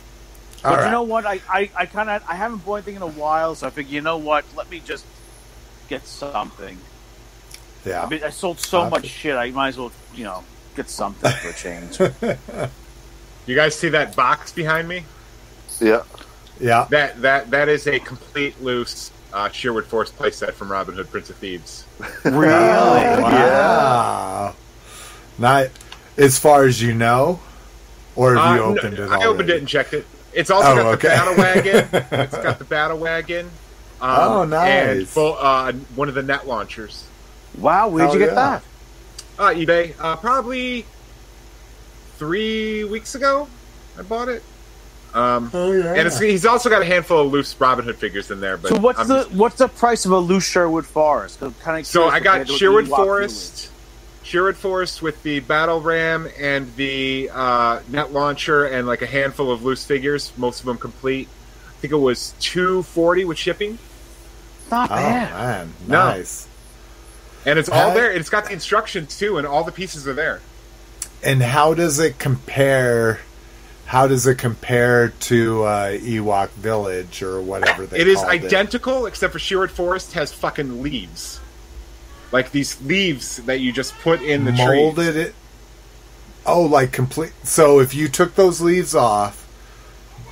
But 0.66 0.78
All 0.80 0.84
you 0.84 0.90
know 0.90 1.02
what? 1.02 1.24
I, 1.24 1.40
I, 1.48 1.70
I 1.76 1.86
kind 1.86 2.10
of 2.10 2.24
I 2.28 2.34
haven't 2.34 2.64
bought 2.64 2.76
anything 2.76 2.96
in 2.96 3.02
a 3.02 3.06
while, 3.06 3.54
so 3.54 3.66
I 3.66 3.70
figured, 3.70 3.92
you 3.92 4.00
know 4.00 4.18
what? 4.18 4.44
Let 4.56 4.68
me 4.70 4.80
just 4.84 5.06
get 5.88 6.06
something. 6.06 6.78
Yeah. 7.84 8.00
I, 8.00 8.02
yeah. 8.02 8.08
mean, 8.08 8.24
I 8.24 8.30
sold 8.30 8.58
so 8.58 8.90
much 8.90 9.06
shit. 9.06 9.36
I 9.36 9.50
might 9.50 9.68
as 9.68 9.78
well, 9.78 9.92
you 10.14 10.24
know, 10.24 10.42
get 10.74 10.90
something 10.90 11.30
for 11.30 11.48
a 11.48 11.54
change. 11.54 11.98
You 13.46 13.54
guys 13.54 13.76
see 13.76 13.90
that 13.90 14.16
box 14.16 14.52
behind 14.52 14.88
me? 14.88 15.04
Yeah. 15.80 16.02
Yeah. 16.58 16.86
That 16.90 17.22
that 17.22 17.50
that 17.52 17.68
is 17.68 17.86
a 17.86 18.00
complete 18.00 18.60
loose 18.60 19.12
uh, 19.32 19.48
Sherwood 19.50 19.86
Forest 19.86 20.18
playset 20.18 20.52
from 20.52 20.70
Robin 20.70 20.96
Hood, 20.96 21.10
Prince 21.10 21.30
of 21.30 21.36
Thieves. 21.36 21.84
really? 22.24 22.48
Oh, 22.48 23.20
wow. 23.22 23.30
wow. 23.30 24.54
Not 25.38 25.68
as 26.16 26.38
far 26.38 26.64
as 26.64 26.82
you 26.82 26.92
know, 26.92 27.38
or 28.16 28.34
have 28.34 28.56
you 28.56 28.64
Uh, 28.64 28.66
no, 28.66 28.78
opened 28.78 28.98
it? 28.98 29.10
I 29.10 29.24
opened 29.26 29.50
it 29.50 29.58
and 29.58 29.68
checked 29.68 29.92
it. 29.92 30.06
It's 30.36 30.50
also 30.50 30.68
Oh, 30.70 30.74
got 30.76 30.86
okay. 30.94 31.08
the 31.08 31.14
battle 31.14 31.34
wagon. 31.36 31.88
it's 32.20 32.36
got 32.38 32.58
the 32.58 32.64
battle 32.64 32.98
wagon. 32.98 33.46
Um, 34.00 34.10
Oh, 34.10 34.44
nice. 34.44 34.70
And 34.98 35.08
full, 35.08 35.36
uh, 35.40 35.72
one 35.94 36.08
of 36.08 36.14
the 36.14 36.22
net 36.22 36.46
launchers. 36.46 37.04
Wow, 37.58 37.88
where'd 37.88 38.10
Hell 38.10 38.18
you 38.20 38.26
get 38.26 38.34
yeah. 38.34 38.60
that? 38.60 38.62
Uh, 39.38 39.48
eBay. 39.54 39.94
Uh, 39.98 40.16
probably 40.16 40.84
three 42.18 42.84
weeks 42.84 43.14
ago, 43.14 43.48
I 43.98 44.02
bought 44.02 44.28
it. 44.28 44.42
Um, 45.14 45.50
Oh 45.54 45.72
yeah. 45.72 45.94
and 45.94 46.06
it's, 46.06 46.18
he's 46.18 46.44
also 46.44 46.68
got 46.68 46.82
a 46.82 46.84
handful 46.84 47.22
of 47.26 47.32
loose 47.32 47.58
Robin 47.58 47.84
Hood 47.86 47.96
figures 47.96 48.30
in 48.30 48.40
there. 48.40 48.58
But 48.58 48.68
So 48.72 48.78
what's 48.78 48.98
I'm 48.98 49.08
the 49.08 49.22
just- 49.24 49.30
what's 49.32 49.56
the 49.56 49.68
price 49.68 50.04
of 50.04 50.12
a 50.12 50.18
loose 50.18 50.44
Sherwood 50.46 50.84
Forest? 50.84 51.40
Kind 51.62 51.80
of 51.80 51.86
so 51.86 52.08
I 52.08 52.20
got 52.20 52.46
Sherwood 52.48 52.88
Forest, 52.88 53.70
Sherwood 54.26 54.56
Forest 54.56 55.02
with 55.02 55.22
the 55.22 55.38
battle 55.40 55.80
ram 55.80 56.28
and 56.36 56.74
the 56.74 57.30
uh, 57.32 57.80
net 57.88 58.12
launcher 58.12 58.64
and 58.66 58.84
like 58.86 59.00
a 59.02 59.06
handful 59.06 59.52
of 59.52 59.62
loose 59.62 59.84
figures, 59.84 60.32
most 60.36 60.58
of 60.60 60.66
them 60.66 60.78
complete. 60.78 61.28
I 61.68 61.72
think 61.80 61.92
it 61.92 61.96
was 61.96 62.34
two 62.40 62.82
forty 62.82 63.24
with 63.24 63.38
shipping, 63.38 63.78
Not 64.70 64.90
oh 64.90 64.94
bad. 64.96 65.32
man, 65.32 65.72
No. 65.86 66.08
nice. 66.08 66.48
and 67.44 67.56
it's 67.58 67.68
all 67.68 67.90
Hey. 67.90 67.94
there. 67.94 68.12
It's 68.12 68.28
got 68.28 68.46
the 68.46 68.52
instructions 68.52 69.16
too, 69.16 69.38
and 69.38 69.46
all 69.46 69.62
the 69.62 69.70
pieces 69.72 70.08
are 70.08 70.14
there. 70.14 70.40
And 71.22 71.40
how 71.40 71.74
does 71.74 72.00
it 72.00 72.18
compare? 72.18 73.20
How 73.84 74.08
does 74.08 74.26
it 74.26 74.38
compare 74.38 75.10
to 75.10 75.62
uh, 75.62 75.90
Ewok 75.92 76.48
Village 76.50 77.22
or 77.22 77.40
whatever 77.40 77.86
they 77.86 78.00
it 78.00 78.08
is 78.08 78.16
called 78.16 78.30
identical, 78.30 79.06
except 79.06 79.32
for 79.32 79.38
Sherwood 79.38 79.70
Forest 79.70 80.14
has 80.14 80.32
fucking 80.32 80.82
leaves, 80.82 81.38
like 82.36 82.50
these 82.52 82.78
leaves 82.82 83.38
that 83.46 83.60
you 83.60 83.72
just 83.72 83.94
put 84.00 84.20
in 84.20 84.44
the 84.44 84.52
tree. 84.52 84.58
molded 84.76 85.16
it. 85.16 85.34
Oh, 86.44 86.60
like 86.62 86.92
complete. 86.92 87.32
So 87.44 87.80
if 87.80 87.94
you 87.94 88.08
took 88.08 88.34
those 88.34 88.60
leaves 88.60 88.94
off, 88.94 89.34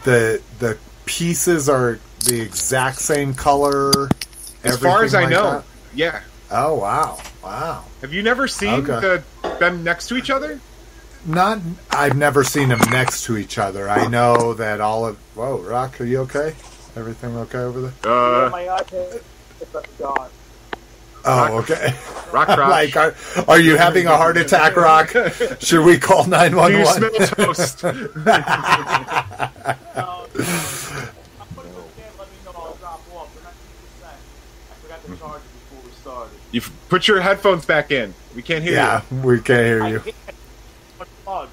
the 0.05 0.43
the 0.59 0.77
pieces 1.07 1.67
are 1.67 1.99
the 2.27 2.43
exact 2.43 2.99
same 2.99 3.33
color. 3.33 3.91
As 4.63 4.79
far 4.79 5.03
as 5.03 5.15
I 5.15 5.23
like 5.23 5.31
know, 5.31 5.51
that? 5.51 5.65
yeah. 5.95 6.21
Oh 6.51 6.75
wow, 6.75 7.19
wow. 7.43 7.85
Have 8.03 8.13
you 8.13 8.23
never 8.23 8.47
seen 8.49 8.87
Okay. 8.87 9.01
the 9.01 9.59
them 9.59 9.83
next 9.83 10.09
to 10.09 10.17
each 10.17 10.29
other? 10.29 10.61
Not. 11.25 11.59
I've 11.91 12.19
never 12.19 12.45
seen 12.45 12.69
them 12.69 12.81
next 12.91 13.25
to 13.25 13.39
each 13.39 13.57
other. 13.57 13.89
I 13.89 14.09
know 14.09 14.53
that 14.53 14.83
all 14.83 15.07
of. 15.07 15.17
Whoa, 15.35 15.57
Rock, 15.59 15.99
are 16.03 16.05
you 16.05 16.21
okay? 16.29 16.55
Everything 16.97 17.35
okay 17.39 17.59
over 17.61 17.81
there? 17.81 17.95
Uh, 18.05 18.51
my 18.51 18.65
iPad 18.65 19.23
gone. 19.99 20.29
Oh, 21.27 21.59
okay. 21.59 21.95
rock 22.33 22.47
crotch. 22.49 22.59
like, 22.95 22.97
are, 22.97 23.15
are 23.49 23.61
you 23.61 23.77
having 23.77 24.07
a 24.07 24.17
heart 24.17 24.37
attack, 24.37 24.77
Rock? 24.77 25.11
Should 25.61 25.85
we 25.85 25.99
call 25.99 26.27
911? 26.27 27.03
Do 27.13 27.19
you 27.19 27.27
smell 27.27 27.55
toast? 27.55 27.85
you 36.53 36.61
put 36.89 37.09
your 37.09 37.21
headphones 37.21 37.67
back 37.67 37.91
in. 37.91 38.15
We 38.35 38.43
can't 38.43 38.63
hear 38.63 38.75
Yeah, 38.75 39.03
you. 39.11 39.17
Yeah, 39.19 39.25
we 39.25 39.41
can't 39.41 39.67
hear 39.67 39.87
you. 39.89 40.03
Oh, 41.27 41.49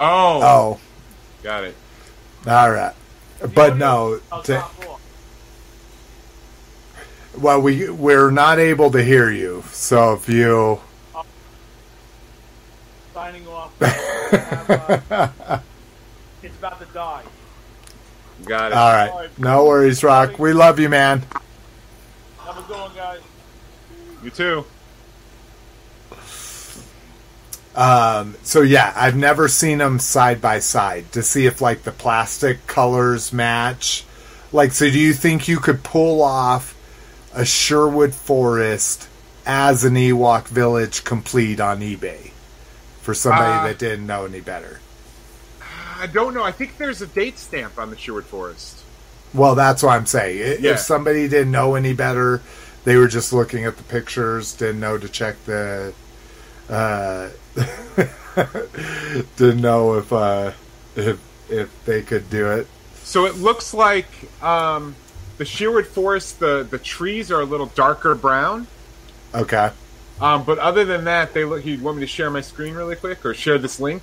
Oh, 0.00 0.80
got 1.42 1.64
it. 1.64 1.76
all 2.46 2.70
right. 2.70 2.94
But 3.54 3.76
no, 3.76 4.20
to, 4.44 4.64
well, 7.38 7.60
we 7.60 7.90
we're 7.90 8.30
not 8.30 8.58
able 8.58 8.90
to 8.90 9.02
hear 9.02 9.30
you. 9.30 9.62
So 9.70 10.14
if 10.14 10.28
you, 10.28 10.80
Signing 13.14 13.46
off. 13.46 13.72
it's 16.42 16.56
about 16.58 16.80
to 16.80 16.86
die. 16.94 17.22
Got 18.44 18.72
it. 18.72 18.74
all 18.74 18.92
right, 18.92 19.38
no 19.38 19.64
worries, 19.66 20.02
Rock. 20.02 20.38
We 20.38 20.52
love 20.52 20.80
you, 20.80 20.88
man. 20.88 21.22
Have 22.40 22.58
a 22.58 22.62
good 22.62 22.78
one, 22.78 22.94
guys. 22.94 23.20
You 24.22 24.30
too. 24.30 24.64
Um, 27.74 28.36
so 28.42 28.60
yeah, 28.60 28.92
I've 28.94 29.16
never 29.16 29.48
seen 29.48 29.78
them 29.78 29.98
side 29.98 30.40
by 30.40 30.58
side 30.58 31.10
to 31.12 31.22
see 31.22 31.46
if 31.46 31.60
like 31.60 31.82
the 31.82 31.92
plastic 31.92 32.66
colors 32.66 33.32
match. 33.32 34.04
Like, 34.52 34.72
so 34.72 34.90
do 34.90 34.98
you 34.98 35.14
think 35.14 35.48
you 35.48 35.58
could 35.58 35.82
pull 35.82 36.22
off 36.22 36.76
a 37.34 37.44
Sherwood 37.44 38.14
Forest 38.14 39.08
as 39.46 39.84
an 39.84 39.94
Ewok 39.94 40.48
Village 40.48 41.04
complete 41.04 41.60
on 41.60 41.80
eBay 41.80 42.30
for 43.00 43.14
somebody 43.14 43.52
Uh, 43.52 43.66
that 43.68 43.78
didn't 43.78 44.06
know 44.06 44.24
any 44.24 44.40
better? 44.40 44.80
I 45.98 46.06
don't 46.06 46.34
know. 46.34 46.42
I 46.42 46.52
think 46.52 46.78
there's 46.78 47.00
a 47.00 47.06
date 47.06 47.38
stamp 47.38 47.78
on 47.78 47.90
the 47.90 47.96
Sherwood 47.96 48.24
Forest. 48.26 48.80
Well, 49.34 49.54
that's 49.54 49.82
what 49.82 49.92
I'm 49.92 50.06
saying. 50.06 50.58
Yeah. 50.60 50.72
If 50.72 50.80
somebody 50.80 51.28
didn't 51.28 51.52
know 51.52 51.74
any 51.74 51.94
better, 51.94 52.42
they 52.84 52.96
were 52.96 53.08
just 53.08 53.32
looking 53.32 53.64
at 53.64 53.76
the 53.76 53.82
pictures, 53.84 54.52
didn't 54.52 54.80
know 54.80 54.98
to 54.98 55.08
check 55.08 55.36
the. 55.44 55.94
Uh, 56.68 57.30
didn't 59.36 59.60
know 59.60 59.94
if 59.94 60.12
uh, 60.12 60.52
if 60.96 61.20
if 61.48 61.84
they 61.84 62.02
could 62.02 62.28
do 62.30 62.50
it. 62.50 62.66
So 63.04 63.26
it 63.26 63.36
looks 63.36 63.72
like 63.74 64.06
um, 64.42 64.94
the 65.42 65.46
Sherwood 65.46 65.88
Forest. 65.88 66.38
The 66.38 66.66
the 66.68 66.78
trees 66.78 67.32
are 67.32 67.40
a 67.40 67.44
little 67.44 67.66
darker 67.66 68.14
brown. 68.14 68.68
Okay. 69.34 69.70
Um, 70.20 70.44
but 70.44 70.58
other 70.58 70.84
than 70.84 71.04
that, 71.04 71.34
they 71.34 71.44
look. 71.44 71.64
You 71.66 71.80
want 71.80 71.96
me 71.96 72.02
to 72.02 72.06
share 72.06 72.30
my 72.30 72.42
screen 72.42 72.74
really 72.74 72.94
quick, 72.94 73.24
or 73.26 73.34
share 73.34 73.58
this 73.58 73.80
link? 73.80 74.02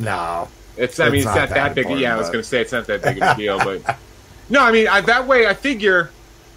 No. 0.00 0.48
It's. 0.76 0.98
I 0.98 1.10
mean, 1.10 1.20
It's 1.20 1.26
it's 1.26 1.26
not 1.26 1.36
not, 1.36 1.48
that 1.50 1.74
that, 1.76 1.86
big. 1.86 1.98
Yeah, 2.00 2.16
I 2.16 2.18
was 2.18 2.26
going 2.26 2.42
to 2.42 2.48
say 2.48 2.60
it's 2.60 2.72
not 2.72 2.88
that 2.88 3.02
big 3.02 3.22
of 3.22 3.22
a 3.22 3.36
deal, 3.36 3.58
but 3.58 3.98
no, 4.50 4.60
I 4.60 4.72
mean 4.72 4.88
I, 4.88 5.00
that 5.02 5.28
way 5.28 5.46
I 5.46 5.54
figure 5.54 6.10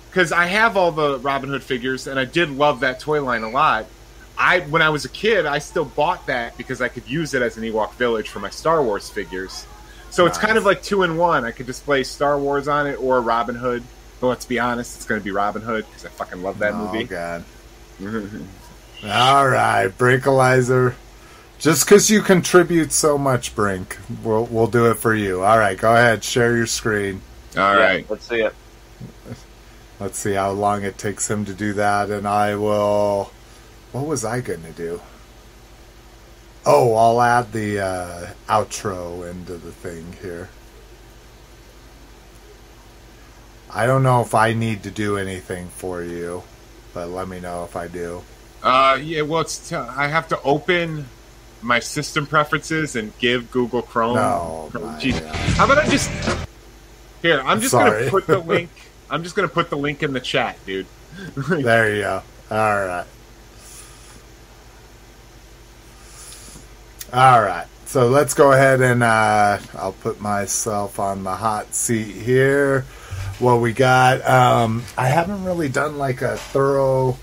because 0.10 0.32
I 0.32 0.46
have 0.46 0.78
all 0.78 0.92
the 0.92 1.20
Robin 1.20 1.52
Hood 1.52 1.62
figures, 1.62 2.08
and 2.08 2.20
I 2.20 2.26
did 2.26 2.50
love 2.50 2.80
that 2.80 3.00
toy 3.00 3.22
line 3.24 3.44
a 3.44 3.50
lot. 3.50 3.86
I 4.36 4.62
when 4.62 4.82
I 4.82 4.90
was 4.90 5.06
a 5.06 5.10
kid, 5.10 5.46
I 5.46 5.60
still 5.60 5.86
bought 5.86 6.26
that 6.26 6.58
because 6.58 6.82
I 6.82 6.88
could 6.88 7.08
use 7.08 7.36
it 7.36 7.44
as 7.44 7.56
an 7.58 7.64
Ewok 7.64 7.94
village 7.94 8.30
for 8.30 8.40
my 8.40 8.50
Star 8.50 8.82
Wars 8.82 9.12
figures. 9.12 9.68
So 10.10 10.26
it's 10.26 10.40
kind 10.40 10.58
of 10.58 10.66
like 10.66 10.82
two 10.82 11.04
in 11.04 11.18
one. 11.18 11.46
I 11.46 11.52
could 11.52 11.68
display 11.68 12.04
Star 12.04 12.40
Wars 12.40 12.68
on 12.68 12.88
it 12.88 12.96
or 12.96 13.22
Robin 13.22 13.54
Hood. 13.54 13.84
But 14.20 14.28
let's 14.28 14.46
be 14.46 14.60
honest, 14.60 14.96
it's 14.96 15.06
going 15.06 15.22
to 15.22 15.26
be 15.26 15.32
Robin 15.32 15.62
Hood 15.62 15.86
because 15.88 16.06
I 16.06 16.10
fucking 16.10 16.42
love 16.42 16.60
that 16.60 16.74
oh 16.74 16.92
movie. 16.92 17.04
God. 17.06 17.44
All 19.06 19.48
right, 19.48 19.88
Brinkalizer. 19.96 20.96
Just 21.60 21.86
because 21.86 22.10
you 22.10 22.22
contribute 22.22 22.92
so 22.92 23.18
much, 23.18 23.56
Brink, 23.56 23.98
we'll 24.24 24.46
we'll 24.46 24.68
do 24.68 24.90
it 24.92 24.96
for 24.96 25.14
you. 25.16 25.44
All 25.44 25.58
right, 25.58 25.78
go 25.78 25.92
ahead, 25.94 26.24
share 26.24 26.56
your 26.56 26.68
screen. 26.68 27.22
All 27.56 27.76
Yeah, 27.76 27.80
right. 27.80 28.10
let's 28.10 28.28
see 28.28 28.42
it. 28.42 28.54
Let's 30.00 30.20
see 30.20 30.34
how 30.34 30.52
long 30.52 30.84
it 30.84 30.98
takes 30.98 31.30
him 31.30 31.46
to 31.46 31.54
do 31.54 31.74
that, 31.74 32.10
and 32.12 32.28
I 32.28 32.56
will. 32.56 33.32
What 33.92 34.06
was 34.06 34.24
I 34.26 34.42
going 34.42 34.64
to 34.64 34.72
do? 34.72 35.02
Oh, 36.66 36.94
I'll 36.96 37.22
add 37.22 37.54
the 37.54 37.80
uh, 37.80 38.28
outro 38.50 39.30
into 39.30 39.54
the 39.58 39.72
thing 39.72 40.14
here. 40.22 40.50
I 43.74 43.86
don't 43.86 44.04
know 44.04 44.22
if 44.22 44.34
I 44.34 44.54
need 44.54 44.84
to 44.84 44.92
do 44.92 45.18
anything 45.18 45.68
for 45.68 46.02
you, 46.02 46.44
but 46.94 47.10
let 47.10 47.28
me 47.28 47.40
know 47.40 47.64
if 47.64 47.76
I 47.76 47.88
do. 47.88 48.24
Uh, 48.64 48.98
yeah, 49.02 49.22
well, 49.22 49.42
it's 49.42 49.70
t- 49.70 49.76
I 49.76 50.08
have 50.08 50.28
to 50.30 50.42
open 50.42 51.08
my 51.62 51.80
system 51.80 52.26
preferences 52.26 52.96
and 52.96 53.18
give 53.20 53.52
Google 53.52 53.82
Chrome. 53.82 54.16
No, 54.16 54.70
Chrome- 54.72 54.86
my. 54.86 55.12
God. 55.12 55.36
How 55.36 55.66
about 55.66 55.78
I 55.80 55.88
just 55.90 56.10
here? 57.22 57.42
I'm 57.46 57.60
just 57.60 57.72
Sorry. 57.72 58.00
gonna 58.00 58.12
put 58.12 58.28
the 58.28 58.40
link. 58.54 58.70
I'm 59.10 59.24
just 59.24 59.36
gonna 59.36 59.48
put 59.48 59.70
the 59.70 59.78
link 59.78 60.02
in 60.04 60.14
the 60.14 60.20
chat, 60.20 60.58
dude. 60.66 60.86
There 61.48 61.96
you 61.96 62.02
go. 62.02 62.22
All 62.52 62.86
right. 62.86 63.06
All 67.14 67.42
right. 67.42 67.66
So 67.86 68.08
let's 68.10 68.34
go 68.34 68.52
ahead 68.52 68.82
and 68.82 69.02
uh, 69.02 69.60
I'll 69.76 69.94
put 69.94 70.20
myself 70.20 71.00
on 71.00 71.24
the 71.24 71.36
hot 71.36 71.74
seat 71.74 72.14
here. 72.16 72.86
What 73.40 73.62
we 73.62 73.74
got? 73.74 74.28
Um, 74.28 74.84
I 74.98 75.08
haven't 75.08 75.44
really 75.44 75.70
done 75.70 75.98
like 75.98 76.22
a 76.22 76.38
thorough. 76.38 77.18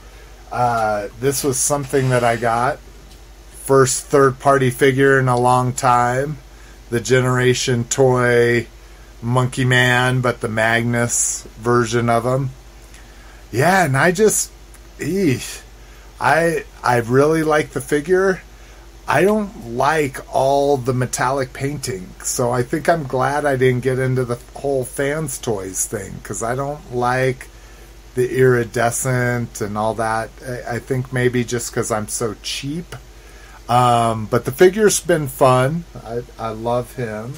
Uh, 0.53 1.09
this 1.19 1.43
was 1.43 1.59
something 1.59 2.11
that 2.11 2.23
I 2.23 2.37
got 2.37 2.79
first 3.65 4.05
third 4.05 4.39
party 4.39 4.69
figure 4.69 5.19
in 5.19 5.27
a 5.27 5.39
long 5.39 5.73
time. 5.73 6.37
The 6.91 7.01
Generation 7.01 7.85
Toy 7.85 8.67
Monkey 9.23 9.65
Man, 9.65 10.21
but 10.21 10.41
the 10.41 10.49
Magnus 10.49 11.45
version 11.57 12.11
of 12.11 12.27
him. 12.27 12.51
Yeah, 13.51 13.87
and 13.87 13.97
I 13.97 14.13
just, 14.13 14.53
eesh, 14.99 15.63
I 16.21 16.65
I 16.83 16.99
really 16.99 17.43
like 17.43 17.71
the 17.71 17.81
figure. 17.81 18.43
I 19.07 19.23
don't 19.23 19.77
like 19.77 20.19
all 20.35 20.79
the 20.79 20.95
metallic 20.95 21.53
painting, 21.53 22.09
so 22.23 22.51
I 22.51 22.63
think 22.63 22.89
I'm 22.89 23.05
glad 23.05 23.45
I 23.45 23.57
didn't 23.57 23.83
get 23.83 23.99
into 23.99 24.25
the 24.25 24.39
whole 24.55 24.85
fans 24.85 25.39
toys 25.39 25.87
thing 25.87 26.15
because 26.15 26.43
I 26.43 26.55
don't 26.55 26.95
like 26.95 27.49
the 28.15 28.39
iridescent 28.39 29.61
and 29.61 29.77
all 29.77 29.95
that. 29.95 30.31
I, 30.47 30.77
I 30.77 30.79
think 30.79 31.13
maybe 31.13 31.45
just 31.45 31.71
because 31.71 31.91
I'm 31.91 32.09
so 32.09 32.35
cheap. 32.43 32.97
Um, 33.69 34.27
but 34.27 34.45
the 34.47 34.53
figure's 34.53 35.01
been 35.01 35.29
fun. 35.29 35.85
I, 36.03 36.23
I 36.39 36.49
love 36.51 36.95
him. 36.97 37.35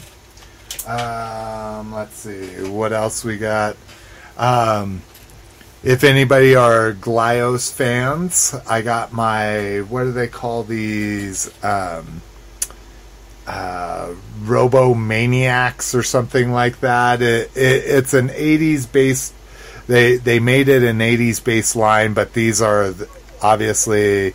Um, 0.87 1.93
let's 1.93 2.17
see 2.17 2.69
what 2.69 2.93
else 2.93 3.25
we 3.25 3.39
got. 3.39 3.77
Um, 4.37 5.03
if 5.87 6.03
anybody 6.03 6.57
are 6.57 6.93
Glyos 6.95 7.73
fans, 7.73 8.57
I 8.69 8.83
got 8.83 9.13
my 9.13 9.79
what 9.89 10.03
do 10.03 10.13
they 10.13 10.27
call 10.27 10.65
these? 10.65 11.49
Um, 11.65 12.23
uh, 13.47 14.13
Robo 14.43 14.95
Maniacs 14.95 15.95
or 15.95 16.03
something 16.03 16.51
like 16.51 16.81
that. 16.81 17.23
It, 17.23 17.57
it, 17.57 17.85
it's 17.87 18.15
an 18.15 18.31
'80s 18.31 18.91
based. 18.91 19.33
They 19.87 20.17
they 20.17 20.41
made 20.41 20.69
it 20.69 20.83
an 20.83 20.99
'80s 20.99 21.43
based 21.45 21.77
line, 21.77 22.15
but 22.15 22.33
these 22.33 22.61
are 22.61 22.93
obviously 23.41 24.35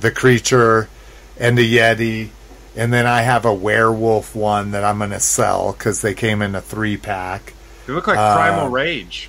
the 0.00 0.12
creature 0.12 0.88
and 1.36 1.58
a 1.58 1.62
Yeti. 1.62 2.28
And 2.76 2.92
then 2.92 3.06
I 3.08 3.22
have 3.22 3.44
a 3.44 3.52
werewolf 3.52 4.36
one 4.36 4.70
that 4.70 4.84
I'm 4.84 4.98
going 4.98 5.10
to 5.10 5.20
sell 5.20 5.72
because 5.72 6.00
they 6.00 6.14
came 6.14 6.40
in 6.40 6.54
a 6.54 6.60
three 6.60 6.96
pack. 6.96 7.54
They 7.88 7.92
look 7.92 8.06
like 8.06 8.18
Uh, 8.18 8.36
Primal 8.36 8.68
Rage. 8.68 9.28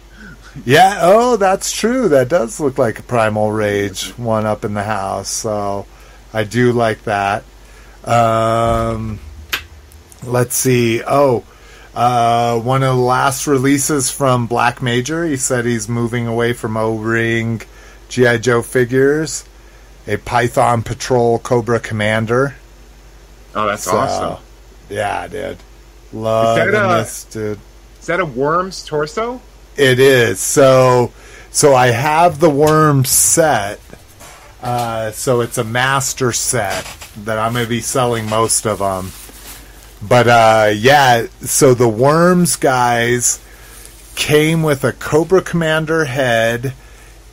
Yeah, 0.66 1.00
oh, 1.02 1.38
that's 1.38 1.72
true. 1.72 2.10
That 2.10 2.30
does 2.30 2.60
look 2.60 2.78
like 2.78 3.00
a 3.00 3.04
Primal 3.04 3.52
Rage 3.52 4.10
one 4.18 4.46
up 4.46 4.64
in 4.64 4.74
the 4.74 4.84
house. 4.84 5.30
So 5.30 5.86
I 6.34 6.44
do 6.44 6.72
like 6.72 7.04
that. 7.04 7.44
Um, 8.04 9.20
let's 10.24 10.56
see. 10.56 11.02
Oh, 11.06 11.44
uh, 11.96 12.60
one 12.60 12.84
of 12.84 12.96
the 12.96 13.02
last 13.02 13.48
releases 13.48 14.10
from 14.12 14.48
Black 14.48 14.82
Major. 14.82 15.26
He 15.26 15.38
said 15.38 15.66
he's 15.66 15.90
moving 15.90 16.28
away 16.28 16.54
from 16.54 16.78
O 16.78 16.98
Ring 16.98 17.62
G.I. 18.10 18.38
Joe 18.38 18.62
figures. 18.62 19.46
A 20.06 20.18
Python 20.18 20.84
Patrol 20.84 21.40
Cobra 21.40 21.80
Commander. 21.80 22.56
Oh, 23.56 23.68
that's 23.68 23.84
So, 23.84 23.96
awesome. 23.96 24.44
Yeah, 24.90 25.28
dude. 25.28 25.58
Love 26.12 26.58
Is 26.58 26.66
that, 26.72 26.76
uh, 26.76 26.98
this, 26.98 27.24
dude. 27.26 27.60
Is 28.02 28.08
that 28.08 28.20
a 28.20 28.26
worm's 28.26 28.86
torso? 28.86 29.42
It 29.77 30.00
is. 30.00 30.40
So 30.40 31.11
so 31.52 31.76
I 31.76 31.88
have 31.88 32.40
the 32.40 32.50
worm 32.50 33.06
set. 33.06 33.80
Uh, 34.61 35.11
so 35.11 35.42
it's 35.42 35.58
a 35.58 35.64
master 35.64 36.32
set 36.32 36.85
that 37.18 37.38
I'm 37.38 37.53
going 37.53 37.66
to 37.66 37.69
be 37.69 37.82
selling 37.82 38.30
most 38.30 38.66
of 38.66 38.80
them. 38.80 39.11
But 40.02 40.27
uh, 40.27 40.72
yeah, 40.76 41.27
so 41.42 41.74
the 41.74 41.88
worms 41.88 42.56
guys 42.56 43.40
came 44.16 44.64
with 44.64 44.84
a 44.84 44.93
Cobra 44.93 45.42
Commander 45.42 46.06
head, 46.06 46.74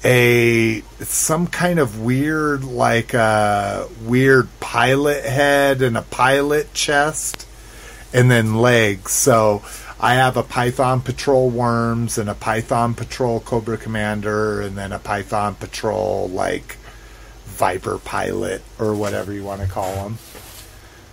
a 0.05 0.83
some 1.01 1.47
kind 1.47 1.78
of 1.78 2.01
weird 2.01 2.65
like 2.65 3.15
uh, 3.15 3.86
weird 4.02 4.49
pilot 4.60 5.25
head 5.25 5.83
and 5.83 5.97
a 5.97 6.02
pilot 6.02 6.73
chest 6.75 7.47
and 8.12 8.31
then 8.31 8.57
legs. 8.57 9.12
So 9.12 9.62
I 10.03 10.15
have 10.15 10.39
a 10.39 10.43
Python 10.43 11.03
Patrol 11.03 11.51
Worms 11.51 12.17
and 12.17 12.31
a 12.31 12.35
Python 12.35 12.95
Patrol 12.95 13.39
Cobra 13.41 13.77
Commander 13.77 14.62
and 14.62 14.77
then 14.77 14.93
a 14.93 14.99
Python 14.99 15.55
Patrol 15.57 16.29
like 16.31 16.79
Viper 17.45 17.99
Pilot 17.99 18.62
or 18.79 18.95
whatever 18.95 19.31
you 19.33 19.45
want 19.45 19.61
to 19.61 19.67
call 19.67 19.95
them. 19.95 20.19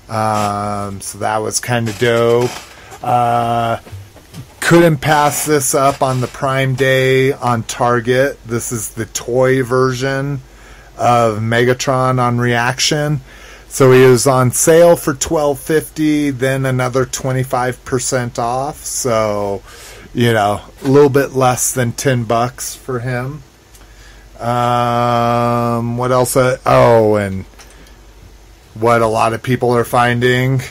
Um, 0.10 1.02
so 1.02 1.18
that 1.18 1.40
was 1.40 1.60
kind 1.60 1.90
of 1.90 2.00
dope. 2.00 2.50
Uh, 3.04 3.82
couldn't 4.62 4.98
pass 4.98 5.46
this 5.46 5.76
up 5.76 6.02
on 6.02 6.22
the 6.22 6.28
Prime 6.28 6.76
Day 6.76 7.34
on 7.34 7.64
Target. 7.64 8.42
This 8.46 8.72
is 8.72 8.92
the 8.92 9.06
toy 9.06 9.64
version 9.64 10.40
of 10.98 11.40
Megatron 11.40 12.20
on 12.20 12.38
Reaction. 12.38 13.20
So 13.70 13.92
he 13.92 14.06
was 14.06 14.26
on 14.26 14.52
sale 14.52 14.96
for 14.96 15.14
twelve 15.14 15.60
fifty, 15.60 16.30
then 16.30 16.66
another 16.66 17.06
twenty 17.06 17.44
five 17.44 17.84
percent 17.86 18.40
off. 18.40 18.78
So, 18.78 19.62
you 20.14 20.34
know, 20.34 20.62
a 20.84 20.88
little 20.88 21.10
bit 21.10 21.34
less 21.34 21.74
than 21.74 21.92
ten 21.92 22.24
bucks 22.24 22.76
for 22.76 23.00
him. 23.00 23.44
Um, 24.40 25.98
what 25.98 26.12
else? 26.12 26.36
Uh, 26.36 26.58
oh, 26.66 27.16
and 27.16 27.46
what 28.74 29.02
a 29.02 29.08
lot 29.08 29.34
of 29.34 29.44
people 29.44 29.76
are 29.76 29.84
finding, 29.86 30.62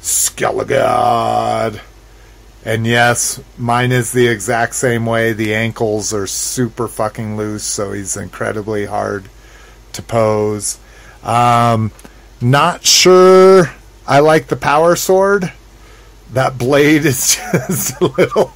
Skelegod. 0.00 1.80
And 2.64 2.86
yes, 2.86 3.40
mine 3.56 3.92
is 3.92 4.12
the 4.12 4.26
exact 4.26 4.74
same 4.74 5.06
way. 5.06 5.32
The 5.32 5.54
ankles 5.54 6.12
are 6.12 6.26
super 6.26 6.88
fucking 6.88 7.36
loose, 7.36 7.64
so 7.64 7.92
he's 7.92 8.16
incredibly 8.16 8.86
hard 8.86 9.24
to 9.92 10.02
pose. 10.02 10.78
Um, 11.22 11.92
not 12.40 12.84
sure 12.84 13.70
I 14.06 14.20
like 14.20 14.46
the 14.48 14.56
power 14.56 14.96
sword. 14.96 15.52
That 16.32 16.58
blade 16.58 17.04
is 17.06 17.36
just 17.52 18.00
a 18.00 18.06
little. 18.06 18.52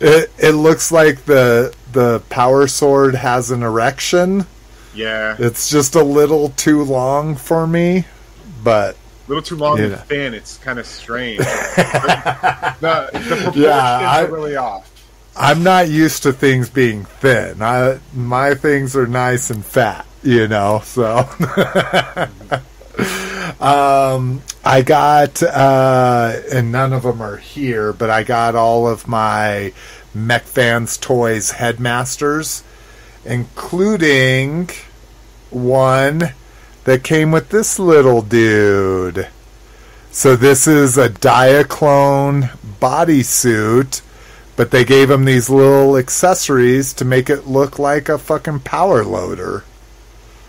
It, 0.00 0.30
it 0.38 0.52
looks 0.52 0.92
like 0.92 1.24
the 1.24 1.74
the 1.92 2.20
power 2.28 2.66
sword 2.66 3.14
has 3.14 3.50
an 3.50 3.62
erection. 3.62 4.46
Yeah, 4.94 5.36
It's 5.38 5.68
just 5.70 5.94
a 5.94 6.02
little 6.02 6.48
too 6.50 6.82
long 6.82 7.36
for 7.36 7.66
me, 7.66 8.04
but 8.64 8.96
a 8.96 9.28
little 9.28 9.42
too 9.42 9.56
long 9.56 9.78
Yeah. 9.78 9.84
and 9.84 9.96
thin. 10.02 10.34
It's 10.34 10.58
kind 10.58 10.78
of 10.78 10.86
strange. 10.86 11.38
the, 11.38 13.10
the 13.12 13.20
proportions 13.20 13.66
I- 13.66 14.24
are 14.24 14.30
really 14.32 14.56
off. 14.56 14.90
I'm 15.36 15.62
not 15.62 15.88
used 15.88 16.24
to 16.24 16.32
things 16.32 16.68
being 16.68 17.04
thin. 17.04 17.62
I 17.62 18.00
my 18.12 18.54
things 18.54 18.96
are 18.96 19.06
nice 19.06 19.50
and 19.50 19.64
fat, 19.64 20.04
you 20.24 20.48
know. 20.48 20.80
So, 20.84 21.28
um, 23.60 24.42
I 24.64 24.82
got 24.82 25.42
uh, 25.42 26.40
and 26.52 26.72
none 26.72 26.92
of 26.92 27.02
them 27.02 27.20
are 27.20 27.36
here, 27.36 27.92
but 27.92 28.10
I 28.10 28.22
got 28.22 28.54
all 28.54 28.88
of 28.88 29.06
my 29.06 29.72
Mech 30.14 30.42
Fans 30.42 30.96
Toys 30.96 31.52
headmasters, 31.52 32.62
including 33.24 34.70
one 35.50 36.32
that 36.84 37.04
came 37.04 37.30
with 37.30 37.50
this 37.50 37.78
little 37.78 38.22
dude. 38.22 39.28
So 40.10 40.34
this 40.36 40.66
is 40.66 40.98
a 40.98 41.10
Diaclone 41.10 42.50
bodysuit, 42.80 44.02
but 44.56 44.70
they 44.70 44.84
gave 44.84 45.10
him 45.10 45.24
these 45.24 45.48
little 45.48 45.96
accessories 45.96 46.92
to 46.94 47.04
make 47.04 47.30
it 47.30 47.46
look 47.46 47.78
like 47.78 48.08
a 48.08 48.18
fucking 48.18 48.60
power 48.60 49.04
loader. 49.04 49.64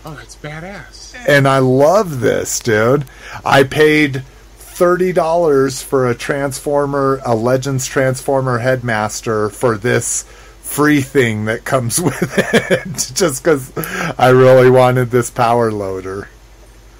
Oh, 0.04 0.14
that's 0.14 0.34
badass. 0.36 0.99
And 1.26 1.46
I 1.46 1.58
love 1.58 2.20
this, 2.20 2.60
dude. 2.60 3.04
I 3.44 3.64
paid 3.64 4.22
thirty 4.56 5.12
dollars 5.12 5.82
for 5.82 6.08
a 6.08 6.14
Transformer, 6.14 7.20
a 7.24 7.34
Legends 7.34 7.86
Transformer 7.86 8.58
Headmaster 8.58 9.50
for 9.50 9.76
this 9.76 10.22
free 10.62 11.00
thing 11.00 11.46
that 11.46 11.64
comes 11.64 12.00
with 12.00 12.38
it, 12.38 13.12
just 13.14 13.42
because 13.42 13.72
I 14.18 14.30
really 14.30 14.70
wanted 14.70 15.10
this 15.10 15.30
power 15.30 15.70
loader. 15.70 16.28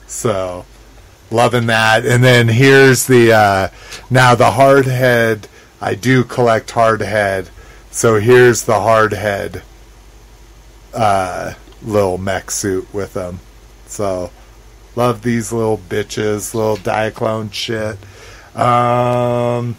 So, 0.07 0.65
loving 1.31 1.66
that. 1.66 2.05
And 2.05 2.23
then 2.23 2.49
here's 2.49 3.07
the 3.07 3.32
uh, 3.32 3.68
now 4.10 4.34
the 4.34 4.52
hard 4.52 4.86
head. 4.86 5.49
I 5.81 5.94
do 5.94 6.24
collect 6.24 6.70
hard 6.73 7.00
head, 7.00 7.49
so 7.90 8.20
here's 8.20 8.65
the 8.65 8.81
hard 8.81 9.15
head 9.15 9.62
uh, 10.94 11.55
little 11.82 12.18
mech 12.18 12.50
suit 12.50 12.92
with 12.92 13.15
them. 13.15 13.40
So, 13.91 14.31
love 14.97 15.23
these 15.23 15.52
little 15.52 15.78
bitches, 15.78 16.55
little 16.55 16.77
Diaclone 16.77 17.52
shit. 17.52 17.99
Um, 18.57 19.77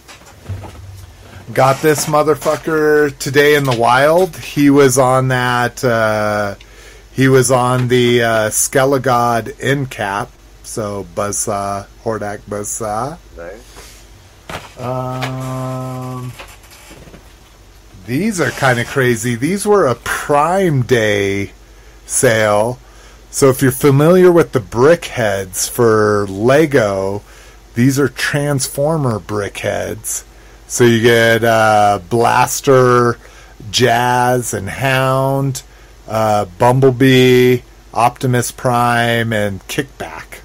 got 1.54 1.82
this 1.82 2.06
motherfucker 2.06 3.18
today 3.18 3.56
in 3.56 3.64
the 3.64 3.76
wild. 3.76 4.36
He 4.38 4.70
was 4.70 4.98
on 4.98 5.30
that. 5.30 5.84
Uh, 5.84 6.56
he 7.14 7.28
was 7.28 7.52
on 7.52 7.88
the 7.90 8.24
uh, 8.24 8.50
Skelegod 8.50 9.62
end 9.62 9.92
cap. 9.92 10.30
So 10.64 11.06
Buzzsaw, 11.16 11.86
Hordak 12.04 12.40
Buzzsaw. 12.50 13.18
Right? 13.36 13.60
Um, 14.80 16.32
these 18.06 18.40
are 18.40 18.52
kind 18.52 18.80
of 18.80 18.88
crazy. 18.88 19.36
These 19.36 19.66
were 19.66 19.88
a 19.88 19.96
Prime 19.96 20.84
Day 20.84 21.52
sale. 22.06 22.80
So 23.34 23.50
if 23.50 23.62
you're 23.62 23.72
familiar 23.72 24.30
with 24.30 24.52
the 24.52 24.60
brick 24.60 25.06
heads 25.06 25.66
for 25.66 26.28
Lego, 26.28 27.22
these 27.76 27.98
are 27.98 28.10
Transformer 28.10 29.20
brick 29.20 29.60
heads. 29.60 30.26
So 30.68 30.84
you 30.84 31.02
get 31.02 31.42
uh, 31.46 32.02
Blaster, 32.10 33.18
Jazz, 33.72 34.54
and 34.54 34.68
Hound, 34.68 35.64
uh, 36.10 36.44
Bumblebee, 36.60 37.62
Optimus 37.94 38.52
Prime, 38.52 39.32
and 39.32 39.66
Kickback. 39.68 40.42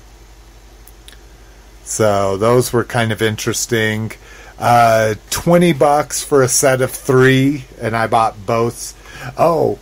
So 1.82 2.36
those 2.36 2.73
were 2.73 2.84
kind 2.84 3.10
of 3.10 3.20
interesting. 3.20 4.12
Uh, 4.60 5.16
20 5.31 5.73
bucks 5.73 6.23
for 6.23 6.40
a 6.40 6.48
set 6.48 6.81
of 6.81 6.92
three, 6.92 7.65
and 7.81 7.97
I 7.97 8.06
bought 8.06 8.47
both. 8.47 8.94
Oh, 9.36 9.81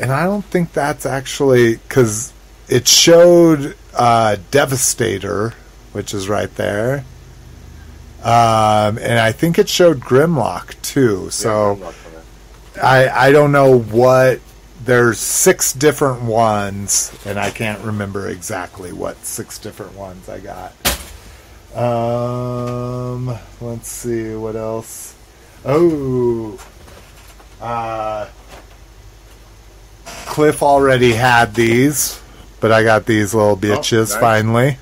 and 0.00 0.10
I 0.10 0.24
don't 0.24 0.44
think 0.44 0.72
that's 0.72 1.04
actually 1.04 1.76
because 1.76 2.32
it 2.68 2.88
showed 2.88 3.76
uh, 3.94 4.36
Devastator, 4.50 5.54
which 5.92 6.12
is 6.14 6.28
right 6.28 6.54
there. 6.56 7.04
Um, 8.22 8.98
and 8.98 9.18
I 9.18 9.32
think 9.32 9.58
it 9.58 9.68
showed 9.68 10.00
Grimlock 10.00 10.80
too. 10.82 11.30
So. 11.30 11.76
Yeah, 11.76 11.92
I 12.82 13.28
I 13.28 13.32
don't 13.32 13.52
know 13.52 13.78
what 13.78 14.40
there's 14.84 15.18
six 15.18 15.72
different 15.72 16.22
ones 16.22 17.16
and 17.24 17.38
I 17.38 17.50
can't 17.50 17.82
remember 17.82 18.28
exactly 18.28 18.92
what 18.92 19.24
six 19.24 19.58
different 19.58 19.94
ones 19.94 20.28
I 20.28 20.40
got. 20.40 20.72
Um 21.74 23.36
let's 23.60 23.88
see 23.88 24.34
what 24.34 24.56
else. 24.56 25.14
Oh. 25.64 26.58
Uh 27.60 28.28
Cliff 30.26 30.62
already 30.62 31.12
had 31.12 31.54
these, 31.54 32.20
but 32.60 32.72
I 32.72 32.82
got 32.82 33.06
these 33.06 33.34
little 33.34 33.56
bitches 33.56 34.10
nice. 34.12 34.16
finally. 34.16 34.78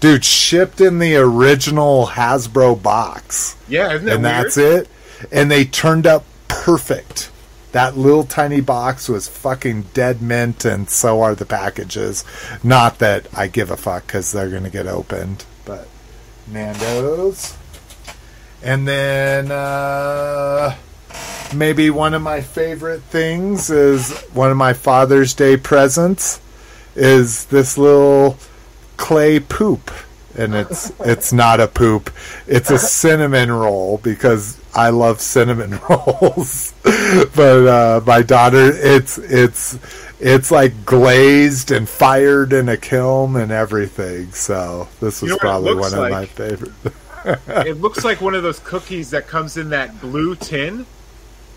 Dude, 0.00 0.24
shipped 0.24 0.80
in 0.80 0.98
the 1.00 1.16
original 1.16 2.06
Hasbro 2.06 2.80
box 2.80 3.56
Yeah, 3.66 3.94
isn't 3.94 4.04
that 4.06 4.14
and 4.14 4.22
weird? 4.22 4.34
that's 4.44 4.56
it. 4.56 4.88
And 5.32 5.50
they 5.50 5.64
turned 5.64 6.06
up 6.06 6.24
perfect. 6.46 7.30
That 7.72 7.96
little 7.96 8.24
tiny 8.24 8.60
box 8.60 9.08
was 9.08 9.28
fucking 9.28 9.86
dead 9.94 10.22
mint, 10.22 10.64
and 10.64 10.88
so 10.88 11.20
are 11.22 11.34
the 11.34 11.44
packages. 11.44 12.24
Not 12.62 12.98
that 13.00 13.26
I 13.36 13.48
give 13.48 13.70
a 13.70 13.76
fuck 13.76 14.06
because 14.06 14.30
they're 14.32 14.48
going 14.48 14.62
to 14.64 14.70
get 14.70 14.86
opened, 14.86 15.44
but 15.64 15.88
Nando's. 16.46 17.56
And 18.62 18.88
then 18.88 19.50
uh, 19.50 20.76
maybe 21.54 21.90
one 21.90 22.14
of 22.14 22.22
my 22.22 22.40
favorite 22.40 23.02
things 23.02 23.68
is 23.70 24.12
one 24.32 24.50
of 24.50 24.56
my 24.56 24.72
Father's 24.72 25.34
Day 25.34 25.56
presents 25.56 26.40
is 26.98 27.46
this 27.46 27.78
little 27.78 28.36
clay 28.96 29.38
poop 29.38 29.90
and 30.36 30.54
it's 30.54 30.92
it's 31.00 31.32
not 31.32 31.60
a 31.60 31.68
poop 31.68 32.10
it's 32.46 32.70
a 32.70 32.78
cinnamon 32.78 33.50
roll 33.50 33.98
because 33.98 34.60
i 34.74 34.90
love 34.90 35.20
cinnamon 35.20 35.78
rolls 35.88 36.74
but 36.82 37.66
uh 37.66 38.00
my 38.06 38.22
daughter 38.22 38.70
it's 38.72 39.18
it's 39.18 39.78
it's 40.20 40.50
like 40.50 40.84
glazed 40.84 41.70
and 41.70 41.88
fired 41.88 42.52
in 42.52 42.68
a 42.68 42.76
kiln 42.76 43.36
and 43.36 43.52
everything 43.52 44.30
so 44.32 44.88
this 45.00 45.22
was 45.22 45.30
You 45.30 45.36
know 45.36 45.38
probably 45.38 45.74
looks 45.74 45.92
one 45.92 46.04
of 46.04 46.10
my 46.10 46.26
favorite 46.26 46.72
it 47.24 47.80
looks 47.80 48.04
like 48.04 48.20
one 48.20 48.34
of 48.34 48.42
those 48.42 48.58
cookies 48.60 49.10
that 49.10 49.26
comes 49.26 49.56
in 49.56 49.70
that 49.70 50.00
blue 50.00 50.34
tin. 50.36 50.86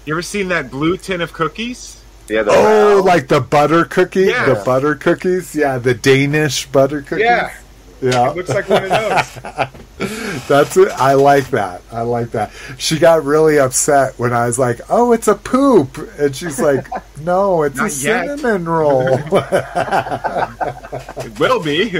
You 0.05 0.13
ever 0.13 0.21
seen 0.21 0.47
that 0.49 0.71
blue 0.71 0.97
tin 0.97 1.21
of 1.21 1.33
cookies? 1.33 2.00
The 2.31 2.45
oh 2.51 2.93
round- 2.95 3.05
like 3.05 3.27
the 3.27 3.41
butter 3.41 3.85
cookie 3.85 4.25
Yeah. 4.25 4.45
the 4.53 4.55
butter 4.63 4.95
cookies 4.95 5.53
yeah 5.55 5.77
the 5.77 5.93
danish 5.93 6.65
butter 6.67 7.01
cookies 7.01 7.25
Yeah. 7.25 7.53
yeah 8.01 8.29
It 8.31 8.35
looks 8.37 8.49
like 8.49 8.67
one 8.69 8.83
of 8.83 8.89
those. 8.89 9.67
That's 10.47 10.75
it. 10.77 10.89
I 10.93 11.13
like 11.13 11.51
that. 11.51 11.83
I 11.91 12.01
like 12.01 12.31
that. 12.31 12.51
She 12.79 12.97
got 12.97 13.23
really 13.23 13.59
upset 13.59 14.17
when 14.17 14.33
I 14.33 14.47
was 14.47 14.57
like, 14.57 14.81
"Oh, 14.89 15.11
it's 15.11 15.27
a 15.27 15.35
poop," 15.35 15.95
and 16.17 16.35
she's 16.35 16.59
like, 16.59 16.87
"No, 17.21 17.61
it's 17.61 17.79
a 17.79 17.83
yet." 17.83 18.39
cinnamon 18.39 18.65
roll." 18.67 19.07
It 21.23 21.39
will 21.39 21.61
be. 21.61 21.91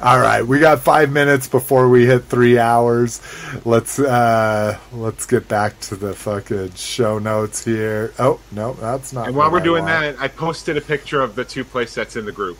All 0.00 0.18
right, 0.20 0.42
we 0.46 0.58
got 0.58 0.80
five 0.80 1.10
minutes 1.10 1.48
before 1.48 1.88
we 1.88 2.04
hit 2.04 2.24
three 2.24 2.58
hours. 2.58 3.20
Let's 3.64 3.98
uh 3.98 4.78
let's 4.92 5.24
get 5.24 5.48
back 5.48 5.80
to 5.80 5.96
the 5.96 6.12
fucking 6.14 6.74
show 6.74 7.18
notes 7.18 7.64
here. 7.64 8.12
Oh 8.18 8.38
no, 8.52 8.74
that's 8.74 9.14
not. 9.14 9.28
and 9.28 9.36
while 9.36 9.50
we're 9.50 9.60
I 9.60 9.64
doing 9.64 9.84
want. 9.84 10.16
that, 10.16 10.20
I 10.22 10.28
posted 10.28 10.76
a 10.76 10.82
picture 10.82 11.22
of 11.22 11.34
the 11.34 11.44
two 11.44 11.64
play 11.64 11.86
sets 11.86 12.14
in 12.14 12.26
the 12.26 12.32
group. 12.32 12.58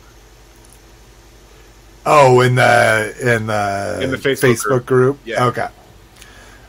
Oh, 2.07 2.41
in 2.41 2.55
the 2.55 3.15
in 3.21 3.45
the 3.47 3.99
In 4.01 4.11
the 4.11 4.17
Facebook 4.17 4.85
group. 4.87 5.19
Yeah. 5.23 5.45
Okay. 5.45 5.67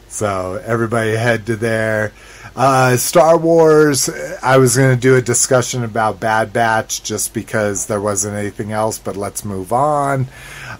So 0.08 0.60
everybody 0.66 1.12
head 1.12 1.46
to 1.46 1.56
there. 1.56 2.12
Uh, 2.56 2.96
Star 2.96 3.38
Wars. 3.38 4.10
I 4.42 4.56
was 4.58 4.76
going 4.76 4.94
to 4.94 5.00
do 5.00 5.14
a 5.14 5.22
discussion 5.22 5.84
about 5.84 6.18
Bad 6.18 6.52
Batch 6.52 7.04
just 7.04 7.32
because 7.32 7.86
there 7.86 8.00
wasn't 8.00 8.36
anything 8.36 8.72
else, 8.72 8.98
but 8.98 9.16
let's 9.16 9.44
move 9.44 9.72
on. 9.72 10.26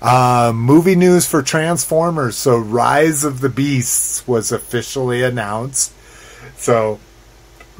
Uh, 0.00 0.52
movie 0.54 0.96
news 0.96 1.26
for 1.26 1.42
Transformers. 1.42 2.36
So 2.36 2.58
Rise 2.58 3.24
of 3.24 3.40
the 3.40 3.48
Beasts 3.48 4.26
was 4.26 4.52
officially 4.52 5.22
announced. 5.22 5.92
So 6.56 7.00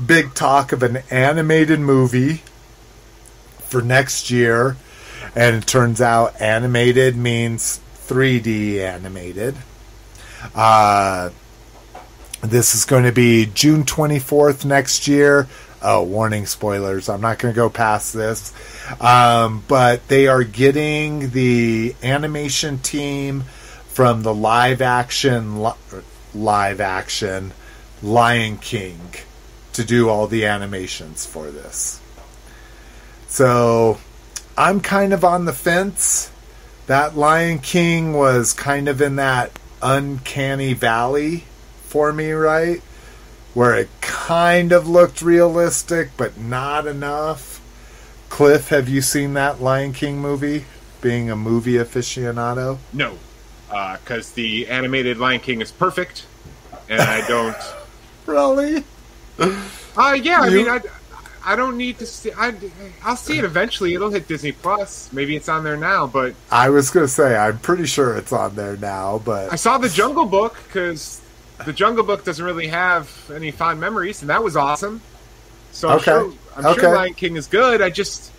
big 0.04 0.34
talk 0.34 0.72
of 0.72 0.82
an 0.82 0.98
animated 1.10 1.80
movie 1.80 2.42
for 3.60 3.82
next 3.82 4.30
year. 4.30 4.76
And 5.34 5.56
it 5.56 5.66
turns 5.66 6.00
out 6.00 6.40
animated 6.40 7.16
means 7.16 7.80
3D 8.06 8.78
animated. 8.80 9.56
Uh, 10.54 11.30
This 12.40 12.74
is 12.74 12.84
going 12.84 13.02
to 13.04 13.12
be 13.12 13.46
June 13.46 13.82
24th 13.84 14.64
next 14.64 15.08
year. 15.08 15.48
Oh, 15.80 16.02
warning 16.02 16.46
spoilers. 16.46 17.08
I'm 17.08 17.20
not 17.20 17.38
going 17.38 17.54
to 17.54 17.56
go 17.56 17.70
past 17.70 18.12
this. 18.12 18.52
Um, 19.00 19.62
but 19.68 20.08
they 20.08 20.26
are 20.26 20.44
getting 20.44 21.30
the 21.30 21.94
animation 22.02 22.78
team 22.78 23.42
from 23.88 24.22
the 24.22 24.34
live 24.34 24.82
action 24.82 25.62
li- 25.62 25.72
live 26.34 26.80
action 26.80 27.52
Lion 28.02 28.58
King 28.58 29.00
to 29.74 29.84
do 29.84 30.08
all 30.08 30.26
the 30.26 30.46
animations 30.46 31.26
for 31.26 31.50
this. 31.50 32.00
So 33.28 33.98
I'm 34.56 34.80
kind 34.80 35.12
of 35.12 35.24
on 35.24 35.44
the 35.44 35.52
fence. 35.52 36.32
That 36.86 37.16
Lion 37.16 37.58
King 37.58 38.14
was 38.14 38.52
kind 38.54 38.88
of 38.88 39.00
in 39.02 39.16
that 39.16 39.52
uncanny 39.82 40.72
valley 40.72 41.44
for 41.82 42.12
me, 42.12 42.32
right? 42.32 42.82
Where 43.58 43.74
it 43.76 43.88
kind 44.00 44.70
of 44.70 44.88
looked 44.88 45.20
realistic, 45.20 46.10
but 46.16 46.38
not 46.38 46.86
enough. 46.86 47.60
Cliff, 48.28 48.68
have 48.68 48.88
you 48.88 49.00
seen 49.02 49.34
that 49.34 49.60
Lion 49.60 49.92
King 49.92 50.20
movie? 50.20 50.66
Being 51.00 51.28
a 51.28 51.34
movie 51.34 51.72
aficionado? 51.72 52.78
No, 52.92 53.18
because 53.68 54.30
the 54.30 54.68
animated 54.68 55.16
Lion 55.18 55.40
King 55.40 55.60
is 55.60 55.72
perfect, 55.72 56.24
and 56.88 57.00
I 57.00 57.26
don't. 57.26 57.56
Really? 58.26 58.84
Uh, 59.40 60.16
yeah, 60.22 60.42
I 60.42 60.46
You- 60.46 60.56
mean, 60.58 60.68
I, 60.68 60.80
I 61.44 61.56
don't 61.56 61.76
need 61.76 61.98
to 61.98 62.06
see. 62.06 62.30
I, 62.30 62.54
I'll 63.02 63.16
see 63.16 63.38
it 63.40 63.44
eventually. 63.44 63.94
It'll 63.94 64.10
hit 64.10 64.28
Disney 64.28 64.52
Plus. 64.52 65.12
Maybe 65.12 65.34
it's 65.34 65.48
on 65.48 65.64
there 65.64 65.76
now, 65.78 66.06
but 66.06 66.36
I 66.52 66.68
was 66.70 66.90
going 66.90 67.06
to 67.06 67.12
say, 67.12 67.36
I'm 67.36 67.58
pretty 67.58 67.86
sure 67.86 68.16
it's 68.16 68.32
on 68.32 68.54
there 68.54 68.76
now, 68.76 69.20
but 69.24 69.52
I 69.52 69.56
saw 69.56 69.78
the 69.78 69.88
Jungle 69.88 70.26
Book 70.26 70.56
because 70.68 71.22
the 71.64 71.72
Jungle 71.72 72.04
Book 72.04 72.24
doesn't 72.24 72.44
really 72.44 72.68
have 72.68 73.30
any 73.34 73.50
fond 73.52 73.80
memories, 73.80 74.22
and 74.22 74.30
that 74.30 74.42
was 74.44 74.56
awesome. 74.56 75.04
So 75.70 75.90
I'm 75.90 75.98
Okay. 75.98 76.00
sure 76.00 76.34
I'm 76.56 76.66
Okay. 76.66 76.68
sure 76.68 76.88
Lion 76.88 77.14
King 77.14 77.36
is 77.36 77.48
good. 77.48 77.82
I 77.82 77.90
just 77.90 78.34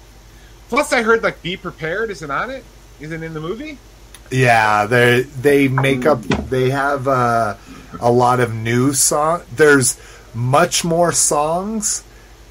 plus 0.69 0.93
I 0.93 1.03
heard 1.03 1.23
like 1.23 1.41
Be 1.43 1.57
Prepared 1.57 2.11
isn't 2.11 2.31
on 2.31 2.51
it. 2.51 2.67
Isn't 2.99 3.23
in 3.23 3.33
the 3.33 3.41
movie. 3.41 3.83
Yeah, 4.31 4.85
they 4.85 5.23
they 5.23 5.67
make 5.67 6.06
up. 6.06 6.23
They 6.25 6.69
have 6.69 7.07
uh, 7.07 7.57
a 7.99 8.11
lot 8.11 8.39
of 8.39 8.53
new 8.53 8.93
song. 8.93 9.43
There's 9.51 9.98
much 10.33 10.83
more 10.85 11.11
songs, 11.11 12.06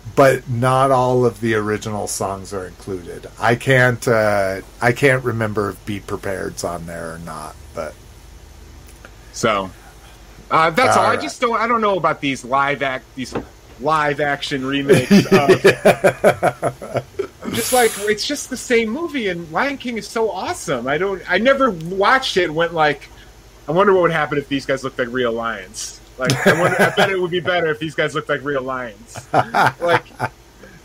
but 0.05 0.49
not 0.49 0.91
all 0.91 1.25
of 1.25 1.41
the 1.41 1.55
original 1.55 2.09
songs 2.09 2.53
are 2.53 2.67
included. 2.67 3.29
I 3.39 3.55
can't. 3.55 4.07
Uh, 4.09 4.63
I 4.81 4.93
can't 4.93 5.25
remember 5.25 5.71
if 5.71 5.85
"Be 5.85 6.01
Prepared's 6.01 6.65
on 6.65 6.87
there 6.87 7.15
or 7.15 7.19
not. 7.19 7.57
But 7.75 7.97
So 9.33 9.71
uh, 10.51 10.71
that's 10.71 10.97
all. 10.97 11.05
All 11.05 11.11
I 11.11 11.17
just 11.17 11.41
don't. 11.41 11.59
I 11.59 11.67
don't 11.67 11.81
know 11.81 11.97
about 11.97 12.21
these 12.21 12.45
live 12.45 12.83
act 12.83 13.05
these 13.15 13.35
live 13.81 14.21
action 14.21 14.65
remakes. 14.65 15.27
Of, 15.27 15.33
I'm 17.43 17.53
just 17.53 17.73
like 17.73 17.93
it's 17.99 18.27
just 18.27 18.51
the 18.51 18.57
same 18.57 18.91
movie, 18.91 19.29
and 19.29 19.51
Lion 19.53 19.79
King 19.79 19.99
is 19.99 20.09
so 20.09 20.31
awesome. 20.31 20.87
I 20.87 20.99
don't. 20.99 21.23
I 21.31 21.39
never 21.39 21.71
watched 21.71 22.37
it. 22.37 22.53
Went 22.53 22.75
like, 22.75 23.09
I 23.69 23.73
wonder 23.73 23.93
what 23.93 24.03
would 24.03 24.13
happen 24.13 24.39
if 24.39 24.49
these 24.49 24.67
guys 24.67 24.85
looked 24.85 24.99
like 24.99 25.09
real 25.09 25.33
lions. 25.33 26.01
Like 26.19 26.47
I, 26.47 26.61
wonder, 26.61 26.83
I 26.83 26.91
bet 26.91 27.11
it 27.11 27.21
would 27.21 27.31
be 27.31 27.41
better 27.41 27.69
if 27.69 27.79
these 27.79 27.95
guys 27.95 28.15
looked 28.15 28.29
like 28.29 28.43
real 28.43 28.63
lions. 28.63 29.17
Like 29.33 30.05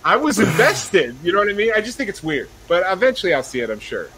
I 0.06 0.16
was 0.18 0.40
invested. 0.40 1.16
You 1.24 1.32
know 1.32 1.40
what 1.40 1.50
I 1.50 1.54
mean? 1.54 1.72
I 1.76 1.82
just 1.82 1.98
think 1.98 2.10
it's 2.10 2.22
weird, 2.22 2.50
but 2.68 2.84
eventually 2.86 3.34
I'll 3.34 3.44
see 3.44 3.62
it. 3.62 3.70
I'm 3.70 3.80
sure. 3.80 4.10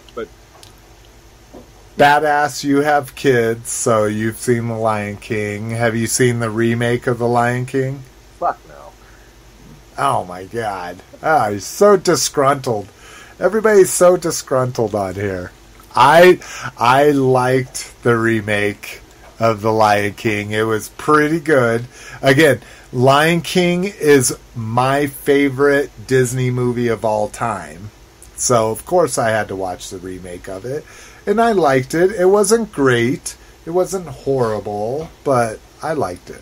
Badass, 1.98 2.66
you 2.66 2.82
have 2.82 3.16
kids, 3.16 3.70
so 3.70 4.04
you've 4.04 4.38
seen 4.38 4.68
the 4.68 4.76
Lion 4.76 5.16
King. 5.16 5.70
Have 5.70 5.96
you 5.96 6.08
seen 6.08 6.40
the 6.40 6.50
remake 6.50 7.08
of 7.08 7.20
the 7.20 7.28
Lion 7.28 7.66
King? 7.66 8.04
Fuck 8.38 8.60
no. 8.68 8.92
Oh 9.98 10.26
my 10.26 10.44
god. 10.44 10.98
Ah, 11.24 11.52
he's 11.52 11.66
so 11.66 11.96
disgruntled. 11.96 12.90
Everybody's 13.40 13.92
so 13.92 14.18
disgruntled 14.18 14.94
on 14.94 15.16
here. 15.16 15.54
I 15.96 16.40
I 16.78 17.12
liked 17.12 18.04
the 18.04 18.18
remake 18.18 19.00
of 19.40 19.62
The 19.62 19.72
Lion 19.72 20.16
King. 20.16 20.52
It 20.52 20.64
was 20.64 20.90
pretty 20.90 21.40
good. 21.40 21.86
Again, 22.22 22.60
Lion 22.92 23.40
King 23.40 23.86
is 23.86 24.38
my 24.54 25.08
favorite 25.08 25.92
Disney 26.08 26.52
movie 26.52 26.90
of 26.90 27.06
all 27.06 27.30
time. 27.30 27.92
So, 28.36 28.70
of 28.70 28.86
course 28.86 29.18
I 29.18 29.30
had 29.30 29.48
to 29.48 29.56
watch 29.56 29.90
the 29.90 29.98
remake 29.98 30.50
of 30.50 30.66
it, 30.66 30.84
and 31.26 31.42
I 31.42 31.52
liked 31.54 31.94
it. 31.94 32.12
It 32.12 32.26
wasn't 32.26 32.72
great. 32.72 33.38
It 33.66 33.72
wasn't 33.72 34.08
horrible, 34.08 35.10
but 35.24 35.60
I 35.82 35.94
liked 35.94 36.30
it. 36.30 36.42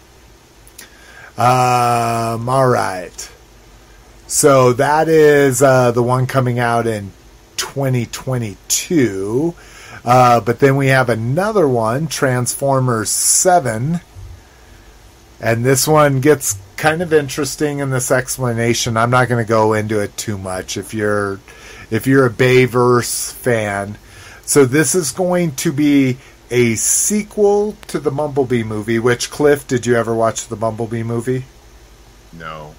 Um, 1.40 2.50
all 2.50 2.68
right. 2.68 3.32
So 4.28 4.74
that 4.74 5.08
is 5.10 5.62
uh, 5.62 5.92
the 5.92 6.04
one 6.04 6.28
coming 6.28 6.60
out 6.60 6.88
in 6.88 7.12
2022. 7.58 9.56
Uh, 10.06 10.42
but 10.42 10.60
then 10.60 10.76
we 10.76 10.88
have 10.88 11.10
another 11.10 11.68
one, 11.68 12.08
Transformers 12.08 13.10
7. 13.10 14.02
And 15.40 15.66
this 15.66 15.88
one 15.88 16.20
gets 16.20 16.58
kind 16.78 17.02
of 17.02 17.14
interesting 17.14 17.80
in 17.80 17.90
this 17.90 18.12
explanation. 18.12 18.98
I'm 18.98 19.10
not 19.10 19.30
going 19.30 19.44
to 19.44 19.48
go 19.48 19.74
into 19.74 20.00
it 20.00 20.16
too 20.18 20.38
much 20.38 20.78
if 20.78 20.94
you're 20.94 21.40
if 21.90 22.08
you're 22.08 22.26
a 22.26 22.30
Bayverse 22.30 23.32
fan. 23.32 23.98
So 24.46 24.66
this 24.66 24.94
is 24.96 25.12
going 25.12 25.56
to 25.58 25.72
be 25.72 26.18
a 26.52 26.76
sequel 26.76 27.76
to 27.88 28.00
the 28.00 28.12
Bumblebee 28.12 28.64
movie, 28.64 29.00
which 29.00 29.32
Cliff, 29.32 29.68
did 29.68 29.86
you 29.86 29.96
ever 29.96 30.14
watch 30.14 30.48
the 30.48 30.56
Bumblebee 30.56 31.04
movie? 31.04 31.46
no, 32.34 32.74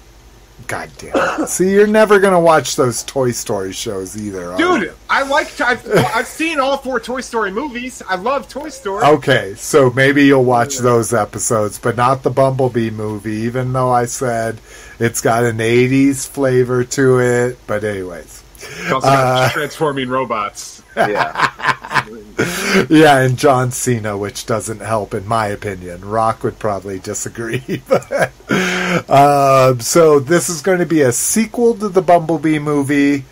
God 0.67 0.89
damn 0.97 1.41
it. 1.41 1.47
See, 1.49 1.71
you're 1.71 1.87
never 1.87 2.19
going 2.19 2.33
to 2.33 2.39
watch 2.39 2.75
those 2.75 3.03
Toy 3.03 3.31
Story 3.31 3.73
shows 3.73 4.17
either. 4.17 4.53
are 4.53 4.59
you? 4.59 4.79
dude, 4.79 4.93
I 5.09 5.23
like. 5.23 5.59
I've, 5.61 5.87
I've 6.15 6.27
seen 6.27 6.59
all 6.59 6.77
four 6.77 6.99
Toy 6.99 7.21
Story 7.21 7.51
movies. 7.51 8.01
I 8.07 8.15
love 8.15 8.47
Toy 8.47 8.69
Story. 8.69 9.03
Okay, 9.03 9.53
so 9.55 9.91
maybe 9.91 10.25
you'll 10.25 10.45
watch 10.45 10.77
those 10.77 11.13
episodes, 11.13 11.77
but 11.77 11.95
not 11.97 12.23
the 12.23 12.29
Bumblebee 12.29 12.89
movie, 12.89 13.43
even 13.43 13.73
though 13.73 13.91
I 13.91 14.05
said 14.05 14.59
it's 14.99 15.21
got 15.21 15.43
an 15.43 15.57
80s 15.57 16.27
flavor 16.27 16.83
to 16.83 17.19
it. 17.19 17.59
But, 17.67 17.83
anyways. 17.83 18.43
It's 18.57 18.91
also 18.91 19.07
got 19.07 19.43
uh, 19.43 19.49
transforming 19.49 20.09
robots. 20.09 20.74
Yeah. 20.95 21.51
Yeah, 22.89 23.19
and 23.19 23.37
John 23.37 23.71
Cena, 23.71 24.17
which 24.17 24.45
doesn't 24.45 24.81
help, 24.81 25.13
in 25.13 25.27
my 25.27 25.47
opinion. 25.47 26.03
Rock 26.03 26.43
would 26.43 26.59
probably 26.59 26.99
disagree. 26.99 27.81
But, 27.87 29.09
um, 29.09 29.79
so, 29.79 30.19
this 30.19 30.49
is 30.49 30.61
going 30.61 30.79
to 30.79 30.85
be 30.85 31.01
a 31.01 31.11
sequel 31.11 31.75
to 31.75 31.89
the 31.89 32.01
Bumblebee 32.01 32.59
movie 32.59 33.25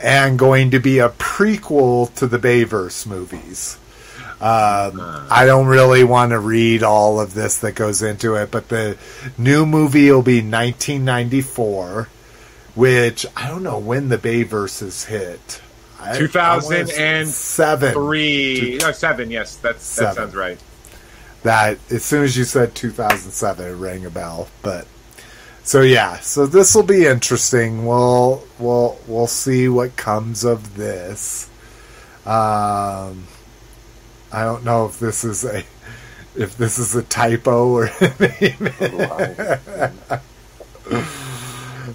and 0.00 0.38
going 0.38 0.70
to 0.70 0.78
be 0.78 0.98
a 0.98 1.08
prequel 1.08 2.12
to 2.14 2.26
the 2.26 2.38
Bayverse 2.38 3.06
movies. 3.06 3.78
Um, 4.40 5.00
I 5.30 5.44
don't 5.44 5.66
really 5.66 6.02
want 6.02 6.30
to 6.30 6.38
read 6.38 6.82
all 6.82 7.20
of 7.20 7.34
this 7.34 7.58
that 7.58 7.74
goes 7.74 8.00
into 8.00 8.36
it, 8.36 8.50
but 8.50 8.68
the 8.68 8.96
new 9.36 9.66
movie 9.66 10.10
will 10.10 10.22
be 10.22 10.38
1994, 10.38 12.08
which 12.74 13.26
I 13.36 13.48
don't 13.48 13.62
know 13.62 13.78
when 13.78 14.08
the 14.08 14.16
Bayverse 14.16 14.82
is 14.82 15.04
hit. 15.04 15.60
I 16.00 16.06
wanna- 16.08 16.18
2007. 16.18 17.26
seven. 17.26 17.92
Three, 17.92 18.78
no, 18.80 18.92
seven. 18.92 19.30
Yes, 19.30 19.56
that's 19.56 19.84
Seven. 19.84 20.08
that 20.08 20.14
sounds 20.16 20.34
right. 20.34 20.58
That 21.42 21.78
as 21.90 22.04
soon 22.04 22.24
as 22.24 22.36
you 22.36 22.44
said 22.44 22.74
2007, 22.74 23.66
it 23.66 23.74
rang 23.74 24.04
a 24.04 24.10
bell. 24.10 24.48
But 24.62 24.86
so 25.62 25.80
yeah, 25.82 26.18
so 26.20 26.46
this 26.46 26.74
will 26.74 26.82
be 26.82 27.06
interesting. 27.06 27.86
We'll 27.86 28.42
we'll 28.58 28.98
we'll 29.06 29.26
see 29.26 29.68
what 29.68 29.96
comes 29.96 30.44
of 30.44 30.76
this. 30.76 31.48
Um, 32.26 33.26
I 34.32 34.42
don't 34.44 34.64
know 34.64 34.86
if 34.86 34.98
this 34.98 35.24
is 35.24 35.44
a 35.44 35.62
if 36.36 36.56
this 36.58 36.78
is 36.78 36.94
a 36.94 37.02
typo 37.02 37.68
or 37.68 37.90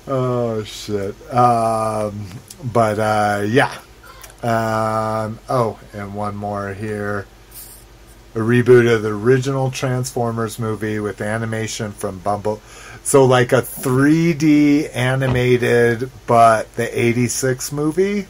oh 0.07 0.63
shit. 0.63 1.15
Um, 1.33 2.27
but 2.63 2.99
uh, 2.99 3.43
yeah. 3.47 3.77
Um, 4.45 5.39
oh, 5.49 5.79
and 5.93 6.13
one 6.13 6.35
more 6.35 6.73
here 6.73 7.25
a 8.35 8.39
reboot 8.39 8.93
of 8.93 9.01
the 9.01 9.09
original 9.09 9.71
Transformers 9.71 10.59
movie 10.59 10.99
with 10.99 11.21
animation 11.21 11.93
from 11.93 12.19
Bumble. 12.19 12.57
So 13.03 13.23
like 13.23 13.53
a 13.53 13.61
3D 13.61 14.93
animated 14.93 16.11
but 16.27 16.73
the 16.75 16.99
86 16.99 17.71
movie. 17.71 18.27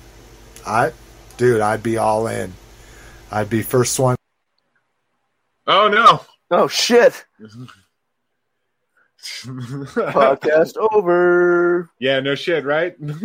I 0.66 0.92
dude, 1.38 1.62
I'd 1.62 1.82
be 1.82 1.98
all 1.98 2.28
in. 2.28 2.54
I'd 3.32 3.50
be 3.50 3.64
first 3.64 4.00
one. 4.00 4.16
Oh 5.66 5.88
no! 5.88 6.22
Oh 6.52 6.68
shit. 6.68 7.26
Podcast 9.26 10.78
over. 10.94 11.90
yeah, 12.00 12.20
no 12.20 12.36
shit, 12.36 12.64
right? 12.64 12.96
What 13.00 13.18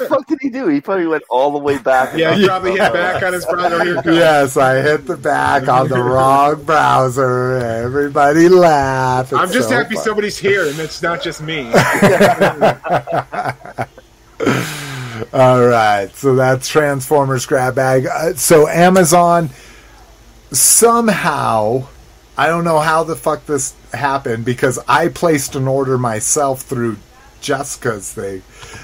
the 0.00 0.06
fuck 0.08 0.26
did 0.26 0.38
he 0.40 0.50
do? 0.50 0.68
He 0.68 0.80
probably 0.80 1.06
went 1.06 1.22
all 1.30 1.50
the 1.52 1.58
way 1.58 1.78
back. 1.78 2.14
yeah, 2.16 2.34
he 2.34 2.46
probably 2.46 2.72
hit 2.72 2.92
back 2.92 3.22
on 3.22 3.32
his 3.32 3.46
brother. 3.46 3.82
Here 3.82 3.96
it 3.98 4.04
comes. 4.04 4.16
Yes, 4.16 4.56
I 4.56 4.82
hit 4.82 5.06
the 5.06 5.16
back 5.16 5.68
on 5.68 5.88
the 5.88 6.02
wrong 6.02 6.62
browser. 6.64 7.56
Everybody 7.56 8.48
laugh. 8.48 9.32
It's 9.32 9.40
I'm 9.40 9.50
just 9.50 9.68
so 9.70 9.76
happy 9.76 9.94
fun. 9.94 10.04
somebody's 10.04 10.36
here, 10.38 10.68
and 10.68 10.78
it's 10.78 11.00
not 11.02 11.22
just 11.22 11.40
me. 11.42 11.70
All 15.32 15.64
right, 15.66 16.08
so 16.14 16.34
that's 16.36 16.68
Transformers 16.68 17.44
grab 17.46 17.74
bag. 17.74 18.06
Uh, 18.06 18.34
so 18.34 18.68
Amazon 18.68 19.50
somehow, 20.52 21.86
I 22.38 22.46
don't 22.46 22.62
know 22.62 22.78
how 22.78 23.02
the 23.02 23.16
fuck 23.16 23.46
this 23.46 23.74
happened 23.92 24.44
because 24.44 24.78
I 24.86 25.08
placed 25.08 25.56
an 25.56 25.66
order 25.66 25.98
myself 25.98 26.62
through 26.62 26.98
Jessica's 27.40 28.12
thing. 28.12 28.42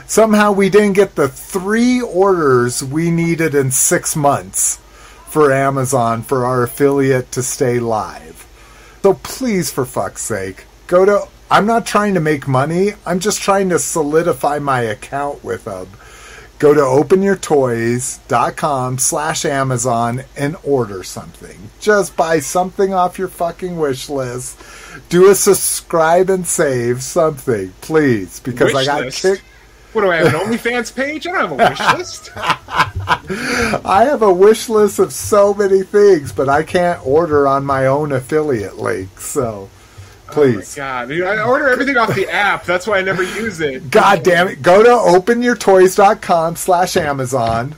Somehow 0.08 0.50
we 0.50 0.68
didn't 0.68 0.94
get 0.94 1.14
the 1.14 1.28
three 1.28 2.00
orders 2.00 2.82
we 2.82 3.12
needed 3.12 3.54
in 3.54 3.70
six 3.70 4.16
months 4.16 4.78
for 5.28 5.52
Amazon 5.52 6.22
for 6.22 6.44
our 6.44 6.64
affiliate 6.64 7.30
to 7.32 7.44
stay 7.44 7.78
live. 7.78 8.44
So 9.02 9.14
please, 9.14 9.70
for 9.70 9.84
fuck's 9.84 10.22
sake, 10.22 10.64
go 10.88 11.04
to. 11.04 11.28
I'm 11.48 11.66
not 11.66 11.86
trying 11.86 12.14
to 12.14 12.20
make 12.20 12.48
money. 12.48 12.94
I'm 13.06 13.20
just 13.20 13.40
trying 13.40 13.68
to 13.68 13.78
solidify 13.78 14.58
my 14.58 14.80
account 14.80 15.44
with 15.44 15.64
them. 15.64 15.88
Go 16.64 16.72
to 16.72 16.80
openyourtoys.com 16.80 18.96
slash 18.96 19.44
Amazon 19.44 20.22
and 20.34 20.56
order 20.64 21.02
something. 21.02 21.68
Just 21.78 22.16
buy 22.16 22.40
something 22.40 22.94
off 22.94 23.18
your 23.18 23.28
fucking 23.28 23.76
wish 23.76 24.08
list. 24.08 24.58
Do 25.10 25.28
a 25.28 25.34
subscribe 25.34 26.30
and 26.30 26.46
save 26.46 27.02
something, 27.02 27.74
please, 27.82 28.40
because 28.40 28.74
I 28.74 28.86
got 28.86 29.02
list? 29.02 29.20
kicked. 29.20 29.42
What 29.92 30.00
do 30.00 30.10
I 30.10 30.16
have 30.16 30.28
an 30.28 30.32
OnlyFans 30.40 30.96
page? 30.96 31.26
I 31.26 31.32
don't 31.32 31.50
have 31.50 31.52
a 31.52 31.56
wish 31.68 31.80
list. 31.98 32.30
I 33.84 34.06
have 34.08 34.22
a 34.22 34.32
wish 34.32 34.70
list 34.70 34.98
of 34.98 35.12
so 35.12 35.52
many 35.52 35.82
things, 35.82 36.32
but 36.32 36.48
I 36.48 36.62
can't 36.62 37.06
order 37.06 37.46
on 37.46 37.66
my 37.66 37.84
own 37.84 38.10
affiliate 38.10 38.78
link. 38.78 39.20
So, 39.20 39.68
please. 40.28 40.78
Oh 40.78 40.82
my 40.82 41.06
god, 41.06 41.12
I 41.38 41.42
order 41.42 41.68
everything 41.68 41.96
off 41.96 42.14
the 42.14 42.28
app. 42.28 42.64
That's 42.64 42.86
why 42.86 42.98
I 42.98 43.02
never 43.02 43.22
use 43.22 43.60
it. 43.60 43.90
God 43.90 44.22
damn 44.22 44.48
it. 44.48 44.62
Go 44.62 44.82
to 44.82 44.88
openyourtoys.com 45.18 46.56
slash 46.56 46.96
Amazon. 46.96 47.74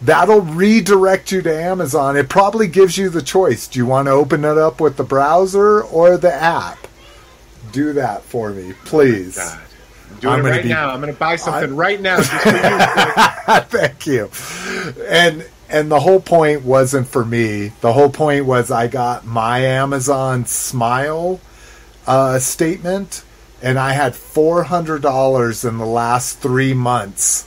That'll 0.00 0.42
redirect 0.42 1.32
you 1.32 1.42
to 1.42 1.52
Amazon. 1.54 2.16
It 2.16 2.28
probably 2.28 2.68
gives 2.68 2.96
you 2.96 3.08
the 3.08 3.22
choice. 3.22 3.66
Do 3.66 3.78
you 3.80 3.86
want 3.86 4.06
to 4.06 4.12
open 4.12 4.44
it 4.44 4.56
up 4.56 4.80
with 4.80 4.96
the 4.96 5.02
browser 5.04 5.82
or 5.82 6.16
the 6.16 6.32
app? 6.32 6.86
Do 7.72 7.92
that 7.94 8.22
for 8.22 8.50
me, 8.50 8.74
please. 8.84 9.36
Oh, 9.40 9.60
I'm 10.10 10.20
doing 10.20 10.34
I'm 10.34 10.46
it 10.46 10.50
right 10.50 10.62
be- 10.62 10.68
now. 10.68 10.90
I'm 10.90 11.00
going 11.00 11.12
to 11.12 11.18
buy 11.18 11.34
something 11.36 11.70
I'm- 11.70 11.76
right 11.76 12.00
now. 12.00 12.18
You. 12.18 12.24
Thank 13.62 14.06
you. 14.06 14.30
And 15.08 15.44
and 15.70 15.90
the 15.90 16.00
whole 16.00 16.20
point 16.20 16.62
wasn't 16.64 17.08
for 17.08 17.24
me. 17.24 17.72
The 17.82 17.92
whole 17.92 18.08
point 18.08 18.46
was 18.46 18.70
I 18.70 18.86
got 18.86 19.26
my 19.26 19.58
Amazon 19.60 20.46
Smile 20.46 21.40
uh, 22.08 22.38
statement, 22.40 23.22
and 23.62 23.78
I 23.78 23.92
had 23.92 24.16
four 24.16 24.64
hundred 24.64 25.02
dollars 25.02 25.64
in 25.64 25.78
the 25.78 25.86
last 25.86 26.38
three 26.38 26.74
months. 26.74 27.46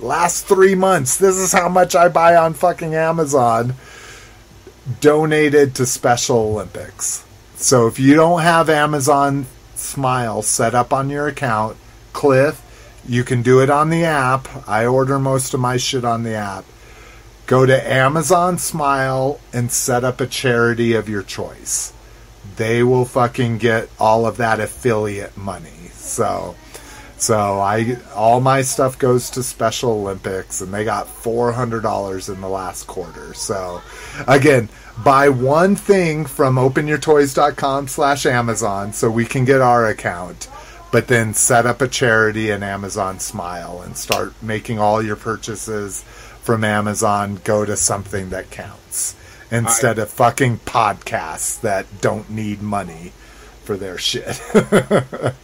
Last 0.00 0.46
three 0.46 0.74
months. 0.74 1.16
This 1.16 1.36
is 1.36 1.52
how 1.52 1.68
much 1.68 1.94
I 1.94 2.08
buy 2.08 2.34
on 2.34 2.52
fucking 2.54 2.94
Amazon. 2.94 3.74
Donated 5.00 5.76
to 5.76 5.86
Special 5.86 6.38
Olympics. 6.38 7.24
So 7.54 7.86
if 7.86 8.00
you 8.00 8.16
don't 8.16 8.42
have 8.42 8.68
Amazon 8.68 9.46
Smile 9.76 10.42
set 10.42 10.74
up 10.74 10.92
on 10.92 11.08
your 11.08 11.28
account, 11.28 11.76
Cliff, 12.12 12.60
you 13.06 13.22
can 13.22 13.42
do 13.42 13.60
it 13.60 13.70
on 13.70 13.90
the 13.90 14.04
app. 14.04 14.48
I 14.68 14.86
order 14.86 15.20
most 15.20 15.54
of 15.54 15.60
my 15.60 15.76
shit 15.76 16.04
on 16.04 16.24
the 16.24 16.34
app. 16.34 16.64
Go 17.46 17.64
to 17.66 17.92
Amazon 17.92 18.58
Smile 18.58 19.38
and 19.52 19.70
set 19.70 20.02
up 20.02 20.20
a 20.20 20.26
charity 20.26 20.94
of 20.94 21.08
your 21.08 21.22
choice. 21.22 21.92
They 22.62 22.84
will 22.84 23.04
fucking 23.04 23.58
get 23.58 23.88
all 23.98 24.24
of 24.24 24.36
that 24.36 24.60
affiliate 24.60 25.36
money. 25.36 25.88
So 25.94 26.54
so 27.16 27.58
I 27.58 27.96
all 28.14 28.40
my 28.40 28.62
stuff 28.62 29.00
goes 29.00 29.30
to 29.30 29.42
Special 29.42 29.90
Olympics 29.90 30.60
and 30.60 30.72
they 30.72 30.84
got 30.84 31.08
$400 31.08 32.32
in 32.32 32.40
the 32.40 32.48
last 32.48 32.86
quarter. 32.86 33.34
So 33.34 33.82
again, 34.28 34.68
buy 35.02 35.28
one 35.28 35.74
thing 35.74 36.24
from 36.24 36.54
openyourtoys.com 36.54 37.88
slash 37.88 38.26
Amazon 38.26 38.92
so 38.92 39.10
we 39.10 39.24
can 39.24 39.44
get 39.44 39.60
our 39.60 39.88
account 39.88 40.48
but 40.92 41.08
then 41.08 41.34
set 41.34 41.66
up 41.66 41.80
a 41.80 41.88
charity 41.88 42.50
in 42.50 42.62
Amazon 42.62 43.18
Smile 43.18 43.82
and 43.82 43.96
start 43.96 44.40
making 44.40 44.78
all 44.78 45.02
your 45.02 45.16
purchases 45.16 46.02
from 46.42 46.62
Amazon 46.62 47.40
go 47.42 47.64
to 47.64 47.76
something 47.76 48.30
that 48.30 48.52
counts 48.52 49.16
instead 49.52 49.98
of 50.00 50.10
fucking 50.10 50.58
podcasts 50.60 51.60
that 51.60 51.86
don't 52.00 52.28
need 52.30 52.60
money 52.62 53.12
for 53.64 53.76
their 53.76 53.98
shit. 53.98 54.40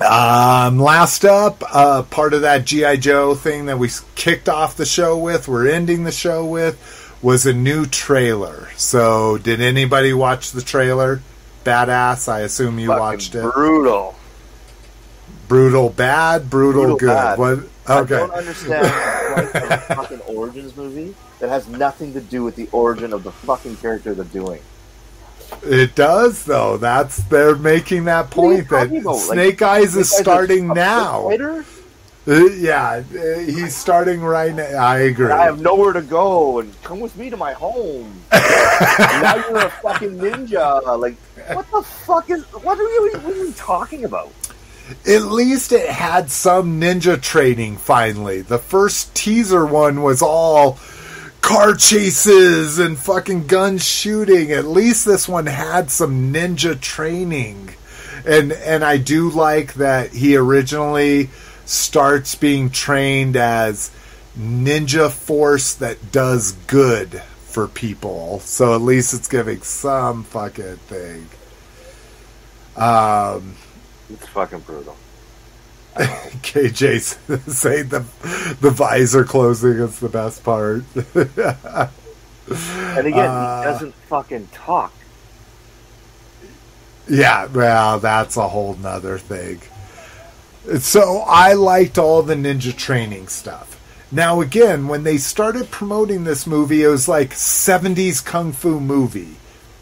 um, 0.00 0.78
last 0.80 1.24
up, 1.24 1.62
uh, 1.72 2.02
part 2.04 2.32
of 2.34 2.40
that 2.42 2.64
GI 2.64 2.96
Joe 2.98 3.34
thing 3.34 3.66
that 3.66 3.78
we 3.78 3.90
kicked 4.14 4.48
off 4.48 4.76
the 4.76 4.86
show 4.86 5.16
with, 5.18 5.46
we're 5.46 5.68
ending 5.70 6.04
the 6.04 6.12
show 6.12 6.44
with, 6.44 6.78
was 7.22 7.44
a 7.44 7.52
new 7.52 7.84
trailer. 7.86 8.68
So, 8.76 9.36
did 9.38 9.60
anybody 9.60 10.12
watch 10.14 10.52
the 10.52 10.62
trailer? 10.62 11.20
Badass. 11.64 12.28
I 12.32 12.40
assume 12.40 12.78
you 12.78 12.86
Fucking 12.88 13.00
watched 13.00 13.34
it. 13.34 13.42
Brutal. 13.42 14.14
Brutal 15.48 15.90
bad, 15.90 16.48
brutal, 16.48 16.82
Brutal 16.82 16.96
good. 16.98 17.06
bad. 17.08 17.38
What? 17.38 17.58
I 17.86 17.98
Okay. 18.00 18.16
don't 18.16 18.30
understand 18.30 18.86
why 18.86 19.42
a 19.52 19.78
fucking 19.96 20.20
Origins 20.20 20.74
movie 20.76 21.14
that 21.40 21.48
has 21.48 21.68
nothing 21.68 22.12
to 22.12 22.20
do 22.20 22.44
with 22.44 22.56
the 22.56 22.68
origin 22.72 23.12
of 23.12 23.24
the 23.24 23.32
fucking 23.32 23.76
character 23.76 24.14
they're 24.14 24.24
doing. 24.26 24.60
It 25.62 25.94
does 25.94 26.44
though. 26.44 26.76
That's 26.76 27.16
they're 27.24 27.56
making 27.56 28.04
that 28.04 28.34
What 28.36 28.46
are 28.46 28.52
you 28.52 28.64
point 28.64 28.90
that 28.90 29.00
about? 29.00 29.12
Like, 29.12 29.20
Snake 29.20 29.62
Eyes 29.62 29.96
is 29.96 30.10
Snake 30.10 30.22
starting 30.22 30.68
now. 30.68 31.30
Uh, 32.28 32.44
yeah, 32.50 33.02
uh, 33.02 33.38
he's 33.38 33.74
starting 33.74 34.20
right 34.20 34.54
now. 34.54 34.76
I 34.76 34.98
agree. 34.98 35.24
And 35.24 35.32
I 35.32 35.44
have 35.46 35.60
nowhere 35.60 35.94
to 35.94 36.02
go, 36.02 36.60
and 36.60 36.82
come 36.82 37.00
with 37.00 37.16
me 37.16 37.30
to 37.30 37.36
my 37.36 37.54
home. 37.54 38.20
now 38.32 39.36
you're 39.48 39.66
a 39.66 39.70
fucking 39.70 40.18
ninja. 40.18 41.00
Like, 41.00 41.16
what 41.54 41.68
the 41.70 41.82
fuck 41.82 42.28
is? 42.28 42.42
What 42.62 42.78
are 42.78 42.82
you, 42.82 43.10
what 43.22 43.32
are 43.32 43.44
you 43.44 43.52
talking 43.52 44.04
about? 44.04 44.32
At 45.06 45.22
least 45.22 45.72
it 45.72 45.88
had 45.88 46.30
some 46.30 46.80
ninja 46.80 47.20
training 47.20 47.78
finally. 47.78 48.42
The 48.42 48.58
first 48.58 49.14
teaser 49.14 49.64
one 49.64 50.02
was 50.02 50.20
all 50.20 50.78
car 51.40 51.74
chases 51.74 52.78
and 52.78 52.98
fucking 52.98 53.46
gun 53.46 53.78
shooting. 53.78 54.52
At 54.52 54.66
least 54.66 55.04
this 55.04 55.28
one 55.28 55.46
had 55.46 55.90
some 55.90 56.32
ninja 56.32 56.80
training. 56.80 57.74
And 58.26 58.52
and 58.52 58.84
I 58.84 58.98
do 58.98 59.30
like 59.30 59.74
that 59.74 60.10
he 60.10 60.36
originally 60.36 61.30
starts 61.64 62.34
being 62.34 62.70
trained 62.70 63.36
as 63.36 63.90
ninja 64.38 65.10
force 65.10 65.74
that 65.74 66.12
does 66.12 66.52
good 66.66 67.22
for 67.44 67.66
people. 67.66 68.40
So 68.40 68.74
at 68.74 68.82
least 68.82 69.14
it's 69.14 69.28
giving 69.28 69.62
some 69.62 70.24
fucking 70.24 70.76
thing. 70.76 71.28
Um 72.76 73.54
It's 74.10 74.26
fucking 74.28 74.60
brutal. 74.60 74.96
KJ 76.42 77.00
say 77.50 77.82
the 77.82 78.00
the 78.60 78.70
visor 78.70 79.24
closing 79.24 79.78
is 79.78 80.00
the 80.00 80.08
best 80.08 80.42
part. 80.44 80.84
And 80.96 83.06
again, 83.06 83.28
Uh, 83.28 83.62
he 83.62 83.64
doesn't 83.64 83.94
fucking 84.08 84.48
talk. 84.52 84.92
yeah, 87.08 87.46
well, 87.46 87.98
that's 87.98 88.36
a 88.36 88.48
whole 88.48 88.74
nother 88.74 89.18
thing. 89.18 89.60
So 90.80 91.24
I 91.26 91.54
liked 91.54 91.98
all 91.98 92.22
the 92.22 92.34
ninja 92.34 92.76
training 92.76 93.28
stuff. 93.28 93.76
Now 94.12 94.40
again, 94.40 94.88
when 94.88 95.04
they 95.04 95.18
started 95.18 95.70
promoting 95.70 96.24
this 96.24 96.46
movie, 96.46 96.82
it 96.82 96.88
was 96.88 97.08
like 97.08 97.30
70s 97.30 98.24
kung 98.24 98.52
fu 98.52 98.80
movie. 98.80 99.36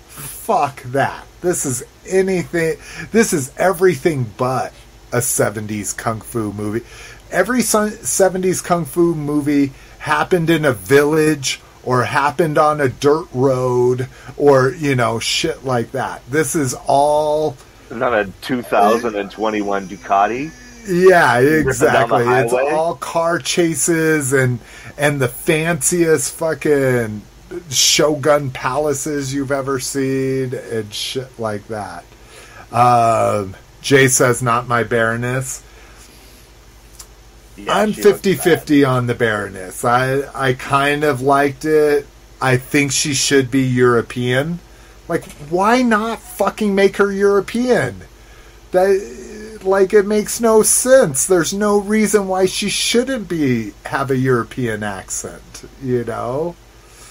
Fuck 0.08 0.82
that. 0.84 1.24
This 1.40 1.66
is 1.66 1.82
anything 2.06 2.76
this 3.12 3.32
is 3.32 3.52
everything 3.58 4.32
but 4.38 4.72
a 5.12 5.18
70s 5.18 5.96
kung 5.96 6.20
fu 6.20 6.52
movie. 6.52 6.84
Every 7.30 7.60
70s 7.60 8.64
kung 8.64 8.84
fu 8.84 9.14
movie 9.14 9.72
happened 9.98 10.48
in 10.50 10.64
a 10.64 10.72
village 10.72 11.60
or 11.84 12.04
happened 12.04 12.58
on 12.58 12.80
a 12.80 12.88
dirt 12.88 13.26
road 13.32 14.08
or, 14.36 14.70
you 14.72 14.94
know, 14.94 15.18
shit 15.18 15.64
like 15.64 15.92
that. 15.92 16.22
This 16.30 16.54
is 16.54 16.74
all 16.86 17.56
Not 17.90 18.12
a 18.14 18.30
2021 18.42 19.88
Ducati. 19.88 20.50
yeah, 20.86 21.38
exactly. 21.38 22.24
It's 22.26 22.52
all 22.52 22.94
car 22.96 23.38
chases 23.38 24.32
and 24.32 24.58
and 24.96 25.20
the 25.20 25.28
fanciest 25.28 26.32
fucking 26.34 27.22
shogun 27.70 28.50
palaces 28.50 29.32
you've 29.32 29.52
ever 29.52 29.80
seen 29.80 30.54
and 30.54 30.92
shit 30.92 31.38
like 31.38 31.66
that. 31.68 32.04
Um, 32.72 33.54
Jay 33.88 34.06
says, 34.06 34.42
not 34.42 34.68
my 34.68 34.82
Baroness. 34.82 35.62
Yeah, 37.56 37.72
I'm 37.72 37.92
she 37.92 38.02
looks 38.02 38.20
50 38.20 38.34
bad. 38.34 38.44
50 38.44 38.84
on 38.84 39.06
the 39.06 39.14
Baroness. 39.14 39.82
I, 39.82 40.24
I 40.34 40.52
kind 40.52 41.04
of 41.04 41.22
liked 41.22 41.64
it. 41.64 42.06
I 42.38 42.58
think 42.58 42.92
she 42.92 43.14
should 43.14 43.50
be 43.50 43.62
European. 43.62 44.58
Like, 45.08 45.24
why 45.48 45.80
not 45.80 46.20
fucking 46.20 46.74
make 46.74 46.98
her 46.98 47.10
European? 47.10 48.02
That, 48.72 49.60
like, 49.64 49.94
it 49.94 50.04
makes 50.04 50.38
no 50.38 50.62
sense. 50.62 51.26
There's 51.26 51.54
no 51.54 51.80
reason 51.80 52.28
why 52.28 52.44
she 52.44 52.68
shouldn't 52.68 53.26
be 53.26 53.72
have 53.86 54.10
a 54.10 54.18
European 54.18 54.82
accent, 54.82 55.64
you 55.82 56.04
know? 56.04 56.56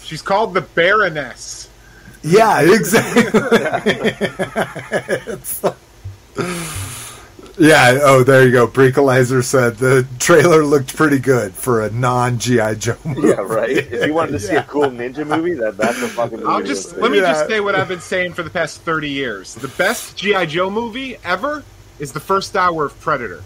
She's 0.03 0.21
called 0.21 0.53
the 0.53 0.61
Baroness. 0.61 1.69
Yeah, 2.21 2.61
exactly. 2.61 3.23
It's- 5.33 5.65
yeah, 7.57 7.99
oh, 8.03 8.23
there 8.23 8.45
you 8.45 8.51
go. 8.51 8.67
Breakalizer 8.67 9.43
said 9.43 9.77
the 9.77 10.07
trailer 10.19 10.63
looked 10.63 10.95
pretty 10.95 11.19
good 11.19 11.53
for 11.53 11.83
a 11.83 11.89
non 11.91 12.37
G.I. 12.39 12.75
Joe 12.75 12.95
movie. 13.03 13.29
Yeah, 13.29 13.33
right. 13.41 13.69
If 13.69 14.05
you 14.07 14.13
wanted 14.13 14.33
to 14.33 14.39
see 14.39 14.53
Yeah. 14.53 14.59
a 14.61 14.63
cool 14.67 14.83
ninja 14.91 15.25
movie, 15.25 15.53
that 15.55 15.77
that's 15.77 16.01
a 16.01 16.07
fucking 16.07 16.39
movie. 16.39 16.49
I'll 16.49 16.63
just 16.63 16.95
go 16.95 17.01
let 17.01 17.11
me 17.11 17.19
Yeah. 17.19 17.33
just 17.33 17.47
say 17.47 17.59
what 17.59 17.75
I've 17.75 17.87
been 17.87 17.99
saying 18.01 18.33
for 18.33 18.43
the 18.43 18.49
past 18.49 18.81
thirty 18.81 19.09
years. 19.09 19.55
The 19.55 19.67
best 19.69 20.17
GI 20.17 20.45
Joe 20.47 20.69
movie 20.69 21.17
ever 21.23 21.63
is 21.99 22.11
the 22.13 22.19
first 22.19 22.55
hour 22.55 22.85
of 22.85 22.99
Predator. 22.99 23.43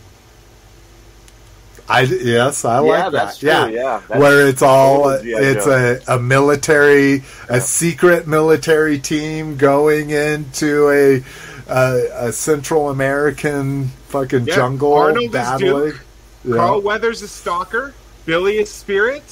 I, 1.89 2.01
yes, 2.03 2.63
I 2.63 2.75
Yeah, 2.75 3.07
like 3.07 3.11
that. 3.13 3.37
true, 3.37 3.49
Yeah. 3.49 3.67
yeah. 3.67 4.01
Where 4.17 4.47
it's 4.47 4.61
all, 4.61 5.03
total 5.11 5.19
it's 5.25 5.65
Joe. 5.65 5.99
a, 6.07 6.15
a 6.15 6.19
military, 6.19 7.15
Yeah. 7.15 7.21
a 7.49 7.59
secret 7.61 8.27
military 8.27 8.97
team 8.99 9.57
going 9.57 10.11
into 10.11 10.89
a, 10.89 11.23
a, 11.71 12.27
a 12.27 12.31
Central 12.33 12.89
American 12.89 13.87
fucking 14.09 14.45
Yeah, 14.45 14.55
jungle 14.55 14.93
Arnold 14.93 15.23
is 15.25 15.31
battling. 15.31 15.91
Duke. 15.91 16.01
Yeah. 16.43 16.55
Carl 16.55 16.81
Weathers 16.81 17.21
is 17.21 17.31
Stalker. 17.31 17.93
Billy 18.25 18.57
is 18.57 18.69
Spirit. 18.71 19.23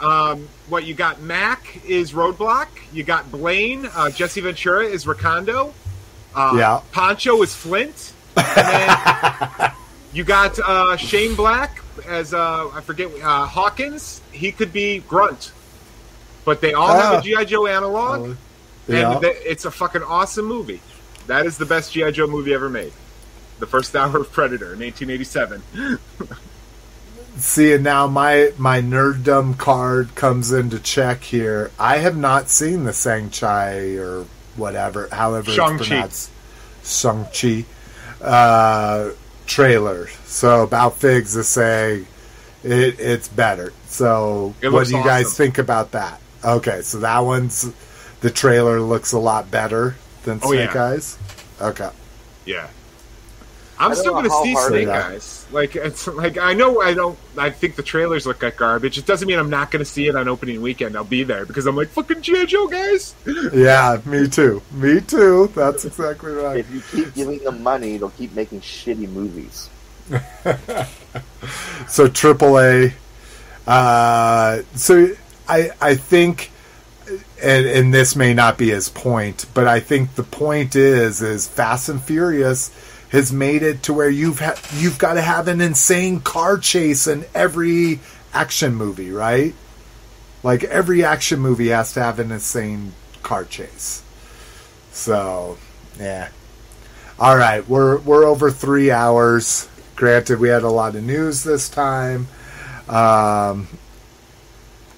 Um, 0.00 0.48
what 0.68 0.84
you 0.84 0.94
got? 0.94 1.20
Mac 1.20 1.84
is 1.86 2.12
Roadblock. 2.12 2.68
You 2.92 3.02
got 3.04 3.30
Blaine. 3.30 3.86
Uh, 3.94 4.10
Jesse 4.10 4.40
Ventura 4.40 4.84
is 4.86 5.04
Recondo. 5.04 5.72
Uh, 6.34 6.54
Yeah. 6.56 6.80
Poncho 6.92 7.42
is 7.42 7.54
Flint. 7.54 8.12
And 8.36 8.46
then 8.56 9.72
you 10.12 10.24
got 10.24 10.58
uh, 10.58 10.96
Shane 10.96 11.34
Black 11.34 11.82
as 12.06 12.32
uh, 12.32 12.68
I 12.72 12.80
forget 12.80 13.10
uh, 13.22 13.44
Hawkins. 13.46 14.22
He 14.32 14.52
could 14.52 14.72
be 14.72 15.00
Grunt. 15.00 15.52
But 16.44 16.60
they 16.62 16.72
all 16.72 16.88
have 16.94 17.14
Ah. 17.14 17.18
a 17.18 17.22
GI 17.22 17.44
Joe 17.44 17.66
analog, 17.66 18.36
Yeah. 18.88 19.12
and 19.12 19.20
th- 19.20 19.36
it's 19.44 19.66
a 19.66 19.70
fucking 19.70 20.02
awesome 20.02 20.46
movie. 20.46 20.80
That 21.30 21.46
is 21.46 21.58
the 21.58 21.64
best 21.64 21.92
GI 21.92 22.10
Joe 22.10 22.26
movie 22.26 22.52
ever 22.52 22.68
made. 22.68 22.92
The 23.60 23.66
first 23.68 23.94
hour 23.94 24.16
of 24.18 24.32
Predator 24.32 24.72
in 24.72 24.80
1987. 24.80 25.62
See, 27.36 27.72
and 27.72 27.84
now 27.84 28.08
my 28.08 28.52
my 28.58 28.80
nerddom 28.80 29.56
card 29.56 30.16
comes 30.16 30.50
into 30.50 30.80
check 30.80 31.22
here. 31.22 31.70
I 31.78 31.98
have 31.98 32.16
not 32.16 32.48
seen 32.48 32.82
the 32.82 32.92
Sang 32.92 33.30
Chai 33.30 33.96
or 33.96 34.26
whatever, 34.56 35.08
however 35.12 35.52
Shang-Chi. 35.52 35.76
it's 35.76 36.30
pronounced, 36.82 37.32
Shang-Chi 37.32 37.64
uh, 38.20 39.10
trailer. 39.46 40.08
So 40.24 40.64
about 40.64 40.96
Figs 40.96 41.36
is 41.36 41.46
saying 41.46 42.08
it, 42.64 42.98
it's 42.98 43.28
better. 43.28 43.72
So 43.86 44.56
It 44.60 44.70
what 44.70 44.88
do 44.88 44.96
you 44.96 45.04
guys 45.04 45.36
think 45.36 45.58
about 45.58 45.92
that? 45.92 46.20
Okay, 46.44 46.82
so 46.82 46.98
that 46.98 47.20
one's 47.20 47.72
the 48.20 48.30
trailer 48.30 48.80
looks 48.80 49.12
a 49.12 49.18
lot 49.20 49.48
better 49.48 49.94
than 50.24 50.40
Oh, 50.42 50.50
Snake 50.52 50.74
yeah. 50.74 50.84
Eyes. 50.84 51.18
Okay. 51.60 51.90
Yeah. 52.46 52.68
I'm 53.78 53.94
still 53.94 54.12
going 54.12 54.24
to 54.24 54.42
see 54.42 54.54
Snake 54.56 54.88
it- 54.88 54.90
Eyes. 54.90 55.46
Like 55.52 55.74
it's 55.74 56.06
like 56.06 56.36
I 56.38 56.52
know 56.52 56.80
I 56.82 56.92
don't. 56.94 57.18
I 57.38 57.48
think 57.50 57.76
the 57.76 57.82
trailers 57.82 58.26
look 58.26 58.42
like 58.42 58.56
garbage. 58.58 58.98
It 58.98 59.06
doesn't 59.06 59.26
mean 59.26 59.38
I'm 59.38 59.48
not 59.50 59.70
going 59.70 59.80
to 59.80 59.90
see 59.90 60.06
it 60.06 60.14
on 60.14 60.28
opening 60.28 60.60
weekend. 60.62 60.94
I'll 60.96 61.02
be 61.04 61.22
there 61.24 61.44
because 61.46 61.66
I'm 61.66 61.74
like 61.76 61.88
fucking 61.88 62.20
GI 62.22 62.46
Joe 62.46 62.68
guys. 62.68 63.14
Yeah, 63.54 63.98
me 64.04 64.28
too. 64.28 64.62
Me 64.70 65.00
too. 65.00 65.50
That's 65.56 65.86
exactly 65.86 66.32
right. 66.32 66.58
If 66.58 66.70
you 66.72 67.04
keep 67.04 67.14
giving 67.14 67.38
them 67.38 67.62
money, 67.62 67.96
they'll 67.96 68.10
keep 68.10 68.32
making 68.34 68.60
shitty 68.60 69.08
movies. 69.08 69.68
so 71.88 72.06
AAA. 72.06 72.92
Uh, 73.66 74.62
so 74.74 75.08
I 75.48 75.70
I 75.80 75.94
think, 75.94 76.50
and 77.42 77.66
and 77.66 77.94
this 77.94 78.16
may 78.16 78.34
not 78.34 78.58
be 78.58 78.70
his 78.70 78.88
point, 78.88 79.46
but 79.54 79.66
I 79.66 79.80
think 79.80 80.14
the 80.14 80.22
point 80.22 80.76
is 80.76 81.22
is 81.22 81.48
Fast 81.48 81.88
and 81.88 82.02
Furious 82.02 82.70
has 83.10 83.32
made 83.32 83.62
it 83.62 83.82
to 83.84 83.92
where 83.92 84.08
you've 84.10 84.38
ha- 84.38 84.60
you've 84.74 84.98
got 84.98 85.14
to 85.14 85.20
have 85.22 85.48
an 85.48 85.60
insane 85.60 86.20
car 86.20 86.58
chase 86.58 87.06
in 87.06 87.24
every 87.34 88.00
action 88.32 88.74
movie, 88.74 89.10
right? 89.10 89.54
Like 90.42 90.64
every 90.64 91.04
action 91.04 91.40
movie 91.40 91.68
has 91.68 91.92
to 91.94 92.02
have 92.02 92.18
an 92.18 92.30
insane 92.30 92.92
car 93.22 93.44
chase. 93.44 94.02
So, 94.92 95.58
yeah. 95.98 96.28
All 97.18 97.36
right, 97.36 97.68
we're 97.68 97.98
we're 97.98 98.24
over 98.24 98.50
three 98.50 98.90
hours. 98.90 99.68
Granted, 99.96 100.40
we 100.40 100.48
had 100.48 100.62
a 100.62 100.70
lot 100.70 100.96
of 100.96 101.04
news 101.04 101.44
this 101.44 101.68
time. 101.68 102.28
Um, 102.88 103.68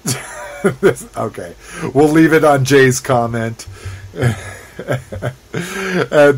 this, 0.63 1.07
okay, 1.17 1.55
we'll 1.93 2.09
leave 2.09 2.33
it 2.33 2.43
on 2.43 2.65
Jay's 2.65 2.99
comment, 2.99 3.67
and 4.13 4.35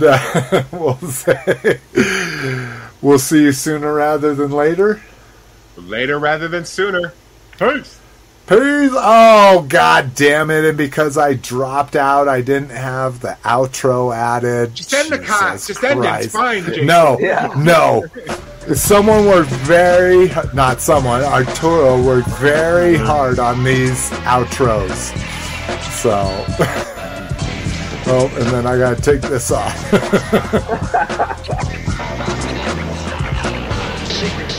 uh, 0.03 0.63
we'll 0.71 0.97
say 0.97 1.79
we'll 3.01 3.19
see 3.19 3.43
you 3.43 3.51
sooner 3.51 3.93
rather 3.93 4.33
than 4.33 4.51
later. 4.51 5.01
Later 5.77 6.17
rather 6.19 6.47
than 6.47 6.65
sooner. 6.65 7.13
Peace. 7.57 7.99
Peace. 8.47 8.91
Oh 8.93 9.65
god 9.67 10.13
damn 10.13 10.51
it! 10.51 10.65
And 10.65 10.77
because 10.77 11.17
I 11.17 11.33
dropped 11.33 11.95
out, 11.95 12.27
I 12.27 12.41
didn't 12.41 12.69
have 12.69 13.19
the 13.21 13.37
outro 13.43 14.15
added. 14.15 14.75
Just 14.75 14.93
end 14.93 15.11
the 15.11 15.17
con. 15.19 15.53
Jesus 15.53 15.67
Just 15.67 15.83
end 15.83 16.05
it. 16.05 16.25
It's 16.25 16.33
fine. 16.33 16.63
Jason. 16.63 16.85
No, 16.85 17.17
Yeah. 17.19 17.51
no. 17.57 18.05
Someone 18.73 19.25
worked 19.25 19.49
very, 19.49 20.29
not 20.53 20.79
someone, 20.81 21.23
Arturo 21.23 22.01
worked 22.01 22.27
very 22.29 22.95
hard 22.97 23.39
on 23.39 23.63
these 23.63 24.09
outros. 24.25 25.15
So, 26.01 26.11
oh, 28.11 28.27
and 28.37 28.47
then 28.47 28.65
I 28.67 28.77
gotta 28.77 29.01
take 29.01 29.21
this 29.21 29.51
off. 29.51 29.91
Secret 34.07 34.49